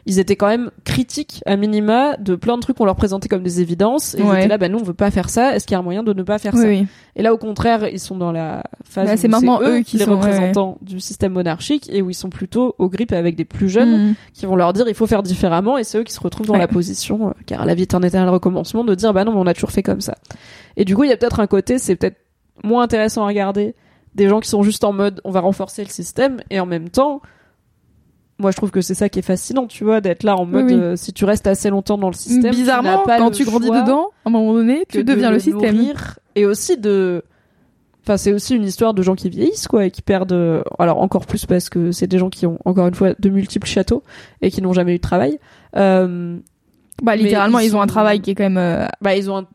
Ils 0.07 0.19
étaient 0.19 0.37
quand 0.37 0.49
même 0.49 0.71
critiques 0.85 1.43
à 1.47 1.57
minima 1.57 2.17
de 2.19 2.35
plein 2.37 2.57
de 2.57 2.61
trucs 2.61 2.77
qu'on 2.77 2.85
leur 2.85 2.95
présentait 2.97 3.29
comme 3.29 3.43
des 3.43 3.63
évidences. 3.63 4.15
Et 4.15 4.19
ils 4.21 4.27
étaient 4.39 4.49
là, 4.49 4.59
bah 4.59 4.69
nous 4.69 4.79
on 4.79 4.83
veut 4.83 4.93
pas 4.93 5.11
faire 5.11 5.31
ça. 5.31 5.57
Est-ce 5.57 5.67
qu'il 5.67 5.73
y 5.75 5.77
a 5.77 5.79
un 5.79 5.83
moyen 5.83 6.03
de 6.03 6.13
ne 6.13 6.23
pas 6.23 6.39
faire 6.39 6.53
Oui, 6.55 6.61
ça 6.61 6.69
oui. 6.69 6.87
Et 7.17 7.23
là, 7.23 7.33
au 7.33 7.39
contraire, 7.39 7.89
ils 7.89 7.99
sont 7.99 8.17
dans 8.17 8.31
la 8.33 8.65
phase 8.85 9.07
Bah, 9.09 9.15
où 9.15 9.17
c'est 9.17 9.29
maintenant 9.29 9.61
eux 9.63 9.81
qui 9.81 9.97
les 9.97 10.05
sont, 10.05 10.11
ouais, 10.11 10.17
représentants 10.17 10.77
du 10.83 11.01
système 11.01 11.33
monarchique 11.33 11.89
et 11.91 12.03
où 12.03 12.11
ils 12.11 12.15
sont 12.15 12.29
plutôt 12.29 12.75
au 12.79 12.89
grip 12.91 13.13
avec 13.13 13.35
des 13.37 13.45
plus 13.47 13.69
jeunes 13.71 14.11
Mm. 14.11 14.15
qui 14.35 14.45
vont 14.47 14.57
leur 14.57 14.73
dire 14.75 14.87
il 14.89 14.95
faut 14.95 15.07
faire 15.07 15.23
différemment 15.23 15.79
et 15.79 15.85
c'est 15.85 15.99
eux 15.99 16.03
qui 16.05 16.13
se 16.13 16.21
retrouvent 16.21 16.47
dans 16.47 16.53
Ouais. 16.55 16.59
la 16.59 16.69
position 16.69 17.29
euh, 17.29 17.33
car 17.47 17.65
la 17.65 17.75
vie 17.75 17.83
est 17.83 17.95
un 17.95 18.03
éternel 18.03 18.29
recommencement 18.29 18.85
de 18.85 18.95
dire 18.95 19.13
bah 19.15 19.25
non 19.25 19.33
mais 19.33 19.39
on 19.39 19.47
a 19.47 19.55
toujours 19.55 19.71
fait 19.71 19.83
comme 19.83 20.01
ça 20.01 20.15
et 20.77 20.85
du 20.85 20.95
coup 20.97 21.05
il 21.05 21.11
y 21.11 21.13
a 21.13 21.17
peut-être 21.17 21.41
un 21.41 21.47
côté 21.47 21.79
c'est 21.79 21.97
peut-être 21.97 22.17
moins 22.63 22.83
intéressant 22.83 23.23
à 23.25 23.27
regarder 23.27 23.75
des 24.15 24.29
gens 24.29 24.41
qui 24.41 24.49
sont 24.49 24.63
juste 24.63 24.85
en 24.85 24.93
mode 24.93 25.21
on 25.25 25.31
va 25.31 25.41
renforcer 25.41 25.83
le 25.83 25.89
système 25.91 26.41
et 26.51 26.61
en 26.61 26.67
même 26.67 26.89
temps 26.91 27.21
moi 28.39 28.51
je 28.51 28.57
trouve 28.57 28.71
que 28.71 28.81
c'est 28.81 28.95
ça 28.95 29.09
qui 29.09 29.21
est 29.21 29.23
fascinant 29.23 29.67
tu 29.67 29.85
vois 29.85 30.01
d'être 30.01 30.23
là 30.25 30.37
en 30.37 30.45
mode 30.45 30.65
oui. 30.67 30.75
euh, 30.75 30.97
si 30.97 31.13
tu 31.13 31.25
restes 31.25 31.47
assez 31.47 31.71
longtemps 31.71 31.99
dans 31.99 32.09
le 32.09 32.15
système 32.15 32.51
Bizarrement, 32.55 33.03
pas 33.05 33.19
quand 33.19 33.31
tu 33.31 33.45
grandis 33.45 33.71
dedans, 33.71 34.09
à 34.25 34.29
un 34.29 34.33
moment 34.33 34.53
donné, 34.55 34.85
tu 34.89 34.99
de 34.99 35.03
deviens 35.13 35.31
le 35.31 35.39
système. 35.39 35.77
nourrir 35.77 36.19
et 36.35 36.45
aussi 36.47 36.77
de 36.77 37.23
enfin 38.03 38.17
c'est 38.17 38.33
aussi 38.33 38.55
une 38.57 38.65
histoire 38.65 38.93
de 38.93 39.03
gens 39.03 39.15
qui 39.15 39.29
vieillissent 39.31 39.69
quoi 39.69 39.87
et 39.87 39.91
qui 39.91 40.03
perdent 40.03 40.33
euh, 40.33 40.63
alors 40.79 41.01
encore 41.01 41.27
plus 41.27 41.47
parce 41.47 41.69
que 41.69 41.93
c'est 41.93 42.07
des 42.07 42.19
gens 42.19 42.29
qui 42.29 42.45
ont 42.47 42.59
encore 42.65 42.87
une 42.89 42.95
fois 42.95 43.15
de 43.19 43.29
multiples 43.31 43.67
châteaux 43.69 44.03
et 44.43 44.51
qui 44.51 44.61
n'ont 44.63 44.73
jamais 44.73 44.93
eu 44.95 44.99
de 44.99 45.03
travail 45.03 45.39
euh, 45.77 46.37
Bah, 47.03 47.17
littéralement, 47.17 47.61
ils 47.61 47.67
ils, 47.69 47.77
ont 47.77 47.81
un 47.81 47.87
travail 47.87 48.21
qui 48.21 48.31
est 48.31 48.35
quand 48.35 48.45
même. 48.45 48.59
euh, 48.59 48.87
bah 49.01 49.17
ils 49.17 49.31
ont 49.31 49.39
un 49.39 49.47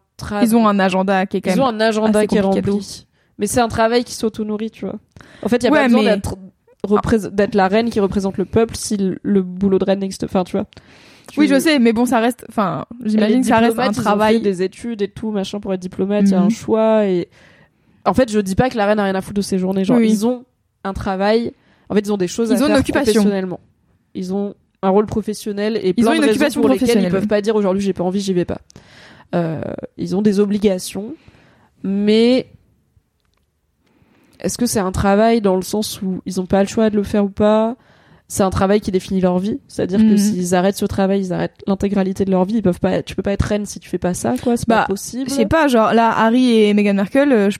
ils 0.42 0.56
ont 0.56 0.68
un 0.68 0.80
agenda 0.80 1.26
qui 1.26 1.38
est 1.38 1.42
quand 1.42 1.52
ils 1.52 1.56
même. 1.58 1.64
ont 1.66 1.68
un 1.70 1.80
agenda 1.80 2.26
qui 2.28 2.38
est 2.38 2.42
rempli 2.42 3.06
mais 3.38 3.48
c'est 3.48 3.62
un 3.62 3.70
travail 3.70 4.04
qui 4.04 4.14
s'auto-nourrit 4.16 4.72
tu 4.72 4.84
vois 4.86 4.96
en 5.44 5.48
fait 5.48 5.58
il 5.58 5.64
y 5.66 5.68
a 5.68 5.72
Ouais, 5.72 5.80
pas 5.80 5.86
besoin 5.88 6.04
mais- 6.04 6.16
d'être 6.16 6.36
représ- 6.84 7.30
d'être 7.32 7.56
la 7.56 7.68
reine 7.68 7.90
qui 7.90 8.00
représente 8.00 8.38
le 8.38 8.46
peuple 8.46 8.76
si 8.76 8.98
le, 8.98 9.20
le 9.24 9.42
boulot 9.42 9.80
de 9.80 9.86
reine 9.86 10.00
n'existe 10.00 10.24
enfin 10.24 10.44
tu 10.44 10.54
vois 10.54 10.66
Tu- 11.32 11.40
Oui, 11.40 11.48
je 11.48 11.60
sais, 11.60 11.78
mais 11.78 11.94
bon, 11.94 12.06
ça 12.06 12.20
reste. 12.20 12.44
Enfin, 12.50 12.86
j'imagine 13.06 13.42
que 13.42 13.48
ça 13.48 13.58
reste 13.58 13.78
un 13.78 13.90
diplomates, 13.90 13.96
ils 13.96 14.00
ont 14.00 14.04
travail. 14.04 14.34
fait 14.38 14.42
des 14.42 14.64
études 14.64 15.02
et 15.04 15.08
tout 15.10 15.30
machin 15.32 15.60
pour 15.60 15.74
être 15.74 15.80
diplomate 15.80 16.24
il 16.26 16.32
y 16.32 16.34
a 16.34 16.40
Mhm. 16.40 16.46
un 16.46 16.50
choix 16.50 17.06
et 17.06 17.28
en 18.06 18.14
fait 18.14 18.32
je 18.32 18.40
dis 18.40 18.56
pas 18.56 18.70
que 18.70 18.78
la 18.78 18.86
reine 18.88 19.00
a 19.00 19.04
rien 19.04 19.16
à 19.16 19.22
foutre 19.22 19.36
de 19.36 19.42
ses 19.42 19.58
journées 19.60 19.84
genre 19.86 19.98
Oui, 19.98 20.10
ils 20.10 20.26
ont 20.26 20.46
un 20.84 20.94
travail 20.94 21.54
en 21.90 21.94
fait 21.96 22.02
ils 22.02 22.12
ont 22.14 22.18
des 22.18 22.28
choses 22.28 22.52
à 22.52 22.56
Ils 22.56 22.60
ont 22.64 22.68
une 22.68 22.72
faire 22.72 22.80
occupation. 22.80 23.14
professionnellement 23.22 23.60
ils 24.16 24.34
ont 24.34 24.56
un 24.82 24.90
rôle 24.90 25.06
professionnel 25.06 25.78
et 25.84 25.90
Ils 25.90 25.94
plein 26.04 26.12
ont 26.12 26.14
une 26.16 26.22
de 26.22 26.28
raisons 26.28 26.62
pour 26.62 26.70
lesquelles 26.70 27.04
ils 27.04 27.10
peuvent 27.10 27.28
pas 27.28 27.42
dire 27.42 27.56
aujourd'hui 27.56 27.84
j'ai 27.84 27.94
pas 27.94 28.04
envie 28.04 28.22
j'y 28.22 28.34
vais 28.34 28.46
pas 28.46 28.62
Euh, 29.36 29.62
ils 29.98 30.16
ont 30.16 30.22
des 30.24 30.40
obligations 30.40 31.14
mais 31.84 32.48
est-ce 34.40 34.58
que 34.58 34.66
c'est 34.66 34.80
un 34.80 34.92
travail 34.92 35.42
dans 35.42 35.56
le 35.56 35.62
sens 35.62 36.02
où 36.02 36.22
ils 36.26 36.40
ont 36.42 36.46
pas 36.46 36.62
le 36.62 36.68
choix 36.68 36.90
de 36.90 36.96
le 36.96 37.04
faire 37.04 37.26
ou 37.26 37.30
pas? 37.30 37.76
C'est 38.28 38.44
un 38.44 38.52
travail 38.52 38.80
qui 38.80 38.92
définit 38.92 39.22
leur 39.22 39.40
vie. 39.40 39.60
C'est-à-dire 39.68 40.00
que 40.02 40.12
Mhm. 40.12 40.18
s'ils 40.18 40.54
arrêtent 40.56 40.78
ce 40.78 40.86
travail 40.86 41.20
ils 41.22 41.34
arrêtent 41.34 41.62
l'intégralité 41.66 42.26
de 42.26 42.32
leur 42.32 42.46
vie. 42.46 42.56
Ils 42.58 42.62
peuvent 42.62 42.80
pas 42.80 43.02
tu 43.02 43.16
peux 43.16 43.24
pas 43.24 43.32
être 43.32 43.42
reine 43.44 43.66
si 43.66 43.80
tu 43.80 43.90
fais 43.90 43.98
pas 43.98 44.14
ça 44.14 44.36
quoi. 44.42 44.56
C'est 44.56 44.68
Bah, 44.68 44.82
pas 44.82 44.86
possible. 44.88 45.30
Je 45.30 45.34
sais 45.36 45.46
pas, 45.48 45.68
genre 45.68 45.94
là, 45.94 46.12
Harry 46.16 46.60
et 46.60 46.74
Meghan 46.76 46.94
Markle, 46.94 47.32
euh, 47.32 47.50
je- 47.50 47.58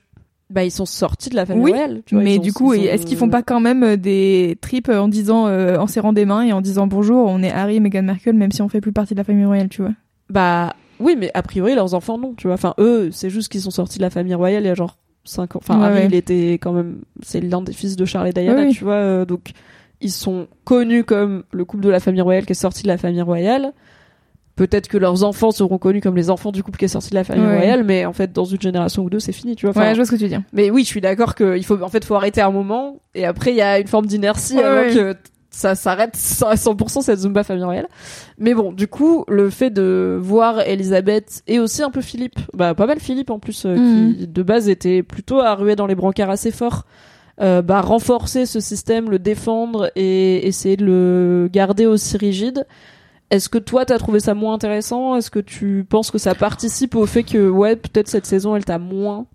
bah 0.52 0.64
ils 0.64 0.72
sont 0.72 0.86
sortis 0.86 1.30
de 1.30 1.36
la 1.36 1.46
famille 1.46 1.64
Oui, 1.64 1.72
royale 1.72 2.02
tu 2.06 2.16
vois, 2.16 2.24
mais 2.24 2.36
ils 2.36 2.42
du 2.42 2.54
coup, 2.54 2.74
est-ce 2.74 3.06
qu'ils 3.06 3.18
font 3.18 3.30
pas 3.30 3.42
quand 3.44 3.60
même 3.60 3.84
euh, 3.84 3.98
des 3.98 4.58
trips 4.62 4.90
en 4.90 5.08
disant, 5.08 5.48
euh, 5.48 5.78
en 5.78 5.86
serrant 5.88 6.14
des 6.14 6.26
mains 6.26 6.42
et 6.44 6.54
en 6.54 6.62
disant 6.62 6.86
bonjour, 6.88 7.26
on 7.28 7.42
est 7.44 7.52
Harry 7.52 7.76
et 7.78 7.80
Meghan 7.80 8.04
Markle, 8.04 8.34
même 8.34 8.52
si 8.52 8.62
on 8.62 8.70
fait 8.70 8.82
plus 8.82 8.92
partie 8.94 9.14
de 9.16 9.20
la 9.20 9.24
famille 9.24 9.46
royale, 9.46 9.70
tu 9.70 9.82
vois? 9.82 9.92
Bah 10.30 10.76
oui 11.00 11.16
mais 11.18 11.32
a 11.34 11.42
priori 11.42 11.74
leurs 11.76 11.94
enfants 11.96 12.18
non 12.20 12.34
tu 12.36 12.46
vois. 12.48 12.54
Enfin 12.56 12.74
eux 12.78 13.10
c'est 13.12 13.30
juste 13.32 13.52
qu'ils 13.52 13.62
sont 13.62 13.72
sortis 13.72 13.98
de 13.98 14.04
la 14.04 14.10
famille 14.12 14.36
royale 14.36 14.64
il 14.64 14.68
y 14.68 14.70
a 14.70 14.76
genre 14.76 14.98
5 15.30 15.56
ans 15.56 15.60
enfin 15.62 15.80
Ouais, 15.80 15.86
Harry 15.86 15.96
ouais. 16.02 16.06
il 16.08 16.16
était 16.16 16.54
quand 16.54 16.74
même 16.74 16.98
c'est 17.22 17.42
l'un 17.42 17.62
des 17.62 17.74
fils 17.74 17.96
de 17.96 18.06
Charles 18.06 18.28
et 18.30 18.34
Diana 18.34 18.64
Oui, 18.64 18.74
tu 18.74 18.84
vois 18.84 18.94
euh, 18.94 19.26
donc 19.26 19.52
ils 20.02 20.12
sont 20.12 20.48
connus 20.64 21.04
comme 21.04 21.44
le 21.52 21.66
couple 21.66 21.84
de 21.84 21.90
la 21.90 22.00
famille 22.00 22.22
royale 22.22 22.46
qui 22.46 22.52
est 22.52 22.56
sorti 22.56 22.84
de 22.84 22.88
la 22.88 22.98
famille 22.98 23.22
royale 23.22 23.74
peut-être 24.56 24.88
que 24.90 24.98
leurs 24.98 25.24
enfants 25.24 25.52
seront 25.52 25.78
connus 25.78 26.02
comme 26.02 26.16
les 26.18 26.30
enfants 26.30 26.52
du 26.52 26.64
couple 26.64 26.80
qui 26.80 26.86
est 26.86 26.90
sorti 26.90 27.12
de 27.12 27.16
la 27.16 27.24
famille 27.24 27.46
Ouais. 27.46 27.58
royale 27.58 27.84
mais 27.86 28.06
en 28.06 28.12
fait 28.14 28.34
dans 28.34 28.44
une 28.46 28.60
génération 28.60 29.04
ou 29.04 29.10
deux 29.10 29.20
c'est 29.20 29.32
fini 29.32 29.56
tu 29.56 29.66
vois 29.66 29.72
Enfin, 29.72 29.82
Ouais, 29.88 29.92
je 29.92 29.96
vois 29.98 30.06
ce 30.06 30.12
que 30.12 30.16
tu 30.18 30.24
veux 30.24 30.30
dire. 30.30 30.42
Mais 30.52 30.70
oui, 30.70 30.84
je 30.84 30.88
suis 30.88 31.00
d'accord 31.02 31.34
qu'il 31.36 31.64
faut, 31.64 31.82
en 31.82 31.88
fait, 31.90 32.04
faut 32.04 32.16
arrêter 32.16 32.42
un 32.42 32.52
moment, 32.52 33.00
et 33.16 33.26
après, 33.26 33.52
il 33.52 33.56
y 33.58 33.62
a 33.62 33.80
une 33.80 33.88
forme 33.88 34.06
d'inertie 34.06 34.60
avant 34.60 34.94
que 34.94 35.16
ça 35.50 35.76
s'arrête 35.76 36.16
à 36.46 36.56
100% 36.56 37.02
cette 37.02 37.20
Zumba 37.20 37.44
famille 37.44 37.64
royale. 37.64 37.88
Mais 38.38 38.54
bon, 38.54 38.72
du 38.72 38.88
coup, 38.88 39.26
le 39.28 39.50
fait 39.50 39.70
de 39.70 40.18
voir 40.22 40.62
Elisabeth 40.62 41.44
et 41.48 41.60
aussi 41.60 41.82
un 41.82 41.90
peu 41.90 42.02
Philippe, 42.02 42.40
bah, 42.54 42.76
pas 42.76 42.86
mal 42.86 43.00
Philippe 43.00 43.30
en 43.30 43.40
plus, 43.40 43.66
euh, 43.66 43.76
qui 43.76 44.28
de 44.28 44.44
base 44.44 44.70
était 44.70 45.04
plutôt 45.04 45.40
à 45.40 45.56
ruer 45.56 45.76
dans 45.76 45.88
les 45.88 45.96
brancards 45.96 46.30
assez 46.30 46.52
fort, 46.52 46.86
euh, 47.42 47.62
bah, 47.62 47.82
renforcer 47.82 48.46
ce 48.46 48.60
système, 48.60 49.10
le 49.10 49.18
défendre 49.18 49.92
et 49.96 50.48
essayer 50.48 50.78
de 50.78 50.86
le 50.86 51.50
garder 51.52 51.86
aussi 51.86 52.18
rigide. 52.18 52.66
Est-ce 53.32 53.48
que 53.48 53.60
toi 53.60 53.86
t'as 53.86 53.98
trouvé 53.98 54.20
ça 54.20 54.34
moins 54.34 54.56
intéressant? 54.56 55.16
Est-ce 55.16 55.30
que 55.30 55.40
tu 55.40 55.86
penses 55.88 56.10
que 56.10 56.18
ça 56.18 56.34
participe 56.34 56.96
au 56.96 57.06
fait 57.06 57.24
que 57.24 57.50
ouais 57.50 57.76
peut-être 57.76 58.08
cette 58.08 58.26
saison 58.26 58.56
elle 58.56 58.66
t'a 58.66 58.80
moins 58.80 59.28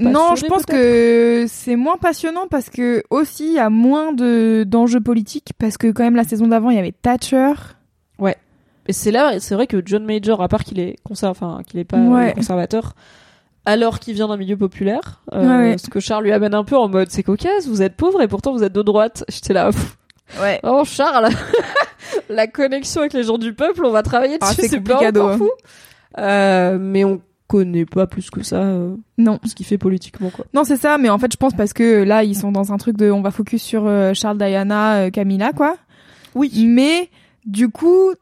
Non, 0.00 0.34
je 0.36 0.46
pense 0.46 0.64
que 0.66 1.46
c'est 1.48 1.76
moins 1.76 1.96
passionnant 1.96 2.46
parce 2.48 2.70
que 2.70 3.02
aussi 3.10 3.46
il 3.48 3.52
y 3.54 3.58
a 3.58 3.70
moins 3.70 4.12
de 4.12 4.64
d'enjeux 4.66 5.00
politiques 5.00 5.52
parce 5.58 5.76
que 5.76 5.88
quand 5.88 6.02
même 6.04 6.16
la 6.16 6.24
saison 6.24 6.46
d'avant 6.46 6.70
il 6.70 6.76
y 6.76 6.78
avait 6.80 6.92
Thatcher. 6.92 7.52
Et 8.90 8.94
c'est 8.94 9.10
là, 9.10 9.38
c'est 9.38 9.54
vrai 9.54 9.66
que 9.66 9.82
John 9.84 10.02
Major, 10.06 10.40
à 10.42 10.48
part 10.48 10.64
qu'il 10.64 10.80
est 10.80 10.96
conser- 11.06 11.26
enfin 11.26 11.60
qu'il 11.66 11.78
est 11.78 11.84
pas 11.84 11.98
Ouais. 11.98 12.30
euh, 12.30 12.32
conservateur, 12.32 12.94
alors 13.66 13.98
qu'il 13.98 14.14
vient 14.14 14.28
d'un 14.28 14.38
milieu 14.38 14.56
populaire, 14.56 15.20
euh, 15.34 15.42
Ouais, 15.42 15.70
ouais. 15.72 15.76
ce 15.76 15.90
que 15.90 16.00
Charles 16.00 16.24
lui 16.24 16.32
amène 16.32 16.54
un 16.54 16.64
peu 16.64 16.74
en 16.74 16.88
mode 16.88 17.10
c'est 17.10 17.22
cocasse, 17.22 17.66
vous 17.66 17.82
êtes 17.82 17.96
pauvre 17.96 18.22
et 18.22 18.28
pourtant 18.28 18.54
vous 18.54 18.64
êtes 18.64 18.72
de 18.72 18.80
droite. 18.80 19.24
J'étais 19.28 19.52
là, 19.52 19.72
pff, 19.72 19.98
Ouais. 20.40 20.58
oh 20.62 20.84
Charles, 20.86 21.28
la 22.30 22.46
connexion 22.46 23.02
avec 23.02 23.12
les 23.12 23.24
gens 23.24 23.36
du 23.36 23.52
peuple, 23.52 23.84
on 23.84 23.90
va 23.90 24.02
travailler 24.02 24.38
Ah, 24.40 24.48
dessus, 24.52 24.62
c'est 24.62 24.68
c'est 24.68 24.80
pas 24.80 25.06
encore 25.06 25.32
hein. 25.32 25.36
fou. 25.36 25.50
Euh, 26.16 26.78
mais 26.80 27.04
on 27.04 27.20
connaît 27.48 27.86
pas 27.86 28.06
plus 28.06 28.30
que 28.30 28.42
ça 28.42 28.60
euh, 28.62 28.94
Non. 29.16 29.40
ce 29.44 29.54
qu'il 29.54 29.66
fait 29.66 29.78
politiquement 29.78 30.30
quoi. 30.30 30.44
Non, 30.54 30.62
c'est 30.64 30.76
ça, 30.76 30.98
mais 30.98 31.08
en 31.08 31.18
fait, 31.18 31.32
je 31.32 31.36
pense 31.36 31.54
parce 31.54 31.72
que 31.72 32.04
là, 32.04 32.22
ils 32.22 32.36
sont 32.36 32.52
dans 32.52 32.72
un 32.72 32.76
truc 32.76 32.96
de 32.96 33.10
on 33.10 33.22
va 33.22 33.30
focus 33.32 33.62
sur 33.62 33.86
euh, 33.86 34.12
Charles, 34.14 34.38
Diana, 34.38 34.98
euh, 34.98 35.10
Camilla, 35.10 35.52
quoi. 35.52 35.76
Oui. 36.34 36.52
Mais 36.66 37.10
du 37.46 37.68
coup, 37.70 38.12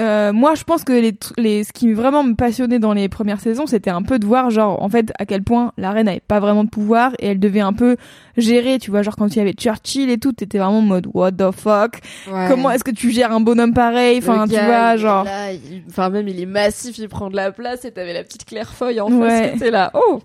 euh, 0.00 0.32
moi, 0.32 0.54
je 0.56 0.64
pense 0.64 0.82
que 0.82 0.92
les, 0.92 1.16
les, 1.38 1.62
ce 1.62 1.72
qui 1.72 1.92
vraiment 1.92 2.24
me 2.24 2.34
passionnait 2.34 2.80
dans 2.80 2.92
les 2.92 3.08
premières 3.08 3.38
saisons, 3.40 3.66
c'était 3.66 3.90
un 3.90 4.02
peu 4.02 4.18
de 4.18 4.26
voir, 4.26 4.50
genre, 4.50 4.82
en 4.82 4.88
fait, 4.88 5.12
à 5.20 5.24
quel 5.26 5.42
point 5.44 5.72
la 5.78 5.92
reine 5.92 6.06
n'avait 6.06 6.18
pas 6.20 6.40
vraiment 6.40 6.64
de 6.64 6.68
pouvoir 6.68 7.12
et 7.20 7.26
elle 7.28 7.38
devait 7.38 7.60
un 7.60 7.72
peu 7.72 7.96
gérer, 8.36 8.78
tu 8.80 8.90
vois, 8.90 9.02
genre 9.02 9.14
quand 9.14 9.28
il 9.34 9.38
y 9.38 9.40
avait 9.40 9.52
Churchill 9.52 10.10
et 10.10 10.18
tout, 10.18 10.32
t'étais 10.32 10.58
vraiment 10.58 10.78
en 10.78 10.82
mode 10.82 11.06
what 11.14 11.30
the 11.32 11.52
fuck, 11.52 12.00
comment 12.48 12.72
est-ce 12.72 12.82
que 12.82 12.90
tu 12.90 13.10
gères 13.12 13.30
un 13.30 13.40
bonhomme 13.40 13.72
pareil, 13.72 14.18
enfin, 14.18 14.48
tu 14.48 14.54
vois, 14.58 14.96
genre. 14.96 15.24
là, 15.24 15.52
il- 15.52 15.84
Enfin, 15.88 16.10
même, 16.10 16.26
il 16.26 16.40
est 16.40 16.46
massif, 16.46 16.98
il 16.98 17.08
prend 17.08 17.30
de 17.30 17.36
la 17.36 17.52
place 17.52 17.84
et 17.84 17.92
t'avais 17.92 18.14
la 18.14 18.24
petite 18.24 18.44
clairefeuille 18.46 19.00
en 19.00 19.12
Ouais. 19.12 19.28
face 19.28 19.50
qui 19.50 19.56
était 19.58 19.70
là. 19.70 19.92
Oh! 19.94 20.20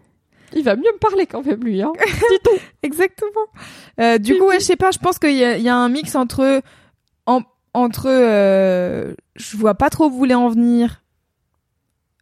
Il 0.55 0.63
va 0.63 0.75
mieux 0.75 0.81
me 0.81 0.97
parler 0.97 1.27
quand 1.27 1.45
même, 1.45 1.63
lui, 1.63 1.79
hein. 1.83 1.93
Exactement. 2.81 3.29
Euh, 4.01 4.17
du 4.17 4.35
coup, 4.37 4.45
ouais, 4.47 4.59
je 4.59 4.65
sais 4.65 4.75
pas, 4.77 4.89
je 4.89 4.97
pense 4.97 5.19
qu'il 5.19 5.35
y, 5.35 5.61
y 5.61 5.69
a 5.69 5.75
un 5.75 5.89
mix 5.89 6.15
entre 6.15 6.43
en- 6.43 6.59
entre 7.73 8.07
euh, 8.09 9.13
je 9.35 9.57
vois 9.57 9.75
pas 9.75 9.89
trop 9.89 10.05
où 10.05 10.09
vous 10.09 10.17
voulez 10.17 10.35
en 10.35 10.49
venir 10.49 11.01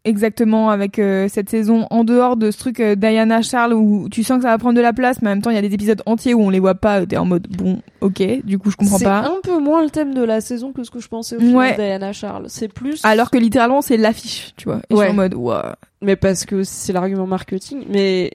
exactement 0.05 0.69
avec 0.69 0.99
euh, 0.99 1.27
cette 1.27 1.49
saison 1.49 1.85
en 1.89 2.05
dehors 2.05 2.37
de 2.37 2.49
ce 2.51 2.57
truc 2.57 2.79
euh, 2.79 2.95
Diana 2.95 3.41
Charles 3.41 3.73
où 3.73 4.07
tu 4.09 4.23
sens 4.23 4.37
que 4.37 4.43
ça 4.43 4.49
va 4.49 4.57
prendre 4.57 4.75
de 4.75 4.81
la 4.81 4.93
place 4.93 5.21
mais 5.21 5.29
en 5.29 5.31
même 5.33 5.41
temps 5.41 5.49
il 5.49 5.55
y 5.55 5.59
a 5.59 5.61
des 5.61 5.73
épisodes 5.73 6.01
entiers 6.05 6.33
où 6.33 6.41
on 6.41 6.49
les 6.49 6.59
voit 6.59 6.75
pas 6.75 7.05
t'es 7.05 7.17
en 7.17 7.25
mode 7.25 7.47
bon 7.49 7.81
ok 7.99 8.45
du 8.45 8.57
coup 8.57 8.71
je 8.71 8.77
comprends 8.77 8.97
C'est 8.99 9.03
pas 9.03 9.25
un 9.27 9.39
peu 9.43 9.59
moins 9.59 9.83
le 9.83 9.89
thème 9.89 10.13
de 10.13 10.23
la 10.23 10.39
saison 10.39 10.71
que 10.71 10.83
ce 10.83 10.91
que 10.91 10.99
je 10.99 11.09
pensais 11.09 11.35
au 11.35 11.41
Ouais. 11.57 11.75
Diana 11.75 12.13
Charles. 12.13 12.45
C'est 12.47 12.69
plus. 12.71 13.03
alors 13.03 13.31
que 13.31 13.37
littéralement 13.37 13.81
c'est 13.81 13.97
l'affiche 13.97 14.53
tu 14.55 14.69
vois 14.69 14.77
et 14.89 14.95
je 14.95 14.97
suis 14.97 15.09
en 15.09 15.13
mode. 15.13 15.35
Mais 16.01 16.15
parce 16.15 16.45
que 16.45 16.63
c'est 16.63 16.93
l'argument 16.93 17.27
marketing. 17.27 17.83
Mais. 17.89 18.31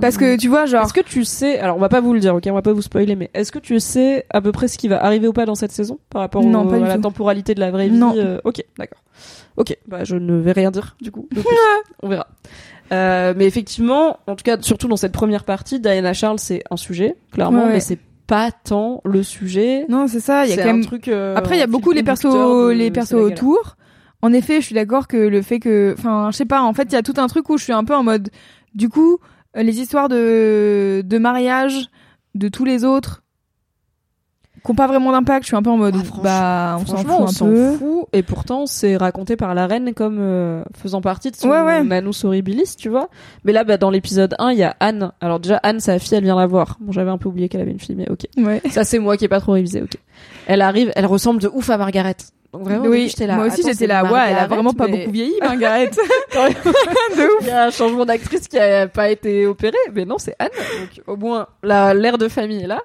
Parce 0.00 0.16
que 0.16 0.36
tu 0.36 0.48
vois 0.48 0.66
genre 0.66 0.84
Est-ce 0.84 0.92
que 0.92 1.00
tu 1.00 1.24
sais, 1.24 1.58
alors 1.58 1.76
on 1.76 1.80
va 1.80 1.88
pas 1.88 2.00
vous 2.00 2.14
le 2.14 2.20
dire, 2.20 2.34
ok, 2.34 2.44
on 2.48 2.54
va 2.54 2.62
pas 2.62 2.72
vous 2.72 2.82
spoiler, 2.82 3.14
mais 3.16 3.30
est-ce 3.34 3.52
que 3.52 3.58
tu 3.58 3.78
sais 3.80 4.26
à 4.30 4.40
peu 4.40 4.52
près 4.52 4.68
ce 4.68 4.78
qui 4.78 4.88
va 4.88 5.04
arriver 5.04 5.28
ou 5.28 5.32
pas 5.32 5.44
dans 5.46 5.54
cette 5.54 5.72
saison 5.72 5.98
par 6.10 6.22
rapport 6.22 6.42
Non, 6.44 6.66
au- 6.66 6.68
pas 6.68 6.76
à 6.76 6.80
la 6.80 6.96
tout. 6.96 7.02
temporalité 7.02 7.54
de 7.54 7.60
la 7.60 7.70
vraie 7.70 7.88
vie 7.88 7.96
Non. 7.98 8.14
euh, 8.16 8.38
Ok, 8.44 8.62
d'accord. 8.78 8.98
Ok, 9.56 9.76
bah 9.86 10.04
je 10.04 10.16
ne 10.16 10.34
vais 10.40 10.52
rien 10.52 10.70
dire 10.70 10.96
du 11.00 11.10
coup. 11.10 11.28
on 12.02 12.08
verra. 12.08 12.26
Euh, 12.92 13.32
mais 13.36 13.46
effectivement, 13.46 14.18
en 14.26 14.34
tout 14.36 14.42
cas, 14.44 14.56
surtout 14.60 14.88
dans 14.88 14.96
cette 14.96 15.12
première 15.12 15.44
partie, 15.44 15.78
Diana 15.80 16.12
Charles 16.12 16.38
c'est 16.38 16.62
un 16.70 16.76
sujet, 16.76 17.16
clairement, 17.32 17.60
Ouais, 17.60 17.64
ouais. 17.66 17.72
mais 17.74 17.80
c'est 17.80 17.98
pas 18.26 18.50
tant 18.50 19.00
le 19.04 19.22
sujet. 19.22 19.84
non 19.88 20.06
c'est 20.08 20.20
ça 20.20 20.44
il 20.46 20.50
y 20.50 20.52
a 20.52 20.56
C'est 20.56 20.62
quand 20.62 20.68
un 20.70 20.72
même 20.74 20.84
truc. 20.86 21.08
euh, 21.08 21.34
Après, 21.36 21.56
il 21.56 21.58
y 21.58 21.62
a 21.62 21.66
beaucoup 21.66 21.92
les 21.92 22.02
persos, 22.02 22.24
de- 22.32 22.70
les 22.70 22.90
persos 22.90 23.14
autour. 23.14 23.76
En 24.22 24.32
effet, 24.32 24.60
je 24.60 24.66
suis 24.66 24.74
d'accord 24.74 25.08
que 25.08 25.16
le 25.16 25.42
fait 25.42 25.58
que, 25.58 25.94
enfin, 25.98 26.28
je 26.30 26.36
sais 26.36 26.44
pas. 26.44 26.62
En 26.62 26.72
fait, 26.72 26.84
il 26.84 26.92
y 26.92 26.96
a 26.96 27.02
tout 27.02 27.14
un 27.16 27.26
truc 27.26 27.48
où 27.50 27.58
je 27.58 27.64
suis 27.64 27.72
un 27.72 27.82
peu 27.84 27.94
en 27.94 28.04
mode. 28.04 28.28
Du 28.74 28.88
coup, 28.88 29.14
euh, 29.14 29.16
les 29.54 29.80
histoires 29.80 30.08
de 30.08 31.02
de 31.04 31.18
mariage 31.18 31.88
de 32.34 32.48
tous 32.48 32.64
les 32.64 32.84
autres 32.84 33.22
qui 34.64 34.70
ont 34.70 34.74
pas 34.76 34.86
vraiment 34.86 35.10
d'impact. 35.10 35.42
Je 35.42 35.48
suis 35.48 35.56
un 35.56 35.62
peu 35.62 35.70
en 35.70 35.76
mode. 35.76 35.96
Ah, 35.98 36.02
franch- 36.04 36.22
bah, 36.22 36.76
on 36.80 36.86
s'en 36.86 36.94
Franchement, 36.96 37.26
fout 37.26 37.42
on 37.42 37.46
un 37.46 37.50
peu. 37.72 37.76
fout. 37.78 38.06
Et 38.12 38.22
pourtant, 38.22 38.66
c'est 38.66 38.96
raconté 38.96 39.34
par 39.34 39.54
la 39.56 39.66
reine 39.66 39.92
comme 39.92 40.18
euh, 40.20 40.62
faisant 40.76 41.00
partie 41.00 41.32
de 41.32 41.36
son 41.36 41.48
Ouais, 41.48 41.60
ouais. 41.62 41.82
Manus 41.82 42.24
Horribilis, 42.24 42.76
tu 42.78 42.88
vois. 42.88 43.08
Mais 43.44 43.52
là, 43.52 43.64
bah, 43.64 43.76
dans 43.76 43.90
l'épisode 43.90 44.36
1, 44.38 44.52
il 44.52 44.58
y 44.58 44.62
a 44.62 44.76
Anne. 44.78 45.10
Alors 45.20 45.40
déjà, 45.40 45.56
Anne, 45.64 45.80
sa 45.80 45.98
fille, 45.98 46.16
elle 46.16 46.22
vient 46.24 46.36
la 46.36 46.46
voir. 46.46 46.76
Bon, 46.80 46.92
j'avais 46.92 47.10
un 47.10 47.18
peu 47.18 47.28
oublié 47.28 47.48
qu'elle 47.48 47.60
avait 47.62 47.72
une 47.72 47.80
fille, 47.80 47.96
mais 47.96 48.08
ok. 48.08 48.26
Ouais. 48.36 48.62
Ça, 48.70 48.84
c'est 48.84 49.00
moi 49.00 49.16
qui 49.16 49.24
ai 49.24 49.28
pas 49.28 49.40
trop 49.40 49.52
révisé, 49.52 49.82
ok. 49.82 49.96
Elle 50.46 50.62
arrive, 50.62 50.92
elle 50.94 51.06
ressemble 51.06 51.40
de 51.40 51.48
ouf 51.52 51.68
à 51.68 51.76
Margaret. 51.76 52.16
Donc 52.52 52.64
vraiment, 52.64 52.84
oui. 52.86 53.08
j'étais 53.08 53.26
là. 53.26 53.36
Moi 53.36 53.46
aussi, 53.46 53.62
j'étais 53.62 53.86
là. 53.86 54.04
Ouais, 54.04 54.20
elle 54.30 54.36
a 54.36 54.46
vraiment 54.46 54.74
pas 54.74 54.86
mais- 54.86 54.98
beaucoup 54.98 55.10
vieilli, 55.10 55.34
Margaret. 55.40 55.90
Il 57.40 57.46
y 57.46 57.50
a 57.50 57.64
un 57.66 57.70
changement 57.70 58.04
d'actrice 58.04 58.46
qui 58.48 58.58
a 58.58 58.86
pas 58.88 59.10
été 59.10 59.46
opéré, 59.46 59.76
mais 59.94 60.04
non, 60.04 60.18
c'est 60.18 60.34
Anne. 60.38 60.48
Donc 60.80 61.02
au 61.06 61.16
moins, 61.16 61.46
la 61.62 61.94
l'air 61.94 62.18
de 62.18 62.28
famille 62.28 62.62
est 62.64 62.66
là. 62.66 62.80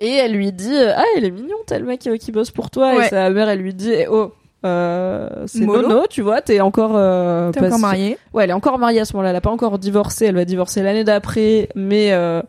Et 0.00 0.10
elle 0.10 0.32
lui 0.32 0.50
dit, 0.52 0.74
euh, 0.74 0.92
ah, 0.96 1.04
elle 1.16 1.24
est 1.24 1.30
mignon, 1.30 1.56
tel 1.66 1.84
mec 1.84 2.00
qui 2.18 2.32
bosse 2.32 2.50
pour 2.50 2.70
toi. 2.70 2.96
Ouais. 2.96 3.06
Et 3.06 3.08
sa 3.10 3.30
mère, 3.30 3.48
elle 3.48 3.60
lui 3.60 3.72
dit, 3.74 3.92
eh, 3.92 4.08
oh, 4.08 4.32
euh, 4.66 5.28
c'est. 5.46 5.60
Nono, 5.60 6.06
tu 6.10 6.22
vois, 6.22 6.40
t'es 6.42 6.60
encore, 6.60 6.92
euh, 6.96 7.52
T'es 7.52 7.60
pas- 7.60 7.66
encore 7.66 7.78
mariée. 7.78 8.18
Ouais, 8.32 8.42
elle 8.44 8.50
est 8.50 8.54
encore 8.54 8.78
mariée 8.80 8.98
à 9.00 9.04
ce 9.04 9.12
moment-là. 9.12 9.30
Elle 9.30 9.36
a 9.36 9.40
pas 9.40 9.50
encore 9.50 9.78
divorcé. 9.78 10.24
Elle 10.26 10.34
va 10.34 10.44
divorcer 10.44 10.82
l'année 10.82 11.04
d'après, 11.04 11.68
mais 11.76 12.12
euh, 12.12 12.42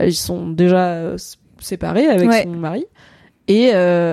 ils 0.00 0.14
sont 0.14 0.50
déjà 0.50 0.88
euh, 0.88 1.16
séparés 1.58 2.06
avec 2.08 2.28
Ouais. 2.28 2.42
son 2.42 2.50
mari. 2.50 2.84
Et 3.48 3.70
euh, 3.74 4.12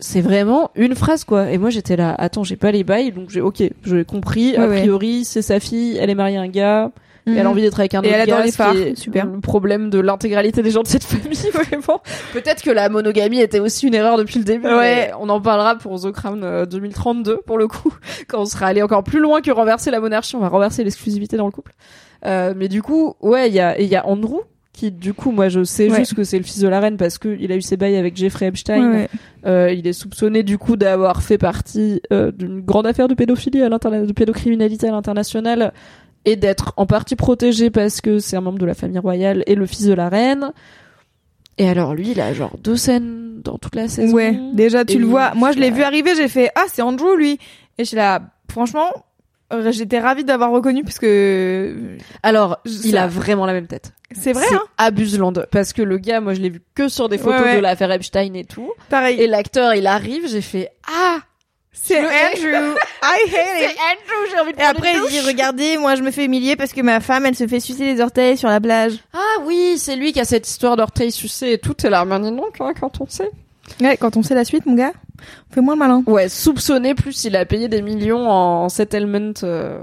c'est 0.00 0.20
vraiment 0.20 0.70
une 0.74 0.94
phrase 0.94 1.24
quoi. 1.24 1.50
Et 1.50 1.58
moi 1.58 1.70
j'étais 1.70 1.96
là, 1.96 2.14
attends, 2.18 2.44
j'ai 2.44 2.56
pas 2.56 2.70
les 2.72 2.84
bails, 2.84 3.12
donc 3.12 3.30
j'ai 3.30 3.40
ok, 3.40 3.62
j'ai 3.84 4.04
compris. 4.04 4.56
a 4.56 4.66
ouais. 4.68 4.80
priori, 4.80 5.24
c'est 5.24 5.42
sa 5.42 5.60
fille, 5.60 5.96
elle 6.00 6.10
est 6.10 6.14
mariée 6.14 6.36
à 6.38 6.42
un 6.42 6.48
gars, 6.48 6.90
et 7.26 7.30
elle 7.32 7.38
a 7.38 7.42
Mhm. 7.44 7.46
envie 7.50 7.62
d'être 7.62 7.78
avec 7.78 7.94
un 7.94 8.02
Et 8.02 8.06
autre 8.08 8.14
elle 8.16 8.20
adore 8.22 8.38
gars, 8.38 8.44
les 8.44 8.50
qui 8.50 8.56
phares. 8.56 8.76
est 8.76 8.94
Super. 8.96 9.26
Le 9.26 9.40
problème 9.40 9.90
de 9.90 10.00
l'intégralité 10.00 10.62
des 10.62 10.70
gens 10.72 10.82
de 10.82 10.88
cette 10.88 11.04
famille, 11.04 11.38
vraiment. 11.52 12.00
Peut-être 12.32 12.62
que 12.62 12.70
la 12.70 12.88
monogamie 12.88 13.40
était 13.40 13.60
aussi 13.60 13.86
une 13.86 13.94
erreur 13.94 14.16
depuis 14.18 14.38
le 14.38 14.44
début. 14.44 14.66
Ouais. 14.66 15.12
on 15.20 15.28
en 15.28 15.40
parlera 15.40 15.76
pour 15.76 16.00
The 16.00 16.10
Crown 16.10 16.42
euh, 16.42 16.66
2032 16.66 17.38
pour 17.46 17.58
le 17.58 17.68
coup, 17.68 17.92
quand 18.28 18.40
on 18.40 18.44
sera 18.44 18.66
allé 18.66 18.82
encore 18.82 19.04
plus 19.04 19.20
loin 19.20 19.40
que 19.40 19.50
renverser 19.52 19.90
la 19.90 20.00
monarchie, 20.00 20.34
on 20.36 20.40
va 20.40 20.48
renverser 20.48 20.82
l'exclusivité 20.84 21.36
dans 21.36 21.46
le 21.46 21.52
couple. 21.52 21.72
Euh, 22.24 22.54
mais 22.56 22.68
du 22.68 22.82
coup, 22.82 23.14
ouais, 23.20 23.48
il 23.48 23.54
y 23.54 23.60
a, 23.60 23.78
et 23.80 23.84
il 23.84 23.88
y 23.88 23.96
a 23.96 24.06
Andrew 24.06 24.40
qui 24.72 24.90
du 24.90 25.12
coup 25.12 25.32
moi 25.32 25.48
je 25.50 25.64
sais 25.64 25.90
Ouais. 25.90 25.98
juste 25.98 26.14
que 26.14 26.24
c'est 26.24 26.38
le 26.38 26.44
fils 26.44 26.60
de 26.60 26.68
la 26.68 26.80
reine 26.80 26.96
parce 26.96 27.18
que 27.18 27.36
il 27.38 27.52
a 27.52 27.56
eu 27.56 27.60
ses 27.62 27.76
bails 27.76 27.96
avec 27.96 28.16
Jeffrey 28.16 28.46
Epstein 28.46 28.88
Ouais, 28.90 28.96
ouais. 28.96 29.08
euh, 29.46 29.72
il 29.72 29.86
est 29.86 29.92
soupçonné 29.92 30.42
du 30.42 30.56
coup 30.56 30.76
d'avoir 30.76 31.22
fait 31.22 31.36
partie 31.38 32.00
euh, 32.12 32.32
d'une 32.32 32.60
grande 32.60 32.86
affaire 32.86 33.06
de 33.08 33.14
pédophilie 33.14 33.62
à 33.62 33.68
l'interna- 33.68 34.06
de 34.06 34.12
pédocriminalité 34.12 34.88
à 34.88 34.92
l'international 34.92 35.72
et 36.24 36.36
d'être 36.36 36.72
en 36.76 36.86
partie 36.86 37.16
protégé 37.16 37.68
parce 37.68 38.00
que 38.00 38.18
c'est 38.18 38.36
un 38.36 38.40
membre 38.40 38.58
de 38.60 38.66
la 38.66 38.74
famille 38.74 38.98
royale 38.98 39.42
et 39.46 39.54
le 39.56 39.66
fils 39.66 39.84
de 39.86 39.92
la 39.92 40.08
reine. 40.08 40.52
Et 41.58 41.68
alors 41.68 41.94
lui, 41.94 42.12
il 42.12 42.20
a 42.20 42.32
genre 42.32 42.56
deux 42.62 42.76
scènes 42.76 43.42
dans 43.42 43.58
toute 43.58 43.74
la 43.74 43.88
saison. 43.88 44.14
Ouais, 44.14 44.38
déjà 44.54 44.84
tu 44.86 44.94
Et 44.94 44.98
le 44.98 45.06
vois. 45.06 45.34
Moi 45.34 45.52
je 45.52 45.58
l'ai 45.58 45.70
vu 45.70 45.82
arriver, 45.82 46.12
j'ai 46.16 46.28
fait 46.28 46.50
ah 46.54 46.64
c'est 46.68 46.80
Andrew 46.82 47.14
lui. 47.16 47.32
Et 47.78 47.84
je 47.84 47.84
suis 47.84 47.96
là, 47.96 48.22
franchement, 48.50 48.86
j'étais 49.70 49.98
ravie 50.00 50.24
d'avoir 50.24 50.50
reconnu 50.50 50.82
parce 50.84 50.98
que 50.98 51.76
Alors, 52.22 52.58
Je- 52.64 52.88
il 52.88 52.96
a 52.96 53.06
vraiment 53.06 53.46
la 53.46 53.52
même 53.52 53.66
tête. 53.66 53.92
c'est 54.12 54.32
vrai. 54.32 54.44
Hein 54.52 54.62
Abuseland 54.78 55.32
parce 55.50 55.72
que 55.72 55.82
le 55.82 55.98
gars, 55.98 56.20
moi 56.20 56.34
je 56.34 56.40
l'ai 56.40 56.50
vu 56.50 56.62
que 56.74 56.88
sur 56.88 57.08
des 57.08 57.18
photos 57.18 57.40
Ouais, 57.40 57.46
ouais. 57.46 57.56
de 57.56 57.60
l'affaire 57.60 57.90
Epstein 57.92 58.34
et 58.34 58.44
tout. 58.44 58.70
Pareil. 58.88 59.20
Et 59.20 59.26
l'acteur, 59.26 59.74
il 59.74 59.86
arrive, 59.86 60.28
j'ai 60.28 60.40
fait 60.40 60.70
ah, 60.88 61.18
c'est 61.74 61.98
Andrew. 61.98 62.74
I 63.02 63.18
hate 63.26 63.62
it. 63.72 63.78
Andrew, 63.78 64.30
j'ai 64.30 64.40
envie 64.40 64.52
de 64.52 64.58
Et 64.58 64.62
après 64.62 64.92
il 64.94 65.08
dit 65.10 65.20
regardez, 65.26 65.78
moi 65.78 65.94
je 65.96 66.02
me 66.02 66.10
fais 66.10 66.24
humilier 66.26 66.54
parce 66.54 66.72
que 66.72 66.80
ma 66.82 67.00
femme 67.00 67.24
elle 67.26 67.34
se 67.34 67.46
fait 67.46 67.60
sucer 67.60 67.84
les 67.94 68.00
orteils 68.00 68.36
sur 68.36 68.48
la 68.50 68.60
plage. 68.60 68.92
Ah 69.14 69.40
oui, 69.44 69.74
c'est 69.78 69.96
lui 69.96 70.12
qui 70.12 70.20
a 70.20 70.24
cette 70.24 70.46
histoire 70.48 70.76
d'orteil 70.76 71.10
sucé 71.10 71.52
et 71.52 71.58
tout. 71.58 71.74
T'es 71.74 71.88
là, 71.90 72.04
mais 72.04 72.18
donc, 72.20 72.56
hein, 72.60 72.72
quand 72.78 73.00
on 73.00 73.06
sait. 73.08 73.30
Ouais, 73.80 73.96
quand 73.96 74.16
on 74.16 74.22
sait 74.22 74.34
la 74.34 74.44
suite 74.44 74.66
mon 74.66 74.74
gars, 74.74 74.92
fais-moi 75.50 75.74
le 75.74 75.78
malin. 75.78 76.02
Ouais, 76.06 76.28
soupçonné 76.28 76.94
plus 76.94 77.24
il 77.24 77.36
a 77.36 77.44
payé 77.44 77.68
des 77.68 77.82
millions 77.82 78.28
en 78.28 78.68
settlement 78.68 79.32
euh, 79.42 79.78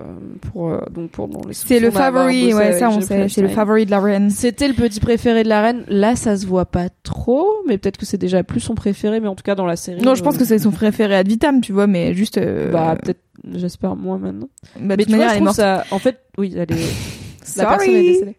pour 0.51 0.69
euh, 0.69 0.79
donc 0.91 1.11
pour 1.11 1.27
dans 1.27 1.41
les 1.47 1.53
C'est 1.53 1.79
le 1.79 1.91
favori, 1.91 2.53
ouais 2.53 2.79
ça 2.79 2.89
on 2.89 3.01
sait, 3.01 3.27
c'est 3.29 3.41
le 3.41 3.47
favori 3.49 3.85
de 3.85 3.91
la 3.91 3.99
reine. 3.99 4.29
C'était 4.29 4.67
le 4.67 4.73
petit 4.73 4.99
préféré 4.99 5.43
de 5.43 5.49
la 5.49 5.61
reine. 5.61 5.83
Là, 5.87 6.15
ça 6.15 6.35
se 6.37 6.45
voit 6.45 6.65
pas 6.65 6.89
trop, 7.03 7.47
mais 7.67 7.77
peut-être 7.77 7.97
que 7.97 8.05
c'est 8.05 8.17
déjà 8.17 8.43
plus 8.43 8.59
son 8.59 8.75
préféré, 8.75 9.19
mais 9.19 9.27
en 9.27 9.35
tout 9.35 9.43
cas 9.43 9.55
dans 9.55 9.65
la 9.65 9.75
série. 9.75 10.01
Non, 10.01 10.15
je 10.15 10.23
pense 10.23 10.35
euh, 10.35 10.39
que 10.39 10.45
c'est 10.45 10.59
son 10.59 10.71
préféré 10.71 11.15
ad 11.15 11.27
vitam, 11.27 11.61
tu 11.61 11.73
vois, 11.73 11.87
mais 11.87 12.13
juste. 12.13 12.39
bah 12.71 12.95
peut-être, 13.01 13.21
j'espère 13.53 13.95
moins 13.95 14.17
maintenant. 14.17 14.49
bah, 14.79 14.81
de 14.81 14.85
mais 14.85 14.97
toute 14.97 15.05
tu 15.07 15.15
vois, 15.15 15.25
manière, 15.25 15.29
je 15.29 15.35
elle 15.35 15.41
est 15.41 15.45
trouve 15.45 15.55
ça. 15.55 15.83
En 15.91 15.99
fait, 15.99 16.19
oui, 16.37 16.53
elle 16.55 16.71
est. 16.71 17.57
La 17.57 17.65
personne 17.69 17.95
est 17.95 18.03
décédée. 18.03 18.37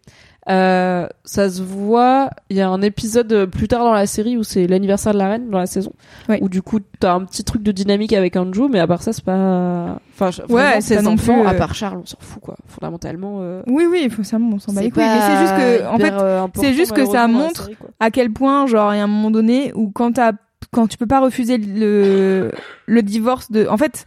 Euh, 0.49 1.07
ça 1.23 1.49
se 1.49 1.61
voit. 1.61 2.31
Il 2.49 2.57
y 2.57 2.61
a 2.61 2.69
un 2.69 2.81
épisode 2.81 3.45
plus 3.45 3.67
tard 3.67 3.83
dans 3.83 3.93
la 3.93 4.07
série 4.07 4.37
où 4.37 4.43
c'est 4.43 4.65
l'anniversaire 4.65 5.13
de 5.13 5.19
la 5.19 5.29
reine 5.29 5.49
dans 5.49 5.59
la 5.59 5.67
saison. 5.67 5.93
Ouais. 6.29 6.39
Où 6.41 6.49
du 6.49 6.61
coup 6.63 6.79
t'as 6.99 7.13
un 7.13 7.25
petit 7.25 7.43
truc 7.43 7.61
de 7.61 7.71
dynamique 7.71 8.13
avec 8.13 8.35
Andrew, 8.35 8.67
mais 8.67 8.79
à 8.79 8.87
part 8.87 9.03
ça 9.03 9.13
c'est 9.13 9.23
pas. 9.23 9.99
Enfin, 10.19 10.43
Ouais, 10.49 10.81
ses 10.81 11.05
enfants, 11.07 11.39
plus, 11.41 11.47
à 11.47 11.51
euh, 11.51 11.57
part 11.57 11.75
Charles, 11.75 11.99
on 12.01 12.05
s'en 12.05 12.17
fout 12.19 12.41
quoi. 12.41 12.55
Fondamentalement. 12.67 13.39
Euh, 13.41 13.61
Oui, 13.67 13.85
oui, 13.89 14.09
ça, 14.23 14.37
on 14.37 14.59
s'en 14.59 14.73
bat 14.73 14.81
les 14.81 14.91
couilles. 14.91 15.03
Mais 15.03 15.19
c'est 15.19 15.39
juste 15.41 15.55
que, 15.55 15.87
en 15.87 15.97
fait, 15.97 16.13
euh, 16.13 16.47
c'est 16.55 16.73
juste 16.73 16.91
que 16.93 17.05
ça 17.05 17.27
montre 17.27 17.65
série, 17.65 17.77
à 17.99 18.11
quel 18.11 18.31
point, 18.31 18.65
genre, 18.65 18.93
il 18.93 18.97
y 18.97 18.99
a 18.99 19.03
un 19.03 19.07
moment 19.07 19.31
donné 19.31 19.71
où 19.75 19.91
quand 19.91 20.13
t'as, 20.13 20.33
quand 20.71 20.87
tu 20.87 20.97
peux 20.97 21.07
pas 21.07 21.19
refuser 21.19 21.57
le, 21.57 22.51
le 22.85 23.01
divorce 23.03 23.51
de, 23.51 23.67
en 23.67 23.77
fait, 23.77 24.05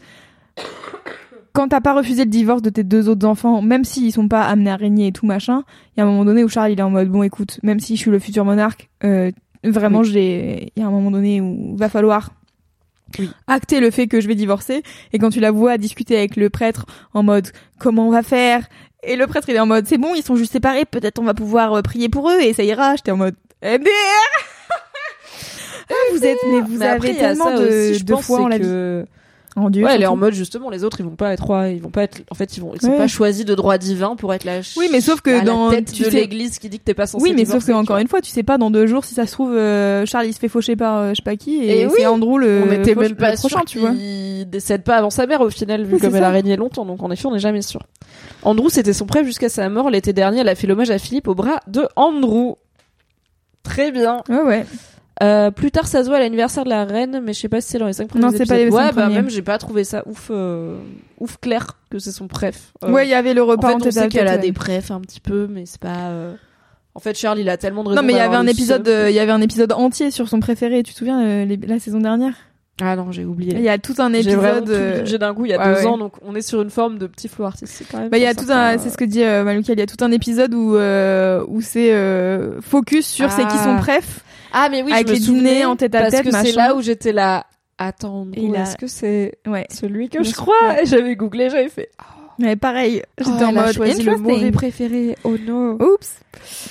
quand 1.54 1.68
t'as 1.68 1.80
pas 1.80 1.94
refusé 1.94 2.24
le 2.24 2.30
divorce 2.30 2.60
de 2.62 2.68
tes 2.68 2.82
deux 2.84 3.08
autres 3.08 3.26
enfants, 3.26 3.62
même 3.62 3.84
s'ils 3.84 4.12
sont 4.12 4.28
pas 4.28 4.42
amenés 4.42 4.70
à 4.70 4.76
régner 4.76 5.06
et 5.06 5.12
tout 5.12 5.24
machin, 5.24 5.62
il 5.96 6.00
y 6.00 6.02
a 6.02 6.04
un 6.04 6.06
moment 6.06 6.24
donné 6.24 6.44
où 6.44 6.48
Charles 6.48 6.72
il 6.72 6.78
est 6.78 6.82
en 6.82 6.90
mode 6.90 7.08
bon 7.08 7.22
écoute, 7.22 7.60
même 7.62 7.80
si 7.80 7.94
je 7.96 8.00
suis 8.02 8.10
le 8.10 8.18
futur 8.18 8.44
monarque, 8.44 8.90
euh, 9.04 9.30
vraiment 9.62 10.02
j'ai, 10.02 10.72
il 10.76 10.80
y 10.80 10.84
a 10.84 10.88
un 10.88 10.90
moment 10.90 11.10
donné 11.12 11.40
où 11.40 11.76
va 11.76 11.88
falloir 11.88 12.32
Oui. 13.18 13.30
acter 13.46 13.78
le 13.80 13.90
fait 13.92 14.08
que 14.08 14.20
je 14.20 14.26
vais 14.28 14.34
divorcer. 14.34 14.82
Et 15.12 15.18
quand 15.18 15.30
tu 15.30 15.38
la 15.40 15.52
vois 15.52 15.78
discuter 15.78 16.18
avec 16.18 16.36
le 16.36 16.50
prêtre 16.50 16.86
en 17.14 17.22
mode 17.22 17.48
comment 17.78 18.08
on 18.08 18.10
va 18.10 18.22
faire, 18.24 18.66
et 19.04 19.14
le 19.16 19.26
prêtre 19.28 19.48
il 19.48 19.54
est 19.54 19.60
en 19.60 19.66
mode 19.66 19.86
c'est 19.86 19.98
bon 19.98 20.14
ils 20.16 20.22
sont 20.24 20.36
juste 20.36 20.52
séparés, 20.52 20.84
peut-être 20.84 21.18
on 21.20 21.24
va 21.24 21.34
pouvoir 21.34 21.72
euh, 21.74 21.82
prier 21.82 22.08
pour 22.08 22.28
eux 22.30 22.40
et 22.40 22.52
ça 22.52 22.64
ira. 22.64 22.96
J'étais 22.96 23.12
en 23.12 23.16
mode 23.16 23.36
MDR. 23.62 23.88
Ah, 25.90 25.94
vous 26.12 26.24
êtes 26.24 26.38
mais 26.50 26.60
vous 26.62 26.78
Mais 26.78 26.86
après, 26.86 27.10
avez 27.10 27.18
il 27.18 27.22
y 27.22 27.24
a 27.24 27.28
tellement 27.28 27.44
ça 27.44 27.58
de, 27.58 27.66
aussi, 27.66 27.94
je 27.98 28.04
de 28.04 28.12
pense, 28.12 28.24
foi 28.24 28.40
en 28.40 28.48
la 28.48 28.58
vie. 28.58 29.04
En 29.56 29.70
dieu. 29.70 29.84
Ouais, 29.84 29.94
elle 29.94 30.02
est 30.02 30.06
en 30.06 30.16
mode 30.16 30.34
justement 30.34 30.68
les 30.68 30.82
autres 30.82 30.98
ils 31.00 31.06
vont 31.06 31.14
pas 31.14 31.32
être 31.32 31.44
rois, 31.44 31.68
ils 31.68 31.80
vont 31.80 31.90
pas 31.90 32.02
être 32.02 32.22
en 32.30 32.34
fait 32.34 32.56
ils 32.56 32.60
vont 32.60 32.72
ils 32.74 32.80
sont 32.80 32.88
Ouais. 32.90 32.96
pas 32.96 33.06
choisis 33.06 33.44
de 33.44 33.54
droit 33.54 33.78
divin 33.78 34.16
pour 34.16 34.34
être 34.34 34.42
la 34.44 34.60
Oui, 34.76 34.88
mais 34.90 35.00
sauf 35.00 35.20
que 35.20 35.30
la 35.30 35.40
dans- 35.42 35.70
tête 35.70 35.92
tu 35.92 36.02
de 36.02 36.10
sais- 36.10 36.16
l'église 36.20 36.58
qui 36.58 36.68
dit 36.68 36.78
que 36.80 36.84
t'es 36.84 36.94
pas 36.94 37.06
censé 37.06 37.22
Oui, 37.22 37.34
mais 37.36 37.44
sauf 37.44 37.64
que 37.64 37.70
encore 37.70 37.98
une 37.98 38.08
fois, 38.08 38.20
tu 38.20 38.30
sais 38.32 38.42
pas 38.42 38.58
dans 38.58 38.70
deux 38.72 38.86
jours 38.88 39.04
si 39.04 39.14
ça 39.14 39.26
se 39.26 39.32
trouve 39.32 39.52
euh, 39.54 40.04
Charles 40.06 40.26
il 40.26 40.32
se 40.34 40.40
fait 40.40 40.48
faucher 40.48 40.74
par 40.74 40.96
euh, 40.98 41.10
je 41.10 41.14
sais 41.16 41.22
pas 41.22 41.36
qui 41.36 41.56
et, 41.62 41.82
Et 41.82 41.86
oui, 41.86 41.92
c'est 41.98 42.06
Andrew 42.06 42.36
le 42.38 42.64
on 42.68 42.72
était 42.72 42.94
même 42.96 43.14
pas 43.14 43.32
prochain, 43.34 43.58
sûr 43.58 43.64
tu 43.64 43.78
vois. 43.78 43.90
qu'il 43.92 44.50
décède 44.50 44.82
pas 44.82 44.96
avant 44.96 45.10
sa 45.10 45.26
mère 45.26 45.40
au 45.40 45.50
final 45.50 45.84
vu 45.84 45.94
Oui, 45.94 46.00
comme 46.00 46.16
elle 46.16 46.24
a 46.24 46.30
régné 46.30 46.56
longtemps 46.56 46.84
donc 46.84 47.00
en 47.02 47.10
effet 47.12 47.26
on 47.26 47.32
n'est 47.32 47.38
jamais 47.38 47.62
sûr. 47.62 47.80
Andrew 48.42 48.68
c'était 48.70 48.92
son 48.92 49.06
prêtre 49.06 49.26
jusqu'à 49.26 49.48
sa 49.48 49.68
mort 49.68 49.88
l'été 49.88 50.12
dernier 50.12 50.40
elle 50.40 50.48
a 50.48 50.56
fait 50.56 50.66
l'hommage 50.66 50.90
à 50.90 50.98
Philippe 50.98 51.28
au 51.28 51.34
bras 51.36 51.60
de 51.68 51.86
Andrew. 51.94 52.54
Très 53.62 53.92
bien. 53.92 54.22
Ouais, 54.28 54.42
ouais. 54.42 54.66
Euh, 55.22 55.50
plus 55.52 55.70
tard, 55.70 55.86
ça 55.86 56.02
se 56.02 56.08
voit 56.08 56.16
à 56.16 56.20
l'anniversaire 56.20 56.64
de 56.64 56.70
la 56.70 56.84
reine, 56.84 57.20
mais 57.24 57.32
je 57.32 57.40
sais 57.40 57.48
pas 57.48 57.60
si 57.60 57.68
c'est 57.68 57.78
dans 57.78 57.86
les 57.86 57.92
cinq 57.92 58.08
premiers 58.08 58.24
Non, 58.24 58.30
c'est 58.36 58.46
pas 58.46 58.56
les 58.56 58.68
cinq 58.70 58.76
ouais, 58.76 58.92
bah 58.92 59.08
même 59.08 59.30
j'ai 59.30 59.42
pas 59.42 59.58
trouvé 59.58 59.84
ça 59.84 60.02
ouf, 60.06 60.28
euh, 60.32 60.76
ouf 61.20 61.36
clair 61.40 61.78
que 61.90 62.00
c'est 62.00 62.10
son 62.10 62.26
préf. 62.26 62.72
Euh, 62.82 62.90
Ouais, 62.90 63.06
il 63.06 63.10
y 63.10 63.14
avait 63.14 63.32
le 63.32 63.42
en 63.42 63.46
repas 63.46 63.68
fait, 63.68 63.74
en 63.74 63.76
on 63.76 63.80
tête 63.80 63.92
sait 63.92 64.08
qu'elle 64.08 64.26
a 64.26 64.38
des 64.38 64.52
préfs 64.52 64.90
un 64.90 65.00
petit 65.00 65.20
peu, 65.20 65.46
mais 65.48 65.66
c'est 65.66 65.80
pas. 65.80 66.10
En 66.96 67.00
fait, 67.00 67.16
Charles, 67.16 67.38
il 67.40 67.48
a 67.48 67.56
tellement 67.56 67.82
de 67.84 67.90
raisons. 67.90 68.00
Non, 68.00 68.06
mais 68.06 68.12
il 68.12 68.16
y 68.16 68.20
avait 68.20 68.36
un 68.36 68.46
épisode, 68.46 68.88
il 69.08 69.14
y 69.14 69.18
avait 69.20 69.32
un 69.32 69.40
épisode 69.40 69.72
entier 69.72 70.10
sur 70.10 70.28
son 70.28 70.40
préféré. 70.40 70.82
Tu 70.82 70.92
te 70.92 70.98
souviens 70.98 71.44
les- 71.44 71.56
la 71.56 71.78
saison 71.78 71.98
dernière? 72.00 72.34
Ah 72.82 72.96
non, 72.96 73.12
j'ai 73.12 73.24
oublié. 73.24 73.52
Il 73.54 73.62
y 73.62 73.68
a 73.68 73.78
tout 73.78 73.94
un 73.98 74.12
J'ai 74.12 74.20
épisode. 74.32 74.68
bingé 74.68 75.16
d'un 75.18 75.32
coup 75.32 75.44
il 75.44 75.50
y 75.52 75.54
a 75.54 75.64
deux 75.74 75.80
ouais. 75.82 75.86
ans, 75.86 75.96
donc 75.96 76.14
on 76.26 76.34
est 76.34 76.42
sur 76.42 76.60
une 76.60 76.70
forme 76.70 76.98
de 76.98 77.06
petit 77.06 77.28
flou 77.28 77.44
artistique 77.44 77.86
quand 77.92 77.98
même. 78.00 78.08
Bah, 78.08 78.18
il 78.18 78.22
y 78.24 78.26
a 78.26 78.34
tout 78.34 78.50
un, 78.50 78.78
c'est 78.78 78.90
ce 78.90 78.96
que 78.96 79.04
dit 79.04 79.20
Malouka, 79.22 79.74
il 79.74 79.78
y 79.78 79.82
a 79.82 79.86
tout 79.86 80.02
un 80.04 80.10
épisode 80.10 80.52
où 80.54 80.74
où 80.76 81.60
c'est 81.60 81.94
focus 82.62 83.06
sur 83.06 83.30
c'est 83.30 83.46
qui 83.46 83.58
son 83.58 83.76
Ah. 83.76 83.80
préf. 83.80 84.24
Ah 84.56 84.68
mais 84.70 84.82
oui, 84.82 84.92
avec 84.92 85.08
je 85.08 85.12
me 85.12 85.18
les 85.18 85.24
souvenais, 85.24 85.52
dîners 85.54 85.64
en 85.66 85.76
tête 85.76 85.94
à 85.94 86.00
parce 86.02 86.12
tête, 86.12 86.24
que 86.24 86.30
c'est 86.30 86.52
là 86.52 86.74
où 86.76 86.80
j'étais 86.80 87.12
là. 87.12 87.44
Attends, 87.76 88.24
a- 88.36 88.62
est-ce 88.62 88.76
que 88.76 88.86
c'est 88.86 89.34
Ouais. 89.46 89.66
celui 89.68 90.08
que 90.08 90.22
je 90.22 90.32
crois? 90.32 90.84
j'avais 90.84 91.16
googlé, 91.16 91.50
j'avais 91.50 91.68
fait. 91.68 91.90
Mais 92.38 92.54
pareil, 92.56 93.02
j'étais 93.18 93.30
Oh, 93.40 93.44
en 93.44 93.48
elle 93.50 93.58
a 93.58 93.64
mode 93.66 93.74
choisi 93.74 94.02
le 94.02 94.16
mauvais 94.16 94.50
préféré. 94.52 95.16
Oh 95.24 95.36
no. 95.44 95.72
Oups. 95.82 96.20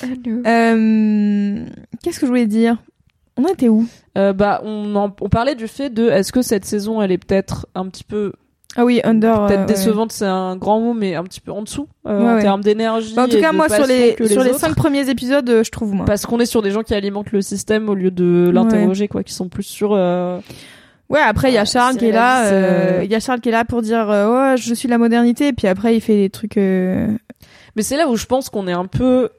Oh 0.04 0.08
no. 0.26 0.42
Euh, 0.46 1.66
Qu'est-ce 2.02 2.20
que 2.20 2.26
je 2.26 2.32
voulais 2.32 2.48
dire? 2.48 2.78
On 3.38 3.46
était 3.48 3.68
où? 3.70 3.86
Euh, 4.18 4.32
bah, 4.34 4.62
on, 4.64 4.96
en- 4.96 5.14
on 5.22 5.30
parlait 5.30 5.56
du 5.56 5.68
fait 5.68 5.90
de 5.90 6.08
est-ce 6.10 6.32
que 6.32 6.42
cette 6.42 6.66
saison 6.66 7.02
elle 7.02 7.12
est 7.12 7.18
peut-être 7.18 7.66
un 7.76 7.88
petit 7.88 8.04
peu 8.04 8.34
Ah 8.76 8.86
oui, 8.86 9.02
under. 9.04 9.46
peut-être 9.48 9.52
euh, 9.52 9.62
ouais. 9.62 9.66
décevante, 9.68 10.12
c'est 10.12 10.26
un 10.26 10.56
grand 10.56 10.80
mot, 10.80 10.94
mais 10.94 11.16
un 11.16 11.24
petit 11.24 11.42
peu 11.42 11.52
en 11.52 11.62
dessous 11.62 11.88
euh, 12.08 12.20
Ouais, 12.20 12.26
en 12.32 12.36
ouais. 12.36 12.42
termes 12.42 12.62
d'énergie. 12.62 13.14
Bah, 13.16 13.26
en 13.26 13.28
tout 13.28 13.40
cas, 13.40 13.52
moi 13.52 13.70
sur 13.70 13.86
les 13.86 14.16
sur 14.28 14.44
les 14.44 14.54
cinq 14.54 14.76
premiers 14.76 15.10
épisodes, 15.10 15.48
euh, 15.50 15.64
je 15.64 15.70
trouve 15.72 15.94
moi. 15.94 16.06
parce 16.06 16.26
qu'on 16.26 16.40
est 16.40 16.46
sur 16.48 16.62
des 16.62 16.72
gens 16.72 16.82
qui 16.82 16.94
alimentent 16.96 17.32
le 17.32 17.42
système 17.42 17.88
au 17.90 17.94
lieu 17.96 18.10
de 18.12 18.50
l'interroger, 18.54 19.08
quoi, 19.08 19.24
qui 19.24 19.34
sont 19.34 19.50
plus 19.50 19.64
sur. 19.64 19.92
euh, 19.94 20.40
Ouais, 21.10 21.20
après 21.20 21.52
il 21.52 21.54
y 21.54 21.58
a 21.60 21.66
Charles 21.66 21.98
qui 21.98 22.06
est 22.08 22.12
là, 22.12 23.02
il 23.04 23.12
y 23.12 23.16
a 23.16 23.20
Charles 23.20 23.42
qui 23.42 23.50
est 23.50 23.52
là 23.52 23.66
pour 23.66 23.82
dire 23.84 24.10
euh, 24.10 24.52
ouais, 24.54 24.58
je 24.58 24.74
suis 24.74 24.88
la 24.88 24.98
modernité, 24.98 25.50
et 25.50 25.54
puis 25.54 25.68
après 25.68 25.96
il 25.96 26.02
fait 26.02 26.16
des 26.16 26.30
trucs. 26.32 26.58
euh, 26.58 27.08
Mais 27.76 27.84
c'est 27.84 27.98
là 27.98 28.08
où 28.08 28.16
je 28.16 28.26
pense 28.26 28.50
qu'on 28.50 28.68
est 28.68 28.72
un 28.74 28.86
peu 28.86 29.30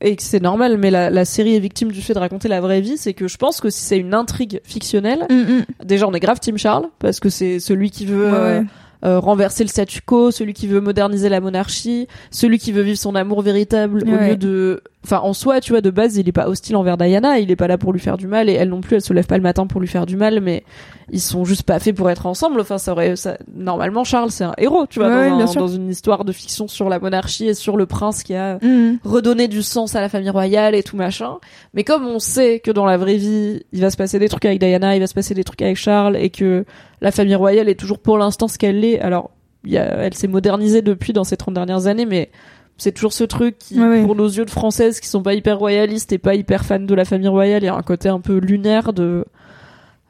et 0.00 0.16
que 0.16 0.22
c'est 0.22 0.42
normal, 0.42 0.76
mais 0.76 0.90
la, 0.90 1.08
la 1.08 1.24
série 1.24 1.56
est 1.56 1.60
victime 1.60 1.90
du 1.90 2.02
fait 2.02 2.12
de 2.12 2.18
raconter 2.18 2.48
la 2.48 2.60
vraie 2.60 2.80
vie, 2.80 2.98
c'est 2.98 3.14
que 3.14 3.28
je 3.28 3.36
pense 3.38 3.60
que 3.60 3.70
si 3.70 3.80
c'est 3.82 3.98
une 3.98 4.12
intrigue 4.14 4.60
fictionnelle, 4.64 5.26
mm, 5.30 5.34
mm. 5.34 5.64
déjà 5.84 6.06
on 6.06 6.12
est 6.12 6.20
grave 6.20 6.38
Team 6.38 6.58
Charles 6.58 6.86
parce 6.98 7.18
que 7.18 7.30
c'est 7.30 7.60
celui 7.60 7.90
qui 7.90 8.04
veut 8.04 8.26
Ouais, 8.26 8.34
euh, 8.34 8.60
ouais. 8.60 8.66
euh, 9.04 9.18
renverser 9.20 9.64
le 9.64 9.68
statu 9.68 10.02
quo, 10.02 10.30
celui 10.30 10.52
qui 10.52 10.66
veut 10.66 10.80
moderniser 10.80 11.28
la 11.30 11.40
monarchie, 11.40 12.08
celui 12.30 12.58
qui 12.58 12.72
veut 12.72 12.82
vivre 12.82 12.98
son 12.98 13.14
amour 13.14 13.40
véritable 13.40 14.02
au 14.06 14.16
lieu 14.16 14.36
de, 14.36 14.82
enfin 15.04 15.20
en 15.20 15.32
soi, 15.32 15.60
tu 15.60 15.70
vois, 15.72 15.80
de 15.80 15.90
base, 15.90 16.16
il 16.16 16.28
est 16.28 16.32
pas 16.32 16.48
hostile 16.48 16.74
envers 16.76 16.96
Diana, 16.96 17.38
il 17.38 17.50
est 17.50 17.56
pas 17.56 17.68
là 17.68 17.78
pour 17.78 17.92
lui 17.92 18.00
faire 18.00 18.16
du 18.16 18.26
mal 18.26 18.48
et 18.48 18.54
elle 18.54 18.68
non 18.70 18.80
plus, 18.80 18.96
elle 18.96 19.02
se 19.02 19.12
lève 19.12 19.26
pas 19.26 19.36
le 19.36 19.42
matin 19.42 19.66
pour 19.68 19.80
lui 19.80 19.86
faire 19.86 20.04
du 20.04 20.16
mal, 20.16 20.40
mais 20.40 20.64
ils 21.12 21.20
sont 21.20 21.44
juste 21.44 21.62
pas 21.62 21.78
faits 21.78 21.94
pour 21.94 22.10
être 22.10 22.26
ensemble. 22.26 22.60
Enfin, 22.60 22.78
ça 22.78 22.90
aurait, 22.90 23.14
ça, 23.14 23.38
normalement, 23.54 24.02
Charles 24.02 24.32
c'est 24.32 24.42
un 24.42 24.54
héros, 24.58 24.86
tu 24.86 24.98
vois, 24.98 25.08
Ouais, 25.08 25.30
dans, 25.30 25.48
un- 25.52 25.60
dans 25.60 25.68
une 25.68 25.88
histoire 25.90 26.24
de 26.24 26.32
fiction 26.32 26.66
sur 26.66 26.88
la 26.88 26.98
monarchie 26.98 27.46
et 27.46 27.54
sur 27.54 27.76
le 27.76 27.86
prince 27.86 28.24
qui 28.24 28.34
a 28.34 28.58
Mm. 28.60 28.98
redonner 29.04 29.46
du 29.46 29.62
sens 29.62 29.94
à 29.94 30.00
la 30.00 30.08
famille 30.08 30.30
royale 30.30 30.74
et 30.74 30.82
tout 30.82 30.96
machin. 30.96 31.36
Mais 31.74 31.84
comme 31.84 32.04
on 32.06 32.18
sait 32.18 32.58
que 32.58 32.72
dans 32.72 32.84
la 32.86 32.96
vraie 32.96 33.16
vie, 33.16 33.62
il 33.72 33.80
va 33.80 33.90
se 33.90 33.96
passer 33.96 34.18
des 34.18 34.28
trucs 34.28 34.44
avec 34.44 34.58
Diana, 34.58 34.96
il 34.96 35.00
va 35.00 35.06
se 35.06 35.14
passer 35.14 35.34
des 35.34 35.44
trucs 35.44 35.62
avec 35.62 35.76
Charles 35.76 36.16
et 36.16 36.30
que 36.30 36.64
la 37.00 37.12
famille 37.12 37.34
royale 37.36 37.68
est 37.68 37.78
toujours 37.78 38.00
pour 38.00 38.18
l'instant 38.18 38.48
ce 38.48 38.58
qu'elle 38.58 38.84
est. 38.84 38.98
Alors, 38.98 39.30
y 39.64 39.76
a, 39.76 39.84
elle 39.84 40.14
s'est 40.14 40.26
modernisée 40.28 40.82
depuis 40.82 41.12
dans 41.12 41.24
ces 41.24 41.36
30 41.36 41.54
dernières 41.54 41.86
années, 41.86 42.06
mais 42.06 42.30
c'est 42.78 42.92
toujours 42.92 43.12
ce 43.12 43.24
truc 43.24 43.58
qui, 43.58 43.80
Ouais, 43.80 43.88
ouais. 43.88 44.02
pour 44.04 44.14
nos 44.14 44.26
yeux 44.28 44.44
de 44.44 44.50
françaises 44.50 45.00
qui 45.00 45.08
sont 45.08 45.22
pas 45.22 45.34
hyper 45.34 45.58
royalistes 45.58 46.12
et 46.12 46.18
pas 46.18 46.34
hyper 46.34 46.64
fans 46.64 46.78
de 46.80 46.94
la 46.94 47.04
famille 47.04 47.28
royale, 47.28 47.62
il 47.62 47.66
y 47.66 47.68
a 47.68 47.74
un 47.74 47.82
côté 47.82 48.08
un 48.08 48.20
peu 48.20 48.36
lunaire 48.38 48.92
de, 48.92 49.24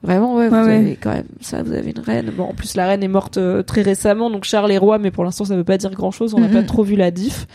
Vraiment, 0.02 0.36
ouais, 0.36 0.48
vous 0.48 0.54
Ouais, 0.54 0.62
ouais. 0.62 0.76
avez 0.76 0.96
quand 0.96 1.10
même 1.10 1.24
ça, 1.40 1.62
vous 1.62 1.72
avez 1.72 1.90
une 1.90 1.98
reine. 2.00 2.30
Bon, 2.36 2.44
en 2.44 2.54
plus, 2.54 2.76
la 2.76 2.86
reine 2.86 3.02
est 3.02 3.08
morte 3.08 3.38
euh, 3.38 3.62
très 3.62 3.82
récemment, 3.82 4.30
donc 4.30 4.44
Charles 4.44 4.70
est 4.70 4.78
roi, 4.78 4.98
mais 4.98 5.10
pour 5.10 5.24
l'instant, 5.24 5.44
ça 5.44 5.56
veut 5.56 5.64
pas 5.64 5.78
dire 5.78 5.90
grand 5.90 6.10
chose. 6.12 6.34
On 6.34 6.38
n'a 6.40 6.48
pas 6.48 6.62
trop 6.62 6.82
vu 6.84 6.94
la 6.96 7.10
diff. 7.10 7.46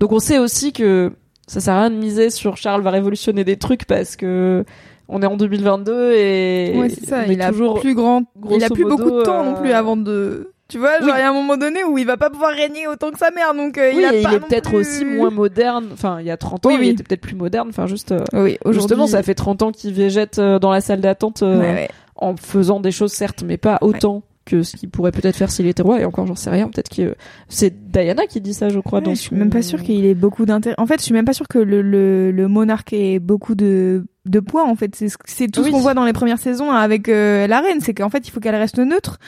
Donc, 0.00 0.10
on 0.12 0.18
sait 0.18 0.38
aussi 0.38 0.72
que 0.72 1.12
ça 1.46 1.60
sert 1.60 1.74
à 1.74 1.80
rien 1.82 1.90
de 1.90 1.96
miser 1.96 2.30
sur 2.30 2.56
Charles 2.56 2.82
va 2.82 2.90
révolutionner 2.90 3.44
des 3.44 3.56
trucs 3.58 3.84
parce 3.84 4.16
que 4.16 4.64
on 5.08 5.22
est 5.22 5.26
en 5.26 5.36
2022 5.36 6.12
et 6.14 6.72
Ouais, 6.76 6.88
c'est 6.88 7.06
ça. 7.06 7.26
Il 7.26 7.40
a 7.42 7.50
toujours 7.50 7.80
plus 7.80 7.94
grand, 7.94 8.22
il 8.50 8.64
a 8.64 8.70
plus 8.70 8.84
beaucoup 8.84 9.10
de 9.10 9.22
temps 9.22 9.42
euh, 9.42 9.50
non 9.50 9.54
plus 9.54 9.70
avant 9.72 9.96
de. 9.96 10.52
Tu 10.70 10.78
vois, 10.78 10.98
genre 11.00 11.08
Oui. 11.08 11.12
il 11.16 11.20
y 11.20 11.22
a 11.22 11.28
un 11.30 11.34
moment 11.34 11.56
donné 11.56 11.84
où 11.84 11.98
il 11.98 12.06
va 12.06 12.16
pas 12.16 12.30
pouvoir 12.30 12.52
régner 12.52 12.86
autant 12.86 13.10
que 13.10 13.18
sa 13.18 13.30
mère, 13.30 13.54
donc 13.54 13.76
euh, 13.76 13.90
Oui, 13.94 13.98
il 14.02 14.04
a 14.04 14.10
pas 14.10 14.16
il 14.16 14.34
est 14.36 14.40
peut-être 14.40 14.70
plus- 14.70 14.78
aussi 14.78 15.04
moins 15.04 15.30
moderne. 15.30 15.88
Enfin, 15.92 16.18
il 16.20 16.26
y 16.26 16.30
a 16.30 16.36
30 16.36 16.66
ans, 16.66 16.70
Oui, 16.70 16.78
il 16.80 16.88
était 16.90 17.02
peut-être 17.02 17.20
plus 17.20 17.34
moderne. 17.36 17.68
Enfin, 17.70 17.86
juste. 17.86 18.12
euh, 18.12 18.20
Oui. 18.32 18.56
Justement, 18.70 19.06
ça 19.06 19.22
fait 19.22 19.34
30 19.34 19.62
ans 19.62 19.72
qu'il 19.72 19.92
végète 19.92 20.38
euh, 20.38 20.58
dans 20.58 20.70
la 20.70 20.80
salle 20.80 21.00
d'attente 21.00 21.42
euh, 21.42 21.58
Ouais, 21.60 21.72
ouais. 21.74 21.88
en 22.16 22.36
faisant 22.36 22.80
des 22.80 22.92
choses 22.92 23.12
certes, 23.12 23.42
mais 23.46 23.56
pas 23.56 23.78
autant 23.80 24.22
que 24.46 24.62
ce 24.62 24.74
qu'il 24.76 24.88
pourrait 24.88 25.12
peut-être 25.12 25.36
faire 25.36 25.50
s'il 25.50 25.66
était 25.66 25.82
roi. 25.82 26.00
Et 26.00 26.04
encore, 26.04 26.26
j'en 26.26 26.34
sais 26.34 26.50
rien. 26.50 26.68
Peut-être 26.68 26.88
que 26.88 27.14
c'est 27.48 27.90
Diana 27.92 28.26
qui 28.26 28.40
dit 28.40 28.54
ça, 28.54 28.68
je 28.68 28.80
crois. 28.80 29.00
Dans 29.00 29.10
je 29.14 29.20
suis 29.20 29.36
même 29.36 29.50
pas 29.50 29.62
sûre 29.62 29.82
qu'il 29.82 30.04
ait 30.06 30.14
beaucoup 30.14 30.44
d'intérêt. 30.46 30.74
En 30.78 30.86
fait, 30.86 30.98
je 30.98 31.04
suis 31.04 31.12
même 31.14 31.24
pas 31.26 31.34
sûre 31.34 31.46
que 31.46 31.58
le, 31.58 31.82
le, 31.82 32.32
le 32.32 32.48
monarque 32.48 32.92
ait 32.92 33.18
beaucoup 33.20 33.54
de, 33.54 34.06
de 34.26 34.40
poids. 34.40 34.64
En 34.66 34.74
fait, 34.74 34.96
c'est 34.96 35.08
ce- 35.08 35.16
c'est 35.26 35.48
tout 35.48 35.62
ce 35.62 35.70
qu'on 35.70 35.78
voit 35.78 35.94
dans 35.94 36.04
les 36.06 36.12
premières 36.14 36.38
saisons 36.38 36.70
avec 36.70 37.08
euh, 37.08 37.46
la 37.46 37.60
reine, 37.60 37.80
c'est 37.80 37.94
qu'en 37.94 38.08
fait, 38.08 38.26
il 38.26 38.30
faut 38.30 38.40
qu'elle 38.40 38.56
reste 38.56 38.78
neutre. 38.78 39.18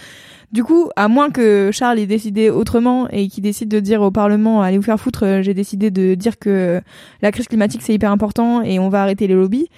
Du 0.53 0.65
coup, 0.65 0.91
à 0.97 1.09
moins 1.09 1.31
que 1.31 1.71
Charles 1.73 1.99
ait 1.99 2.07
décidé 2.07 2.51
autrement 2.51 3.09
et 3.09 3.29
qu'il 3.29 3.43
décide 3.43 3.69
de 3.71 3.81
dire 3.81 4.03
au 4.03 4.11
Parlement 4.11 4.61
allez 4.61 4.77
vous 4.77 4.83
faire 4.85 5.01
foutre, 5.01 5.25
euh, 5.25 5.43
j'ai 5.43 5.55
décidé 5.55 5.91
de 5.91 6.15
dire 6.15 6.39
que 6.39 6.83
la 7.23 7.33
crise 7.33 7.49
climatique 7.49 7.81
c'est 7.83 7.95
hyper 7.95 8.11
important 8.13 8.61
et 8.63 8.79
on 8.79 8.91
va 8.91 9.03
arrêter 9.03 9.27
les 9.27 9.35
lobbies, 9.35 9.69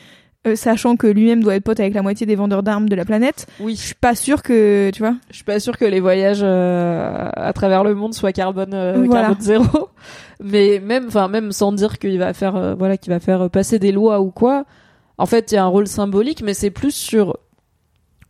euh, 0.49 0.57
sachant 0.57 0.97
que 0.97 1.07
lui-même 1.07 1.45
doit 1.45 1.55
être 1.55 1.63
pote 1.63 1.79
avec 1.79 1.95
la 1.95 2.03
moitié 2.03 2.27
des 2.27 2.35
vendeurs 2.35 2.65
d'armes 2.65 2.89
de 2.89 2.97
la 2.97 3.05
planète. 3.05 3.47
Oui, 3.61 3.77
Je 3.77 3.83
suis 3.83 3.95
pas 3.95 4.17
sûre 4.17 4.43
que 4.43 4.91
tu 4.93 4.99
vois. 5.01 5.15
je 5.31 5.37
suis 5.37 5.45
pas 5.45 5.61
sûre 5.61 5.79
que 5.79 5.85
les 5.85 6.01
voyages 6.01 6.41
euh, 6.43 7.29
à 7.35 7.53
travers 7.53 7.85
le 7.85 7.95
monde 7.95 8.13
soient 8.13 8.33
carbone, 8.33 8.75
euh, 8.75 9.05
Voilà. 9.07 9.29
carbone 9.29 9.41
zéro. 9.41 9.89
Mais 10.43 10.81
même, 10.85 11.05
enfin, 11.07 11.29
même 11.29 11.53
sans 11.53 11.71
dire 11.73 12.01
qu'il 12.01 12.19
va 12.19 12.33
faire, 12.35 12.57
euh, 12.57 12.75
voilà, 12.75 12.97
qu'il 12.97 13.13
va 13.13 13.21
faire 13.21 13.49
passer 13.49 13.79
des 13.79 13.93
lois 13.93 14.21
ou 14.21 14.33
quoi. 14.33 14.65
En 15.19 15.27
fait, 15.27 15.53
il 15.53 15.55
y 15.55 15.59
a 15.59 15.63
un 15.63 15.69
rôle 15.69 15.87
symbolique, 15.87 16.43
mais 16.43 16.55
c'est 16.55 16.71
plus 16.73 16.91
sur. 16.91 17.37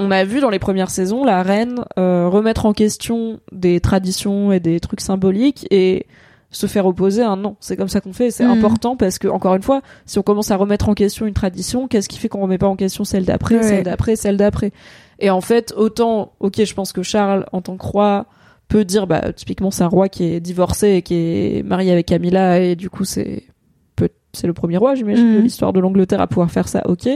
On 0.04 0.10
a 0.10 0.24
vu 0.24 0.40
dans 0.40 0.50
les 0.50 0.58
premières 0.58 0.90
saisons 0.90 1.24
la 1.24 1.42
reine 1.42 1.84
euh, 1.98 2.28
remettre 2.28 2.66
en 2.66 2.72
question 2.72 3.40
des 3.52 3.80
traditions 3.80 4.52
et 4.52 4.60
des 4.60 4.80
trucs 4.80 5.00
symboliques 5.00 5.66
et 5.70 6.06
se 6.50 6.66
faire 6.66 6.86
opposer 6.86 7.22
à 7.22 7.30
un 7.30 7.36
non. 7.36 7.56
C'est 7.60 7.76
comme 7.76 7.88
ça 7.88 8.00
qu'on 8.00 8.12
fait. 8.12 8.26
et 8.26 8.30
C'est 8.30 8.44
Mhm. 8.44 8.50
important 8.52 8.96
parce 8.96 9.18
que 9.18 9.26
encore 9.28 9.54
une 9.56 9.62
fois, 9.62 9.80
si 10.06 10.18
on 10.18 10.22
commence 10.22 10.50
à 10.52 10.56
remettre 10.56 10.88
en 10.88 10.94
question 10.94 11.26
une 11.26 11.34
tradition, 11.34 11.88
qu'est-ce 11.88 12.08
qui 12.08 12.18
fait 12.18 12.28
qu'on 12.28 12.40
remet 12.42 12.58
pas 12.58 12.68
en 12.68 12.76
question 12.76 13.02
celle 13.04 13.24
d'après, 13.24 13.56
Ouais. 13.56 13.62
celle 13.62 13.82
d'après, 13.82 14.14
celle 14.16 14.36
d'après? 14.36 14.70
Et 15.18 15.30
en 15.30 15.40
fait, 15.40 15.72
autant, 15.76 16.32
ok, 16.40 16.64
je 16.64 16.74
pense 16.74 16.92
que 16.92 17.02
Charles, 17.02 17.46
en 17.52 17.60
tant 17.60 17.76
que 17.76 17.84
roi, 17.86 18.26
peut 18.68 18.84
dire, 18.84 19.06
bah, 19.06 19.32
typiquement, 19.32 19.70
c'est 19.70 19.82
un 19.84 19.88
roi 19.88 20.08
qui 20.08 20.24
est 20.24 20.40
divorcé 20.40 20.90
et 20.94 21.02
qui 21.02 21.14
est 21.14 21.62
marié 21.64 21.90
avec 21.92 22.06
Camilla 22.06 22.60
et 22.60 22.76
du 22.76 22.88
coup, 22.90 23.04
c'est 23.04 23.44
c'est 24.36 24.48
le 24.48 24.52
premier 24.52 24.76
roi, 24.78 24.96
j'imagine, 24.96 25.36
de 25.36 25.38
l'histoire 25.38 25.72
de 25.72 25.78
l'Angleterre 25.78 26.20
à 26.20 26.26
pouvoir 26.26 26.50
faire 26.50 26.66
ça, 26.66 26.82
ok. 26.88 27.08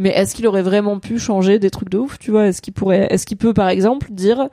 Mais 0.00 0.08
est-ce 0.10 0.34
qu'il 0.34 0.46
aurait 0.46 0.62
vraiment 0.62 0.98
pu 0.98 1.18
changer 1.18 1.58
des 1.58 1.70
trucs 1.70 1.90
de 1.90 1.98
ouf, 1.98 2.18
tu 2.18 2.30
vois? 2.30 2.46
Est-ce 2.46 2.62
qu'il 2.62 2.72
pourrait, 2.72 3.06
est-ce 3.10 3.26
qu'il 3.26 3.36
peut, 3.36 3.52
par 3.54 3.68
exemple, 3.68 4.08
dire, 4.10 4.48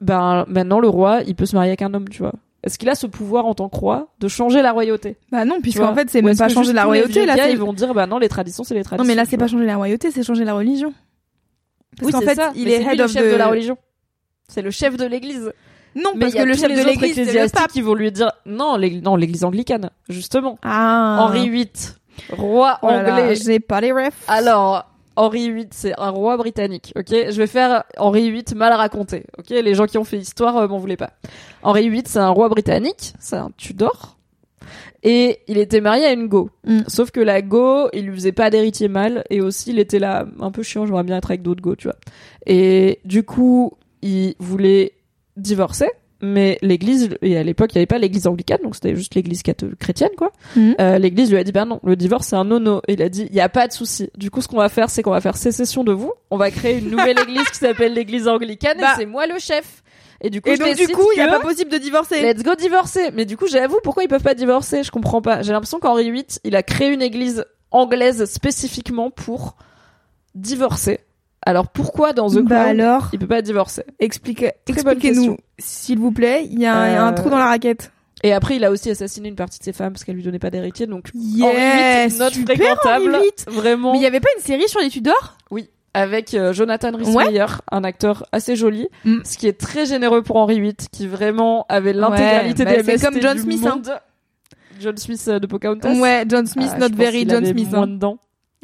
ben, 0.00 0.44
maintenant, 0.48 0.80
le 0.80 0.88
roi, 0.88 1.20
il 1.26 1.34
peut 1.34 1.46
se 1.46 1.54
marier 1.56 1.70
avec 1.70 1.82
un 1.82 1.92
homme, 1.94 2.08
tu 2.08 2.18
vois? 2.22 2.32
Est-ce 2.62 2.78
qu'il 2.78 2.88
a 2.90 2.94
ce 2.94 3.06
pouvoir 3.06 3.46
en 3.46 3.54
tant 3.54 3.70
que 3.70 3.76
roi 3.78 4.08
de 4.20 4.28
changer 4.28 4.60
la 4.60 4.72
royauté? 4.72 5.16
Bah 5.32 5.46
non, 5.46 5.62
puisqu'en 5.62 5.94
fait 5.94 6.10
c'est 6.10 6.20
même 6.20 6.36
pas 6.36 6.50
changer 6.50 6.74
la 6.74 6.84
royauté 6.84 7.24
là. 7.24 7.34
gars, 7.34 7.48
ils 7.48 7.56
vont 7.56 7.72
dire, 7.72 7.94
bah 7.94 8.06
non, 8.06 8.18
les 8.18 8.28
traditions, 8.28 8.64
c'est 8.64 8.74
les 8.74 8.80
Non 8.80 8.84
traditions. 8.84 9.08
mais 9.08 9.14
là 9.14 9.24
c'est 9.24 9.38
pas 9.38 9.46
changer 9.46 9.64
la 9.64 9.76
royauté, 9.76 10.10
c'est 10.10 10.22
changer 10.22 10.44
la 10.44 10.52
religion. 10.52 10.92
Parce 11.96 12.06
Oui, 12.06 12.12
qu'en 12.12 12.18
c'est 12.20 12.26
fait, 12.26 12.34
ça. 12.34 12.52
il 12.54 12.64
Mais 12.66 12.72
est 12.72 12.78
lui 12.84 12.96
le 12.98 13.06
chef 13.08 13.24
the- 13.26 13.32
de 13.32 13.36
la 13.36 13.46
religion. 13.48 13.78
C'est 14.46 14.60
le 14.60 14.70
chef 14.70 14.98
de 14.98 15.06
l'église. 15.06 15.50
Non, 15.96 16.10
Mais 16.14 16.20
parce 16.20 16.34
que 16.34 16.42
le 16.42 16.52
chef 16.54 16.68
de 16.70 16.86
l'église 16.86 17.14
c'est 17.14 17.24
le 17.44 17.48
pape. 17.48 17.72
qui 17.72 17.80
vont 17.80 17.94
lui 17.94 18.12
dire 18.12 18.30
non, 18.44 18.76
non, 19.02 19.16
l'église 19.16 19.42
anglicane, 19.44 19.88
justement. 20.10 20.58
Ah. 20.62 21.16
Henri 21.22 21.48
VIII, 21.48 21.70
roi 22.30 22.78
Oh 22.82 22.88
là 22.88 23.02
là, 23.02 23.14
anglais. 23.14 23.34
J'ai 23.34 23.60
pas 23.60 23.80
les 23.80 23.92
refs. 23.92 24.24
Alors, 24.28 24.90
Henri 25.16 25.52
VIII, 25.52 25.68
c'est 25.70 25.98
un 25.98 26.10
roi 26.10 26.36
britannique, 26.36 26.92
ok? 26.96 27.08
Je 27.10 27.36
vais 27.36 27.46
faire 27.46 27.84
Henri 27.98 28.30
VIII 28.30 28.54
mal 28.56 28.72
raconté, 28.72 29.24
ok? 29.38 29.50
Les 29.50 29.74
gens 29.74 29.86
qui 29.86 29.98
ont 29.98 30.04
fait 30.04 30.18
histoire 30.18 30.56
euh, 30.56 30.68
m'en 30.68 30.78
voulaient 30.78 30.96
pas. 30.96 31.10
Henri 31.62 31.90
VIII, 31.90 32.04
c'est 32.06 32.18
un 32.18 32.30
roi 32.30 32.48
britannique, 32.48 33.12
c'est 33.18 33.36
un 33.36 33.50
Tudor, 33.56 34.16
et 35.02 35.40
il 35.48 35.58
était 35.58 35.80
marié 35.80 36.04
à 36.06 36.12
une 36.12 36.28
go. 36.28 36.50
Mm. 36.64 36.80
Sauf 36.86 37.10
que 37.10 37.20
la 37.20 37.42
go, 37.42 37.88
il 37.92 38.06
lui 38.06 38.14
faisait 38.14 38.32
pas 38.32 38.50
d'héritier 38.50 38.88
mâle, 38.88 39.24
et 39.30 39.40
aussi 39.40 39.70
il 39.70 39.78
était 39.78 39.98
là 39.98 40.26
un 40.40 40.50
peu 40.50 40.62
chiant, 40.62 40.86
j'aimerais 40.86 41.04
bien 41.04 41.16
être 41.16 41.30
avec 41.30 41.42
d'autres 41.42 41.62
go, 41.62 41.74
tu 41.74 41.88
vois. 41.88 41.96
Et 42.46 43.00
du 43.04 43.22
coup, 43.22 43.72
il 44.02 44.34
voulait 44.38 44.92
divorcer, 45.36 45.90
mais 46.22 46.58
l'église, 46.62 47.10
et 47.22 47.36
à 47.38 47.42
l'époque, 47.42 47.70
il 47.72 47.78
n'y 47.78 47.80
avait 47.80 47.86
pas 47.86 47.98
l'église 47.98 48.26
anglicane, 48.26 48.58
donc 48.62 48.74
c'était 48.74 48.94
juste 48.94 49.14
l'église 49.14 49.42
chrétienne, 49.78 50.10
quoi. 50.16 50.32
Mhm. 50.56 50.74
Euh, 50.80 50.98
l'église 50.98 51.30
lui 51.30 51.38
a 51.38 51.44
dit, 51.44 51.52
ben 51.52 51.64
non, 51.66 51.80
le 51.84 51.96
divorce, 51.96 52.26
c'est 52.28 52.36
un 52.36 52.44
no-no. 52.44 52.82
Et 52.88 52.94
il 52.94 53.02
a 53.02 53.08
dit, 53.08 53.26
il 53.28 53.32
n'y 53.34 53.40
a 53.40 53.48
pas 53.48 53.66
de 53.68 53.72
souci. 53.72 54.10
Du 54.16 54.30
coup, 54.30 54.42
ce 54.42 54.48
qu'on 54.48 54.58
va 54.58 54.68
faire, 54.68 54.90
c'est 54.90 55.02
qu'on 55.02 55.10
va 55.12 55.20
faire 55.20 55.36
sécession 55.36 55.84
de 55.84 55.92
vous. 55.92 56.12
On 56.30 56.36
va 56.36 56.50
créer 56.50 56.78
une 56.78 56.90
nouvelle 56.90 57.18
église 57.22 57.48
qui 57.50 57.58
s'appelle 57.58 57.94
l'église 57.94 58.28
anglicane, 58.28 58.78
Bah. 58.78 58.92
et 58.94 59.00
c'est 59.00 59.06
moi 59.06 59.26
le 59.26 59.38
chef. 59.38 59.82
Et 60.22 60.28
du 60.28 60.42
coup, 60.42 60.50
Et 60.50 60.58
donc 60.58 60.76
du 60.76 60.88
coup, 60.88 61.06
il 61.14 61.18
y 61.18 61.22
a 61.22 61.28
pas 61.28 61.40
possible 61.40 61.70
de 61.70 61.78
divorcer. 61.78 62.20
Let's 62.20 62.42
go 62.42 62.54
divorcer. 62.54 63.10
Mais 63.14 63.24
du 63.24 63.38
coup, 63.38 63.46
j'avoue, 63.46 63.78
pourquoi 63.82 64.04
ils 64.04 64.08
peuvent 64.08 64.22
pas 64.22 64.34
divorcer? 64.34 64.82
Je 64.82 64.90
comprends 64.90 65.22
pas. 65.22 65.40
J'ai 65.40 65.52
l'impression 65.52 65.78
qu'Henri 65.78 66.10
VIII, 66.10 66.26
il 66.44 66.56
a 66.56 66.62
créé 66.62 66.88
une 66.92 67.00
église 67.00 67.44
anglaise 67.70 68.26
spécifiquement 68.26 69.10
pour 69.10 69.56
divorcer. 70.34 71.00
Alors 71.46 71.68
pourquoi 71.68 72.12
dans 72.12 72.28
The 72.28 72.40
Bah 72.40 72.64
Crown, 72.64 72.80
alors, 72.80 73.08
il 73.12 73.18
peut 73.18 73.26
pas 73.26 73.40
divorcer? 73.42 73.82
explique, 73.98 74.44
expliquez-nous, 74.66 75.36
s'il 75.58 75.98
vous 75.98 76.12
plaît. 76.12 76.46
Il 76.50 76.60
y 76.60 76.66
a 76.66 76.74
un, 76.76 76.94
Euh, 76.94 77.08
un 77.08 77.12
trou 77.12 77.30
dans 77.30 77.38
la 77.38 77.46
raquette. 77.46 77.92
Et 78.22 78.34
après, 78.34 78.56
il 78.56 78.64
a 78.66 78.70
aussi 78.70 78.90
assassinié 78.90 79.30
une 79.30 79.36
partie 79.36 79.58
de 79.58 79.64
ses 79.64 79.72
femmes 79.72 79.94
parce 79.94 80.04
qu'elle 80.04 80.16
lui 80.16 80.22
donnait 80.22 80.38
pas 80.38 80.50
d'héritier. 80.50 80.86
Donc 80.86 81.10
Yeah, 81.14 81.46
Henri 81.46 82.08
VIII, 82.10 82.18
not 82.18 82.30
super, 82.30 82.56
fréquentable, 82.56 83.16
vraiment. 83.48 83.92
Mais 83.92 83.98
il 83.98 84.02
y 84.02 84.06
avait 84.06 84.20
pas 84.20 84.28
une 84.36 84.42
série 84.44 84.68
sur 84.68 84.80
les 84.80 84.90
Tudors? 84.90 85.38
Avec 85.92 86.34
euh, 86.34 86.52
Jonathan 86.52 86.92
Rhys 86.96 87.12
Ouais. 87.16 87.40
Un 87.72 87.82
acteur 87.82 88.24
assez 88.30 88.54
joli, 88.54 88.86
Mm. 89.04 89.20
ce 89.24 89.36
qui 89.38 89.48
est 89.48 89.58
très 89.58 89.86
généreux 89.86 90.22
pour 90.22 90.36
Henri 90.36 90.60
VIII, 90.60 90.76
qui 90.92 91.08
vraiment 91.08 91.66
avait 91.68 91.92
l'intégralité 91.94 92.64
bah, 92.64 92.76
des 92.76 92.84
c'est 92.84 92.92
MST 92.92 93.04
comme 93.06 93.20
John 93.22 93.36
du 93.36 93.42
Smith, 93.42 93.66
hein. 93.66 93.82
John 94.78 94.96
Smith 94.98 95.24
euh, 95.26 95.38
de 95.40 95.46
Pocahontas. 95.48 95.94
Ouais, 95.98 96.24
John 96.28 96.46
Smith, 96.46 96.70
Ah, 96.74 96.78
not 96.78 96.94
very 96.94 97.26
John 97.28 97.44
Smith. 97.44 97.70
Moins 97.72 97.82
hein. 97.82 97.86
dedans. 97.88 98.18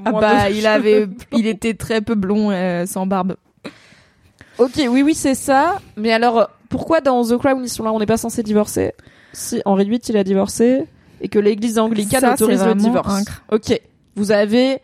Ah 0.04 0.12
bah, 0.12 0.50
il 0.50 0.66
avait, 0.66 1.08
il 1.32 1.46
était 1.46 1.74
très 1.74 2.00
peu 2.00 2.14
blond, 2.14 2.50
euh, 2.50 2.86
sans 2.86 3.06
barbe. 3.06 3.36
Ok, 4.58 4.72
oui, 4.88 5.02
oui, 5.02 5.14
c'est 5.14 5.34
ça. 5.34 5.80
Mais 5.96 6.12
alors, 6.12 6.50
pourquoi 6.68 7.00
dans 7.00 7.24
The 7.24 7.36
Crown, 7.38 7.60
ils 7.62 7.68
sont 7.68 7.82
là, 7.84 7.92
on 7.92 7.98
n'est 7.98 8.06
pas 8.06 8.16
censé 8.16 8.42
divorcer? 8.42 8.92
Si 9.32 9.60
Henri 9.64 9.84
VIII, 9.88 10.00
il 10.08 10.16
a 10.16 10.24
divorcé 10.24 10.84
et 11.20 11.28
que 11.28 11.38
l'église 11.38 11.78
anglicane 11.78 12.20
Ça, 12.20 12.32
autorise 12.34 12.64
le 12.64 12.74
divorce. 12.74 13.08
un 13.12 13.22
cr- 13.22 13.40
Ok, 13.52 13.80
vous 14.16 14.32
avez 14.32 14.80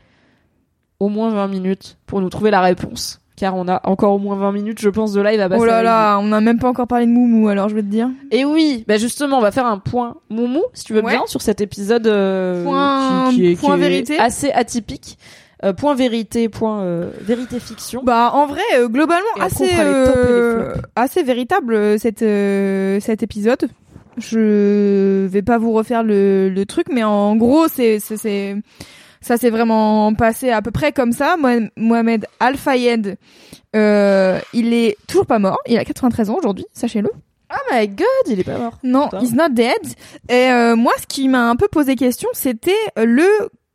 au 1.01 1.09
moins 1.09 1.30
20 1.30 1.48
minutes 1.48 1.97
pour 2.06 2.20
nous 2.20 2.28
trouver 2.28 2.51
la 2.51 2.60
réponse. 2.60 3.20
Car 3.43 3.56
on 3.56 3.66
a 3.66 3.81
encore 3.89 4.12
au 4.14 4.19
moins 4.19 4.36
20 4.36 4.52
minutes, 4.52 4.81
je 4.81 4.89
pense, 4.89 5.12
de 5.14 5.20
live 5.20 5.40
à 5.40 5.48
passer. 5.48 5.60
Oh 5.60 5.66
là 5.66 5.82
là, 5.82 6.16
on 6.20 6.27
n'a 6.28 6.40
même 6.40 6.60
pas 6.60 6.69
encore 6.69 6.86
parlé 6.86 7.06
de 7.06 7.10
Moumou, 7.10 7.48
alors 7.48 7.69
je 7.69 7.74
vais 7.74 7.82
te 7.82 7.89
dire. 7.89 8.09
Et 8.31 8.44
oui, 8.44 8.85
bah 8.86 8.98
justement, 8.98 9.39
on 9.39 9.40
va 9.40 9.51
faire 9.51 9.66
un 9.66 9.78
point 9.78 10.14
moumou, 10.31 10.62
si 10.74 10.85
tu 10.85 10.93
veux 10.94 11.02
Ouais. 11.02 11.10
bien, 11.10 11.23
sur 11.27 11.43
cet 11.43 11.60
épisode 11.60 12.06
euh, 12.06 12.62
Point- 12.62 13.31
qui, 13.31 13.35
qui 13.36 13.47
est, 13.51 13.56
point 13.60 13.74
qui 13.77 13.82
est 13.82 13.89
vérité. 13.89 14.19
assez 14.20 14.52
atypique. 14.52 15.19
Euh, 15.64 15.73
point 15.73 15.97
vérité, 15.97 16.48
point 16.48 16.82
euh, 16.82 17.10
vérité 17.20 17.59
fiction. 17.59 18.02
Bah 18.05 18.31
en 18.32 18.47
vrai, 18.47 18.60
euh, 18.77 18.86
globalement 18.89 19.27
assez 19.40 19.69
assez 20.94 21.24
véritable 21.24 21.98
cet 21.98 22.23
épisode. 22.23 23.69
Je 24.19 25.27
vais 25.27 25.43
pas 25.43 25.59
vous 25.59 25.73
refaire 25.73 26.05
le, 26.05 26.48
le 26.48 26.64
truc, 26.66 26.86
mais 26.93 27.02
en 27.02 27.35
gros 27.35 27.66
c'est 27.66 27.98
ça 29.23 29.39
s'est 29.39 29.51
vraiment 29.51 30.12
passé 30.15 30.51
à 30.51 30.61
peu 30.61 30.70
près 30.70 30.93
comme 30.93 31.12
ça. 31.12 31.36
Mohamed- 31.39 31.70
Mohamed 31.77 32.27
Al 32.40 32.57
Fayed, 32.57 33.16
euh, 33.74 34.39
il 34.53 34.74
est 34.74 34.97
toujours 35.07 35.27
pas 35.27 35.39
mort. 35.39 35.59
Il 35.66 35.78
a 35.78 35.85
93 35.85 36.28
ans 36.31 36.36
aujourd'hui, 36.36 36.66
sachez-le. 36.74 37.11
Oh 37.55 37.74
my 37.74 37.86
god, 37.89 38.07
il 38.28 38.40
est 38.40 38.44
pas 38.44 38.59
mort. 38.59 38.78
Non, 38.82 39.05
Putain. 39.09 39.20
he's 39.20 39.32
not 39.35 39.49
dead. 39.51 39.74
Et 40.28 40.51
euh, 40.51 40.74
moi, 40.77 40.93
ce 41.01 41.07
qui 41.07 41.28
m'a 41.28 41.49
un 41.51 41.57
peu 41.57 41.69
posé 41.69 41.97
question, 41.97 42.28
c'était 42.32 42.73
le 42.97 43.27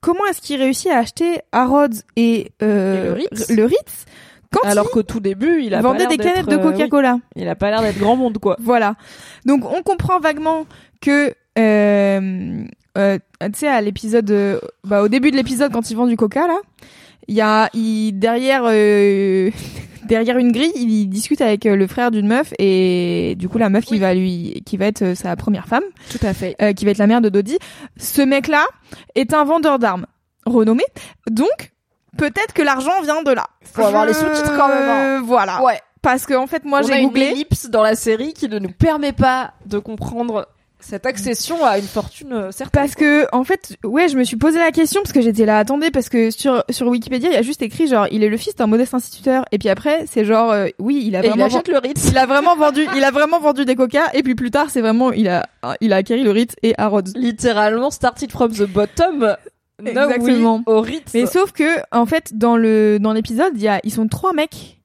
comment 0.01 0.25
est-ce 0.29 0.41
qu'il 0.41 0.59
réussit 0.61 0.89
à 0.91 0.97
acheter 0.99 1.39
Harrods 1.51 2.01
et, 2.15 2.51
euh, 2.61 3.03
Et 3.03 3.07
le 3.07 3.13
Ritz. 3.13 3.49
le 3.49 3.65
Ritz 3.65 4.05
quand 4.51 4.61
Alors 4.67 4.89
qu'au 4.91 5.03
tout 5.03 5.19
début, 5.19 5.61
il 5.61 5.73
a 5.75 5.77
pas 5.81 5.89
vendait 5.89 6.07
des 6.07 6.17
canettes 6.17 6.45
de 6.47 6.53
euh, 6.55 6.65
oui. 6.65 6.71
Coca-Cola. 6.71 7.17
Il 7.35 7.47
a 7.49 7.55
pas 7.55 7.69
l'air 7.69 7.81
d'être 7.81 7.99
grand 7.99 8.15
monde, 8.15 8.37
quoi. 8.37 8.55
Voilà. 8.59 8.95
Donc 9.45 9.63
on 9.69 9.83
comprend 9.83 10.19
vaguement 10.19 10.65
que 11.01 11.33
euh, 11.59 12.63
euh, 12.97 13.17
tu 13.41 13.51
sais 13.59 13.67
à 13.67 13.81
l'épisode 13.81 14.29
euh, 14.31 14.59
bah 14.83 15.01
au 15.03 15.07
début 15.07 15.31
de 15.31 15.35
l'épisode 15.35 15.71
quand 15.71 15.89
il 15.91 15.95
vend 15.97 16.07
du 16.07 16.17
Coca 16.17 16.47
là, 16.47 16.57
il 17.27 17.35
y 17.35 17.41
a 17.41 17.69
il 17.73 18.13
derrière 18.13 18.63
euh, 18.65 19.49
derrière 20.07 20.37
une 20.37 20.51
grille, 20.51 20.71
il 20.75 21.07
discute 21.07 21.41
avec 21.41 21.65
euh, 21.65 21.75
le 21.75 21.85
frère 21.87 22.11
d'une 22.11 22.27
meuf 22.27 22.53
et 22.59 23.35
du 23.37 23.49
coup 23.49 23.57
la 23.57 23.69
meuf 23.69 23.85
qui 23.85 23.99
va 23.99 24.13
lui 24.13 24.63
qui 24.65 24.77
va 24.77 24.85
être 24.85 25.01
euh, 25.01 25.15
sa 25.15 25.35
première 25.35 25.67
femme, 25.67 25.83
Tout 26.09 26.25
à 26.25 26.33
fait. 26.33 26.55
euh, 26.61 26.73
qui 26.73 26.85
va 26.85 26.91
être 26.91 26.97
la 26.97 27.07
mère 27.07 27.21
de 27.21 27.29
Dodie. 27.29 27.59
Ce 27.97 28.21
mec 28.21 28.47
là 28.47 28.65
est 29.15 29.33
un 29.33 29.43
vendeur 29.43 29.79
d'armes 29.79 30.05
renommé. 30.45 30.83
Donc 31.29 31.73
peut-être 32.17 32.53
que 32.53 32.61
l'argent 32.63 33.01
vient 33.03 33.21
de 33.21 33.31
là. 33.31 33.45
Faut 33.61 33.83
avoir 33.83 34.05
les 34.05 34.13
sous-titres 34.13 34.55
quand 34.57 34.69
même, 34.69 34.89
hein. 34.89 35.21
Voilà. 35.25 35.61
Ouais. 35.63 35.79
Parce 36.01 36.25
que 36.25 36.33
en 36.35 36.47
fait 36.47 36.63
moi 36.63 36.79
On 36.83 36.87
a 36.87 36.91
j'ai 36.93 37.01
une 37.01 37.09
googlé. 37.09 37.25
ellipse 37.25 37.69
dans 37.69 37.83
la 37.83 37.95
série 37.95 38.31
qui 38.33 38.47
ne 38.47 38.59
nous 38.59 38.71
permet 38.71 39.11
pas 39.11 39.51
de 39.65 39.77
comprendre 39.77 40.47
cette 40.79 41.05
accession 41.05 41.65
à 41.65 41.79
une 41.79 41.85
fortune 41.85 42.33
euh, 42.33 42.51
certaine. 42.51 42.81
Parce 42.81 42.95
que 42.95 43.25
en 43.35 43.43
fait, 43.43 43.77
ouais, 43.83 44.07
je 44.09 44.17
me 44.17 44.23
suis 44.23 44.37
posé 44.37 44.59
la 44.59 44.71
question 44.71 45.01
parce 45.01 45.11
que 45.11 45.21
j'étais 45.21 45.45
là, 45.45 45.57
attendez, 45.57 45.91
parce 45.91 46.09
que 46.09 46.29
sur 46.31 46.63
sur 46.69 46.87
Wikipédia, 46.87 47.29
il 47.29 47.33
y 47.33 47.37
a 47.37 47.41
juste 47.41 47.61
écrit 47.61 47.87
genre 47.87 48.07
il 48.11 48.23
est 48.23 48.29
le 48.29 48.37
fils 48.37 48.55
d'un 48.55 48.67
modeste 48.67 48.93
instituteur 48.93 49.45
et 49.51 49.57
puis 49.57 49.69
après 49.69 50.05
c'est 50.09 50.23
genre 50.25 50.51
euh, 50.51 50.67
oui, 50.79 51.03
il 51.05 51.15
a 51.15 51.21
Et 51.21 51.25
il 51.25 51.29
vraiment 51.29 51.45
achète 51.45 51.67
le 51.67 51.79
Ritz. 51.79 52.09
il 52.09 52.17
a 52.17 52.25
vraiment 52.25 52.55
vendu 52.55 52.85
il 52.95 53.03
a 53.03 53.11
vraiment 53.11 53.39
vendu 53.39 53.65
des 53.65 53.75
coca 53.75 54.03
et 54.13 54.23
puis 54.23 54.35
plus 54.35 54.51
tard 54.51 54.69
c'est 54.69 54.81
vraiment 54.81 55.11
il 55.11 55.27
a 55.27 55.47
il 55.81 55.93
a 55.93 55.97
acquéri 55.97 56.23
le 56.23 56.31
Ritz 56.31 56.55
et 56.63 56.73
Harrods. 56.77 57.11
Littéralement 57.15 57.91
started 57.91 58.31
from 58.31 58.51
the 58.51 58.63
bottom. 58.67 59.35
Exactement. 59.85 60.63
au 60.65 60.81
Ritz. 60.81 61.13
Mais 61.13 61.25
sauf 61.25 61.51
que 61.51 61.79
en 61.91 62.05
fait 62.05 62.37
dans 62.37 62.57
le 62.57 62.97
dans 62.99 63.13
l'épisode, 63.13 63.53
il 63.55 63.61
y 63.61 63.67
a 63.67 63.79
ils 63.83 63.91
sont 63.91 64.07
trois 64.07 64.33
mecs 64.33 64.76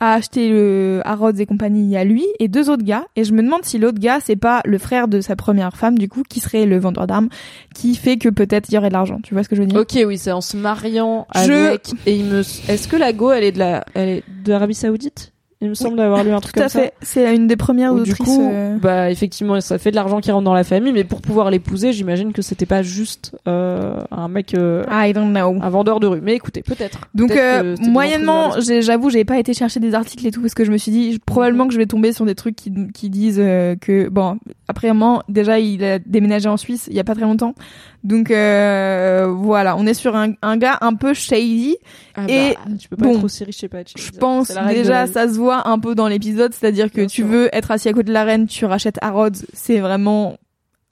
à 0.00 0.14
acheter 0.14 0.48
le 0.48 1.00
Harrods 1.04 1.32
et 1.38 1.46
compagnie, 1.46 1.96
a 1.96 2.04
lui 2.04 2.24
et 2.38 2.48
deux 2.48 2.70
autres 2.70 2.82
gars 2.84 3.04
et 3.16 3.24
je 3.24 3.32
me 3.32 3.42
demande 3.42 3.64
si 3.64 3.78
l'autre 3.78 3.98
gars 4.00 4.18
c'est 4.24 4.34
pas 4.36 4.62
le 4.64 4.78
frère 4.78 5.06
de 5.08 5.20
sa 5.20 5.36
première 5.36 5.76
femme 5.76 5.98
du 5.98 6.08
coup 6.08 6.22
qui 6.28 6.40
serait 6.40 6.64
le 6.66 6.78
vendeur 6.78 7.06
d'armes 7.06 7.28
qui 7.74 7.94
fait 7.94 8.16
que 8.16 8.28
peut-être 8.30 8.68
il 8.70 8.74
y 8.74 8.78
aurait 8.78 8.88
de 8.88 8.94
l'argent. 8.94 9.18
Tu 9.22 9.34
vois 9.34 9.44
ce 9.44 9.48
que 9.48 9.56
je 9.56 9.60
veux 9.60 9.66
dire? 9.66 9.78
Ok, 9.78 9.98
oui, 10.06 10.16
c'est 10.18 10.32
en 10.32 10.40
se 10.40 10.56
mariant 10.56 11.26
Je- 11.34 11.52
avec. 11.68 11.92
Et 12.06 12.16
il 12.16 12.24
me. 12.24 12.40
Est-ce 12.40 12.88
que 12.88 12.96
la 12.96 13.12
Go, 13.12 13.30
elle 13.30 13.44
est 13.44 13.52
de 13.52 13.58
la, 13.58 13.84
elle 13.94 14.08
est 14.08 14.24
d'Arabie 14.44 14.74
Saoudite? 14.74 15.29
Il 15.62 15.68
me 15.68 15.74
semble 15.74 15.98
d'avoir 15.98 16.24
lu 16.24 16.30
un 16.32 16.40
truc 16.40 16.54
Tout 16.54 16.60
à 16.60 16.62
comme 16.62 16.70
ça. 16.70 16.80
fait. 16.80 16.94
C'est 17.02 17.36
une 17.36 17.46
des 17.46 17.56
premières 17.56 17.92
Où, 17.92 18.00
du 18.00 18.16
coup, 18.16 18.48
euh, 18.50 18.78
bah 18.78 19.10
effectivement, 19.10 19.60
ça 19.60 19.76
fait 19.78 19.90
de 19.90 19.96
l'argent 19.96 20.20
qui 20.20 20.30
rentre 20.32 20.44
dans 20.44 20.54
la 20.54 20.64
famille, 20.64 20.92
mais 20.92 21.04
pour 21.04 21.20
pouvoir 21.20 21.50
l'épouser, 21.50 21.92
j'imagine 21.92 22.32
que 22.32 22.40
c'était 22.40 22.64
pas 22.64 22.82
juste 22.82 23.36
euh, 23.46 24.02
un 24.10 24.28
mec, 24.28 24.54
euh, 24.54 24.84
I 24.90 25.12
don't 25.12 25.30
know. 25.34 25.58
un 25.60 25.68
vendeur 25.68 26.00
de 26.00 26.06
rue. 26.06 26.20
Mais 26.22 26.34
écoutez, 26.34 26.62
peut-être. 26.62 27.00
Donc 27.14 27.28
Peut-être 27.28 27.64
euh, 27.64 27.76
moyennement, 27.90 28.52
j'avoue, 28.80 29.10
j'ai 29.10 29.26
pas 29.26 29.38
été 29.38 29.52
chercher 29.52 29.80
des 29.80 29.92
articles 29.94 30.26
et 30.26 30.30
tout 30.30 30.40
parce 30.40 30.54
que 30.54 30.64
je 30.64 30.72
me 30.72 30.78
suis 30.78 30.92
dit 30.92 31.18
probablement 31.26 31.66
que 31.66 31.74
je 31.74 31.78
vais 31.78 31.86
tomber 31.86 32.14
sur 32.14 32.24
des 32.24 32.34
trucs 32.34 32.56
qui, 32.56 32.72
qui 32.94 33.10
disent 33.10 33.36
euh, 33.38 33.76
que 33.78 34.08
bon, 34.08 34.38
après 34.66 34.88
moment, 34.88 35.22
déjà 35.28 35.58
il 35.58 35.84
a 35.84 35.98
déménagé 35.98 36.48
en 36.48 36.56
Suisse 36.56 36.86
il 36.90 36.96
y 36.96 37.00
a 37.00 37.04
pas 37.04 37.14
très 37.14 37.24
longtemps. 37.24 37.54
Donc 38.02 38.30
euh, 38.30 39.26
voilà, 39.30 39.76
on 39.76 39.86
est 39.86 39.92
sur 39.92 40.16
un, 40.16 40.32
un 40.40 40.56
gars 40.56 40.78
un 40.80 40.94
peu 40.94 41.12
shady. 41.12 41.76
Ah 42.14 42.22
Et 42.28 42.54
bah, 42.54 42.72
tu 42.78 42.88
peux 42.88 42.96
pas 42.96 43.04
bon, 43.04 43.16
être 43.18 43.24
aussi 43.24 43.44
riche 43.44 43.58
chez 43.58 43.68
pas 43.68 43.78
Je 43.94 44.10
pense 44.12 44.52
déjà 44.70 45.06
ça 45.06 45.28
se 45.28 45.34
voit 45.34 45.49
un 45.66 45.78
peu 45.78 45.94
dans 45.94 46.08
l'épisode, 46.08 46.52
c'est-à-dire 46.54 46.90
que 46.90 46.96
Bien 46.96 47.06
tu 47.06 47.22
sûr. 47.22 47.26
veux 47.26 47.48
être 47.52 47.70
assis 47.70 47.88
à 47.88 47.92
côté 47.92 48.04
de 48.08 48.12
la 48.12 48.24
reine, 48.24 48.46
tu 48.46 48.64
rachètes 48.64 48.98
Harrods, 49.02 49.44
c'est 49.52 49.78
vraiment 49.78 50.36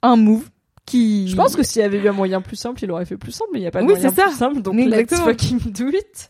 un 0.02 0.16
move 0.16 0.48
qui. 0.86 1.28
Je 1.28 1.36
pense 1.36 1.56
que 1.56 1.62
s'il 1.62 1.82
y 1.82 1.84
avait 1.84 1.98
eu 1.98 2.08
un 2.08 2.12
moyen 2.12 2.40
plus 2.40 2.56
simple, 2.56 2.82
il 2.84 2.90
aurait 2.90 3.04
fait 3.04 3.16
plus 3.16 3.32
simple, 3.32 3.50
mais 3.52 3.58
il 3.58 3.62
n'y 3.62 3.68
a 3.68 3.70
pas 3.70 3.80
de 3.80 3.86
Oui, 3.86 3.92
moyen 3.94 4.10
plus 4.12 4.32
simple, 4.34 4.60
donc 4.62 4.78
Exactement. 4.78 5.26
let's 5.26 5.42
fucking 5.42 5.72
do 5.72 5.88
it. 5.88 6.28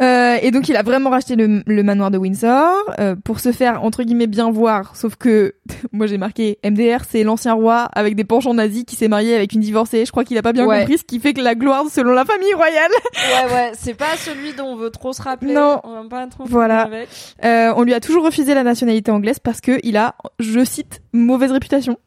Euh, 0.00 0.36
et 0.42 0.50
donc 0.50 0.68
il 0.68 0.76
a 0.76 0.82
vraiment 0.82 1.10
racheté 1.10 1.34
le, 1.36 1.62
le 1.66 1.82
manoir 1.82 2.10
de 2.10 2.18
Windsor 2.18 2.72
euh, 3.00 3.16
pour 3.24 3.40
se 3.40 3.50
faire 3.52 3.82
entre 3.82 4.02
guillemets 4.04 4.26
bien 4.28 4.50
voir. 4.50 4.94
Sauf 4.96 5.16
que 5.16 5.54
moi 5.92 6.06
j'ai 6.06 6.18
marqué 6.18 6.58
MDR, 6.64 7.04
c'est 7.08 7.24
l'ancien 7.24 7.54
roi 7.54 7.88
avec 7.94 8.14
des 8.14 8.24
penchants 8.24 8.54
nazis 8.54 8.84
qui 8.84 8.96
s'est 8.96 9.08
marié 9.08 9.34
avec 9.34 9.52
une 9.52 9.60
divorcée. 9.60 10.04
Je 10.06 10.10
crois 10.12 10.24
qu'il 10.24 10.38
a 10.38 10.42
pas 10.42 10.52
bien 10.52 10.66
Ouais. 10.66 10.80
compris 10.80 10.98
ce 10.98 11.04
qui 11.04 11.18
fait 11.20 11.32
que 11.34 11.40
la 11.40 11.54
gloire 11.54 11.84
selon 11.90 12.12
la 12.12 12.24
famille 12.24 12.54
royale. 12.54 12.90
Ouais, 13.28 13.52
ouais, 13.54 13.72
c'est 13.74 13.94
pas 13.94 14.16
celui 14.16 14.52
dont 14.54 14.66
on 14.66 14.76
veut 14.76 14.90
trop 14.90 15.12
se 15.12 15.20
rappeler. 15.22 15.52
Non. 15.52 15.80
On 15.84 16.02
va 16.02 16.08
pas 16.08 16.26
trop 16.28 16.44
Voilà. 16.46 16.82
avec. 16.82 17.08
Euh, 17.44 17.72
on 17.76 17.82
lui 17.82 17.94
a 17.94 18.00
toujours 18.00 18.24
refusé 18.24 18.54
la 18.54 18.62
nationalité 18.62 19.10
anglaise 19.10 19.38
parce 19.38 19.60
que 19.60 19.78
il 19.82 19.96
a, 19.96 20.14
je 20.38 20.64
cite, 20.64 21.02
mauvaise 21.12 21.50
réputation. 21.52 21.98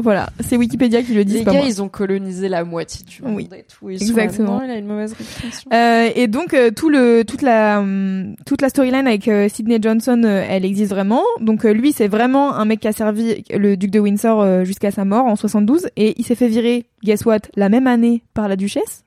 Voilà, 0.00 0.30
c'est 0.40 0.56
Wikipédia 0.56 1.02
qui 1.02 1.12
le 1.12 1.24
dit. 1.24 1.38
Les 1.38 1.44
pas 1.44 1.52
gars, 1.52 1.58
moi. 1.58 1.66
ils 1.68 1.82
ont 1.82 1.88
colonisé 1.88 2.48
la 2.48 2.64
moitié 2.64 3.04
du 3.04 3.20
monde 3.22 3.34
Oui. 3.36 3.48
et 3.52 3.64
tout. 3.64 3.90
Ils 3.90 4.00
Exactement. 4.02 4.58
Sont... 4.58 4.58
Non, 4.60 4.64
il 4.64 4.70
a 4.70 4.76
une 4.76 4.86
mauvaise 4.86 5.12
réputation. 5.12 5.70
Euh, 5.72 6.10
et 6.14 6.28
donc 6.28 6.54
euh, 6.54 6.70
tout 6.70 6.88
le 6.88 7.24
toute 7.24 7.42
la 7.42 7.80
hum, 7.80 8.36
toute 8.46 8.62
la 8.62 8.68
storyline 8.68 9.06
avec 9.08 9.26
euh, 9.28 9.48
Sidney 9.48 9.78
Johnson, 9.82 10.22
euh, 10.24 10.44
elle 10.48 10.64
existe 10.64 10.90
vraiment. 10.90 11.22
Donc 11.40 11.64
euh, 11.64 11.72
lui, 11.72 11.92
c'est 11.92 12.08
vraiment 12.08 12.54
un 12.54 12.64
mec 12.64 12.80
qui 12.80 12.88
a 12.88 12.92
servi 12.92 13.42
le 13.50 13.76
duc 13.76 13.90
de 13.90 13.98
Windsor 13.98 14.64
jusqu'à 14.64 14.90
sa 14.92 15.04
mort 15.04 15.26
en 15.26 15.34
72 15.36 15.88
et 15.96 16.14
il 16.16 16.24
s'est 16.24 16.34
fait 16.36 16.48
virer, 16.48 16.86
guess 17.02 17.24
what, 17.26 17.40
la 17.56 17.68
même 17.68 17.86
année 17.88 18.22
par 18.34 18.48
la 18.48 18.54
duchesse 18.56 19.04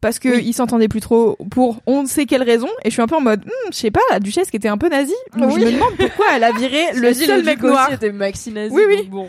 parce 0.00 0.18
que 0.18 0.28
Oui. 0.30 0.42
il 0.46 0.52
s'entendait 0.52 0.88
plus 0.88 1.00
trop 1.00 1.36
pour 1.50 1.80
on 1.86 2.02
ne 2.02 2.08
sait 2.08 2.26
quelle 2.26 2.42
raison 2.42 2.66
et 2.84 2.88
je 2.88 2.90
suis 2.90 3.02
un 3.02 3.06
peu 3.06 3.14
en 3.14 3.20
mode 3.20 3.44
hmm, 3.44 3.70
je 3.72 3.76
sais 3.76 3.90
pas 3.92 4.00
la 4.10 4.18
duchesse 4.18 4.50
qui 4.50 4.56
était 4.56 4.66
un 4.68 4.76
peu 4.78 4.88
nazie 4.88 5.12
Oui. 5.36 5.44
je 5.60 5.64
me 5.66 5.70
demande 5.72 5.94
pourquoi 5.96 6.26
elle 6.34 6.42
a 6.42 6.50
viré 6.50 6.80
le 6.96 7.12
seul 7.14 7.38
duc 7.38 7.46
mec 7.46 7.62
noir 7.62 7.92
était 7.92 8.10
maxi 8.10 8.50
nazi, 8.50 8.74
Oui, 8.74 8.82
oui. 8.88 9.08
Bon. 9.08 9.28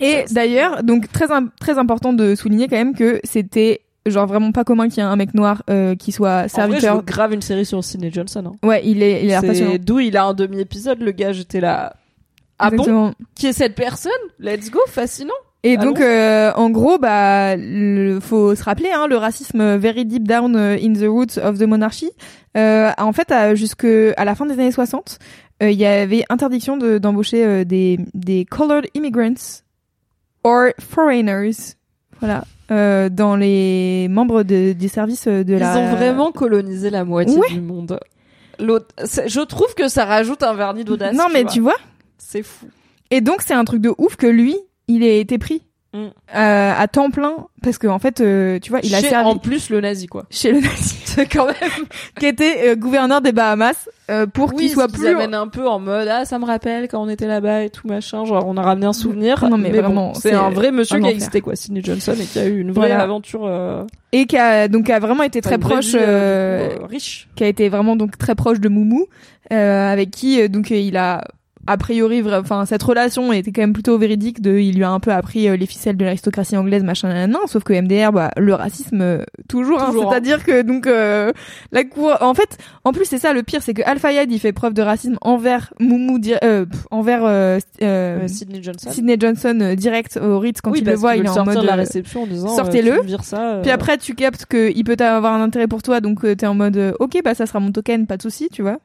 Et 0.00 0.24
d'ailleurs 0.30 0.82
donc 0.82 1.10
très 1.10 1.26
très 1.60 1.78
important 1.78 2.12
de 2.12 2.34
souligner 2.34 2.68
quand 2.68 2.76
même 2.76 2.94
que 2.94 3.20
c'était 3.24 3.80
genre 4.06 4.26
vraiment 4.26 4.52
pas 4.52 4.62
commun 4.64 4.88
qu'il 4.88 4.98
y 4.98 5.00
ait 5.00 5.08
un 5.08 5.16
mec 5.16 5.34
noir 5.34 5.62
euh, 5.68 5.94
qui 5.96 6.12
soit 6.12 6.28
En 6.28 6.36
vrai, 6.40 6.48
je 6.48 6.54
serviteur. 6.80 7.02
grave 7.04 7.32
une 7.32 7.42
série 7.42 7.66
sur 7.66 7.82
Sidney 7.82 8.10
Johnson. 8.12 8.44
Hein. 8.46 8.66
ouais, 8.68 8.82
il 8.84 9.02
est, 9.02 9.24
il 9.24 9.30
est 9.30 9.40
passionnant. 9.40 9.72
C'est 9.72 9.78
d'où 9.78 9.98
il 9.98 10.16
a 10.16 10.26
un 10.26 10.34
demi-épisode, 10.34 11.00
le 11.00 11.10
gars, 11.10 11.32
j'étais 11.32 11.60
là. 11.60 11.96
Ah 12.58 12.70
bon? 12.70 12.76
Exactement. 12.76 13.12
Qui 13.34 13.46
est 13.48 13.52
cette 13.52 13.74
personne? 13.74 14.12
Let's 14.38 14.70
go, 14.70 14.78
fascinant. 14.86 15.32
Et 15.64 15.76
donc, 15.76 15.96
bon 15.96 16.02
euh, 16.04 16.52
en 16.54 16.70
gros, 16.70 16.98
bah, 16.98 17.56
le, 17.56 18.20
faut 18.20 18.54
se 18.54 18.62
rappeler, 18.62 18.90
hein, 18.94 19.08
le 19.08 19.16
racisme 19.16 19.74
very 19.76 20.04
deep 20.04 20.28
down 20.28 20.54
euh, 20.54 20.76
in 20.80 20.92
the 20.92 21.08
roots 21.08 21.38
of 21.42 21.58
the 21.58 21.62
monarchy. 21.66 22.10
Euh, 22.56 22.92
en 22.98 23.12
fait, 23.12 23.32
à, 23.32 23.56
jusque 23.56 23.84
à 24.16 24.24
la 24.24 24.36
fin 24.36 24.46
des 24.46 24.52
années 24.54 24.70
60, 24.70 25.18
euh, 25.64 25.70
il 25.70 25.78
y 25.78 25.84
avait 25.84 26.22
interdiction 26.30 26.76
de- 26.76 26.98
d'embaucher 26.98 27.44
euh, 27.44 27.64
des 27.64 27.98
des 28.14 28.44
colored 28.44 28.86
immigrants 28.94 29.64
or 30.46 30.68
foreigners, 30.78 31.74
voilà, 32.20 32.44
euh, 32.70 33.08
dans 33.08 33.36
les 33.36 34.06
membres 34.10 34.42
de, 34.42 34.72
des 34.72 34.88
services 34.88 35.26
de 35.28 35.44
Ils 35.54 35.58
la. 35.58 35.76
ont 35.78 35.94
vraiment 35.96 36.32
colonisé 36.32 36.90
la 36.90 37.04
moitié 37.04 37.36
Ouais. 37.38 37.50
du 37.50 37.60
monde. 37.60 37.98
L'autre, 38.58 38.86
je 39.26 39.40
trouve 39.40 39.74
que 39.74 39.88
ça 39.88 40.04
rajoute 40.06 40.42
un 40.42 40.54
vernis 40.54 40.84
d'audace. 40.84 41.14
Non, 41.14 41.26
mais 41.32 41.42
vois. 41.42 41.52
tu 41.52 41.60
vois. 41.60 41.76
c'est 42.18 42.42
fou. 42.42 42.66
Et 43.10 43.20
donc, 43.20 43.42
c'est 43.42 43.54
un 43.54 43.64
truc 43.64 43.80
de 43.82 43.92
ouf 43.98 44.16
que 44.16 44.26
lui, 44.26 44.56
il 44.88 45.02
ait 45.02 45.20
été 45.20 45.36
pris. 45.38 45.62
Mm. 45.96 46.08
euh, 46.36 46.72
à 46.76 46.88
temps 46.88 47.10
plein 47.10 47.46
parce 47.62 47.78
que 47.78 47.86
en 47.86 47.98
fait 47.98 48.20
euh, 48.20 48.58
tu 48.60 48.70
vois 48.70 48.80
il 48.82 48.94
a 48.94 49.00
Chez- 49.00 49.08
servi 49.08 49.26
en 49.30 49.36
plus 49.38 49.70
le 49.70 49.80
nazi 49.80 50.06
quoi. 50.08 50.24
chez 50.30 50.52
le 50.52 50.60
nazi 50.60 50.96
quand 51.32 51.46
même. 51.46 51.86
qui 52.20 52.26
était 52.26 52.68
euh, 52.70 52.74
gouverneur 52.76 53.20
des 53.22 53.32
Bahamas 53.32 53.88
euh, 54.10 54.26
pour 54.26 54.52
qu'il 54.52 54.68
soit 54.68 54.88
plus 54.88 55.06
amènent 55.06 55.32
un 55.34 55.48
peu 55.48 55.66
en 55.66 55.78
mode 55.78 56.08
ah 56.08 56.24
ça 56.26 56.38
me 56.38 56.44
rappelle 56.44 56.88
quand 56.88 57.02
on 57.02 57.08
était 57.08 57.26
là-bas 57.26 57.62
et 57.62 57.70
tout 57.70 57.88
machin 57.88 58.24
genre 58.24 58.44
on 58.46 58.56
a 58.56 58.62
ramené 58.62 58.86
un 58.86 58.92
souvenir. 58.92 59.42
Non, 59.48 59.56
mais 59.56 59.70
vraiment, 59.70 60.12
c'est 60.14 60.30
c'est 60.30 60.34
un 60.34 60.50
vrai 60.50 60.70
monsieur 60.72 60.96
un 60.96 61.00
qui 61.00 61.06
a 61.06 61.10
existé 61.10 61.40
quoi, 61.40 61.56
Sidney 61.56 61.82
Johnson 61.82 62.12
et 62.20 62.24
qui 62.24 62.38
a 62.38 62.44
eu 62.46 62.60
une 62.60 62.72
vraie 62.72 62.88
Voilà. 62.88 63.02
aventure. 63.02 63.46
euh, 63.46 63.84
et 64.12 64.26
qui 64.26 64.36
a 64.36 64.68
donc 64.68 64.90
a 64.90 64.98
vraiment 64.98 65.22
été 65.22 65.40
très 65.40 65.58
proche 65.58 65.86
vie, 65.92 65.98
euh, 66.00 66.68
riche. 66.90 67.28
qui 67.36 67.44
a 67.44 67.48
été 67.48 67.68
vraiment 67.68 67.96
donc 67.96 68.18
très 68.18 68.34
proche 68.34 68.60
de 68.60 68.68
Moumou 68.68 69.06
euh, 69.52 69.92
avec 69.92 70.10
qui 70.10 70.48
donc 70.48 70.70
il 70.70 70.96
a 70.96 71.24
a 71.66 71.76
priori 71.76 72.22
enfin 72.32 72.66
cette 72.66 72.82
relation 72.82 73.32
était 73.32 73.52
quand 73.52 73.62
même 73.62 73.72
plutôt 73.72 73.98
véridique 73.98 74.40
de 74.40 74.58
il 74.58 74.76
lui 74.76 74.84
a 74.84 74.90
un 74.90 75.00
peu 75.00 75.12
appris 75.12 75.48
euh, 75.48 75.56
les 75.56 75.66
ficelles 75.66 75.96
de 75.96 76.04
l'aristocratie 76.04 76.56
anglaise 76.56 76.84
machin 76.84 77.08
nan, 77.08 77.36
sauf 77.46 77.64
que 77.64 77.72
MDR 77.72 78.12
bah 78.12 78.30
le 78.36 78.54
racisme 78.54 79.00
euh, 79.00 79.24
toujours, 79.48 79.80
hein. 79.80 79.86
Toujours, 79.86 80.04
hein. 80.04 80.08
c'est-à-dire 80.10 80.44
que 80.44 80.62
donc 80.62 80.86
euh, 80.86 81.32
la 81.72 81.84
cour 81.84 82.16
en 82.20 82.34
fait 82.34 82.58
en 82.84 82.92
plus 82.92 83.04
c'est 83.04 83.18
ça 83.18 83.32
le 83.32 83.42
pire 83.42 83.62
c'est 83.62 83.74
que 83.74 83.82
Al 83.84 83.98
Fayed 83.98 84.30
il 84.30 84.38
fait 84.38 84.52
preuve 84.52 84.74
de 84.74 84.82
racisme 84.82 85.16
envers 85.20 85.72
Moumou 85.80 86.18
euh, 86.42 86.66
envers 86.90 87.24
euh, 87.24 87.58
euh, 87.82 88.28
Sidney 88.28 88.62
Johnson. 88.62 88.90
Sidney 88.90 89.16
Johnson 89.18 89.74
direct 89.76 90.18
au 90.22 90.38
Ritz 90.38 90.60
quand 90.60 90.70
oui, 90.70 90.80
il 90.82 90.86
le 90.86 90.94
voit 90.94 91.16
il 91.16 91.24
est 91.24 91.28
en 91.28 91.44
mode 91.44 91.60
de 91.60 91.66
la 91.66 91.76
réception 91.76 92.22
en 92.22 92.26
disant 92.26 92.48
sortez-le. 92.48 93.00
Puis 93.62 93.70
après, 93.70 93.98
tu 93.98 94.14
captes 94.14 94.46
qu'il 94.46 94.84
peut 94.84 94.96
avoir 94.98 95.34
un 95.34 95.42
intérêt 95.42 95.68
pour 95.68 95.82
toi, 95.82 96.00
donc 96.00 96.20
t'es 96.36 96.46
en 96.46 96.54
mode 96.54 96.94
ok, 96.98 97.20
bah 97.24 97.34
ça 97.34 97.46
sera 97.46 97.60
mon 97.60 97.72
token, 97.72 98.06
pas 98.06 98.16
de 98.16 98.22
souci, 98.22 98.48
tu 98.50 98.62
vois. 98.62 98.78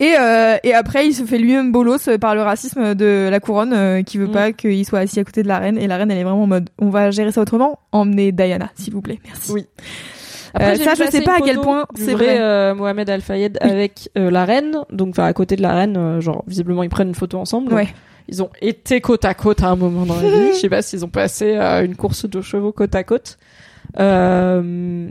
Et 0.00 0.14
euh, 0.20 0.56
et 0.64 0.74
après, 0.74 1.06
il 1.06 1.14
se 1.14 1.24
fait 1.24 1.38
lui-même 1.38 1.72
bolos 1.72 2.08
euh, 2.08 2.18
par 2.18 2.34
le 2.34 2.42
racisme 2.42 2.94
de 2.94 3.28
la 3.30 3.40
couronne 3.40 3.72
euh, 3.72 4.02
qui 4.02 4.18
veut 4.18 4.26
Mm. 4.26 4.32
pas 4.32 4.52
qu'il 4.52 4.84
soit 4.84 4.98
assis 5.00 5.18
à 5.20 5.24
côté 5.24 5.42
de 5.42 5.48
la 5.48 5.58
reine. 5.58 5.78
Et 5.78 5.86
la 5.86 5.96
reine, 5.96 6.10
elle 6.10 6.18
est 6.18 6.24
vraiment 6.24 6.42
en 6.42 6.46
mode 6.46 6.68
on 6.78 6.90
va 6.90 7.10
gérer 7.10 7.32
ça 7.32 7.40
autrement. 7.40 7.78
Emmenez 7.92 8.32
Diana, 8.32 8.70
s'il 8.74 8.92
vous 8.92 9.00
plaît, 9.00 9.18
merci. 9.24 9.52
Oui. 9.52 9.66
Euh, 10.60 10.74
j'ai 10.76 10.84
ça, 10.84 10.94
je 10.94 11.10
sais 11.10 11.20
pas 11.20 11.36
à 11.36 11.40
quel 11.40 11.58
point 11.60 11.86
c'est 11.94 12.12
vrai, 12.12 12.24
vrai. 12.26 12.38
euh, 12.40 12.74
Mohamed 12.74 13.10
Al 13.10 13.20
Fayed 13.20 13.58
avec 13.60 14.08
euh, 14.16 14.30
la 14.30 14.44
reine, 14.46 14.78
donc 14.90 15.10
enfin 15.10 15.24
à 15.24 15.32
côté 15.34 15.54
de 15.56 15.60
la 15.62 15.74
reine, 15.74 15.96
euh, 15.98 16.20
genre 16.22 16.44
visiblement 16.46 16.82
ils 16.82 16.88
prennent 16.88 17.08
une 17.08 17.14
photo 17.14 17.38
ensemble. 17.38 17.74
Ouais. 17.74 17.88
Ils 18.28 18.42
ont 18.42 18.50
été 18.62 19.00
côte 19.02 19.24
à 19.26 19.34
côte 19.34 19.62
à 19.62 19.68
un 19.68 19.76
moment 19.76 20.06
dans 20.06 20.16
la 20.16 20.22
vie. 20.28 20.48
Je 20.54 20.58
sais 20.58 20.68
pas 20.70 20.80
s'ils 20.82 21.04
ont 21.04 21.08
passé 21.10 21.56
une 21.56 21.94
course 21.94 22.26
de 22.28 22.40
chevaux 22.40 22.72
côte 22.72 22.94
à 22.94 23.04
côte. 23.04 23.38
Euh... 23.98 25.08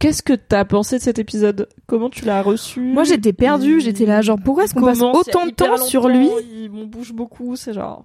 Qu'est-ce 0.00 0.22
que 0.22 0.32
t'as 0.32 0.64
pensé 0.64 0.98
de 0.98 1.02
cet 1.02 1.18
épisode? 1.18 1.68
Comment 1.86 2.08
tu 2.08 2.24
l'as 2.24 2.40
reçu? 2.40 2.80
Moi, 2.80 3.02
j'étais 3.02 3.32
perdue. 3.32 3.80
J'étais 3.80 4.06
là, 4.06 4.22
genre 4.22 4.38
pourquoi 4.42 4.64
est-ce 4.64 4.74
qu'on 4.74 4.84
passe 4.84 5.02
autant 5.02 5.46
de 5.46 5.50
temps 5.50 5.76
sur 5.76 6.08
lui? 6.08 6.28
On 6.72 6.86
bouge 6.86 7.12
beaucoup, 7.12 7.56
c'est 7.56 7.72
genre. 7.72 8.04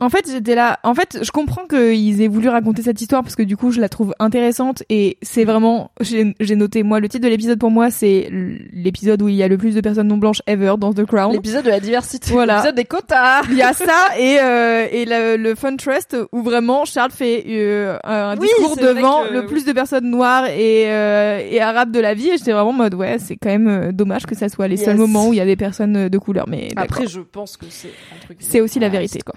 En 0.00 0.08
fait, 0.10 0.28
j'étais 0.28 0.56
là. 0.56 0.80
En 0.82 0.94
fait, 0.94 1.18
je 1.22 1.30
comprends 1.30 1.64
qu'ils 1.66 2.22
aient 2.22 2.26
voulu 2.28 2.48
raconter 2.48 2.82
cette 2.82 3.00
histoire 3.00 3.22
parce 3.22 3.36
que 3.36 3.42
du 3.44 3.56
coup, 3.56 3.70
je 3.70 3.80
la 3.80 3.88
trouve 3.88 4.14
intéressante 4.18 4.82
et 4.88 5.16
c'est 5.22 5.44
vraiment. 5.44 5.92
J'ai 6.00 6.56
noté 6.56 6.82
moi 6.82 6.98
le 6.98 7.08
titre 7.08 7.22
de 7.24 7.28
l'épisode 7.28 7.58
pour 7.60 7.70
moi, 7.70 7.90
c'est 7.92 8.28
l'épisode 8.72 9.22
où 9.22 9.28
il 9.28 9.36
y 9.36 9.44
a 9.44 9.48
le 9.48 9.58
plus 9.58 9.76
de 9.76 9.80
personnes 9.80 10.08
non 10.08 10.16
blanches 10.16 10.42
ever 10.48 10.74
dans 10.78 10.92
The 10.92 11.04
Crown. 11.04 11.32
L'épisode 11.34 11.64
de 11.64 11.70
la 11.70 11.78
diversité. 11.78 12.32
Voilà. 12.32 12.54
L'épisode 12.56 12.74
des 12.74 12.84
quotas. 12.84 13.42
Il 13.50 13.56
y 13.56 13.62
a 13.62 13.72
ça 13.74 13.94
et 14.18 14.40
euh, 14.40 14.86
et 14.90 15.04
le, 15.04 15.36
le 15.36 15.54
Fun 15.54 15.76
Trust 15.76 16.16
où 16.32 16.42
vraiment 16.42 16.84
Charles 16.84 17.12
fait 17.12 17.44
euh, 17.48 17.96
un 18.02 18.36
Oui, 18.38 18.48
discours 18.58 18.76
devant 18.76 19.22
que- 19.24 19.32
le 19.34 19.46
plus 19.46 19.64
de 19.64 19.72
personnes 19.72 20.10
noires 20.10 20.46
et 20.46 20.90
euh, 20.90 21.38
et 21.48 21.60
arabes 21.60 21.92
de 21.92 22.00
la 22.00 22.14
vie 22.14 22.30
et 22.30 22.38
j'étais 22.38 22.52
vraiment 22.52 22.70
en 22.70 22.72
mode 22.72 22.94
ouais 22.94 23.18
c'est 23.20 23.36
quand 23.36 23.50
même 23.50 23.68
euh, 23.68 23.92
dommage 23.92 24.26
que 24.26 24.34
ça 24.34 24.48
soit 24.48 24.66
les 24.66 24.76
Yes. 24.76 24.86
seuls 24.86 24.96
moments 24.96 25.28
où 25.28 25.32
il 25.32 25.36
y 25.36 25.40
a 25.40 25.44
des 25.46 25.54
personnes 25.56 25.96
euh, 25.96 26.08
de 26.08 26.18
couleur 26.18 26.48
mais 26.48 26.70
Après, 26.76 27.06
je 27.06 27.20
pense 27.20 27.56
que 27.56 27.66
c'est. 27.68 27.92
C'est 28.40 28.60
aussi 28.60 28.80
la 28.80 28.88
vérité. 28.88 29.20
quoi. 29.24 29.34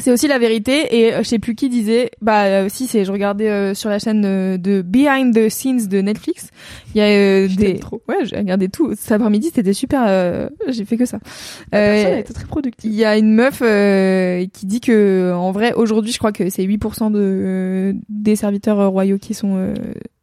C'est 0.00 0.10
aussi 0.10 0.26
la 0.26 0.38
vérité 0.38 0.98
et 0.98 1.12
euh, 1.14 1.18
je 1.22 1.28
sais 1.28 1.38
plus 1.38 1.54
qui 1.54 1.68
disait 1.68 2.10
bah 2.22 2.44
euh, 2.44 2.68
si 2.70 2.86
c'est 2.86 3.04
je 3.04 3.12
regardais 3.12 3.50
euh, 3.50 3.74
sur 3.74 3.90
la 3.90 3.98
chaîne 3.98 4.24
euh, 4.24 4.56
de 4.56 4.80
Behind 4.80 5.34
the 5.34 5.50
Scenes 5.50 5.86
de 5.86 6.00
Netflix 6.00 6.48
il 6.94 6.98
y 6.98 7.00
a 7.02 7.08
euh, 7.08 7.48
des 7.48 7.78
trop. 7.78 8.02
ouais 8.08 8.24
j'ai 8.24 8.36
regardé 8.36 8.68
tout 8.68 8.94
cet 8.96 9.12
après-midi 9.12 9.50
c'était 9.54 9.74
super 9.74 10.04
euh, 10.06 10.48
j'ai 10.68 10.86
fait 10.86 10.96
que 10.96 11.04
ça 11.04 11.18
La 11.72 12.18
été 12.18 12.32
très 12.32 12.46
productive. 12.46 12.90
il 12.90 12.96
y 12.96 13.04
a 13.04 13.18
une 13.18 13.34
meuf 13.34 13.60
euh, 13.62 14.46
qui 14.52 14.64
dit 14.64 14.80
que 14.80 15.32
en 15.34 15.52
vrai 15.52 15.74
aujourd'hui 15.74 16.10
je 16.10 16.18
crois 16.18 16.32
que 16.32 16.48
c'est 16.48 16.64
8% 16.64 17.12
de 17.12 17.94
des 18.08 18.34
serviteurs 18.36 18.90
royaux 18.90 19.18
qui 19.18 19.34
sont 19.34 19.56
euh, 19.56 19.74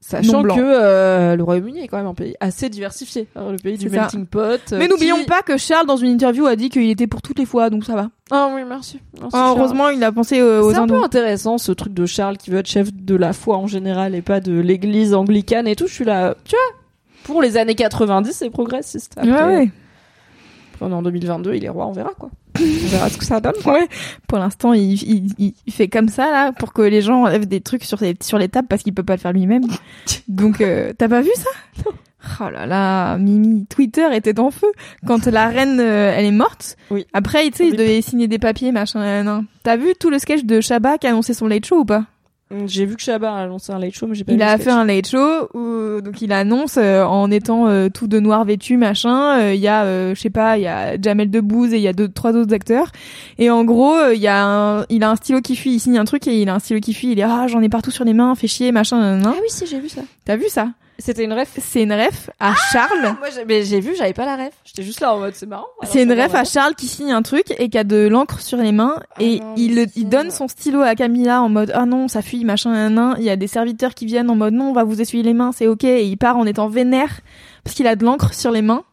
Sachant 0.02 0.44
que 0.44 0.50
euh, 0.60 1.36
le 1.36 1.44
Royaume-Uni 1.44 1.82
est 1.84 1.88
quand 1.88 1.98
même 1.98 2.08
un 2.08 2.14
pays 2.14 2.34
assez 2.40 2.70
diversifié. 2.70 3.28
Alors, 3.36 3.52
le 3.52 3.58
pays 3.58 3.78
du 3.78 3.90
ça. 3.90 3.96
melting 4.02 4.26
pot. 4.26 4.40
euh, 4.72 4.78
Mais 4.80 4.88
n'oublions 4.88 5.24
pas 5.26 5.42
que 5.42 5.58
Charles 5.58 5.86
dans 5.86 5.98
une 5.98 6.10
interview 6.12 6.46
a 6.48 6.56
dit 6.56 6.70
qu'il 6.70 6.90
était 6.90 7.06
pour 7.06 7.22
toutes 7.22 7.38
les 7.38 7.46
fois 7.46 7.70
donc 7.70 7.84
ça 7.86 7.96
va. 7.96 8.10
Ah 8.32 8.50
oui, 8.56 8.62
merci. 8.68 9.00
Merci, 9.20 9.30
Ah, 9.34 9.54
heureusement 9.56 9.90
il 9.90 10.04
a 10.04 10.12
pensé 10.12 10.40
euh, 10.40 10.62
aux 10.62 10.72
C'est 10.72 10.78
un 10.78 10.88
peu 10.88 11.04
intéressant 11.04 11.58
ce 11.58 11.72
truc 11.74 11.94
de 11.94 12.06
Charles 12.06 12.38
qui 12.38 12.50
veut 12.50 12.60
être 12.60 12.68
chef 12.68 12.94
de 12.94 13.16
la 13.16 13.34
foi 13.34 13.58
en 13.58 13.68
général 13.68 14.16
et 14.16 14.22
pas 14.22 14.40
de 14.40 14.58
l'église 14.58 15.14
anglicane 15.14 15.68
et 15.68 15.76
tout. 15.76 15.88
Je 15.88 15.94
suis 15.94 16.06
là, 16.06 16.34
tu 16.46 16.56
vois, 16.56 16.80
pour 17.24 17.42
les 17.42 17.58
années 17.58 17.76
90, 17.76 18.32
c'est 18.32 18.50
progressiste. 18.50 19.14
Après, 19.18 19.30
Ouais, 19.32 19.56
ouais. 19.58 19.72
On 20.82 20.92
est 20.92 20.94
en 20.94 21.02
2022, 21.02 21.56
il 21.56 21.66
est 21.66 21.70
roi, 21.70 21.88
on 21.88 21.92
verra 21.92 22.12
quoi. 22.18 22.30
On 22.60 22.88
verra 22.88 23.10
ce 23.10 23.18
que 23.18 23.26
ça 23.26 23.40
donne. 23.40 23.54
quoi. 23.64 23.74
Ouais. 23.74 23.88
Pour 24.28 24.38
l'instant, 24.40 24.74
il, 24.74 24.94
il, 25.04 25.34
il- 25.38 25.54
il 25.66 25.74
fait 25.74 25.88
comme 25.88 26.10
ça 26.10 26.32
là 26.32 26.52
pour 26.52 26.74
que 26.74 26.82
les 26.82 27.02
gens 27.02 27.24
enlèvent 27.24 27.48
des 27.48 27.62
trucs 27.62 27.84
sur 27.84 27.98
les 28.02 28.16
sur 28.22 28.38
les 28.38 28.50
tables 28.50 28.68
parce 28.68 28.84
qu'il 28.84 28.94
peut 28.94 29.04
pas 29.04 29.14
le 29.16 29.20
faire 29.20 29.34
lui-même. 29.34 29.64
Donc 30.28 30.62
euh, 30.62 30.92
t'as 30.98 31.08
pas 31.08 31.22
vu 31.22 31.32
ça? 31.36 31.90
Oh 32.42 32.50
là 32.50 32.66
là, 32.66 33.18
Mimi, 33.18 33.66
Twitter 33.68 34.06
était 34.14 34.38
en 34.42 34.52
feu 34.52 34.68
quand 35.08 35.26
la 35.28 35.48
reine 35.48 35.80
euh, 35.80 36.14
elle 36.14 36.26
est 36.26 36.32
morte. 36.32 36.76
Oui. 36.92 37.06
Après, 37.14 37.50
tu 37.50 37.58
sais, 37.58 37.68
il 37.70 37.78
devait 37.78 38.02
signer 38.02 38.28
des 38.28 38.40
papiers 38.40 38.74
machin. 38.74 39.46
T'as 39.64 39.78
vu 39.78 39.94
tout 39.98 40.10
le 40.10 40.20
sketch 40.20 40.44
de 40.44 40.60
Shabba 40.60 40.98
qui 40.98 41.08
son 41.34 41.48
late 41.48 41.66
show 41.66 41.80
ou 41.80 41.86
pas? 41.86 42.04
J'ai 42.66 42.86
vu 42.86 42.96
que 42.96 43.02
Chabat 43.02 43.32
a 43.32 43.46
lancé 43.46 43.72
un 43.72 43.78
late 43.78 43.94
show, 43.94 44.08
mais 44.08 44.16
j'ai 44.16 44.24
pas 44.24 44.32
Il 44.32 44.40
vu 44.40 44.44
a 44.44 44.58
fait 44.58 44.72
un 44.72 44.84
late 44.84 45.08
show 45.08 45.50
où 45.54 46.02
donc 46.02 46.20
il 46.22 46.34
annonce 46.34 46.78
euh, 46.78 47.04
en 47.04 47.30
étant 47.30 47.68
euh, 47.68 47.90
tout 47.90 48.08
de 48.08 48.20
noir 48.20 48.44
vêtu 48.44 48.76
machin. 48.76 49.40
euh, 49.40 49.54
Il 49.54 49.60
y 49.62 49.68
a 49.68 49.84
euh, 49.84 50.16
je 50.16 50.20
sais 50.20 50.32
pas, 50.32 50.58
il 50.58 50.64
y 50.64 50.68
a 50.68 51.00
Jamel 51.00 51.30
Debbouze 51.30 51.74
et 51.74 51.78
il 51.78 51.84
y 51.84 51.88
a 51.88 51.94
deux 51.94 52.08
trois 52.10 52.34
autres 52.34 52.52
acteurs. 52.54 52.92
Et 53.38 53.52
en 53.52 53.64
gros, 53.66 53.96
euh, 53.96 54.16
il 54.16 54.22
y 54.22 54.28
a 54.28 54.44
un, 54.44 54.86
il 54.90 55.04
a 55.04 55.12
un 55.12 55.16
stylo 55.16 55.42
qui 55.42 55.56
fuit, 55.56 55.76
il 55.76 55.80
signe 55.80 56.00
un 56.00 56.06
truc 56.06 56.28
et 56.28 56.42
il 56.42 56.50
a 56.50 56.56
un 56.56 56.60
stylo 56.60 56.80
qui 56.80 56.96
fuit. 56.96 57.12
Il 57.12 57.20
est 57.20 57.24
ah 57.24 57.46
j'en 57.48 57.62
ai 57.62 57.70
partout 57.70 57.92
sur 57.92 58.04
les 58.04 58.14
mains, 58.16 58.34
fait 58.34 58.48
chier 58.48 58.72
machin. 58.72 59.00
nan, 59.00 59.22
nan. 59.22 59.34
Ah 59.36 59.40
oui, 59.40 59.48
si, 59.50 59.68
j'ai 59.68 59.80
vu 59.80 59.90
ça. 59.90 60.02
T'as 60.26 60.36
vu 60.36 60.46
ça? 60.50 60.70
C'était 61.00 61.24
une 61.24 61.34
ref? 61.34 61.50
C'est 61.60 61.82
une 61.84 61.94
ref 61.94 62.30
à 62.40 62.54
Charles. 62.72 63.16
Moi, 63.20 63.30
j'ai- 63.34 63.46
mais 63.46 63.64
j'ai 63.64 63.80
vu, 63.80 63.96
j'avais 63.98 64.14
pas 64.14 64.26
la 64.26 64.36
ref. 64.36 64.54
J'étais 64.66 64.84
juste 64.84 65.00
là 65.00 65.14
en 65.16 65.20
mode, 65.20 65.34
c'est 65.34 65.46
marrant. 65.46 65.66
Alors, 65.82 65.92
C'est 65.92 66.04
une 66.04 66.12
ref 66.12 66.36
à. 66.36 66.44
Charles 66.44 66.76
qui 66.76 66.88
signe 66.88 67.12
un 67.12 67.22
truc 67.22 67.46
et 67.58 67.70
qui 67.70 67.78
a 67.78 67.84
de 67.84 68.08
l'encre 68.08 68.40
sur 68.42 68.58
les 68.58 68.72
mains 68.72 68.96
Ah 69.00 69.22
et 69.22 69.40
non, 69.40 69.54
il, 69.58 69.76
le- 69.76 69.82
miskin. 69.86 70.02
il 70.02 70.10
donne 70.10 70.30
son 70.32 70.48
stylo 70.48 70.82
à 70.82 70.96
Camilla 70.96 71.42
en 71.42 71.50
mode 71.50 71.72
ah 71.74 71.86
non 71.86 72.08
ça 72.08 72.22
fuit 72.22 72.44
machin 72.46 72.72
nan, 72.72 72.94
nan. 72.94 73.16
Il 73.18 73.24
y 73.24 73.30
a 73.30 73.36
des 73.36 73.48
serviteurs 73.48 73.94
qui 73.96 74.06
viennent 74.06 74.30
en 74.30 74.36
mode 74.36 74.54
non 74.54 74.70
on 74.70 74.74
va 74.74 74.84
vous 74.84 75.00
essuyer 75.02 75.24
les 75.24 75.34
mains 75.34 75.52
c'est 75.52 75.68
ok 75.68 75.84
et 75.86 76.04
il 76.06 76.18
part 76.18 76.38
en 76.38 76.46
étant 76.46 76.68
vénère 76.68 77.22
parce 77.64 77.76
qu'il 77.76 77.88
a 77.88 77.96
de 77.96 78.04
l'encre 78.06 78.34
sur 78.34 78.52
les 78.52 78.62
mains. 78.62 78.84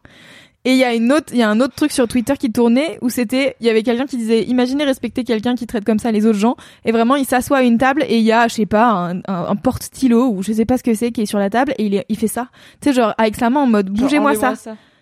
Et 0.67 0.71
il 0.71 0.77
y 0.77 0.83
a 0.83 0.93
une 0.93 1.13
autre, 1.13 1.27
il 1.31 1.37
y 1.37 1.43
a 1.43 1.49
un 1.49 1.61
autre 1.61 1.75
truc 1.75 1.93
sur 1.93 2.09
Twitter 2.09 2.33
qui 2.37 2.51
tournait 2.51 2.97
où 3.01 3.09
c'était, 3.09 3.55
il 3.61 3.67
y 3.67 3.69
avait 3.69 3.83
quelqu'un 3.83 4.05
qui 4.05 4.17
disait, 4.17 4.43
imaginez 4.43 4.83
respecter 4.83 5.23
quelqu'un 5.23 5.55
qui 5.55 5.65
traite 5.65 5.85
comme 5.85 5.97
ça 5.97 6.11
les 6.11 6.25
autres 6.25 6.39
gens. 6.39 6.57
Et 6.83 6.91
vraiment, 6.91 7.15
il 7.15 7.25
s'assoit 7.25 7.59
à 7.59 7.61
une 7.61 7.77
table 7.77 8.03
et 8.05 8.17
il 8.17 8.23
y 8.25 8.33
a, 8.33 8.49
je 8.49 8.55
sais 8.55 8.65
pas, 8.65 8.87
un, 8.89 9.17
un, 9.19 9.21
un 9.27 9.55
porte-stylo 9.55 10.27
ou 10.27 10.43
je 10.43 10.51
sais 10.51 10.65
pas 10.65 10.77
ce 10.77 10.83
que 10.83 10.93
c'est 10.93 11.11
qui 11.13 11.21
est 11.21 11.25
sur 11.25 11.39
la 11.39 11.49
table 11.49 11.73
et 11.77 11.85
il, 11.85 11.95
est- 11.95 12.05
il 12.09 12.17
fait 12.17 12.27
ça. 12.27 12.49
Tu 12.81 12.89
sais, 12.89 12.93
genre, 12.95 13.13
avec 13.17 13.37
sa 13.37 13.49
main 13.49 13.61
en 13.61 13.67
mode, 13.67 13.89
bougez-moi 13.89 14.31
ça. 14.41 14.49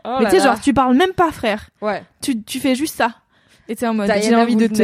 Oh 0.07 0.17
Mais 0.19 0.25
tu 0.25 0.31
sais, 0.37 0.43
genre, 0.43 0.61
tu 0.61 0.71
parles 0.73 0.95
même 0.95 1.13
pas, 1.13 1.31
frère. 1.31 1.69
Ouais. 1.81 2.03
Tu, 2.21 2.43
tu 2.43 2.59
fais 2.59 2.75
juste 2.75 2.95
ça. 2.95 3.15
Et 3.67 3.75
t'es 3.75 3.87
en 3.87 3.95
mode, 3.95 4.07
j'ai 4.21 4.35
envie 4.35 4.55
de 4.55 4.67
te, 4.67 4.83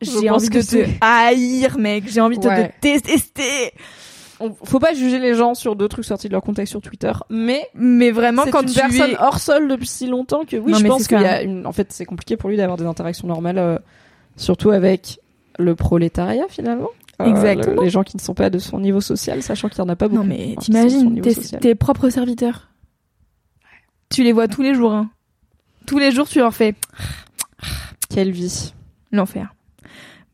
j'ai 0.00 0.10
envie 0.30 0.48
de 0.48 0.60
te 0.84 0.90
haïr, 1.00 1.76
mec. 1.78 2.04
J'ai 2.06 2.20
envie 2.20 2.38
de 2.38 2.42
te 2.42 2.70
détester. 2.82 3.72
On- 4.40 4.52
Faut 4.64 4.80
pas 4.80 4.94
juger 4.94 5.18
les 5.18 5.34
gens 5.34 5.54
sur 5.54 5.76
deux 5.76 5.86
trucs 5.88 6.04
sortis 6.04 6.28
de 6.28 6.32
leur 6.32 6.42
contexte 6.42 6.70
sur 6.72 6.80
Twitter, 6.80 7.12
mais 7.30 7.68
Mais 7.74 8.10
vraiment, 8.10 8.42
quand 8.50 8.62
une 8.62 8.68
tu 8.68 8.74
personne 8.80 9.10
es... 9.12 9.16
hors 9.18 9.38
sol 9.38 9.68
depuis 9.68 9.86
si 9.86 10.06
longtemps 10.06 10.44
que 10.44 10.56
oui, 10.56 10.72
Non, 10.72 10.78
je 10.78 10.86
pense 10.86 11.06
qu'il 11.06 11.20
y 11.20 11.24
a 11.24 11.42
une. 11.42 11.66
En 11.66 11.72
fait, 11.72 11.92
c'est 11.92 12.04
compliqué 12.04 12.36
pour 12.36 12.50
lui 12.50 12.56
d'avoir 12.56 12.76
des 12.76 12.86
interactions 12.86 13.28
normales, 13.28 13.58
euh, 13.58 13.78
surtout 14.36 14.70
avec 14.70 15.20
le 15.58 15.74
prolétariat 15.76 16.46
finalement. 16.48 16.88
Euh, 17.20 17.26
Exactement. 17.26 17.76
le- 17.76 17.82
les 17.84 17.90
gens 17.90 18.02
qui 18.02 18.16
ne 18.16 18.20
sont 18.22 18.34
pas 18.34 18.50
de 18.50 18.58
son 18.58 18.80
niveau 18.80 19.00
social, 19.00 19.40
sachant 19.42 19.68
qu'il 19.68 19.78
y 19.78 19.82
en 19.82 19.88
a 19.88 19.94
pas 19.94 20.08
beaucoup. 20.08 20.22
Non 20.24 20.28
mais 20.28 20.54
hein, 20.56 20.60
t'imagines 20.60 21.20
tes, 21.20 21.34
tes 21.60 21.74
propres 21.76 22.10
serviteurs. 22.10 22.68
Tu 24.10 24.24
les 24.24 24.32
vois 24.32 24.48
tous 24.48 24.62
les 24.62 24.74
jours. 24.74 24.92
Hein. 24.92 25.10
Tous 25.86 25.98
les 25.98 26.10
jours, 26.10 26.26
tu 26.28 26.38
leur 26.40 26.52
fais 26.54 26.74
Quelle 28.10 28.30
vie. 28.32 28.72
l'enfer. 29.12 29.54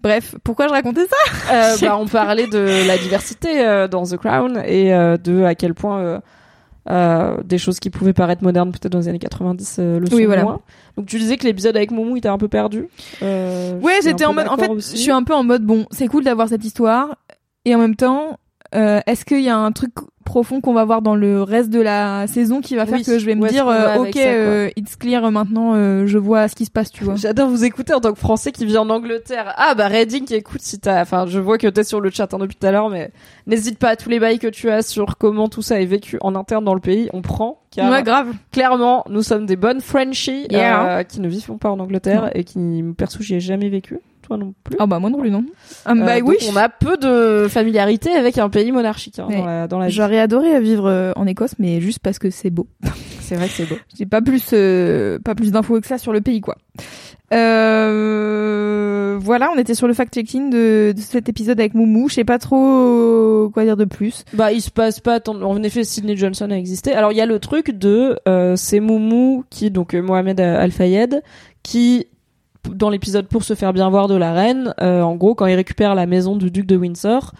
Bref, 0.02 0.34
pourquoi 0.44 0.66
je 0.68 0.72
racontais 0.72 1.06
ça 1.06 1.52
Euh, 1.54 1.76
bah, 1.82 1.96
on 1.98 2.06
parlait 2.06 2.46
de 2.46 2.86
la 2.86 2.96
diversité 2.98 3.60
euh, 3.64 3.86
dans 3.88 4.04
The 4.04 4.16
Crown 4.16 4.62
et 4.66 4.94
euh, 4.94 5.16
de 5.16 5.42
à 5.44 5.54
quel 5.54 5.74
point 5.74 5.98
euh, 6.00 6.20
euh, 6.88 7.36
des 7.44 7.58
choses 7.58 7.78
qui 7.78 7.90
pouvaient 7.90 8.14
paraître 8.14 8.42
modernes 8.42 8.70
peut-être 8.72 8.90
dans 8.92 8.98
les 9.00 9.08
années 9.08 9.18
90 9.18 9.76
euh, 9.78 10.00
le 10.00 10.06
sont 10.06 10.16
Oui, 10.16 10.24
voilà. 10.24 10.42
moins. 10.44 10.60
Donc 10.96 11.06
tu 11.06 11.18
disais 11.18 11.36
que 11.36 11.44
l'épisode 11.46 11.76
avec 11.76 11.90
Moumou 11.90 12.16
était 12.16 12.28
un 12.28 12.38
peu 12.38 12.48
perdu. 12.48 12.88
Euh, 13.22 13.78
Ouais, 13.80 13.98
j'étais 14.02 14.24
en 14.24 14.32
mode. 14.32 14.48
En 14.48 14.56
fait, 14.56 14.68
aussi. 14.68 14.96
je 14.96 15.02
suis 15.02 15.10
un 15.12 15.22
peu 15.22 15.34
en 15.34 15.44
mode 15.44 15.62
bon, 15.64 15.86
c'est 15.90 16.06
cool 16.08 16.24
d'avoir 16.24 16.48
cette 16.48 16.64
histoire, 16.64 17.16
et 17.66 17.74
en 17.74 17.78
même 17.78 17.96
temps, 17.96 18.38
euh, 18.74 19.00
est-ce 19.06 19.24
qu'il 19.24 19.40
y 19.42 19.48
a 19.48 19.56
un 19.56 19.72
truc 19.72 19.92
profond 20.24 20.60
qu'on 20.60 20.74
va 20.74 20.84
voir 20.84 21.02
dans 21.02 21.16
le 21.16 21.42
reste 21.42 21.70
de 21.70 21.80
la 21.80 22.26
saison 22.28 22.60
qui 22.60 22.76
va 22.76 22.86
faire 22.86 22.98
Oui, 22.98 23.04
que 23.04 23.18
je 23.18 23.26
vais 23.26 23.34
me 23.34 23.48
dire, 23.48 23.66
euh, 23.66 23.96
ok, 23.96 24.12
ça, 24.14 24.20
euh, 24.20 24.68
it's 24.76 24.94
clear 24.94 25.24
euh, 25.24 25.30
maintenant, 25.30 25.74
euh, 25.74 26.06
je 26.06 26.18
vois 26.18 26.46
ce 26.46 26.54
qui 26.54 26.66
se 26.66 26.70
passe, 26.70 26.92
tu 26.92 27.02
vois. 27.02 27.16
J'adore 27.16 27.48
vous 27.48 27.64
écouter 27.64 27.94
en 27.94 28.00
tant 28.00 28.12
que 28.12 28.18
Français 28.18 28.52
qui 28.52 28.64
vit 28.64 28.76
en 28.78 28.88
Angleterre. 28.90 29.52
Ah 29.56 29.74
bah 29.74 29.88
Redding, 29.88 30.32
écoute 30.32 30.60
si 30.62 30.78
t'as, 30.78 31.02
enfin 31.02 31.26
je 31.26 31.40
vois 31.40 31.58
que 31.58 31.66
t'es 31.66 31.82
sur 31.82 32.00
le 32.00 32.10
chat 32.10 32.32
hein, 32.32 32.38
depuis 32.38 32.54
tout 32.56 32.66
à 32.66 32.70
l'heure, 32.70 32.90
mais 32.90 33.10
n'hésite 33.48 33.78
pas 33.78 33.88
à 33.88 33.96
tous 33.96 34.08
les 34.08 34.20
bails 34.20 34.38
que 34.38 34.46
tu 34.46 34.70
as 34.70 34.82
sur 34.82 35.16
comment 35.18 35.48
tout 35.48 35.62
ça 35.62 35.80
est 35.80 35.86
vécu 35.86 36.18
en 36.20 36.36
interne 36.36 36.64
dans 36.64 36.74
le 36.74 36.80
pays, 36.80 37.08
on 37.12 37.22
prend. 37.22 37.58
Car 37.72 37.90
Ouais, 37.90 38.02
grave. 38.04 38.28
clairement, 38.52 39.04
nous 39.08 39.22
sommes 39.22 39.46
des 39.46 39.56
bonnes 39.56 39.80
Frenchies 39.80 40.46
Yeah. 40.50 40.98
euh, 40.98 41.02
qui 41.02 41.20
ne 41.20 41.28
vivent 41.28 41.56
pas 41.58 41.70
en 41.70 41.78
Angleterre 41.80 42.22
Non. 42.24 42.30
et 42.34 42.44
qui, 42.44 42.84
perso, 42.96 43.20
j'y 43.22 43.34
ai 43.36 43.40
jamais 43.40 43.68
vécu. 43.68 43.98
Toi 44.30 44.36
non 44.38 44.54
plus. 44.62 44.76
Ah 44.78 44.86
bah 44.86 45.00
moi 45.00 45.10
non 45.10 45.18
plus 45.18 45.30
non. 45.32 45.44
Ah, 45.84 45.90
Euh, 45.90 46.04
bah 46.06 46.20
donc 46.20 46.28
oui. 46.28 46.36
On 46.52 46.56
a 46.56 46.68
peu 46.68 46.96
de 46.96 47.48
familiarité 47.48 48.10
avec 48.12 48.38
un 48.38 48.48
pays 48.48 48.70
monarchique 48.70 49.18
hein, 49.18 49.26
dans 49.28 49.44
la, 49.44 49.66
dans 49.66 49.78
la 49.80 49.88
vie. 49.88 49.92
J'aurais 49.92 50.20
adoré 50.20 50.60
vivre 50.60 50.86
euh, 50.86 51.10
en 51.16 51.26
Écosse, 51.26 51.54
mais 51.58 51.80
juste 51.80 51.98
parce 51.98 52.20
que 52.20 52.30
c'est 52.30 52.50
beau. 52.50 52.68
C'est 53.20 53.36
vrai 53.36 53.46
que 53.46 53.52
c'est 53.54 53.68
beau. 53.68 53.76
J'ai 53.96 54.06
pas 54.06 54.22
plus, 54.22 54.42
euh, 54.54 55.18
pas 55.20 55.36
plus 55.36 55.52
d'infos 55.52 55.80
que 55.80 55.86
ça 55.86 55.98
sur 55.98 56.12
le 56.12 56.20
pays, 56.20 56.40
quoi. 56.40 56.56
Euh, 57.32 59.18
voilà, 59.20 59.50
on 59.54 59.58
était 59.58 59.74
sur 59.74 59.86
le 59.86 59.94
fact-checking 59.94 60.50
de, 60.50 60.92
de 60.96 61.00
cet 61.00 61.28
épisode 61.28 61.58
avec 61.60 61.74
Moumou. 61.74 62.08
Je 62.08 62.14
sais 62.14 62.24
pas 62.24 62.38
trop 62.38 63.50
quoi 63.52 63.64
dire 63.64 63.76
de 63.76 63.84
plus. 63.84 64.24
Bah, 64.34 64.52
il 64.52 64.60
se 64.60 64.70
passe 64.70 65.00
pas 65.00 65.20
tant. 65.20 65.40
En 65.42 65.62
effet, 65.62 65.84
Sidney 65.84 66.16
Johnson 66.16 66.50
a 66.50 66.56
existé. 66.56 66.92
Alors, 66.92 67.12
il 67.12 67.18
y 67.18 67.20
a 67.20 67.26
le 67.26 67.38
truc 67.38 67.70
de 67.70 68.18
euh, 68.28 68.56
c'est 68.56 68.80
Moumou 68.80 69.44
qui 69.50 69.70
donc 69.70 69.94
euh, 69.94 70.02
Mohamed 70.02 70.40
Al 70.40 70.70
Fayed 70.72 71.22
qui 71.62 72.06
dans 72.68 72.90
l'épisode 72.90 73.26
pour 73.26 73.42
se 73.44 73.54
faire 73.54 73.72
bien 73.72 73.88
voir 73.90 74.08
de 74.08 74.14
la 74.16 74.32
reine, 74.32 74.74
euh, 74.80 75.02
en 75.02 75.16
gros, 75.16 75.34
quand 75.34 75.46
il 75.46 75.54
récupère 75.54 75.94
la 75.94 76.06
maison 76.06 76.36
du 76.36 76.50
duc 76.50 76.66
de 76.66 76.76
Windsor, 76.76 77.32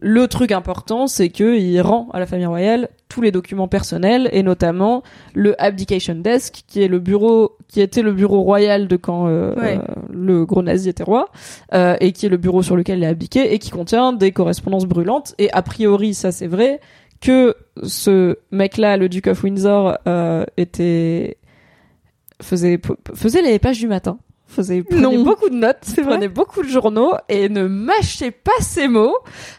le 0.00 0.26
truc 0.26 0.50
important, 0.52 1.06
c'est 1.06 1.28
que 1.30 1.56
il 1.56 1.80
rend 1.80 2.08
à 2.12 2.18
la 2.18 2.26
famille 2.26 2.44
royale 2.46 2.88
tous 3.08 3.22
les 3.22 3.30
documents 3.30 3.68
personnels 3.68 4.28
et 4.32 4.42
notamment 4.42 5.02
le 5.34 5.54
abdication 5.62 6.16
desk, 6.16 6.64
qui 6.66 6.82
est 6.82 6.88
le 6.88 6.98
bureau, 6.98 7.56
qui 7.68 7.80
était 7.80 8.02
le 8.02 8.12
bureau 8.12 8.42
royal 8.42 8.88
de 8.88 8.96
quand 8.96 9.28
euh, 9.28 9.54
Ouais. 9.54 9.78
euh, 9.78 9.94
le 10.12 10.44
gros 10.44 10.62
nazi 10.62 10.88
était 10.88 11.04
roi, 11.04 11.28
euh, 11.72 11.96
et 12.00 12.10
qui 12.12 12.26
est 12.26 12.28
le 12.28 12.36
bureau 12.36 12.62
sur 12.62 12.76
lequel 12.76 12.98
il 12.98 13.04
a 13.04 13.08
abdiqué 13.08 13.54
et 13.54 13.58
qui 13.60 13.70
contient 13.70 14.12
des 14.12 14.32
correspondances 14.32 14.84
brûlantes. 14.86 15.34
Et 15.38 15.50
a 15.52 15.62
priori, 15.62 16.12
ça 16.12 16.32
c'est 16.32 16.48
vrai 16.48 16.80
que 17.20 17.54
ce 17.82 18.36
mec-là, 18.50 18.96
le 18.96 19.08
Duke 19.08 19.28
of 19.28 19.42
Windsor, 19.44 19.96
euh, 20.08 20.44
était 20.56 21.38
faisait 22.42 22.80
faisait 23.14 23.42
les 23.42 23.58
pages 23.60 23.78
du 23.78 23.86
matin. 23.86 24.18
Faisait 24.54 24.84
Non. 24.92 25.22
beaucoup 25.24 25.48
de 25.48 25.54
notes, 25.56 25.78
prenait 26.02 26.28
beaucoup 26.28 26.62
de 26.62 26.68
journaux 26.68 27.12
et 27.28 27.48
ne 27.48 27.66
mâchait 27.66 28.30
pas 28.30 28.52
ses 28.60 28.86
mots 28.88 29.16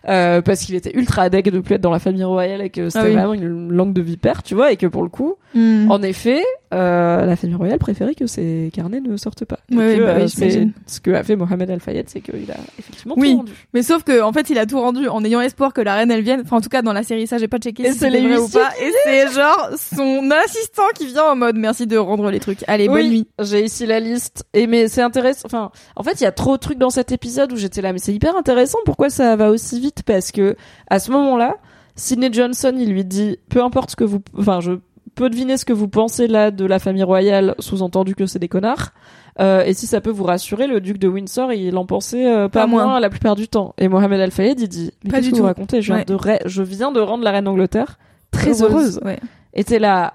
euh, 0.08 0.42
parce 0.42 0.62
qu'il 0.62 0.76
était 0.76 0.96
ultra 0.96 1.24
adègue 1.24 1.50
de 1.50 1.60
plus 1.60 1.76
être 1.76 1.82
dans 1.82 1.92
la 1.92 2.00
famille 2.00 2.24
royale 2.24 2.62
et 2.62 2.70
que 2.70 2.90
c'était 2.90 3.04
Ah 3.06 3.08
oui. 3.08 3.14
vraiment 3.14 3.34
une 3.34 3.72
langue 3.72 3.94
de 3.94 4.02
vipère, 4.02 4.42
tu 4.44 4.56
vois, 4.56 4.72
et 4.72 4.78
que 4.78 4.88
pour 4.88 5.04
le 5.04 5.10
coup, 5.10 5.36
Hmm. 5.54 5.90
en 5.90 6.02
effet, 6.02 6.44
euh, 6.74 7.26
la 7.26 7.36
famille 7.36 7.56
royale 7.56 7.80
préférait 7.80 8.16
que 8.16 8.28
ces 8.28 8.70
carnets 8.74 9.02
ne 9.02 9.18
sortent 9.18 9.46
pas. 9.46 9.60
Ouais, 9.72 9.98
que, 9.98 10.04
bah 10.04 10.16
euh, 10.18 10.28
oui, 10.38 10.72
ce 10.88 11.00
que 11.00 11.12
a 11.12 11.24
fait 11.24 11.36
Mohamed 11.36 11.70
Al 11.70 11.80
Fayed, 11.80 12.10
c'est 12.10 12.22
qu'il 12.22 12.52
a 12.52 12.56
effectivement 12.80 13.16
Oui. 13.18 13.32
tout 13.32 13.38
rendu. 13.38 13.54
Mais 13.74 13.84
sauf 13.84 14.04
que 14.04 14.22
en 14.22 14.34
fait, 14.34 14.50
il 14.50 14.58
a 14.58 14.66
tout 14.66 14.80
rendu 14.80 15.08
en 15.08 15.24
ayant 15.24 15.42
espoir 15.42 15.74
que 15.74 15.82
la 15.82 15.96
reine 15.96 16.12
elle 16.12 16.22
vienne. 16.24 16.42
Enfin, 16.44 16.58
en 16.58 16.62
tout 16.62 16.70
cas, 16.70 16.82
dans 16.82 16.94
la 16.94 17.04
série, 17.04 17.28
ça 17.28 17.38
j'ai 17.38 17.48
pas 17.48 17.58
checké 17.60 17.84
Et 17.88 17.92
si 17.92 18.00
c'est 18.00 18.10
vrai 18.10 18.38
ou 18.38 18.50
pas. 18.50 18.72
Et 18.82 18.92
c'est 19.04 19.32
genre 19.34 19.70
son 19.78 20.30
assistant 20.44 20.84
qui 20.96 21.08
vient 21.08 21.32
en 21.32 21.36
mode 21.36 21.56
merci 21.58 21.88
de 21.88 21.98
rendre 21.98 22.30
les 22.32 22.40
trucs. 22.40 22.64
Allez, 22.68 22.88
bonne 22.88 22.98
Oui, 22.98 23.10
nuit. 23.10 23.28
J'ai 23.40 23.64
ici 23.66 23.86
la 23.86 24.00
liste. 24.00 24.46
Et 24.54 24.68
mais 24.68 24.88
c'est 24.88 25.02
intéressant. 25.02 25.46
Enfin, 25.46 25.72
en 25.96 26.04
fait, 26.04 26.20
il 26.20 26.24
y 26.24 26.28
a 26.28 26.32
trop 26.32 26.56
de 26.58 26.62
trucs 26.62 26.78
dans 26.78 26.90
cet 26.90 27.12
épisode 27.12 27.52
où 27.54 27.56
j'étais 27.58 27.82
là, 27.82 27.94
mais 27.94 28.00
c'est 28.00 28.14
hyper 28.14 28.36
intéressant. 28.36 28.80
Pourquoi 28.86 29.10
ça 29.10 29.36
va 29.36 29.50
aussi 29.52 29.80
vite 29.80 30.04
Parce 30.06 30.32
que 30.32 30.56
à 30.90 31.00
ce 31.00 31.12
moment-là, 31.12 31.58
Sidney 31.96 32.30
Johnson, 32.32 32.74
il 32.78 32.92
lui 32.92 33.06
dit, 33.06 33.38
peu 33.50 33.64
importe 33.64 33.92
ce 33.92 33.96
que 33.96 34.04
vous, 34.04 34.20
enfin, 34.38 34.60
je 34.60 34.74
peux 35.16 35.30
deviner 35.30 35.58
ce 35.58 35.66
que 35.66 35.74
vous 35.74 35.88
pensez 35.88 36.28
là 36.28 36.52
de 36.52 36.66
la 36.66 36.78
famille 36.80 37.04
royale, 37.04 37.56
sous-entendu 37.60 38.14
que 38.16 38.26
c'est 38.26 38.40
des 38.40 38.48
connards. 38.48 38.92
Euh, 39.40 39.64
et 39.66 39.74
si 39.74 39.88
ça 39.88 40.00
peut 40.02 40.12
vous 40.12 40.24
rassurer, 40.24 40.68
le 40.68 40.80
duc 40.80 40.98
de 40.98 41.08
Windsor, 41.08 41.52
il 41.54 41.76
en 41.78 41.86
pensait 41.86 42.26
euh, 42.28 42.48
pas, 42.48 42.62
Pas 42.62 42.68
moins. 42.68 42.86
moins. 42.86 43.00
la 43.00 43.10
plupart 43.10 43.36
du 43.36 43.48
temps. 43.48 43.74
Et 43.78 43.88
Mohamed 43.88 44.20
Al 44.22 44.32
Fayed, 44.32 44.60
il 44.62 44.68
dit, 44.70 44.92
mais 45.04 45.12
Pas 45.12 45.22
du 45.22 45.30
que 45.32 45.36
tout. 45.36 45.42
vous 45.42 45.48
racontez? 45.48 45.82
Je 45.82 45.88
viens, 45.88 45.98
Ouais. 45.98 46.06
de 46.06 46.14
ra- 46.14 46.40
je 46.46 46.62
viens 46.64 46.92
de 46.92 47.00
rendre 47.00 47.24
la 47.24 47.32
reine 47.32 47.44
d'Angleterre 47.46 47.98
très 48.32 48.62
heureuse. 48.62 49.00
Ouais. 49.04 49.20
Et 49.54 49.64
t'es 49.64 49.80
là. 49.80 50.14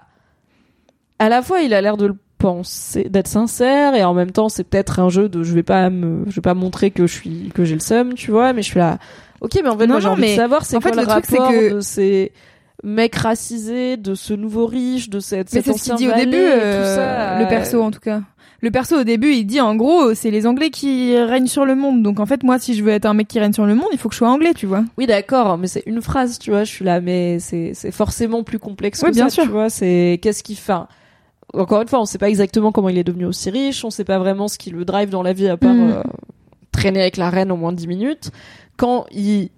À 1.19 1.29
la 1.29 1.43
fois, 1.43 1.61
il 1.61 1.75
a 1.75 1.81
l'air 1.81 1.97
de 1.97 2.07
le 2.07 2.17
penser, 2.39 3.05
d'être 3.11 3.29
sincère, 3.29 3.95
et 3.95 4.03
en 4.05 4.15
même 4.15 4.31
temps, 4.31 4.49
c'est 4.49 4.65
peut-être 4.65 4.99
un 5.01 5.11
jeu 5.11 5.29
de 5.29 5.43
je 5.43 5.53
vais 5.55 5.63
pas 5.63 5.91
me, 5.91 6.25
je 6.29 6.37
vais 6.37 6.41
pas 6.41 6.55
montrer 6.55 6.91
que 6.91 7.07
je 7.07 7.13
suis, 7.13 7.51
que 7.55 7.65
j'ai 7.65 7.75
le 7.75 7.81
seum, 7.81 8.15
tu 8.15 8.31
vois, 8.31 8.55
mais 8.55 8.63
je 8.63 8.69
suis 8.71 8.79
là. 8.79 8.99
Ok, 9.43 9.59
mais 9.63 9.69
en 9.69 9.77
fait, 9.77 9.87
Non, 9.87 9.95
moi, 9.95 10.01
j'ai 10.01 10.09
envie 10.09 10.21
mais 10.23 10.31
de 10.33 10.37
savoir, 10.41 10.65
c'est 10.65 10.77
en 10.77 10.81
quoi 10.81 10.91
fait, 10.93 10.97
le, 10.97 11.03
le 11.03 11.09
truc, 11.09 11.25
c'est 11.27 11.39
rapport 11.39 11.53
que- 11.53 11.75
de 11.75 11.81
ces 11.81 12.33
mecs 12.83 13.15
racisés, 13.17 13.97
de 13.97 14.15
ce 14.15 14.33
nouveau 14.35 14.67
riche, 14.67 15.11
de 15.11 15.21
cette, 15.21 15.53
Mais 15.53 15.63
c'est 15.63 15.73
ce 15.73 15.83
qu'il 15.85 15.95
dit 15.97 16.09
au 16.09 16.15
début, 16.15 16.37
euh, 16.37 16.95
ça, 16.97 17.41
le 17.43 17.49
perso 17.49 17.83
en 17.83 17.91
tout 17.91 18.01
cas. 18.01 18.21
Le 18.63 18.71
perso 18.71 19.01
au 19.01 19.05
début, 19.05 19.33
il 19.33 19.45
dit 19.47 19.61
en 19.61 19.75
gros, 19.75 20.13
c'est 20.15 20.31
les 20.31 20.47
Anglais 20.47 20.69
qui 20.69 21.17
règnent 21.17 21.47
sur 21.47 21.65
le 21.65 21.75
monde. 21.75 22.03
Donc 22.03 22.21
en 22.21 22.27
fait, 22.27 22.43
moi, 22.43 22.59
si 22.59 22.75
je 22.75 22.85
veux 22.85 22.91
être 22.91 23.07
un 23.07 23.15
mec 23.15 23.27
qui 23.27 23.41
règne 23.41 23.55
sur 23.55 23.65
le 23.65 23.75
monde, 23.75 23.89
il 23.93 23.99
faut 23.99 24.09
que 24.11 24.15
je 24.15 24.19
sois 24.19 24.29
anglais, 24.31 24.53
tu 24.55 24.67
vois. 24.67 24.85
Oui, 24.99 25.07
d'accord, 25.07 25.57
mais 25.57 25.67
c'est 25.67 25.83
une 25.87 26.03
phrase, 26.03 26.39
tu 26.39 26.51
vois. 26.51 26.65
Je 26.65 26.71
suis 26.71 26.85
là, 26.85 27.01
mais 27.01 27.39
c'est 27.39 27.73
c'est 27.73 27.91
forcément 27.91 28.43
plus 28.43 28.59
complexe 28.59 29.01
Oui, 29.03 29.09
que 29.11 29.15
bien 29.15 29.31
ça, 29.31 29.35
sûr. 29.37 29.43
tu 29.45 29.49
vois. 29.51 29.71
C'est 29.71 30.19
qu'est-ce 30.21 30.43
qu'il 30.43 30.57
fait. 30.57 30.75
Encore 31.55 31.81
une 31.81 31.89
fois, 31.89 32.01
on 32.01 32.05
sait 32.05 32.19
pas 32.19 32.29
exactement 32.29 32.71
comment 32.71 32.91
il 32.91 32.99
est 32.99 33.05
devenu 33.05 33.25
aussi 33.25 33.49
riche. 33.51 33.83
On 33.85 33.91
sait 33.91 34.05
pas 34.05 34.19
vraiment 34.19 34.47
ce 34.47 34.59
qui 34.59 34.71
le 34.71 34.85
drive 34.85 35.09
dans 35.09 35.23
la 35.23 35.33
vie 35.33 35.49
à 35.49 35.57
part 35.57 35.73
Mm. 35.75 35.91
euh, 35.93 36.03
traîner 36.71 37.01
avec 37.01 37.17
la 37.17 37.31
reine 37.31 37.51
au 37.51 37.57
moins 37.57 37.73
10 37.73 37.87
minutes. 37.89 38.31
Quand 38.77 39.07
il 39.11 39.49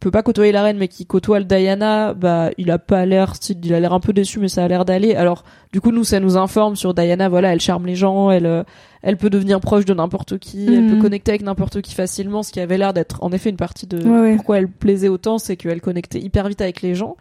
peut 0.00 0.10
pas 0.10 0.22
côtoyer 0.22 0.52
la 0.52 0.62
reine, 0.62 0.76
mais 0.78 0.88
qui 0.88 1.06
côtoie 1.06 1.38
le 1.38 1.44
Diana, 1.46 2.12
bah 2.14 2.50
il 2.58 2.70
a 2.70 2.78
pas 2.78 3.06
l'air, 3.06 3.32
il 3.48 3.72
a 3.74 3.80
l'air 3.80 3.92
un 3.92 4.00
peu 4.00 4.12
déçu, 4.12 4.38
mais 4.38 4.48
ça 4.48 4.62
a 4.64 4.68
l'air 4.68 4.84
d'aller. 4.84 5.14
Alors 5.14 5.42
du 5.72 5.80
coup, 5.80 5.90
nous, 5.90 6.04
ça 6.04 6.20
nous 6.20 6.36
informe 6.36 6.76
sur 6.76 6.92
Diana. 6.94 7.28
Voilà, 7.28 7.52
elle 7.52 7.60
charme 7.60 7.86
les 7.86 7.94
gens, 7.96 8.30
elle 8.30 8.46
euh, 8.46 8.62
elle 9.02 9.16
peut 9.16 9.30
devenir 9.30 9.60
proche 9.60 9.84
de 9.84 9.94
n'importe 9.94 10.38
qui, 10.38 10.66
elle 10.66 10.84
Mhm. 10.84 10.94
peut 10.96 11.00
connecter 11.02 11.30
avec 11.32 11.42
n'importe 11.42 11.80
qui 11.80 11.94
facilement, 11.94 12.42
ce 12.42 12.52
qui 12.52 12.60
avait 12.60 12.76
l'air 12.78 12.92
d'être 12.92 13.22
en 13.22 13.30
effet 13.32 13.50
une 13.50 13.56
partie 13.56 13.86
de 13.86 14.02
Ouais, 14.04 14.20
ouais. 14.20 14.36
pourquoi 14.36 14.58
elle 14.58 14.68
plaisait 14.68 15.08
autant, 15.08 15.38
c'est 15.38 15.56
qu'elle 15.56 15.80
connectait 15.80 16.20
hyper 16.20 16.48
vite 16.48 16.60
avec 16.60 16.82
les 16.82 16.94
gens. 16.94 17.16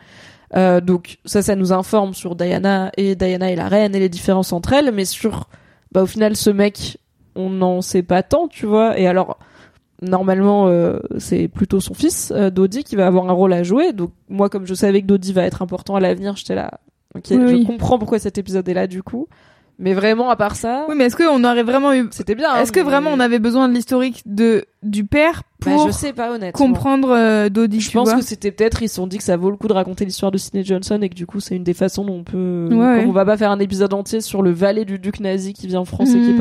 Euh, 0.56 0.80
donc 0.81 1.18
ça, 1.26 1.41
ça 1.41 1.56
nous 1.56 1.73
informe 1.73 2.14
sur 2.14 2.35
Diana 2.35 2.91
et 2.97 3.15
Diana 3.15 3.52
et 3.52 3.56
la 3.56 3.68
reine 3.68 3.95
et 3.95 3.99
les 3.99 4.10
différences 4.10 4.53
entre 4.53 4.73
elles, 4.73 4.91
mais 4.91 5.06
sur, 5.06 5.47
bah 5.91 6.03
au 6.03 6.06
final, 6.07 6.35
ce 6.35 6.49
mec, 6.49 6.97
on 7.35 7.49
n'en 7.49 7.81
sait 7.81 8.03
pas 8.03 8.22
tant, 8.23 8.47
tu 8.47 8.65
vois. 8.65 8.97
Et 8.99 9.07
alors, 9.07 9.38
normalement, 10.01 10.67
euh, 10.67 10.99
c'est 11.17 11.47
plutôt 11.47 11.80
son 11.80 11.93
fils, 11.93 12.31
euh, 12.35 12.49
Dodi, 12.49 12.84
qui 12.84 12.95
va 12.95 13.07
avoir 13.07 13.27
un 13.30 13.34
rôle 13.34 13.53
à 13.53 13.63
jouer. 13.63 13.93
Donc 13.93 14.11
moi, 14.30 14.49
comme 14.49 14.65
je 14.65 14.73
savais 14.73 15.01
que 15.01 15.07
Dodi 15.07 15.34
va 15.34 15.43
être 15.43 15.61
important 15.61 15.95
à 15.95 15.99
l'avenir, 15.99 16.35
j'étais 16.35 16.55
là. 16.55 16.72
Ok, 17.15 17.26
Oui, 17.31 17.38
je 17.39 17.45
oui. 17.55 17.65
comprends 17.65 17.97
pourquoi 17.97 18.19
cet 18.19 18.38
épisode 18.38 18.67
est 18.67 18.73
là 18.73 18.88
du 18.88 19.01
coup. 19.03 19.27
Mais 19.77 19.93
vraiment, 19.93 20.30
à 20.30 20.38
part 20.38 20.55
ça, 20.55 20.85
Oui, 20.88 20.95
mais 20.97 21.05
est-ce 21.05 21.17
qu'on 21.17 21.43
aurait 21.43 21.63
vraiment 21.63 21.91
eu, 21.93 22.07
c'était 22.11 22.35
bien. 22.35 22.49
hein, 22.53 22.61
est-ce 22.61 22.72
que 22.72 22.80
mais- 22.80 22.85
vraiment 22.85 23.09
on 23.13 23.19
avait 23.19 23.39
besoin 23.39 23.67
de 23.67 23.73
l'historique 23.73 24.22
de 24.26 24.63
du 24.84 25.03
père 25.03 25.43
Bah, 25.65 25.72
pour 25.73 25.88
je 25.88 25.91
sais 25.91 26.13
pas 26.13 26.31
honnêtement. 26.34 26.65
comprendre 26.65 27.09
euh, 27.11 27.49
Dodie, 27.49 27.81
Je 27.81 27.89
tu 27.89 27.97
pense 27.97 28.07
vois 28.09 28.19
que 28.19 28.23
c'était 28.23 28.51
peut-être 28.51 28.81
ils 28.84 28.88
se 28.88 28.95
sont 28.95 29.05
dit 29.07 29.17
que 29.17 29.23
ça 29.23 29.35
vaut 29.35 29.49
le 29.51 29.57
coup 29.57 29.67
de 29.67 29.73
raconter 29.73 30.05
l'histoire 30.05 30.31
de 30.31 30.38
Sidney 30.38 30.63
Johnson 30.63 30.99
et 31.01 31.09
que 31.09 31.15
du 31.15 31.26
coup 31.26 31.41
c'est 31.41 31.57
une 31.57 31.63
des 31.65 31.73
façons 31.73 32.05
dont 32.05 32.19
on 32.19 32.23
peut 32.23 32.69
Ouais, 32.72 32.77
ouais. 32.77 33.05
on 33.05 33.11
va 33.11 33.26
pas 33.26 33.35
faire 33.35 33.51
un 33.51 33.59
épisode 33.59 33.93
entier 33.93 34.22
sur 34.22 34.41
le 34.41 34.51
valet 34.51 34.85
du 34.85 34.97
duc 34.97 35.19
nazi 35.19 35.51
qui 35.51 35.67
vient 35.67 35.81
en 35.81 35.85
France 35.85 36.09
et 36.11 36.19
qui 36.22 36.30
est 36.30 36.31
Mhm. 36.34 36.38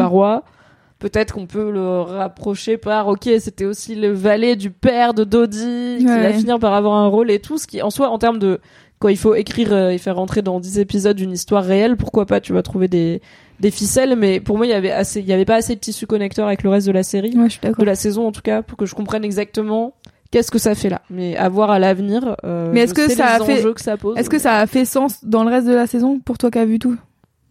Peut-être 1.05 1.35
qu'on 1.35 1.45
peut 1.47 1.71
le 1.71 2.01
rapprocher 2.01 2.79
par 2.79 3.09
OK, 3.09 3.29
c'était 3.39 3.67
aussi 3.67 3.95
le 3.95 4.11
valet 4.13 4.57
du 4.57 4.71
père 4.71 5.13
de 5.13 5.23
Dodi 5.25 5.97
qui 5.99 6.07
Ouais. 6.07 6.23
va 6.23 6.33
finir 6.33 6.59
par 6.59 6.73
avoir 6.73 6.95
un 6.95 7.09
rôle 7.09 7.31
et 7.31 7.41
tout 7.41 7.59
ce 7.59 7.67
qui 7.67 7.83
en 7.83 7.91
soi 7.91 8.09
en 8.09 8.17
termes 8.17 8.39
de 8.39 8.59
quand 9.01 9.09
il 9.09 9.19
faut 9.19 9.35
écrire 9.35 9.73
euh, 9.75 9.91
et 9.91 9.99
faire 9.99 10.17
rentrer 10.17 10.41
dans 10.41 10.61
10 10.61 10.79
épisodes 10.79 11.21
une 11.21 11.33
histoire 11.33 11.63
réelle, 11.63 11.99
pourquoi 11.99 12.25
pas 12.25 12.41
tu 12.41 12.55
vas 12.55 12.63
trouver 12.63 12.89
des 12.89 13.21
des 13.61 13.71
ficelles 13.71 14.17
mais 14.17 14.41
pour 14.41 14.57
moi 14.57 14.65
il 14.67 14.71
y 14.71 14.73
avait 14.73 14.91
assez 14.93 15.21
il 15.21 15.27
y 15.27 15.33
avait 15.35 15.45
pas 15.45 15.57
assez 15.57 15.75
de 15.75 15.81
tissu 15.81 16.07
connecteur 16.07 16.47
avec 16.47 16.63
le 16.63 16.71
reste 16.71 16.87
de 16.87 16.93
la 16.93 17.03
série 17.03 17.37
Ouais, 17.37 17.45
je 17.45 17.51
suis 17.51 17.61
d'accord. 17.61 17.81
de 17.81 17.85
la 17.85 17.97
saison 17.97 18.27
en 18.27 18.33
tout 18.33 18.41
cas 18.41 18.63
pour 18.63 18.79
que 18.79 18.87
je 18.87 18.95
comprenne 18.95 19.25
exactement 19.25 19.93
qu'est-ce 20.31 20.51
que 20.51 20.59
ça 20.59 20.75
fait 20.75 20.89
là 20.89 21.03
mais 21.11 21.37
à 21.37 21.51
voir 21.51 21.71
à 21.71 21.79
l'avenir 21.79 22.35
euh, 22.45 22.71
Mais 22.73 22.81
est-ce 22.81 22.95
que 22.95 23.11
ça 23.11 23.37
les 23.37 23.43
a 23.43 23.45
fait- 23.45 23.59
enjeux 23.61 23.75
que 23.75 23.83
ça 23.83 23.99
pose 23.99 24.17
Est-ce 24.17 24.31
que 24.31 24.39
ça 24.39 24.57
a 24.57 24.67
fait 24.67 24.87
sens 24.87 25.23
dans 25.23 25.45
le 25.45 25.51
reste 25.51 25.67
de 25.67 25.75
la 25.75 25.87
saison 25.87 26.19
pour 26.19 26.39
toi 26.39 26.51
qui 26.51 26.59
as 26.59 26.65
vu 26.65 26.79
tout? 26.79 26.97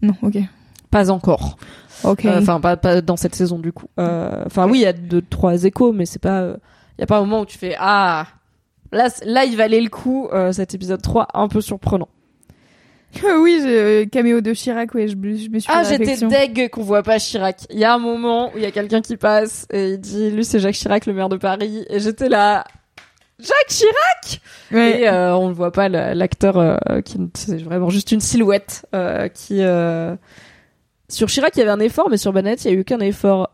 Non, 0.01 0.15
ok. 0.23 0.38
pas 0.89 1.11
encore 1.11 1.57
Ok. 2.03 2.25
Euh, 2.25 2.39
Enfin, 2.41 2.59
pas, 2.59 2.77
pas 2.77 3.01
dans 3.01 3.17
cette 3.17 3.35
saison 3.35 3.59
du 3.59 3.71
coup. 3.71 3.88
Euh, 3.99 4.43
Enfin, 4.45 4.67
oui, 4.69 4.80
il 4.80 4.81
y 4.81 4.85
a 4.85 4.93
deux, 4.93 5.21
trois 5.21 5.63
échos, 5.63 5.91
mais 5.93 6.05
c'est 6.05 6.21
pas. 6.21 6.41
euh, 6.41 6.57
Il 6.97 7.01
y 7.01 7.03
a 7.03 7.07
pas 7.07 7.17
un 7.17 7.21
moment 7.21 7.41
où 7.41 7.45
tu 7.45 7.57
fais 7.57 7.75
ah 7.80 8.25
là, 8.91 9.09
là, 9.25 9.43
il 9.45 9.55
valait 9.57 9.81
le 9.81 9.89
coup 9.89 10.27
euh, 10.34 10.51
cet 10.51 10.75
épisode 10.75 11.01
3 11.01 11.27
un 11.34 11.47
peu 11.47 11.61
surprenant. 11.61 12.09
oui, 13.41 14.07
caméo 14.11 14.41
de 14.41 14.53
Chirac, 14.53 14.93
ouais, 14.95 15.07
je, 15.07 15.15
me- 15.15 15.35
je 15.38 15.49
me 15.49 15.59
suis 15.59 15.71
Ah, 15.71 15.84
j'étais 15.84 16.17
deg 16.25 16.69
qu'on 16.69 16.81
voit 16.81 17.03
pas 17.03 17.19
Chirac. 17.19 17.61
Il 17.69 17.77
y 17.80 17.84
a 17.85 17.93
un 17.93 17.99
moment 17.99 18.47
où 18.49 18.57
il 18.57 18.63
y 18.63 18.65
a 18.65 18.71
quelqu'un 18.71 19.01
qui 19.01 19.17
passe 19.17 19.67
et 19.71 19.91
il 19.93 19.99
dit 19.99 20.31
lui 20.31 20.43
c'est 20.43 20.59
Jacques 20.59 20.73
Chirac, 20.75 21.05
le 21.05 21.13
maire 21.13 21.30
de 21.30 21.38
Paris, 21.38 21.85
et 21.89 21.99
j'étais 21.99 22.27
là. 22.30 22.63
Jacques 23.39 23.67
Chirac 23.67 24.41
Ouais. 24.71 25.01
Et 25.01 25.09
euh, 25.09 25.35
on 25.35 25.49
ne 25.49 25.53
voit 25.53 25.71
pas 25.71 25.89
la- 25.89 26.15
l'acteur 26.15 26.57
euh, 26.57 26.77
qui 27.05 27.19
c'est 27.35 27.61
vraiment 27.61 27.89
juste 27.89 28.11
une 28.11 28.21
silhouette 28.21 28.85
euh, 28.95 29.27
qui 29.27 29.57
euh... 29.61 30.15
sur 31.14 31.27
Chirac 31.27 31.56
il 31.56 31.60
y 31.60 31.61
avait 31.61 31.72
un 31.72 31.80
effort 31.80 32.10
mais 32.10 32.18
sur 32.18 32.34
Bennett 32.34 32.64
il 32.65 32.72
y 32.72 32.73
a 32.73 32.77
eu 32.77 32.81
aucun 32.81 32.99
effort. 32.99 33.49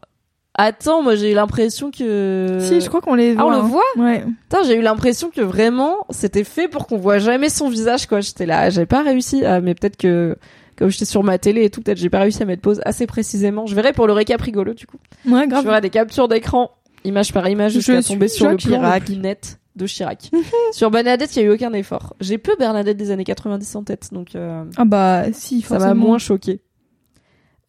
Attends, 0.56 1.04
moi 1.04 1.16
j'ai 1.16 1.32
eu 1.32 1.36
l'impression 1.36 1.90
que 1.92 2.58
Si, 2.60 2.82
je 2.82 2.88
crois 2.90 3.00
qu'on 3.02 3.14
les 3.16 3.34
voit. 3.34 3.44
Ah, 3.44 3.46
on 3.48 3.50
le 3.52 3.58
hein. 3.58 3.62
voit 3.62 3.84
Ouais. 4.04 4.26
Putain, 4.44 4.64
j'ai 4.64 4.76
eu 4.76 4.82
l'impression 4.82 5.30
que 5.30 5.42
vraiment 5.42 6.06
c'était 6.10 6.44
fait 6.44 6.68
pour 6.68 6.88
qu'on 6.88 6.98
voit 6.98 7.20
jamais 7.20 7.50
son 7.50 7.70
visage 7.70 8.08
quoi. 8.08 8.20
J'étais 8.20 8.46
là, 8.46 8.70
j'avais 8.70 8.86
pas 8.88 9.02
réussi 9.04 9.46
à 9.46 9.62
mais 9.62 9.74
peut-être 9.76 9.96
que 9.98 10.36
comme 10.78 10.90
j'étais 10.90 11.06
sur 11.06 11.24
ma 11.24 11.38
télé 11.38 11.64
et 11.66 11.70
tout, 11.70 11.82
peut-être 11.82 11.98
j'ai 11.98 12.10
pas 12.10 12.20
réussi 12.20 12.42
à 12.42 12.46
mettre 12.46 12.62
pause 12.62 12.82
assez 12.86 13.06
précisément. 13.06 13.68
Je 13.68 13.76
verrai 13.76 13.94
pour 13.94 14.08
le 14.08 14.14
récap 14.14 14.42
rigolo 14.42 14.74
du 14.74 14.86
coup. 14.88 14.98
Ouais, 15.28 15.44
Je 15.44 15.50
grave. 15.50 15.64
ferai 15.66 15.82
des 15.82 15.90
captures 15.92 16.28
d'écran, 16.28 16.72
image 17.06 17.32
par 17.32 17.48
image, 17.48 17.72
Je 17.74 17.78
jusqu'à 17.80 18.02
suis 18.02 18.14
tomber 18.14 18.28
sur 18.28 18.50
le 18.50 18.58
plan 18.58 18.78
Chirac. 18.80 19.10
net 19.10 19.60
de 19.76 19.86
Chirac. 19.86 20.30
sur 20.74 20.90
Bernadette, 20.92 21.34
il 21.36 21.40
y 21.40 21.46
a 21.46 21.46
eu 21.46 21.54
aucun 21.54 21.72
effort. 21.74 22.16
J'ai 22.20 22.38
peu 22.38 22.56
Bernadette 22.60 22.98
des 22.98 23.12
années 23.12 23.24
90 23.24 23.76
en 23.76 23.84
tête, 23.84 24.10
donc 24.12 24.36
euh, 24.36 24.64
Ah 24.78 24.84
bah, 24.86 25.26
si, 25.32 25.62
ça 25.62 25.76
m'a 25.76 25.80
forcément. 25.82 26.06
moins 26.08 26.18
choqué. 26.18 26.60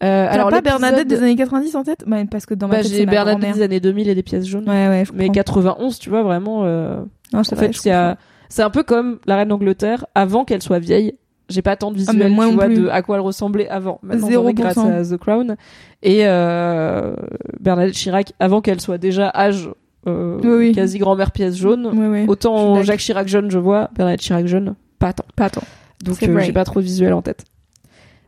Euh, 0.03 0.27
alors 0.31 0.49
pas 0.49 0.61
Bernadette 0.63 1.09
des 1.09 1.19
années 1.19 1.37
90 1.37 1.75
en 1.77 1.83
tête? 1.85 2.05
Bah, 2.07 2.17
Parce 2.31 2.47
que 2.47 2.55
dans 2.55 2.69
ma 2.69 2.77
bah, 2.77 2.83
tête, 2.83 2.91
j'ai 2.93 3.05
Bernadette 3.07 3.55
des 3.55 3.63
années 3.63 3.81
2000 3.81 4.09
et 4.09 4.15
des 4.15 4.23
pièces 4.23 4.47
jaunes. 4.47 4.69
Ouais, 4.69 4.89
ouais, 4.89 5.05
je 5.07 5.13
Mais 5.13 5.27
comprends. 5.27 5.43
91, 5.43 5.99
tu 5.99 6.09
vois, 6.11 6.23
vraiment. 6.23 6.63
euh, 6.65 7.01
Non, 7.33 7.41
En 7.41 7.43
vrai, 7.43 7.57
fait, 7.57 7.67
comprends. 7.77 8.17
c'est 8.49 8.63
un 8.63 8.71
peu 8.71 8.83
comme 8.83 9.19
la 9.27 9.37
reine 9.37 9.49
d'Angleterre 9.49 10.07
avant 10.15 10.45
qu'elle 10.45 10.63
soit 10.63 10.79
vieille. 10.79 11.15
J'ai 11.51 11.63
pas 11.63 11.75
tant 11.77 11.91
de 11.91 11.97
Ah, 12.07 12.13
visuel, 12.13 12.33
moi 12.33 12.47
tu 12.49 12.55
vois, 12.55 12.67
plus. 12.67 12.77
de 12.77 12.89
à 12.89 13.03
quoi 13.03 13.17
elle 13.17 13.23
ressemblait 13.23 13.69
avant. 13.69 13.99
Maintenant, 14.05 14.29
Zéro 14.29 14.45
j'en 14.45 14.49
ai 14.51 14.55
grâce 14.55 14.75
pour 14.75 14.85
cent. 14.85 14.93
à 14.93 15.03
The 15.05 15.17
Crown. 15.17 15.57
Et 16.03 16.21
euh, 16.23 17.13
Bernadette 17.59 17.95
Chirac, 17.95 18.33
avant 18.39 18.61
qu'elle 18.61 18.81
soit 18.81 18.99
déjà 18.99 19.31
âge 19.35 19.69
euh, 20.07 20.39
Oui, 20.45 20.51
oui. 20.69 20.73
quasi 20.73 20.99
grand-mère 20.99 21.33
pièce 21.33 21.57
jaune. 21.57 21.87
Ouais. 21.89 22.25
Autant. 22.29 22.83
Jacques 22.85 23.01
Chirac 23.01 23.27
jeune, 23.29 23.51
je 23.51 23.59
vois. 23.59 23.91
Bernadette 23.97 24.21
Chirac 24.21 24.47
jeune, 24.47 24.77
pas 25.01 25.13
tant. 25.13 25.25
Pas 25.35 25.51
tant. 25.51 25.63
Donc 26.05 26.23
euh, 26.23 26.39
j'ai 26.41 26.53
pas 26.53 26.65
trop 26.65 26.81
de 26.81 26.85
visuel 26.85 27.13
en 27.13 27.21
tête. 27.21 27.45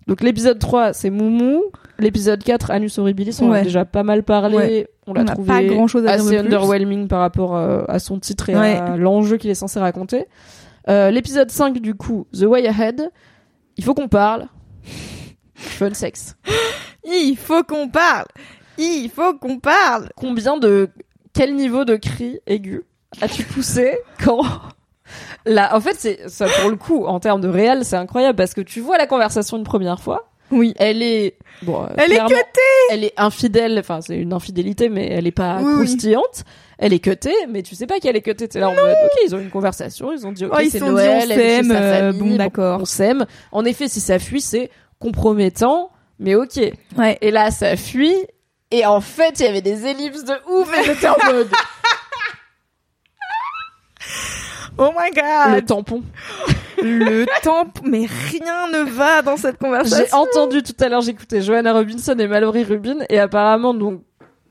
Donc 0.06 0.20
l'épisode 0.22 0.58
3, 0.58 0.92
c'est 0.92 1.10
Moumou. 1.10 1.62
L'épisode 1.98 2.42
4, 2.42 2.70
Anus 2.70 2.98
Horribilis, 2.98 3.38
on 3.40 3.46
en 3.46 3.52
a 3.52 3.54
Ouais. 3.58 3.62
déjà 3.62 3.84
pas 3.84 4.02
mal 4.02 4.22
parlé. 4.24 4.56
Ouais. 4.56 4.88
On 5.06 5.12
l'a 5.14 5.24
trouvé 5.24 5.48
pas 5.48 5.62
grand 5.64 5.86
chose 5.86 6.04
à 6.06 6.16
dire 6.16 6.24
assez 6.26 6.38
underwhelming 6.38 7.06
par 7.08 7.20
rapport 7.20 7.54
euh, 7.56 7.84
à 7.88 7.98
son 7.98 8.18
titre 8.18 8.48
et 8.50 8.56
Ouais. 8.56 8.76
à 8.76 8.96
l'enjeu 8.96 9.36
qu'il 9.36 9.50
est 9.50 9.54
censé 9.54 9.78
raconter. 9.78 10.26
Euh, 10.88 11.10
L'épisode 11.10 11.50
5, 11.50 11.78
du 11.78 11.94
coup, 11.94 12.26
The 12.32 12.42
Way 12.42 12.66
Ahead, 12.66 13.10
il 13.76 13.84
faut 13.84 13.94
qu'on 13.94 14.08
parle. 14.08 14.46
Fun 15.54 15.94
sex. 15.94 16.36
Il 17.04 17.36
faut 17.36 17.62
qu'on 17.62 17.88
parle. 17.88 18.26
Il 18.78 19.08
faut 19.14 19.34
qu'on 19.34 19.58
parle. 19.58 20.08
Combien 20.16 20.56
de... 20.56 20.88
Quel 21.34 21.54
niveau 21.54 21.84
de 21.84 21.96
cri 21.96 22.40
aigu 22.46 22.82
as-tu 23.20 23.44
poussé 23.44 23.96
quand... 24.24 24.42
Là, 25.46 25.74
en 25.76 25.80
fait, 25.80 25.96
c'est 25.98 26.28
ça 26.28 26.46
pour 26.60 26.70
le 26.70 26.76
coup 26.76 27.04
en 27.06 27.20
termes 27.20 27.40
de 27.40 27.48
réel, 27.48 27.84
c'est 27.84 27.96
incroyable 27.96 28.36
parce 28.36 28.54
que 28.54 28.60
tu 28.60 28.80
vois 28.80 28.98
la 28.98 29.06
conversation 29.06 29.56
une 29.56 29.64
première 29.64 30.00
fois, 30.00 30.28
Oui. 30.50 30.74
elle 30.78 31.02
est 31.02 31.36
bon, 31.62 31.82
euh, 31.84 31.88
Elle 31.96 32.12
est 32.12 32.20
cutée 32.26 32.60
elle 32.90 33.04
est 33.04 33.14
infidèle, 33.16 33.78
enfin 33.78 34.00
c'est 34.00 34.16
une 34.16 34.32
infidélité, 34.32 34.88
mais 34.88 35.08
elle 35.08 35.26
est 35.26 35.30
pas 35.32 35.58
Oui, 35.60 35.64
oui. 35.66 35.74
croustillante. 35.86 36.44
Elle 36.78 36.92
est 36.92 36.98
cutée, 36.98 37.34
mais 37.48 37.62
tu 37.62 37.74
sais 37.76 37.86
pas 37.86 38.00
qu'elle 38.00 38.16
est 38.16 38.22
cutée. 38.22 38.48
T'es 38.48 38.58
là 38.58 38.68
en 38.68 38.74
mode, 38.74 38.96
ok, 39.04 39.18
ils 39.24 39.34
ont 39.36 39.38
une 39.38 39.50
conversation, 39.50 40.10
ils 40.12 40.26
ont 40.26 40.32
dit, 40.32 40.44
ok, 40.46 40.52
Oh, 40.54 40.58
c'est 40.68 40.80
dit, 40.80 40.84
Noël, 40.84 41.10
on 41.16 41.20
elle 41.20 41.30
est 41.32 41.34
chez 41.36 41.40
s'aime, 41.56 41.68
sa 41.68 41.74
euh, 41.80 42.12
famille, 42.12 42.30
bon, 42.32 42.36
d'accord. 42.36 42.80
on 42.80 42.84
s'aime. 42.84 43.26
En 43.52 43.64
effet, 43.64 43.86
si 43.88 44.00
ça 44.00 44.18
fuit, 44.18 44.40
c'est 44.40 44.68
compromettant, 44.98 45.90
mais 46.18 46.34
ok. 46.34 46.58
Ouais. 46.98 47.18
Et 47.20 47.30
là, 47.30 47.52
ça 47.52 47.76
fuit, 47.76 48.16
et 48.72 48.84
en 48.84 49.00
fait, 49.00 49.38
il 49.38 49.44
y 49.44 49.48
avait 49.48 49.60
des 49.62 49.86
ellipses 49.86 50.24
de 50.24 50.34
ouf, 50.50 50.76
et 50.76 50.84
j'étais 50.84 51.06
en 51.08 51.16
mode, 51.32 51.48
Oh 54.78 54.90
my 54.98 55.10
god. 55.14 55.54
le 55.56 55.62
tampon. 55.64 56.02
Le 56.82 57.26
temps, 57.42 57.66
mais 57.84 58.06
rien 58.06 58.68
ne 58.72 58.88
va 58.90 59.22
dans 59.22 59.36
cette 59.36 59.58
conversation. 59.58 60.04
J'ai 60.08 60.14
entendu 60.14 60.62
tout 60.62 60.74
à 60.80 60.88
l'heure, 60.88 61.00
j'écoutais 61.02 61.40
Joanna 61.40 61.72
Robinson 61.72 62.14
et 62.18 62.26
Mallory 62.26 62.64
Rubin, 62.64 62.96
et 63.08 63.18
apparemment, 63.20 63.72
donc, 63.74 64.02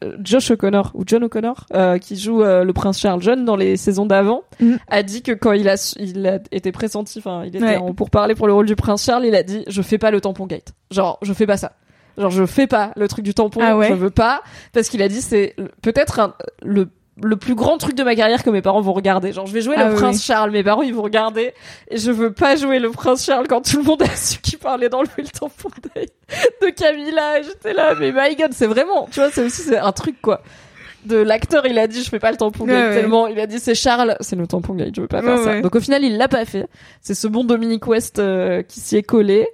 euh, 0.03 0.15
Josh 0.23 0.51
O'Connor, 0.51 0.91
ou 0.93 1.03
John 1.05 1.23
O'Connor, 1.25 1.65
euh, 1.73 1.97
qui 1.97 2.15
joue 2.15 2.41
euh, 2.41 2.63
le 2.63 2.71
prince 2.73 2.99
Charles 2.99 3.21
jeune 3.21 3.43
dans 3.43 3.55
les 3.57 3.75
saisons 3.75 4.05
d'avant, 4.05 4.43
Mhm. 4.61 4.79
a 4.87 5.03
dit 5.03 5.21
que 5.23 5.31
quand 5.33 5.51
il 5.51 5.67
a, 5.67 5.93
il 5.99 6.25
a 6.25 6.39
été 6.51 6.71
pressenti, 6.71 7.19
enfin, 7.19 7.43
il 7.45 7.55
était 7.55 7.65
Ouais. 7.65 7.77
en- 7.77 7.93
pour 7.93 8.09
parler 8.09 8.33
pour 8.33 8.47
le 8.47 8.53
rôle 8.53 8.65
du 8.65 8.75
prince 8.77 9.03
Charles, 9.03 9.25
il 9.25 9.35
a 9.35 9.43
dit, 9.43 9.63
je 9.67 9.81
fais 9.81 9.97
pas 9.97 10.11
le 10.11 10.21
tampon 10.21 10.45
gate. 10.47 10.73
Genre, 10.91 11.19
je 11.21 11.33
fais 11.33 11.45
pas 11.47 11.57
ça. 11.57 11.73
Genre, 12.17 12.31
je 12.31 12.45
fais 12.45 12.67
pas 12.67 12.91
le 12.95 13.07
truc 13.07 13.25
du 13.25 13.33
tampon, 13.33 13.59
Ah 13.63 13.77
ouais 13.77 13.87
je 13.89 13.93
veux 13.93 14.09
pas, 14.09 14.41
parce 14.73 14.87
qu'il 14.89 15.01
a 15.01 15.07
dit, 15.09 15.21
c'est 15.21 15.55
peut-être 15.81 16.35
le 16.61 16.87
le 17.23 17.35
plus 17.37 17.55
grand 17.55 17.77
truc 17.77 17.95
de 17.95 18.03
ma 18.03 18.15
carrière 18.15 18.43
que 18.43 18.49
mes 18.49 18.61
parents 18.61 18.81
vont 18.81 18.93
regarder. 18.93 19.31
Genre, 19.33 19.45
je 19.45 19.53
vais 19.53 19.61
jouer 19.61 19.75
Ah 19.77 19.85
le 19.85 19.91
oui, 19.93 19.97
prince. 19.99 20.23
Charles, 20.23 20.51
mes 20.51 20.63
parents 20.63 20.81
ils 20.81 20.93
vont 20.93 21.01
regarder, 21.03 21.53
et 21.89 21.97
je 21.97 22.11
veux 22.11 22.33
pas 22.33 22.55
jouer 22.55 22.79
le 22.79 22.89
prince 22.91 23.25
Charles 23.25 23.47
quand 23.47 23.61
tout 23.61 23.77
le 23.77 23.83
monde 23.83 24.01
a 24.03 24.07
su 24.15 24.39
qu'il 24.39 24.59
parlait 24.59 24.89
dans 24.89 25.01
le 25.01 25.07
d'œil 25.07 26.07
de 26.61 26.69
Camilla. 26.69 27.41
J'étais 27.41 27.73
là, 27.73 27.93
mais 27.99 28.11
my 28.11 28.35
god, 28.35 28.53
c'est 28.53 28.67
vraiment, 28.67 29.07
tu 29.11 29.19
vois, 29.19 29.29
c'est 29.31 29.43
aussi 29.43 29.61
c'est 29.61 29.77
un 29.77 29.91
truc 29.91 30.21
quoi. 30.21 30.41
De 31.05 31.17
l'acteur, 31.17 31.65
il 31.65 31.79
a 31.79 31.87
dit 31.87 32.03
je 32.03 32.09
fais 32.09 32.19
pas 32.19 32.29
le 32.29 32.37
tampon 32.37 32.65
Ouais, 32.65 32.73
ouais. 32.73 32.93
tellement, 32.93 33.25
il 33.25 33.39
a 33.39 33.47
dit 33.47 33.59
c'est 33.59 33.73
Charles, 33.73 34.15
c'est 34.19 34.35
le 34.35 34.45
tampon 34.45 34.75
gate, 34.75 34.93
je 34.95 35.01
veux 35.01 35.07
pas 35.07 35.21
faire 35.23 35.37
Ouais, 35.37 35.43
ça. 35.43 35.49
ouais. 35.51 35.61
Donc 35.61 35.75
au 35.75 35.79
final, 35.79 36.03
il 36.03 36.17
l'a 36.17 36.27
pas 36.27 36.45
fait. 36.45 36.67
C'est 37.01 37.15
ce 37.15 37.27
bon 37.27 37.43
Dominique 37.43 37.87
West 37.87 38.19
euh, 38.19 38.61
qui 38.61 38.79
s'y 38.79 38.97
est 38.97 39.03
collé. 39.03 39.47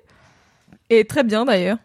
Et 0.89 1.05
très 1.05 1.23
bien 1.23 1.45
d'ailleurs. 1.45 1.77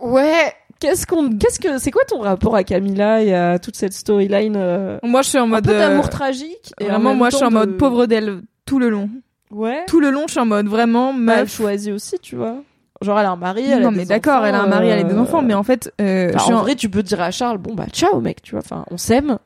Ouais. 0.00 0.52
Qu'est-ce 0.80 1.06
qu'on, 1.06 1.30
qu'est-ce 1.36 1.60
que, 1.60 1.78
c'est 1.78 1.90
quoi 1.90 2.04
ton 2.06 2.20
rapport 2.20 2.56
à 2.56 2.64
Camilla 2.64 3.22
et 3.22 3.34
à 3.34 3.58
toute 3.58 3.76
cette 3.76 3.92
storyline 3.92 4.54
euh, 4.56 4.98
Moi, 5.02 5.22
je 5.22 5.28
suis 5.28 5.38
en 5.38 5.42
un 5.44 5.46
mode. 5.46 5.64
peu 5.64 5.74
euh, 5.74 5.78
d'amour 5.78 6.08
tragique 6.08 6.72
et 6.80 6.86
en 6.86 6.88
Vraiment, 6.94 7.14
moi, 7.14 7.30
je 7.30 7.36
suis 7.36 7.44
en 7.44 7.50
mode 7.50 7.72
de- 7.72 7.76
pauvre 7.76 8.06
d'elle 8.06 8.40
tout 8.64 8.78
le 8.78 8.88
long. 8.88 9.10
Ouais. 9.50 9.84
Tout 9.86 10.00
le 10.00 10.10
long, 10.10 10.24
je 10.26 10.32
suis 10.32 10.40
en 10.40 10.46
mode 10.46 10.66
vraiment 10.68 11.12
Bah, 11.12 11.40
elle 11.40 11.48
choisit 11.48 11.92
aussi, 11.92 12.18
tu 12.20 12.36
vois. 12.36 12.56
Genre, 13.02 13.18
elle 13.18 13.26
a 13.26 13.30
un 13.30 13.36
mari, 13.36 13.64
elle 13.66 13.72
a 13.74 13.84
non, 13.84 13.92
des 13.92 13.98
mais 13.98 14.04
d'accord, 14.06 14.44
elle 14.46 14.54
a 14.54 14.62
un 14.62 14.66
mari, 14.66 14.88
elle 14.88 15.00
a 15.00 15.02
des 15.04 15.14
euh, 15.14 15.18
enfants, 15.20 15.42
mais 15.42 15.54
en 15.54 15.62
fait, 15.62 15.92
euh, 16.00 16.28
Enfin, 16.30 16.38
je 16.38 16.44
suis 16.44 16.52
en 16.52 16.58
en- 16.58 16.62
vrai, 16.62 16.74
tu 16.76 16.88
peux 16.90 17.02
dire 17.02 17.20
à 17.20 17.30
Charles, 17.30 17.58
bon 17.58 17.74
bah 17.74 17.86
ciao 17.92 18.20
mec, 18.20 18.42
tu 18.42 18.52
vois. 18.52 18.60
Enfin, 18.64 18.84
on 18.90 18.96
s'aime, 18.98 19.38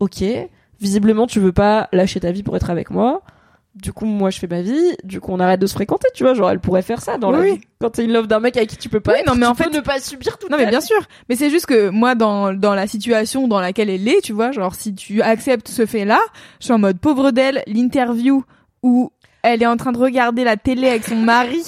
ok. 0.00 0.24
Visiblement, 0.80 1.26
tu 1.26 1.38
veux 1.38 1.52
pas 1.52 1.88
lâcher 1.92 2.20
ta 2.20 2.32
vie 2.32 2.42
pour 2.42 2.56
être 2.56 2.70
avec 2.70 2.90
moi. 2.90 3.22
Du 3.74 3.92
coup, 3.92 4.04
moi, 4.04 4.28
je 4.28 4.38
fais 4.38 4.46
ma 4.46 4.60
vie. 4.60 4.96
Du 5.02 5.18
coup, 5.20 5.32
on 5.32 5.40
arrête 5.40 5.58
de 5.60 5.66
se 5.66 5.72
fréquenter, 5.72 6.06
tu 6.14 6.24
vois. 6.24 6.34
Genre, 6.34 6.50
elle 6.50 6.60
pourrait 6.60 6.82
faire 6.82 7.00
ça 7.00 7.16
dans 7.16 7.30
la 7.30 7.38
Oui. 7.40 7.60
Quand 7.80 7.88
t'es 7.90 8.04
in 8.04 8.08
love 8.08 8.26
d'un 8.26 8.38
mec 8.38 8.56
avec 8.56 8.68
qui 8.68 8.76
tu 8.76 8.90
peux 8.90 9.00
pas 9.00 9.12
Oui, 9.12 9.20
être, 9.20 9.26
non, 9.26 9.34
mais 9.34 9.46
tu 9.46 9.50
en 9.50 9.54
peux 9.54 9.64
fait- 9.64 9.70
ne 9.70 9.80
pas 9.80 9.98
subir 9.98 10.36
tout. 10.36 10.46
Non 10.50 10.58
mais 10.58 10.66
bien 10.66 10.82
sûr, 10.82 11.00
mais 11.30 11.36
c'est 11.36 11.48
juste 11.48 11.64
que 11.66 11.88
moi 11.88 12.14
dans 12.14 12.52
dans 12.52 12.74
la 12.74 12.86
situation 12.86 13.48
dans 13.48 13.60
laquelle 13.60 13.88
elle 13.88 14.06
est, 14.06 14.20
tu 14.22 14.32
vois, 14.34 14.52
genre 14.52 14.74
si 14.74 14.94
tu 14.94 15.22
acceptes 15.22 15.68
ce 15.68 15.86
fait-là, 15.86 16.20
je 16.60 16.66
suis 16.66 16.72
en 16.74 16.78
mode 16.78 16.98
pauvre 16.98 17.30
d'elle, 17.30 17.62
l'interview 17.66 18.44
où 18.82 19.10
elle 19.42 19.62
est 19.62 19.66
en 19.66 19.76
train 19.78 19.92
de 19.92 19.98
regarder 19.98 20.44
la 20.44 20.56
télé 20.58 20.88
avec 20.90 21.04
son 21.04 21.16
mari. 21.16 21.62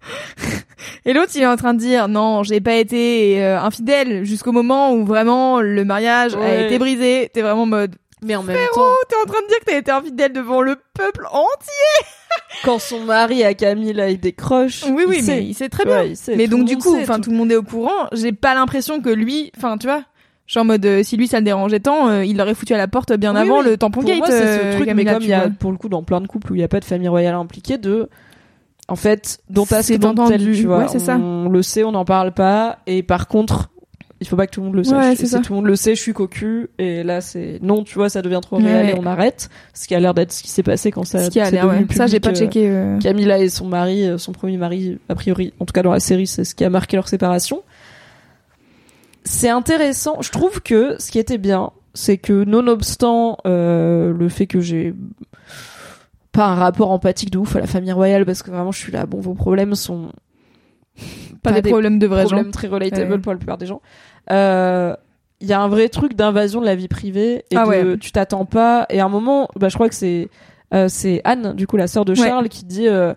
Et 1.04 1.12
l'autre, 1.12 1.32
il 1.34 1.42
est 1.42 1.46
en 1.46 1.56
train 1.56 1.74
de 1.74 1.78
dire 1.78 2.08
non, 2.08 2.42
j'ai 2.42 2.60
pas 2.60 2.74
été 2.76 3.42
euh, 3.44 3.60
infidèle 3.60 4.24
jusqu'au 4.24 4.52
moment 4.52 4.92
où 4.92 5.04
vraiment 5.04 5.60
le 5.60 5.84
mariage 5.84 6.34
a 6.34 6.62
été 6.62 6.78
brisé. 6.78 7.30
T'es 7.32 7.42
vraiment 7.42 7.62
en 7.62 7.66
mode 7.66 7.96
Mais 8.26 8.36
en 8.36 8.42
même 8.42 8.56
temps, 8.74 8.82
t'es 9.08 9.16
en 9.16 9.24
train 9.30 9.42
de 9.42 9.48
dire 9.48 9.58
que 9.60 9.64
t'as 9.66 9.78
été 9.78 9.90
infidèle 9.90 10.32
devant 10.32 10.60
le 10.60 10.76
peuple 10.94 11.26
entier. 11.30 12.06
quand 12.64 12.78
son 12.78 13.00
mari 13.00 13.44
à 13.44 13.54
Camille, 13.54 13.92
là, 13.92 14.10
il 14.10 14.18
décroche. 14.18 14.84
Oui, 14.84 14.90
oui, 14.96 15.02
il 15.04 15.08
mais 15.08 15.22
sait. 15.22 15.44
il 15.44 15.54
sait 15.54 15.68
très 15.68 15.84
bien. 15.84 15.98
Ouais, 16.00 16.10
il 16.10 16.16
sait. 16.16 16.36
Mais 16.36 16.46
Tout 16.48 16.56
donc 16.58 16.66
du 16.66 16.76
coup, 16.76 16.96
enfin 17.00 17.16
tout- 17.16 17.22
tout 17.22 17.30
le 17.30 17.36
monde 17.36 17.52
est 17.52 17.56
au 17.56 17.62
courant. 17.62 18.08
J'ai 18.12 18.32
pas 18.32 18.54
l'impression 18.54 19.00
que 19.00 19.10
lui, 19.10 19.52
enfin 19.56 19.78
tu 19.78 19.86
vois, 19.86 20.02
je 20.46 20.52
suis 20.52 20.60
en 20.60 20.64
mode 20.64 20.84
euh, 20.86 21.02
si 21.02 21.16
lui 21.16 21.26
ça 21.28 21.38
le 21.38 21.44
dérangeait 21.44 21.80
tant, 21.80 22.08
euh, 22.08 22.24
il 22.24 22.36
l'aurait 22.36 22.54
foutu 22.54 22.74
à 22.74 22.78
la 22.78 22.88
porte 22.88 23.12
bien 23.14 23.34
Oui, 23.34 23.40
avant 23.40 23.58
oui. 23.60 23.64
le 23.70 23.76
tampon 23.76 24.00
Pour 24.00 24.08
gate. 24.08 24.18
moi, 24.18 24.26
c'est 24.28 24.42
euh, 24.42 24.56
ce 24.72 24.76
truc, 24.76 24.86
Camilla, 24.86 24.94
mais 24.94 25.14
comme 25.18 25.22
il 25.24 25.28
y 25.30 25.32
a 25.34 25.48
pour 25.50 25.70
le 25.72 25.76
coup 25.78 25.88
dans 25.88 26.02
plein 26.02 26.20
de 26.20 26.26
couples 26.26 26.52
où 26.52 26.54
il 26.54 26.60
y 26.60 26.64
a 26.64 26.68
pas 26.68 26.80
de 26.80 26.84
famille 26.84 27.08
royale 27.08 27.34
impliquée, 27.34 27.78
de 27.78 28.08
en 28.88 28.96
fait, 28.96 29.38
dont 29.50 29.66
t'as 29.66 29.82
C'est 29.82 30.04
entendu. 30.04 30.54
tu 30.54 30.66
vois. 30.66 30.78
Ouais, 30.78 30.88
c'est 30.88 31.00
ça. 31.00 31.16
On 31.16 31.48
le 31.48 31.62
sait, 31.62 31.82
on 31.82 31.90
n'en 31.92 32.04
parle 32.04 32.32
pas, 32.32 32.78
et 32.86 33.02
par 33.02 33.26
contre, 33.26 33.70
il 34.20 34.26
faut 34.26 34.36
pas 34.36 34.46
que 34.46 34.52
tout 34.52 34.60
le 34.60 34.66
monde 34.66 34.76
le 34.76 34.84
sache. 34.84 34.94
Ouais, 35.04 35.12
Et 35.12 35.16
c'est 35.16 35.24
si 35.26 35.30
ça. 35.32 35.40
tout 35.40 35.52
le 35.52 35.56
monde 35.56 35.66
le 35.66 35.76
sait, 35.76 35.94
je 35.94 36.00
suis 36.00 36.12
cocu, 36.14 36.68
et 36.78 37.02
là 37.02 37.20
c'est 37.20 37.58
non, 37.62 37.84
tu 37.84 37.94
vois, 37.96 38.08
ça 38.08 38.22
devient 38.22 38.40
trop 38.42 38.56
Ouais, 38.58 38.64
réel 38.64 38.96
et 38.96 38.98
on 38.98 39.04
arrête. 39.06 39.48
Ce 39.74 39.86
qui 39.86 39.94
a 39.94 40.00
l'air 40.00 40.14
d'être 40.14 40.32
ce 40.32 40.42
qui 40.42 40.48
s'est 40.50 40.62
passé 40.62 40.90
quand 40.90 41.04
ça. 41.04 41.24
Ce 41.24 41.30
qui 41.30 41.38
a 41.40 41.50
l'air, 41.50 41.66
ouais. 41.68 41.86
Ça 41.94 42.06
j'ai 42.06 42.20
pas 42.20 42.32
checké. 42.34 42.68
euh. 42.68 42.98
Camilla 42.98 43.38
et 43.38 43.48
son 43.48 43.66
mari, 43.66 44.06
euh, 44.06 44.16
son 44.18 44.32
premier 44.32 44.56
mari, 44.56 44.98
a 45.08 45.14
priori, 45.14 45.52
en 45.60 45.64
tout 45.66 45.72
cas 45.72 45.82
dans 45.82 45.92
la 45.92 46.00
série, 46.00 46.26
c'est 46.26 46.44
ce 46.44 46.54
qui 46.54 46.64
a 46.64 46.70
marqué 46.70 46.96
leur 46.96 47.08
séparation. 47.08 47.62
C'est 49.24 49.48
intéressant. 49.50 50.22
Je 50.22 50.30
trouve 50.30 50.62
que 50.62 50.96
ce 51.00 51.10
qui 51.10 51.18
était 51.18 51.38
bien, 51.38 51.70
c'est 51.94 52.16
que 52.16 52.44
nonobstant 52.44 53.38
euh, 53.46 54.12
le 54.16 54.28
fait 54.28 54.46
que 54.46 54.60
j'ai 54.60 54.94
pas 56.32 56.46
un 56.46 56.54
rapport 56.54 56.90
empathique 56.90 57.30
de 57.30 57.38
ouf 57.38 57.56
à 57.56 57.60
la 57.60 57.66
famille 57.66 57.92
royale, 57.92 58.24
parce 58.24 58.42
que 58.42 58.50
vraiment 58.50 58.70
je 58.72 58.78
suis 58.78 58.92
là, 58.92 59.04
bon, 59.06 59.20
vos 59.20 59.34
problèmes 59.34 59.74
sont 59.74 60.10
pas, 61.42 61.52
des, 61.60 61.68
problèmes 61.70 61.98
de 61.98 62.06
vrais 62.06 62.22
gens. 62.22 62.28
problème 62.30 62.50
très 62.52 62.68
relatable 62.68 63.12
Ouais. 63.12 63.18
pour 63.18 63.32
la 63.32 63.38
plupart 63.38 63.58
des 63.58 63.66
gens. 63.66 63.80
Euh, 64.30 64.94
Il 65.40 65.46
y 65.48 65.52
a 65.52 65.60
un 65.60 65.68
vrai 65.68 65.88
truc 65.90 66.14
d'invasion 66.14 66.60
de 66.60 66.66
la 66.66 66.74
vie 66.74 66.88
privée 66.88 67.44
et 67.50 67.56
Ah 67.56 67.64
de, 67.64 67.68
ouais. 67.68 67.98
tu 67.98 68.10
t'attends 68.10 68.46
pas. 68.46 68.86
Et 68.88 69.00
à 69.00 69.04
un 69.04 69.08
moment, 69.10 69.48
bah, 69.56 69.68
je 69.68 69.74
crois 69.74 69.88
que 69.88 69.94
c'est 69.94 70.28
euh, 70.74 70.88
c'est 70.88 71.20
Anne, 71.24 71.52
du 71.54 71.66
coup 71.66 71.76
la 71.76 71.86
sœur 71.86 72.04
de 72.04 72.12
Ouais. 72.12 72.26
Charles, 72.28 72.48
qui 72.48 72.64
dit 72.64 72.88
euh, 72.88 73.14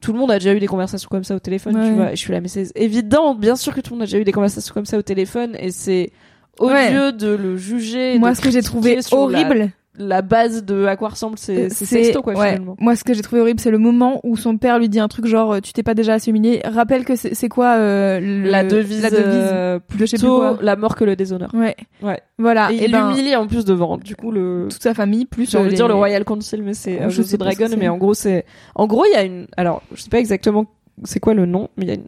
tout 0.00 0.12
le 0.12 0.18
monde 0.18 0.30
a 0.30 0.38
déjà 0.38 0.52
eu 0.54 0.60
des 0.60 0.66
conversations 0.68 1.08
comme 1.10 1.24
ça 1.24 1.34
au 1.34 1.38
téléphone, 1.40 1.74
Ouais. 1.76 1.88
tu 1.88 1.94
vois. 1.94 2.12
Et 2.12 2.16
je 2.16 2.20
suis 2.20 2.32
là, 2.32 2.40
mais 2.40 2.48
c'est 2.48 2.70
évident, 2.76 3.34
bien 3.34 3.56
sûr 3.56 3.74
que 3.74 3.80
tout 3.80 3.94
le 3.94 3.96
monde 3.96 4.02
a 4.02 4.06
déjà 4.06 4.18
eu 4.18 4.24
des 4.24 4.32
conversations 4.32 4.72
comme 4.74 4.84
ça 4.86 4.98
au 4.98 5.02
téléphone 5.02 5.56
et 5.58 5.70
c'est 5.72 6.12
lieu 6.60 7.12
de 7.12 7.28
le 7.34 7.56
juger. 7.56 8.18
Moi, 8.18 8.30
de 8.32 8.36
ce 8.36 8.40
que 8.42 8.50
j'ai 8.50 8.62
trouvé 8.62 8.94
la- 8.96 9.02
horrible, 9.18 9.70
la, 9.98 10.22
base 10.22 10.64
de 10.64 10.84
à 10.86 10.96
quoi 10.96 11.10
ressemble 11.10 11.38
c'est 11.38 11.70
c'est 11.70 11.84
sexto 11.84 12.22
quoi 12.22 12.34
ouais. 12.34 12.48
finalement. 12.50 12.76
Moi, 12.78 12.96
ce 12.96 13.04
que 13.04 13.14
j'ai 13.14 13.22
trouvé 13.22 13.40
horrible, 13.40 13.60
c'est 13.60 13.70
le 13.70 13.78
moment 13.78 14.20
où 14.24 14.36
son 14.36 14.56
père 14.58 14.78
lui 14.78 14.88
dit 14.88 15.00
un 15.00 15.08
truc 15.08 15.26
genre, 15.26 15.54
euh, 15.54 15.60
tu 15.60 15.72
t'es 15.72 15.82
pas 15.82 15.94
déjà 15.94 16.14
assez 16.14 16.30
humilié. 16.30 16.60
Rappelle 16.64 17.04
que 17.04 17.16
c'est 17.16 17.48
quoi 17.48 17.76
euh, 17.76 18.20
le- 18.20 18.50
La 18.50 18.64
devise, 18.64 19.02
la 19.02 19.10
devise 19.10 19.24
euh, 19.26 19.78
de 19.78 19.82
je 19.98 20.06
sais 20.06 20.16
plus 20.16 20.22
plutôt 20.26 20.38
quoi. 20.38 20.58
la 20.60 20.76
mort 20.76 20.94
que 20.96 21.04
le 21.04 21.16
déshonneur. 21.16 21.50
Ouais. 21.54 21.76
Ouais. 22.02 22.20
Voilà. 22.38 22.70
Et 22.72 22.76
Et, 22.76 22.84
il 22.86 22.92
ben, 22.92 23.38
en 23.38 23.46
plus 23.46 23.64
devant. 23.64 23.96
Du 23.98 24.16
coup, 24.16 24.30
le. 24.30 24.68
toute 24.70 24.82
sa 24.82 24.94
famille, 24.94 25.24
plus 25.24 25.50
J'ai 25.50 25.58
envie 25.58 25.66
de 25.66 25.70
les- 25.70 25.76
dire 25.76 25.88
le 25.88 25.94
Royal 25.94 26.24
Council, 26.24 26.62
mais 26.62 26.74
c'est 26.74 27.00
House 27.00 27.12
je 27.12 27.22
sais 27.22 27.36
Dragon. 27.36 27.68
Mais 27.78 27.88
en 27.88 27.96
gros, 27.96 28.14
c'est. 28.14 28.44
En 28.74 28.86
gros, 28.86 29.04
il 29.06 29.12
y 29.12 29.16
a 29.16 29.22
une. 29.24 29.46
Alors, 29.56 29.82
je 29.94 30.02
sais 30.02 30.10
pas 30.10 30.18
exactement 30.18 30.66
c'est 31.04 31.20
quoi 31.20 31.34
le 31.34 31.44
nom, 31.44 31.68
mais 31.76 31.84
il 31.84 31.88
y 31.88 31.92
a 31.92 31.94
une 31.94 32.06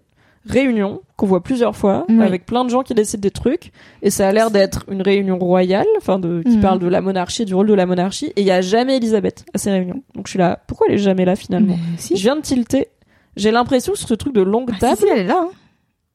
réunion 0.51 1.01
qu'on 1.17 1.27
voit 1.27 1.43
plusieurs 1.43 1.75
fois 1.77 2.05
Oui. 2.09 2.23
avec 2.23 2.47
plein 2.47 2.65
de 2.65 2.71
gens 2.71 2.83
qui 2.83 2.95
décident 2.95 3.21
des 3.21 3.31
trucs 3.31 3.73
et 4.03 4.11
ça 4.11 4.29
a 4.29 4.33
l'air 4.33 4.51
d'être 4.51 4.85
une 4.91 5.03
réunion 5.03 5.39
royale 5.39 5.87
enfin 5.97 6.19
de 6.19 6.43
qui 6.45 6.57
Mhm. 6.57 6.61
parle 6.63 6.79
de 6.79 6.87
la 6.87 7.01
monarchie 7.01 7.45
du 7.45 7.55
rôle 7.55 7.67
de 7.67 7.75
la 7.75 7.87
monarchie 7.87 8.27
et 8.37 8.41
il 8.43 8.47
y 8.47 8.51
a 8.51 8.61
jamais 8.61 8.97
Elisabeth 8.99 9.45
à 9.55 9.59
ces 9.59 9.71
réunions 9.71 10.03
donc 10.15 10.27
je 10.27 10.31
suis 10.31 10.39
là 10.39 10.61
pourquoi 10.67 10.87
elle 10.89 10.95
est 10.95 10.99
jamais 10.99 11.25
là 11.25 11.35
finalement 11.37 11.77
si. 11.97 12.17
je 12.17 12.23
viens 12.23 12.37
de 12.37 12.41
tilter 12.43 12.89
j'ai 13.37 13.51
l'impression 13.51 13.93
que 13.93 13.99
sur 13.99 14.09
ce 14.09 14.15
truc 14.15 14.35
de 14.35 14.43
longue 14.43 14.71
Ah, 14.71 14.75
si, 14.75 14.81
table 14.81 14.97
si, 14.99 15.07
elle 15.13 15.19
est 15.19 15.25
là. 15.25 15.41
hein. 15.43 15.49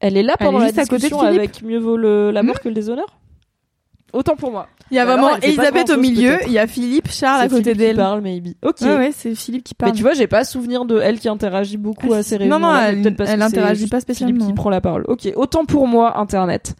elle 0.00 0.16
est 0.16 0.22
là 0.22 0.34
est 0.40 0.44
pendant 0.44 0.58
la 0.58 0.72
discussion 0.72 1.20
Philippe. 1.20 1.38
avec 1.38 1.62
mieux 1.62 1.78
vaut 1.78 1.96
le, 1.96 2.30
la 2.30 2.42
mort 2.42 2.60
que 2.60 2.68
le 2.68 2.74
déshonneur 2.74 3.06
autant 4.14 4.36
pour 4.36 4.50
moi 4.50 4.68
Il 4.90 4.96
y 4.96 4.98
a 4.98 5.04
Bah 5.04 5.12
alors, 5.14 5.24
vraiment 5.26 5.38
elle 5.42 5.48
Elisabeth 5.50 5.90
au 5.90 5.98
milieu, 5.98 6.38
il 6.46 6.52
y 6.52 6.58
a 6.58 6.66
Philippe, 6.66 7.08
Charles 7.10 7.40
à 7.42 7.48
côté 7.48 7.62
Philippe 7.62 7.72
qui 7.78 7.78
d'elle. 7.86 7.96
parle 7.96 8.20
maybe 8.22 8.54
ok 8.64 8.76
Ouais, 8.82 8.96
ouais, 8.96 9.10
c'est 9.14 9.34
Philippe 9.34 9.64
qui 9.64 9.74
parle. 9.74 9.92
Mais 9.92 9.96
tu 9.96 10.02
vois, 10.02 10.14
j'ai 10.14 10.26
pas 10.26 10.44
souvenir 10.44 10.84
de 10.84 10.98
elle 11.00 11.18
qui 11.18 11.28
interagit 11.28 11.76
beaucoup 11.76 12.12
Ah, 12.12 12.18
à 12.18 12.22
ces 12.22 12.36
réunions. 12.36 12.58
Non, 12.58 12.66
non, 12.68 12.74
elle- 12.78 13.06
elle 13.06 13.14
c'est 13.26 13.42
interagit 13.42 13.86
pas 13.88 13.98
Philippe 14.00 14.02
spécialement. 14.02 14.46
qui 14.46 14.52
prend 14.54 14.70
la 14.70 14.80
parole. 14.80 15.04
Ok, 15.08 15.28
autant 15.36 15.64
pour 15.64 15.86
moi, 15.88 16.18
Internet. 16.18 16.74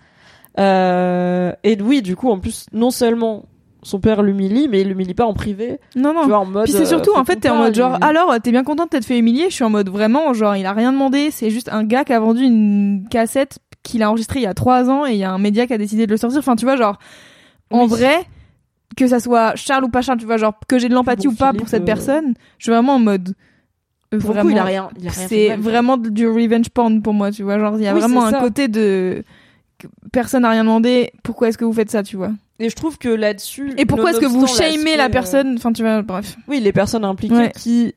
Euh, 0.61 1.53
et 1.65 1.77
oui, 1.83 2.03
du 2.03 2.17
coup, 2.17 2.31
en 2.31 2.39
plus, 2.39 2.67
non 2.73 2.91
seulement 2.91 3.45
son 3.83 4.01
père 4.01 4.23
l'humilie, 4.23 4.67
mais 4.69 4.81
il 4.81 4.89
l'humilie 4.89 5.13
pas 5.15 5.27
en 5.27 5.35
privé. 5.35 5.79
Non, 5.95 6.15
non. 6.15 6.23
Tu 6.23 6.29
vois, 6.29 6.39
en 6.39 6.47
mode. 6.47 6.65
Puis 6.65 6.73
c'est 6.73 6.87
surtout, 6.87 7.11
euh, 7.15 7.19
en 7.19 7.25
fait, 7.25 7.37
t'es 7.37 7.51
en 7.51 7.57
mode 7.57 7.75
genre, 7.75 7.99
alors, 8.01 8.35
t'es 8.43 8.51
bien 8.51 8.65
content 8.65 8.85
de 8.85 8.89
t'être 8.89 9.05
fait 9.05 9.19
humilier? 9.19 9.47
Je 9.51 9.55
suis 9.55 9.65
en 9.65 9.69
mode 9.71 9.91
vraiment, 9.91 10.33
genre, 10.33 10.57
il 10.57 10.65
a 10.65 10.73
rien 10.73 10.93
demandé, 10.93 11.31
c'est 11.31 11.51
juste 11.51 11.69
un 11.71 11.85
gars 11.85 12.05
qui 12.05 12.13
a 12.15 12.21
vendu 12.21 12.43
une 12.45 13.07
cassette 13.11 13.59
qu'il 13.85 14.03
a 14.03 14.11
enregistrée 14.11 14.41
il 14.41 14.43
y 14.43 14.47
a 14.47 14.55
trois 14.55 14.91
ans 14.91 15.07
et 15.07 15.13
il 15.13 15.19
y 15.19 15.23
a 15.25 15.31
un 15.31 15.39
média 15.39 15.69
qui 15.69 15.73
a 15.73 15.79
décidé 15.79 16.07
de 16.07 16.11
le 16.11 16.17
sortir. 16.17 16.41
Enfin, 16.41 16.57
tu 16.57 16.65
vois, 16.65 16.75
genre, 16.77 16.99
en 17.71 17.87
vrai, 17.87 18.25
que 18.97 19.07
ça 19.07 19.21
soit 19.21 19.55
Charles 19.55 19.85
ou 19.85 19.89
pas 19.89 20.03
Charles, 20.03 20.19
tu 20.19 20.27
vois, 20.27 20.37
genre, 20.37 20.55
que 20.67 20.79
j'ai 20.79 20.89
de 20.89 20.95
l'empathie 20.95 21.27
Bon, 21.29 21.33
ou 21.33 21.37
pas 21.37 21.49
Philippe, 21.49 21.61
pour 21.61 21.69
cette 21.69 21.83
euh, 21.83 21.87
personne, 21.87 22.35
je 22.59 22.65
suis 22.65 22.73
vraiment 22.73 22.95
en 22.97 22.99
mode. 22.99 23.35
Pour 24.11 24.33
vraiment, 24.33 24.43
coup, 24.43 24.51
il 24.51 24.59
a 24.59 24.65
rien. 24.65 24.91
C'est 25.11 25.57
vraiment 25.57 25.97
du 25.97 26.27
revenge 26.29 26.69
porn 26.71 27.03
pour 27.03 27.15
moi, 27.15 27.31
tu 27.31 27.43
vois. 27.43 27.59
Genre, 27.59 27.77
il 27.79 27.85
y 27.85 27.89
a 27.89 27.95
Oui, 27.95 28.01
vraiment 28.01 28.25
un 28.25 28.31
ça. 28.31 28.41
côté 28.41 28.69
de. 28.69 29.23
Personne 30.13 30.43
n'a 30.43 30.51
rien 30.51 30.63
demandé, 30.65 31.13
pourquoi 31.23 31.49
est-ce 31.49 31.59
que 31.59 31.65
vous 31.65 31.73
faites 31.73 31.91
ça, 31.91 32.03
tu 32.03 32.17
vois? 32.17 32.31
Et 32.61 32.71
je 32.71 32.77
trouve 32.77 32.97
que 32.97 33.09
là-dessus. 33.09 33.73
Et 33.77 33.85
pourquoi 33.85 34.11
est-ce 34.11 34.21
que 34.21 34.27
vous 34.27 34.47
shamez 34.47 34.97
la 34.97 35.07
euh, 35.07 35.09
personne? 35.09 35.55
Enfin, 35.57 35.73
tu 35.73 35.83
vois, 35.83 36.03
bref. 36.03 36.37
Oui, 36.47 36.61
les 36.61 36.73
personnes 36.73 37.05
impliquées 37.05 37.35
Ouais. 37.35 37.53
qui, 37.55 37.95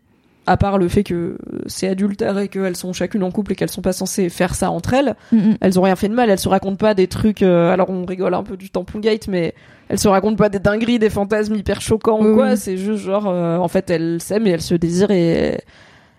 à 0.47 0.57
part 0.57 0.77
le 0.77 0.87
fait 0.87 1.03
que 1.03 1.37
c'est 1.67 1.87
adultère 1.87 2.37
et 2.39 2.47
qu'elles 2.47 2.77
sont 2.77 2.93
chacune 2.93 3.21
en 3.23 3.31
couple 3.31 3.51
et 3.51 3.55
qu'elles 3.55 3.69
sont 3.69 3.81
pas 3.81 3.93
censées 3.93 4.29
faire 4.29 4.55
ça 4.55 4.71
entre 4.71 4.93
elles, 4.93 5.15
elles 5.61 5.77
ont 5.77 5.83
rien 5.83 5.95
fait 5.95 6.07
de 6.07 6.13
mal, 6.13 6.29
elles 6.29 6.39
se 6.39 6.49
racontent 6.49 6.77
pas 6.77 6.93
des 6.93 7.07
trucs 7.07 7.43
euh, 7.43 7.71
alors 7.71 7.89
on 7.89 8.05
rigole 8.05 8.33
un 8.33 8.43
peu 8.43 8.57
du 8.57 8.69
tampon 8.69 8.99
gate 8.99 9.27
mais 9.27 9.53
elles 9.89 9.99
se 9.99 10.07
racontent 10.07 10.37
pas 10.37 10.49
des 10.49 10.59
dingueries, 10.59 10.99
des 10.99 11.09
fantasmes 11.09 11.55
hyper 11.55 11.81
choquants 11.81 12.19
Oui, 12.21 12.29
ou 12.29 12.35
quoi, 12.35 12.51
oui. 12.51 12.57
c'est 12.57 12.77
juste 12.77 13.03
genre 13.03 13.27
euh, 13.27 13.57
en 13.57 13.67
fait 13.67 13.89
elles 13.89 14.21
s'aiment 14.21 14.47
et 14.47 14.51
elles 14.51 14.61
se 14.61 14.73
désirent 14.75 15.11
et 15.11 15.59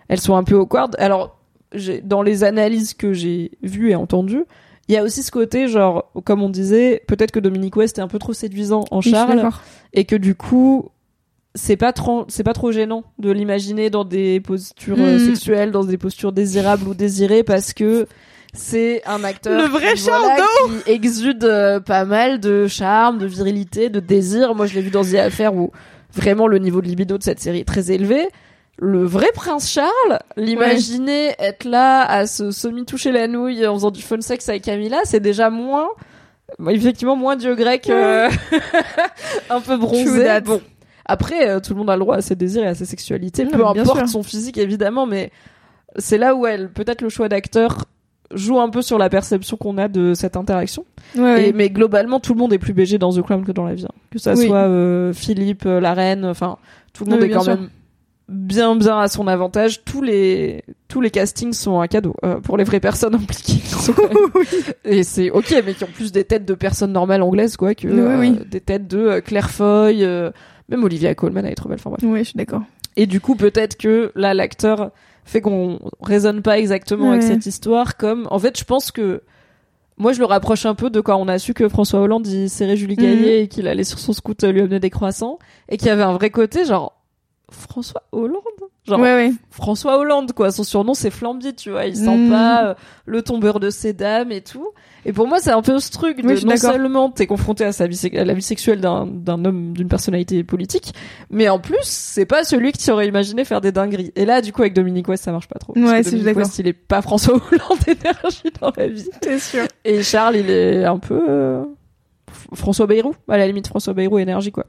elles 0.07 0.19
sont 0.21 0.35
un 0.35 0.43
peu 0.43 0.55
awkward. 0.55 0.95
Alors 0.99 1.35
dans 2.03 2.21
les 2.21 2.43
analyses 2.43 2.93
que 2.93 3.13
j'ai 3.13 3.51
vues 3.61 3.91
et 3.91 3.95
entendues, 3.95 4.43
il 4.87 4.95
y 4.95 4.97
a 4.97 5.03
aussi 5.03 5.21
ce 5.21 5.31
côté 5.31 5.67
genre 5.67 6.11
comme 6.23 6.41
on 6.41 6.49
disait, 6.49 7.03
peut-être 7.07 7.31
que 7.31 7.39
Dominique 7.39 7.75
West 7.75 7.97
est 7.99 8.01
un 8.01 8.07
peu 8.07 8.17
trop 8.19 8.33
séduisant 8.33 8.85
en 8.91 9.01
Charles 9.01 9.49
et 9.93 10.05
que 10.05 10.15
du 10.15 10.33
coup 10.35 10.89
c'est 11.55 11.77
pas 11.77 11.93
trop 11.93 12.25
c'est 12.27 12.43
pas 12.43 12.53
trop 12.53 12.71
gênant 12.71 13.03
de 13.17 13.31
l'imaginer 13.31 13.89
dans 13.89 14.05
des 14.05 14.39
postures 14.39 14.97
euh, 14.99 15.17
Mm. 15.17 15.25
sexuelles 15.33 15.71
dans 15.71 15.83
des 15.83 15.97
postures 15.97 16.31
désirables 16.31 16.87
ou 16.87 16.93
désirées 16.93 17.43
parce 17.43 17.73
que 17.73 18.05
c'est 18.53 19.01
un 19.07 19.23
acteur 19.23 19.59
Le 19.61 19.67
vrai 19.67 19.93
qui, 19.93 20.03
voilà, 20.03 20.37
qui 20.85 20.91
exude 20.91 21.43
euh, 21.43 21.79
pas 21.79 22.05
mal 22.05 22.39
de 22.39 22.67
charme 22.67 23.17
de 23.19 23.25
virilité 23.27 23.89
de 23.89 23.99
désir. 23.99 24.55
Moi 24.55 24.65
je 24.65 24.75
l'ai 24.75 24.81
vu 24.81 24.89
dans 24.91 25.03
The 25.03 25.15
Affair 25.15 25.53
où 25.55 25.71
vraiment 26.13 26.47
le 26.47 26.57
niveau 26.57 26.81
de 26.81 26.87
libido 26.87 27.17
de 27.17 27.23
cette 27.23 27.39
série 27.39 27.59
est 27.59 27.67
très 27.67 27.91
élevé. 27.91 28.27
Le 28.81 29.03
vrai 29.03 29.27
prince 29.33 29.69
Charles, 29.69 30.19
l'imaginer 30.37 31.33
être 31.37 31.65
là 31.65 32.01
à 32.03 32.25
se 32.27 32.49
semi-toucher 32.51 33.11
la 33.11 33.27
nouille 33.27 33.67
en 33.67 33.73
faisant 33.75 33.91
du 33.91 34.01
fun 34.01 34.21
sex 34.21 34.47
avec 34.47 34.63
Camilla, 34.63 34.99
c'est 35.03 35.19
déjà 35.19 35.49
moins, 35.49 35.89
effectivement 36.69 37.17
moins 37.17 37.35
dieu 37.35 37.55
grec, 37.55 37.89
euh, 37.89 38.29
un 39.49 39.59
peu 39.59 39.75
bronzé. 39.77 40.39
Bon, 40.45 40.61
après, 41.09 41.49
euh, 41.49 41.59
tout 41.59 41.73
le 41.73 41.79
monde 41.79 41.89
a 41.89 41.95
le 41.95 41.99
droit 41.99 42.15
à 42.17 42.21
ses 42.21 42.35
désirs 42.35 42.63
et 42.63 42.67
à 42.67 42.75
ses 42.75 42.85
sexualités, 42.85 43.43
Non, 43.45 43.51
peu 43.51 43.65
importe 43.65 44.07
son 44.07 44.23
physique 44.23 44.57
évidemment, 44.57 45.05
mais 45.05 45.31
c'est 45.97 46.17
là 46.17 46.35
où 46.35 46.45
elle, 46.45 46.69
peut-être 46.71 47.01
le 47.01 47.09
choix 47.09 47.27
d'acteur 47.29 47.85
joue 48.33 48.59
un 48.59 48.69
peu 48.69 48.81
sur 48.83 48.99
la 48.99 49.09
perception 49.09 49.57
qu'on 49.57 49.77
a 49.79 49.87
de 49.87 50.13
cette 50.13 50.37
interaction. 50.37 50.85
Ouais, 51.17 51.51
mais 51.55 51.69
globalement, 51.71 52.19
tout 52.19 52.33
le 52.35 52.39
monde 52.39 52.53
est 52.53 52.59
plus 52.59 52.73
BG 52.73 52.99
dans 52.99 53.11
The 53.11 53.23
Crown 53.23 53.43
que 53.43 53.51
dans 53.51 53.65
la 53.65 53.73
vie. 53.73 53.85
hein. 53.85 53.95
Que 54.11 54.19
ça 54.19 54.35
Oui. 54.35 54.45
soit 54.45 54.57
euh, 54.67 55.13
Philippe, 55.13 55.65
euh, 55.65 55.79
la 55.79 55.95
reine, 55.95 56.23
enfin, 56.25 56.57
tout 56.93 57.05
le 57.05 57.09
monde 57.11 57.21
Oui, 57.21 57.25
est 57.27 57.31
quand 57.31 57.41
sûr. 57.41 57.55
même 57.55 57.69
bien 58.27 58.75
bien 58.75 58.99
à 58.99 59.07
son 59.07 59.25
avantage. 59.25 59.83
Tous 59.83 60.03
les 60.03 60.63
tous 60.87 61.01
les 61.01 61.09
castings 61.09 61.53
sont 61.53 61.79
un 61.81 61.87
cadeau 61.87 62.15
euh, 62.23 62.39
pour 62.39 62.55
les 62.57 62.63
vraies 62.65 62.79
personnes 62.79 63.15
impliquées. 63.21 63.63
Et 64.85 65.01
c'est 65.01 65.31
ok, 65.31 65.63
mais 65.65 65.73
qui 65.73 65.83
ont 65.83 65.87
plus 65.87 66.11
des 66.11 66.23
têtes 66.23 66.45
de 66.45 66.53
personnes 66.53 66.91
normales 66.91 67.23
anglaises 67.23 67.57
quoi 67.57 67.73
que 67.73 68.43
des 68.47 68.61
têtes 68.61 68.87
de 68.87 69.19
Claire 69.21 69.49
Foy. 69.49 70.03
euh, 70.03 70.29
même 70.69 70.83
Olivia 70.83 71.13
Colman 71.15 71.45
elle 71.45 71.51
est 71.51 71.55
trop 71.55 71.67
belle. 71.69 71.79
Enfin 71.79 71.89
bref. 71.89 72.01
Oui, 72.03 72.19
je 72.19 72.23
suis 72.29 72.37
d'accord. 72.37 72.61
Et 72.95 73.05
du 73.05 73.19
coup, 73.21 73.35
peut-être 73.35 73.77
que 73.77 74.11
là, 74.15 74.33
l'acteur 74.33 74.91
fait 75.25 75.41
qu'on 75.41 75.79
raisonne 76.01 76.41
pas 76.41 76.57
exactement 76.59 77.11
avec 77.11 77.23
cette 77.23 77.45
histoire 77.45 77.97
comme. 77.97 78.27
En 78.31 78.39
fait, 78.39 78.57
je 78.57 78.63
pense 78.63 78.91
que. 78.91 79.21
Moi, 79.97 80.13
je 80.13 80.19
le 80.19 80.25
rapproche 80.25 80.65
un 80.65 80.75
peu 80.75 80.89
de 80.89 81.01
quand 81.01 81.17
on 81.17 81.27
a 81.27 81.37
su 81.39 81.53
que 81.53 81.67
François 81.67 81.99
Hollande, 81.99 82.25
il 82.25 82.49
serrait 82.49 82.77
Julie 82.77 82.95
Mhm. 82.95 83.03
Gaillet 83.03 83.43
et 83.43 83.47
qu'il 83.49 83.67
allait 83.67 83.83
sur 83.83 83.99
son 83.99 84.13
scout 84.13 84.41
euh, 84.45 84.51
lui 84.53 84.61
amener 84.61 84.79
des 84.79 84.89
croissants. 84.89 85.39
Et 85.67 85.75
qu'il 85.77 85.87
y 85.87 85.91
avait 85.91 86.03
un 86.03 86.13
vrai 86.13 86.29
côté, 86.29 86.63
genre. 86.65 86.95
François 87.51 88.03
Hollande? 88.13 88.43
Genre, 88.87 88.99
Ouais, 88.99 89.13
ouais. 89.13 89.31
François 89.51 89.97
Hollande, 89.99 90.31
quoi. 90.33 90.51
Son 90.51 90.63
surnom, 90.63 90.93
c'est 90.93 91.11
Flamby, 91.11 91.53
tu 91.53 91.69
vois. 91.69 91.85
Il 91.85 91.95
sent 91.95 92.15
Mhm. 92.17 92.29
pas 92.29 92.65
euh, 92.69 92.73
le 93.05 93.21
tombeur 93.21 93.59
de 93.59 93.69
ses 93.69 93.93
dames 93.93 94.31
et 94.31 94.41
tout. 94.41 94.69
Et 95.05 95.13
pour 95.13 95.27
moi, 95.27 95.39
c'est 95.39 95.51
un 95.51 95.61
peu 95.61 95.79
ce 95.79 95.91
truc 95.91 96.21
de 96.21 96.27
Oui, 96.27 96.43
non 96.45 96.57
seulement 96.57 97.09
t'es 97.09 97.27
confronté 97.27 97.63
à, 97.65 97.71
sa 97.71 97.85
la 97.87 98.33
vie 98.33 98.41
sexuelle 98.41 98.81
d'un, 98.81 99.45
homme, 99.45 99.73
d'une 99.73 99.87
personnalité 99.87 100.43
politique, 100.43 100.93
mais 101.29 101.47
en 101.49 101.59
plus, 101.59 101.77
c'est 101.83 102.25
pas 102.25 102.43
celui 102.43 102.71
que 102.71 102.77
tu 102.79 102.89
aurais 102.91 103.07
imaginé 103.07 103.45
faire 103.45 103.61
des 103.61 103.71
dingueries. 103.71 104.11
Et 104.15 104.25
là, 104.25 104.41
du 104.41 104.51
coup, 104.51 104.61
avec 104.61 104.73
Dominique 104.73 105.07
West, 105.07 105.23
ça 105.23 105.31
marche 105.31 105.47
pas 105.47 105.59
trop. 105.59 105.73
Ouais, 105.77 106.03
c'est- 106.03 106.17
d'accord. 106.17 106.43
West, 106.43 106.59
il 106.59 106.67
est 106.67 106.73
pas 106.73 107.01
François 107.01 107.35
Hollande 107.51 107.79
énergie 107.87 108.51
dans 108.59 108.71
la 108.75 108.87
vie. 108.87 109.07
C'est 109.23 109.39
sûr. 109.39 109.63
Et 109.85 110.03
Charles, 110.03 110.35
il 110.37 110.49
est 110.49 110.83
un 110.83 110.99
peu 110.99 111.21
euh, 111.29 111.63
François 112.53 112.87
Bayrou, 112.87 113.13
à 113.27 113.37
la 113.37 113.47
limite 113.47 113.67
François 113.67 113.93
Bayrou 113.93 114.19
énergie 114.19 114.51
quoi. 114.51 114.65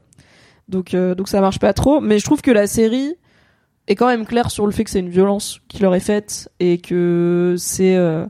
Donc 0.69 0.93
euh, 0.93 1.15
donc 1.15 1.27
ça 1.27 1.41
marche 1.41 1.59
pas 1.59 1.73
trop, 1.73 1.99
mais 2.01 2.19
je 2.19 2.25
trouve 2.25 2.41
que 2.41 2.51
la 2.51 2.67
série 2.67 3.15
est 3.87 3.95
quand 3.95 4.07
même 4.07 4.25
claire 4.25 4.51
sur 4.51 4.65
le 4.65 4.71
fait 4.71 4.83
que 4.83 4.89
c'est 4.89 4.99
une 4.99 5.09
violence 5.09 5.59
qui 5.67 5.81
leur 5.81 5.93
est 5.95 5.99
faite 5.99 6.49
et 6.59 6.77
que 6.77 7.55
c'est 7.57 7.95
euh, 7.95 8.25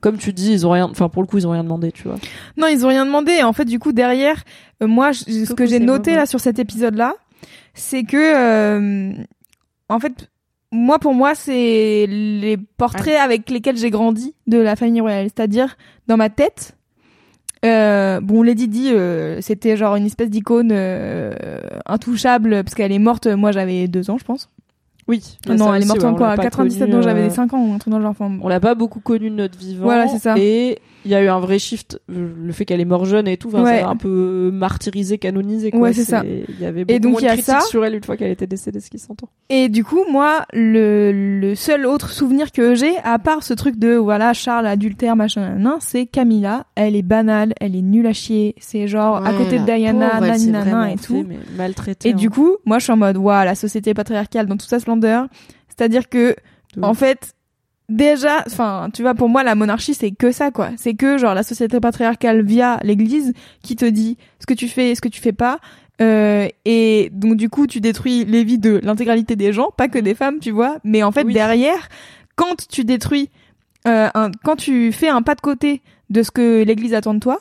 comme 0.00 0.16
tu 0.18 0.32
dis, 0.32 0.52
ils 0.52 0.66
ont 0.66 0.70
rien 0.70 0.86
enfin 0.88 1.08
pour 1.08 1.22
le 1.22 1.26
coup, 1.26 1.38
ils 1.38 1.46
ont 1.46 1.50
rien 1.50 1.64
demandé, 1.64 1.90
tu 1.92 2.04
vois. 2.04 2.16
Non, 2.56 2.68
ils 2.68 2.84
ont 2.84 2.88
rien 2.88 3.04
demandé. 3.04 3.32
Et 3.32 3.42
en 3.42 3.52
fait, 3.52 3.64
du 3.64 3.78
coup, 3.78 3.92
derrière, 3.92 4.44
euh, 4.82 4.86
moi, 4.86 5.10
je- 5.12 5.24
ce 5.44 5.52
que 5.54 5.66
j'ai 5.66 5.78
noté 5.80 6.14
là 6.16 6.26
sur 6.26 6.40
cet 6.40 6.58
épisode-là, 6.60 7.14
c'est 7.74 8.04
que, 8.04 8.16
euh, 8.16 9.12
en 9.88 9.98
fait, 9.98 10.30
moi, 10.70 10.98
pour 10.98 11.14
moi, 11.14 11.34
c'est 11.34 12.06
les 12.08 12.56
portraits 12.76 13.16
avec 13.18 13.50
lesquels 13.50 13.76
j'ai 13.76 13.90
grandi 13.90 14.34
de 14.46 14.58
la 14.58 14.76
famille 14.76 15.00
royale. 15.00 15.24
C'est-à-dire, 15.34 15.76
dans 16.06 16.16
ma 16.16 16.28
tête, 16.30 16.76
euh, 17.64 18.20
bon, 18.20 18.42
Lady 18.42 18.68
Di, 18.68 18.90
euh, 18.92 19.40
c'était 19.40 19.76
genre 19.76 19.96
une 19.96 20.06
espèce 20.06 20.30
d'icône 20.30 20.70
euh, 20.72 21.32
intouchable 21.86 22.62
parce 22.62 22.74
qu'elle 22.74 22.92
est 22.92 22.98
morte. 23.00 23.26
Moi, 23.26 23.50
j'avais 23.50 23.88
deux 23.88 24.10
ans, 24.10 24.18
je 24.18 24.24
pense. 24.24 24.48
Oui. 25.08 25.22
bah, 25.46 25.54
non, 25.54 25.66
ça 25.66 25.76
elle 25.76 25.82
est 25.82 25.86
morte 25.86 26.00
ouais, 26.00 26.04
en 26.04 26.08
on 26.08 26.12
l'a 26.12 26.18
quoi 26.18 26.34
pas 26.36 26.42
97, 26.42 26.80
connu, 26.80 26.92
donc 26.92 27.02
j'avais 27.02 27.22
euh, 27.22 27.28
des 27.28 27.34
5 27.34 27.54
ans 27.54 27.64
ou 27.64 27.72
un 27.72 27.78
truc 27.78 27.90
dans 27.90 27.98
le 27.98 28.04
genre. 28.04 28.10
Enfin. 28.10 28.30
On 28.42 28.48
l'a 28.48 28.60
pas 28.60 28.74
beaucoup 28.74 29.00
connue 29.00 29.30
de 29.30 29.34
notre 29.34 29.58
vivant. 29.58 29.84
Voilà, 29.84 30.06
c'est 30.06 30.18
ça. 30.18 30.34
Et 30.36 30.78
il 31.04 31.10
y 31.10 31.14
a 31.14 31.22
eu 31.22 31.28
un 31.28 31.40
vrai 31.40 31.58
shift. 31.58 32.00
euh, 32.10 32.32
Le 32.42 32.52
fait 32.52 32.64
qu'elle 32.64 32.80
est 32.80 32.84
morte 32.84 33.06
jeune 33.06 33.28
et 33.28 33.36
tout, 33.36 33.48
enfin, 33.48 33.62
Ouais. 33.62 33.76
ça 33.76 33.82
l'a 33.82 33.88
un 33.88 33.96
peu 33.96 34.50
martyrisé, 34.52 35.18
canonisé. 35.18 35.70
Quoi. 35.70 35.80
Ouais, 35.80 35.92
c'est 35.92 36.04
ça. 36.04 36.22
Il 36.24 36.60
y 36.60 36.64
avait 36.66 36.84
beaucoup 36.84 36.94
Et 36.96 37.00
donc, 37.00 37.12
moins 37.12 37.20
il 37.20 37.24
y 37.24 37.26
de 37.28 37.32
a 37.32 37.36
critiques 37.42 37.62
sur 37.70 37.84
elle 37.84 37.94
une 37.94 38.02
fois 38.04 38.16
qu'elle 38.16 38.30
était 38.30 38.46
décédée, 38.46 38.80
ce 38.80 38.90
qui 38.90 38.98
s'entend. 38.98 39.28
Et 39.48 39.68
du 39.68 39.84
coup, 39.84 40.00
moi, 40.10 40.44
le, 40.52 41.12
le 41.40 41.54
seul 41.54 41.86
autre 41.86 42.10
souvenir 42.10 42.52
que 42.52 42.74
j'ai, 42.74 42.96
à 43.04 43.18
part 43.18 43.42
ce 43.42 43.54
truc 43.54 43.78
de, 43.78 43.94
voilà, 43.94 44.32
Charles 44.32 44.66
adultère, 44.66 45.16
machin, 45.16 45.54
nan, 45.56 45.76
c'est 45.80 46.06
Camilla. 46.06 46.66
Elle 46.74 46.96
est 46.96 47.02
banale, 47.02 47.54
elle 47.60 47.76
est 47.76 47.82
nulle 47.82 48.06
à 48.06 48.12
chier. 48.12 48.54
C'est 48.60 48.86
genre, 48.88 49.24
à 49.24 49.32
côté 49.34 49.58
de 49.58 49.64
Diana, 49.64 50.20
nani, 50.20 50.46
nanan 50.48 50.84
et 50.88 50.96
tout. 50.96 51.24
maltraitée. 51.56 52.10
Et 52.10 52.12
du 52.12 52.28
coup, 52.30 52.56
moi, 52.66 52.78
je 52.78 52.84
suis 52.84 52.92
en 52.92 52.96
mode, 52.96 53.16
waouh, 53.16 53.44
la 53.44 53.54
société 53.54 53.94
patriarcale 53.94 54.46
dans 54.46 54.56
toute 54.56 54.68
sa 54.68 54.78
splendeur. 54.80 55.26
C'est-à-dire 55.68 56.08
que, 56.08 56.34
De 56.76 56.82
en 56.82 56.90
ouf. 56.90 56.98
fait, 56.98 57.34
déjà, 57.88 58.42
enfin, 58.46 58.88
tu 58.92 59.02
vois, 59.02 59.14
pour 59.14 59.28
moi, 59.28 59.42
la 59.42 59.54
monarchie, 59.54 59.94
c'est 59.94 60.10
que 60.10 60.30
ça, 60.32 60.50
quoi. 60.50 60.70
C'est 60.76 60.94
que, 60.94 61.18
genre, 61.18 61.34
la 61.34 61.42
société 61.42 61.80
patriarcale 61.80 62.42
via 62.42 62.78
l'église 62.82 63.32
qui 63.62 63.76
te 63.76 63.84
dit 63.84 64.16
ce 64.40 64.46
que 64.46 64.54
tu 64.54 64.68
fais 64.68 64.90
et 64.90 64.94
ce 64.94 65.00
que 65.00 65.08
tu 65.08 65.20
fais 65.20 65.32
pas. 65.32 65.58
Euh, 66.00 66.48
et 66.64 67.10
donc, 67.12 67.36
du 67.36 67.48
coup, 67.48 67.66
tu 67.66 67.80
détruis 67.80 68.24
les 68.24 68.44
vies 68.44 68.58
de 68.58 68.80
l'intégralité 68.82 69.34
des 69.36 69.52
gens, 69.52 69.70
pas 69.76 69.88
que 69.88 69.98
des 69.98 70.14
femmes, 70.14 70.38
tu 70.38 70.50
vois. 70.50 70.78
Mais 70.84 71.02
en 71.02 71.10
fait, 71.12 71.24
Oui. 71.24 71.32
derrière, 71.34 71.88
quand 72.36 72.68
tu 72.70 72.84
détruis, 72.84 73.30
euh, 73.86 74.08
un, 74.14 74.30
quand 74.44 74.56
tu 74.56 74.92
fais 74.92 75.08
un 75.08 75.22
pas 75.22 75.34
de 75.34 75.40
côté 75.40 75.82
de 76.10 76.22
ce 76.22 76.30
que 76.30 76.62
l'église 76.62 76.94
attend 76.94 77.14
de 77.14 77.18
toi, 77.20 77.40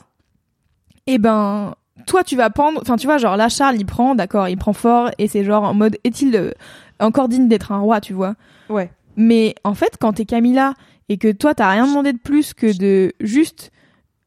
eh 1.06 1.19
ben, 1.19 1.76
toi, 2.06 2.24
tu 2.24 2.35
vas 2.35 2.50
prendre, 2.50 2.80
enfin, 2.82 2.95
tu 2.95 3.06
vois, 3.08 3.17
genre, 3.17 3.38
là, 3.38 3.48
Charles, 3.50 3.76
il 3.77 3.85
prend, 3.85 4.16
d'accord, 4.16 4.50
il 4.50 4.58
prend 4.58 4.74
fort, 4.74 5.11
et 5.19 5.27
c'est 5.27 5.43
genre 5.43 5.64
en 5.64 5.74
mode, 5.74 5.98
est-il 6.03 6.35
euh, 6.35 6.51
encore 7.00 7.27
digne 7.30 7.48
d'être 7.48 7.72
un 7.72 7.80
roi, 7.80 8.01
tu 8.01 8.14
vois? 8.14 8.35
Ouais. 8.69 8.90
Mais 9.18 9.56
en 9.66 9.74
fait, 9.74 9.98
quand 10.00 10.14
t'es 10.14 10.26
Camilla 10.26 10.74
et 11.10 11.18
que 11.18 11.32
toi, 11.32 11.54
t'as 11.56 11.70
rien 11.72 11.88
demandé 11.88 12.14
de 12.14 12.18
plus 12.20 12.54
que 12.54 12.78
de 12.78 13.12
juste 13.20 13.72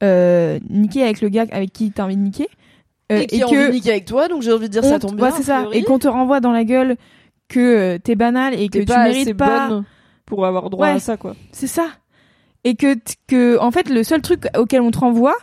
euh, 0.02 0.58
niquer 0.68 1.04
avec 1.04 1.20
le 1.20 1.28
gars 1.28 1.46
avec 1.52 1.72
qui 1.72 1.90
t'as 1.92 2.04
envie 2.04 2.16
de 2.16 2.22
niquer, 2.22 2.48
euh, 3.12 3.20
et 3.22 3.26
qui 3.26 3.42
a 3.42 3.46
envie 3.46 3.56
de 3.56 3.70
niquer 3.72 3.90
avec 3.92 4.04
toi, 4.04 4.28
donc 4.28 4.42
j'ai 4.42 4.52
envie 4.52 4.66
de 4.68 4.72
dire 4.72 4.84
ça 4.84 4.98
tombe 4.98 5.16
bien. 5.16 5.30
c'est 5.30 5.42
ça, 5.42 5.66
et 5.72 5.82
qu'on 5.84 5.98
te 5.98 6.08
renvoie 6.08 6.40
dans 6.40 6.52
la 6.52 6.64
gueule 6.64 6.96
que 7.48 7.60
euh, 7.60 7.98
t'es 7.98 8.14
banal 8.16 8.54
et 8.58 8.68
que 8.68 8.78
tu 8.78 8.92
mérites 8.92 9.34
pas, 9.36 9.68
bonne 9.68 9.84
pour 10.26 10.46
avoir 10.46 10.70
droit 10.70 10.86
Ouais. 10.86 10.92
à 10.94 10.98
ça, 11.00 11.16
quoi. 11.16 11.34
c'est 11.52 11.66
ça, 11.66 11.86
et 12.64 12.74
que 12.76 12.96
que 13.26 13.58
en 13.58 13.70
fait 13.70 13.88
le 13.88 14.02
seul 14.02 14.22
truc 14.22 14.46
auquel 14.56 14.80
on 14.80 14.90
te 14.90 14.98
renvoie, 14.98 15.36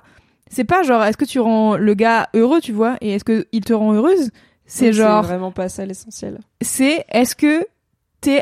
c'est 0.50 0.64
pas 0.64 0.82
genre 0.84 1.04
est-ce 1.04 1.18
que 1.18 1.26
tu 1.26 1.40
rends 1.40 1.78
le 1.78 1.94
gars 1.94 2.30
heureux, 2.34 2.62
tu 2.62 2.72
vois, 2.72 2.96
et 3.02 3.12
est-ce 3.14 3.24
que 3.24 3.46
il 3.52 3.64
te 3.64 3.74
rend 3.74 3.94
heureuse, 3.94 4.32
c'est 4.66 4.92
genre 4.92 5.22
vraiment 5.24 5.52
pas 5.52 5.70
ça 5.70 5.86
l'essentiel. 5.86 6.40
c'est 6.62 7.06
est-ce 7.10 7.36
que 7.36 7.66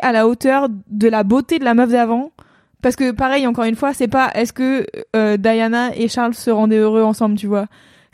à 0.01 0.11
la 0.11 0.27
hauteur 0.27 0.67
de 0.89 1.07
la 1.07 1.23
beauté 1.23 1.59
de 1.59 1.65
la 1.65 1.73
meuf 1.73 1.89
d'avant. 1.89 2.31
Parce 2.81 2.95
que 2.95 3.11
pareil 3.11 3.47
encore 3.47 3.65
une 3.65 3.75
fois 3.75 3.93
c'est 3.93 4.07
pas 4.07 4.31
est-ce 4.35 4.53
que 4.53 4.85
euh, 5.15 5.37
Diana 5.37 5.95
et 5.95 6.07
Charles 6.07 6.35
se 6.35 6.51
rendaient 6.51 6.77
heureux 6.77 7.01
ensemble 7.01 7.35
tu 7.35 7.47
vois 7.47 7.65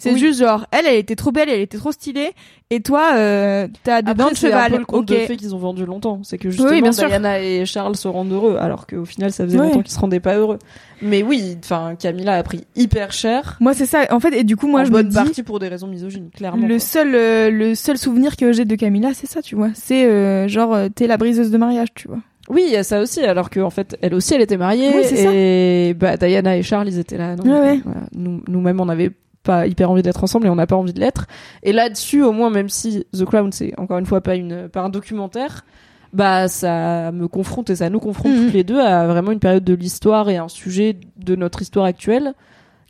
c'est 0.02 0.14
Oui. 0.14 0.20
juste 0.20 0.40
genre 0.40 0.66
elle 0.72 0.86
elle 0.88 0.96
était 0.98 1.16
trop 1.16 1.32
belle 1.32 1.48
elle 1.50 1.60
était 1.62 1.78
trop 1.78 1.92
stylée 1.92 2.32
et 2.72 2.80
toi 2.80 3.12
euh, 3.16 3.68
t'as 3.84 4.02
des 4.02 4.14
dents 4.14 4.30
de 4.32 4.36
c'est 4.36 4.48
un 4.48 4.50
cheval 4.52 4.72
peu 4.72 4.78
le 4.80 4.86
conte 4.86 5.12
ok 5.12 5.18
de 5.20 5.26
fées 5.26 5.38
qu'ils 5.38 5.54
ont 5.54 5.60
vendu 5.60 5.86
longtemps. 5.86 6.22
C'est 6.24 6.38
que 6.38 6.50
justement, 6.50 6.70
Oui, 6.72 6.82
bien 6.82 6.92
sûr. 6.92 7.08
Diana 7.08 7.42
et 7.42 7.66
Charles 7.66 7.96
se 7.98 8.08
rendent 8.08 8.32
heureux, 8.32 8.58
alors 8.60 8.88
qu'au 8.88 9.04
final, 9.06 9.32
ça 9.32 9.44
faisait 9.44 9.60
Ouais. 9.60 9.66
longtemps 9.68 9.82
qu'ils 9.82 9.92
se 9.94 10.00
rendaient 10.00 10.20
pas 10.20 10.36
heureux. 10.36 10.58
Mais 11.02 11.22
oui, 11.22 11.58
enfin, 11.64 11.96
Camilla 12.00 12.36
a 12.36 12.44
pris 12.44 12.66
hyper 12.76 13.12
cher. 13.12 13.58
moi 13.60 13.74
c'est 13.74 13.86
ça 13.86 14.06
en 14.12 14.20
fait 14.20 14.34
et 14.34 14.44
du 14.44 14.56
coup 14.56 14.68
moi 14.68 14.82
en 14.82 14.86
je 14.86 14.90
me 14.92 14.98
bonne 14.98 15.10
dis 15.10 15.16
partie 15.16 15.44
pour 15.44 15.60
des 15.60 15.68
raisons 15.68 15.88
misogynes, 15.88 16.30
clairement. 16.36 16.64
le 16.66 16.76
quoi. 16.76 16.80
seul 16.80 17.14
euh, 17.14 17.52
le 17.52 17.76
seul 17.76 17.98
souvenir 17.98 18.36
que 18.38 18.52
j'ai 18.54 18.66
de 18.66 18.76
Camilla 18.76 19.10
c'est 19.14 19.28
ça 19.28 19.42
tu 19.42 19.56
vois 19.56 19.70
c'est 19.74 20.06
euh, 20.06 20.48
genre 20.48 20.74
euh, 20.74 20.88
t'es 20.90 21.08
la 21.08 21.18
briseuse 21.18 21.52
de 21.52 21.58
mariage 21.58 21.90
tu 21.94 22.08
vois 22.08 22.20
Oui, 22.50 22.64
il 22.68 22.72
y 22.74 22.76
a 22.78 22.84
ça 22.84 23.00
aussi, 23.02 23.22
alors 23.22 23.50
qu'en 23.50 23.70
fait, 23.70 23.96
elle 24.02 24.14
aussi, 24.16 24.34
elle 24.34 24.42
était 24.42 24.58
mariée. 24.58 24.90
Oui, 24.94 25.04
c'est 25.06 25.16
ça. 25.24 25.30
et 25.32 25.94
bah, 25.94 26.18
Diana 26.18 26.58
et 26.58 26.64
Charles, 26.64 26.88
ils 26.90 26.98
étaient 27.00 27.18
là. 27.18 27.36
Ouais, 27.36 27.50
ouais. 27.50 27.82
voilà. 27.86 28.02
Nous, 28.14 28.42
nous-mêmes, 28.48 28.80
on 28.82 28.86
n'avait 28.86 29.12
pas 29.44 29.66
hyper 29.68 29.90
envie 29.92 30.02
d'être 30.03 30.24
ensemble 30.24 30.45
et 30.48 30.50
on 30.50 30.56
n'a 30.56 30.68
pas 30.68 30.76
envie 30.76 30.94
de 30.94 31.00
l'être. 31.00 31.26
Et 31.64 31.74
là-dessus, 31.74 32.24
au 32.24 32.32
moins, 32.32 32.50
même 32.50 32.70
si 32.70 33.06
The 33.18 33.26
Crown, 33.26 33.52
c'est 33.52 33.74
encore 33.80 33.98
une 33.98 34.06
fois 34.06 34.22
pas 34.22 34.36
une, 34.36 34.70
pas 34.70 34.82
un 34.82 34.90
documentaire, 34.90 35.66
bah, 36.14 36.48
ça 36.48 37.11
me 37.11 37.28
confronte 37.28 37.70
et 37.70 37.76
ça 37.78 37.90
nous 37.90 38.00
confronte 38.00 38.34
Mhm. 38.34 38.44
toutes 38.45 38.53
les 38.53 38.64
deux 38.66 38.80
à 38.80 39.08
vraiment 39.08 39.32
une 39.32 39.40
période 39.40 39.64
de 39.64 39.74
l'histoire 39.74 40.30
et 40.30 40.38
un 40.38 40.50
sujet 40.50 40.98
de 41.18 41.36
notre 41.36 41.61
histoire 41.61 41.86
actuelle 41.86 42.34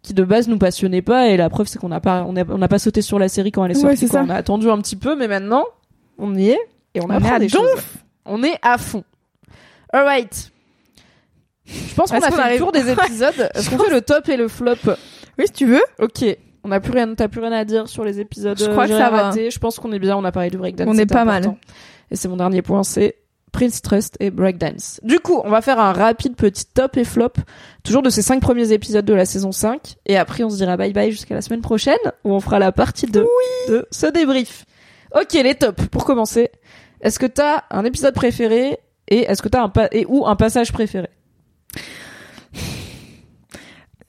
qui 0.02 0.16
de 0.16 0.24
base 0.24 0.48
nous 0.48 0.58
passionnait 0.58 1.04
pas 1.04 1.28
et 1.28 1.38
la 1.38 1.48
preuve 1.52 1.68
c'est 1.68 1.78
qu'on 1.78 1.90
n'a 1.90 2.00
pas 2.00 2.26
on 2.28 2.36
a- 2.36 2.44
on 2.50 2.68
pas 2.68 2.80
sauté 2.80 3.04
sur 3.04 3.20
la 3.20 3.30
série 3.30 3.52
quand 3.52 3.64
elle 3.64 3.72
est 3.72 3.76
sortie 3.76 4.08
quoi. 4.08 4.22
on 4.26 4.30
a 4.30 4.34
attendu 4.34 4.68
un 4.72 4.80
petit 4.80 4.96
peu 4.96 5.16
mais 5.16 5.28
maintenant 5.28 5.64
on 6.18 6.34
y 6.34 6.50
est 6.50 6.60
et 6.96 7.02
on, 7.02 7.06
On 7.06 7.10
apprend 7.12 7.36
à 7.36 7.40
des 7.40 7.46
donf. 7.46 7.62
choses 7.62 7.84
on 8.26 8.42
est 8.42 8.58
à 8.64 8.80
fond 8.80 9.04
alright 9.94 10.52
je 11.68 11.94
pense 11.94 12.10
qu'on 12.10 12.18
a 12.18 12.32
fait 12.32 12.54
le 12.54 12.58
tour 12.58 12.72
des 12.72 12.90
épisodes 12.92 13.50
est-ce 13.54 13.70
qu'on 13.70 13.78
fait 13.78 13.94
le 13.94 14.02
top 14.02 14.28
et 14.30 14.38
le 14.38 14.48
flop? 14.48 14.74
Oui 15.42 15.48
si 15.48 15.54
tu 15.54 15.66
veux 15.66 15.82
ok 16.00 16.26
on 16.64 16.70
n'a 16.70 16.80
plus 16.80 16.92
rien 16.92 17.14
t'as 17.16 17.28
plus 17.28 17.42
rien 17.42 17.52
à 17.52 17.66
dire 17.66 17.88
sur 17.88 18.06
les 18.06 18.20
épisodes 18.20 18.58
Je 18.60 18.66
crois 18.70 18.84
euh, 18.84 18.88
que 18.88 18.94
j'ai 18.94 19.00
ça 19.00 19.10
va. 19.10 19.32
je 19.32 19.60
pense 19.60 19.80
qu'on 19.80 19.92
est 19.92 20.00
bien 20.00 20.16
on 20.16 20.24
a 20.24 20.32
parlé 20.32 20.50
du 20.50 20.58
breakdance 20.58 20.88
On 20.90 20.98
est 20.98 21.06
pas 21.06 21.26
mal. 21.26 21.56
et 22.12 22.16
c'est 22.16 22.28
mon 22.28 22.38
dernier 22.38 22.62
point 22.62 22.84
c'est 22.84 23.16
Prince 23.52 23.82
Trust 23.82 24.16
et 24.22 24.32
Breakdance. 24.32 25.02
Du 25.04 25.20
coup, 25.20 25.42
on 25.44 25.50
va 25.50 25.60
faire 25.62 25.78
un 25.78 25.92
rapide 25.92 26.38
petit 26.38 26.64
top 26.74 26.96
et 26.96 27.04
flop, 27.04 27.34
toujours 27.84 28.02
de 28.02 28.10
ces 28.10 28.22
cinq 28.22 28.40
premiers 28.40 28.72
épisodes 28.72 29.04
de 29.04 29.14
la 29.14 29.26
saison 29.26 29.52
5, 29.52 29.96
et 30.06 30.16
après 30.16 30.46
on 30.46 30.50
se 30.50 30.56
dira 30.56 30.78
bye 30.78 30.94
bye 30.94 31.12
jusqu'à 31.12 31.36
la 31.36 31.42
semaine 31.42 31.60
prochaine, 31.60 31.98
où 32.24 32.32
on 32.32 32.40
fera 32.40 32.60
la 32.60 32.72
partie 32.72 33.08
2 33.08 33.26
de 33.68 33.86
ce 33.92 34.08
débrief. 34.08 34.64
Ok, 35.20 35.34
les 35.34 35.54
tops, 35.56 35.86
pour 35.88 36.06
commencer. 36.06 36.50
Est-ce 37.02 37.20
que 37.20 37.26
t'as 37.26 37.64
un 37.72 37.84
épisode 37.84 38.14
préféré, 38.16 38.78
et 39.10 39.24
est-ce 39.24 39.42
que 39.42 39.50
t'as 39.50 39.64
un 39.64 39.70
pa- 39.70 39.90
et 39.92 40.06
ou 40.08 40.26
un 40.26 40.38
passage 40.38 40.72
préféré? 40.72 41.10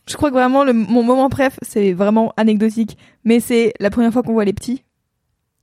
Je 0.07 0.17
crois 0.17 0.31
que 0.31 0.35
vraiment 0.35 0.65
le, 0.65 0.73
mon 0.73 1.03
moment 1.03 1.29
préf 1.29 1.59
c'est 1.63 1.93
vraiment 1.93 2.33
anecdotique 2.37 2.99
mais 3.25 3.41
c'est 3.41 3.73
la 3.81 3.91
première 3.91 4.13
fois 4.13 4.23
qu'on 4.23 4.33
voit 4.33 4.45
les 4.45 4.53
petits 4.53 4.85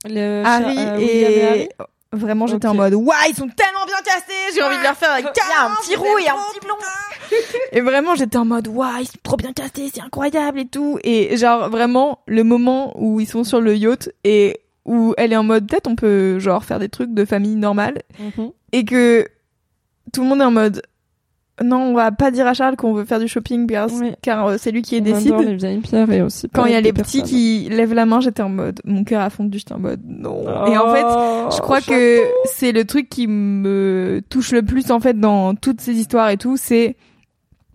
Le 0.04 0.42
Harry 0.44 0.78
euh, 0.78 0.98
et... 0.98 1.44
Harry 1.44 1.68
Vraiment, 2.12 2.48
j'étais 2.48 2.66
en 2.66 2.74
mode, 2.74 2.94
waouh, 2.94 3.14
ils 3.28 3.36
sont 3.36 3.46
tellement 3.46 3.86
bien 3.86 3.98
castés, 4.04 4.32
j'ai 4.52 4.62
envie 4.64 4.78
de 4.78 4.82
leur 4.82 4.96
faire 4.96 5.12
un 5.12 5.22
câlin. 5.22 5.32
Il 5.46 5.50
y 5.50 5.52
a 5.52 5.64
un 5.64 5.74
petit 5.76 5.94
roux 5.94 6.18
et 6.18 6.28
un 6.28 6.34
petit 6.34 6.58
blond. 6.60 6.74
Et 7.72 7.80
vraiment, 7.80 8.16
j'étais 8.16 8.36
en 8.36 8.44
mode, 8.44 8.66
waouh, 8.66 8.98
ils 9.00 9.06
sont 9.06 9.18
trop 9.22 9.36
bien 9.36 9.52
castés, 9.52 9.88
c'est 9.94 10.00
incroyable 10.00 10.58
et 10.58 10.66
tout. 10.66 10.98
Et 11.04 11.36
genre, 11.36 11.70
vraiment, 11.70 12.18
le 12.26 12.42
moment 12.42 13.00
où 13.00 13.20
ils 13.20 13.28
sont 13.28 13.44
sur 13.44 13.60
le 13.60 13.76
yacht 13.76 14.10
et 14.24 14.60
où 14.84 15.14
elle 15.16 15.32
est 15.32 15.36
en 15.36 15.44
mode, 15.44 15.68
peut-être 15.68 15.86
on 15.86 15.94
peut, 15.94 16.40
genre, 16.40 16.64
faire 16.64 16.80
des 16.80 16.88
trucs 16.88 17.14
de 17.14 17.24
famille 17.24 17.54
normale. 17.54 18.02
Mhm. 18.18 18.50
Et 18.72 18.84
que 18.84 19.28
tout 20.12 20.22
le 20.22 20.28
monde 20.28 20.40
est 20.40 20.44
en 20.44 20.50
mode, 20.50 20.82
non, 21.62 21.78
on 21.82 21.94
va 21.94 22.10
pas 22.12 22.30
dire 22.30 22.46
à 22.46 22.54
Charles 22.54 22.76
qu'on 22.76 22.92
veut 22.94 23.04
faire 23.04 23.18
du 23.20 23.28
shopping 23.28 23.66
car, 23.66 23.88
Oui. 23.92 24.12
car 24.22 24.46
euh, 24.46 24.56
c'est 24.58 24.70
lui 24.70 24.82
qui 24.82 24.98
On 24.98 25.02
décide. 25.02 25.32
adore 25.32 25.42
les 25.42 25.56
vieilles 25.56 25.78
pierres 25.80 26.10
et 26.10 26.22
aussi 26.22 26.48
Quand 26.50 26.64
il 26.64 26.72
y 26.72 26.74
a 26.74 26.80
les 26.80 26.92
petits 26.92 27.22
qui 27.22 27.68
lèvent 27.70 27.94
la 27.94 28.06
main, 28.06 28.20
j'étais 28.20 28.42
en 28.42 28.48
mode, 28.48 28.80
mon 28.84 29.04
cœur 29.04 29.20
a 29.22 29.30
fondu, 29.30 29.58
j'étais 29.58 29.74
en 29.74 29.78
mode, 29.78 30.00
non. 30.06 30.42
Et 30.66 30.76
en 30.78 30.92
fait, 30.94 31.04
Oh, 31.06 31.48
je 31.54 31.60
crois 31.60 31.80
que 31.80 32.20
c'est 32.46 32.72
le 32.72 32.84
truc 32.84 33.08
qui 33.08 33.26
me 33.26 34.22
touche 34.28 34.52
le 34.52 34.62
plus 34.62 34.90
en 34.90 35.00
fait 35.00 35.18
dans 35.18 35.54
toutes 35.54 35.80
ces 35.80 35.92
histoires 35.94 36.30
et 36.30 36.36
tout, 36.36 36.56
c'est 36.56 36.96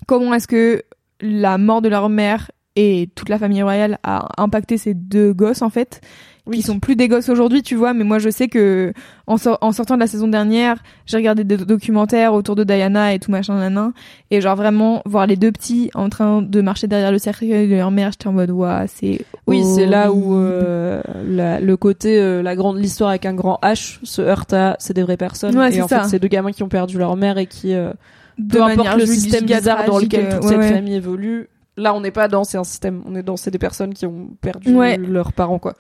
comment 0.08 0.34
est-ce 0.34 0.48
que 0.48 0.82
la 1.22 1.58
mort 1.58 1.82
de 1.82 1.90
leur 1.90 2.10
mère 2.10 2.52
et 2.76 3.10
toute 3.16 3.30
la 3.30 3.38
famille 3.40 3.64
royale 3.64 4.00
a 4.04 4.28
impacté 4.42 4.78
ces 4.78 4.94
deux 4.94 5.34
gosses 5.34 5.62
en 5.62 5.70
fait, 5.70 6.02
Oui. 6.48 6.58
qui 6.58 6.62
sont 6.64 6.80
plus 6.80 6.96
des 6.96 7.08
gosses 7.08 7.30
aujourd'hui, 7.30 7.64
tu 7.64 7.76
vois. 7.76 7.94
Mais 7.94 8.04
moi, 8.04 8.20
je 8.20 8.30
sais 8.30 8.48
que 8.48 8.94
en, 9.28 9.38
sor- 9.38 9.58
en 9.62 9.72
sortant 9.72 9.96
de 9.96 10.00
la 10.00 10.08
saison 10.08 10.28
dernière, 10.28 10.78
j'ai 11.08 11.18
regardé 11.18 11.44
des 11.44 11.58
documentaires 11.58 12.34
autour 12.34 12.56
de 12.56 12.64
Diana 12.64 13.14
et 13.14 13.20
tout 13.20 13.32
machin 13.32 13.58
nanan, 13.58 13.94
et 14.30 14.42
genre 14.42 14.56
vraiment 14.56 15.02
voir 15.06 15.26
les 15.26 15.36
deux 15.38 15.52
petits 15.52 15.90
en 15.96 16.10
train 16.10 16.42
de 16.44 16.62
marcher 16.62 16.86
derrière 16.88 17.12
le 17.12 17.18
cercueil 17.18 17.68
de 17.68 17.76
leur 17.76 17.90
mère, 17.92 18.12
j'étais 18.12 18.28
en 18.28 18.34
mode 18.34 18.52
waouh, 18.52 18.86
c'est 18.88 19.22
Oui, 19.48 19.64
c'est 19.76 19.86
là 19.88 20.12
où 20.12 20.36
euh, 20.36 21.02
la- 21.28 21.60
le 21.60 21.78
côté 21.78 22.20
euh, 22.20 22.44
la 22.44 22.56
grande 22.56 22.78
l'histoire 22.78 23.10
avec 23.10 23.26
un 23.26 23.34
grand 23.34 23.58
H 23.64 24.00
se 24.04 24.22
heurte 24.22 24.54
à 24.54 24.76
c'est 24.80 24.94
des 24.94 25.02
vraies 25.04 25.18
personnes 25.18 25.58
Ouais, 25.58 25.74
et 25.76 25.82
en 25.82 25.88
ça. 25.88 26.02
fait 26.04 26.10
c'est 26.10 26.20
deux 26.20 26.28
gamins 26.28 26.52
qui 26.52 26.62
ont 26.64 26.70
perdu 26.70 26.98
leur 26.98 27.16
mère 27.18 27.38
et 27.40 27.48
qui 27.48 27.74
euh, 27.74 27.92
de 28.38 28.58
peu 28.58 28.62
importe 28.64 28.98
le 28.98 29.06
système 29.06 29.46
bizarre 29.46 29.86
dans 29.86 29.98
lequel 29.98 30.26
euh, 30.26 30.32
toute 30.36 30.44
ouais, 30.44 30.50
cette 30.50 30.58
ouais. 30.60 30.74
famille 30.74 30.96
évolue. 30.96 31.48
Là, 31.78 31.94
on 31.94 32.00
n'est 32.00 32.12
pas 32.12 32.30
dans 32.30 32.46
c'est 32.46 32.58
un 32.58 32.64
système, 32.64 33.02
on 33.06 33.16
est 33.16 33.24
dans 33.24 33.36
c'est 33.36 33.52
des 33.52 33.58
personnes 33.60 33.94
qui 33.94 34.06
ont 34.06 34.30
perdu 34.40 34.74
Ouais. 34.74 34.96
leurs 34.98 35.34
parents 35.34 35.60
quoi. 35.60 35.74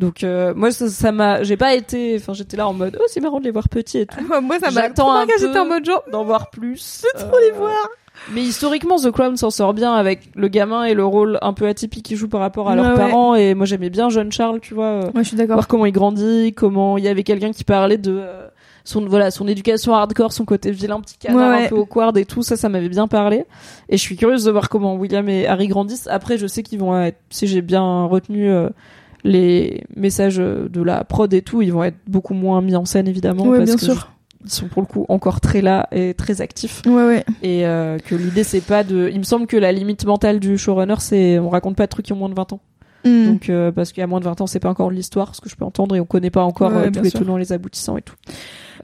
Donc 0.00 0.24
euh, 0.24 0.54
moi 0.54 0.70
ça 0.72 0.88
ça 0.88 1.12
m'a 1.12 1.42
j'ai 1.42 1.56
pas 1.56 1.74
été 1.74 2.16
enfin 2.18 2.32
j'étais 2.32 2.56
là 2.56 2.66
en 2.66 2.72
mode 2.72 2.96
oh 3.00 3.04
c'est 3.08 3.20
marrant 3.20 3.38
de 3.38 3.44
les 3.44 3.50
voir 3.50 3.68
petits 3.68 3.98
et 3.98 4.06
tout 4.06 4.18
Moi, 4.42 4.58
ça 4.58 4.70
m'a 4.70 4.84
un 4.86 4.88
peu. 5.26 5.32
j'étais 5.38 5.58
en 5.58 5.66
mode 5.66 5.84
genre, 5.84 6.02
d'en 6.10 6.24
voir 6.24 6.50
plus. 6.50 7.02
veux 7.04 7.20
trop 7.26 7.38
les 7.38 7.50
Euh, 7.50 7.58
voir. 7.58 7.88
Mais 8.32 8.42
historiquement, 8.42 8.96
The 8.96 9.10
Crown 9.10 9.36
s'en 9.36 9.50
sort 9.50 9.72
bien 9.72 9.92
avec 9.94 10.28
le 10.34 10.48
gamin 10.48 10.84
et 10.84 10.92
le 10.94 11.04
rôle 11.06 11.38
un 11.42 11.52
peu 11.54 11.66
atypique 11.66 12.04
qu'ils 12.04 12.16
jouent 12.18 12.28
par 12.28 12.40
rapport 12.40 12.68
à 12.68 12.74
leurs 12.76 12.84
Ouais, 12.84 12.90
ouais. 12.92 12.96
parents. 13.10 13.34
Et 13.34 13.54
moi, 13.54 13.64
j'aimais 13.64 13.88
bien 13.88 14.10
jeune 14.10 14.30
Charles, 14.30 14.60
tu 14.60 14.74
vois. 14.74 14.84
euh, 14.86 15.10
Moi, 15.14 15.22
je 15.22 15.28
suis 15.28 15.36
d'accord. 15.38 15.56
voir 15.56 15.68
comment 15.68 15.86
il 15.86 15.92
grandit, 15.92 16.52
comment 16.54 16.98
il 16.98 17.04
y 17.04 17.08
avait 17.08 17.22
quelqu'un 17.22 17.50
qui 17.52 17.64
parlait 17.64 17.96
de 17.96 18.18
euh, 18.20 18.46
son 18.84 19.06
voilà 19.06 19.30
son 19.30 19.46
éducation 19.48 19.94
hardcore, 19.94 20.32
son 20.32 20.44
côté 20.44 20.70
vilain 20.70 21.00
petit 21.00 21.16
canard 21.16 21.50
Ouais, 21.50 21.56
ouais. 21.60 21.64
un 21.66 21.68
peu 21.68 21.76
awkward 21.76 22.16
et 22.18 22.26
tout 22.26 22.42
ça, 22.42 22.56
ça 22.56 22.68
m'avait 22.68 22.90
bien 22.90 23.08
parlé. 23.08 23.44
Et 23.88 23.96
je 23.96 24.02
suis 24.02 24.16
curieuse 24.16 24.44
de 24.44 24.50
voir 24.50 24.68
comment 24.68 24.94
William 24.96 25.26
et 25.28 25.46
Harry 25.46 25.68
grandissent. 25.68 26.08
Après, 26.08 26.36
je 26.36 26.46
sais 26.46 26.62
qu'ils 26.62 26.80
vont 26.80 27.00
être, 27.00 27.18
si 27.30 27.46
j'ai 27.46 27.62
bien 27.62 28.04
retenu 28.04 28.50
euh, 28.50 28.68
les 29.24 29.84
messages 29.96 30.36
de 30.36 30.82
la 30.82 31.04
prod 31.04 31.32
et 31.34 31.42
tout, 31.42 31.62
ils 31.62 31.72
vont 31.72 31.84
être 31.84 31.98
beaucoup 32.06 32.34
moins 32.34 32.60
mis 32.62 32.76
en 32.76 32.84
scène 32.84 33.08
évidemment 33.08 33.44
Ouais, 33.46 33.58
parce 33.58 33.70
bien 33.70 33.76
que 33.76 33.82
sûr. 33.84 34.10
ils 34.44 34.50
sont 34.50 34.68
pour 34.68 34.80
le 34.82 34.86
coup 34.86 35.04
encore 35.08 35.40
très 35.40 35.60
là 35.60 35.86
et 35.92 36.14
très 36.14 36.40
actifs 36.40 36.82
Ouais, 36.86 37.04
ouais. 37.04 37.24
et 37.42 37.66
euh, 37.66 37.98
que 37.98 38.14
l'idée 38.14 38.44
c'est 38.44 38.62
pas 38.62 38.82
de 38.84 39.10
il 39.12 39.18
me 39.18 39.24
semble 39.24 39.46
que 39.46 39.56
la 39.58 39.72
limite 39.72 40.04
mentale 40.06 40.40
du 40.40 40.56
showrunner 40.56 40.94
c'est 40.98 41.38
on 41.38 41.50
raconte 41.50 41.76
pas 41.76 41.84
de 41.84 41.90
trucs 41.90 42.06
qui 42.06 42.12
ont 42.12 42.16
moins 42.16 42.30
de 42.30 42.34
20 42.34 42.52
ans 42.54 42.60
Mm. 43.02 43.26
donc 43.28 43.48
euh, 43.48 43.72
parce 43.72 43.92
qu'il 43.92 44.02
y 44.02 44.04
a 44.04 44.06
moins 44.06 44.20
de 44.20 44.26
20 44.26 44.42
ans 44.42 44.46
c'est 44.46 44.60
pas 44.60 44.68
encore 44.68 44.90
l'histoire 44.90 45.34
ce 45.34 45.40
que 45.40 45.48
je 45.48 45.56
peux 45.56 45.64
entendre 45.64 45.96
et 45.96 46.00
on 46.00 46.04
connaît 46.04 46.28
pas 46.28 46.42
encore 46.44 46.70
Ouais, 46.70 46.88
euh, 46.88 46.90
tous 46.90 47.02
les 47.02 47.10
tenants 47.10 47.38
les 47.38 47.50
aboutissants 47.50 47.96
et 47.96 48.02
tout 48.02 48.14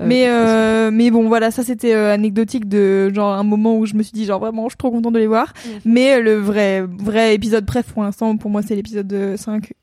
Euh, 0.00 0.06
mais 0.08 0.24
euh, 0.30 0.90
mais 0.90 1.10
bon 1.10 1.28
voilà 1.28 1.50
ça 1.50 1.62
c'était 1.62 1.92
euh, 1.94 2.14
anecdotique 2.14 2.66
de 2.66 3.12
genre 3.12 3.34
un 3.34 3.42
moment 3.42 3.76
où 3.76 3.84
je 3.84 3.92
me 3.92 4.02
suis 4.02 4.12
dit 4.14 4.24
genre 4.24 4.40
vraiment 4.40 4.64
je 4.64 4.70
suis 4.70 4.78
trop 4.78 4.90
contente 4.90 5.12
de 5.12 5.18
les 5.18 5.26
voir 5.26 5.52
Mhm. 5.66 5.80
mais 5.84 6.18
le 6.22 6.36
vrai 6.36 6.82
vrai 6.98 7.34
épisode 7.34 7.66
bref 7.66 7.92
pour 7.92 8.04
l'instant 8.04 8.34
pour 8.38 8.50
moi 8.50 8.62
c'est 8.62 8.74
l'épisode 8.74 9.06
de 9.06 9.34
5 9.36 9.74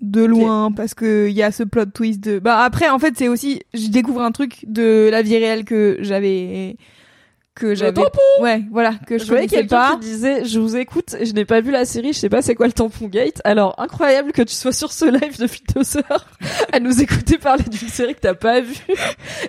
de 0.00 0.24
loin 0.24 0.70
parce 0.72 0.94
que 0.94 1.26
il 1.28 1.34
y 1.34 1.42
a 1.42 1.50
ce 1.50 1.62
plot 1.64 1.86
twist 1.86 2.20
de 2.20 2.38
bah 2.38 2.60
après 2.60 2.88
en 2.88 2.98
fait 2.98 3.14
c'est 3.16 3.28
aussi 3.28 3.62
je 3.74 3.88
découvre 3.88 4.22
un 4.22 4.30
truc 4.32 4.64
de 4.66 5.08
la 5.10 5.22
vie 5.22 5.36
réelle 5.36 5.64
que 5.64 5.96
j'avais 6.00 6.76
que 7.56 7.74
j'avais 7.74 7.92
tampon 7.94 8.20
ouais 8.40 8.62
voilà 8.70 8.92
que 9.08 9.18
je, 9.18 9.24
je 9.24 9.28
voyais 9.28 9.48
quelqu'un 9.48 9.66
pas. 9.76 9.92
qui 9.94 9.98
disait 9.98 10.44
je 10.44 10.60
vous 10.60 10.76
écoute 10.76 11.16
je 11.20 11.32
n'ai 11.32 11.44
pas 11.44 11.60
vu 11.60 11.72
la 11.72 11.84
série 11.84 12.12
je 12.12 12.18
sais 12.20 12.28
pas 12.28 12.40
c'est 12.42 12.54
quoi 12.54 12.66
le 12.68 12.72
tampon 12.72 13.08
gate. 13.08 13.40
Alors 13.42 13.74
incroyable 13.78 14.30
que 14.30 14.42
tu 14.42 14.54
sois 14.54 14.70
sur 14.72 14.92
ce 14.92 15.06
live 15.06 15.36
depuis 15.40 15.62
deux 15.74 15.96
heures 15.96 16.28
à 16.72 16.78
nous 16.78 17.02
écouter 17.02 17.36
parler 17.36 17.64
d'une 17.64 17.88
série 17.88 18.14
que 18.14 18.20
t'as 18.20 18.34
pas 18.34 18.60
vue 18.60 18.76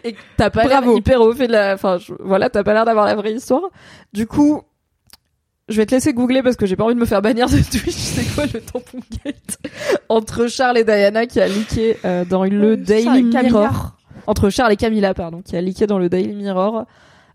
et 0.04 0.14
que 0.14 0.20
t'as 0.38 0.50
pas 0.50 0.64
l'air 0.66 0.84
hyper 0.88 1.22
au 1.22 1.32
fait 1.34 1.46
de 1.46 1.52
la 1.52 1.76
enfin 1.76 2.00
je- 2.00 2.14
voilà 2.20 2.50
t'as 2.50 2.64
pas 2.64 2.74
l'air 2.74 2.86
d'avoir 2.86 3.06
la 3.06 3.14
vraie 3.14 3.34
histoire. 3.34 3.70
Du 4.14 4.26
coup 4.26 4.64
je 5.70 5.78
vais 5.78 5.86
te 5.86 5.94
laisser 5.96 6.14
googler 6.14 6.42
parce 6.44 6.56
que 6.56 6.66
j'ai 6.66 6.76
pas 6.76 6.84
envie 6.84 6.96
de 6.96 7.00
me 7.00 7.06
faire 7.06 7.22
bannir 7.22 7.48
de 7.48 7.58
Twitch. 7.58 7.96
C'est 7.96 8.26
quoi 8.36 8.46
le 8.52 8.60
tampon 8.62 9.00
gate 9.24 9.58
entre 10.10 10.48
Charles 10.48 10.78
et 10.80 10.84
Diana 10.84 11.26
qui 11.28 11.40
a 11.40 11.48
leaké 11.48 11.98
euh, 12.06 12.26
dans 12.26 12.44
le 12.44 12.72
Euh, 12.74 12.76
Daily. 12.76 13.24
Mirror. 13.24 13.92
Entre 14.28 14.50
Charles 14.50 14.74
et 14.74 14.78
Camilla, 14.78 15.14
pardon, 15.14 15.42
qui 15.42 15.56
a 15.56 15.62
leaké 15.62 15.88
dans 15.88 15.98
le 16.00 16.10
Daily 16.10 16.34
Mirror 16.36 16.86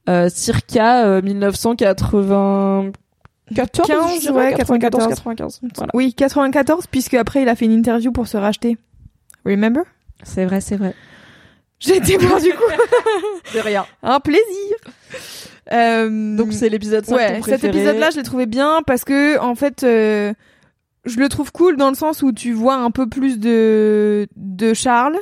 euh, 0.08 0.28
circa 0.28 1.06
euh, 1.06 1.22
1994, 1.22 2.92
15, 3.86 4.14
je 4.16 4.20
dirais, 4.20 4.32
ouais, 4.50 4.54
94, 4.54 5.08
94. 5.08 5.60
95. 5.60 5.60
Voilà. 5.76 5.90
oui 5.94 6.12
94 6.14 6.86
puisque 6.88 7.14
après 7.14 7.42
il 7.42 7.48
a 7.48 7.54
fait 7.56 7.64
une 7.64 7.72
interview 7.72 8.12
pour 8.12 8.26
se 8.28 8.36
racheter 8.36 8.76
remember? 9.46 9.82
C'est 10.22 10.44
vrai, 10.44 10.60
c'est 10.60 10.76
vrai. 10.76 10.94
j'ai 11.78 11.96
été 11.96 12.16
voir 12.18 12.40
du 12.40 12.50
coup 12.50 12.62
C'est 13.46 13.60
rien. 13.62 13.84
un 14.02 14.20
plaisir 14.20 14.76
euh, 15.73 16.36
Donc 16.36 16.52
c'est 16.52 16.68
l'épisode 16.68 17.05
5 17.07 17.17
ouais, 17.17 17.28
ton 17.28 17.34
cet 17.43 17.60
préféré. 17.60 17.68
épisode-là, 17.78 18.10
je 18.10 18.17
l'ai 18.17 18.23
trouvé 18.23 18.47
bien 18.47 18.81
parce 18.86 19.05
que 19.05 19.39
en 19.41 19.55
fait, 19.55 19.83
euh, 19.83 20.33
je 21.05 21.18
le 21.18 21.28
trouve 21.28 21.52
cool 21.52 21.76
dans 21.76 21.89
le 21.89 21.94
sens 21.94 22.23
où 22.23 22.33
tu 22.33 22.52
vois 22.52 22.76
un 22.76 22.91
peu 22.91 23.09
plus 23.09 23.39
de 23.39 24.26
de 24.36 24.75
Charles, 24.75 25.18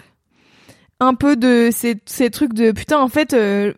un 1.01 1.15
peu 1.15 1.37
de 1.37 1.71
ces 1.73 1.97
ces 2.07 2.31
trucs 2.31 2.55
de 2.55 2.73
putain. 2.73 2.99
En 2.99 3.09
fait, 3.09 3.35
euh, 3.35 3.73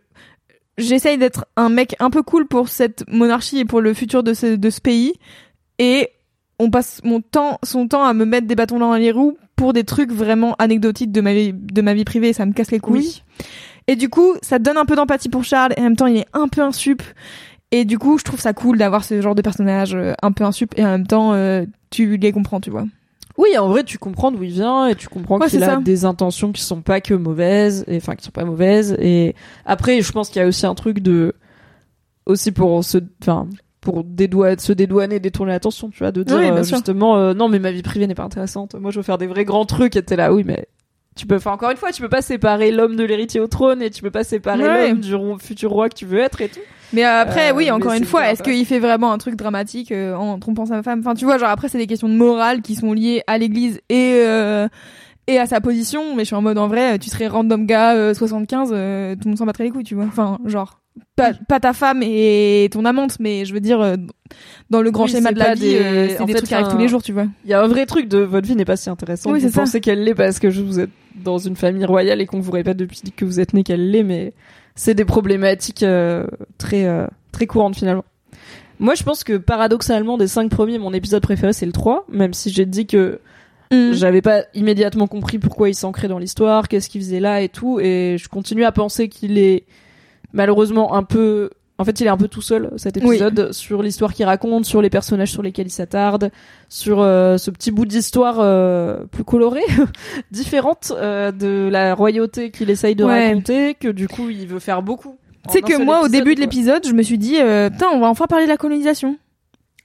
j'essaye 0.78 1.18
d'être 1.18 1.46
un 1.56 1.68
mec 1.68 1.96
un 2.00 2.10
peu 2.10 2.22
cool 2.22 2.46
pour 2.46 2.68
cette 2.68 3.04
monarchie 3.08 3.58
et 3.58 3.64
pour 3.64 3.80
le 3.80 3.94
futur 3.94 4.22
de 4.22 4.34
ce 4.34 4.56
de 4.56 4.70
ce 4.70 4.80
pays, 4.80 5.12
et 5.78 6.10
on 6.58 6.70
passe 6.70 7.00
mon 7.04 7.20
temps 7.20 7.58
son 7.62 7.88
temps 7.88 8.04
à 8.04 8.14
me 8.14 8.24
mettre 8.24 8.46
des 8.46 8.54
bâtons 8.54 8.78
dans 8.78 8.94
les 8.94 9.10
roues 9.10 9.36
pour 9.56 9.72
des 9.72 9.84
trucs 9.84 10.12
vraiment 10.12 10.54
anecdotiques 10.58 11.12
de 11.12 11.20
ma 11.20 11.32
vie 11.34 11.52
de 11.52 11.82
ma 11.82 11.94
vie 11.94 12.04
privée. 12.04 12.32
Ça 12.32 12.46
me 12.46 12.52
casse 12.52 12.70
les 12.70 12.80
couilles. 12.80 13.00
Oui. 13.00 13.22
Et 13.86 13.96
du 13.96 14.08
coup, 14.08 14.34
ça 14.42 14.58
te 14.58 14.64
donne 14.64 14.78
un 14.78 14.86
peu 14.86 14.96
d'empathie 14.96 15.28
pour 15.28 15.44
Charles 15.44 15.72
et 15.76 15.80
en 15.80 15.84
même 15.84 15.96
temps, 15.96 16.06
il 16.06 16.16
est 16.18 16.26
un 16.32 16.48
peu 16.48 16.62
insup. 16.62 17.02
Et 17.70 17.84
du 17.84 17.98
coup, 17.98 18.18
je 18.18 18.24
trouve 18.24 18.40
ça 18.40 18.52
cool 18.52 18.78
d'avoir 18.78 19.04
ce 19.04 19.20
genre 19.20 19.34
de 19.34 19.42
personnage 19.42 19.94
euh, 19.94 20.12
un 20.22 20.32
peu 20.32 20.44
insup 20.44 20.72
et 20.78 20.84
en 20.84 20.90
même 20.90 21.06
temps, 21.06 21.32
euh, 21.34 21.64
tu 21.90 22.16
les 22.16 22.32
comprends, 22.32 22.60
tu 22.60 22.70
vois. 22.70 22.84
Oui, 23.36 23.58
en 23.58 23.68
vrai, 23.68 23.82
tu 23.82 23.98
comprends 23.98 24.30
d'où 24.30 24.42
il 24.44 24.50
vient 24.52 24.86
et 24.86 24.94
tu 24.94 25.08
comprends 25.08 25.38
Ouais, 25.40 25.48
qu'il 25.48 25.62
a 25.64 25.66
ça. 25.66 25.76
des 25.78 26.04
intentions 26.04 26.52
qui 26.52 26.62
sont 26.62 26.82
pas 26.82 27.00
que 27.00 27.14
mauvaises, 27.14 27.84
et 27.88 27.96
enfin 27.96 28.14
qui 28.14 28.24
sont 28.24 28.30
pas 28.30 28.44
mauvaises. 28.44 28.96
Et 29.00 29.34
après, 29.66 30.00
je 30.02 30.12
pense 30.12 30.28
qu'il 30.28 30.40
y 30.40 30.44
a 30.44 30.46
aussi 30.48 30.66
un 30.66 30.74
truc 30.76 31.00
de 31.00 31.34
aussi 32.26 32.52
pour 32.52 32.84
se, 32.84 32.98
enfin 33.22 33.48
pour 33.80 34.04
dédouaner, 34.04 34.56
se 34.60 34.72
dédouaner, 34.72 35.18
détourner 35.18 35.50
l'attention, 35.50 35.90
tu 35.90 35.98
vois, 35.98 36.12
de 36.12 36.22
dire 36.22 36.36
Oui, 36.36 36.44
euh, 36.48 36.62
justement 36.62 37.16
euh, 37.16 37.34
non 37.34 37.48
mais 37.48 37.58
ma 37.58 37.72
vie 37.72 37.82
privée 37.82 38.06
n'est 38.06 38.14
pas 38.14 38.22
intéressante. 38.22 38.76
Moi, 38.76 38.92
je 38.92 38.98
veux 38.98 39.02
faire 39.02 39.18
des 39.18 39.26
vrais 39.26 39.44
grands 39.44 39.66
trucs. 39.66 39.96
Et 39.96 40.02
t'es 40.04 40.14
là, 40.16 40.32
oui, 40.32 40.44
mais 40.46 40.68
tu 41.16 41.26
peux, 41.26 41.36
enfin 41.36 41.52
encore 41.52 41.70
une 41.70 41.76
fois, 41.76 41.92
tu 41.92 42.02
peux 42.02 42.08
pas 42.08 42.22
séparer 42.22 42.70
l'homme 42.72 42.96
de 42.96 43.04
l'héritier 43.04 43.40
au 43.40 43.46
trône 43.46 43.82
et 43.82 43.90
tu 43.90 44.02
peux 44.02 44.10
pas 44.10 44.24
séparer 44.24 44.62
Ouais. 44.64 44.88
l'homme 44.90 45.00
du 45.00 45.14
ro- 45.14 45.38
futur 45.38 45.70
roi 45.70 45.88
que 45.88 45.94
tu 45.94 46.06
veux 46.06 46.18
être 46.18 46.40
et 46.40 46.48
tout. 46.48 46.60
Mais 46.92 47.04
euh, 47.04 47.20
après, 47.20 47.50
Euh, 47.50 47.54
oui, 47.54 47.70
encore 47.70 47.92
une 47.92 48.04
fois, 48.04 48.30
est-ce 48.30 48.42
qu'il 48.42 48.64
fait 48.66 48.78
vraiment 48.78 49.12
un 49.12 49.18
truc 49.18 49.34
dramatique 49.36 49.90
euh, 49.92 50.14
en 50.14 50.38
trompant 50.38 50.66
sa 50.66 50.82
femme? 50.82 51.00
Enfin, 51.00 51.14
tu 51.14 51.24
vois, 51.24 51.38
genre 51.38 51.48
après, 51.50 51.68
c'est 51.68 51.78
des 51.78 51.86
questions 51.86 52.08
de 52.08 52.14
morale 52.14 52.62
qui 52.62 52.74
sont 52.76 52.92
liées 52.92 53.22
à 53.26 53.38
l'Église 53.38 53.80
et 53.88 54.12
euh, 54.26 54.68
et 55.26 55.38
à 55.38 55.46
sa 55.46 55.60
position. 55.60 56.14
Mais 56.14 56.22
je 56.22 56.26
suis 56.26 56.36
en 56.36 56.42
mode, 56.42 56.58
en 56.58 56.68
vrai, 56.68 56.98
tu 56.98 57.10
serais 57.10 57.26
random 57.26 57.66
gars 57.66 57.94
euh, 57.94 58.14
75, 58.14 58.70
euh, 58.72 59.14
tout 59.14 59.22
le 59.24 59.30
monde 59.30 59.38
s'en 59.38 59.46
battrait 59.46 59.64
les 59.64 59.70
couilles, 59.70 59.82
tu 59.84 59.94
vois. 59.94 60.04
Enfin, 60.04 60.38
genre 60.44 60.80
pas, 61.16 61.32
pas 61.48 61.60
ta 61.60 61.72
femme 61.72 62.02
et 62.02 62.68
ton 62.72 62.84
amante, 62.84 63.16
mais 63.20 63.44
je 63.44 63.52
veux 63.54 63.60
dire, 63.60 63.80
euh, 63.80 63.96
dans 64.70 64.82
le 64.82 64.90
grand 64.90 65.04
Oui, 65.04 65.10
schéma 65.10 65.32
de 65.32 65.38
la 65.38 65.54
vie, 65.54 65.60
des- 65.60 65.76
euh, 65.78 66.08
c'est 66.18 66.24
des 66.24 66.32
fait, 66.32 66.38
trucs 66.38 66.48
qui 66.48 66.54
arrivent 66.54 66.66
un- 66.68 66.70
tous 66.70 66.78
les 66.78 66.88
jours, 66.88 67.02
tu 67.02 67.12
vois. 67.12 67.26
Il 67.44 67.50
y 67.50 67.54
a 67.54 67.62
un 67.62 67.66
vrai 67.68 67.86
truc 67.86 68.08
de 68.08 68.18
votre 68.18 68.46
vie 68.46 68.56
n'est 68.56 68.64
pas 68.64 68.76
si 68.76 68.90
intéressante. 68.90 69.32
Oui, 69.32 69.40
vous 69.40 69.48
ça. 69.50 69.60
pensez 69.60 69.80
qu'elle 69.80 70.04
l'est 70.04 70.14
parce 70.14 70.38
que 70.38 70.46
vous 70.48 70.80
êtes 70.80 70.90
dans 71.16 71.38
une 71.38 71.56
famille 71.56 71.84
royale 71.84 72.20
et 72.20 72.26
qu'on 72.26 72.40
vous 72.40 72.52
répète 72.52 72.76
depuis 72.76 73.00
que 73.16 73.24
vous 73.24 73.40
êtes 73.40 73.54
né 73.54 73.62
qu'elle 73.62 73.90
l'est, 73.90 74.02
mais 74.02 74.32
c'est 74.74 74.94
des 74.94 75.04
problématiques 75.04 75.82
euh, 75.82 76.26
très 76.58 76.86
euh, 76.86 77.06
très 77.32 77.46
courantes 77.46 77.76
finalement. 77.76 78.04
Moi, 78.80 78.94
je 78.96 79.04
pense 79.04 79.22
que 79.22 79.36
paradoxalement, 79.36 80.18
des 80.18 80.26
cinq 80.26 80.50
premiers, 80.50 80.78
mon 80.78 80.92
épisode 80.92 81.22
préféré 81.22 81.52
c'est 81.52 81.66
le 81.66 81.72
3, 81.72 82.06
même 82.10 82.34
si 82.34 82.50
j'ai 82.50 82.66
dit 82.66 82.86
que 82.86 83.20
j'avais 83.92 84.22
pas 84.22 84.42
immédiatement 84.54 85.06
compris 85.08 85.38
pourquoi 85.38 85.68
il 85.68 85.74
s'ancrait 85.74 86.06
dans 86.08 86.18
l'histoire, 86.18 86.68
qu'est-ce 86.68 86.88
qu'il 86.88 87.00
faisait 87.00 87.18
là 87.20 87.40
et 87.40 87.48
tout, 87.48 87.80
et 87.80 88.16
je 88.18 88.28
continue 88.28 88.64
à 88.64 88.70
penser 88.72 89.08
qu'il 89.08 89.36
est 89.38 89.64
malheureusement 90.34 90.94
un 90.94 91.02
peu 91.02 91.48
en 91.76 91.84
fait, 91.84 91.98
il 92.00 92.06
est 92.06 92.10
un 92.10 92.16
peu 92.16 92.28
tout 92.28 92.40
seul 92.40 92.70
cet 92.76 92.98
Oui. 93.02 93.16
épisode 93.16 93.50
sur 93.50 93.82
l'histoire 93.82 94.14
qu'il 94.14 94.24
raconte, 94.26 94.64
sur 94.64 94.80
les 94.80 94.90
personnages 94.90 95.32
sur 95.32 95.42
lesquels 95.42 95.66
il 95.66 95.70
s'attarde, 95.70 96.30
sur 96.68 97.00
euh, 97.00 97.36
ce 97.36 97.50
petit 97.50 97.72
bout 97.72 97.84
d'histoire 97.84 98.36
euh, 98.38 99.04
plus 99.10 99.24
colorée, 99.24 99.64
différente 100.30 100.92
euh, 100.96 101.32
de 101.32 101.68
la 101.68 101.94
royauté 101.96 102.52
qu'il 102.52 102.70
essaye 102.70 102.94
de 102.94 103.04
Ouais. 103.04 103.26
raconter, 103.28 103.74
que 103.74 103.88
du 103.88 104.06
coup 104.06 104.30
il 104.30 104.46
veut 104.46 104.60
faire 104.60 104.82
beaucoup. 104.82 105.16
C'est 105.50 105.64
un 105.64 105.66
que 105.66 105.82
moi, 105.82 106.02
au 106.02 106.08
début 106.08 106.36
de 106.36 106.40
l'épisode, 106.40 106.86
je 106.86 106.92
me 106.92 107.02
suis 107.02 107.18
dit, 107.18 107.38
euh, 107.40 107.68
putain, 107.70 107.88
on 107.92 107.98
va 108.00 108.06
enfin 108.08 108.26
parler 108.26 108.44
de 108.44 108.50
la 108.50 108.56
colonisation. 108.56 109.18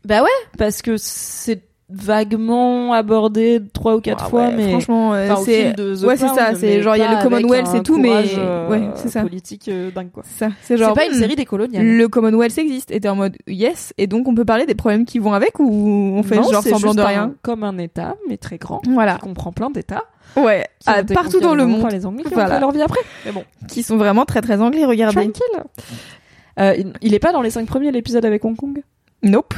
Bah 0.06 0.22
ouais, 0.22 0.30
parce 0.60 0.82
que 0.84 0.96
c'est 0.98 1.64
vaguement 1.92 2.94
abordé 2.94 3.62
trois 3.74 3.96
ou 3.96 4.02
quatre 4.02 4.26
Ah 4.26 4.30
fois, 4.30 4.46
ouais, 4.48 4.54
mais 4.56 4.70
franchement, 4.70 5.14
euh, 5.14 5.30
Enfin, 5.32 5.42
c'est 5.44 5.80
ouais, 5.80 6.18
c'est 6.18 6.28
ça, 6.28 6.54
c'est 6.56 6.82
genre, 6.82 6.96
il 6.96 7.00
y 7.00 7.02
a 7.02 7.16
le 7.18 7.24
Commonwealth 7.24 7.68
et 7.74 7.78
un 7.80 7.84
tout, 7.84 7.98
mais- 7.98 8.12
euh, 8.38 8.70
ouais, 8.70 8.82
c'est 8.96 9.10
ça. 9.10 9.22
politique 9.22 9.68
euh, 9.70 9.90
dingue 9.92 10.12
quoi. 10.12 10.24
ça, 10.38 10.50
c'est 10.62 10.78
genre. 10.78 10.90
C'est 10.96 11.02
pas 11.02 11.06
une 11.12 11.18
hmm, 11.18 11.22
série 11.22 11.36
des 11.36 11.46
coloniales. 11.46 11.86
Le 11.86 12.08
Commonwealth 12.08 12.58
existe. 12.58 12.92
Et 12.92 13.00
t'es 13.00 13.10
en 13.10 13.16
mode 13.16 13.36
yes. 13.48 13.94
Et 13.98 14.08
donc 14.08 14.28
on 14.28 14.36
peut 14.36 14.46
parler 14.46 14.66
des 14.66 14.76
problèmes 14.76 15.06
qui 15.06 15.20
vont 15.20 15.34
avec 15.34 15.60
ou 15.60 16.14
on 16.16 16.22
fait 16.24 16.36
Non, 16.36 16.44
genre 16.52 16.64
semblant 16.64 16.94
de 16.94 17.02
un- 17.02 17.06
rien. 17.08 17.34
comme 17.42 17.64
un 17.64 17.78
État, 17.78 18.16
mais 18.28 18.38
très 18.38 18.58
grand, 18.58 18.82
Voilà. 18.88 19.16
qui 19.16 19.22
comprend 19.22 19.52
plein 19.52 19.70
d'États. 19.70 20.04
Ouais. 20.36 20.68
ont 20.88 20.92
Ah, 20.92 21.04
partout 21.04 21.40
dans 21.40 21.56
le 21.56 21.66
monde. 21.66 21.82
par 21.82 21.90
les 21.90 22.06
Anglais 22.06 22.22
qui 22.24 22.30
ont 22.30 22.36
Voilà. 22.36 22.56
fait 22.56 22.60
leur 22.62 22.72
vie 22.72 22.82
après. 22.84 23.00
Mais 23.26 23.32
bon, 23.32 23.44
Qui 23.68 23.82
sont 23.82 23.98
vraiment 23.98 24.26
très 24.26 24.42
très 24.42 24.62
anglais. 24.62 24.86
Regardez. 24.86 25.16
tranquille. 25.32 25.64
Euh, 26.60 26.76
il- 27.02 27.14
est 27.16 27.20
pas 27.20 27.32
dans 27.32 27.42
les 27.42 27.50
cinq 27.50 27.66
premiers 27.68 27.92
l'épisode 27.92 28.26
avec 28.26 28.44
Hong 28.46 28.56
Kong, 28.56 28.84
Nope. 29.24 29.54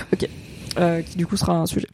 Euh, 0.80 1.01
qui 1.01 1.17
du 1.17 1.25
coup 1.27 1.38
sera 1.38 1.53
un 1.58 1.66
sujet. 1.66 1.88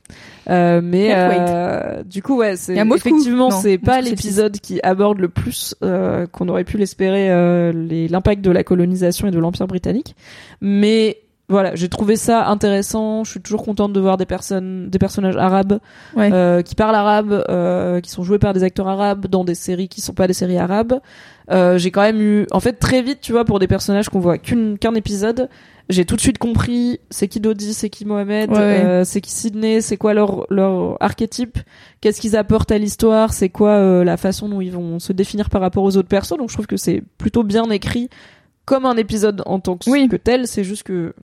Euh, 0.50 0.82
mais 0.84 1.10
euh, 1.14 2.04
du 2.04 2.22
coup 2.22 2.38
ouais, 2.38 2.56
c'est 2.56 2.76
effectivement 2.76 3.52
c'est 3.52 3.78
pas 3.78 4.02
l'épisode 4.02 4.60
qui 4.60 4.80
aborde 4.84 5.20
le 5.20 5.30
plus 5.30 5.76
euh, 5.84 6.26
qu'on 6.28 6.48
aurait 6.50 6.64
pu 6.64 6.78
l'espérer 6.78 7.30
euh, 7.32 7.72
l'impact 8.10 8.42
de 8.42 8.52
la 8.52 8.64
colonisation 8.64 9.28
et 9.28 9.32
de 9.32 9.40
l'empire 9.40 9.68
britannique. 9.68 10.16
Mais 10.62 11.20
voilà, 11.50 11.76
j'ai 11.76 11.88
trouvé 11.88 12.18
ça 12.18 12.48
intéressant. 12.50 13.24
Je 13.24 13.32
suis 13.32 13.40
toujours 13.40 13.64
contente 13.64 13.94
de 13.94 14.00
voir 14.02 14.18
des 14.18 14.26
personnes, 14.26 14.90
des 14.90 15.00
personnages 15.00 15.38
arabes 15.38 15.80
Ouais. 16.14 16.30
euh, 16.34 16.62
qui 16.62 16.76
parlent 16.76 16.96
arabe, 16.96 17.46
euh, 17.50 18.02
qui 18.02 18.10
sont 18.12 18.22
joués 18.24 18.38
par 18.40 18.54
des 18.54 18.64
acteurs 18.64 18.90
arabes 18.90 19.28
dans 19.28 19.46
des 19.46 19.56
séries 19.56 19.88
qui 19.88 20.02
sont 20.02 20.14
pas 20.14 20.28
des 20.28 20.34
séries 20.34 20.58
arabes. 20.58 21.00
Euh, 21.50 21.78
j'ai 21.78 21.90
quand 21.92 22.02
même 22.02 22.20
eu, 22.20 22.48
en 22.52 22.60
fait, 22.60 22.74
très 22.74 23.02
vite, 23.02 23.20
tu 23.22 23.32
vois, 23.32 23.46
pour 23.46 23.60
des 23.60 23.68
personnages 23.68 24.10
qu'on 24.10 24.20
voit 24.20 24.38
qu'un 24.38 24.94
épisode, 24.96 25.48
j'ai 25.90 26.04
tout 26.06 26.16
de 26.16 26.22
suite 26.22 26.38
compris 26.38 27.00
c'est 27.10 27.28
qui 27.28 27.40
Dodi, 27.40 27.74
c'est 27.74 27.90
qui 27.90 28.06
Mohamed, 28.06 28.50
Ouais, 28.52 28.58
ouais. 28.58 28.86
euh, 28.86 29.04
c'est 29.06 29.22
qui 29.22 29.32
Sydney, 29.32 29.82
c'est 29.82 29.98
quoi 29.98 30.14
leur 30.14 30.46
leur 30.50 30.98
archétype, 31.02 31.58
qu'est-ce 32.02 32.20
qu'ils 32.22 32.36
apportent 32.36 32.72
à 32.72 32.78
l'histoire, 32.78 33.34
c'est 33.34 33.50
quoi 33.50 33.72
euh, 33.72 34.04
la 34.04 34.18
façon 34.18 34.50
dont 34.50 34.62
ils 34.62 34.72
vont 34.72 35.00
se 35.00 35.14
définir 35.14 35.50
par 35.50 35.62
rapport 35.62 35.84
aux 35.84 35.96
autres 35.98 36.10
persos. 36.10 36.38
Donc 36.38 36.50
je 36.50 36.54
trouve 36.56 36.68
que 36.68 36.78
c'est 36.78 37.02
plutôt 37.18 37.44
bien 37.44 37.70
écrit 37.70 38.10
comme 38.68 38.86
un 38.86 38.98
épisode 38.98 39.42
en 39.48 39.60
tant 39.60 39.78
que, 39.78 39.90
Oui. 39.90 40.08
que 40.10 40.18
tel. 40.18 40.46
C'est 40.46 40.64
juste 40.64 40.84
que 40.84 41.14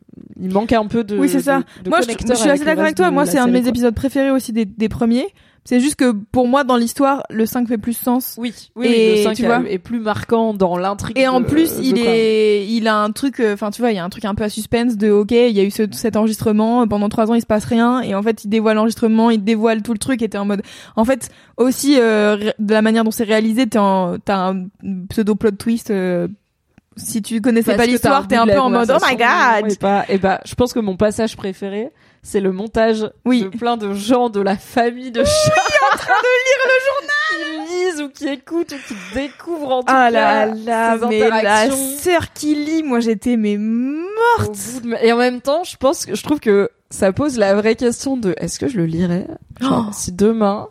il 0.40 0.50
manque 0.50 0.72
un 0.72 0.86
peu 0.86 1.04
de 1.04 1.16
Oui, 1.16 1.28
c'est 1.28 1.40
ça. 1.40 1.58
de- 1.78 1.84
de 1.84 1.90
Moi, 1.90 2.00
je, 2.00 2.34
suis 2.34 2.50
assez 2.50 2.64
d'accord 2.64 2.82
avec 2.84 2.96
toi. 2.96 3.10
Moi, 3.12 3.26
c'est 3.26 3.38
un 3.38 3.46
de 3.46 3.52
mes 3.52 3.60
quoi. 3.60 3.68
épisodes 3.70 3.94
préférés 3.94 4.30
aussi 4.32 4.52
des, 4.52 4.64
des 4.64 4.88
premiers. 4.88 5.26
C'est 5.66 5.80
juste 5.80 5.96
que 5.96 6.12
pour 6.12 6.46
moi, 6.46 6.62
dans 6.62 6.76
l'histoire, 6.76 7.22
le 7.30 7.46
5 7.46 7.66
fait 7.68 7.78
plus 7.78 7.94
sens. 7.96 8.34
Oui, 8.38 8.52
oui, 8.76 8.86
Et 8.86 9.16
le 9.16 9.22
5 9.22 9.34
tu 9.34 9.46
vois 9.46 9.62
est 9.66 9.78
plus 9.78 9.98
marquant 9.98 10.52
dans 10.52 10.76
l'intrigue. 10.76 11.18
Et 11.18 11.26
en 11.26 11.42
plus, 11.42 11.78
de 11.78 11.82
il 11.82 11.98
est, 11.98 12.66
il 12.68 12.86
a 12.86 12.98
un 12.98 13.10
truc, 13.12 13.40
euh, 13.40 13.54
enfin, 13.54 13.70
tu 13.70 13.80
vois, 13.80 13.90
il 13.90 13.94
y 13.94 13.98
a 13.98 14.04
un 14.04 14.10
truc 14.10 14.26
un 14.26 14.34
peu 14.34 14.44
à 14.44 14.50
suspense 14.50 14.98
de, 14.98 15.10
ok, 15.10 15.30
il 15.30 15.52
y 15.56 15.60
a 15.60 15.62
eu 15.64 15.70
ce- 15.70 15.90
cet 15.92 16.16
enregistrement, 16.16 16.86
pendant 16.86 17.08
trois 17.08 17.30
ans, 17.30 17.34
il 17.34 17.40
se 17.40 17.46
passe 17.46 17.64
rien, 17.64 18.02
et 18.02 18.14
en 18.14 18.22
fait, 18.22 18.44
il 18.44 18.48
dévoile 18.48 18.76
l'enregistrement, 18.76 19.30
il 19.30 19.42
dévoile 19.42 19.80
tout 19.82 19.92
le 19.94 19.98
truc, 19.98 20.20
et 20.20 20.28
t'es 20.28 20.36
en 20.36 20.44
mode, 20.44 20.60
en 20.96 21.04
fait, 21.06 21.30
aussi, 21.56 21.96
euh, 21.98 22.36
de 22.58 22.72
la 22.74 22.82
manière 22.82 23.02
dont 23.04 23.10
c'est 23.10 23.24
réalisé, 23.24 23.66
t'es 23.66 23.78
en, 23.78 24.18
t'as 24.22 24.50
un 24.50 24.66
pseudo 25.08 25.34
plot 25.34 25.52
twist, 25.52 25.90
euh, 25.90 26.28
si 26.96 27.22
tu 27.22 27.40
connaissais 27.40 27.72
Parce 27.74 27.78
pas 27.78 27.86
l'histoire, 27.86 28.28
t'es 28.28 28.36
un 28.36 28.46
peu 28.46 28.58
en 28.58 28.70
mode 28.70 28.90
oh 28.94 29.04
my 29.04 29.16
god. 29.16 29.70
Et 29.72 29.76
bah, 29.80 30.04
et 30.08 30.18
bah, 30.18 30.40
je 30.44 30.54
pense 30.54 30.72
que 30.72 30.78
mon 30.80 30.96
passage 30.96 31.36
préféré, 31.36 31.90
c'est 32.22 32.40
le 32.40 32.52
montage 32.52 33.10
Oui. 33.24 33.42
de 33.42 33.48
plein 33.48 33.76
de 33.76 33.92
gens 33.94 34.30
de 34.30 34.40
la 34.40 34.56
famille 34.56 35.10
de 35.10 35.24
Charles 35.24 35.92
en 35.92 35.96
train 35.96 36.12
de 36.12 36.34
lire 36.46 36.64
le 36.66 37.50
journal, 37.58 37.66
qui 37.68 37.74
lisent 37.74 38.02
ou 38.02 38.08
qui 38.10 38.28
écoutent 38.28 38.72
ou 38.72 38.88
qui 38.88 38.94
découvrent 39.14 39.72
en 39.72 39.80
tout 39.80 39.86
Ah 39.88 40.06
cas 40.06 40.10
là 40.10 40.46
là, 40.46 40.96
ces 41.00 41.06
mais 41.08 41.28
la 41.28 41.70
sœur 41.70 42.32
qui 42.32 42.54
lit, 42.54 42.82
moi 42.82 43.00
j'étais 43.00 43.36
mais 43.36 43.56
morte. 43.58 44.52
de 44.82 45.04
Et 45.04 45.12
en 45.12 45.18
même 45.18 45.40
temps, 45.40 45.64
je 45.64 45.76
pense 45.76 46.06
que 46.06 46.14
je 46.14 46.22
trouve 46.22 46.40
que 46.40 46.70
ça 46.90 47.12
pose 47.12 47.38
la 47.38 47.54
vraie 47.54 47.74
question 47.74 48.16
de 48.16 48.34
est-ce 48.38 48.58
que 48.58 48.68
je 48.68 48.76
le 48.76 48.86
lirais 48.86 49.26
Genre, 49.60 49.86
Oh. 49.88 49.92
Si 49.92 50.12
demain 50.12 50.68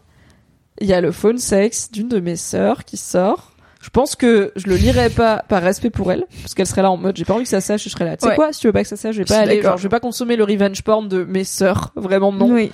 il 0.81 0.87
y 0.87 0.93
a 0.93 1.01
le 1.01 1.11
phone 1.11 1.37
sex 1.37 1.91
d'une 1.91 2.07
de 2.09 2.19
mes 2.19 2.35
sœurs 2.35 2.83
qui 2.83 2.97
sort, 2.97 3.51
je 3.83 3.89
pense 3.89 4.15
que 4.15 4.53
je 4.55 4.67
le 4.67 4.75
lirais 4.77 5.09
pas 5.09 5.43
par 5.49 5.61
respect 5.61 5.89
pour 5.89 6.09
elle, 6.11 6.25
parce 6.41 6.53
qu'elle 6.53 6.65
serait 6.65 6.81
là 6.81 6.89
en 6.89 6.95
mode 6.95 7.17
j'ai 7.17 7.25
pas 7.25 7.33
envie 7.33 7.43
que 7.43 7.49
ça 7.49 7.59
sache, 7.59 7.83
je 7.83 7.89
serais 7.89 8.05
là. 8.05 8.15
Tu 8.15 8.23
sais 8.23 8.29
Ouais. 8.29 8.35
quoi 8.35 8.53
Si 8.53 8.61
tu 8.61 8.67
veux 8.67 8.73
pas 8.73 8.81
que 8.81 8.87
ça 8.87 8.95
sache, 8.95 9.13
je 9.15 9.19
vais 9.19 9.25
pas 9.25 9.39
aller. 9.39 9.61
Genre, 9.61 9.77
je 9.77 9.83
vais 9.83 9.89
pas 9.89 9.99
consommer 9.99 10.37
le 10.37 10.45
revenge 10.45 10.81
porn 10.83 11.07
de 11.09 11.25
mes 11.25 11.43
sœurs, 11.43 11.91
vraiment 11.97 12.31
non. 12.31 12.49
Oui. 12.49 12.71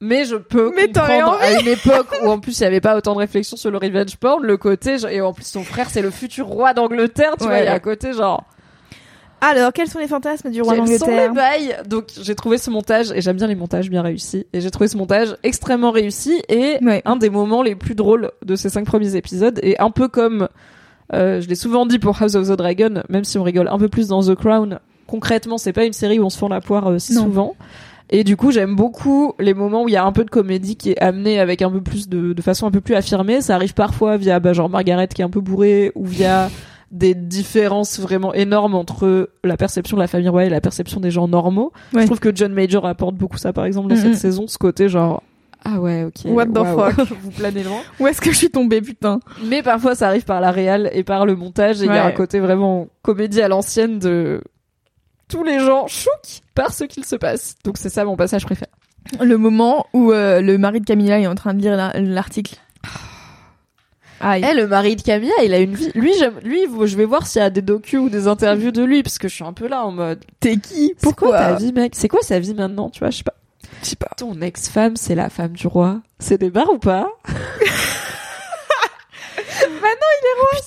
Mais 0.00 0.24
je 0.26 0.34
peux 0.36 0.72
Mais 0.76 0.86
comprendre 0.88 1.38
à 1.40 1.52
une 1.60 1.68
époque 1.68 2.08
où 2.22 2.28
en 2.28 2.38
plus 2.38 2.58
il 2.58 2.62
y 2.64 2.66
avait 2.66 2.80
pas 2.82 2.96
autant 2.96 3.14
de 3.14 3.18
réflexion 3.20 3.56
sur 3.56 3.70
le 3.70 3.78
revenge 3.78 4.16
porn, 4.16 4.42
le 4.42 4.56
côté 4.58 4.96
et 5.10 5.20
en 5.22 5.32
plus 5.32 5.50
ton 5.52 5.62
frère 5.62 5.88
c'est 5.88 6.02
le 6.02 6.10
futur 6.10 6.46
roi 6.46 6.74
d'Angleterre, 6.74 7.34
tu 7.38 7.44
Ouais. 7.44 7.50
vois, 7.50 7.60
et 7.60 7.68
à 7.68 7.78
côté 7.80 8.12
genre 8.12 8.44
Alors, 9.40 9.72
quels 9.72 9.88
sont 9.88 9.98
les 9.98 10.08
fantasmes 10.08 10.50
du 10.50 10.62
roi 10.62 10.74
quels 10.74 10.86
sont 10.86 10.92
les 10.92 10.98
d'Angleterre 10.98 11.34
bails 11.34 11.76
Donc 11.88 12.06
j'ai 12.20 12.34
trouvé 12.34 12.56
ce 12.58 12.70
montage 12.70 13.12
et 13.12 13.20
j'aime 13.20 13.36
bien 13.36 13.46
les 13.46 13.54
montages 13.54 13.90
bien 13.90 14.02
réussis 14.02 14.46
et 14.52 14.60
j'ai 14.60 14.70
trouvé 14.70 14.88
ce 14.88 14.96
montage 14.96 15.36
extrêmement 15.42 15.90
réussi 15.90 16.42
et 16.48 16.78
Ouais. 16.82 17.02
un 17.04 17.16
des 17.16 17.28
moments 17.30 17.62
les 17.62 17.74
plus 17.74 17.94
drôles 17.94 18.30
de 18.44 18.56
ces 18.56 18.70
cinq 18.70 18.86
premiers 18.86 19.14
épisodes 19.14 19.60
et 19.62 19.78
un 19.78 19.90
peu 19.90 20.08
comme 20.08 20.48
euh, 21.12 21.40
je 21.40 21.48
l'ai 21.48 21.54
souvent 21.54 21.86
dit 21.86 21.98
pour 21.98 22.20
House 22.20 22.34
of 22.34 22.48
the 22.48 22.52
Dragon, 22.52 23.02
même 23.08 23.24
si 23.24 23.38
on 23.38 23.42
rigole 23.42 23.68
un 23.68 23.78
peu 23.78 23.88
plus 23.88 24.08
dans 24.08 24.22
The 24.22 24.34
Crown, 24.34 24.80
concrètement 25.06 25.58
c'est 25.58 25.72
pas 25.74 25.84
une 25.84 25.92
série 25.92 26.18
où 26.18 26.24
on 26.24 26.30
se 26.30 26.38
fend 26.38 26.48
la 26.48 26.60
poire 26.60 26.90
euh, 26.90 26.98
si 26.98 27.14
Non. 27.14 27.24
souvent. 27.24 27.56
Et 28.08 28.22
du 28.22 28.36
coup, 28.36 28.52
j'aime 28.52 28.76
beaucoup 28.76 29.32
les 29.40 29.52
moments 29.52 29.82
où 29.82 29.88
il 29.88 29.92
y 29.92 29.96
a 29.96 30.04
un 30.04 30.12
peu 30.12 30.24
de 30.24 30.30
comédie 30.30 30.76
qui 30.76 30.92
est 30.92 30.98
amenée 31.02 31.40
avec 31.40 31.60
un 31.60 31.70
peu 31.70 31.80
plus 31.80 32.08
de, 32.08 32.32
de 32.34 32.42
façon 32.42 32.68
un 32.68 32.70
peu 32.70 32.80
plus 32.80 32.94
affirmée. 32.94 33.40
Ça 33.40 33.56
arrive 33.56 33.74
parfois 33.74 34.16
via 34.16 34.38
bah, 34.38 34.52
genre 34.52 34.68
Margaret 34.70 35.08
qui 35.08 35.22
est 35.22 35.24
un 35.24 35.28
peu 35.30 35.40
bourrée 35.40 35.90
ou 35.96 36.06
via 36.06 36.48
des 36.92 37.14
différences 37.14 37.98
vraiment 37.98 38.32
énormes 38.32 38.74
entre 38.74 39.30
la 39.44 39.56
perception 39.56 39.96
de 39.96 40.02
la 40.02 40.06
famille 40.08 40.28
royale 40.28 40.52
et 40.52 40.54
la 40.54 40.60
perception 40.60 41.00
des 41.00 41.10
gens 41.10 41.26
normaux. 41.28 41.72
Ouais. 41.92 42.02
Je 42.02 42.06
trouve 42.06 42.20
que 42.20 42.34
John 42.34 42.52
Major 42.52 42.86
apporte 42.86 43.16
beaucoup 43.16 43.38
ça, 43.38 43.52
par 43.52 43.64
exemple, 43.64 43.88
dans 43.88 43.96
cette 43.96 44.16
saison, 44.16 44.46
ce 44.46 44.58
côté 44.58 44.88
genre 44.88 45.22
ah 45.68 45.80
ouais, 45.80 46.04
ok. 46.04 46.30
What 46.30 46.46
the 46.46 46.58
waouh, 46.58 46.90
fuck. 46.92 47.08
Vous 47.22 47.30
planez 47.32 47.64
loin. 47.64 47.80
Où 47.98 48.06
est-ce 48.06 48.20
que 48.20 48.30
je 48.30 48.36
suis 48.36 48.50
tombée, 48.50 48.80
putain 48.80 49.18
Mais 49.46 49.64
parfois, 49.64 49.96
ça 49.96 50.06
arrive 50.06 50.24
par 50.24 50.40
la 50.40 50.52
réal 50.52 50.88
et 50.92 51.02
par 51.02 51.26
le 51.26 51.34
montage. 51.34 51.82
Et 51.82 51.86
il 51.86 51.90
y 51.92 51.96
a 51.96 52.04
un 52.06 52.12
côté 52.12 52.38
vraiment 52.38 52.86
comédie 53.02 53.42
à 53.42 53.48
l'ancienne 53.48 53.98
de 53.98 54.40
tous 55.28 55.42
les 55.42 55.58
gens 55.58 55.88
chouques 55.88 56.42
par 56.54 56.72
ce 56.72 56.84
qu'il 56.84 57.04
se 57.04 57.16
passe. 57.16 57.56
Donc 57.64 57.78
c'est 57.78 57.88
ça 57.88 58.04
mon 58.04 58.14
passage 58.14 58.44
préféré. 58.44 58.70
Le 59.20 59.36
moment 59.38 59.86
où 59.92 60.12
euh, 60.12 60.40
le 60.40 60.56
mari 60.56 60.80
de 60.80 60.84
Camilla 60.84 61.18
est 61.18 61.26
en 61.26 61.34
train 61.34 61.52
de 61.52 61.60
lire 61.60 61.74
la- 61.74 61.98
l'article. 61.98 62.56
Aïe. 64.20 64.44
Eh, 64.50 64.54
le 64.54 64.66
mari 64.66 64.96
de 64.96 65.02
Camilla, 65.02 65.34
il 65.44 65.52
a 65.52 65.58
une 65.58 65.74
vie. 65.74 65.90
Lui, 65.94 66.12
j'aime, 66.18 66.38
lui, 66.42 66.62
je 66.84 66.96
vais 66.96 67.04
voir 67.04 67.26
s'il 67.26 67.42
y 67.42 67.44
a 67.44 67.50
des 67.50 67.60
docus 67.62 68.00
ou 68.00 68.08
des 68.08 68.26
interviews 68.28 68.70
de 68.70 68.82
lui, 68.82 69.02
parce 69.02 69.18
que 69.18 69.28
je 69.28 69.34
suis 69.34 69.44
un 69.44 69.52
peu 69.52 69.68
là 69.68 69.84
en 69.84 69.92
mode. 69.92 70.24
T'es 70.40 70.56
qui? 70.56 70.94
C'est 70.96 71.02
quoi 71.02 71.12
Pourquoi? 71.12 71.38
ta 71.38 71.54
vie, 71.56 71.72
mec? 71.72 71.92
C'est 71.94 72.08
quoi 72.08 72.20
sa 72.22 72.38
vie 72.38 72.54
maintenant 72.54 72.88
Tu 72.88 73.00
vois, 73.00 73.10
je 73.10 73.18
sais 73.18 73.24
pas. 73.24 73.34
Je 73.82 73.88
sais 73.90 73.96
pas. 73.96 74.08
Ton 74.16 74.40
ex-femme, 74.40 74.96
c'est 74.96 75.14
la 75.14 75.28
femme 75.28 75.52
du 75.52 75.66
roi. 75.66 76.00
C'est 76.18 76.38
des 76.38 76.50
bars 76.50 76.72
ou 76.72 76.78
pas? 76.78 77.08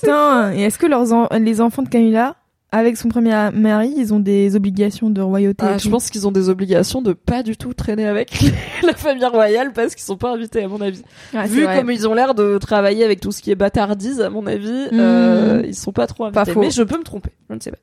Putain, 0.00 0.52
et 0.54 0.62
est-ce 0.62 0.78
que 0.78 0.86
leurs 0.86 1.12
en- 1.12 1.28
les 1.38 1.60
enfants 1.60 1.82
de 1.82 1.88
Camilla, 1.88 2.36
avec 2.72 2.96
son 2.96 3.08
premier 3.08 3.50
mari, 3.52 3.92
ils 3.96 4.14
ont 4.14 4.20
des 4.20 4.54
obligations 4.56 5.10
de 5.10 5.20
royauté 5.20 5.64
Ah, 5.66 5.78
Je 5.78 5.88
pense 5.88 6.08
qu'ils 6.10 6.26
ont 6.28 6.32
des 6.32 6.48
obligations 6.48 7.02
de 7.02 7.12
pas 7.12 7.42
du 7.42 7.56
tout 7.56 7.74
traîner 7.74 8.06
avec 8.06 8.30
la 8.82 8.94
famille 8.94 9.24
royale 9.26 9.72
parce 9.72 9.94
qu'ils 9.94 10.04
sont 10.04 10.16
pas 10.16 10.32
invités, 10.34 10.62
à 10.64 10.68
mon 10.68 10.80
avis. 10.80 11.02
Ouais, 11.34 11.46
Vu 11.48 11.64
comme 11.66 11.90
ils 11.90 12.06
ont 12.06 12.14
l'air 12.14 12.34
de 12.34 12.58
travailler 12.58 13.04
avec 13.04 13.20
tout 13.20 13.32
ce 13.32 13.42
qui 13.42 13.50
est 13.50 13.54
bâtardise, 13.56 14.20
à 14.20 14.30
mon 14.30 14.46
avis, 14.46 14.68
Mhm. 14.92 15.00
euh, 15.00 15.62
ils 15.66 15.74
sont 15.74 15.92
pas 15.92 16.06
trop 16.06 16.24
invités. 16.26 16.52
Pas. 16.54 16.60
Mais 16.60 16.70
je 16.70 16.82
peux 16.82 16.98
me 16.98 17.02
tromper, 17.04 17.30
je 17.48 17.54
ne 17.54 17.60
sais 17.60 17.70
pas. 17.72 17.78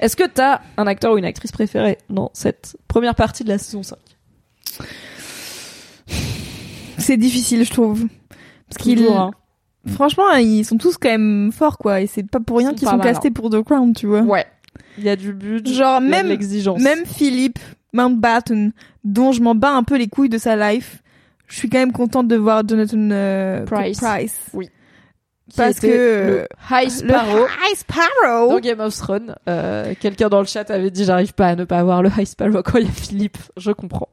Est-ce 0.00 0.16
que 0.16 0.26
t'as 0.28 0.60
un 0.76 0.86
acteur 0.86 1.12
ou 1.12 1.18
une 1.18 1.24
actrice 1.24 1.50
préférée 1.52 1.98
dans 2.08 2.30
cette 2.32 2.76
première 2.88 3.14
partie 3.14 3.42
de 3.44 3.48
la 3.48 3.58
saison 3.58 3.82
5 3.82 3.98
C'est 6.98 7.16
difficile, 7.16 7.64
je 7.64 7.70
trouve. 7.70 8.06
Parce 8.68 8.84
Toujours, 8.84 9.18
hein. 9.18 9.30
Franchement, 9.88 10.32
ils 10.34 10.64
sont 10.64 10.78
tous 10.78 10.96
quand 10.96 11.08
même 11.08 11.50
forts, 11.52 11.78
quoi. 11.78 12.00
Et 12.00 12.06
c'est 12.06 12.22
pas 12.22 12.40
pour 12.40 12.58
rien 12.58 12.74
qu'ils 12.74 12.88
sont 12.88 12.98
castés 12.98 13.30
pour 13.30 13.50
The 13.50 13.62
Crown, 13.62 13.92
tu 13.94 14.06
vois. 14.06 14.22
Ouais. 14.22 14.46
Il 14.96 15.04
y 15.04 15.08
a 15.08 15.16
du 15.16 15.32
budget, 15.32 15.74
Genre, 15.74 16.00
même, 16.00 16.28
l'exigence. 16.28 16.80
même 16.80 17.04
Philippe 17.06 17.58
Mountbatten, 17.92 18.72
dont 19.04 19.32
je 19.32 19.40
m'en 19.40 19.54
bats 19.54 19.72
un 19.72 19.82
peu 19.82 19.96
les 19.96 20.08
couilles 20.08 20.28
de 20.28 20.38
sa 20.38 20.56
life, 20.56 21.02
je 21.46 21.56
suis 21.56 21.68
quand 21.68 21.78
même 21.78 21.92
contente 21.92 22.28
de 22.28 22.36
voir 22.36 22.62
Jonathan 22.66 23.10
euh, 23.10 23.64
Price. 23.64 23.98
Price. 23.98 24.38
Qui 25.50 25.56
parce 25.56 25.80
que, 25.80 25.86
le 25.86 26.48
High 26.70 26.84
Le 26.84 26.90
Sparrow. 26.90 27.46
High 27.46 27.76
Sparrow. 27.76 28.50
Dans 28.50 28.60
Game 28.60 28.80
of 28.80 28.94
Thrones, 28.94 29.34
euh, 29.48 29.94
quelqu'un 29.98 30.28
dans 30.28 30.40
le 30.40 30.46
chat 30.46 30.70
avait 30.70 30.90
dit 30.90 31.04
j'arrive 31.04 31.32
pas 31.32 31.48
à 31.48 31.56
ne 31.56 31.64
pas 31.64 31.78
avoir 31.78 32.02
le 32.02 32.10
High 32.10 32.26
Sparrow 32.26 32.62
quand 32.62 32.78
il 32.78 32.84
y 32.84 32.88
a 32.88 32.92
Philippe. 32.92 33.38
Je 33.56 33.70
comprends. 33.70 34.08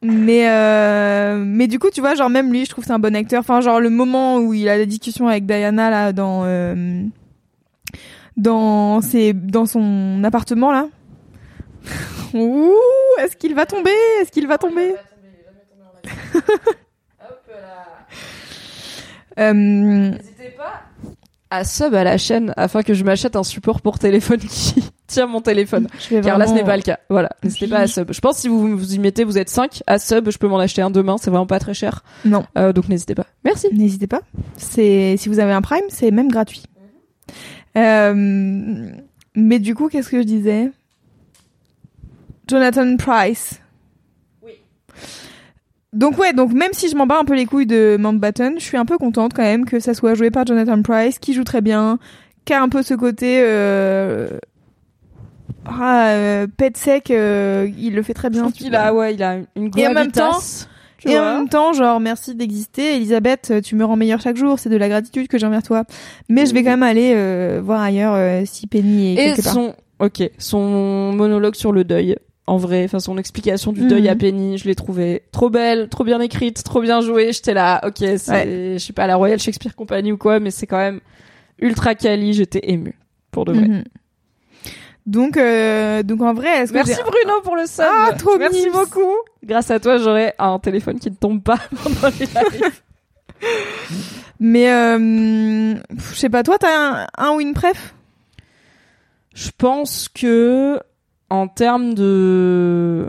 Mais 0.00 0.48
euh, 0.48 1.42
mais 1.44 1.66
du 1.66 1.78
coup, 1.78 1.90
tu 1.90 2.00
vois, 2.00 2.14
genre 2.14 2.30
même 2.30 2.52
lui, 2.52 2.64
je 2.64 2.70
trouve 2.70 2.84
que 2.84 2.86
c'est 2.86 2.92
un 2.94 2.98
bon 3.00 3.16
acteur. 3.16 3.40
Enfin, 3.40 3.60
genre 3.60 3.80
le 3.80 3.90
moment 3.90 4.38
où 4.38 4.54
il 4.54 4.68
a 4.68 4.78
la 4.78 4.86
discussion 4.86 5.26
avec 5.26 5.44
Diana 5.44 5.90
là 5.90 6.12
dans 6.12 6.44
euh, 6.44 7.02
dans 8.36 9.00
ses 9.00 9.32
dans 9.32 9.66
son 9.66 10.22
appartement 10.24 10.70
là. 10.70 10.86
Ouh, 12.34 12.72
est-ce 13.20 13.36
qu'il 13.36 13.54
va 13.54 13.66
tomber? 13.66 13.90
Est-ce 14.20 14.30
qu'il 14.30 14.46
va 14.46 14.58
tomber? 14.58 14.94
Euh, 19.38 19.52
N'hésitez 19.52 20.50
pas 20.56 20.82
à 21.50 21.64
sub 21.64 21.94
à 21.94 22.04
la 22.04 22.18
chaîne 22.18 22.52
afin 22.56 22.82
que 22.82 22.94
je 22.94 23.04
m'achète 23.04 23.36
un 23.36 23.42
support 23.42 23.80
pour 23.80 23.98
téléphone 23.98 24.38
qui 24.40 24.84
tient 25.06 25.26
mon 25.26 25.40
téléphone. 25.40 25.88
je 25.98 26.16
vais 26.16 26.20
Car 26.20 26.36
là, 26.38 26.46
ce 26.46 26.52
n'est 26.52 26.64
pas 26.64 26.76
le 26.76 26.82
cas. 26.82 26.98
Voilà. 27.08 27.30
N'hésitez 27.42 27.66
pas 27.68 27.78
à 27.78 27.86
sub. 27.86 28.12
Je 28.12 28.20
pense 28.20 28.36
que 28.36 28.40
si 28.42 28.48
vous 28.48 28.76
vous 28.76 28.94
y 28.94 28.98
mettez, 28.98 29.24
vous 29.24 29.38
êtes 29.38 29.48
5 29.48 29.82
à 29.86 29.98
sub, 29.98 30.30
je 30.30 30.38
peux 30.38 30.48
m'en 30.48 30.58
acheter 30.58 30.82
un 30.82 30.90
demain. 30.90 31.16
C'est 31.18 31.30
vraiment 31.30 31.46
pas 31.46 31.58
très 31.58 31.74
cher. 31.74 32.02
Non, 32.24 32.44
Euh, 32.58 32.72
donc 32.72 32.88
n'hésitez 32.88 33.14
pas. 33.14 33.26
Merci. 33.44 33.68
n'hésitez 33.72 34.06
pas. 34.06 34.20
C'est 34.56 35.16
si 35.16 35.28
vous 35.28 35.38
avez 35.38 35.52
un 35.52 35.62
Prime, 35.62 35.84
c'est 35.88 36.10
même 36.10 36.28
gratuit. 36.30 36.62
Euh, 37.76 38.90
mais 39.34 39.58
du 39.58 39.74
coup, 39.74 39.88
qu'est-ce 39.88 40.08
que 40.10 40.18
je 40.18 40.26
disais? 40.26 40.70
Jonathan 42.48 42.96
Price. 42.96 43.60
Donc 45.92 46.18
ouais, 46.18 46.32
donc 46.32 46.52
même 46.52 46.72
si 46.72 46.88
je 46.88 46.96
m'en 46.96 47.06
bats 47.06 47.18
un 47.20 47.24
peu 47.24 47.34
les 47.34 47.46
couilles 47.46 47.66
de 47.66 47.96
Mountbatten, 47.98 48.54
je 48.58 48.64
suis 48.64 48.76
un 48.76 48.84
peu 48.84 48.98
contente 48.98 49.32
quand 49.34 49.42
même 49.42 49.64
que 49.64 49.80
ça 49.80 49.94
soit 49.94 50.14
joué 50.14 50.30
par 50.30 50.44
Jonathan 50.46 50.82
Price, 50.82 51.18
qui 51.18 51.32
joue 51.32 51.44
très 51.44 51.60
bien, 51.60 51.98
qui 52.44 52.52
a 52.52 52.62
un 52.62 52.68
peu 52.68 52.82
ce 52.82 52.94
côté 52.94 53.40
euh... 53.42 54.28
ah, 55.64 56.08
euh, 56.08 56.46
pet 56.46 56.76
sec, 56.76 57.10
euh, 57.10 57.68
il 57.78 57.94
le 57.94 58.02
fait 58.02 58.14
très 58.14 58.28
bien. 58.28 58.50
vois. 58.68 58.78
a, 58.78 58.92
ouais, 58.92 59.14
il 59.14 59.22
a 59.22 59.38
une 59.56 59.70
Et 59.76 59.86
en 59.86 59.94
même 59.94 60.10
gravitas, 60.10 60.68
tu 60.98 61.10
Et 61.10 61.18
en 61.18 61.36
même 61.36 61.48
temps, 61.48 61.72
genre, 61.72 62.00
merci 62.00 62.34
d'exister, 62.34 62.96
Elisabeth, 62.96 63.62
tu 63.62 63.76
me 63.76 63.84
rends 63.84 63.96
meilleure 63.96 64.20
chaque 64.20 64.36
jour, 64.36 64.58
c'est 64.58 64.68
de 64.68 64.76
la 64.76 64.88
gratitude 64.88 65.28
que 65.28 65.38
j'ai 65.38 65.46
envers 65.46 65.62
toi. 65.62 65.84
Mais 66.28 66.44
je 66.44 66.52
vais 66.52 66.64
quand 66.64 66.70
même 66.70 66.82
aller 66.82 67.12
euh, 67.14 67.60
voir 67.64 67.80
ailleurs 67.80 68.14
euh, 68.14 68.42
si 68.44 68.66
Penny 68.66 69.10
est 69.10 69.12
Et 69.12 69.16
quelque 69.16 69.42
part. 69.42 69.52
son, 69.52 69.74
ok, 70.00 70.28
son 70.38 71.12
monologue 71.12 71.54
sur 71.54 71.70
le 71.70 71.84
deuil, 71.84 72.16
en 72.48 72.56
vrai, 72.56 72.84
enfin 72.84 72.98
son 73.00 73.18
explication 73.18 73.72
du 73.72 73.82
Mhm. 73.82 73.88
deuil 73.88 74.08
à 74.08 74.16
Penny, 74.16 74.58
je 74.58 74.64
l'ai 74.66 74.74
trouvé 74.74 75.22
trop 75.32 75.50
belle, 75.50 75.88
trop 75.88 76.02
bien 76.04 76.20
écrite, 76.20 76.62
trop 76.64 76.80
bien 76.80 77.00
jouée. 77.00 77.32
J'étais 77.32 77.54
là, 77.54 77.80
ok, 77.86 77.96
c'est, 78.16 78.74
je 78.74 78.78
sais 78.78 78.92
pas 78.92 79.06
la 79.06 79.16
Royal 79.16 79.38
Shakespeare 79.38 79.74
Company 79.76 80.12
ou 80.12 80.16
quoi, 80.16 80.40
mais 80.40 80.50
c'est 80.50 80.66
quand 80.66 80.78
même 80.78 81.00
ultra 81.60 81.94
quali. 81.94 82.32
J'étais 82.32 82.60
émue 82.64 82.98
pour 83.30 83.44
de 83.44 83.52
vrai. 83.52 83.68
Mhm. 83.68 83.84
Donc, 85.06 85.36
euh, 85.38 86.02
donc 86.02 86.20
en 86.20 86.34
vrai, 86.34 86.48
est-ce 86.58 86.70
que 86.72 86.76
Merci 86.76 87.00
Bruno 87.02 87.40
pour 87.42 87.56
le 87.56 87.64
sub. 87.66 87.84
Ah, 87.88 88.12
trop 88.18 88.36
Merci 88.38 88.68
beaucoup. 88.70 89.14
Grâce 89.42 89.70
à 89.70 89.80
toi, 89.80 89.96
j'aurai 89.98 90.34
un 90.38 90.58
téléphone 90.58 90.98
qui 90.98 91.10
ne 91.10 91.14
tombe 91.16 91.42
pas 91.42 91.58
pendant 91.82 92.08
les 92.20 92.26
lives. 92.26 92.82
Mais 94.40 94.70
euh, 94.70 95.74
je 95.74 96.14
sais 96.14 96.28
pas, 96.28 96.42
toi, 96.42 96.58
t'as 96.58 97.02
un, 97.02 97.06
un 97.16 97.30
ou 97.32 97.40
une 97.40 97.54
préf? 97.54 97.94
Je 99.34 99.50
pense 99.56 100.08
que 100.08 100.78
en 101.30 101.48
termes 101.48 101.94
de 101.94 103.08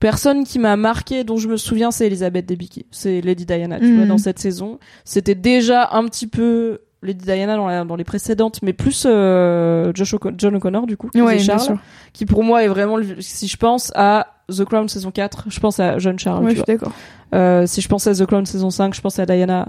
personne 0.00 0.44
qui 0.44 0.58
m'a 0.58 0.76
marqué, 0.76 1.24
dont 1.24 1.36
je 1.36 1.48
me 1.48 1.56
souviens, 1.56 1.90
c'est 1.90 2.06
Elisabeth 2.06 2.46
Debicki. 2.46 2.86
C'est 2.90 3.20
Lady 3.20 3.46
Diana, 3.46 3.78
tu 3.80 3.86
Mhm. 3.86 3.96
vois, 3.96 4.06
dans 4.06 4.18
cette 4.18 4.38
saison. 4.38 4.78
C'était 5.04 5.34
déjà 5.34 5.88
un 5.92 6.04
petit 6.06 6.26
peu 6.26 6.80
Lady 7.02 7.24
Diana 7.24 7.56
dans, 7.56 7.66
la- 7.68 7.84
dans 7.84 7.94
les 7.96 8.04
précédentes, 8.04 8.58
mais 8.62 8.72
plus 8.72 9.04
euh, 9.06 9.92
Josh 9.94 10.14
O'Con- 10.14 10.34
John 10.36 10.54
O'Connor, 10.56 10.86
du 10.86 10.96
coup, 10.96 11.08
faisait 11.12 11.38
Charles, 11.38 11.78
qui 12.12 12.26
pour 12.26 12.42
moi 12.42 12.64
est 12.64 12.68
vraiment, 12.68 12.96
si 13.20 13.46
je 13.46 13.56
pense 13.56 13.92
à 13.94 14.26
The 14.50 14.64
Crown 14.64 14.88
saison 14.88 15.10
4, 15.12 15.44
je 15.48 15.60
pense 15.60 15.78
à 15.78 15.98
John 15.98 16.18
Charles, 16.18 16.42
Ouais, 16.44 16.50
je 16.50 16.56
suis 16.56 16.64
d'accord. 16.64 16.92
Euh, 17.34 17.66
si 17.66 17.80
je 17.80 17.88
pense 17.88 18.06
à 18.08 18.14
The 18.14 18.26
Crown 18.26 18.46
saison 18.46 18.70
5, 18.70 18.94
je 18.94 19.00
pense 19.00 19.18
à 19.20 19.26
Diana, 19.26 19.68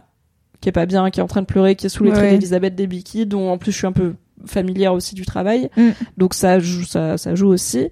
qui 0.61 0.69
est 0.69 0.73
pas 0.73 0.85
bien, 0.87 1.09
qui 1.11 1.19
est 1.19 1.23
en 1.23 1.27
train 1.27 1.41
de 1.41 1.45
pleurer, 1.45 1.75
qui 1.75 1.85
est 1.85 1.89
sous 1.89 2.03
les 2.03 2.11
traits 2.11 2.23
Ouais. 2.23 2.31
d'Elisabeth 2.31 2.75
Debicki, 2.75 3.25
dont 3.27 3.49
en 3.51 3.57
plus 3.59 3.71
je 3.71 3.77
suis 3.77 3.87
un 3.87 3.91
peu 3.91 4.15
familière 4.45 4.93
aussi 4.93 5.15
du 5.15 5.25
travail. 5.25 5.69
Mm. 5.77 5.89
Donc 6.17 6.33
ça 6.33 6.59
joue, 6.59 6.83
ça, 6.83 7.17
ça 7.17 7.35
joue 7.35 7.47
aussi. 7.49 7.89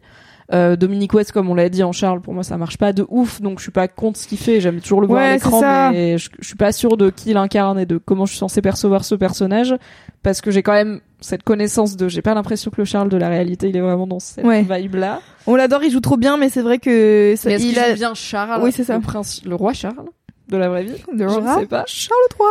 Euh, 0.53 0.77
Dominique 0.77 1.14
West, 1.14 1.34
comme 1.34 1.50
on 1.50 1.56
l'a 1.56 1.67
dit 1.67 1.84
en 1.84 1.92
Charles, 1.92 2.22
pour 2.22 2.34
moi 2.34 2.42
ça 2.42 2.56
marche 2.56 2.77
pas 2.77 2.93
de 2.93 3.06
ouf, 3.09 3.42
donc 3.42 3.59
je 3.59 3.64
suis 3.64 3.72
pas 3.72 3.90
contre 3.90 4.17
ce 4.17 4.27
qu'il 4.30 4.38
fait. 4.38 4.61
J'aime 4.61 4.80
toujours 4.80 5.01
le 5.01 5.08
voir 5.08 5.19
à 5.22 5.26
Ouais, 5.26 5.34
l'écran, 5.34 5.59
c'est 5.59 5.66
ça. 5.66 5.90
mais 5.92 6.17
je, 6.17 6.30
je 6.40 6.48
suis 6.48 6.56
pas 6.56 6.72
sûre 6.72 6.95
de 6.95 7.09
qui 7.09 7.32
il 7.32 7.38
incarne 7.38 7.77
et 7.77 7.85
de 7.85 7.98
comment 7.98 8.26
je 8.26 8.32
suis 8.32 8.40
censée 8.40 8.61
percevoir 8.61 9.03
ce 9.03 9.16
personnage, 9.16 9.76
parce 10.24 10.40
que 10.40 10.50
j'ai 10.50 10.64
quand 10.64 10.72
même 10.72 11.01
cette 11.19 11.43
connaissance 11.43 11.98
de. 11.98 12.08
J'ai 12.08 12.22
pas 12.22 12.34
l'impression 12.34 12.72
que 12.72 12.77
le 12.77 12.85
Charles 12.85 13.09
de 13.09 13.17
la 13.17 13.27
réalité, 13.27 13.67
il 13.67 13.76
est 13.76 13.82
vraiment 13.82 14.08
dans 14.08 14.19
cette 14.19 14.45
Ouais. 14.45 14.61
vibe 14.64 14.95
là. 14.95 15.19
On 15.48 15.56
l'adore, 15.58 15.84
il 15.84 15.92
joue 15.92 16.00
trop 16.00 16.16
bien, 16.16 16.38
mais 16.38 16.48
c'est 16.48 16.61
vrai 16.61 16.77
que 16.80 17.34
ça, 17.35 17.50
Mais 17.50 17.61
il 17.61 17.77
a 17.77 17.90
joue 17.90 17.95
bien 17.95 18.14
Charles 18.14 18.61
Oui, 18.64 18.72
c'est 18.72 18.85
ça. 18.85 18.95
Le 18.95 19.01
prince, 19.01 19.42
le 19.43 19.56
roi 19.56 19.74
Charles? 19.74 20.06
De 20.48 20.56
la 20.56 20.69
vraie 20.69 20.84
vie? 20.85 20.92
de 21.14 21.27
Je 21.27 21.40
ne 21.42 21.59
sais 21.59 21.66
pas. 21.66 21.84
Charles 21.88 22.17
III. 22.40 22.48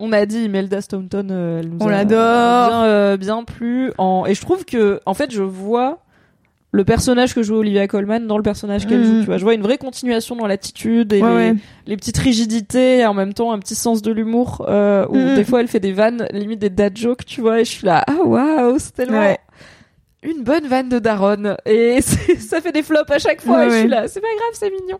On 0.00 0.12
a 0.12 0.24
dit 0.26 0.44
Imelda 0.44 0.80
Staunton, 0.80 1.28
euh, 1.30 1.60
elle 1.60 1.68
nous 1.68 1.76
On 1.80 1.88
l'adore. 1.88 2.18
bien, 2.70 2.84
euh, 2.84 3.16
bien 3.16 3.44
plu. 3.44 3.92
En... 3.98 4.24
Et 4.26 4.34
je 4.34 4.40
trouve 4.40 4.64
que, 4.64 5.00
en 5.06 5.14
fait, 5.14 5.30
je 5.30 5.42
vois 5.42 5.98
le 6.72 6.84
personnage 6.84 7.34
que 7.34 7.42
joue 7.42 7.56
Olivia 7.56 7.86
Colman 7.88 8.20
dans 8.26 8.36
le 8.36 8.42
personnage 8.42 8.86
qu'elle 8.86 9.04
joue. 9.04 9.20
Tu 9.20 9.26
vois, 9.26 9.38
je 9.38 9.42
vois 9.44 9.54
une 9.54 9.62
vraie 9.62 9.76
continuation 9.78 10.36
dans 10.36 10.46
l'attitude 10.46 11.12
et 11.12 11.20
Ouais, 11.20 11.28
les, 11.28 11.34
ouais. 11.50 11.56
les 11.86 11.96
petites 11.96 12.16
rigidités 12.18 12.98
et 12.98 13.06
en 13.06 13.12
même 13.14 13.34
temps 13.34 13.52
un 13.52 13.58
petit 13.58 13.74
sens 13.74 14.02
de 14.02 14.12
l'humour 14.12 14.64
euh, 14.68 15.04
où 15.08 15.16
Mhm. 15.16 15.34
des 15.34 15.44
fois 15.44 15.60
elle 15.60 15.66
fait 15.68 15.80
des 15.80 15.92
vannes, 15.92 16.26
limite 16.32 16.60
des 16.60 16.70
dad 16.70 16.96
jokes, 16.96 17.24
tu 17.26 17.40
vois. 17.40 17.60
Et 17.60 17.64
je 17.64 17.70
suis 17.70 17.86
là, 17.86 18.04
ah 18.06 18.22
waouh, 18.24 18.78
c'est 18.78 18.92
tellement 18.94 19.18
Ouais. 19.18 19.38
une 20.22 20.44
bonne 20.44 20.66
vanne 20.68 20.88
de 20.88 21.00
Daron. 21.00 21.56
Et 21.66 22.00
ça 22.38 22.60
fait 22.60 22.72
des 22.72 22.82
flops 22.84 23.10
à 23.10 23.18
chaque 23.18 23.40
fois. 23.42 23.66
Et 23.66 23.70
je 23.70 23.74
suis 23.80 23.88
là, 23.88 24.06
c'est 24.06 24.20
pas 24.20 24.28
grave, 24.28 24.50
c'est 24.54 24.70
mignon. 24.70 24.98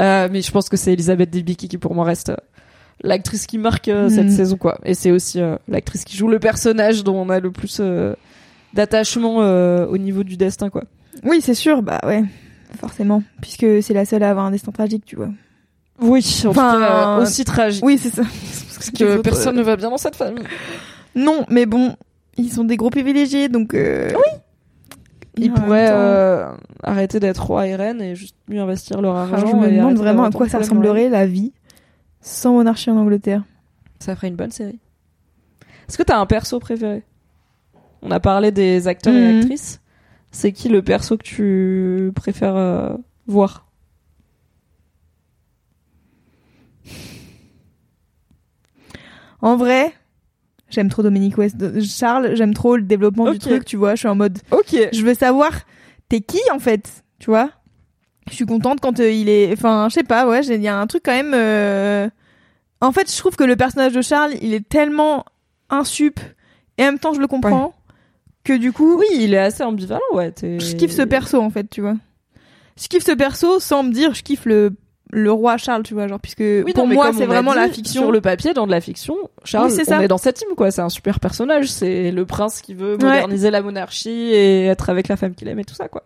Euh, 0.00 0.28
mais 0.32 0.40
je 0.40 0.50
pense 0.50 0.70
que 0.70 0.76
c'est 0.78 0.94
Elisabeth 0.94 1.28
Debicki 1.30 1.68
qui 1.68 1.76
pour 1.78 1.94
moi 1.94 2.04
reste 2.06 2.32
l'actrice 3.04 3.46
qui 3.46 3.58
marque 3.58 3.88
euh, 3.88 4.08
cette 4.08 4.24
Mhm. 4.26 4.30
saison 4.30 4.56
quoi. 4.56 4.78
Et 4.84 4.94
c'est 4.94 5.10
aussi 5.12 5.40
euh, 5.40 5.56
l'actrice 5.68 6.04
qui 6.04 6.16
joue 6.16 6.26
le 6.28 6.38
personnage 6.40 7.04
dont 7.04 7.14
on 7.16 7.28
a 7.30 7.38
le 7.38 7.50
plus 7.52 7.78
euh, 7.80 8.14
d'attachement 8.72 9.36
au 9.86 9.98
niveau 9.98 10.24
du 10.24 10.36
destin 10.36 10.70
quoi. 10.70 10.82
Oui, 11.22 11.40
c'est 11.40 11.54
sûr, 11.54 11.82
bah 11.82 12.00
ouais, 12.04 12.24
forcément, 12.80 13.22
puisque 13.40 13.66
c'est 13.82 13.94
la 13.94 14.04
seule 14.04 14.22
à 14.24 14.30
avoir 14.30 14.46
un 14.46 14.50
destin 14.50 14.72
tragique, 14.72 15.04
tu 15.04 15.14
vois. 15.16 15.28
Oui, 16.00 16.24
en 16.44 16.48
Enfin, 16.48 16.72
tout 16.74 16.80
cas, 16.80 17.16
aussi 17.18 17.44
tragique 17.44 17.84
Oui, 17.84 17.98
c'est 17.98 18.10
ça. 18.10 18.22
parce 18.74 18.90
que 18.90 19.20
personne 19.20 19.54
ne 19.56 19.62
va 19.62 19.76
bien 19.76 19.90
dans 19.90 19.96
cette 19.96 20.16
famille. 20.16 20.42
Non, 21.14 21.44
mais 21.48 21.66
bon, 21.66 21.94
ils 22.36 22.50
sont 22.50 22.64
des 22.64 22.76
gros 22.76 22.90
privilégiés, 22.90 23.48
donc. 23.48 23.70
Oui. 23.74 24.38
Ils 25.36 25.52
pourraient 25.52 25.92
arrêter 26.82 27.20
d'être 27.20 27.44
roi 27.46 27.66
et 27.68 27.76
reine 27.76 28.00
et 28.02 28.14
juste 28.16 28.34
mieux 28.48 28.60
investir 28.60 29.00
leur 29.00 29.16
argent. 29.16 29.36
Ah, 29.36 29.50
je 29.50 29.56
me 29.56 29.70
demande 29.76 29.96
vraiment 29.96 30.24
à 30.24 30.30
quoi 30.30 30.48
ça 30.48 30.58
ressemblerait 30.58 31.08
la 31.08 31.26
vie 31.26 31.52
sans 32.26 32.54
monarchie 32.54 32.90
en 32.90 32.96
Angleterre. 32.96 33.44
Ça 34.00 34.16
ferait 34.16 34.28
une 34.28 34.36
bonne 34.36 34.50
série. 34.50 34.80
Est-ce 35.88 35.98
que 35.98 36.02
t'as 36.02 36.18
un 36.18 36.24
perso 36.26 36.58
préféré? 36.58 37.02
On 38.00 38.10
a 38.10 38.18
parlé 38.18 38.50
des 38.50 38.88
acteurs 38.88 39.14
et 39.14 39.20
Mhm. 39.20 39.38
actrices. 39.40 39.80
C'est 40.30 40.52
qui 40.52 40.68
le 40.70 40.82
perso 40.82 41.16
que 41.18 41.22
tu 41.22 42.10
préfères 42.14 42.56
euh, 42.56 42.96
voir? 43.26 43.66
En 49.40 49.56
vrai, 49.56 49.92
j'aime 50.70 50.88
trop 50.88 51.02
Dominique 51.02 51.36
West. 51.38 51.56
Charles, 51.82 52.34
j'aime 52.34 52.54
trop 52.54 52.76
le 52.76 52.82
développement 52.82 53.30
du 53.30 53.38
truc, 53.38 53.64
tu 53.64 53.76
vois. 53.76 53.94
Je 53.94 54.00
suis 54.00 54.08
en 54.08 54.14
mode, 54.14 54.38
Ok. 54.50 54.74
je 54.92 55.04
veux 55.04 55.14
savoir, 55.14 55.52
t'es 56.08 56.20
qui 56.20 56.40
en 56.52 56.58
fait, 56.58 57.04
tu 57.18 57.30
vois? 57.30 57.50
Je 58.30 58.34
suis 58.34 58.46
contente 58.46 58.80
quand 58.80 59.00
euh, 59.00 59.10
il 59.10 59.28
est, 59.28 59.52
enfin, 59.52 59.88
je 59.90 59.94
sais 59.94 60.02
pas, 60.02 60.26
ouais, 60.26 60.40
il 60.46 60.62
y 60.62 60.68
a 60.68 60.78
un 60.78 60.86
truc 60.86 61.02
quand 61.04 61.12
même. 61.12 61.32
euh, 61.34 62.08
En 62.80 62.90
fait, 62.92 63.10
je 63.10 63.16
trouve 63.18 63.36
que 63.36 63.44
le 63.44 63.56
personnage 63.56 63.92
de 63.92 64.02
Charles, 64.02 64.32
il 64.40 64.54
est 64.54 64.66
tellement 64.68 65.24
insup 65.70 66.18
et 66.78 66.82
en 66.82 66.86
même 66.86 66.98
temps 66.98 67.14
je 67.14 67.20
le 67.20 67.26
comprends 67.26 67.74
que 68.44 68.52
du 68.56 68.72
coup, 68.72 68.96
Oui, 68.98 69.06
il 69.14 69.32
est 69.34 69.38
assez 69.38 69.62
ambivalent, 69.62 70.00
ouais. 70.12 70.32
je 70.42 70.74
kiffe 70.76 70.92
ce 70.92 71.02
perso 71.02 71.40
en 71.40 71.50
fait, 71.50 71.68
tu 71.70 71.80
vois. 71.80 71.94
Je 72.80 72.88
kiffe 72.88 73.04
ce 73.04 73.12
perso 73.12 73.60
sans 73.60 73.82
me 73.84 73.92
dire 73.92 74.14
je 74.14 74.22
kiffe 74.22 74.44
le 74.46 74.72
le 75.12 75.30
roi 75.30 75.58
Charles, 75.58 75.84
tu 75.84 75.94
vois, 75.94 76.08
genre 76.08 76.18
puisque 76.18 76.40
Oui, 76.40 76.72
pour 76.74 76.88
non, 76.88 76.94
moi 76.94 77.12
c'est 77.16 77.26
vraiment 77.26 77.52
dit, 77.52 77.58
la 77.58 77.68
fiction. 77.68 78.02
Sur 78.02 78.10
le 78.10 78.20
papier, 78.20 78.52
dans 78.52 78.66
de 78.66 78.72
la 78.72 78.80
fiction, 78.80 79.16
Charles, 79.44 79.68
Oui, 79.68 79.72
c'est 79.76 79.82
on 79.82 79.98
ça. 79.98 80.02
est 80.04 80.08
dans 80.08 80.18
cette 80.18 80.36
team, 80.36 80.48
quoi. 80.56 80.72
C'est 80.72 80.80
un 80.80 80.88
super 80.88 81.20
personnage. 81.20 81.70
C'est 81.70 82.10
le 82.10 82.26
prince 82.26 82.60
qui 82.62 82.74
veut 82.74 82.96
moderniser 82.96 83.50
la 83.52 83.62
monarchie 83.62 84.10
et 84.10 84.64
être 84.64 84.90
avec 84.90 85.06
la 85.06 85.16
femme 85.16 85.34
qu'il 85.36 85.46
aime 85.46 85.60
et 85.60 85.64
tout 85.64 85.74
ça, 85.76 85.86
quoi. 85.88 86.02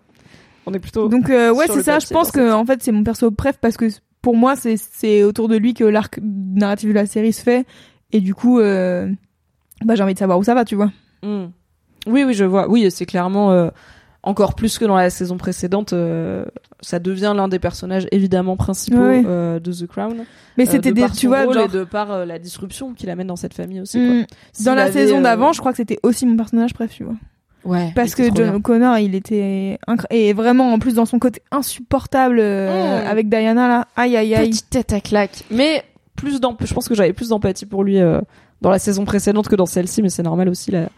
On 0.69 0.75
est 0.75 0.79
plutôt. 0.79 1.09
Donc 1.09 1.31
euh, 1.31 1.51
ouais, 1.53 1.67
c'est 1.67 1.83
ça. 1.83 1.99
Je 1.99 2.07
pense 2.09 2.31
que 2.31 2.53
en 2.53 2.67
fait 2.67 2.83
c'est 2.83 2.93
mon 2.93 3.03
perso 3.03 3.31
préf 3.31 3.57
parce 3.59 3.79
que 3.79 3.87
pour 4.21 4.37
moi 4.37 4.55
c'est 4.55 4.77
c'est 4.77 5.23
autour 5.23 5.49
de 5.49 5.57
lui 5.57 5.73
que 5.73 5.85
l'arc 5.85 6.21
narratif 6.23 6.91
de 6.91 6.95
la 6.95 7.07
série 7.07 7.33
se 7.33 7.43
fait 7.43 7.65
et 8.13 8.21
du 8.21 8.35
coup 8.35 8.61
euh, 8.61 9.09
bah 9.85 9.95
j'ai 9.95 10.03
envie 10.03 10.13
de 10.15 10.19
savoir 10.19 10.39
où 10.39 10.45
ça 10.45 10.55
va, 10.55 10.67
tu 10.67 10.75
vois. 10.77 10.91
Hmm. 11.23 11.47
Oui, 12.07 12.25
oui, 12.25 12.35
je 12.35 12.45
vois. 12.45 12.69
Oui, 12.69 12.91
c'est 12.91 13.07
clairement 13.07 13.51
euh, 13.53 13.69
encore 14.23 14.55
plus 14.55 14.79
que 14.79 14.85
dans 14.85 14.97
la 14.97 15.09
saison 15.09 15.39
précédente. 15.39 15.95
euh, 15.95 16.45
ça 16.81 16.99
devient 16.99 17.33
l'un 17.35 17.49
des 17.49 17.59
personnages 17.59 18.07
évidemment 18.13 18.57
principaux 18.57 18.97
de 18.99 19.59
The 19.73 19.87
Crown. 19.87 20.25
Mais 20.59 20.67
c'était 20.67 20.91
de 20.91 20.95
des 20.97 21.01
par 21.01 21.13
tu 21.13 21.29
vois 21.29 21.45
rôle 21.45 21.55
genre 21.55 21.65
et 21.65 21.69
de 21.69 21.85
par 21.85 22.27
la 22.27 22.39
disruption 22.39 22.93
qu'il 22.93 23.09
amène 23.09 23.27
dans 23.29 23.37
cette 23.37 23.55
famille 23.55 23.81
aussi. 23.81 23.99
mm, 23.99 24.27
Quoi. 24.27 24.65
dans 24.67 24.75
la 24.75 24.93
saison 24.93 25.21
d'avant, 25.23 25.53
je 25.53 25.61
crois 25.61 25.73
que 25.73 25.79
c'était 25.79 25.99
aussi 26.03 26.27
mon 26.27 26.37
personnage 26.37 26.75
préf, 26.75 26.93
tu 26.93 27.05
vois. 27.05 27.17
Ouais. 27.65 27.93
Parce 27.95 28.15
que 28.15 28.35
John. 28.35 28.55
O'Connor, 28.57 28.99
il 28.99 29.15
était 29.15 29.79
incroyable 29.87 30.15
et 30.29 30.33
vraiment 30.33 30.73
en 30.73 30.79
plus 30.79 30.95
dans 30.95 31.07
son 31.07 31.19
côté 31.19 31.43
insupportable 31.51 32.39
euh, 32.41 33.03
Mm. 33.05 33.07
avec 33.09 33.29
Diana 33.29 33.69
là. 33.69 33.89
Aïe 33.97 34.17
aïe 34.17 34.35
aïe. 34.35 34.51
petite 34.51 34.71
tête 34.71 34.93
à 34.93 35.01
claque. 35.01 35.45
Mais 35.51 35.83
plus 36.17 36.41
je 36.61 36.75
pense 36.75 36.89
que 36.89 36.95
j'avais 36.95 37.13
plus 37.13 37.29
d'empathie 37.29 37.67
pour 37.67 37.85
lui 37.85 37.99
euh, 38.01 38.21
dans 38.61 38.71
la 38.71 38.79
saison 38.79 39.05
précédente 39.05 39.49
que 39.49 39.57
dans 39.57 39.67
celle-ci, 39.67 40.03
mais 40.03 40.09
c'est 40.09 40.23
normal 40.23 40.49
aussi. 40.49 40.71
La... 40.71 40.89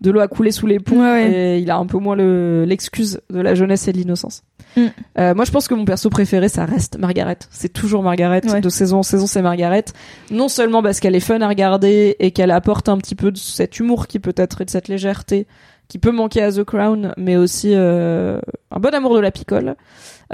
De 0.00 0.12
l'eau 0.12 0.20
a 0.20 0.28
coulé 0.28 0.52
sous 0.52 0.68
les 0.68 0.78
ponts 0.78 1.00
Ouais, 1.00 1.10
ouais. 1.10 1.32
et 1.32 1.58
il 1.58 1.68
a 1.72 1.76
un 1.76 1.86
peu 1.86 1.98
moins 1.98 2.14
le 2.14 2.64
l'excuse 2.64 3.20
de 3.30 3.40
la 3.40 3.56
jeunesse 3.56 3.88
et 3.88 3.92
de 3.92 3.98
l'innocence. 3.98 4.44
Mm. 4.76 4.82
Euh, 5.18 5.34
moi, 5.34 5.44
je 5.44 5.50
pense 5.50 5.66
que 5.66 5.74
mon 5.74 5.84
perso 5.84 6.08
préféré, 6.08 6.48
ça 6.48 6.64
reste 6.66 6.98
Margaret. 6.98 7.38
C'est 7.50 7.72
toujours 7.72 8.04
Margaret. 8.04 8.42
Ouais. 8.48 8.60
De 8.60 8.68
saison 8.68 8.98
en 8.98 9.02
saison, 9.02 9.26
c'est 9.26 9.42
Margaret. 9.42 9.86
Non 10.30 10.46
seulement 10.48 10.84
parce 10.84 11.00
qu'elle 11.00 11.16
est 11.16 11.20
fun 11.20 11.40
à 11.40 11.48
regarder 11.48 12.14
et 12.20 12.30
qu'elle 12.30 12.52
apporte 12.52 12.88
un 12.88 12.96
petit 12.98 13.16
peu 13.16 13.32
de 13.32 13.38
cet 13.38 13.80
humour 13.80 14.06
qui 14.06 14.20
peut 14.20 14.34
être 14.36 14.60
et 14.60 14.64
de 14.64 14.70
cette 14.70 14.86
légèreté 14.86 15.48
qui 15.88 15.98
peut 15.98 16.12
manquer 16.12 16.42
à 16.42 16.52
The 16.52 16.64
Crown, 16.64 17.14
mais 17.16 17.36
aussi 17.36 17.70
euh, 17.74 18.40
un 18.70 18.78
bon 18.78 18.94
amour 18.94 19.14
de 19.14 19.20
la 19.20 19.30
picole. 19.30 19.74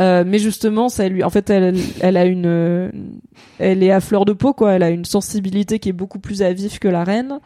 Euh, 0.01 0.25
mais 0.27 0.39
justement, 0.41 0.89
ça 0.89 1.09
lui, 1.09 1.23
en 1.23 1.31
fait, 1.31 1.49
elle, 1.51 1.77
elle 2.01 2.17
a 2.17 2.25
une, 2.25 2.91
elle 3.61 3.83
est 3.85 3.93
à 3.93 4.01
fleur 4.01 4.25
de 4.25 4.33
peau, 4.33 4.53
quoi. 4.53 4.73
Elle 4.73 4.83
a 4.83 4.91
une 4.91 5.05
sensibilité 5.05 5.79
qui 5.79 5.89
est 5.91 5.93
beaucoup 5.93 6.19
plus 6.19 6.43
à 6.43 6.53
vif 6.53 6.79
que 6.81 6.89
la 6.89 7.05
reine. 7.05 7.39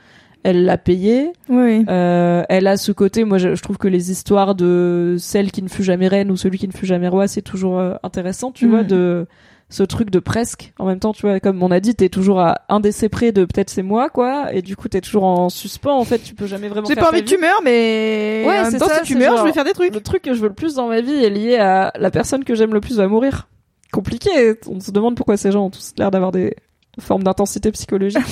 Elle 0.44 0.64
l'a 0.64 0.78
payée. 0.78 1.32
Oui. 1.50 1.84
Euh, 1.90 2.44
elle 2.48 2.66
a 2.68 2.76
ce 2.78 2.92
côté. 2.92 3.24
Moi, 3.24 3.36
je, 3.38 3.54
je 3.54 3.62
trouve 3.62 3.76
que 3.76 3.88
les 3.88 4.10
histoires 4.10 4.54
de 4.54 5.16
celle 5.18 5.50
qui 5.50 5.62
ne 5.62 5.68
fut 5.68 5.82
jamais 5.82 6.08
reine 6.08 6.30
ou 6.30 6.36
celui 6.36 6.58
qui 6.58 6.68
ne 6.68 6.72
fut 6.72 6.86
jamais 6.86 7.08
roi, 7.08 7.26
c'est 7.28 7.42
toujours 7.42 7.78
euh, 7.78 7.94
intéressant, 8.02 8.52
tu 8.52 8.64
Mhm. 8.66 8.70
vois, 8.70 8.84
de 8.84 9.26
ce 9.70 9.82
truc 9.82 10.10
de 10.10 10.18
presque. 10.18 10.72
En 10.78 10.86
même 10.86 10.98
temps, 10.98 11.12
tu 11.12 11.22
vois, 11.22 11.40
comme 11.40 11.62
on 11.62 11.70
a 11.70 11.80
dit, 11.80 11.94
t'es 11.94 12.08
toujours 12.08 12.40
à 12.40 12.62
un 12.70 12.80
décès 12.80 13.08
près 13.08 13.32
de 13.32 13.44
peut-être 13.44 13.68
c'est 13.70 13.82
moi, 13.82 14.08
quoi. 14.08 14.52
Et 14.54 14.62
du 14.62 14.76
coup, 14.76 14.88
t'es 14.88 15.00
toujours 15.02 15.24
en 15.24 15.48
suspens. 15.50 15.94
En 15.98 16.04
fait, 16.04 16.18
tu 16.20 16.34
peux 16.34 16.46
jamais 16.46 16.68
vraiment. 16.68 16.88
J'ai 16.88 16.96
pas 16.96 17.08
envie 17.10 17.22
que 17.22 17.28
tu 17.28 17.38
meurs, 17.38 17.60
mais 17.64 18.44
Ouais, 18.46 18.58
en 18.58 18.62
même 18.62 18.70
c'est 18.70 18.78
temps, 18.78 18.88
ça, 18.88 18.98
si 19.04 19.12
tu 19.12 19.16
meurs, 19.16 19.32
genre- 19.36 19.38
je 19.40 19.44
vais 19.48 19.52
faire 19.52 19.64
des 19.64 19.72
trucs. 19.74 19.94
Le 19.94 20.00
truc 20.00 20.22
que 20.22 20.32
je 20.34 20.40
veux 20.40 20.48
le 20.48 20.54
plus 20.54 20.74
dans 20.76 20.88
ma 20.88 21.00
vie 21.02 21.22
est 21.24 21.30
lié 21.30 21.56
à 21.56 21.92
la 21.98 22.10
personne 22.10 22.44
que 22.44 22.54
j'aime 22.54 22.72
le 22.72 22.80
plus 22.80 22.96
va 22.96 23.08
mourir. 23.08 23.48
Compliqué. 23.92 24.54
On 24.70 24.80
se 24.80 24.90
demande 24.90 25.16
pourquoi 25.16 25.36
ces 25.36 25.50
gens 25.52 25.66
ont 25.66 25.70
tous 25.70 25.92
l'air 25.98 26.10
d'avoir 26.10 26.32
des 26.32 26.54
formes 27.00 27.22
d'intensité 27.22 27.70
psychologique. 27.72 28.18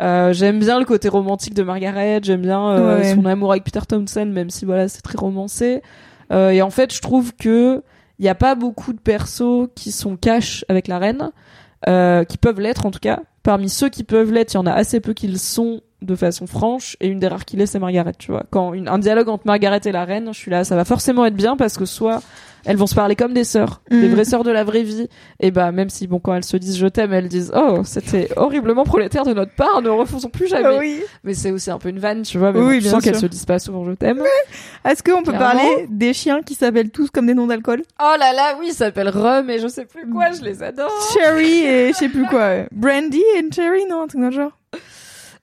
Euh, 0.00 0.32
j'aime 0.32 0.58
bien 0.58 0.80
le 0.80 0.84
côté 0.84 1.08
romantique 1.08 1.54
de 1.54 1.62
Margaret. 1.62 2.18
J'aime 2.24 2.42
bien 2.42 2.68
euh, 2.70 2.98
Ouais. 2.98 3.14
son 3.14 3.24
amour 3.26 3.52
avec 3.52 3.62
Peter 3.62 3.78
Townsend, 3.88 4.26
même 4.26 4.50
si 4.50 4.64
voilà 4.64 4.88
c'est 4.88 5.02
très 5.02 5.16
romancé. 5.16 5.82
Euh, 6.32 6.50
et 6.50 6.62
en 6.62 6.70
fait, 6.70 6.92
je 6.92 7.00
trouve 7.00 7.32
que 7.36 7.80
il 8.18 8.24
y 8.24 8.28
a 8.28 8.34
pas 8.34 8.54
beaucoup 8.54 8.92
de 8.92 9.00
persos 9.00 9.68
qui 9.74 9.92
sont 9.92 10.16
cash 10.16 10.64
avec 10.68 10.88
la 10.88 10.98
reine, 10.98 11.30
euh, 11.88 12.24
qui 12.24 12.38
peuvent 12.38 12.60
l'être 12.60 12.86
en 12.86 12.90
tout 12.90 13.00
cas. 13.00 13.20
Parmi 13.42 13.68
ceux 13.68 13.88
qui 13.88 14.04
peuvent 14.04 14.32
l'être, 14.32 14.54
il 14.54 14.56
y 14.56 14.60
en 14.60 14.66
a 14.66 14.72
assez 14.72 15.00
peu 15.00 15.12
qui 15.12 15.28
le 15.28 15.36
sont 15.36 15.82
de 16.00 16.14
façon 16.14 16.46
franche, 16.46 16.96
et 17.00 17.08
une 17.08 17.18
des 17.18 17.28
rares 17.28 17.44
qui 17.44 17.56
l'est, 17.56 17.66
c'est 17.66 17.78
Margaret, 17.78 18.12
tu 18.18 18.30
vois. 18.30 18.44
Quand 18.50 18.72
un 18.74 18.98
dialogue 18.98 19.28
entre 19.28 19.46
Margaret 19.46 19.80
et 19.84 19.92
la 19.92 20.04
reine, 20.04 20.28
je 20.32 20.38
suis 20.38 20.50
là, 20.50 20.64
ça 20.64 20.76
va 20.76 20.84
forcément 20.84 21.24
être 21.24 21.34
bien 21.34 21.56
parce 21.56 21.76
que 21.76 21.86
soit 21.86 22.22
elles 22.64 22.76
vont 22.76 22.86
se 22.86 22.94
parler 22.94 23.16
comme 23.16 23.32
des 23.34 23.44
sœurs, 23.44 23.82
des 23.90 24.08
Mm. 24.08 24.12
vraies 24.12 24.24
sœurs 24.24 24.44
de 24.44 24.50
la 24.50 24.64
vraie 24.64 24.82
vie, 24.82 25.08
et 25.40 25.50
bah 25.50 25.72
même 25.72 25.90
si 25.90 26.06
bon 26.06 26.18
quand 26.18 26.34
elles 26.34 26.44
se 26.44 26.56
disent 26.56 26.76
je 26.78 26.86
t'aime, 26.86 27.12
elles 27.12 27.28
disent 27.28 27.52
oh 27.54 27.82
c'était 27.84 28.28
horriblement 28.36 28.84
prolétaire 28.84 29.24
de 29.24 29.32
notre 29.34 29.52
part, 29.54 29.82
ne 29.82 29.88
refaisons 29.88 30.28
plus 30.30 30.46
jamais. 30.48 30.78
Oui. 30.78 31.00
Mais 31.24 31.34
c'est 31.34 31.50
aussi 31.50 31.70
un 31.70 31.78
peu 31.78 31.88
une 31.88 31.98
vanne, 31.98 32.22
tu 32.22 32.38
vois. 32.38 32.52
Mais 32.52 32.60
Oui, 32.60 32.64
bon, 32.66 32.72
tu 32.74 32.80
bien 32.82 32.90
sens 32.92 33.02
qu'elles 33.04 33.18
se 33.18 33.26
disent 33.26 33.44
pas 33.46 33.58
souvent 33.58 33.84
je 33.84 33.92
t'aime. 33.92 34.22
Est-ce 34.84 35.02
qu'on 35.02 35.22
peut 35.22 35.32
Clairement. 35.32 35.38
parler 35.60 35.86
des 35.90 36.12
chiens 36.14 36.42
qui 36.42 36.54
s'appellent 36.54 36.90
tous 36.90 37.10
comme 37.10 37.26
des 37.26 37.34
noms 37.34 37.46
d'alcool? 37.46 37.82
Oh 38.00 38.14
là 38.18 38.32
là, 38.32 38.56
oui, 38.60 38.68
ça 38.72 38.86
s'appelle 38.86 39.08
Rum 39.08 39.50
et 39.50 39.58
je 39.58 39.68
sais 39.68 39.84
plus 39.84 40.08
quoi, 40.08 40.32
je 40.32 40.42
les 40.42 40.62
adore. 40.62 40.90
Cherry 41.12 41.58
et 41.64 41.88
je 41.92 41.92
sais 41.94 42.08
plus 42.08 42.26
quoi. 42.26 42.64
Brandy 42.72 43.22
et 43.36 43.52
Cherry, 43.54 43.84
non, 43.86 44.02
un 44.02 44.06
truc 44.06 44.20
dans 44.20 44.28
le 44.28 44.32
genre? 44.32 44.52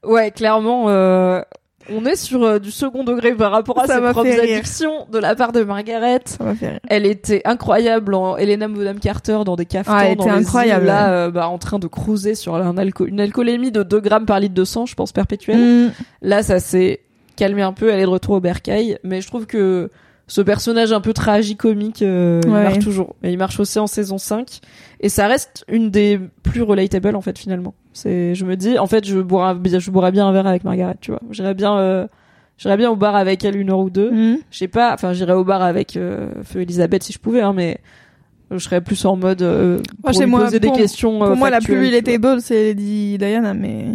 Ouais, 0.03 0.31
clairement, 0.31 0.85
euh, 0.89 1.41
on 1.89 2.05
est 2.05 2.15
sur 2.15 2.43
euh, 2.43 2.59
du 2.59 2.71
second 2.71 3.03
degré 3.03 3.33
par 3.33 3.51
rapport 3.51 3.79
à 3.79 3.87
Ça 3.87 3.95
ses 3.95 4.01
propres 4.11 4.39
addictions 4.39 5.07
de 5.11 5.17
la 5.19 5.35
part 5.35 5.51
de 5.51 5.63
Margaret. 5.63 6.19
Ça 6.25 6.43
m'a 6.43 6.55
fait 6.55 6.69
rire. 6.69 6.79
Elle 6.87 7.05
était 7.05 7.41
incroyable 7.45 8.13
en 8.13 8.37
Helena 8.37 8.67
Bonham 8.67 8.99
Carter 8.99 9.39
dans 9.45 9.55
des 9.55 9.65
caftans 9.65 9.95
Ah, 9.97 10.05
elle 10.07 10.17
dans 10.17 10.23
était 10.25 10.33
les 10.33 10.39
incroyable, 10.45 10.81
îles, 10.83 10.87
là, 10.87 11.11
euh, 11.13 11.31
bah, 11.31 11.47
en 11.47 11.57
train 11.57 11.79
de 11.79 11.87
cruiser 11.87 12.35
sur 12.35 12.55
un 12.55 12.75
alco- 12.77 13.07
une 13.07 13.19
alcoolémie 13.19 13.71
de 13.71 13.83
2 13.83 13.99
grammes 13.99 14.25
par 14.25 14.39
litre 14.39 14.53
de 14.55 14.63
sang, 14.65 14.85
je 14.85 14.95
pense 14.95 15.11
perpétuelle. 15.11 15.87
Mm. 15.87 15.91
Là, 16.21 16.43
ça 16.43 16.59
s'est 16.59 17.01
calmer 17.35 17.61
un 17.63 17.73
peu, 17.73 17.89
elle 17.89 17.99
est 17.99 18.03
de 18.03 18.07
retour 18.07 18.35
au 18.35 18.39
bercail. 18.39 18.99
Mais 19.03 19.21
je 19.21 19.27
trouve 19.27 19.45
que 19.47 19.89
ce 20.33 20.39
personnage 20.39 20.93
un 20.93 21.01
peu 21.01 21.11
tragicomique, 21.11 22.01
euh, 22.01 22.39
il 22.45 22.49
marche 22.51 22.79
toujours. 22.79 23.15
Et 23.21 23.31
il 23.33 23.37
marche 23.37 23.59
aussi 23.59 23.79
en 23.79 23.87
saison 23.87 24.17
5. 24.17 24.61
Et 25.01 25.09
ça 25.09 25.27
reste 25.27 25.65
une 25.67 25.89
des 25.89 26.21
plus 26.41 26.61
relatable, 26.61 27.17
en 27.17 27.21
fait, 27.21 27.37
finalement. 27.37 27.73
C'est, 27.91 28.33
je 28.33 28.45
me 28.45 28.55
dis, 28.55 28.79
en 28.79 28.87
fait, 28.87 29.05
je 29.05 29.19
boirais, 29.19 29.55
bien- 29.55 29.79
je 29.79 29.91
boirais 29.91 30.13
bien 30.13 30.25
un 30.25 30.31
verre 30.31 30.47
avec 30.47 30.63
Margaret, 30.63 30.95
tu 31.01 31.11
vois. 31.11 31.19
J'irais 31.31 31.53
bien, 31.53 31.77
euh, 31.77 32.07
j'irais 32.57 32.77
bien 32.77 32.89
au 32.89 32.95
bar 32.95 33.17
avec 33.17 33.43
elle 33.43 33.57
une 33.57 33.71
heure 33.71 33.79
ou 33.79 33.89
deux. 33.89 34.09
Mhm. 34.09 34.37
Je 34.51 34.57
sais 34.57 34.69
pas, 34.69 34.93
enfin, 34.93 35.11
j'irais 35.11 35.33
au 35.33 35.43
bar 35.43 35.61
avec 35.61 35.97
euh, 35.97 36.29
Feu 36.43 36.61
Elisabeth 36.61 37.03
si 37.03 37.11
je 37.11 37.19
pouvais, 37.19 37.41
hein, 37.41 37.51
mais 37.53 37.79
je 38.51 38.57
serais 38.59 38.79
plus 38.79 39.03
en 39.03 39.17
mode 39.17 39.41
euh, 39.41 39.79
pour 40.01 40.13
chez 40.13 40.21
lui 40.23 40.27
moi, 40.31 40.45
poser 40.45 40.61
pour- 40.61 40.71
des 40.73 40.81
questions. 40.81 41.19
Pour 41.19 41.35
moi, 41.35 41.49
la 41.49 41.59
plus 41.59 41.77
relatable, 41.77 42.39
c'est 42.39 42.67
Lady 42.67 43.17
Diana, 43.17 43.53
mais. 43.53 43.87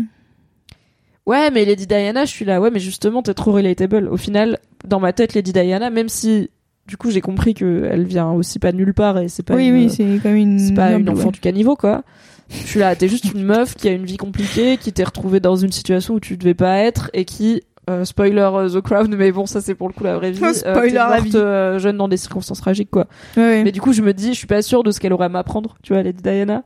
Ouais, 1.24 1.50
mais 1.50 1.64
Lady 1.64 1.86
Diana, 1.86 2.24
je 2.24 2.30
suis 2.30 2.44
là. 2.44 2.60
Ouais, 2.60 2.70
mais 2.70 2.78
justement, 2.78 3.22
t'es 3.22 3.34
trop 3.34 3.52
relatable. 3.52 4.08
Au 4.08 4.16
final, 4.16 4.58
dans 4.86 5.00
ma 5.00 5.12
tête, 5.12 5.34
Lady 5.34 5.52
Diana, 5.52 5.90
même 5.90 6.08
si, 6.08 6.50
du 6.86 6.96
coup, 6.96 7.10
j'ai 7.10 7.20
compris 7.20 7.54
que 7.54 7.88
elle 7.90 8.04
vient 8.04 8.30
aussi 8.30 8.58
pas 8.58 8.72
de 8.72 8.76
nulle 8.76 8.94
part 8.94 9.18
et 9.18 9.28
c'est 9.28 9.42
pas 9.42 9.54
oui, 9.54 9.66
une, 9.68 9.74
oui, 9.74 9.90
c'est 9.90 10.20
comme 10.22 10.34
une. 10.36 10.58
c'est 10.58 10.74
pas 10.74 10.92
une 10.92 11.08
enfant 11.10 11.26
ouais. 11.26 11.32
du 11.32 11.40
caniveau, 11.40 11.76
quoi. 11.76 12.02
Je 12.48 12.56
suis 12.66 12.78
là, 12.80 12.94
t'es 12.94 13.08
juste 13.08 13.24
une 13.32 13.42
meuf 13.42 13.74
qui 13.74 13.88
a 13.88 13.92
une 13.92 14.04
vie 14.04 14.16
compliquée, 14.18 14.76
qui 14.76 14.92
t'est 14.92 15.02
retrouvée 15.04 15.40
dans 15.40 15.56
une 15.56 15.72
situation 15.72 16.14
où 16.14 16.20
tu 16.20 16.36
devais 16.36 16.54
pas 16.54 16.78
être 16.78 17.10
et 17.12 17.24
qui, 17.24 17.62
euh, 17.90 18.04
spoiler 18.04 18.38
euh, 18.38 18.68
The 18.68 18.80
Crown, 18.80 19.12
mais 19.16 19.32
bon, 19.32 19.46
ça 19.46 19.60
c'est 19.60 19.74
pour 19.74 19.88
le 19.88 19.94
coup 19.94 20.04
la 20.04 20.16
vraie 20.16 20.30
vie. 20.30 20.44
euh, 20.44 20.52
Spoiler 20.52 20.92
la 20.92 21.08
morte, 21.20 21.34
euh, 21.34 21.78
jeune 21.80 21.96
dans 21.96 22.06
des 22.08 22.16
circonstances 22.16 22.60
tragiques, 22.60 22.90
quoi. 22.90 23.06
Mais 23.36 23.72
du 23.72 23.80
coup, 23.80 23.92
je 23.92 24.02
me 24.02 24.12
dis, 24.12 24.28
je 24.28 24.38
suis 24.38 24.46
pas 24.46 24.62
sûre 24.62 24.84
de 24.84 24.92
ce 24.92 25.00
qu'elle 25.00 25.12
aurait 25.12 25.26
à 25.26 25.28
m'apprendre, 25.28 25.76
tu 25.82 25.92
vois, 25.92 26.02
Lady 26.04 26.22
Diana. 26.22 26.62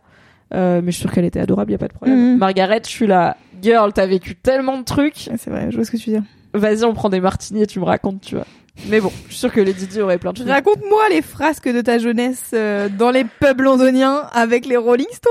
Euh, 0.53 0.81
mais 0.85 0.91
je 0.91 0.97
suis 0.97 1.03
sûre 1.03 1.13
qu'elle 1.13 1.25
était 1.25 1.41
adorable, 1.41 1.73
y 1.73 1.77
a 1.77 1.79
pas 1.79 1.89
de 1.89 1.93
problème. 1.93 2.33
Mhm. 2.33 2.39
Margaret, 2.39 2.81
je 2.85 2.91
suis 2.91 3.07
là, 3.07 3.37
girl, 3.63 3.93
t'as 3.93 4.07
vécu 4.07 4.35
tellement 4.35 4.77
de 4.79 4.85
trucs. 4.85 5.31
C'est 5.39 5.49
vrai, 5.49 5.69
je 5.71 5.77
vois 5.77 5.85
ce 5.85 5.91
que 5.93 5.97
tu 5.97 6.11
veux 6.11 6.17
dire. 6.17 6.27
Vas-y, 6.55 6.85
on 6.85 6.95
prend 6.95 7.09
des 7.09 7.21
martinis 7.21 7.63
et 7.63 7.67
tu 7.67 7.79
me 7.81 7.85
racontes, 7.85 8.21
tu 8.23 8.35
vois. 8.37 8.47
Mais 8.89 9.01
bon, 9.01 9.11
je 9.27 9.33
suis 9.33 9.41
sûre 9.41 9.53
que 9.53 9.61
Lady 9.61 9.87
Di 9.87 10.01
aurait 10.01 10.19
plein 10.19 10.33
de 10.33 10.39
choses. 10.39 10.49
Raconte-moi 10.49 11.03
les 11.11 11.23
frasques 11.23 11.69
de 11.69 11.81
ta 11.81 11.99
jeunesse 11.99 12.51
euh, 12.55 12.89
dans 12.89 13.11
les 13.11 13.25
pubs 13.25 13.61
londoniens 13.61 14.23
avec 14.33 14.65
les 14.67 14.77
Rolling 14.77 15.07
Stones. 15.13 15.31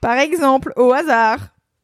Par 0.00 0.16
exemple, 0.18 0.72
au 0.76 0.92
hasard. 0.92 1.38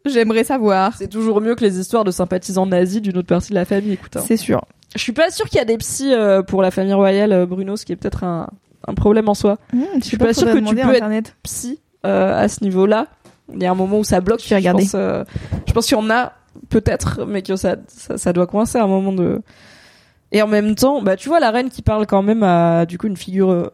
J'aimerais 0.05 0.44
savoir. 0.44 0.94
C'est 0.97 1.09
toujours 1.09 1.41
mieux 1.41 1.55
que 1.55 1.65
les 1.65 1.78
histoires 1.81 2.05
de 2.05 2.10
sympathisants 2.10 2.67
nazis 2.67 3.02
d'une 3.02 3.17
autre 3.18 3.26
partie 3.28 3.51
de 3.51 3.55
la 3.57 3.65
famille, 3.65 3.93
écoute. 3.93 4.17
hein. 4.17 4.23
C'est 4.26 4.36
sûr. 4.36 4.65
Je 4.94 5.01
suis 5.01 5.12
pas 5.12 5.31
sûre 5.31 5.47
qu'il 5.47 5.59
y 5.59 5.60
a 5.60 5.65
des 5.65 5.76
psys 5.78 6.15
euh, 6.15 6.43
pour 6.43 6.62
la 6.62 6.70
famille 6.70 6.94
royale, 6.94 7.33
euh, 7.33 7.44
Bruno, 7.47 7.76
ce 7.76 7.85
qui 7.85 7.93
est 7.93 7.97
peut-être 7.97 8.23
un, 8.25 8.49
un 8.86 8.94
problème 8.94 9.28
en 9.28 9.35
soi. 9.35 9.59
Mmh, 9.73 9.83
je 9.99 10.05
suis 10.05 10.17
pas 10.17 10.33
sûre 10.33 10.47
que 10.52 10.59
tu 10.59 10.75
peux 10.75 10.81
être- 10.81 10.86
Internet. 10.94 11.35
Psy 11.43 11.81
euh, 12.07 12.39
à 12.41 12.49
ce 12.49 12.62
niveau-là, 12.62 13.09
il 13.52 13.60
y 13.62 13.67
a 13.67 13.70
un 13.70 13.75
moment 13.75 13.99
où 13.99 14.05
ça 14.05 14.20
bloque. 14.20 14.41
Je 14.43 14.49
vais 14.49 14.57
regarder. 14.57 14.85
je 15.67 15.73
pense 15.73 15.86
qu'il 15.86 15.97
y 15.97 16.01
en 16.01 16.09
a 16.10 16.33
peut-être, 16.68 17.25
mais 17.26 17.43
que 17.43 17.57
ça, 17.57 17.76
ça, 17.89 18.33
doit 18.33 18.47
coincer 18.47 18.78
à 18.78 18.85
un 18.85 18.89
moment 18.89 19.12
de. 19.12 19.43
Et 20.33 20.43
en 20.43 20.49
même 20.49 20.75
temps, 20.75 21.02
bah 21.02 21.17
tu 21.17 21.28
vois 21.28 21.41
la 21.41 21.51
reine 21.51 21.70
qui 21.70 21.83
parle 21.83 22.07
quand 22.07 22.23
même 22.23 22.43
à 22.43 22.85
du 22.86 22.99
coup 22.99 23.07
une 23.07 23.17
figure 23.17 23.51
euh, 23.51 23.70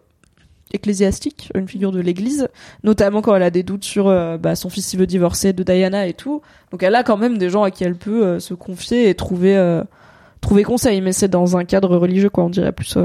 ecclésiastique, 0.72 1.50
une 1.54 1.68
figure 1.68 1.92
de 1.92 2.00
l'Église, 2.00 2.48
notamment 2.82 3.22
quand 3.22 3.34
elle 3.34 3.42
a 3.42 3.50
des 3.50 3.62
doutes 3.62 3.84
sur 3.84 4.08
euh, 4.08 4.38
bah, 4.38 4.56
son 4.56 4.68
fils 4.68 4.92
il 4.92 4.98
veut 4.98 5.06
divorcer 5.06 5.52
de 5.52 5.62
Diana 5.62 6.06
et 6.06 6.14
tout. 6.14 6.42
Donc 6.70 6.82
elle 6.82 6.94
a 6.94 7.02
quand 7.02 7.16
même 7.16 7.38
des 7.38 7.50
gens 7.50 7.62
à 7.62 7.70
qui 7.70 7.84
elle 7.84 7.96
peut 7.96 8.24
euh, 8.24 8.40
se 8.40 8.54
confier 8.54 9.08
et 9.08 9.14
trouver 9.14 9.56
euh, 9.56 9.82
trouver 10.40 10.64
conseil, 10.64 11.00
mais 11.00 11.12
c'est 11.12 11.28
dans 11.28 11.56
un 11.56 11.64
cadre 11.64 11.96
religieux 11.96 12.30
quoi, 12.30 12.44
on 12.44 12.50
dirait 12.50 12.72
plus 12.72 12.96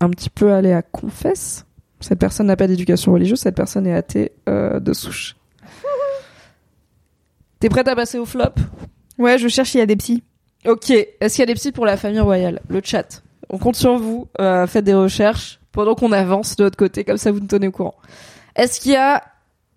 un 0.00 0.10
petit 0.10 0.30
peu 0.30 0.52
aller 0.52 0.72
à 0.72 0.82
confesse. 0.82 1.66
Cette 2.00 2.20
personne 2.20 2.46
n'a 2.46 2.56
pas 2.56 2.68
d'éducation 2.68 3.12
religieuse, 3.12 3.40
cette 3.40 3.56
personne 3.56 3.86
est 3.86 3.94
athée 3.94 4.32
de 4.46 4.92
souche. 4.92 5.37
T'es 7.60 7.68
prête 7.68 7.88
à 7.88 7.96
passer 7.96 8.18
au 8.18 8.24
flop? 8.24 8.54
Ouais, 9.18 9.38
je 9.38 9.48
cherche 9.48 9.70
s'il 9.70 9.80
y 9.80 9.82
a 9.82 9.86
des 9.86 9.96
psys. 9.96 10.22
Ok. 10.66 10.90
Est-ce 10.90 11.34
qu'il 11.34 11.40
y 11.40 11.42
a 11.42 11.46
des 11.46 11.54
psys 11.54 11.72
pour 11.72 11.86
la 11.86 11.96
famille 11.96 12.20
royale? 12.20 12.60
Le 12.68 12.80
chat. 12.84 13.22
On 13.50 13.58
compte 13.58 13.76
sur 13.76 13.96
vous. 13.98 14.28
Euh, 14.40 14.66
faites 14.66 14.84
des 14.84 14.94
recherches 14.94 15.58
pendant 15.72 15.94
qu'on 15.94 16.12
avance 16.12 16.56
de 16.56 16.64
l'autre 16.64 16.76
côté, 16.76 17.04
comme 17.04 17.16
ça 17.16 17.30
vous 17.32 17.40
nous 17.40 17.46
tenez 17.46 17.68
au 17.68 17.72
courant. 17.72 17.94
Est-ce 18.56 18.80
qu'il 18.80 18.92
y 18.92 18.96
a, 18.96 19.22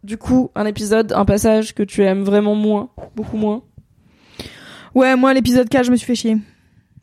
du 0.03 0.17
coup, 0.17 0.51
un 0.55 0.65
épisode, 0.65 1.13
un 1.13 1.25
passage 1.25 1.73
que 1.75 1.83
tu 1.83 2.03
aimes 2.03 2.23
vraiment 2.23 2.55
moins, 2.55 2.89
beaucoup 3.15 3.37
moins? 3.37 3.61
Ouais, 4.93 5.15
moi, 5.15 5.33
l'épisode 5.33 5.69
4, 5.69 5.85
je 5.85 5.91
me 5.91 5.95
suis 5.95 6.05
fait 6.07 6.15
chier. 6.15 6.37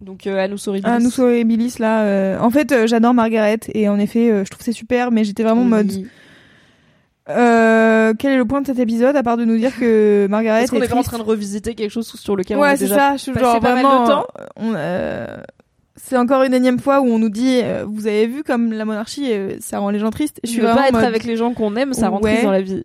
Donc, 0.00 0.26
euh, 0.26 0.36
Anus 0.38 0.66
Horribilis. 0.68 1.02
Nous 1.02 1.26
et 1.26 1.44
Billis, 1.44 1.74
là. 1.78 2.02
euh, 2.02 2.38
En 2.38 2.50
fait, 2.50 2.70
euh, 2.70 2.86
j'adore 2.86 3.14
Margaret. 3.14 3.58
Et 3.74 3.88
en 3.88 3.98
effet, 3.98 4.30
euh, 4.30 4.44
je 4.44 4.50
trouve 4.50 4.64
c'est 4.64 4.72
super. 4.72 5.10
Mais 5.10 5.24
j'étais 5.24 5.42
vraiment 5.42 5.62
en 5.62 5.64
mode... 5.64 5.90
Oui. 7.28 7.34
Euh, 7.36 8.14
quel 8.18 8.32
est 8.32 8.36
le 8.36 8.44
point 8.44 8.60
de 8.62 8.66
cet 8.66 8.78
épisode, 8.78 9.14
à 9.16 9.22
part 9.22 9.36
de 9.36 9.44
nous 9.44 9.56
dire 9.58 9.78
que 9.78 10.26
Margaret 10.30 10.62
Est-ce 10.64 10.70
qu'on 10.72 10.80
est 10.82 10.86
est 10.86 10.92
en 10.92 11.02
train 11.02 11.18
de 11.18 11.22
revisiter 11.22 11.74
quelque 11.74 11.90
chose 11.90 12.06
sur 12.08 12.36
lequel 12.36 12.56
on 12.56 12.60
Ouais, 12.60 12.68
a 12.70 12.76
c'est 12.76 12.84
déjà 12.84 12.96
ça. 12.96 13.12
Je 13.16 13.22
suis 13.22 13.32
passé 13.32 13.44
genre 13.44 13.60
pas 13.60 13.74
mal 13.74 13.82
de 13.84 13.88
vraiment. 13.88 14.06
temps 14.06 14.26
euh, 14.40 14.44
on, 14.56 14.74
euh, 14.74 15.26
c'est 15.96 16.16
encore 16.16 16.42
une 16.44 16.54
énième 16.54 16.78
fois 16.78 17.00
où 17.00 17.06
on 17.06 17.18
nous 17.18 17.28
dit, 17.28 17.60
euh, 17.62 17.84
vous 17.86 18.06
avez 18.06 18.26
vu 18.26 18.42
comme 18.42 18.72
la 18.72 18.84
monarchie, 18.84 19.30
ça 19.60 19.78
rend 19.78 19.90
les 19.90 19.98
gens 19.98 20.10
tristes. 20.10 20.40
Je 20.44 20.48
suis 20.50 20.58
veux 20.60 20.64
vraiment 20.66 20.80
pas 20.82 20.88
être 20.88 20.94
mode- 20.94 21.04
avec 21.04 21.24
les 21.24 21.36
gens 21.36 21.52
qu'on 21.54 21.76
aime, 21.76 21.92
ça 21.92 22.08
rend 22.08 22.20
Ouais. 22.20 22.30
triste 22.30 22.44
dans 22.44 22.50
la 22.52 22.62
vie. 22.62 22.84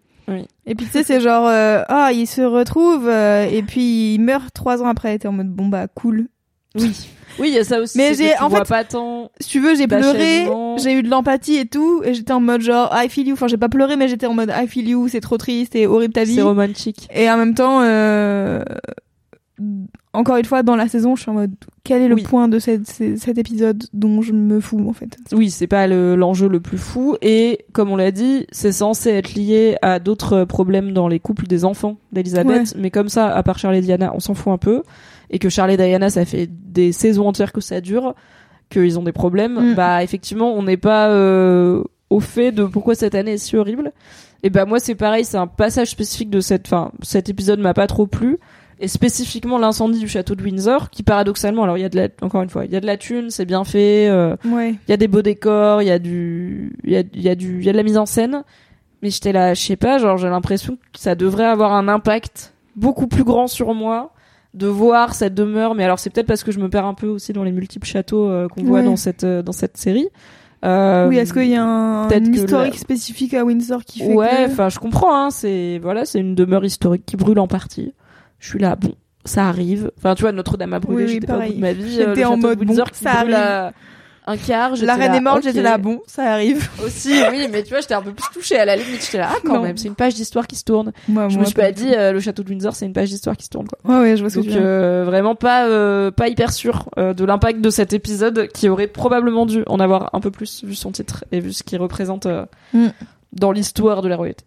Et 0.66 0.74
puis 0.76 0.86
tu 0.86 0.92
sais, 0.94 1.04
c'est 1.04 1.20
genre, 1.20 1.48
euh, 1.48 1.84
ah, 1.90 2.12
ils 2.14 2.28
se 2.28 2.42
retrouvent 2.42 3.10
euh, 3.10 3.46
et 3.46 3.62
puis 3.62 4.16
ils 4.16 4.20
meurent 4.20 4.52
trois 4.54 4.82
ans 4.82 4.88
après. 4.88 5.18
T'es 5.20 5.28
en 5.28 5.34
mode, 5.34 5.50
bon 5.50 5.68
bah 5.68 5.88
cool. 5.94 6.28
Oui. 6.76 6.92
Oui, 7.40 7.48
il 7.50 7.56
y 7.56 7.58
a 7.58 7.64
ça 7.64 7.80
aussi. 7.80 7.98
Mais 7.98 8.14
j'ai- 8.14 8.38
en 8.40 8.48
fait, 8.50 8.64
pas 8.70 8.84
tant. 8.84 9.32
Si 9.40 9.50
tu 9.50 9.60
veux, 9.60 9.76
j'ai 9.76 9.88
pleuré, 9.98 10.46
j'ai 10.78 10.94
eu 10.94 11.02
de 11.02 11.10
l'empathie 11.10 11.56
et 11.56 11.66
tout, 11.66 12.02
et 12.06 12.14
j'étais 12.14 12.32
en 12.34 12.40
mode 12.40 12.62
genre, 12.62 12.92
I 12.94 13.10
feel 13.10 13.28
you. 13.28 13.34
Enfin, 13.34 13.48
j'ai 13.48 13.58
pas 13.58 13.70
pleuré, 13.70 13.96
mais 13.96 14.08
j'étais 14.08 14.28
en 14.28 14.36
mode 14.36 14.54
I 14.56 14.68
feel 14.68 14.88
you. 14.88 15.08
C'est 15.08 15.20
trop 15.22 15.38
triste 15.38 15.76
et 15.76 15.88
horrible 15.88 16.14
ta 16.14 16.26
vie. 16.26 16.36
C'est 16.36 16.42
romantique. 16.44 17.08
Et 17.14 17.30
en 17.32 17.38
même 17.38 17.56
temps, 17.56 17.82
euh, 17.82 18.64
encore 20.14 20.38
une 20.38 20.46
fois, 20.46 20.64
dans 20.64 20.76
la 20.76 20.88
saison, 20.88 21.16
je 21.16 21.22
suis 21.22 21.32
en 21.32 21.36
mode, 21.36 21.54
quel 21.84 22.02
est 22.02 22.08
le 22.08 22.16
Oui. 22.16 22.24
point 22.24 22.48
de 22.48 22.60
cette, 22.60 22.88
cet 22.88 23.38
épisode 23.38 23.84
dont 23.94 24.22
je 24.22 24.34
me 24.34 24.60
fous, 24.60 24.88
en 24.90 24.94
fait? 24.94 25.18
Oui, 25.32 25.50
c'est 25.52 25.68
pas 25.68 25.88
le- 25.88 26.16
l'enjeu 26.16 26.48
le 26.48 26.60
plus 26.60 26.78
fou. 26.78 27.16
Et 27.22 27.66
comme 27.72 27.90
on 27.92 27.96
l'a 27.96 28.12
dit, 28.12 28.46
c'est 28.52 28.72
censé 28.72 29.10
être 29.12 29.34
lié 29.36 29.78
à 29.82 30.00
d'autres 30.00 30.44
problèmes 30.46 30.92
dans 30.92 31.08
les 31.08 31.20
couples 31.20 31.46
des 31.48 31.66
enfants 31.66 31.98
d'Elisabeth. 32.12 32.76
Mais 32.78 32.90
comme 32.92 33.10
ça, 33.10 33.28
à 33.36 33.44
part 33.44 33.60
Charlie 33.60 33.80
et 33.80 33.82
Diana, 33.82 34.12
on 34.16 34.20
s'en 34.20 34.34
fout 34.34 34.52
un 34.54 34.58
peu. 34.58 34.84
Et 35.30 35.40
que 35.40 35.50
Charlie 35.50 35.76
et 35.76 35.78
Diana, 35.78 36.10
ça 36.10 36.26
fait 36.26 36.50
des 36.52 36.92
saisons 36.92 37.28
entières 37.28 37.52
que 37.54 37.62
ça 37.62 37.80
dure, 37.82 38.14
qu'ils 38.70 38.98
ont 39.00 39.04
des 39.04 39.12
problèmes. 39.14 39.72
Mm. 39.72 39.76
Bah, 39.76 40.04
effectivement, 40.04 40.54
on 40.54 40.64
n'est 40.64 40.78
pas 40.78 41.10
euh, 41.10 41.84
au 42.10 42.20
fait 42.20 42.52
de 42.52 42.66
pourquoi 42.66 42.96
cette 42.96 43.16
année 43.16 43.34
est 43.34 43.38
si 43.38 43.56
horrible. 43.56 43.92
Et 44.46 44.50
bah 44.50 44.66
moi, 44.66 44.80
c'est 44.80 44.96
pareil, 44.96 45.24
c'est 45.24 45.38
un 45.38 45.48
passage 45.48 45.90
spécifique 45.92 46.30
de 46.30 46.42
cette, 46.42 46.68
fin, 46.68 46.92
cet 47.02 47.30
épisode 47.30 47.60
m'a 47.60 47.74
pas 47.74 47.88
trop 47.88 48.08
plu. 48.08 48.40
Et 48.84 48.88
spécifiquement 48.90 49.58
l'incendie 49.58 50.00
du 50.00 50.10
château 50.10 50.36
de 50.36 50.44
Windsor, 50.44 50.90
qui 50.90 51.04
paradoxalement, 51.04 51.64
alors 51.64 51.78
il 51.78 51.82
y 51.82 51.86
a 51.86 51.90
de 51.90 51.96
la, 51.96 52.10
encore 52.22 52.42
une 52.42 52.50
fois, 52.50 52.66
il 52.66 52.72
y 52.72 52.76
a 52.76 52.82
de 52.82 52.86
la 52.86 52.98
thune, 52.98 53.30
c'est 53.30 53.46
bien 53.46 53.64
fait. 53.64 54.10
euh, 54.10 54.36
Ouais. 54.44 54.72
il 54.72 54.92
y 54.92 54.94
a 54.94 54.98
des 54.98 55.08
beaux 55.08 55.22
décors, 55.22 55.82
il 55.82 55.88
y 55.88 55.92
a 55.92 56.00
du, 56.00 56.76
il 56.84 56.92
y 56.92 56.98
a, 56.98 57.04
il 57.14 57.22
y 57.22 57.30
a 57.30 57.36
du, 57.36 57.60
il 57.60 57.66
y 57.66 57.70
a 57.70 57.72
de 57.72 57.78
la 57.78 57.84
mise 57.84 57.98
en 57.98 58.06
scène. 58.06 58.44
Mais 59.02 59.10
j'étais 59.10 59.32
là, 59.32 59.54
je 59.54 59.62
sais 59.62 59.78
pas, 59.78 59.98
genre 60.00 60.18
j'ai 60.18 60.28
l'impression 60.30 60.76
que 60.92 61.00
ça 61.00 61.16
devrait 61.16 61.46
avoir 61.46 61.72
un 61.74 61.88
impact 61.88 62.54
beaucoup 62.76 63.08
plus 63.08 63.24
grand 63.24 63.48
sur 63.48 63.74
moi 63.74 64.12
de 64.54 64.68
voir 64.68 65.14
cette 65.14 65.34
demeure. 65.34 65.76
Mais 65.76 65.84
alors 65.86 65.98
c'est 66.00 66.10
peut-être 66.10 66.28
parce 66.28 66.44
que 66.44 66.52
je 66.52 66.60
me 66.60 66.68
perds 66.70 66.86
un 66.86 66.94
peu 66.94 67.08
aussi 67.08 67.32
dans 67.32 67.44
les 67.44 67.52
multiples 67.54 67.88
châteaux 67.88 68.28
euh, 68.30 68.48
qu'on 68.50 68.64
voit 68.64 68.82
dans 68.82 68.96
cette 68.98 69.24
euh, 69.24 69.42
dans 69.42 69.52
cette 69.54 69.78
série. 69.78 70.10
Euh, 70.66 71.08
oui, 71.10 71.18
est-ce 71.18 71.34
qu'il 71.34 71.48
y 71.50 71.56
a 71.56 71.64
un, 71.64 72.10
historique 72.10 72.74
la- 72.74 72.80
spécifique 72.80 73.34
à 73.34 73.44
Windsor 73.44 73.84
qui 73.84 74.00
fait 74.00 74.14
Ouais, 74.14 74.46
que... 74.46 74.52
enfin 74.52 74.70
je 74.70 74.80
comprends. 74.80 75.14
Hein, 75.26 75.30
c'est 75.30 75.80
voilà, 75.82 76.06
c'est 76.06 76.20
une 76.20 76.36
demeure 76.36 76.64
historique 76.66 77.06
qui 77.06 77.18
brûle 77.18 77.40
en 77.40 77.48
partie. 77.48 77.94
Je 78.44 78.50
suis 78.50 78.60
là, 78.60 78.76
bon, 78.76 78.94
ça 79.24 79.48
arrive. 79.48 79.90
Enfin 79.98 80.16
tu 80.16 80.24
vois, 80.24 80.34
Notre-Dame 80.34 80.74
a 80.74 80.80
brûlé. 80.82 80.98
Oui, 80.98 81.04
oui, 81.06 81.14
j'étais 81.14 81.28
pas 81.28 81.38
au 81.38 81.42
bout 81.48 81.54
de 81.54 81.60
ma 81.62 81.72
vie. 81.72 81.92
J'étais 81.94 82.04
Euh, 82.10 82.16
le 82.16 82.28
en 82.28 82.38
mode, 82.38 82.60
bon, 82.60 82.76
ça 82.92 83.12
arrive. 83.12 83.34
à 83.36 83.72
un 84.26 84.38
quart. 84.38 84.72
La 84.72 84.76
j'étais 84.76 84.92
reine 84.94 85.16
est 85.16 85.22
morte, 85.22 85.44
j'étais 85.44 85.62
là, 85.62 85.78
bon, 85.78 86.02
ça 86.08 86.24
arrive. 86.34 86.70
Aussi, 86.86 87.14
oui, 87.32 87.48
mais 87.52 87.64
tu 87.64 87.70
vois, 87.70 87.80
j'étais 87.80 87.94
un 87.94 88.02
peu 88.02 88.12
plus 88.14 88.26
touchée 88.34 88.58
à 88.58 88.66
la 88.66 88.76
limite. 88.76 89.02
J'étais 89.06 89.18
là, 89.18 89.30
ah, 89.32 89.38
quand 89.46 89.54
Non. 89.56 89.62
même, 89.64 89.78
c'est 89.78 89.88
une 89.88 89.96
page 89.96 90.14
d'histoire 90.16 90.46
qui 90.48 90.56
se 90.58 90.64
tourne. 90.66 90.92
Moi, 91.08 91.28
je 91.30 91.36
moi, 91.36 91.42
me 91.42 91.46
suis 91.46 91.56
pas 91.56 91.72
dit, 91.72 91.94
euh, 91.94 92.12
le 92.14 92.20
château 92.20 92.44
de 92.44 92.50
Windsor, 92.50 92.74
c'est 92.76 92.86
une 92.86 92.92
page 92.94 93.10
d'histoire 93.10 93.36
qui 93.38 93.46
se 93.46 93.50
tourne, 93.50 93.68
quoi. 93.68 93.80
Ouais, 93.84 94.02
ouais, 94.02 94.16
je 94.18 94.22
vois 94.22 94.30
ce 94.30 94.36
que 94.36 94.40
Donc, 94.42 94.50
tu 94.50 94.56
veux 94.56 94.60
dire. 94.60 94.66
euh, 94.66 95.04
vraiment 95.06 95.36
pas, 95.36 95.68
euh, 95.68 96.12
pas 96.12 96.28
hyper 96.30 96.52
sûr 96.54 96.90
euh, 96.98 97.14
de 97.14 97.24
l'impact 97.26 97.60
de 97.62 97.70
cet 97.70 97.92
épisode 97.94 98.48
qui 98.50 98.68
aurait 98.70 98.88
probablement 98.88 99.46
dû 99.46 99.64
en 99.68 99.80
avoir 99.80 100.10
un 100.14 100.20
peu 100.20 100.32
plus 100.32 100.64
vu 100.66 100.76
son 100.76 100.92
titre 100.92 101.24
et 101.32 101.40
vu 101.40 101.52
ce 101.54 101.64
qu'il 101.64 101.80
représente 101.80 102.28
Mm. 102.74 102.88
dans 103.34 103.52
l'histoire 103.54 104.02
de 104.02 104.08
la 104.10 104.16
royauté. 104.18 104.44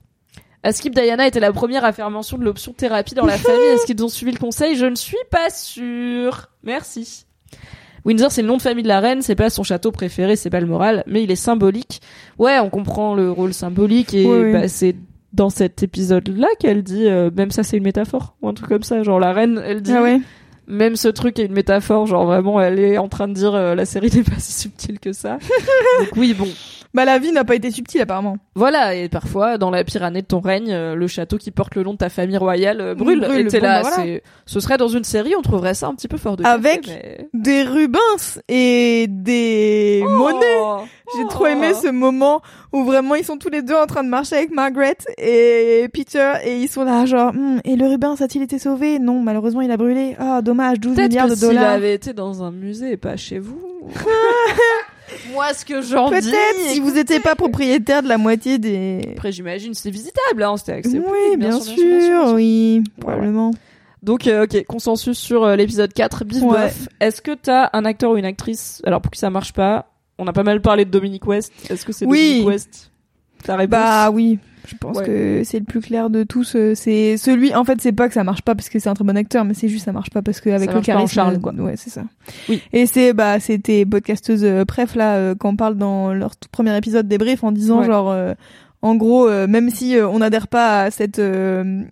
Askip 0.62 0.94
Diana 0.94 1.26
était 1.26 1.40
la 1.40 1.52
première 1.52 1.84
à 1.84 1.92
faire 1.92 2.10
mention 2.10 2.38
de 2.38 2.44
l'option 2.44 2.72
thérapie 2.72 3.14
dans 3.14 3.26
la 3.26 3.38
famille. 3.38 3.66
Est-ce 3.74 3.86
qu'ils 3.86 4.02
ont 4.04 4.08
suivi 4.08 4.32
le 4.32 4.38
conseil? 4.38 4.76
Je 4.76 4.86
ne 4.86 4.94
suis 4.96 5.16
pas 5.30 5.50
sûre. 5.50 6.48
Merci. 6.64 7.24
Windsor, 8.04 8.30
c'est 8.30 8.42
le 8.42 8.48
nom 8.48 8.56
de 8.56 8.62
famille 8.62 8.84
de 8.84 8.88
la 8.88 9.00
reine, 9.00 9.20
c'est 9.20 9.34
pas 9.34 9.50
son 9.50 9.64
château 9.64 9.90
préféré, 9.90 10.36
c'est 10.36 10.50
pas 10.50 10.60
le 10.60 10.66
moral, 10.68 11.02
mais 11.08 11.24
il 11.24 11.30
est 11.32 11.36
symbolique. 11.36 12.00
Ouais, 12.38 12.60
on 12.60 12.70
comprend 12.70 13.14
le 13.16 13.32
rôle 13.32 13.52
symbolique 13.52 14.14
et 14.14 14.52
bah, 14.52 14.68
c'est 14.68 14.94
dans 15.32 15.50
cet 15.50 15.82
épisode-là 15.82 16.46
qu'elle 16.60 16.84
dit, 16.84 17.06
euh, 17.06 17.30
même 17.36 17.50
ça 17.50 17.64
c'est 17.64 17.76
une 17.76 17.82
métaphore, 17.82 18.36
ou 18.42 18.48
un 18.48 18.54
truc 18.54 18.68
comme 18.68 18.84
ça. 18.84 19.02
Genre 19.02 19.18
la 19.18 19.32
reine, 19.32 19.60
elle 19.64 19.82
dit, 19.82 19.92
Ah 19.92 20.02
ouais. 20.02 20.20
même 20.68 20.94
ce 20.94 21.08
truc 21.08 21.40
est 21.40 21.46
une 21.46 21.52
métaphore, 21.52 22.06
genre 22.06 22.26
vraiment 22.26 22.60
elle 22.60 22.78
est 22.78 22.96
en 22.96 23.08
train 23.08 23.26
de 23.26 23.32
dire 23.34 23.54
euh, 23.56 23.74
la 23.74 23.84
série 23.84 24.08
n'est 24.14 24.22
pas 24.22 24.38
si 24.38 24.52
subtile 24.52 25.00
que 25.00 25.12
ça. 25.12 25.38
Donc 25.98 26.10
oui, 26.16 26.32
bon. 26.32 26.46
Bah 26.96 27.04
la 27.04 27.18
vie 27.18 27.30
n'a 27.30 27.44
pas 27.44 27.54
été 27.54 27.70
subtile 27.70 28.00
apparemment. 28.00 28.38
Voilà, 28.54 28.94
et 28.94 29.10
parfois, 29.10 29.58
dans 29.58 29.70
la 29.70 29.84
pire 29.84 30.02
année 30.02 30.22
de 30.22 30.26
ton 30.26 30.40
règne, 30.40 30.72
euh, 30.72 30.94
le 30.94 31.06
château 31.06 31.36
qui 31.36 31.50
porte 31.50 31.74
le 31.74 31.82
nom 31.82 31.92
de 31.92 31.98
ta 31.98 32.08
famille 32.08 32.38
royale 32.38 32.80
euh, 32.80 32.94
brûle. 32.94 33.20
Brûle, 33.20 33.46
et 33.46 33.48
t'es 33.48 33.60
bon, 33.60 33.66
là, 33.66 33.82
bah, 33.82 33.90
voilà. 33.94 34.18
ce 34.46 34.60
serait 34.60 34.78
dans 34.78 34.88
une 34.88 35.04
série, 35.04 35.34
on 35.36 35.42
trouverait 35.42 35.74
ça 35.74 35.88
un 35.88 35.94
petit 35.94 36.08
peu 36.08 36.16
fort 36.16 36.36
de 36.38 36.42
café, 36.42 36.54
Avec 36.54 36.88
mais- 36.88 37.28
Des 37.34 37.62
Rubens 37.64 38.40
et 38.48 39.06
des 39.10 40.02
monnaies. 40.08 40.56
Oh, 40.58 40.78
J'ai 41.18 41.26
trop 41.28 41.46
aimé 41.46 41.74
ce 41.74 41.88
moment 41.90 42.40
où 42.72 42.82
vraiment 42.84 43.14
ils 43.14 43.24
sont 43.24 43.36
tous 43.36 43.50
les 43.50 43.60
deux 43.60 43.76
en 43.76 43.84
train 43.86 44.02
de 44.02 44.08
marcher 44.08 44.36
avec 44.36 44.50
Margaret 44.50 44.96
et 45.18 45.88
Peter 45.92 46.32
et 46.44 46.56
ils 46.62 46.68
sont 46.68 46.84
là 46.84 47.04
genre 47.04 47.32
Hmm, 47.34 47.58
et 47.64 47.76
le 47.76 47.86
Rubens 47.88 48.16
a-t-il 48.22 48.42
été 48.42 48.58
sauvé? 48.58 48.98
Non, 48.98 49.20
malheureusement 49.20 49.60
il 49.60 49.70
a 49.70 49.76
brûlé. 49.76 50.16
Ah 50.18 50.40
dommage, 50.40 50.80
12 50.80 50.96
Peut-être 50.96 51.08
milliards 51.10 51.26
que 51.26 51.30
de 51.32 51.36
s'il 51.36 51.48
dollars. 51.48 51.72
avait 51.72 51.92
été 51.92 52.14
dans 52.14 52.42
un 52.42 52.50
musée 52.52 52.92
et 52.92 52.96
pas 52.96 53.16
chez 53.18 53.38
vous. 53.38 53.60
Moi, 55.32 55.52
ce 55.54 55.64
que 55.64 55.82
j'en 55.82 56.10
dis. 56.10 56.16
Peut-être 56.20 56.60
si 56.70 56.80
vous 56.80 56.90
n'étiez 56.92 57.20
pas 57.20 57.34
propriétaire 57.34 58.02
de 58.02 58.08
la 58.08 58.18
moitié 58.18 58.58
des. 58.58 59.00
Après, 59.12 59.32
j'imagine, 59.32 59.72
c'est 59.74 59.90
visitable, 59.90 60.42
hein, 60.42 60.56
c'était 60.56 60.72
accès 60.72 60.98
Oui, 60.98 61.36
bien, 61.36 61.50
bien, 61.50 61.60
sûr, 61.60 61.74
sûr, 61.74 61.84
bien 61.84 62.00
sûr, 62.00 62.08
bien 62.10 62.26
sûr. 62.26 62.34
oui, 62.34 62.82
Ouais, 62.84 63.00
probablement. 63.00 63.50
Donc, 64.02 64.26
euh, 64.26 64.44
ok, 64.44 64.64
consensus 64.66 65.18
sur 65.18 65.44
euh, 65.44 65.56
l'épisode 65.56 65.92
4, 65.92 66.24
Bif 66.24 66.42
Ouais. 66.42 66.72
Est-ce 67.00 67.20
que 67.22 67.32
t'as 67.34 67.70
un 67.72 67.84
acteur 67.84 68.12
ou 68.12 68.16
une 68.16 68.24
actrice 68.24 68.80
Alors, 68.84 69.00
pour 69.00 69.10
que 69.10 69.16
ça 69.18 69.30
marche 69.30 69.52
pas, 69.52 69.86
on 70.18 70.26
a 70.26 70.32
pas 70.32 70.42
mal 70.44 70.60
parlé 70.60 70.84
de 70.84 70.90
Dominique 70.90 71.26
West. 71.26 71.52
Est-ce 71.70 71.84
que 71.84 71.92
c'est 71.92 72.06
Oui. 72.06 72.28
Dominique 72.28 72.46
West? 72.48 72.90
Ta 73.42 73.56
réponse? 73.56 73.70
Bah 73.70 74.10
oui, 74.10 74.38
je 74.66 74.74
pense 74.76 74.98
Ouais. 74.98 75.04
que 75.06 75.42
c'est 75.44 75.58
le 75.58 75.64
plus 75.64 75.80
clair 75.80 76.10
de 76.10 76.22
tous. 76.24 76.54
euh, 76.56 76.74
C'est 76.74 77.16
celui. 77.16 77.54
En 77.54 77.64
fait, 77.64 77.80
c'est 77.80 77.92
pas 77.92 78.08
que 78.08 78.14
ça 78.14 78.24
marche 78.24 78.42
pas 78.42 78.54
parce 78.54 78.68
que 78.68 78.78
c'est 78.78 78.88
un 78.88 78.94
très 78.94 79.04
bon 79.04 79.16
acteur, 79.16 79.44
mais 79.44 79.54
c'est 79.54 79.68
juste 79.68 79.84
ça 79.84 79.92
marche 79.92 80.10
pas 80.10 80.22
parce 80.22 80.40
que 80.40 80.50
avec 80.50 80.70
Ça 80.70 80.76
le 80.76 80.82
charisme. 80.82 81.14
Charles, 81.14 81.38
quoi. 81.40 81.52
Ouais, 81.54 81.74
c'est 81.76 81.90
ça. 81.90 82.02
Oui. 82.48 82.60
Et 82.72 82.86
c'est 82.86 83.12
bah 83.12 83.40
c'était 83.40 83.86
podcasteuse 83.86 84.44
euh, 84.44 84.64
Pref 84.64 84.94
là 84.94 85.14
euh, 85.16 85.34
quand 85.38 85.50
on 85.50 85.56
parle 85.56 85.76
dans 85.76 86.12
leur 86.12 86.36
tout 86.36 86.48
premier 86.50 86.76
épisode 86.76 87.08
des 87.08 87.18
briefs 87.18 87.44
en 87.44 87.52
disant 87.52 87.80
Ouais. 87.80 87.86
genre 87.86 88.10
euh, 88.10 88.34
en 88.82 88.94
gros 88.96 89.28
euh, 89.28 89.46
même 89.46 89.70
si 89.70 89.96
euh, 89.96 90.06
on 90.08 90.18
n'adhère 90.18 90.48
pas 90.48 90.82
à 90.82 90.90
cette 90.90 91.18
euh, 91.18 91.82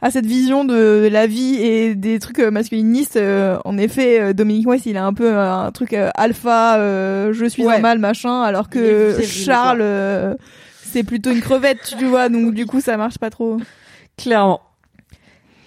à 0.00 0.10
cette 0.10 0.26
vision 0.26 0.64
de 0.64 1.08
la 1.10 1.26
vie 1.28 1.54
et 1.62 1.94
des 1.94 2.18
trucs 2.18 2.40
euh, 2.40 2.50
masculinistes 2.50 3.16
euh, 3.16 3.56
en 3.64 3.78
effet 3.78 4.20
euh, 4.20 4.32
Dominique 4.32 4.66
West 4.66 4.84
il 4.86 4.96
a 4.96 5.04
un 5.06 5.14
peu 5.14 5.28
euh, 5.32 5.52
un 5.52 5.70
truc 5.70 5.92
euh, 5.92 6.10
alpha 6.16 6.76
euh, 6.78 7.32
je 7.32 7.44
suis 7.46 7.64
Ouais. 7.64 7.76
un 7.76 7.78
mâle 7.78 7.98
machin 8.00 8.42
alors 8.42 8.68
que 8.68 9.16
Charles 9.22 9.78
euh, 9.80 10.34
c'est 10.92 11.04
plutôt 11.04 11.30
une 11.30 11.40
crevette 11.40 11.94
tu 11.98 12.06
vois 12.06 12.28
donc 12.28 12.54
du 12.54 12.66
coup 12.66 12.80
ça 12.80 12.96
marche 12.96 13.18
pas 13.18 13.30
trop 13.30 13.58
Clairement. 14.16 14.60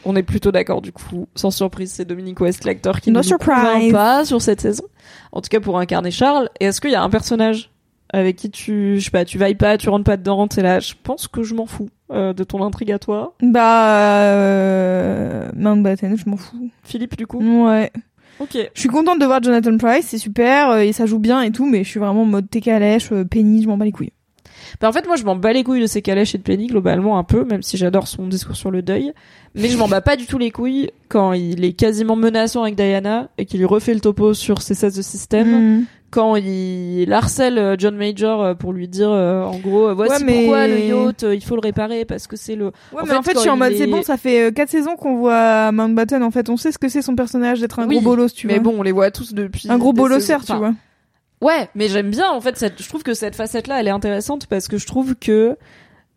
On 0.06 0.16
est 0.16 0.24
plutôt 0.24 0.52
d'accord 0.52 0.82
du 0.84 0.92
coup. 0.92 1.28
Sans 1.34 1.50
surprise, 1.50 1.92
c'est 1.92 2.06
Dominique 2.06 2.40
West, 2.40 2.64
l'acteur 2.64 3.02
qui 3.02 3.10
No 3.12 3.22
ne 3.22 3.88
nous 3.88 3.92
pas 3.92 4.24
sur 4.24 4.40
cette 4.40 4.62
saison. 4.62 4.84
En 5.32 5.42
tout 5.42 5.50
cas 5.50 5.60
pour 5.60 5.80
incarner 5.80 6.12
Charles. 6.12 6.50
Et 6.60 6.66
est-ce 6.66 6.80
qu'il 6.80 6.92
y 6.92 6.96
a 6.96 7.02
un 7.02 7.10
personnage 7.10 7.72
avec 8.14 8.36
qui 8.36 8.52
tu, 8.52 9.00
je 9.00 9.04
sais 9.06 9.10
pas, 9.10 9.26
tu 9.26 9.40
vailles 9.40 9.56
pas, 9.56 9.80
tu 9.80 9.90
rentres 9.90 10.04
pas 10.06 10.16
dedans, 10.16 10.48
t'es 10.48 10.62
là, 10.62 10.80
je 10.80 10.94
pense 11.02 11.28
que 11.28 11.42
je 11.42 11.56
m'en 11.56 11.66
fous 11.66 11.90
euh, 12.12 12.34
de 12.34 12.44
ton 12.44 12.64
intrigue 12.64 12.92
à 12.92 13.00
toi. 13.00 13.34
bah 13.42 14.30
euh, 14.30 15.50
Mountbatten 15.56 16.16
je 16.16 16.30
m'en 16.30 16.38
fous 16.38 16.70
Philippe 16.84 17.18
du 17.18 17.26
coup. 17.26 17.40
ouais 17.66 17.92
Ok. 18.40 18.58
Je 18.74 18.80
suis 18.80 18.90
contente 18.90 19.20
de 19.20 19.26
voir 19.26 19.42
Jonathan 19.42 19.78
Price, 19.78 20.06
c'est 20.08 20.18
super, 20.18 20.70
euh, 20.70 20.80
et 20.80 20.92
ça 20.92 21.06
joue 21.06 21.20
bien 21.20 21.42
et 21.42 21.52
tout, 21.52 21.66
mais 21.66 21.84
je 21.84 21.90
suis 21.90 22.00
vraiment 22.00 22.24
en 22.24 22.26
mode 22.26 22.50
thé 22.50 22.62
calèche, 22.62 23.12
euh, 23.12 23.24
Penny, 23.24 23.64
je 23.64 23.68
m'en 23.68 23.78
bats 23.78 23.86
les 23.86 23.92
couilles. 23.92 24.12
Bah, 24.82 24.90
en 24.90 24.92
fait, 24.92 25.06
moi, 25.08 25.16
je 25.16 25.24
m'en 25.24 25.36
bats 25.36 25.54
les 25.54 25.64
couilles 25.64 25.82
de 25.82 25.88
ses 25.88 26.02
calèches 26.02 26.36
et 26.36 26.38
de 26.38 26.44
Penny, 26.44 26.68
globalement, 26.68 27.18
un 27.18 27.24
peu, 27.24 27.44
même 27.46 27.62
si 27.64 27.78
j'adore 27.78 28.08
son 28.08 28.28
discours 28.28 28.56
sur 28.56 28.72
le 28.72 28.82
deuil. 28.82 29.14
Mais 29.56 29.70
je 29.70 29.78
m'en 29.78 29.88
bats 29.88 30.02
pas 30.02 30.16
du 30.18 30.26
tout 30.26 30.38
les 30.38 30.52
couilles 30.52 30.90
quand 31.08 31.32
il 31.34 31.64
est 31.64 31.74
quasiment 31.74 32.16
menaçant 32.16 32.64
avec 32.64 32.76
Diana 32.76 33.30
et 33.38 33.46
qu'il 33.46 33.60
lui 33.60 33.66
refait 33.66 33.94
le 33.94 34.02
topo 34.02 34.34
sur 34.34 34.62
ses 34.62 34.74
16 34.74 34.96
de 34.98 35.02
système. 35.02 35.80
Mm. 35.80 35.86
Quand 36.12 36.36
il 36.38 37.12
harcèle 37.12 37.58
euh, 37.58 37.76
John 37.78 37.96
Major 37.98 38.42
euh, 38.42 38.54
pour 38.54 38.72
lui 38.72 38.88
dire, 38.88 39.10
euh, 39.12 39.44
en 39.44 39.58
gros, 39.58 39.88
euh, 39.90 39.94
voici 39.94 40.14
Ouais, 40.14 40.24
mais- 40.26 40.42
pourquoi 40.44 40.68
le 40.68 40.80
yacht, 40.80 41.24
euh, 41.24 41.36
il 41.36 41.44
faut 41.44 41.56
le 41.56 41.62
réparer 41.62 42.06
parce 42.06 42.26
que 42.28 42.38
c'est 42.38 42.56
le... 42.56 42.66
Ouais, 42.68 42.72
En 42.94 43.04
mais 43.04 43.08
fait, 43.10 43.16
en 43.18 43.22
fait, 43.22 43.34
je 43.36 43.40
suis 43.40 43.50
en 43.50 43.58
mode, 43.58 43.74
est- 43.74 43.78
c'est 43.78 43.88
bon, 43.88 44.02
ça 44.02 44.16
fait 44.16 44.54
4 44.56 44.70
saisons 44.70 44.96
qu'on 44.96 45.16
voit 45.18 45.72
Mountbatten, 45.74 46.24
en 46.24 46.32
fait, 46.32 46.50
on 46.50 46.56
sait 46.56 46.72
ce 46.72 46.78
que 46.78 46.88
c'est 46.88 47.02
son 47.02 47.16
personnage 47.16 47.60
d'être 47.60 47.80
un 47.80 47.88
Oui, 47.88 47.96
gros 48.00 48.12
bolos, 48.16 48.30
tu 48.34 48.48
mais 48.48 48.60
vois. 48.60 48.72
bon, 48.72 48.76
on 48.80 48.84
les 48.84 48.94
voit 48.94 49.12
tous 49.12 49.34
depuis... 49.34 49.70
un 49.70 49.78
gros 49.78 49.92
bolosseur, 49.94 50.46
tu 50.46 50.54
vois. 50.54 50.74
Ouais, 51.46 51.70
mais 51.76 51.88
j'aime 51.90 52.10
bien 52.10 52.30
en 52.32 52.42
fait 52.42 52.58
cette 52.58 52.82
je 52.82 52.88
trouve 52.90 53.04
que 53.04 53.14
cette 53.14 53.36
facette 53.36 53.68
là 53.68 53.80
elle 53.80 53.88
est 53.88 53.92
intéressante 53.92 54.48
parce 54.48 54.68
que 54.68 54.78
je 54.78 54.86
trouve 54.88 55.16
que 55.16 55.58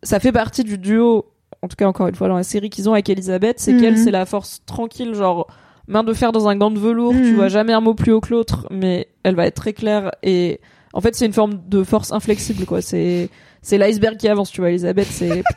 ça 0.03 0.19
fait 0.19 0.31
partie 0.31 0.63
du 0.63 0.77
duo 0.77 1.25
en 1.61 1.67
tout 1.67 1.75
cas 1.75 1.85
encore 1.87 2.07
une 2.07 2.15
fois 2.15 2.27
dans 2.29 2.37
la 2.37 2.43
série 2.43 2.69
qu'ils 2.69 2.89
ont 2.89 2.93
avec 2.93 3.09
Elisabeth, 3.09 3.59
c'est 3.59 3.73
Mhm. 3.73 3.81
qu'elle 3.81 3.97
c'est 3.97 4.11
la 4.11 4.25
force 4.25 4.61
tranquille 4.65 5.13
genre 5.13 5.47
main 5.87 6.03
de 6.03 6.13
fer 6.13 6.31
dans 6.31 6.47
un 6.47 6.55
gant 6.55 6.71
de 6.71 6.79
velours, 6.79 7.11
tu 7.13 7.31
Mhm. 7.31 7.35
vois 7.35 7.47
jamais 7.47 7.73
un 7.73 7.81
mot 7.81 7.93
plus 7.93 8.11
haut 8.11 8.21
que 8.21 8.29
l'autre 8.31 8.65
mais 8.71 9.07
elle 9.23 9.35
va 9.35 9.45
être 9.45 9.55
très 9.55 9.73
claire 9.73 10.11
et 10.23 10.61
en 10.93 11.01
fait 11.01 11.15
c'est 11.15 11.25
une 11.25 11.33
forme 11.33 11.59
de 11.67 11.83
force 11.83 12.11
inflexible 12.11 12.65
quoi, 12.65 12.81
c'est 12.81 13.29
c'est 13.61 13.77
l'iceberg 13.77 14.17
qui 14.17 14.27
avance, 14.29 14.49
tu 14.51 14.61
vois 14.61 14.69
Elisabeth 14.69 15.07
c'est 15.11 15.43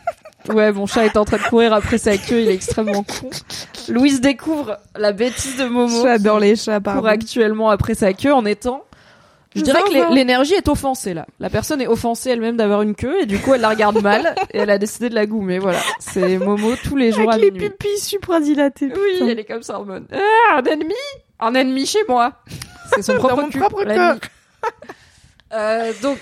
Ouais, 0.52 0.72
mon 0.72 0.86
chat 0.86 1.06
est 1.06 1.16
en 1.16 1.24
train 1.24 1.36
de 1.36 1.42
courir 1.44 1.72
après 1.72 1.98
sa 1.98 2.16
queue, 2.18 2.40
il 2.40 2.48
est 2.48 2.54
extrêmement 2.54 3.04
con. 3.04 3.30
Louise 3.88 4.20
découvre 4.20 4.76
la 4.96 5.12
bêtise 5.12 5.56
de 5.56 5.66
Momo 5.66 6.02
J'adore 6.02 6.40
les 6.40 6.56
chats, 6.56 6.74
court 6.80 6.82
pardon. 6.82 7.06
actuellement 7.06 7.70
après 7.70 7.94
sa 7.94 8.12
queue 8.12 8.34
en 8.34 8.44
étant 8.44 8.82
je 9.54 9.60
dirais 9.62 9.80
que 9.82 10.14
l'énergie 10.14 10.54
est 10.54 10.68
offensée 10.68 11.14
là. 11.14 11.26
La 11.40 11.50
personne 11.50 11.80
est 11.80 11.86
offensée 11.86 12.30
elle-même 12.30 12.56
d'avoir 12.56 12.82
une 12.82 12.94
queue 12.94 13.22
et 13.22 13.26
du 13.26 13.38
coup 13.38 13.54
elle 13.54 13.60
la 13.60 13.68
regarde 13.70 14.00
mal 14.02 14.34
et 14.52 14.58
elle 14.58 14.70
a 14.70 14.78
décidé 14.78 15.08
de 15.08 15.14
la 15.14 15.26
goumer. 15.26 15.58
Voilà, 15.58 15.78
c'est 15.98 16.38
Momo 16.38 16.74
tous 16.84 16.96
les 16.96 17.12
jours 17.12 17.30
à 17.30 17.34
Avec 17.34 17.44
les 17.46 17.50
minuit. 17.50 17.70
pupilles 17.70 17.98
supradilatées. 17.98 18.92
Oui, 18.94 19.28
elle 19.30 19.38
est 19.38 19.44
comme 19.44 19.62
ça 19.62 19.78
en 19.80 19.84
mode 19.84 20.06
ah, 20.12 20.58
un 20.58 20.64
ennemi, 20.64 20.94
un 21.40 21.54
ennemi 21.54 21.86
chez 21.86 22.00
moi. 22.08 22.32
C'est 22.94 23.02
son 23.02 23.14
propre 23.18 23.48
cul, 23.50 23.58
propre 23.58 23.84
l'ennemi. 23.84 24.20
Euh, 25.52 25.92
donc 26.02 26.18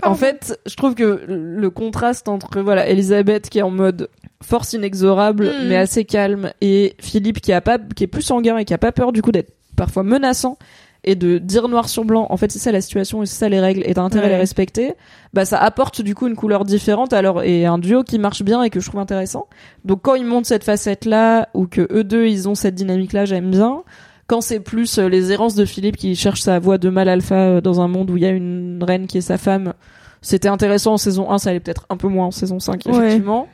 Pardon. 0.00 0.14
en 0.14 0.18
fait, 0.18 0.58
je 0.66 0.76
trouve 0.76 0.94
que 0.94 1.24
le 1.26 1.70
contraste 1.70 2.28
entre 2.28 2.60
voilà 2.60 2.86
Elisabeth 2.88 3.48
qui 3.50 3.58
est 3.58 3.62
en 3.62 3.70
mode 3.70 4.08
force 4.42 4.72
inexorable 4.74 5.46
Mm. 5.46 5.68
mais 5.68 5.76
assez 5.76 6.04
calme 6.04 6.52
et 6.60 6.94
Philippe 7.00 7.40
qui 7.40 7.52
a 7.52 7.60
pas 7.60 7.78
qui 7.78 8.04
est 8.04 8.06
plus 8.06 8.22
sanguin 8.22 8.58
et 8.58 8.64
qui 8.64 8.74
a 8.74 8.78
pas 8.78 8.92
peur 8.92 9.12
du 9.12 9.22
coup 9.22 9.32
d'être 9.32 9.52
parfois 9.76 10.02
menaçant 10.02 10.58
et 11.06 11.14
de 11.14 11.38
dire 11.38 11.68
noir 11.68 11.88
sur 11.88 12.04
blanc 12.04 12.26
en 12.30 12.36
fait 12.36 12.50
c'est 12.52 12.58
ça 12.58 12.72
la 12.72 12.80
situation 12.80 13.22
et 13.22 13.26
c'est 13.26 13.36
ça 13.38 13.48
les 13.48 13.60
règles 13.60 13.82
et 13.86 13.94
t'as 13.94 14.02
intérêt 14.02 14.26
à 14.26 14.30
les 14.30 14.36
respecter 14.36 14.94
bah 15.32 15.44
ça 15.44 15.58
apporte 15.58 16.02
du 16.02 16.14
coup 16.14 16.26
une 16.26 16.36
couleur 16.36 16.64
différente 16.64 17.12
alors 17.12 17.42
et 17.42 17.64
un 17.64 17.78
duo 17.78 18.02
qui 18.02 18.18
marche 18.18 18.42
bien 18.42 18.62
et 18.62 18.70
que 18.70 18.80
je 18.80 18.88
trouve 18.88 19.00
intéressant. 19.00 19.46
Donc 19.84 20.02
quand 20.02 20.14
ils 20.16 20.24
montent 20.26 20.46
cette 20.46 20.64
facette 20.64 21.04
là 21.04 21.48
ou 21.54 21.66
que 21.66 21.86
eux 21.92 22.04
deux 22.04 22.26
ils 22.26 22.48
ont 22.48 22.54
cette 22.54 22.74
dynamique 22.74 23.12
là 23.12 23.24
j'aime 23.24 23.50
bien. 23.50 23.82
Quand 24.26 24.40
c'est 24.40 24.58
plus 24.58 24.98
euh, 24.98 25.08
les 25.08 25.30
errances 25.30 25.54
de 25.54 25.64
Philippe 25.64 25.96
qui 25.96 26.16
cherche 26.16 26.40
sa 26.40 26.58
voix 26.58 26.78
de 26.78 26.88
mâle 26.90 27.08
alpha 27.08 27.36
euh, 27.36 27.60
dans 27.60 27.80
un 27.80 27.86
monde 27.86 28.10
où 28.10 28.16
il 28.16 28.24
y 28.24 28.26
a 28.26 28.30
une 28.30 28.82
reine 28.82 29.06
qui 29.06 29.18
est 29.18 29.20
sa 29.20 29.38
femme 29.38 29.72
c'était 30.22 30.48
intéressant 30.48 30.94
en 30.94 30.96
saison 30.96 31.30
1 31.30 31.38
ça 31.38 31.50
allait 31.50 31.60
peut-être 31.60 31.86
un 31.90 31.96
peu 31.96 32.08
moins 32.08 32.26
en 32.26 32.30
saison 32.32 32.58
5 32.58 32.82
Ouais. 32.86 32.96
effectivement. 32.96 33.46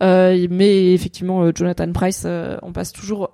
Euh, 0.00 0.46
mais 0.50 0.94
effectivement 0.94 1.42
euh, 1.42 1.52
Jonathan 1.54 1.92
Price 1.92 2.22
euh, 2.24 2.56
on 2.62 2.72
passe 2.72 2.92
toujours 2.92 3.30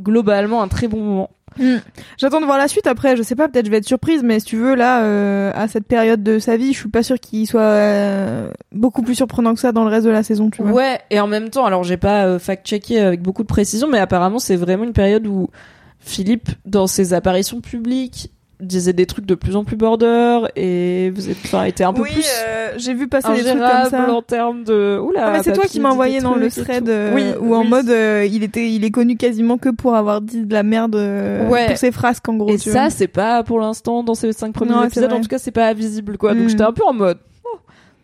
globalement 0.00 0.62
un 0.62 0.68
très 0.68 0.88
bon 0.88 1.00
moment 1.00 1.30
Mm. 1.58 1.76
J'attends 2.18 2.40
de 2.40 2.46
voir 2.46 2.58
la 2.58 2.68
suite 2.68 2.86
après, 2.86 3.16
je 3.16 3.22
sais 3.22 3.34
pas, 3.34 3.48
peut-être 3.48 3.66
je 3.66 3.70
vais 3.70 3.78
être 3.78 3.86
surprise, 3.86 4.22
mais 4.22 4.40
si 4.40 4.46
tu 4.46 4.56
veux, 4.56 4.74
là, 4.74 5.02
euh, 5.02 5.50
à 5.54 5.68
cette 5.68 5.86
période 5.86 6.22
de 6.22 6.38
sa 6.38 6.56
vie, 6.56 6.72
je 6.72 6.78
suis 6.78 6.88
pas 6.88 7.02
sûre 7.02 7.18
qu'il 7.18 7.46
soit 7.46 7.60
euh, 7.60 8.50
beaucoup 8.72 9.02
plus 9.02 9.14
surprenant 9.14 9.54
que 9.54 9.60
ça 9.60 9.72
dans 9.72 9.84
le 9.84 9.90
reste 9.90 10.06
de 10.06 10.10
la 10.10 10.22
saison, 10.22 10.50
tu 10.50 10.62
vois. 10.62 10.72
Ouais, 10.72 11.00
et 11.10 11.20
en 11.20 11.26
même 11.26 11.50
temps, 11.50 11.64
alors 11.64 11.84
j'ai 11.84 11.96
pas 11.96 12.26
euh, 12.26 12.38
fact-checké 12.38 13.00
avec 13.00 13.22
beaucoup 13.22 13.42
de 13.42 13.48
précision, 13.48 13.88
mais 13.88 13.98
apparemment 13.98 14.38
c'est 14.38 14.56
vraiment 14.56 14.84
une 14.84 14.92
période 14.92 15.26
où 15.26 15.48
Philippe, 15.98 16.50
dans 16.64 16.86
ses 16.86 17.12
apparitions 17.12 17.60
publiques, 17.60 18.30
disait 18.60 18.92
des 18.92 19.06
trucs 19.06 19.26
de 19.26 19.34
plus 19.34 19.56
en 19.56 19.64
plus 19.64 19.76
border 19.76 20.40
et 20.56 21.10
vous 21.14 21.28
êtes, 21.30 21.36
enfin, 21.44 21.64
était 21.64 21.84
un 21.84 21.92
peu 21.92 22.02
oui, 22.02 22.10
plus 22.12 22.24
euh, 22.46 22.72
j'ai 22.76 22.94
vu 22.94 23.08
passer 23.08 23.28
des 23.34 23.42
trucs 23.44 23.58
comme 23.58 23.90
ça. 23.90 24.12
en 24.12 24.22
termes 24.22 24.64
de. 24.64 24.98
Oula. 24.98 25.26
Ah, 25.26 25.30
mais 25.32 25.42
c'est 25.42 25.52
toi 25.52 25.62
papy 25.62 25.72
qui 25.72 25.80
m'as 25.80 25.90
envoyé 25.90 26.20
dans 26.20 26.34
le 26.34 26.50
thread 26.50 26.88
euh, 26.88 27.12
oui, 27.14 27.24
où 27.40 27.54
en 27.54 27.64
mode 27.64 27.88
euh, 27.90 28.26
il 28.30 28.42
était 28.42 28.70
il 28.70 28.84
est 28.84 28.90
connu 28.90 29.16
quasiment 29.16 29.58
que 29.58 29.68
pour 29.70 29.94
avoir 29.94 30.20
dit 30.20 30.44
de 30.46 30.52
la 30.52 30.62
merde 30.62 30.96
euh, 30.96 31.48
Ouais. 31.48 31.66
pour 31.66 31.76
ses 31.76 31.90
phrases 31.92 32.20
qu'en 32.20 32.34
gros 32.34 32.50
Et 32.50 32.58
tu 32.58 32.70
ça, 32.70 32.90
c'est 32.90 33.08
pas 33.08 33.42
pour 33.42 33.60
l'instant 33.60 34.02
dans 34.02 34.14
ces 34.14 34.32
cinq 34.32 34.52
premiers 34.52 34.72
Non, 34.72 34.84
épisodes. 34.84 35.12
En 35.12 35.20
tout 35.20 35.28
cas, 35.28 35.38
c'est 35.38 35.50
pas 35.50 35.72
visible, 35.72 36.16
quoi. 36.18 36.34
Donc 36.34 36.44
Mm. 36.44 36.48
j'étais 36.50 36.62
un 36.62 36.72
peu 36.72 36.84
en 36.84 36.92
mode. 36.92 37.18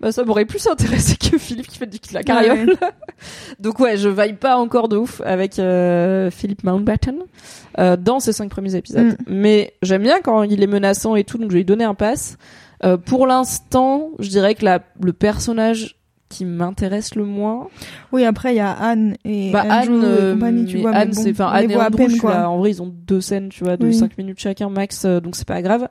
Bah 0.00 0.12
ça 0.12 0.24
m'aurait 0.24 0.44
plus 0.44 0.66
intéressé 0.66 1.16
que 1.16 1.38
Philippe 1.38 1.68
qui 1.68 1.78
fait 1.78 1.86
du 1.86 1.98
la 2.12 2.22
carriole. 2.22 2.74
Donc 3.60 3.80
ouais, 3.80 3.96
je 3.96 4.08
vaille 4.08 4.34
pas 4.34 4.56
encore 4.56 4.88
de 4.88 4.96
ouf 4.96 5.22
avec 5.24 5.58
euh, 5.58 6.30
Philippe 6.30 6.64
Mountbatten 6.64 7.20
euh, 7.78 7.96
dans 7.96 8.20
ces 8.20 8.32
cinq 8.32 8.50
premiers 8.50 8.74
épisodes. 8.74 9.06
Mm. 9.06 9.16
Mais 9.26 9.74
j'aime 9.82 10.02
bien 10.02 10.20
quand 10.20 10.42
il 10.42 10.62
est 10.62 10.68
menaçant 10.68 11.16
et 11.16 11.24
tout, 11.24 11.38
donc 11.38 11.50
je 11.50 11.54
vais 11.54 11.60
lui 11.60 11.64
donner 11.64 11.84
un 11.84 11.94
pass. 11.94 12.36
Euh, 12.84 12.98
pour 12.98 13.26
l'instant, 13.26 14.10
je 14.18 14.28
dirais 14.28 14.54
que 14.54 14.64
la, 14.64 14.80
le 15.00 15.12
personnage 15.12 15.95
qui 16.28 16.44
m'intéresse 16.44 17.14
le 17.14 17.24
moins, 17.24 17.68
Oui, 18.12 18.24
après 18.24 18.52
il 18.52 18.56
y 18.56 18.60
a 18.60 18.70
Anne 18.72 19.16
et 19.24 19.50
bah 19.52 19.62
Andrew 19.62 19.70
Anne, 19.94 20.02
et 20.02 20.04
euh, 20.06 20.32
compagnie, 20.34 20.64
tu 20.66 20.76
mais 20.76 20.82
vois. 20.82 20.90
mais 20.90 20.96
Anne, 20.98 21.10
bon, 21.12 21.22
c'est 21.22 21.30
enfin 21.30 21.46
Anne 21.46 21.70
et 21.70 21.76
Andrew, 21.76 21.96
peine 21.96 22.18
quoi. 22.18 22.34
là, 22.34 22.50
en 22.50 22.58
vrai, 22.58 22.70
ils 22.70 22.82
ont 22.82 22.92
deux 23.06 23.20
scènes, 23.20 23.48
tu 23.48 23.62
vois, 23.62 23.76
de 23.76 23.86
Oui. 23.86 23.94
5 23.94 24.18
minutes 24.18 24.40
chacun 24.40 24.68
max, 24.68 25.04
euh, 25.04 25.20
donc 25.20 25.36
c'est 25.36 25.46
pas 25.46 25.62
grave. 25.62 25.88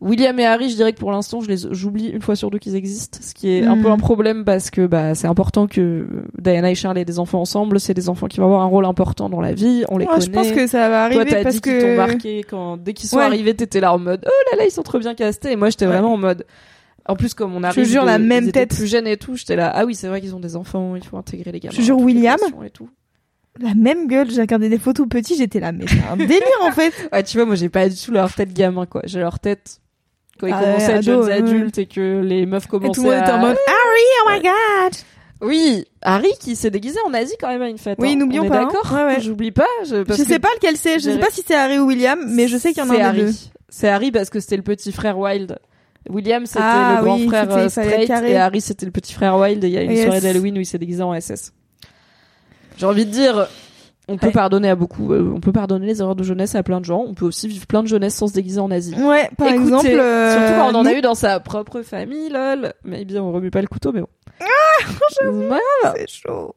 William 0.00 0.38
et 0.38 0.44
Harry, 0.46 0.68
je 0.70 0.76
dirais 0.76 0.92
que 0.92 0.98
pour 1.00 1.10
l'instant, 1.10 1.40
je 1.40 1.48
les 1.48 1.56
j'oublie 1.70 2.08
une 2.08 2.20
fois 2.20 2.36
sur 2.36 2.50
deux 2.50 2.58
qu'ils 2.58 2.76
existent, 2.76 3.18
ce 3.22 3.32
qui 3.34 3.50
est 3.50 3.64
un 3.64 3.78
peu 3.80 3.90
un 3.90 3.96
problème 3.96 4.44
parce 4.44 4.70
que 4.70 4.86
bah 4.86 5.14
c'est 5.14 5.26
important 5.26 5.66
que 5.66 6.06
Diana 6.38 6.70
et 6.70 6.74
Charles 6.74 6.98
aient 6.98 7.04
des 7.06 7.18
enfants 7.18 7.40
ensemble, 7.40 7.80
c'est 7.80 7.94
des 7.94 8.08
enfants 8.08 8.26
qui 8.26 8.38
vont 8.40 8.46
avoir 8.46 8.60
un 8.60 8.66
rôle 8.66 8.84
important 8.84 9.28
dans 9.30 9.40
la 9.40 9.52
vie, 9.54 9.84
on 9.88 9.96
les 9.98 10.04
Ouais, 10.04 10.12
connaît. 10.12 10.24
je 10.26 10.30
pense 10.30 10.52
que 10.52 10.66
ça 10.66 10.88
va 10.90 11.08
Toi, 11.10 11.20
arriver 11.20 11.30
t'as 11.30 11.42
parce 11.44 11.54
dit 11.54 11.60
qu'ils 11.62 11.78
t'ont 11.78 11.86
que 11.86 11.96
marqué 11.96 12.44
quand 12.48 12.76
dès 12.76 12.92
qu'ils 12.92 13.08
sont 13.08 13.16
Ouais. 13.16 13.24
arrivés, 13.24 13.54
t'étais 13.54 13.80
là 13.80 13.92
en 13.94 13.98
mode 13.98 14.22
oh 14.26 14.30
là 14.52 14.58
là, 14.58 14.64
ils 14.66 14.70
sont 14.70 14.82
trop 14.82 14.98
bien 14.98 15.14
castés. 15.14 15.52
Et 15.52 15.56
moi, 15.56 15.70
j'étais 15.70 15.86
Ouais. 15.86 15.92
vraiment 15.92 16.12
en 16.12 16.18
mode 16.18 16.44
En 17.08 17.16
plus, 17.16 17.34
comme 17.34 17.54
on 17.56 17.62
arrive, 17.62 17.82
te 17.84 17.88
jure, 17.88 18.02
de- 18.02 18.06
la 18.08 18.18
même 18.18 18.52
tête. 18.52 18.74
plus 18.76 18.86
jeunes 18.86 19.06
et 19.06 19.16
tout, 19.16 19.34
j'étais 19.34 19.56
là. 19.56 19.72
Ah 19.74 19.84
oui, 19.86 19.94
c'est 19.94 20.08
vrai 20.08 20.20
qu'ils 20.20 20.34
ont 20.34 20.40
des 20.40 20.56
enfants, 20.56 20.94
il 20.94 21.02
faut 21.02 21.16
intégrer 21.16 21.50
les 21.52 21.60
gamins. 21.60 21.74
Je 21.74 21.82
jure, 21.82 21.98
William. 21.98 22.38
Et 22.64 22.70
tout. 22.70 22.88
La 23.60 23.74
même 23.74 24.06
gueule, 24.06 24.30
j'ai 24.30 24.40
regardé 24.42 24.68
des 24.68 24.78
photos 24.78 25.08
petits, 25.08 25.34
j'étais 25.36 25.58
là, 25.58 25.72
mais 25.72 25.84
c'est 25.88 26.02
un 26.08 26.16
délire 26.16 26.42
en 26.62 26.70
fait. 26.70 26.92
Ouais, 27.12 27.22
tu 27.24 27.38
vois, 27.38 27.46
moi 27.46 27.56
j'ai 27.56 27.68
pas 27.68 27.88
du 27.88 27.96
tout 27.96 28.12
leur 28.12 28.32
tête 28.32 28.52
gamin 28.52 28.86
quoi. 28.86 29.00
J'ai 29.04 29.18
leur 29.18 29.40
tête 29.40 29.80
quand 30.38 30.46
ils 30.46 30.52
Ah 30.52 30.62
commençaient 30.62 30.92
à 30.92 30.96
être 30.96 31.02
jeunes 31.02 31.28
adultes 31.28 31.78
et 31.78 31.86
que 31.86 32.20
les 32.22 32.46
meufs 32.46 32.66
Et 32.66 32.68
commençaient 32.68 32.92
tout 33.00 33.02
le 33.02 33.10
monde 33.10 33.20
était 33.20 33.32
en 33.32 33.36
à... 33.36 33.38
mode 33.38 33.56
Harry, 33.66 34.04
oh 34.24 34.30
my 34.30 34.40
god! 34.42 34.92
Oui, 35.40 35.84
Harry 36.02 36.30
qui 36.38 36.54
s'est 36.54 36.70
déguisé 36.70 36.98
en 37.06 37.14
Asie 37.14 37.34
quand 37.40 37.48
même 37.48 37.62
à 37.62 37.68
une 37.68 37.78
fête. 37.78 37.98
Oui, 38.00 38.10
hein. 38.12 38.16
n'oublions 38.16 38.48
pas, 38.48 38.60
hein. 38.60 38.64
D'accord. 38.72 38.92
Ouais, 38.92 39.04
ouais. 39.04 39.20
J'oublie 39.20 39.50
pas. 39.50 39.66
Je, 39.84 40.02
parce 40.02 40.18
Je 40.18 40.24
que 40.24 40.28
sais 40.28 40.38
pas 40.38 40.50
lequel 40.56 40.76
c'est, 40.76 41.00
je 41.00 41.10
sais 41.10 41.18
pas 41.18 41.30
si 41.30 41.42
c'est 41.44 41.54
Harry 41.56 41.78
ou 41.80 41.86
William, 41.86 42.20
mais 42.28 42.46
je 42.46 42.56
sais 42.58 42.72
qu'il 42.72 42.84
y 42.84 42.86
en 42.86 42.90
a 42.90 42.96
un. 42.96 43.00
Harry. 43.00 43.50
C'est 43.68 43.88
Harry 43.88 44.12
parce 44.12 44.30
que 44.30 44.38
c'était 44.38 44.56
le 44.56 44.62
petit 44.62 44.92
frère 44.92 45.18
Wild. 45.18 45.58
William 46.08 46.46
c'était 46.46 46.60
Ah 46.62 46.96
le 46.98 47.04
grand 47.04 47.16
oui, 47.16 47.26
frère 47.28 47.50
euh, 47.56 47.68
straight 47.68 48.06
carré. 48.08 48.32
et 48.32 48.36
Harry 48.36 48.60
c'était 48.60 48.86
le 48.86 48.92
petit 48.92 49.12
frère 49.12 49.36
Wild 49.38 49.62
et 49.64 49.68
il 49.68 49.72
y 49.74 49.78
a 49.78 49.82
une 49.82 49.90
Yes. 49.92 50.04
soirée 50.04 50.20
d'Halloween 50.20 50.56
où 50.56 50.60
il 50.60 50.66
s'est 50.66 50.78
déguisé 50.78 51.02
en 51.02 51.12
SS. 51.18 51.52
J'ai 52.76 52.86
envie 52.86 53.04
de 53.06 53.10
dire, 53.10 53.46
on 54.06 54.16
peut 54.16 54.26
Ouais. 54.28 54.32
pardonner 54.32 54.70
à 54.70 54.76
beaucoup, 54.76 55.12
euh, 55.12 55.32
on 55.34 55.40
peut 55.40 55.52
pardonner 55.52 55.86
les 55.86 56.00
erreurs 56.00 56.14
de 56.16 56.22
jeunesse 56.22 56.54
à 56.54 56.62
plein 56.62 56.80
de 56.80 56.84
gens. 56.84 57.04
On 57.06 57.14
peut 57.14 57.24
aussi 57.26 57.48
vivre 57.48 57.66
plein 57.66 57.82
de 57.82 57.88
jeunesse 57.88 58.14
sans 58.14 58.28
se 58.28 58.32
déguiser 58.34 58.60
en 58.60 58.70
Asie. 58.70 58.94
Ouais, 58.94 59.28
par 59.36 59.48
Écoutez, 59.48 59.64
exemple. 59.64 59.86
euh, 59.88 60.32
surtout 60.32 60.60
quand 60.60 60.74
on 60.74 60.80
en 60.80 60.86
a 60.86 60.92
eu 60.94 61.00
dans 61.00 61.14
sa 61.14 61.40
propre 61.40 61.82
famille, 61.82 62.28
lol. 62.30 62.72
Mais 62.84 63.04
bien, 63.04 63.22
on 63.22 63.32
remue 63.32 63.50
pas 63.50 63.60
le 63.60 63.66
couteau, 63.68 63.92
mais 63.92 64.00
bon. 64.00 64.08
Ouais. 65.50 65.58
C'est 65.96 66.08
chaud. 66.08 66.54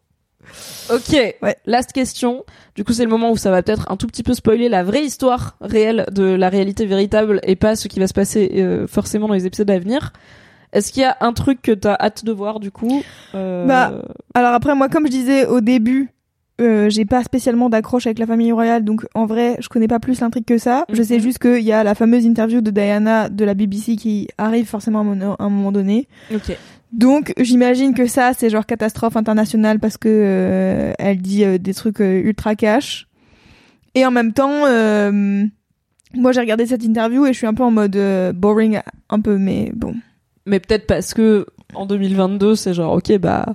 Ok. 0.93 1.35
Ouais. 1.41 1.55
Last 1.65 1.91
question. 1.93 2.43
Du 2.75 2.83
coup, 2.83 2.93
c'est 2.93 3.03
le 3.03 3.09
moment 3.09 3.31
où 3.31 3.38
ça 3.38 3.51
va 3.51 3.61
peut-être 3.63 3.91
un 3.91 3.97
tout 3.97 4.07
petit 4.07 4.23
peu 4.23 4.33
spoiler 4.33 4.69
la 4.69 4.83
vraie 4.83 5.03
histoire 5.03 5.55
réelle 5.61 6.05
de 6.11 6.23
la 6.23 6.49
réalité 6.49 6.85
véritable 6.85 7.39
et 7.43 7.55
pas 7.55 7.75
ce 7.75 7.88
qui 7.88 7.99
va 7.99 8.07
se 8.07 8.13
passer 8.13 8.51
euh, 8.55 8.88
forcément 8.88 9.27
dans 9.27 9.33
les 9.33 9.45
épisodes 9.45 9.69
à 9.69 9.80
venir. 9.80 10.13
Est-ce 10.73 10.91
qu'il 10.93 11.01
y 11.01 11.05
a 11.05 11.17
un 11.21 11.33
truc 11.33 11.61
que 11.61 11.71
t'as 11.73 11.95
hâte 11.99 12.23
de 12.23 12.31
voir 12.31 12.59
du 12.61 12.71
coup 12.71 13.03
Euh, 13.35 13.65
Bah, 13.65 13.93
Alors 14.33 14.53
après, 14.53 14.73
moi, 14.75 14.88
comme 14.89 15.05
je 15.05 15.11
disais 15.11 15.45
au 15.45 15.59
début, 15.59 16.11
euh, 16.61 16.89
j'ai 16.89 17.03
pas 17.05 17.23
spécialement 17.23 17.69
d'accroche 17.69 18.05
avec 18.05 18.19
la 18.19 18.25
famille 18.27 18.51
royale, 18.53 18.85
donc 18.85 19.05
en 19.13 19.25
vrai, 19.25 19.57
je 19.59 19.67
connais 19.67 19.88
pas 19.89 19.99
plus 19.99 20.21
l'intrigue 20.21 20.45
que 20.45 20.57
ça. 20.57 20.85
Je 20.93 21.01
sais 21.03 21.15
Mhm. 21.17 21.21
juste 21.21 21.39
qu'il 21.39 21.59
y 21.63 21.73
a 21.73 21.83
la 21.83 21.93
fameuse 21.95 22.23
interview 22.23 22.61
de 22.61 22.71
Diana 22.71 23.27
de 23.30 23.43
la 23.43 23.53
BBC 23.53 23.95
qui 23.97 24.30
arrive 24.38 24.65
forcément 24.67 24.99
à 24.99 25.01
un 25.01 25.05
moment- 25.05 25.35
à 25.39 25.43
un 25.43 25.49
moment 25.49 25.71
donné. 25.71 26.07
Ok. 26.33 26.55
Donc 26.91 27.33
j'imagine 27.37 27.93
que 27.93 28.05
ça, 28.05 28.33
c'est 28.33 28.49
genre 28.49 28.65
catastrophe 28.65 29.15
internationale 29.15 29.79
parce 29.79 29.97
que 29.97 30.09
euh, 30.09 30.93
elle 30.99 31.21
dit 31.21 31.45
euh, 31.45 31.57
des 31.57 31.73
trucs 31.73 32.01
euh, 32.01 32.21
ultra 32.21 32.55
cash. 32.55 33.07
Et 33.95 34.05
en 34.05 34.11
même 34.11 34.33
temps, 34.33 34.65
euh, 34.65 35.43
moi 36.13 36.31
j'ai 36.31 36.41
regardé 36.41 36.65
cette 36.65 36.83
interview 36.83 37.25
et 37.25 37.33
je 37.33 37.37
suis 37.37 37.47
un 37.47 37.53
peu 37.53 37.63
en 37.63 37.71
mode 37.71 37.97
boring, 38.35 38.79
un 39.09 39.19
peu, 39.19 39.37
mais 39.37 39.71
bon. 39.73 39.95
Mais 40.45 40.59
peut-être 40.59 40.87
parce 40.87 41.13
que 41.13 41.45
en 41.73 41.85
2022, 41.85 42.55
c'est 42.55 42.73
genre 42.73 42.93
ok 42.93 43.17
bah 43.19 43.45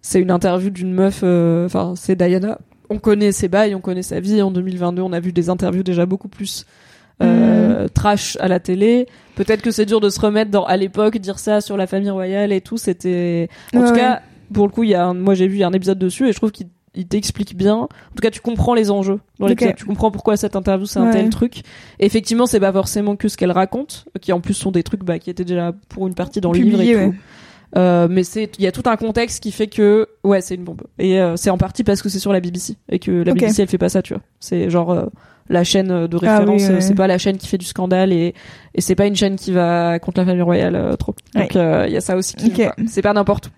c'est 0.00 0.20
une 0.20 0.30
interview 0.30 0.70
d'une 0.70 0.92
meuf. 0.92 1.22
Enfin, 1.22 1.94
c'est 1.96 2.16
Diana. 2.16 2.58
On 2.90 2.98
connaît 2.98 3.32
ses 3.32 3.48
bails, 3.48 3.74
on 3.74 3.80
connaît 3.80 4.02
sa 4.02 4.20
vie. 4.20 4.42
En 4.42 4.50
2022, 4.50 5.02
on 5.02 5.12
a 5.12 5.20
vu 5.20 5.32
des 5.32 5.50
interviews 5.50 5.84
déjà 5.84 6.06
beaucoup 6.06 6.28
plus 6.28 6.66
euh, 7.22 7.88
trash 7.92 8.36
à 8.40 8.48
la 8.48 8.60
télé. 8.60 9.06
Peut-être 9.34 9.62
que 9.62 9.70
c'est 9.70 9.86
dur 9.86 10.00
de 10.00 10.08
se 10.08 10.20
remettre 10.20 10.50
dans 10.50 10.64
à 10.64 10.76
l'époque 10.76 11.18
dire 11.18 11.38
ça 11.38 11.60
sur 11.60 11.76
la 11.76 11.86
famille 11.86 12.10
royale 12.10 12.52
et 12.52 12.60
tout. 12.60 12.76
C'était 12.76 13.48
en 13.74 13.78
Ouais, 13.80 13.86
tout 13.86 13.92
ouais. 13.92 13.98
cas 13.98 14.22
pour 14.52 14.66
le 14.66 14.72
coup, 14.72 14.82
il 14.84 14.90
y 14.90 14.94
a 14.94 15.04
un- 15.06 15.14
moi 15.14 15.34
j'ai 15.34 15.48
vu 15.48 15.62
un 15.62 15.72
épisode 15.72 15.98
dessus 15.98 16.28
et 16.28 16.32
je 16.32 16.36
trouve 16.36 16.52
qu'il 16.52 16.68
il 16.94 17.06
t'explique 17.06 17.56
bien. 17.56 17.74
En 17.76 17.86
tout 17.88 18.20
cas, 18.20 18.30
tu 18.30 18.40
comprends 18.42 18.74
les 18.74 18.90
enjeux 18.90 19.18
dans 19.38 19.46
l'épisode. 19.46 19.76
Tu 19.76 19.86
comprends 19.86 20.10
pourquoi 20.10 20.36
cette 20.36 20.56
interview 20.56 20.84
c'est 20.84 20.98
un 20.98 21.06
Ouais. 21.06 21.12
tel 21.12 21.30
truc. 21.30 21.60
Et 21.98 22.04
effectivement, 22.04 22.44
c'est 22.44 22.60
pas 22.60 22.70
forcément 22.70 23.16
que 23.16 23.28
ce 23.28 23.38
qu'elle 23.38 23.50
raconte, 23.50 24.04
qui 24.20 24.30
en 24.30 24.40
plus 24.40 24.52
sont 24.52 24.70
des 24.72 24.82
trucs 24.82 25.02
bah, 25.02 25.18
qui 25.18 25.30
étaient 25.30 25.46
déjà 25.46 25.72
pour 25.88 26.06
une 26.06 26.14
partie 26.14 26.42
dans 26.42 26.52
le 26.52 26.58
livre 26.58 26.76
Publié, 26.76 26.92
et 26.92 27.04
tout. 27.06 27.14
Euh, 27.76 28.06
mais 28.10 28.22
c'est 28.22 28.50
il 28.58 28.64
y 28.64 28.66
a 28.66 28.72
tout 28.72 28.82
un 28.84 28.96
contexte 28.96 29.42
qui 29.42 29.50
fait 29.50 29.66
que 29.66 30.06
ouais 30.24 30.42
c'est 30.42 30.56
une 30.56 30.64
bombe 30.64 30.82
et 30.98 31.18
euh, 31.18 31.36
c'est 31.36 31.48
en 31.48 31.56
partie 31.56 31.84
parce 31.84 32.02
que 32.02 32.10
c'est 32.10 32.18
sur 32.18 32.30
la 32.32 32.40
BBC 32.40 32.76
et 32.90 32.98
que 32.98 33.10
la. 33.10 33.32
BBC 33.32 33.62
elle 33.62 33.68
fait 33.68 33.78
pas 33.78 33.88
ça 33.88 34.02
tu 34.02 34.12
vois 34.12 34.22
c'est 34.40 34.68
genre 34.68 34.90
euh, 34.92 35.06
la 35.48 35.64
chaîne 35.64 35.88
de 35.88 36.16
Ah 36.16 36.18
oui, 36.20 36.28
référence 36.28 36.62
euh, 36.64 36.74
ouais. 36.74 36.80
c'est 36.82 36.94
pas 36.94 37.06
la 37.06 37.16
chaîne 37.16 37.38
qui 37.38 37.46
fait 37.48 37.56
du 37.56 37.64
scandale 37.64 38.12
et 38.12 38.34
et 38.74 38.80
c'est 38.82 38.94
pas 38.94 39.06
une 39.06 39.16
chaîne 39.16 39.36
qui 39.36 39.52
va 39.52 39.98
contre 40.00 40.20
la 40.20 40.26
famille 40.26 40.42
royale 40.42 40.76
euh, 40.76 40.96
trop 40.96 41.14
donc 41.34 41.56
euh, 41.56 41.86
il 41.88 41.94
y 41.94 41.96
a 41.96 42.02
ça 42.02 42.14
aussi 42.16 42.34
qui 42.36 42.48
Ok. 42.48 42.56
joue, 42.56 42.62
quoi. 42.64 42.74
c'est 42.86 43.00
pas 43.00 43.14
n'importe 43.14 43.46
où 43.46 43.50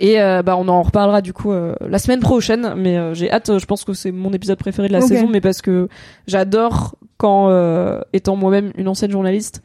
et 0.00 0.20
euh, 0.20 0.42
bah 0.42 0.54
on 0.58 0.68
en 0.68 0.82
reparlera 0.82 1.22
du 1.22 1.32
coup 1.32 1.50
euh, 1.52 1.74
la 1.88 1.98
semaine 1.98 2.20
prochaine 2.20 2.74
mais 2.76 2.98
euh, 2.98 3.14
j'ai 3.14 3.30
hâte 3.32 3.58
je 3.58 3.64
pense 3.64 3.84
que 3.84 3.94
c'est 3.94 4.12
mon 4.12 4.34
épisode 4.34 4.58
préféré 4.58 4.88
de 4.88 4.92
la 4.92 5.00
saison 5.00 5.28
mais 5.32 5.40
parce 5.40 5.62
que 5.62 5.88
j'adore 6.26 6.96
quand 7.16 7.48
euh, 7.48 8.00
étant 8.12 8.36
moi-même 8.36 8.72
une 8.76 8.88
ancienne 8.88 9.10
journaliste 9.10 9.62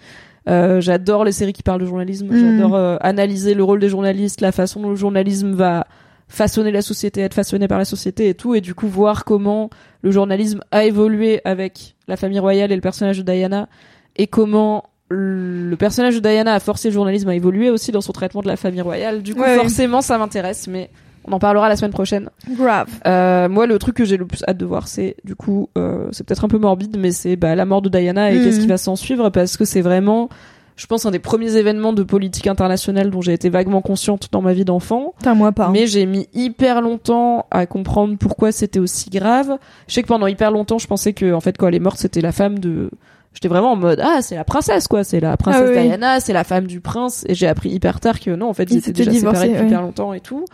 euh, 0.50 0.82
j'adore 0.82 1.24
les 1.24 1.32
séries 1.32 1.54
qui 1.54 1.64
parlent 1.64 1.82
de 1.82 1.86
journalisme. 1.86 2.28
Mhm. 2.28 2.40
J'adore 2.40 2.76
euh, 2.76 2.98
analyser 3.02 3.54
le 3.54 3.64
rôle 3.64 3.80
des 3.80 3.90
journalistes, 3.90 4.42
la 4.42 4.52
façon 4.52 4.82
dont 4.82 4.90
le 4.90 4.96
journalisme 4.96 5.54
va 5.54 5.88
façonner 6.28 6.72
la 6.72 6.82
société, 6.82 7.22
être 7.22 7.34
façonné 7.34 7.68
par 7.68 7.78
la 7.78 7.86
société 7.86 8.30
et 8.30 8.34
tout, 8.34 8.56
et 8.56 8.62
du 8.62 8.74
coup 8.74 8.88
voir 8.88 9.26
comment 9.26 9.70
le 10.02 10.12
journalisme 10.12 10.62
a 10.72 10.86
évolué 10.86 11.42
avec 11.44 11.96
la 12.08 12.16
famille 12.16 12.40
royale 12.40 12.72
et 12.72 12.76
le 12.76 12.82
personnage 12.82 13.18
de 13.18 13.24
Diana, 13.24 13.68
et 14.16 14.28
comment 14.28 14.86
le 15.10 15.76
personnage 15.76 16.16
de 16.16 16.20
Diana 16.22 16.54
a 16.54 16.60
forcé 16.62 16.88
le 16.88 16.94
journalisme 16.94 17.28
à 17.28 17.36
évoluer 17.36 17.70
aussi 17.70 17.92
dans 17.92 18.00
son 18.00 18.14
traitement 18.14 18.42
de 18.42 18.48
la 18.48 18.56
famille 18.56 18.82
royale. 18.82 19.22
Du 19.24 19.36
coup, 19.36 19.42
Ouais, 19.42 19.58
forcément, 19.58 20.02
ça 20.02 20.18
m'intéresse, 20.18 20.68
mais 20.70 20.90
on 21.28 21.32
en 21.34 21.40
parlera 21.40 21.70
la 21.70 21.76
semaine 21.76 21.92
prochaine. 21.92 22.30
Grave. 22.50 22.88
Euh, 23.06 23.48
moi, 23.50 23.68
le 23.68 23.78
truc 23.80 23.96
que 23.96 24.06
j'ai 24.06 24.18
le 24.18 24.26
plus 24.26 24.44
hâte 24.48 24.58
de 24.58 24.66
voir, 24.66 24.88
c'est 24.88 25.16
du 25.24 25.36
coup, 25.36 25.70
euh, 25.78 26.08
c'est 26.12 26.26
peut-être 26.26 26.46
un 26.46 26.48
peu 26.50 26.58
morbide, 26.58 26.98
mais 27.00 27.12
c'est 27.12 27.36
bah, 27.36 27.56
la 27.56 27.66
mort 27.66 27.82
de 27.82 27.90
Diana 27.90 28.32
et 28.32 28.38
Mhm. 28.38 28.44
qu'est-ce 28.44 28.60
qui 28.60 28.68
va 28.68 28.78
s'en 28.78 28.96
suivre, 28.96 29.30
parce 29.30 29.58
que 29.58 29.66
c'est 29.66 29.82
vraiment, 29.82 30.30
je 30.78 30.88
pense, 30.88 31.06
un 31.06 31.12
des 31.12 31.20
premiers 31.20 31.56
événements 31.58 31.94
de 31.94 32.02
politique 32.04 32.48
internationale 32.48 33.12
dont 33.12 33.22
j'ai 33.22 33.34
été 33.34 33.50
vaguement 33.50 33.82
consciente 33.82 34.30
dans 34.32 34.42
ma 34.42 34.54
vie 34.54 34.66
d'enfant. 34.66 35.14
Putain, 35.18 35.36
moi 35.36 35.52
pas. 35.52 35.66
hein. 35.68 35.72
Mais 35.72 35.86
j'ai 35.86 36.06
mis 36.06 36.28
hyper 36.34 36.82
longtemps 36.82 37.46
à 37.52 37.66
comprendre 37.68 38.16
pourquoi 38.18 38.52
c'était 38.52 38.80
aussi 38.80 39.10
grave. 39.10 39.58
Je 39.88 39.94
sais 39.94 40.02
que 40.02 40.08
pendant 40.08 40.28
hyper 40.28 40.50
longtemps, 40.52 40.80
je 40.80 40.88
pensais 40.88 41.14
que, 41.14 41.34
en 41.34 41.40
fait, 41.40 41.58
quand 41.58 41.68
elle 41.68 41.76
est 41.76 41.80
morte, 41.80 41.98
c'était 41.98 42.22
la 42.22 42.32
femme 42.32 42.58
de. 42.60 42.90
J'étais 43.34 43.48
vraiment 43.48 43.72
en 43.72 43.76
mode 43.78 44.02
ah 44.04 44.22
c'est 44.22 44.36
la 44.36 44.44
princesse 44.44 44.88
quoi, 44.88 45.04
c'est 45.04 45.20
la 45.20 45.38
princesse 45.38 45.70
Ah 45.74 45.80
oui. 45.80 45.88
Diana, 45.88 46.20
c'est 46.20 46.34
la 46.34 46.44
femme 46.44 46.68
du 46.68 46.82
prince. 46.82 47.24
Et 47.28 47.34
j'ai 47.34 47.48
appris 47.48 47.70
hyper 47.70 48.00
tard 48.00 48.20
que 48.20 48.32
non, 48.32 48.50
en 48.50 48.54
fait 48.54 48.64
ils, 48.64 48.76
Ils 48.76 48.78
étaient 48.80 48.92
déjà 48.92 49.12
divorcés, 49.12 49.42
séparés 49.42 49.54
depuis 49.54 49.68
hyper 49.70 49.82
longtemps 49.82 50.14
et 50.14 50.20
tout. 50.20 50.46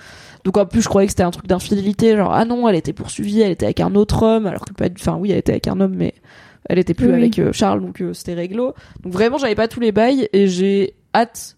Donc 0.44 0.58
en 0.58 0.66
plus 0.66 0.82
je 0.82 0.88
croyais 0.88 1.08
que 1.08 1.12
c'était 1.12 1.24
un 1.24 1.32
truc 1.32 1.48
d'infidélité, 1.48 2.16
genre 2.16 2.34
ah 2.34 2.46
non 2.46 2.68
elle 2.70 2.76
était 2.76 2.94
poursuivie, 2.94 3.42
elle 3.42 3.52
était 3.52 3.66
avec 3.66 3.80
un 3.80 3.96
autre 3.96 4.24
homme, 4.24 4.46
alors 4.46 4.64
que 4.64 4.74
pas, 4.74 4.86
enfin 4.96 5.18
oui 5.20 5.32
elle 5.32 5.40
était 5.40 5.54
avec 5.54 5.68
un 5.68 5.80
homme 5.82 5.96
mais 5.96 6.14
elle 6.70 6.80
était 6.80 6.94
plus 6.94 7.08
oui. 7.08 7.14
avec 7.14 7.40
euh, 7.40 7.52
Charles 7.52 7.82
donc 7.82 8.02
euh, 8.02 8.14
c'était 8.14 8.36
réglo. 8.36 8.74
Donc 9.04 9.12
vraiment 9.12 9.38
j'avais 9.38 9.56
pas 9.56 9.68
tous 9.68 9.80
les 9.80 9.92
bails 9.92 10.30
et 10.32 10.48
j'ai 10.48 10.94
hâte 11.16 11.57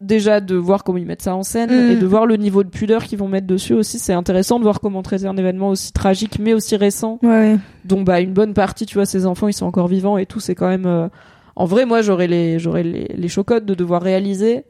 déjà 0.00 0.40
de 0.40 0.54
voir 0.54 0.84
comment 0.84 0.98
ils 0.98 1.06
mettent 1.06 1.22
ça 1.22 1.34
en 1.34 1.42
scène 1.42 1.70
Mm. 1.70 1.90
et 1.90 1.96
de 1.96 2.06
voir 2.06 2.24
le 2.26 2.36
niveau 2.36 2.62
de 2.62 2.68
pudeur 2.68 3.02
qu'ils 3.04 3.18
vont 3.18 3.26
mettre 3.28 3.46
dessus 3.48 3.74
aussi. 3.74 3.98
C'est 3.98 4.12
intéressant 4.12 4.58
de 4.58 4.64
voir 4.64 4.80
comment 4.80 5.02
traiter 5.02 5.26
un 5.26 5.36
événement 5.36 5.70
aussi 5.70 5.92
tragique 5.92 6.38
mais 6.38 6.54
aussi 6.54 6.76
récent 6.76 7.18
ouais. 7.22 7.56
dont 7.84 8.02
bah 8.02 8.20
une 8.20 8.32
bonne 8.32 8.54
partie 8.54 8.86
tu 8.86 8.94
vois 8.94 9.06
ces 9.06 9.26
enfants 9.26 9.48
ils 9.48 9.52
sont 9.52 9.66
encore 9.66 9.88
vivants 9.88 10.16
et 10.16 10.26
tout 10.26 10.38
c'est 10.40 10.54
quand 10.54 10.68
même 10.68 10.86
euh, 10.86 11.08
en 11.56 11.64
vrai 11.64 11.84
moi 11.84 12.00
j'aurais 12.02 12.28
les 12.28 12.58
j'aurais 12.60 12.84
les, 12.84 13.08
les 13.16 13.28
chocottes 13.28 13.64
de 13.64 13.74
devoir 13.74 14.00
réaliser 14.02 14.64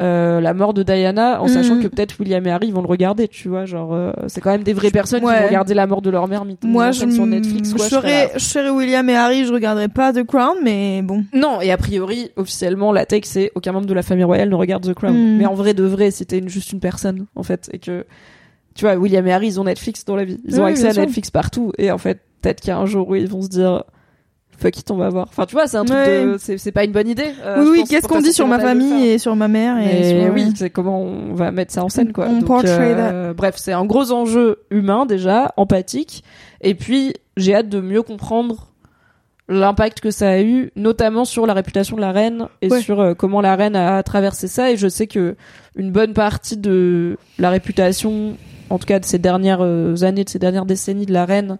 euh, 0.00 0.40
la 0.40 0.54
mort 0.54 0.72
de 0.72 0.82
Diana 0.82 1.40
en 1.42 1.44
Mhm. 1.44 1.48
sachant 1.52 1.78
que 1.80 1.86
peut-être 1.86 2.18
William 2.18 2.46
et 2.46 2.50
Harry 2.50 2.70
vont 2.70 2.80
le 2.80 2.88
regarder 2.88 3.28
tu 3.28 3.48
vois 3.50 3.66
genre 3.66 3.92
euh, 3.92 4.10
c'est 4.26 4.40
quand 4.40 4.50
même 4.50 4.62
des 4.62 4.72
vraies 4.72 4.90
personnes 4.90 5.20
qui 5.20 5.26
vont 5.26 5.46
regarder 5.46 5.74
la 5.74 5.86
mort 5.86 6.00
de 6.00 6.08
leur 6.08 6.26
mère 6.28 6.44
Moi, 6.64 6.88
mis 6.88 6.94
je, 6.94 7.10
sur 7.10 7.26
Netflix 7.26 7.74
quoi, 7.74 7.84
je 7.84 7.90
serais 7.90 8.30
je 8.34 8.38
serais 8.40 8.70
William 8.70 9.06
et 9.10 9.14
Harry, 9.16 9.44
je 9.44 9.52
regarderais 9.52 9.88
pas 9.88 10.12
The 10.14 10.24
Crown, 10.24 10.56
mais 10.62 11.02
bon. 11.02 11.24
non 11.34 11.60
et 11.60 11.70
a 11.70 11.76
priori 11.76 12.30
officiellement 12.36 12.90
la 12.90 13.04
take 13.04 13.26
c'est 13.26 13.52
aucun 13.54 13.72
membre 13.72 13.86
de 13.86 13.92
la 13.94 14.02
famille 14.02 14.24
royale 14.24 14.48
ne 14.48 14.54
regarde 14.54 14.82
The 14.86 14.94
Crown 14.94 15.12
Mhm. 15.14 15.36
mais 15.36 15.46
en 15.46 15.54
vrai 15.54 15.74
de 15.74 15.84
vrai 15.84 16.10
c'était 16.10 16.38
une, 16.38 16.48
juste 16.48 16.72
une 16.72 16.80
personne 16.80 17.26
en 17.36 17.42
fait 17.42 17.68
et 17.72 17.78
que 17.78 18.06
tu 18.74 18.86
vois 18.86 18.94
William 18.96 19.26
et 19.26 19.32
Harry 19.34 19.48
ils 19.48 19.60
ont 19.60 19.64
Netflix 19.64 20.06
dans 20.06 20.16
la 20.16 20.24
vie 20.24 20.40
ils 20.46 20.58
ont 20.58 20.64
accès 20.64 20.86
à 20.86 20.92
sûr. 20.94 21.02
Netflix 21.02 21.30
partout 21.30 21.72
et 21.76 21.90
en 21.90 21.98
fait 21.98 22.20
peut-être 22.40 22.60
qu'il 22.62 22.68
y 22.68 22.72
a 22.72 22.78
un 22.78 22.86
jour 22.86 23.08
où 23.10 23.14
ils 23.14 23.28
vont 23.28 23.42
se 23.42 23.48
dire 23.48 23.84
fuck 24.58 24.78
it 24.78 24.90
on 24.90 24.96
va 24.96 25.08
voir. 25.08 25.26
Enfin 25.28 25.44
tu 25.46 25.54
vois 25.54 25.66
c'est 25.66 25.76
un 25.76 25.84
truc 25.84 25.98
Ouais. 25.98 26.24
de 26.24 26.36
c'est 26.38 26.72
pas 26.72 26.84
une 26.84 26.92
bonne 26.92 27.08
idée 27.08 27.32
euh, 27.44 27.62
oui, 27.64 27.68
oui, 27.80 27.84
qu'est-ce 27.88 28.06
qu'on 28.08 28.20
dit 28.20 28.32
sur 28.32 28.46
ma 28.46 28.58
famille 28.58 29.08
et 29.08 29.18
sur 29.18 29.34
ma 29.36 29.48
mère 29.48 29.78
et 29.78 30.04
sur, 30.22 30.32
oui 30.34 30.44
euh, 30.48 30.52
c'est 30.54 30.70
comment 30.70 31.00
on 31.02 31.34
va 31.34 31.50
mettre 31.50 31.72
ça 31.72 31.84
en 31.84 31.88
scène 31.88 32.12
quoi. 32.12 32.26
On 32.28 32.38
Donc, 32.40 32.64
euh, 32.64 33.34
bref 33.34 33.54
c'est 33.58 33.72
un 33.72 33.84
gros 33.84 34.12
enjeu 34.12 34.58
humain 34.70 35.06
déjà 35.06 35.52
empathique. 35.56 36.22
Et 36.60 36.74
puis 36.74 37.14
j'ai 37.36 37.54
hâte 37.54 37.68
de 37.68 37.80
mieux 37.80 38.02
comprendre 38.02 38.68
l'impact 39.48 40.00
que 40.00 40.10
ça 40.10 40.30
a 40.30 40.40
eu 40.40 40.70
notamment 40.76 41.24
sur 41.24 41.46
la 41.46 41.52
réputation 41.54 41.96
de 41.96 42.00
la 42.00 42.12
reine 42.12 42.46
et 42.62 42.70
Ouais. 42.70 42.80
sur 42.80 43.00
euh, 43.00 43.14
comment 43.14 43.40
la 43.40 43.56
reine 43.56 43.74
a 43.76 44.02
traversé 44.02 44.46
ça. 44.48 44.70
Et 44.70 44.76
je 44.76 44.86
sais 44.88 45.06
que 45.08 45.34
une 45.76 45.90
bonne 45.90 46.14
partie 46.14 46.56
de 46.56 47.18
la 47.38 47.50
réputation 47.50 48.36
en 48.70 48.78
tout 48.78 48.86
cas 48.86 49.00
de 49.00 49.04
ces 49.04 49.18
dernières 49.18 49.60
années 50.04 50.24
de 50.24 50.28
ces 50.30 50.38
dernières 50.38 50.64
décennies 50.66 51.06
de 51.06 51.12
la 51.12 51.24
reine 51.26 51.58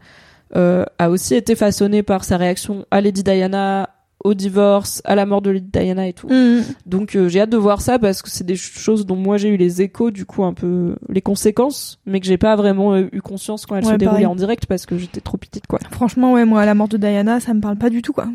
euh, 0.56 0.84
a 0.98 1.10
aussi 1.10 1.34
été 1.34 1.54
façonnée 1.54 2.02
par 2.02 2.24
sa 2.24 2.36
réaction 2.36 2.84
à 2.90 3.00
Lady 3.00 3.22
Diana 3.22 3.88
au 4.24 4.34
divorce 4.34 5.02
à 5.04 5.16
la 5.16 5.26
mort 5.26 5.42
de 5.42 5.50
Lady 5.50 5.68
Diana 5.72 6.06
et 6.06 6.12
tout 6.12 6.28
Mhm. 6.28 6.62
donc 6.86 7.16
euh, 7.16 7.28
j'ai 7.28 7.40
hâte 7.40 7.50
de 7.50 7.56
voir 7.56 7.80
ça 7.80 7.98
parce 7.98 8.22
que 8.22 8.30
c'est 8.30 8.44
des 8.46 8.54
choses 8.54 9.04
dont 9.04 9.16
moi 9.16 9.36
j'ai 9.36 9.48
eu 9.48 9.56
les 9.56 9.82
échos 9.82 10.12
du 10.12 10.24
coup 10.26 10.44
un 10.44 10.52
peu 10.54 10.94
les 11.08 11.20
conséquences 11.22 11.98
mais 12.06 12.20
que 12.20 12.26
j'ai 12.26 12.36
pas 12.38 12.54
vraiment 12.54 12.92
euh, 12.94 13.08
eu 13.10 13.20
conscience 13.20 13.66
quand 13.66 13.74
elles 13.76 13.84
Ouais, 13.84 13.94
se 13.94 13.96
déroulaient 13.98 14.26
en 14.26 14.36
direct 14.36 14.66
parce 14.66 14.86
que 14.86 14.96
j'étais 14.96 15.20
trop 15.20 15.38
petite 15.38 15.66
quoi 15.66 15.80
Franchement, 15.90 16.34
ouais, 16.34 16.44
moi, 16.44 16.64
la 16.64 16.74
mort 16.74 16.86
de 16.88 16.98
Diana, 16.98 17.40
ça 17.40 17.52
me 17.52 17.60
parle 17.60 17.76
pas 17.78 17.90
du 17.90 18.00
tout, 18.00 18.12
quoi. 18.12 18.26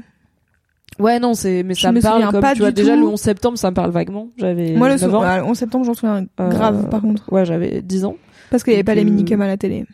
Ouais, 1.00 1.20
non, 1.20 1.36
c'est 1.36 1.62
mais 1.64 1.74
Je 1.76 1.82
ça 1.82 1.92
me 1.92 1.98
me 1.98 2.02
parle 2.02 2.28
comme 2.32 2.42
pas 2.42 2.54
tu 2.54 2.60
vois 2.62 2.72
déjà 2.72 2.94
tout. 2.96 3.00
le 3.02 3.08
11 3.08 3.20
septembre, 3.22 3.58
ça 3.58 3.70
me 3.70 3.76
parle 3.76 3.92
vaguement. 3.92 4.30
J'avais 4.38 4.74
Moi, 4.74 4.88
le 4.90 4.96
9 4.96 5.10
sou- 5.10 5.16
ans. 5.16 5.22
ouais, 5.22 5.42
11 5.42 5.58
septembre, 5.58 5.86
j'en 5.86 5.94
souviens 5.94 6.26
Euh, 6.40 6.50
grave, 6.50 6.90
par 6.90 7.02
contre. 7.02 7.32
Ouais, 7.32 7.46
j'avais 7.46 7.82
10 7.84 8.04
ans. 8.04 8.16
Parce 8.50 8.64
qu'il 8.64 8.74
y 8.74 8.76
avait 8.76 8.84
donc, 8.84 8.88
pas 8.88 8.96
les 8.96 9.06
minicums 9.06 9.42
à 9.42 9.48
la 9.48 9.58
télé. 9.58 9.86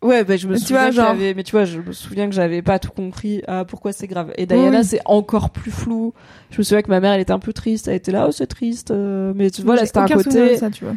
Ouais, 0.00 0.22
bah, 0.22 0.36
je 0.36 0.46
me 0.46 0.54
Tu 0.54 0.60
souviens 0.60 0.78
vois, 0.82 0.88
que 0.90 0.94
genre- 0.94 1.06
j'avais, 1.08 1.34
mais 1.34 1.42
tu 1.42 1.52
vois, 1.52 1.64
je 1.64 1.80
me 1.80 1.92
souviens 1.92 2.28
que 2.28 2.34
j'avais 2.34 2.62
pas 2.62 2.78
tout 2.78 2.90
compris 2.92 3.42
à 3.48 3.64
pourquoi 3.64 3.92
c'est 3.92 4.06
grave. 4.06 4.32
Et 4.36 4.46
Diana, 4.46 4.78
Oui. 4.78 4.84
c'est 4.84 5.00
encore 5.06 5.50
plus 5.50 5.72
flou. 5.72 6.14
Je 6.50 6.58
me 6.58 6.62
souviens 6.62 6.82
que 6.82 6.88
ma 6.88 7.00
mère, 7.00 7.12
elle 7.12 7.20
était 7.20 7.32
un 7.32 7.40
peu 7.40 7.52
triste. 7.52 7.88
Elle 7.88 7.94
était 7.96 8.12
là, 8.12 8.26
oh, 8.28 8.32
c'est 8.32 8.46
triste. 8.46 8.92
euh, 8.92 9.32
Mais 9.34 9.50
tu 9.50 9.62
vois, 9.62 9.74
là, 9.74 9.84
c'était 9.86 9.98
un 9.98 10.06
côté, 10.06 10.56
ça, 10.56 10.70
tu 10.70 10.84
vois. 10.84 10.94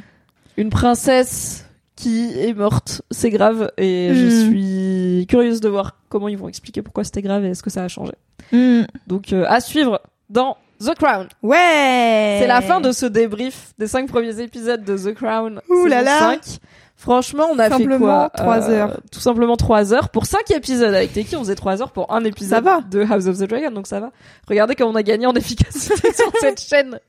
une 0.58 0.70
princesse 0.70 1.66
qui 1.96 2.32
est 2.40 2.54
morte. 2.54 3.02
C'est 3.10 3.32
grave. 3.32 3.72
Et 3.78 4.12
je 4.14 4.26
Hmm. 4.26 4.50
suis 4.50 5.26
curieuse 5.28 5.62
de 5.62 5.70
voir 5.70 5.98
comment 6.10 6.28
ils 6.28 6.38
vont 6.38 6.48
expliquer 6.48 6.82
pourquoi 6.84 7.04
c'était 7.04 7.22
grave 7.24 7.44
et 7.46 7.50
est-ce 7.50 7.64
que 7.64 7.70
ça 7.72 7.84
a 7.84 7.88
changé. 7.88 8.14
Hmm. 8.52 8.84
Donc, 9.08 9.34
euh, 9.34 9.46
à 9.48 9.62
suivre 9.62 10.00
dans 10.30 10.58
The 10.80 10.94
Crown. 10.96 11.28
Ouais. 11.44 12.38
C'est 12.42 12.48
la 12.48 12.62
fin 12.62 12.82
de 12.82 12.92
ce 12.92 13.06
débrief 13.06 13.74
des 13.80 13.88
cinq 13.88 14.08
premiers 14.08 14.40
épisodes 14.42 14.84
de 14.84 14.98
The 14.98 15.14
Crown. 15.16 15.60
Ouh 15.70 15.86
là 15.86 16.02
là. 16.02 16.20
5. 16.20 16.42
Franchement, 17.02 17.48
on 17.52 17.58
a 17.58 17.68
fait 17.76 17.88
quoi 17.98 18.30
trois 18.36 18.70
Euh, 18.70 18.74
heures. 18.74 19.00
Tout 19.12 19.20
simplement 19.20 19.58
trois 19.58 19.92
heures 19.92 20.10
pour 20.10 20.28
cinq 20.28 20.52
épisodes. 20.52 20.94
Avec 20.94 21.12
Teki, 21.14 21.36
on 21.36 21.40
faisait 21.40 21.56
trois 21.56 21.82
heures 21.82 21.92
pour 21.92 22.14
un 22.14 22.24
épisode 22.24 22.58
Ça 22.58 22.62
va. 22.62 22.82
de 22.82 23.02
House 23.02 23.26
of 23.26 23.40
the 23.40 23.46
Dragon, 23.50 23.72
donc 23.72 23.88
ça 23.88 24.00
va. 24.00 24.12
Regardez 24.48 24.76
comme 24.76 24.90
on 24.90 24.96
a 24.96 25.02
gagné 25.02 25.26
en 25.26 25.34
efficacité 25.34 25.96
sur 26.14 26.32
cette 26.40 26.62
chaîne. 26.62 27.00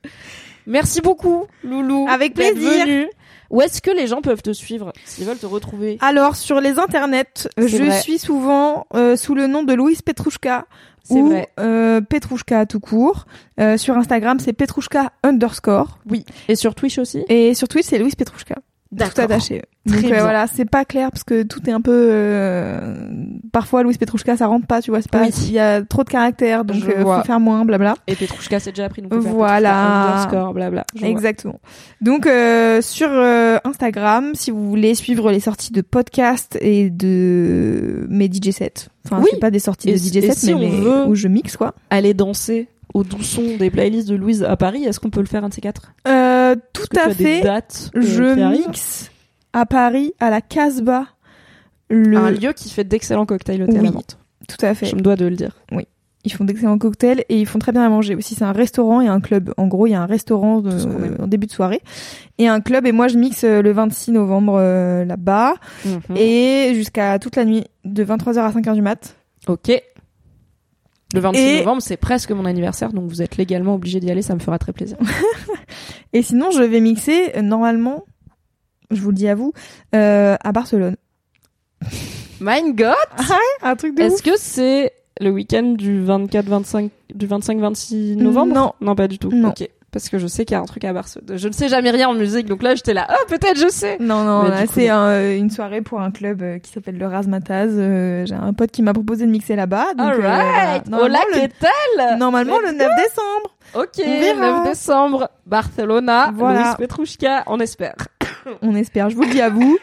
Merci 0.66 1.02
beaucoup, 1.02 1.44
Loulou. 1.62 2.06
Avec 2.08 2.32
plaisir. 2.32 2.86
venue. 2.86 3.06
Où 3.50 3.60
est-ce 3.60 3.82
que 3.82 3.90
les 3.90 4.06
gens 4.06 4.22
peuvent 4.22 4.40
te 4.40 4.52
suivre 4.54 4.94
s'ils 5.04 5.26
veulent 5.26 5.36
te 5.36 5.44
retrouver? 5.44 5.98
Alors 6.00 6.36
sur 6.36 6.58
les 6.62 6.78
internets, 6.78 7.48
je 7.58 7.76
vrai. 7.76 8.00
suis 8.00 8.18
souvent 8.18 8.86
euh, 8.94 9.14
sous 9.16 9.34
le 9.34 9.46
nom 9.46 9.62
de 9.62 9.74
Louise 9.74 10.00
Petrouchka 10.00 10.64
C'est 11.02 11.12
ou 11.20 11.26
vrai. 11.28 11.50
euh, 11.60 12.00
Petrouchka 12.00 12.64
tout 12.64 12.80
court. 12.80 13.26
Euh, 13.60 13.76
sur 13.76 13.94
Instagram, 13.98 14.38
c'est 14.40 14.54
Petrouchka 14.54 15.12
underscore 15.22 15.98
Oui. 16.08 16.24
Et 16.48 16.56
sur 16.56 16.74
Twitch 16.74 16.96
aussi? 16.98 17.24
Et 17.28 17.52
sur 17.52 17.68
Twitch, 17.68 17.84
c'est 17.86 17.98
Louise 17.98 18.14
Petrouchka. 18.14 18.54
Tout 18.96 19.20
attaché. 19.20 19.62
Très 19.86 19.96
Donc 19.96 20.04
euh, 20.04 20.14
bien. 20.14 20.22
voilà, 20.22 20.46
c'est 20.46 20.64
pas 20.64 20.84
clair 20.84 21.10
parce 21.10 21.24
que 21.24 21.42
tout 21.42 21.68
est 21.68 21.72
un 21.72 21.80
peu 21.80 21.90
euh, 21.92 23.08
parfois 23.52 23.82
Louise 23.82 23.96
Petrouchka 23.98 24.36
ça 24.36 24.46
rentre 24.46 24.66
pas, 24.66 24.80
tu 24.80 24.90
vois, 24.90 25.02
c'est 25.02 25.10
pas 25.10 25.22
Oui. 25.22 25.30
il 25.48 25.52
y 25.52 25.58
a 25.58 25.82
trop 25.82 26.04
de 26.04 26.08
caractères 26.10 26.64
donc 26.64 26.76
Je 26.76 26.86
euh, 26.90 27.02
faut 27.02 27.24
faire 27.24 27.40
moins 27.40 27.64
blabla. 27.64 27.94
Et 28.06 28.14
Petrouchka, 28.14 28.60
c'est 28.60 28.70
déjà 28.70 28.84
appris. 28.84 29.02
Donc 29.02 29.10
faire 29.12 29.20
Voilà. 29.32 29.70
Petrouchka 29.70 30.10
underscore, 30.12 30.54
blabla. 30.54 30.84
Je 30.94 31.00
vois. 31.00 31.08
Exactement. 31.08 31.60
Donc 32.00 32.26
euh, 32.26 32.80
sur 32.80 33.08
euh, 33.10 33.58
Instagram, 33.64 34.32
si 34.34 34.50
vous 34.52 34.68
voulez 34.68 34.94
suivre 34.94 35.32
les 35.32 35.40
sorties 35.40 35.72
de 35.72 35.80
podcasts 35.80 36.56
et 36.60 36.90
de 36.90 38.06
mes 38.08 38.26
DJ 38.30 38.50
sets. 38.52 38.88
Enfin, 39.04 39.18
Oui. 39.20 39.28
c'est 39.32 39.40
pas 39.40 39.50
des 39.50 39.58
sorties 39.58 39.90
Et 39.90 39.94
de 39.94 39.98
DJ 39.98 40.16
et 40.16 40.22
sets, 40.30 40.34
si 40.34 40.54
mais 40.54 40.68
veut- 40.70 41.06
où 41.06 41.14
je 41.16 41.26
mixe 41.28 41.56
quoi. 41.56 41.74
Aller 41.90 42.14
danser 42.14 42.68
au 42.94 43.04
doux 43.04 43.22
son 43.22 43.56
des 43.58 43.70
playlists 43.70 44.08
de 44.08 44.14
Louise 44.16 44.42
à 44.44 44.56
Paris, 44.56 44.84
est-ce 44.84 45.00
qu'on 45.00 45.10
peut 45.10 45.20
le 45.20 45.26
faire 45.26 45.44
un 45.44 45.48
de 45.48 45.54
ces 45.54 45.60
quatre? 45.60 45.92
Euh, 46.08 46.54
tout 46.72 46.86
à 46.98 47.08
des 47.08 47.14
fait. 47.14 47.40
dates 47.42 47.90
euh, 47.96 48.00
Je 48.02 48.50
mixe 48.66 49.10
à 49.52 49.66
Paris, 49.66 50.12
à 50.20 50.30
la 50.30 50.40
Casbah. 50.40 51.06
Le... 51.90 52.16
un 52.16 52.30
lieu 52.30 52.52
qui 52.52 52.70
fait 52.70 52.84
d'excellents 52.84 53.26
cocktails 53.26 53.62
au 53.62 53.66
à 53.66 53.68
Oui. 53.78 53.82
la. 53.82 54.16
Tout 54.48 54.64
à 54.66 54.74
fait. 54.74 54.86
Je 54.86 54.96
me 54.96 55.00
dois 55.00 55.16
de 55.16 55.26
le 55.26 55.36
dire. 55.36 55.56
Ils 56.24 56.32
font 56.32 56.44
d'excellents 56.44 56.78
cocktails 56.78 57.24
et 57.28 57.40
ils 57.40 57.46
font 57.46 57.58
très 57.58 57.72
bien 57.72 57.82
à 57.84 57.88
manger 57.88 58.14
aussi. 58.14 58.36
C'est 58.36 58.44
un 58.44 58.52
restaurant 58.52 59.00
et 59.00 59.08
un 59.08 59.20
club. 59.20 59.52
En 59.56 59.66
gros, 59.66 59.88
il 59.88 59.90
y 59.90 59.94
a 59.94 60.00
un 60.00 60.06
restaurant 60.06 60.60
de- 60.60 61.20
en 61.20 61.26
début 61.26 61.46
de 61.48 61.52
soirée 61.52 61.80
et 62.38 62.46
un 62.46 62.60
club. 62.60 62.86
Et 62.86 62.92
moi, 62.92 63.08
je 63.08 63.18
mixe 63.18 63.42
euh, 63.42 63.60
le 63.60 63.72
26 63.72 64.12
novembre 64.12 64.54
euh, 64.56 65.04
là-bas 65.04 65.54
Et 66.14 66.68
et 66.70 66.74
jusqu'à 66.76 67.18
toute 67.18 67.34
la 67.34 67.44
nuit 67.44 67.64
de 67.84 68.04
23h 68.04 68.38
à 68.38 68.50
5h 68.52 68.74
du 68.74 68.82
mat. 68.82 69.16
ok. 69.48 69.82
Le 71.15 71.20
26 71.20 71.41
Et- 71.41 71.58
novembre, 71.58 71.82
c'est 71.82 71.97
presque 71.97 72.31
mon 72.31 72.44
anniversaire, 72.44 72.92
donc 72.92 73.08
vous 73.08 73.23
êtes 73.23 73.36
légalement 73.36 73.74
obligé 73.74 74.00
d'y 74.00 74.10
aller, 74.10 74.23
ça 74.23 74.34
me 74.34 74.41
fera 74.41 74.58
très 74.58 74.73
plaisir. 74.73 74.97
Et 76.12 76.23
sinon, 76.23 76.50
je 76.50 76.62
vais 76.62 76.81
mixer 76.81 77.32
euh, 77.36 77.42
normalement, 77.42 78.05
je 78.91 79.00
vous 79.00 79.10
le 79.10 79.16
dis 79.16 79.28
à 79.28 79.34
vous, 79.34 79.52
euh, 79.94 80.36
à 80.42 80.52
Barcelone. 80.52 80.97
My 82.41 82.73
God 82.73 82.94
Un 83.62 83.76
truc 83.76 83.94
de 83.97 84.02
ouf. 84.05 84.12
Est-ce 84.12 84.23
que 84.23 84.36
c'est 84.36 84.92
le 85.20 85.31
week-end 85.31 85.74
du 85.78 86.02
24-25 86.05 86.91
du 87.15 87.26
25-26 87.26 88.16
novembre? 88.16 88.55
Non. 88.55 88.73
Non, 88.81 88.94
pas 88.94 89.07
du 89.08 89.18
tout. 89.18 89.31
Non. 89.31 89.52
Parce 89.92 90.08
que 90.08 90.16
je 90.18 90.26
sais 90.26 90.46
qu'il 90.46 90.54
y 90.54 90.58
a 90.58 90.62
un 90.62 90.64
truc 90.64 90.84
à 90.84 90.92
Barcelone. 90.94 91.36
Je 91.36 91.48
ne 91.48 91.52
sais 91.52 91.68
jamais 91.68 91.90
rien 91.90 92.08
en 92.08 92.14
musique, 92.14 92.46
donc 92.46 92.62
là 92.62 92.74
j'étais 92.74 92.94
là. 92.94 93.06
Ah, 93.10 93.16
peut-être 93.28 93.58
je 93.58 93.68
sais. 93.68 93.98
Non, 94.00 94.24
non, 94.24 94.50
c'est 94.72 94.88
un- 94.88 95.36
une 95.36 95.50
soirée 95.50 95.82
pour 95.82 96.00
un 96.00 96.10
club 96.10 96.40
euh, 96.42 96.58
qui 96.58 96.72
s'appelle 96.72 96.96
le 96.96 97.06
Razmataz. 97.06 97.68
Euh, 97.72 98.24
J'ai 98.24 98.34
un 98.34 98.54
pote 98.54 98.70
qui 98.70 98.80
m'a 98.80 98.94
proposé 98.94 99.26
de 99.26 99.30
mixer 99.30 99.54
là-bas. 99.54 99.92
Donc, 99.96 100.06
euh. 100.12 100.22
Alright. 100.24 100.84
Hola, 100.88 100.96
Normalement, 100.98 101.18
¿qué 101.34 101.48
tal 101.60 101.70
le, 102.12 102.18
normalement, 102.18 102.58
le 102.60 102.68
Let's 102.68 102.78
9 102.78 102.90
décembre. 102.96 103.56
Ok, 103.74 103.98
verra. 103.98 104.58
9 104.64 104.68
décembre, 104.70 105.28
Barcelona, 105.46 106.32
Voilà. 106.34 106.62
Luis 106.78 106.86
Petrouchka, 106.86 107.44
on 107.46 107.60
espère. 107.60 107.94
On 108.62 108.74
espère. 108.74 109.08
Je 109.10 109.14
vous 109.16 109.22
le 109.22 109.28
dis 109.30 109.40
à 109.42 109.50
vous. 109.50 109.78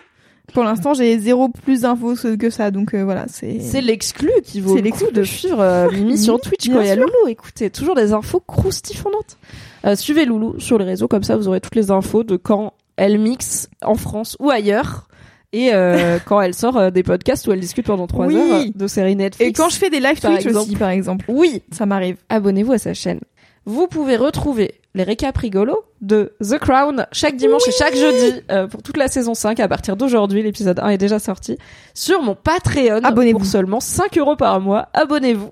Pour 0.53 0.63
l'instant, 0.63 0.93
j'ai 0.95 1.17
zéro 1.19 1.47
plus 1.49 1.81
d'infos 1.81 2.15
que 2.39 2.49
ça. 2.49 2.71
Donc 2.71 2.95
euh, 2.95 3.03
voilà, 3.03 3.25
c'est. 3.27 3.59
C'est 3.61 3.81
l'exclu 3.81 4.31
qui 4.43 4.59
vaut 4.59 4.71
C'est 4.75 4.81
le 4.81 4.85
l'exclu. 4.85 5.11
de 5.13 5.23
suivre 5.23 5.59
euh, 5.61 5.89
Mimi 5.93 6.17
sur 6.17 6.41
Twitch 6.41 6.67
quand 6.69 6.81
il 6.81 6.88
y 6.88 6.89
a. 6.89 6.95
Loulou. 6.95 7.27
Écoutez, 7.27 7.69
toujours 7.69 7.93
des 7.95 8.11
infos 8.11 8.39
croustifonantes. 8.45 9.38
Euh, 9.85 9.95
suivez 9.95 10.25
Loulou 10.25 10.59
sur 10.59 10.77
les 10.77 10.85
réseaux, 10.85 11.08
comme 11.08 11.24
ça 11.24 11.35
vous 11.38 11.48
aurez 11.48 11.61
toutes 11.61 11.75
les 11.75 11.91
infos 11.91 12.24
de 12.24 12.35
quand 12.38 12.74
elle 12.98 13.17
mixe 13.19 13.69
en 13.83 13.95
France 13.95 14.35
ou 14.40 14.49
ailleurs. 14.49 15.08
Et 15.53 15.74
euh, 15.74 16.19
quand 16.25 16.41
elle 16.41 16.53
sort 16.53 16.77
euh, 16.77 16.90
des 16.91 17.01
podcasts 17.03 17.48
où 17.48 17.51
elle 17.51 17.59
discute 17.59 17.85
pendant 17.88 18.08
trois 18.08 18.27
Oui. 18.27 18.35
heures 18.35 18.64
de 18.75 18.88
séries 18.88 19.16
Netflix. 19.16 19.49
Et 19.49 19.53
quand 19.53 19.69
je 19.69 19.77
fais 19.77 19.90
des 19.90 19.99
live 19.99 20.19
Twitch 20.19 20.45
aussi, 20.45 20.75
par 20.75 20.90
exemple, 20.90 21.25
Oui, 21.27 21.64
ça 21.72 21.85
m'arrive. 21.85 22.17
abonnez-vous 22.30 22.74
à 22.74 22.77
sa 22.77 22.93
chaîne. 22.93 23.19
Vous 23.66 23.88
pouvez 23.88 24.16
retrouver 24.16 24.75
les 24.95 25.03
récaps 25.03 25.38
rigolos 25.38 25.83
de 26.01 26.33
The 26.41 26.58
Crown 26.58 27.06
chaque 27.11 27.35
dimanche 27.35 27.67
et 27.67 27.72
chaque 27.72 27.95
jeudi 27.95 28.41
euh, 28.51 28.67
pour 28.67 28.82
toute 28.82 28.98
la 28.98 29.08
saison 29.08 29.33
5 29.35 29.59
à 29.59 29.67
partir 29.67 29.95
d'aujourd'hui. 29.95 30.41
L'épisode 30.43 30.80
1 30.80 30.90
est 30.90 30.98
déjà 30.98 31.19
sorti 31.19 31.58
sur 31.93 32.22
mon 32.24 32.35
Patreon 32.35 33.01
Abonnez-vous. 33.03 33.40
pour 33.40 33.48
seulement 33.48 33.80
5 33.80 34.17
euros 34.17 34.35
par 34.35 34.59
mois. 34.61 34.88
Abonnez-vous. 34.93 35.51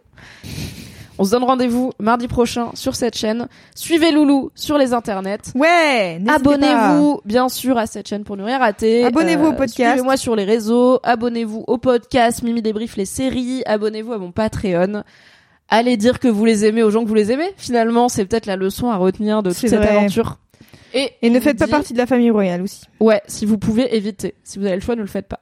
On 1.19 1.23
se 1.23 1.31
donne 1.31 1.43
rendez-vous 1.43 1.91
mardi 1.99 2.27
prochain 2.27 2.69
sur 2.75 2.95
cette 2.95 3.17
chaîne. 3.17 3.47
Suivez 3.75 4.11
Loulou 4.11 4.51
sur 4.53 4.77
les 4.77 4.93
internets. 4.93 5.51
Ouais. 5.55 6.21
Abonnez-vous 6.27 7.21
bien 7.25 7.49
sûr 7.49 7.77
à 7.77 7.87
cette 7.87 8.07
chaîne 8.07 8.23
pour 8.23 8.37
ne 8.37 8.43
rien 8.43 8.59
rater. 8.59 9.03
Euh, 9.03 9.07
Abonnez-vous 9.07 9.47
au 9.47 9.53
podcast. 9.53 9.91
Suivez-moi 9.91 10.17
sur 10.17 10.35
les 10.35 10.43
réseaux. 10.43 10.99
Abonnez-vous 11.03 11.63
au 11.67 11.77
podcast 11.77 12.43
Mimi 12.43 12.61
débrief 12.61 12.97
les 12.97 13.05
séries. 13.05 13.63
Abonnez-vous 13.65 14.13
à 14.13 14.17
mon 14.19 14.31
Patreon. 14.31 15.03
Allez 15.69 15.97
dire 15.97 16.19
que 16.19 16.27
vous 16.27 16.45
les 16.45 16.65
aimez 16.65 16.83
aux 16.83 16.91
gens 16.91 17.03
que 17.03 17.09
vous 17.09 17.15
les 17.15 17.31
aimez. 17.31 17.51
Finalement, 17.57 18.09
c'est 18.09 18.25
peut-être 18.25 18.45
la 18.45 18.55
leçon 18.55 18.89
à 18.89 18.97
retenir 18.97 19.43
de 19.43 19.49
toute 19.49 19.59
cette 19.59 19.79
vrai. 19.79 19.97
aventure. 19.97 20.37
Et, 20.93 21.29
ne 21.29 21.39
faites 21.39 21.59
pas 21.59 21.67
partie 21.67 21.93
de 21.93 21.97
la 21.97 22.05
famille 22.05 22.31
royale 22.31 22.61
aussi. 22.61 22.81
Ouais, 22.99 23.21
si 23.27 23.45
vous 23.45 23.57
pouvez, 23.57 23.95
évitez. 23.95 24.35
Si 24.43 24.59
vous 24.59 24.65
avez 24.65 24.75
le 24.75 24.81
choix, 24.81 24.95
ne 24.95 25.01
le 25.01 25.07
faites 25.07 25.27
pas. 25.27 25.41